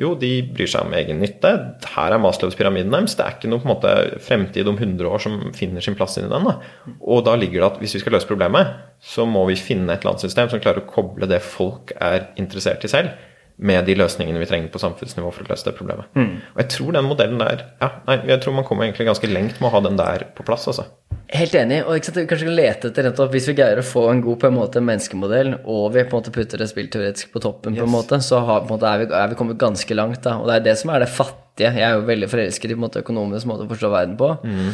Jo, 0.00 0.14
de 0.16 0.30
bryr 0.54 0.70
seg 0.72 0.86
om 0.86 0.94
egen 0.96 1.18
nytte. 1.20 1.50
Her 1.92 2.14
er 2.14 2.20
Maslows 2.22 2.56
pyramiden 2.56 2.94
deres. 2.94 3.12
Det 3.18 3.26
er 3.26 3.34
ikke 3.36 3.50
noe 3.52 3.60
på 3.60 3.68
en 3.68 3.72
måte 3.74 4.20
fremtid 4.24 4.70
om 4.70 4.78
100 4.78 5.10
år 5.10 5.20
som 5.20 5.34
finner 5.56 5.84
sin 5.84 5.98
plass 5.98 6.16
inni 6.16 6.30
den. 6.32 6.48
Da. 6.48 6.94
Og 7.04 7.20
da 7.26 7.34
ligger 7.36 7.60
det 7.60 7.68
at 7.68 7.82
hvis 7.82 7.98
vi 7.98 8.00
skal 8.00 8.16
løse 8.16 8.30
problemet, 8.30 8.72
så 9.04 9.26
må 9.28 9.44
vi 9.50 9.58
finne 9.60 9.92
et 9.92 10.00
eller 10.00 10.14
annet 10.14 10.24
system 10.24 10.48
som 10.48 10.62
klarer 10.64 10.80
å 10.80 10.88
koble 10.88 11.28
det 11.28 11.42
folk 11.44 11.92
er 11.98 12.30
interessert 12.40 12.86
i 12.88 12.92
selv, 12.92 13.12
med 13.62 13.86
de 13.86 13.94
løsningene 13.98 14.42
vi 14.42 14.48
trenger 14.50 14.72
på 14.72 14.80
samfunnsnivå 14.82 15.30
for 15.32 15.44
å 15.44 15.52
løse 15.52 15.68
det 15.68 15.76
problemet. 15.78 16.10
Mm. 16.18 16.34
Og 16.54 16.60
jeg 16.64 16.70
tror 16.74 16.96
den 16.96 17.08
modellen 17.08 17.42
der 17.42 17.64
ja, 17.82 17.92
nei, 18.08 18.18
jeg 18.32 18.42
tror 18.42 18.56
man 18.58 18.66
kommer 18.68 18.86
egentlig 18.86 19.08
ganske 19.08 19.30
lengt 19.30 19.60
med 19.60 19.70
å 19.70 19.74
ha 19.76 19.82
den 19.86 19.98
der 20.00 20.26
på 20.36 20.46
plass. 20.46 20.66
altså. 20.70 20.88
Helt 21.32 21.54
enig. 21.56 21.78
og 21.86 21.96
ikke 21.96 22.10
sant, 22.10 22.18
Kanskje 22.28 22.48
kan 22.48 22.56
lete 22.58 22.88
etter 22.90 23.06
nettopp, 23.08 23.30
Hvis 23.32 23.46
vi 23.48 23.56
greier 23.56 23.80
å 23.80 23.86
få 23.86 24.04
en 24.10 24.22
god 24.24 24.40
på 24.42 24.48
en 24.50 24.56
måte 24.58 24.82
menneskemodell, 24.84 25.54
og 25.64 25.94
vi 25.94 26.04
på 26.04 26.16
en 26.16 26.20
måte 26.20 26.34
putter 26.34 26.60
det 26.60 26.68
spillteoretisk 26.68 27.32
på 27.32 27.40
toppen, 27.44 27.76
på 27.78 27.86
en 27.86 27.94
måte, 27.94 28.18
så 28.24 28.42
har, 28.44 28.66
på 28.66 28.68
en 28.68 28.74
måte, 28.76 28.90
er, 28.90 29.04
vi, 29.04 29.08
er, 29.16 29.30
vi, 29.30 29.38
kommet 29.38 29.60
ganske 29.60 29.96
langt. 29.96 30.20
da, 30.26 30.36
og 30.40 30.50
Det 30.50 30.58
er 30.58 30.66
det 30.68 30.76
som 30.82 30.92
er 30.92 31.04
det 31.04 31.12
fattige. 31.12 31.72
Jeg 31.72 31.86
er 31.86 31.96
jo 31.96 32.04
veldig 32.10 32.28
forelsket 32.32 32.68
i 32.68 32.76
på 32.76 32.80
en 32.80 32.84
måte, 32.84 33.04
økonomisk 33.06 33.48
måte 33.48 33.64
å 33.64 33.72
forstå 33.72 33.92
verden 33.94 34.18
på. 34.20 34.34
Mm. 34.44 34.68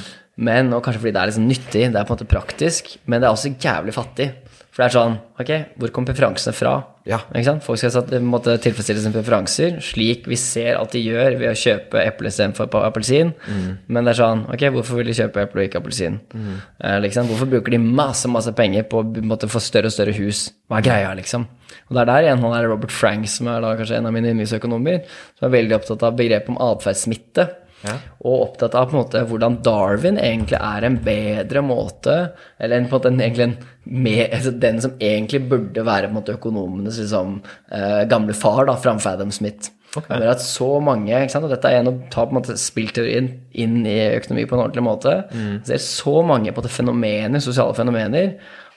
Men, 0.49 0.73
og 0.75 0.83
Kanskje 0.87 1.05
fordi 1.05 1.15
det 1.15 1.23
er 1.23 1.31
liksom 1.31 1.49
nyttig, 1.51 1.87
det 1.93 2.01
er 2.01 2.09
på 2.09 2.15
en 2.15 2.19
måte 2.19 2.31
praktisk, 2.31 2.93
men 3.07 3.21
det 3.21 3.29
er 3.29 3.39
også 3.39 3.55
jævlig 3.55 3.95
fattig. 3.95 4.33
For 4.79 4.85
det 4.85 4.93
er 4.93 4.95
sånn 4.95 5.15
Ok, 5.43 5.49
hvor 5.83 5.91
kom 5.91 6.05
preferansene 6.07 6.55
fra? 6.55 6.73
Ja. 7.09 7.17
Ikke 7.33 7.49
sant? 7.49 7.65
Folk 7.67 7.81
skal 7.81 7.91
satt, 7.91 8.13
måtte 8.23 8.55
tilfredsstille 8.63 9.01
sine 9.03 9.15
preferanser, 9.17 9.81
slik 9.83 10.29
vi 10.31 10.39
ser 10.39 10.79
at 10.79 10.93
de 10.95 11.01
gjør 11.03 11.35
ved 11.41 11.51
å 11.51 11.57
kjøpe 11.59 11.99
eple 12.05 12.31
istedenfor 12.31 12.71
appelsin. 12.87 13.33
Mm. 13.49 13.69
Men 13.91 14.07
det 14.07 14.13
er 14.13 14.21
sånn 14.21 14.45
Ok, 14.55 14.69
hvorfor 14.77 15.01
vil 15.01 15.11
de 15.11 15.17
kjøpe 15.19 15.43
eple 15.43 15.65
og 15.65 15.67
ikke 15.67 15.83
appelsin? 15.83 16.21
Mm. 16.31 16.57
Eh, 16.79 16.99
liksom? 17.09 17.27
Hvorfor 17.33 17.51
bruker 17.51 17.75
de 17.75 17.83
masse 17.83 18.31
masse 18.31 18.55
penger 18.55 18.87
på 18.87 19.03
å 19.03 19.39
få 19.51 19.63
større 19.65 19.91
og 19.91 19.97
større 19.97 20.15
hus? 20.15 20.45
Hva 20.71 20.79
er 20.79 20.87
greia, 20.93 21.11
liksom? 21.19 21.49
Og 21.89 21.97
det 21.97 22.05
er 22.05 22.11
der 22.13 22.29
igjen 22.29 22.45
han 22.47 22.55
er 22.55 22.71
Robert 22.71 22.95
Frank, 22.95 23.27
som 23.33 23.51
er 23.51 23.65
da 23.65 23.75
kanskje 23.81 23.99
en 23.99 24.07
av 24.07 24.15
mine 24.15 24.31
yndlingsøkonomer, 24.31 25.03
som 25.41 25.49
er 25.49 25.57
veldig 25.57 25.79
opptatt 25.81 26.07
av 26.07 26.19
begrepet 26.21 26.55
om 26.55 26.61
atferdssmitte. 26.69 27.49
Ja. 27.87 27.95
Og 28.27 28.45
opptatt 28.49 28.75
av 28.75 28.89
på 28.89 28.97
en 28.97 29.03
måte 29.05 29.23
hvordan 29.31 29.61
Darwin 29.63 30.19
egentlig 30.19 30.59
er 30.59 30.83
en 30.83 30.97
bedre 31.05 31.61
måte 31.63 32.15
Eller 32.59 32.89
på 32.91 32.99
en 32.99 33.15
måte 33.15 33.45
en 33.47 33.53
med, 33.89 34.25
altså 34.35 34.51
den 34.51 34.81
som 34.83 34.97
egentlig 35.01 35.45
burde 35.49 35.85
være 35.87 36.09
på 36.09 36.13
en 36.13 36.19
måte 36.19 36.35
økonomenes 36.35 36.99
liksom, 37.01 37.39
eh, 37.73 38.03
gamle 38.11 38.35
far, 38.37 38.67
da, 38.69 38.75
framfor 38.77 39.15
Adam 39.15 39.31
Smith. 39.33 39.71
Okay. 39.97 40.27
at 40.29 40.43
så 40.45 40.81
mange, 40.85 41.17
og 41.17 41.49
Dette 41.49 41.71
er 41.71 41.81
en 41.81 41.89
å 41.89 41.95
ta 42.13 42.27
på 42.27 42.35
en 42.35 42.37
måte 42.43 42.59
spillteorien 42.61 43.31
inn 43.57 43.81
i 43.89 43.97
økonomi 44.19 44.45
på 44.45 44.59
en 44.59 44.67
ordentlig 44.67 44.85
måte. 44.85 45.15
Mm. 45.33 45.65
Ser 45.65 45.81
så 45.81 46.21
mange 46.27 46.53
på 46.53 46.65
det 46.65 46.73
fenomener, 46.75 47.41
sosiale 47.41 47.73
fenomener 47.75 48.35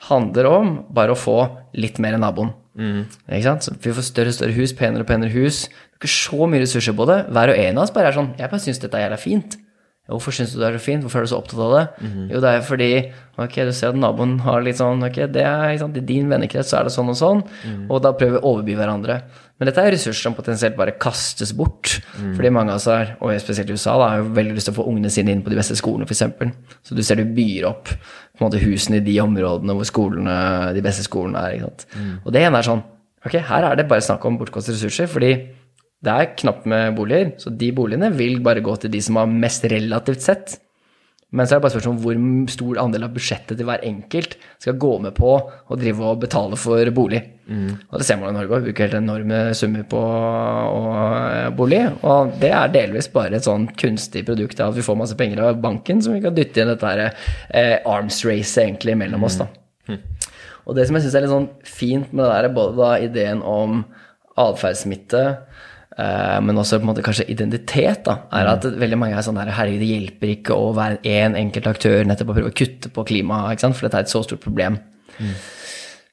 handler 0.08 0.48
om 0.50 0.74
bare 0.90 1.14
å 1.14 1.20
få 1.20 1.38
litt 1.78 2.00
mer 2.02 2.16
enn 2.16 2.24
naboen. 2.24 2.54
Mm. 2.80 3.04
Ikke 3.28 3.44
sant? 3.50 3.68
Så 3.68 3.76
vi 3.76 3.94
får 3.94 4.08
større 4.08 4.32
og 4.32 4.38
større 4.38 4.56
hus, 4.56 4.74
penere 4.78 5.04
og 5.04 5.12
penere 5.12 5.34
hus. 5.36 5.66
Ikke 6.02 6.10
så 6.10 6.48
mye 6.50 6.64
ressurser 6.64 6.96
på 6.98 7.06
det. 7.06 7.20
Hver 7.30 7.54
og 7.54 7.60
en 7.62 7.78
av 7.78 7.86
oss 7.86 7.94
bare 7.94 8.10
er 8.10 8.18
sånn 8.18 8.34
Jeg 8.40 8.50
bare 8.50 8.64
syns 8.64 8.82
dette 8.82 8.98
er 8.98 9.06
jævla 9.06 9.22
fint. 9.22 9.60
Hvorfor 10.12 10.34
syns 10.36 10.52
du 10.52 10.58
det 10.60 10.66
er 10.68 10.76
så 10.76 10.82
fint? 10.84 11.06
Hvorfor 11.06 11.22
er 11.22 11.28
du 11.28 11.30
så 11.32 11.38
opptatt 11.40 11.62
av 11.62 11.74
det? 11.76 11.84
Mm 12.02 12.32
Jo, 12.34 12.40
det 12.44 12.50
er 12.50 12.64
fordi 12.66 12.90
ok, 13.42 13.56
du 13.68 13.72
ser 13.76 13.94
at 13.94 14.00
naboen 14.00 14.34
har 14.44 14.64
litt 14.66 14.80
sånn 14.80 15.06
ok, 15.08 15.20
det 15.32 15.46
er, 15.46 15.78
sant, 15.80 15.96
I 15.98 16.04
din 16.06 16.28
vennekrets 16.30 16.74
så 16.74 16.80
er 16.80 16.88
det 16.88 16.94
sånn 16.94 17.10
og 17.14 17.18
sånn, 17.18 17.40
mm. 17.42 17.86
og 17.90 18.02
da 18.04 18.12
prøver 18.18 18.36
vi 18.36 18.42
å 18.42 18.52
overby 18.52 18.76
hverandre. 18.78 19.16
Men 19.58 19.70
dette 19.70 19.82
er 19.82 19.94
ressurser 19.96 20.26
som 20.28 20.36
potensielt 20.38 20.78
bare 20.78 20.94
kastes 21.02 21.54
bort. 21.58 21.96
Mm. 22.18 22.36
Fordi 22.38 22.52
mange 22.54 22.74
av 22.74 22.82
oss 22.82 22.88
er, 22.92 23.16
og 23.22 23.34
spesielt 23.42 23.70
i 23.70 23.78
USA, 23.78 23.96
da, 23.98 24.10
har 24.12 24.22
jo 24.22 24.32
veldig 24.38 24.56
lyst 24.58 24.70
til 24.70 24.76
å 24.76 24.80
få 24.80 24.88
ungene 24.92 25.14
sine 25.14 25.34
inn 25.34 25.44
på 25.46 25.54
de 25.54 25.60
beste 25.60 25.78
skolene, 25.80 26.06
f.eks. 26.10 26.24
Så 26.86 26.98
du 26.98 27.04
ser 27.06 27.22
du 27.22 27.26
byr 27.38 27.70
opp 27.70 27.90
på 27.92 28.42
en 28.42 28.48
måte 28.48 28.62
husene 28.62 29.00
i 29.00 29.06
de 29.06 29.20
områdene 29.22 29.78
hvor 29.78 29.90
skolene, 29.90 30.36
de 30.78 30.86
beste 30.86 31.06
skolene 31.06 31.46
er. 31.46 31.66
Mm. 31.94 32.14
Og 32.26 32.34
det 32.36 32.46
ene 32.48 32.62
er 32.62 32.70
sånn 32.72 32.84
Ok, 33.22 33.36
her 33.46 33.68
er 33.68 33.76
det 33.78 33.84
bare 33.86 34.02
snakk 34.02 34.24
om 34.26 34.40
bortkastede 34.40 34.80
ressurser. 34.80 35.06
fordi 35.06 35.36
det 36.02 36.18
er 36.18 36.34
knapt 36.34 36.66
med 36.70 36.96
boliger, 36.98 37.36
så 37.38 37.54
de 37.54 37.70
boligene 37.78 38.10
vil 38.16 38.40
bare 38.42 38.64
gå 38.66 38.74
til 38.82 38.92
de 38.94 39.02
som 39.06 39.20
har 39.22 39.30
mest 39.30 39.68
relativt 39.70 40.26
sett. 40.26 40.58
Men 41.32 41.48
så 41.48 41.56
er 41.56 41.60
det 41.60 41.64
bare 41.64 41.72
spørsmål 41.78 41.94
om 41.94 42.00
hvor 42.04 42.48
stor 42.52 42.80
andel 42.82 43.06
av 43.06 43.14
budsjettet 43.16 43.56
til 43.56 43.68
hver 43.68 43.86
enkelt 43.88 44.34
skal 44.60 44.80
gå 44.82 44.90
med 45.06 45.14
på 45.16 45.30
å 45.32 45.78
drive 45.80 46.10
og 46.10 46.24
betale 46.26 46.58
for 46.60 46.90
bolig. 46.92 47.22
Mm. 47.48 47.70
Og 47.88 48.02
det 48.02 48.08
ser 48.08 48.18
man 48.20 48.34
i 48.34 48.36
Norge 48.36 48.58
òg, 48.58 48.66
bruker 48.66 48.90
helt 48.90 48.98
enorme 49.00 49.40
summer 49.56 49.86
på 49.94 50.02
bolig. 51.56 51.80
Og 52.02 52.34
det 52.42 52.52
er 52.58 52.74
delvis 52.74 53.08
bare 53.14 53.40
et 53.40 53.48
sånn 53.48 53.70
kunstig 53.80 54.26
produkt 54.28 54.60
av 54.60 54.74
at 54.74 54.82
vi 54.82 54.86
får 54.90 55.00
masse 55.00 55.16
penger 55.20 55.40
av 55.46 55.62
banken 55.64 56.04
som 56.04 56.18
vi 56.18 56.24
kan 56.26 56.36
dytte 56.36 56.66
inn 56.66 56.74
dette 56.74 56.92
her, 56.92 57.16
eh, 57.48 57.78
arms 57.86 58.26
race 58.28 58.58
egentlig 58.60 58.98
mellom 59.00 59.24
oss. 59.30 59.40
da. 59.40 59.48
Mm. 59.88 60.02
Og 60.66 60.76
det 60.76 60.88
som 60.88 60.98
jeg 60.98 61.06
syns 61.06 61.16
er 61.16 61.28
litt 61.28 61.36
sånn 61.38 61.50
fint 61.64 62.12
med 62.12 62.26
det 62.26 62.34
der, 62.34 62.56
både 62.58 62.76
da 62.82 62.92
ideen 63.08 63.46
om 63.46 63.86
atferdssmitte 64.36 65.24
Eh, 65.24 65.51
men 66.44 66.58
også 66.58 66.80
på 66.80 66.86
en 66.86 66.92
måte 66.92 67.04
kanskje 67.06 67.28
identitet, 67.32 68.04
da, 68.08 68.18
er 68.38 68.52
at 68.54 68.66
veldig 68.66 69.00
mange 69.00 69.18
er 69.18 69.26
sånn 69.26 69.40
der 69.40 69.52
Herregud, 69.56 69.82
det 69.84 69.90
hjelper 69.90 70.36
ikke 70.36 70.58
å 70.58 70.70
være 70.78 71.02
én 71.04 71.32
en 71.32 71.40
enkelt 71.46 71.72
aktør 71.72 72.06
nettopp 72.08 72.32
å 72.34 72.38
prøve 72.38 72.54
å 72.54 72.58
kutte 72.58 72.92
på 72.94 73.06
klimaet, 73.10 73.66
for 73.72 73.88
dette 73.88 74.00
er 74.00 74.08
et 74.08 74.14
så 74.14 74.24
stort 74.26 74.44
problem. 74.44 74.80
Mm. 75.18 75.34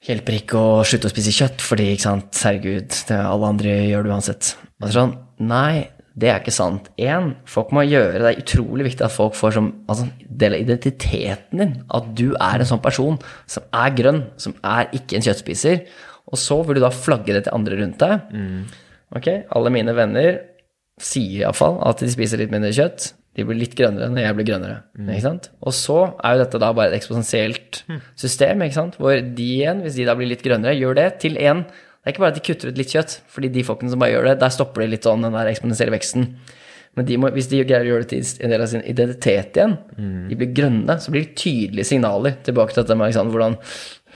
Hjelper 0.08 0.38
ikke 0.38 0.58
å 0.60 0.82
slutte 0.88 1.10
å 1.10 1.12
spise 1.12 1.34
kjøtt, 1.34 1.62
fordi 1.64 1.92
ikke 1.92 2.06
sant, 2.06 2.42
herregud, 2.46 2.98
det 3.10 3.20
alle 3.20 3.52
andre 3.54 3.78
gjør 3.90 4.06
det 4.06 4.12
uansett. 4.16 4.52
Og 4.82 4.92
sånn, 4.94 5.16
Nei, 5.38 5.86
det 6.18 6.30
er 6.32 6.40
ikke 6.40 6.54
sant. 6.54 6.88
Én, 6.98 7.30
folk 7.46 7.70
må 7.74 7.84
gjøre 7.86 8.18
Det 8.24 8.30
er 8.32 8.40
utrolig 8.42 8.88
viktig 8.88 9.04
at 9.06 9.14
folk 9.14 9.36
får 9.38 9.54
som 9.54 9.68
altså, 9.90 10.08
del 10.40 10.56
av 10.56 10.64
identiteten 10.64 11.62
din. 11.62 11.76
At 11.94 12.08
du 12.18 12.32
er 12.32 12.58
en 12.58 12.70
sånn 12.72 12.82
person 12.82 13.20
som 13.46 13.66
er 13.70 13.94
grønn, 13.94 14.24
som 14.40 14.56
er 14.66 14.90
ikke 14.98 15.18
en 15.18 15.26
kjøttspiser. 15.28 15.84
Og 16.28 16.40
så 16.40 16.58
vil 16.66 16.78
du 16.78 16.84
da 16.84 16.90
flagge 16.94 17.36
det 17.36 17.44
til 17.46 17.54
andre 17.54 17.78
rundt 17.78 18.02
deg. 18.02 18.32
Mm. 18.34 18.87
Ok, 19.16 19.28
alle 19.56 19.72
mine 19.72 19.94
venner 19.96 20.42
sier 21.00 21.44
iallfall 21.44 21.78
at 21.86 22.02
de 22.02 22.10
spiser 22.12 22.40
litt 22.42 22.52
mindre 22.52 22.74
kjøtt. 22.74 23.12
De 23.38 23.44
blir 23.46 23.60
litt 23.60 23.76
grønnere 23.78 24.10
når 24.10 24.24
jeg 24.24 24.36
blir 24.38 24.48
grønnere. 24.48 24.78
Mm. 24.98 25.10
ikke 25.14 25.26
sant? 25.28 25.50
Og 25.62 25.74
så 25.76 25.98
er 26.26 26.34
jo 26.34 26.42
dette 26.42 26.60
da 26.62 26.72
bare 26.74 26.90
et 26.90 26.98
eksponentielt 26.98 27.82
mm. 27.86 28.00
system, 28.18 28.64
ikke 28.66 28.78
sant? 28.80 28.98
hvor 28.98 29.14
de 29.14 29.50
igjen, 29.60 29.84
hvis 29.84 29.98
de 29.98 30.08
da 30.08 30.16
blir 30.18 30.30
litt 30.32 30.42
grønnere, 30.44 30.74
gjør 30.78 30.98
det 30.98 31.08
til 31.22 31.38
én 31.38 31.62
Det 31.68 32.10
er 32.10 32.14
ikke 32.14 32.24
bare 32.24 32.32
at 32.34 32.38
de 32.38 32.46
kutter 32.46 32.70
ut 32.70 32.78
litt 32.78 32.94
kjøtt, 32.94 33.18
fordi 33.28 33.50
de 33.52 33.66
folkene 33.66 33.92
som 33.92 34.00
bare 34.00 34.14
gjør 34.14 34.30
det, 34.30 34.38
der 34.40 34.54
stopper 34.54 34.82
de 34.82 34.92
litt 34.94 35.06
sånn 35.06 35.26
den 35.26 35.34
der 35.36 35.50
eksponentielle 35.50 35.92
veksten. 35.92 36.30
Men 36.96 37.06
de 37.06 37.18
må, 37.20 37.28
hvis 37.34 37.50
de 37.50 37.60
greier 37.62 37.84
å 37.84 37.90
gjøre 37.92 38.06
det 38.06 38.10
til 38.10 38.46
en 38.46 38.54
del 38.54 38.64
av 38.64 38.70
sin 38.70 38.84
identitet 38.90 39.58
igjen, 39.58 39.74
mm. 39.98 40.22
de 40.30 40.38
blir 40.40 40.54
grønne, 40.56 40.96
så 40.98 41.12
blir 41.14 41.26
det 41.26 41.36
tydelige 41.38 41.86
signaler 41.92 42.38
tilbake 42.46 42.74
til 42.74 42.82
dette 42.82 42.96
med 42.98 43.14
hvordan 43.14 43.58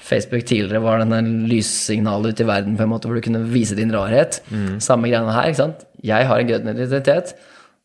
Facebook 0.03 0.45
tidligere 0.49 0.83
var 0.83 1.03
denne 1.03 1.21
lyssignalet 1.51 2.35
ute 2.35 2.45
i 2.45 2.49
verden 2.49 2.77
på 2.79 2.85
en 2.85 2.91
måte 2.91 3.09
hvor 3.09 3.19
du 3.19 3.25
kunne 3.25 3.45
vise 3.53 3.77
din 3.79 3.93
rarhet. 3.95 4.41
Mm. 4.51 4.81
Samme 4.83 5.11
greiene 5.11 5.35
her. 5.35 5.51
ikke 5.51 5.63
sant? 5.63 5.85
Jeg 6.03 6.27
har 6.27 6.43
en 6.43 6.49
grønn 6.49 6.73
identitet, 6.73 7.37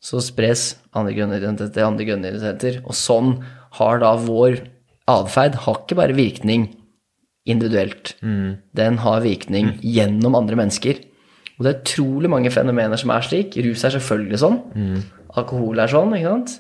så 0.02 0.22
spres 0.24 0.72
andre 0.98 1.14
grønne 1.18 1.38
identiteter, 1.38 1.86
andre 1.86 2.08
grønne 2.08 2.32
identiteter. 2.32 2.82
Og 2.86 2.98
sånn 2.98 3.36
har 3.78 4.02
da 4.02 4.16
vår 4.22 4.64
atferd 5.08 5.62
har 5.64 5.82
ikke 5.84 6.00
bare 6.00 6.18
virkning 6.18 6.72
individuelt. 7.48 8.16
Mm. 8.22 8.58
Den 8.76 8.98
har 9.06 9.24
virkning 9.24 9.76
mm. 9.76 9.84
gjennom 9.86 10.36
andre 10.40 10.58
mennesker. 10.60 11.00
Og 11.58 11.66
det 11.66 11.72
er 11.72 11.82
utrolig 11.82 12.30
mange 12.32 12.52
fenomener 12.54 13.00
som 13.00 13.14
er 13.14 13.26
slik. 13.26 13.58
Rus 13.66 13.86
er 13.88 13.96
selvfølgelig 13.96 14.42
sånn. 14.42 14.58
Mm. 14.78 14.98
Alkohol 15.38 15.80
er 15.82 15.94
sånn. 15.94 16.18
ikke 16.18 16.34
sant? 16.34 16.58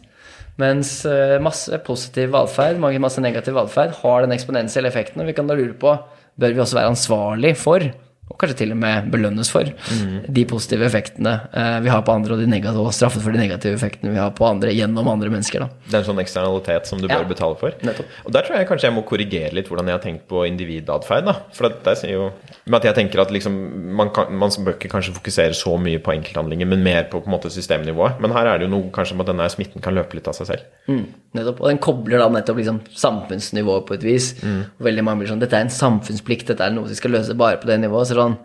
Mens 0.57 0.91
eh, 1.05 1.37
masse 1.43 1.77
positiv 1.85 2.31
valgferd, 2.33 2.79
masse 2.81 3.21
negativ 3.21 3.57
valgferd, 3.57 3.99
har 4.01 4.25
den 4.25 4.33
eksponentielle 4.33 4.89
effekten. 4.89 5.21
Og 5.21 5.29
vi 5.29 5.35
kan 5.37 5.49
da 5.49 5.57
lure 5.57 5.77
på 5.77 5.93
bør 6.37 6.53
vi 6.53 6.61
også 6.61 6.77
være 6.77 6.93
ansvarlig 6.93 7.55
for 7.57 7.85
og 8.27 8.35
kanskje 8.41 8.57
til 8.59 8.73
og 8.75 8.79
med 8.81 9.07
belønnes 9.11 9.49
for 9.51 9.67
mm. 9.67 10.27
de 10.35 10.43
positive 10.49 10.83
effektene 10.87 11.33
eh, 11.47 11.77
vi 11.85 11.91
har 11.91 12.01
på 12.05 12.11
andre, 12.11 12.35
og, 12.35 12.41
de 12.43 12.49
negative, 12.51 12.83
og 12.83 12.95
straffet 12.95 13.23
for 13.23 13.31
de 13.31 13.39
negative 13.39 13.77
effektene 13.77 14.11
vi 14.11 14.19
har 14.19 14.33
på 14.35 14.45
andre 14.47 14.73
gjennom 14.75 15.07
andre 15.07 15.31
mennesker. 15.31 15.63
Da. 15.63 15.85
Det 15.87 15.95
er 15.95 16.03
en 16.03 16.09
sånn 16.09 16.19
eksternalitet 16.23 16.89
som 16.89 16.99
du 16.99 17.07
ja. 17.07 17.15
bør 17.15 17.29
betale 17.31 17.57
for. 17.59 17.77
Nettopp. 17.87 18.17
Og 18.27 18.35
der 18.35 18.47
tror 18.47 18.59
jeg 18.59 18.69
kanskje 18.69 18.89
jeg 18.89 18.95
må 18.97 19.05
korrigere 19.07 19.53
litt 19.55 19.71
hvordan 19.71 19.87
jeg 19.87 19.97
har 19.97 20.03
tenkt 20.03 20.25
på 20.27 20.43
individatferd. 20.49 21.31
For 21.55 21.71
det 21.71 21.95
sier 22.01 22.17
jo 22.17 22.25
med 22.67 22.79
at 22.81 22.89
jeg 22.89 22.97
tenker 22.99 23.23
at 23.23 23.31
liksom, 23.31 23.55
man, 23.95 24.11
kan, 24.15 24.33
man, 24.35 24.51
bør 24.65 24.75
ikke 24.75 24.91
kanskje 24.91 25.15
fokusere 25.15 25.55
så 25.55 25.77
mye 25.79 26.01
på 26.03 26.11
enkelthandlinger, 26.17 26.67
men 26.67 26.83
mer 26.83 27.07
på, 27.07 27.21
på 27.23 27.31
en 27.31 27.37
måte 27.37 27.51
systemnivået. 27.53 28.19
Men 28.23 28.35
her 28.35 28.51
er 28.51 28.59
det 28.59 28.67
jo 28.67 28.73
noe 28.75 28.91
kanskje 28.93 29.15
med 29.15 29.27
at 29.27 29.31
denne 29.31 29.47
smitten 29.53 29.83
kan 29.83 29.95
løpe 29.95 30.19
litt 30.19 30.27
av 30.27 30.35
seg 30.35 30.51
selv. 30.51 30.67
Mm. 30.91 31.05
Nettopp. 31.37 31.63
Og 31.63 31.71
den 31.71 31.81
kobler 31.83 32.21
da 32.21 32.27
nettopp 32.33 32.59
liksom 32.59 32.83
samfunnsnivået 32.97 33.87
på 33.87 33.95
et 33.97 34.05
vis. 34.05 34.29
Mm. 34.43 34.61
Veldig 34.83 35.07
mange 35.07 35.23
blir 35.23 35.31
sånn 35.31 35.41
Dette 35.43 35.55
er 35.59 35.67
en 35.67 35.73
samfunnsplikt, 35.73 36.49
dette 36.51 36.65
er 36.65 36.75
noe 36.75 36.89
vi 36.89 36.97
skal 36.97 37.13
løse 37.15 37.35
bare 37.37 37.59
på 37.61 37.69
det 37.69 37.79
nivået. 37.83 38.09
Så 38.17 38.23
sånn, 38.25 38.37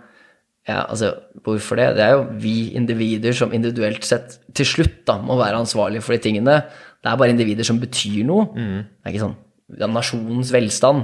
Ja, 0.69 0.85
altså, 0.86 1.09
hvorfor 1.43 1.74
det? 1.81 1.89
Det 1.97 2.03
er 2.05 2.12
jo 2.15 2.20
vi 2.39 2.70
individer 2.78 3.35
som 3.35 3.51
individuelt 3.57 4.05
sett 4.07 4.36
til 4.55 4.69
slutt 4.69 5.01
da, 5.09 5.16
må 5.19 5.35
være 5.40 5.59
ansvarlige 5.59 6.05
for 6.07 6.15
de 6.15 6.20
tingene. 6.23 6.61
Det 7.03 7.11
er 7.11 7.16
bare 7.19 7.32
individer 7.35 7.66
som 7.66 7.81
betyr 7.82 8.20
noe. 8.28 8.44
Det 8.55 9.09
er 9.09 9.11
ikke 9.16 9.24
sånn 9.24 9.35
ja, 9.81 9.89
nasjonens 9.90 10.53
velstand. 10.55 11.03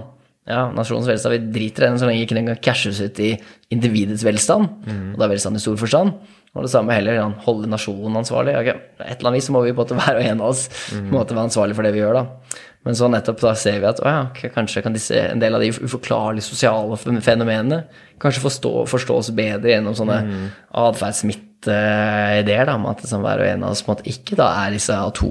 Ja, 0.49 0.69
nasjonens 0.73 1.09
velstand, 1.11 1.35
vi 1.35 1.51
driter 1.59 1.85
i 1.85 1.89
den 1.91 1.99
så 2.01 2.07
lenge 2.07 2.23
ikke 2.23 2.37
den 2.39 2.47
kan 2.53 2.61
cashes 2.63 3.01
ut 3.03 3.19
i 3.21 3.33
individets 3.75 4.23
velstand. 4.25 4.71
Og 4.87 5.19
det 5.19 5.27
er 5.27 5.33
velstand 5.35 5.59
i 5.59 5.65
stor 5.65 5.77
forstand. 5.77 6.15
Og 6.55 6.63
det 6.65 6.71
samme 6.73 6.95
heller, 6.95 7.19
ja, 7.19 7.27
holde 7.45 7.69
nasjonen 7.69 8.17
ansvarlig. 8.23 8.55
Okay, 8.63 8.79
Et 9.05 9.19
eller 9.19 9.29
annet 9.33 9.41
vis 9.43 9.51
så 9.51 9.53
må 9.53 9.65
vi 9.67 9.75
på 9.75 9.83
en 9.83 9.91
måte 9.91 9.99
hver 9.99 10.17
og 10.23 10.25
en 10.31 10.41
av 10.41 10.49
oss 10.55 10.69
en 10.95 11.11
måte 11.13 11.35
være 11.35 11.51
ansvarlig 11.51 11.75
for 11.77 11.83
det 11.85 11.93
vi 11.93 12.01
gjør, 12.01 12.15
da. 12.15 12.55
Men 12.89 12.97
så 12.97 13.05
nettopp 13.13 13.43
da 13.45 13.51
ser 13.61 13.83
vi 13.83 13.85
at 13.85 13.99
å 14.01 14.09
ja, 14.09 14.21
kanskje 14.55 14.81
kan 14.81 14.95
disse, 14.97 15.13
en 15.21 15.43
del 15.43 15.53
av 15.53 15.61
de 15.61 15.69
uforklarlige 15.77 16.47
sosiale 16.47 16.97
fenomenene 16.97 17.83
kanskje 18.19 18.41
forstå, 18.47 18.71
forstås 18.89 19.29
bedre 19.37 19.75
gjennom 19.75 19.93
sånne 19.99 20.17
mm. 20.25 20.47
atferdssmitteideer. 20.81 22.73
med 22.81 22.91
at 22.95 23.05
liksom 23.05 23.27
hver 23.27 23.45
og 23.45 23.51
en 23.51 23.67
av 23.69 23.77
oss 23.77 23.85
måte 23.85 24.09
ikke 24.09 24.39
da 24.41 24.49
er 24.63 24.73
disse 24.73 24.97
ato, 24.97 25.29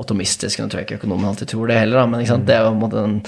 atomistiske 0.00 0.64
Nå 0.64 0.72
tror 0.72 0.80
jeg 0.80 0.88
ikke 0.88 1.02
økonomen 1.02 1.28
alltid 1.28 1.52
tror 1.52 1.68
det 1.68 1.82
heller, 1.82 2.00
da, 2.00 2.06
men 2.08 2.24
sant? 2.30 2.48
det 2.48 2.56
er 2.56 2.64
jo 2.64 2.72
på 2.72 2.78
en 2.78 2.84
måte 2.86 3.04
den 3.04 3.20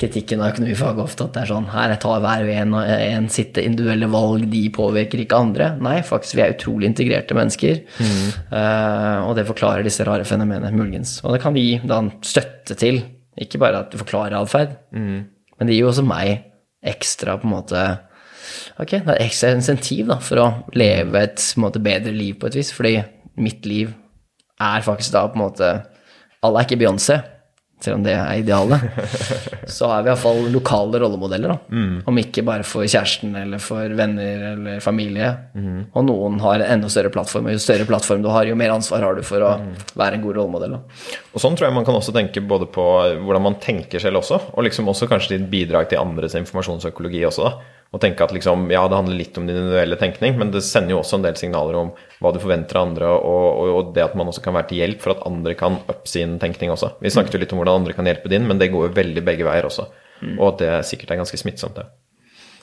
kritikken 0.00 0.42
av 0.42 0.52
økonomifaget 0.52 1.02
ofte, 1.04 1.26
at 1.26 1.36
det 1.36 1.42
er 1.44 1.50
sånn 1.52 1.68
her 1.70 1.92
jeg 1.92 2.00
tar 2.02 2.22
hver 2.24 2.44
og 2.44 2.52
en, 2.54 2.76
og 2.78 2.88
en 2.94 3.28
sitt 3.32 3.58
individuelle 3.62 4.08
valg, 4.10 4.46
de 4.50 4.62
påvirker 4.74 5.22
ikke 5.22 5.38
andre. 5.38 5.68
Nei, 5.84 5.98
faktisk, 6.06 6.38
vi 6.38 6.44
er 6.44 6.56
utrolig 6.56 6.90
integrerte 6.90 7.36
mennesker, 7.38 7.82
Eh, 8.54 9.20
og 9.24 9.34
det 9.38 9.46
forklarer 9.48 9.84
disse 9.86 10.04
rare 10.06 10.24
fenomenene, 10.28 10.72
muligens. 10.74 11.18
Og 11.24 11.34
det 11.34 11.40
kan 11.42 11.54
vi 11.54 11.78
da 11.84 12.00
støtte 12.24 12.76
til, 12.78 13.00
ikke 13.40 13.58
bare 13.62 13.84
at 13.84 13.92
du 13.92 13.98
forklarer 14.00 14.36
atferd, 14.38 14.76
men 14.94 15.68
det 15.68 15.76
gir 15.76 15.84
jo 15.84 15.92
også 15.92 16.04
meg 16.06 16.44
ekstra 16.84 17.38
på 17.40 17.48
en 17.48 17.54
måte 17.56 17.84
Ok, 18.78 18.90
det 18.90 19.12
er 19.14 19.22
ekstra 19.22 19.52
insentiv 19.54 20.08
da, 20.10 20.18
for 20.20 20.40
å 20.42 20.46
leve 20.76 21.22
et 21.22 21.42
måte, 21.62 21.80
bedre 21.82 22.12
liv 22.12 22.36
på 22.40 22.48
et 22.50 22.58
vis, 22.58 22.72
fordi 22.74 22.96
mitt 23.40 23.66
liv 23.66 23.92
er 24.60 24.84
faktisk 24.84 25.14
da 25.14 25.24
på 25.30 25.38
en 25.38 25.44
måte 25.44 25.70
Alle 26.44 26.60
er 26.60 26.66
ikke 26.66 26.80
Beyoncé, 26.82 27.20
selv 27.84 27.98
om 28.00 28.04
det 28.06 28.14
er 28.16 28.40
idealet. 28.40 28.84
Så 29.76 29.88
er 29.92 30.04
vi 30.06 30.10
iallfall 30.12 30.40
lokale 30.54 31.00
rollemodeller, 31.02 31.54
da. 31.54 31.82
Om 32.10 32.20
ikke 32.22 32.44
bare 32.46 32.64
for 32.66 32.86
kjæresten 32.88 33.34
eller 33.38 33.60
for 33.62 33.94
venner 33.98 34.46
eller 34.54 34.80
familie. 34.84 35.30
Og 35.92 36.06
noen 36.08 36.40
har 36.42 36.62
en 36.64 36.78
enda 36.78 36.90
større 36.92 37.12
plattform, 37.14 37.50
og 37.50 37.56
jo 37.56 37.62
større 37.62 37.86
plattform 37.88 38.24
du 38.24 38.30
har, 38.32 38.48
jo 38.48 38.56
mer 38.58 38.72
ansvar 38.74 39.04
har 39.04 39.18
du 39.18 39.22
for 39.26 39.44
å 39.44 39.52
være 40.00 40.18
en 40.18 40.24
god 40.24 40.38
rollemodell. 40.40 40.78
Da. 40.78 41.12
Og 41.34 41.42
sånn 41.44 41.56
tror 41.58 41.68
jeg 41.68 41.76
man 41.76 41.86
kan 41.86 41.96
også 41.98 42.14
tenke 42.16 42.42
både 42.44 42.68
på 42.72 42.84
hvordan 43.24 43.44
man 43.50 43.60
tenker 43.62 44.02
selv 44.02 44.22
også, 44.22 44.40
og 44.54 44.66
liksom 44.66 44.88
også 44.92 45.08
kanskje 45.10 45.36
ditt 45.36 45.48
bidrag 45.52 45.90
til 45.92 46.00
andres 46.02 46.36
informasjonsøkologi 46.40 47.24
også, 47.28 47.48
da. 47.50 47.80
Og 47.94 48.00
tenke 48.02 48.24
at 48.24 48.32
liksom, 48.34 48.64
ja, 48.72 48.82
det 48.90 48.96
handler 48.98 49.18
litt 49.20 49.36
om 49.38 49.44
din 49.46 49.58
individuelle 49.60 49.98
tenkning, 50.00 50.38
men 50.40 50.50
det 50.54 50.64
sender 50.66 50.96
jo 50.96 51.00
også 51.02 51.20
en 51.20 51.26
del 51.26 51.36
signaler 51.38 51.76
om 51.78 51.92
hva 52.22 52.32
du 52.34 52.40
forventer 52.42 52.80
av 52.80 52.88
andre, 52.88 53.10
og, 53.14 53.44
og, 53.60 53.74
og 53.78 53.92
det 53.94 54.02
at 54.02 54.16
man 54.18 54.30
også 54.32 54.42
kan 54.42 54.56
være 54.56 54.72
til 54.72 54.80
hjelp 54.82 55.04
for 55.04 55.14
at 55.14 55.26
andre 55.28 55.54
kan 55.58 55.78
up 55.84 56.08
sin 56.10 56.38
tenkning 56.42 56.72
også. 56.74 56.96
Vi 57.04 57.12
snakket 57.14 57.36
jo 57.36 57.42
litt 57.44 57.54
om 57.54 57.62
hvordan 57.62 57.84
andre 57.84 57.94
kan 57.94 58.08
hjelpe 58.10 58.32
din, 58.32 58.48
men 58.50 58.58
det 58.58 58.72
går 58.74 58.88
jo 58.88 58.96
veldig 58.96 59.22
begge 59.28 59.46
veier 59.46 59.68
også. 59.68 59.86
Og 60.38 60.48
at 60.54 60.64
det 60.64 60.72
sikkert 60.88 61.14
er 61.14 61.22
ganske 61.22 61.38
smittsomt, 61.38 61.78
det. 61.78 61.86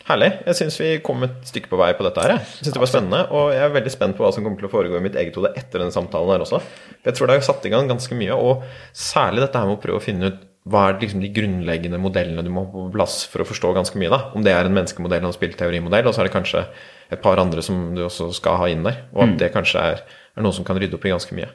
Herlig. 0.07 0.31
Jeg 0.49 0.57
syns 0.57 0.77
vi 0.81 0.89
kom 1.05 1.21
et 1.23 1.35
stykke 1.47 1.69
på 1.71 1.77
vei 1.79 1.91
på 1.95 2.03
dette 2.03 2.23
her. 2.23 2.33
Jeg 2.33 2.65
synes 2.65 2.75
det 2.75 2.81
var 2.81 2.89
spennende, 2.89 3.19
og 3.37 3.51
jeg 3.53 3.63
er 3.63 3.75
veldig 3.75 3.93
spent 3.93 4.17
på 4.17 4.25
hva 4.25 4.31
som 4.33 4.43
kommer 4.43 4.59
til 4.59 4.67
å 4.67 4.71
foregå 4.73 4.97
i 4.97 5.03
mitt 5.05 5.17
eget 5.19 5.37
hode 5.37 5.53
etter 5.55 5.83
denne 5.83 5.93
samtalen 5.93 6.33
her 6.33 6.43
også. 6.43 6.59
Jeg 7.05 7.15
tror 7.15 7.29
det 7.29 7.37
har 7.37 7.45
satt 7.45 7.67
i 7.69 7.71
gang 7.73 7.89
ganske 7.91 8.17
mye, 8.17 8.35
og 8.35 8.65
særlig 8.97 9.45
dette 9.45 9.61
her 9.61 9.69
med 9.69 9.77
å 9.77 9.83
prøve 9.83 10.01
å 10.01 10.03
finne 10.03 10.31
ut 10.33 10.41
hva 10.69 10.83
er 10.87 10.99
liksom 11.01 11.23
de 11.23 11.31
grunnleggende 11.33 11.97
modellene 11.97 12.43
du 12.45 12.51
må 12.53 12.67
ha 12.67 12.69
på 12.69 12.83
plass 12.93 13.23
for 13.29 13.41
å 13.41 13.47
forstå 13.49 13.71
ganske 13.73 13.97
mye. 13.97 14.11
da? 14.13 14.19
Om 14.37 14.43
det 14.45 14.53
er 14.53 14.67
en 14.67 14.75
menneskemodell 14.75 15.23
og 15.25 15.31
en 15.31 15.37
spillteorimodell, 15.37 16.05
og 16.05 16.13
så 16.13 16.21
er 16.21 16.29
det 16.29 16.35
kanskje 16.35 16.65
et 17.11 17.23
par 17.23 17.41
andre 17.41 17.63
som 17.65 17.95
du 17.95 18.03
også 18.05 18.29
skal 18.37 18.59
ha 18.61 18.67
inn 18.69 18.85
der. 18.85 19.01
Og 19.15 19.23
at 19.25 19.39
det 19.41 19.49
kanskje 19.55 19.81
er, 19.81 20.03
er 20.37 20.45
noe 20.45 20.55
som 20.55 20.65
kan 20.67 20.79
rydde 20.79 20.95
opp 20.95 21.05
i 21.05 21.11
ganske 21.11 21.35
mye. 21.35 21.49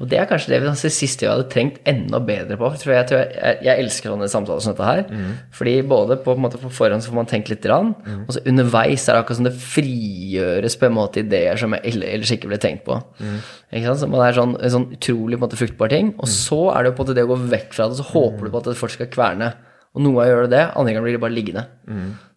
Og 0.00 0.08
det 0.10 0.18
er 0.20 0.26
kanskje 0.28 0.50
det 0.52 0.58
vi 0.60 0.90
siste 0.92 1.24
vi 1.24 1.28
hadde 1.30 1.46
trengt 1.52 1.78
enda 1.88 2.18
bedre 2.20 2.56
på. 2.60 2.68
For 2.82 2.92
jeg, 2.92 3.06
tror 3.08 3.20
jeg, 3.22 3.30
jeg, 3.36 3.56
jeg 3.64 3.82
elsker 3.84 4.12
sånne 4.12 4.28
samtaler 4.28 4.60
som 4.64 4.74
dette 4.74 4.88
her. 4.88 5.00
Fordi 5.56 5.74
både 5.88 6.18
på, 6.20 6.26
på, 6.26 6.34
en 6.36 6.42
måte 6.44 6.60
på 6.60 6.72
forhånd 6.74 7.04
så 7.04 7.12
får 7.12 7.16
man 7.16 7.30
tenkt 7.30 7.48
litt, 7.52 7.62
grann, 7.64 7.94
og 8.26 8.34
så 8.36 8.42
underveis 8.48 9.06
er 9.08 9.16
det 9.16 9.22
akkurat 9.24 9.40
som 9.40 9.48
det 9.48 9.54
frigjøres 9.60 10.76
på 10.80 10.88
en 10.88 10.96
måte 10.98 11.22
ideer 11.24 11.56
som 11.60 11.72
jeg 11.76 11.94
ellers 11.94 12.32
ikke 12.36 12.50
ville 12.50 12.60
tenkt 12.60 12.84
på. 12.88 12.98
Ikke 13.72 13.86
sant? 13.88 14.02
Så 14.02 14.10
man 14.12 14.24
er 14.26 14.36
sånn, 14.36 14.54
en 14.60 14.74
sånn 14.76 14.88
utrolig 14.96 15.38
på 15.38 15.44
en 15.44 15.46
måte, 15.48 15.60
fruktbar 15.60 15.92
ting. 15.92 16.12
Og 16.20 16.28
så 16.30 16.60
er 16.74 16.84
det 16.86 16.92
jo 16.92 16.96
på 16.98 17.02
en 17.04 17.08
måte 17.08 17.18
det 17.20 17.26
å 17.26 17.32
gå 17.32 17.40
vekk 17.56 17.76
fra 17.76 17.88
det, 17.90 17.98
så 18.00 18.08
håper 18.12 18.46
du 18.46 18.52
på 18.54 18.62
at 18.62 18.70
det 18.70 18.78
fortsatt 18.80 19.00
skal 19.00 19.12
kverne. 19.16 19.52
Og 19.90 20.04
noen 20.04 20.20
ganger 20.20 20.30
gjør 20.30 20.44
det 20.46 20.54
det, 20.54 20.64
andre 20.78 20.92
ganger 20.94 21.06
blir 21.08 21.16
det 21.16 21.24
bare 21.26 21.34
liggende. 21.34 21.64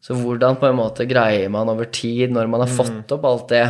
Så 0.04 0.16
hvordan 0.18 0.56
på 0.60 0.68
en 0.72 0.80
måte 0.80 1.06
greier 1.08 1.52
man 1.54 1.70
over 1.70 1.86
tid, 1.94 2.32
når 2.34 2.48
man 2.50 2.64
har 2.66 2.72
fått 2.72 3.12
opp 3.14 3.28
alt 3.30 3.52
det, 3.54 3.66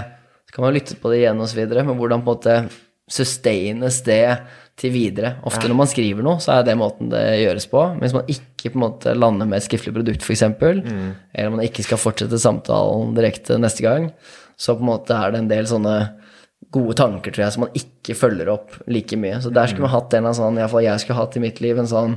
kan 0.54 0.66
man 0.66 0.76
lytte 0.76 0.98
på 1.02 1.12
det 1.12 1.24
igjen 1.24 1.42
videre, 1.58 1.86
men 1.88 1.98
hvordan 1.98 2.24
på 2.24 2.30
en 2.30 2.38
måte 2.38 2.58
sustaines 3.10 4.00
det 4.06 4.26
til 4.80 4.94
videre. 4.94 5.36
Ofte 5.46 5.68
når 5.70 5.78
man 5.78 5.90
skriver 5.90 6.26
noe, 6.26 6.42
så 6.42 6.56
er 6.56 6.66
det 6.66 6.78
måten 6.80 7.12
det 7.12 7.22
gjøres 7.44 7.68
på. 7.70 7.82
Men 7.94 8.06
hvis 8.06 8.16
man 8.16 8.30
ikke 8.32 8.72
på 8.72 8.78
en 8.80 8.86
måte 8.86 9.14
lander 9.18 9.50
med 9.50 9.60
et 9.60 9.68
skriftlig 9.68 9.94
produkt, 9.94 10.26
f.eks., 10.26 10.46
eller 10.46 11.54
man 11.54 11.66
ikke 11.66 11.86
skal 11.86 12.02
fortsette 12.02 12.40
samtalen 12.42 13.14
direkte 13.18 13.60
neste 13.62 13.86
gang, 13.86 14.10
så 14.58 14.78
på 14.78 14.86
en 14.86 14.92
måte 14.94 15.18
er 15.18 15.34
det 15.34 15.44
en 15.44 15.52
del 15.52 15.70
sånne 15.70 15.98
gode 16.74 16.96
tanker, 16.98 17.34
tror 17.34 17.46
jeg, 17.46 17.54
som 17.54 17.66
man 17.66 17.78
ikke 17.78 18.16
følger 18.18 18.50
opp 18.54 18.80
like 18.90 19.18
mye. 19.20 19.38
Så 19.44 19.52
der 19.54 19.70
skulle 19.70 19.86
man 19.86 19.94
hatt 19.94 20.16
en 20.18 20.30
av 20.30 20.38
sånn, 20.38 20.58
iallfall 20.58 20.86
jeg 20.86 21.04
skulle 21.04 21.20
hatt 21.20 21.38
i 21.38 21.44
mitt 21.44 21.62
liv, 21.62 21.78
en 21.78 21.90
sånn 21.90 22.16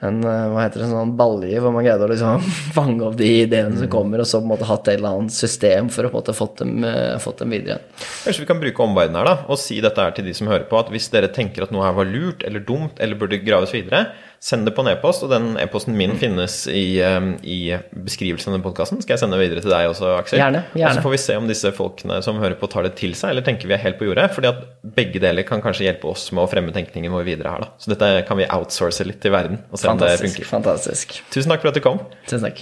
en, 0.00 0.24
eh, 0.24 0.46
hva 0.48 0.62
heter 0.64 0.82
det, 0.82 0.88
sånn 0.90 1.14
balje 1.18 1.60
hvor 1.60 1.74
man 1.74 1.84
greide 1.84 2.06
å 2.06 2.10
liksom 2.10 2.46
fange 2.76 3.04
opp 3.06 3.18
de 3.18 3.28
ideene 3.42 3.76
som 3.78 3.90
kommer, 3.92 4.22
og 4.22 4.28
så 4.28 4.40
på 4.40 4.46
en 4.46 4.52
måte 4.54 4.68
hatt 4.68 4.88
et 4.88 4.96
eller 4.96 5.18
annet 5.18 5.36
system 5.36 5.90
for 5.92 6.08
å 6.08 6.12
på 6.12 6.16
en 6.16 6.22
måte 6.22 6.36
fått 6.36 6.62
dem, 6.62 6.74
eh, 6.88 7.18
fått 7.22 7.44
dem 7.44 7.52
videre. 7.52 7.82
Kanskje 8.24 8.44
vi 8.44 8.48
kan 8.48 8.62
bruke 8.62 8.86
omverdenen 8.86 9.20
her 9.20 9.30
da, 9.30 9.36
og 9.52 9.60
si 9.60 9.80
dette 9.84 10.02
her 10.02 10.16
til 10.16 10.28
de 10.28 10.34
som 10.38 10.50
hører 10.50 10.66
på, 10.70 10.80
at 10.80 10.92
hvis 10.94 11.10
dere 11.12 11.32
tenker 11.34 11.66
at 11.66 11.74
noe 11.74 11.84
her 11.86 11.96
var 11.98 12.08
lurt 12.08 12.46
eller 12.48 12.64
dumt 12.64 13.02
eller 13.02 13.20
burde 13.20 13.42
graves 13.44 13.74
videre, 13.76 14.06
send 14.42 14.66
det 14.66 14.72
på 14.74 14.82
en 14.82 14.88
e-post, 14.90 15.22
og 15.22 15.30
den 15.30 15.52
e-posten 15.62 15.94
min 15.94 16.16
finnes 16.18 16.64
i, 16.66 16.98
i 17.46 17.58
beskrivelsen 17.94 18.50
av 18.50 18.56
denne 18.56 18.64
podkasten. 18.66 18.98
Skal 19.04 19.14
jeg 19.14 19.22
sende 19.22 19.38
det 19.38 19.44
videre 19.46 19.62
til 19.62 19.70
deg 19.70 19.86
også, 19.92 20.08
Aksel? 20.18 20.40
Gjerne, 20.40 20.64
gjerne. 20.74 20.88
Og 20.90 20.98
så 20.98 21.04
får 21.04 21.14
vi 21.14 21.20
se 21.22 21.36
om 21.38 21.46
disse 21.46 21.70
folkene 21.76 22.18
som 22.26 22.40
hører 22.42 22.56
på, 22.58 22.66
tar 22.72 22.82
det 22.88 22.96
til 22.98 23.14
seg, 23.18 23.30
eller 23.36 23.46
tenker 23.46 23.70
vi 23.70 23.76
er 23.78 23.82
helt 23.84 24.00
på 24.00 24.08
jordet. 24.08 24.26
fordi 24.34 24.50
at 24.50 24.64
begge 24.98 25.22
deler 25.22 25.46
kan 25.46 25.62
kanskje 25.62 25.86
hjelpe 25.86 26.10
oss 26.10 26.26
med 26.34 26.42
å 26.42 26.50
fremme 26.50 26.74
tenkningen 26.74 27.14
vår 27.14 27.24
videre 27.30 27.54
her, 27.54 27.62
da. 27.64 27.70
Så 27.78 27.94
dette 27.94 28.10
kan 28.26 28.36
vi 28.42 28.48
outsource 28.50 29.06
litt 29.06 29.22
til 29.22 29.30
verden, 29.32 29.62
og 29.70 29.78
se 29.78 29.88
om 29.88 29.96
det 30.02 30.10
Fantastisk. 30.10 30.34
funker. 30.42 30.50
fantastisk. 30.50 31.16
Tusen 31.32 31.54
takk 31.54 31.62
for 31.62 31.70
at 31.70 31.78
du 31.78 31.84
kom. 31.86 32.02
Tusen 32.26 32.42
takk. 32.44 32.58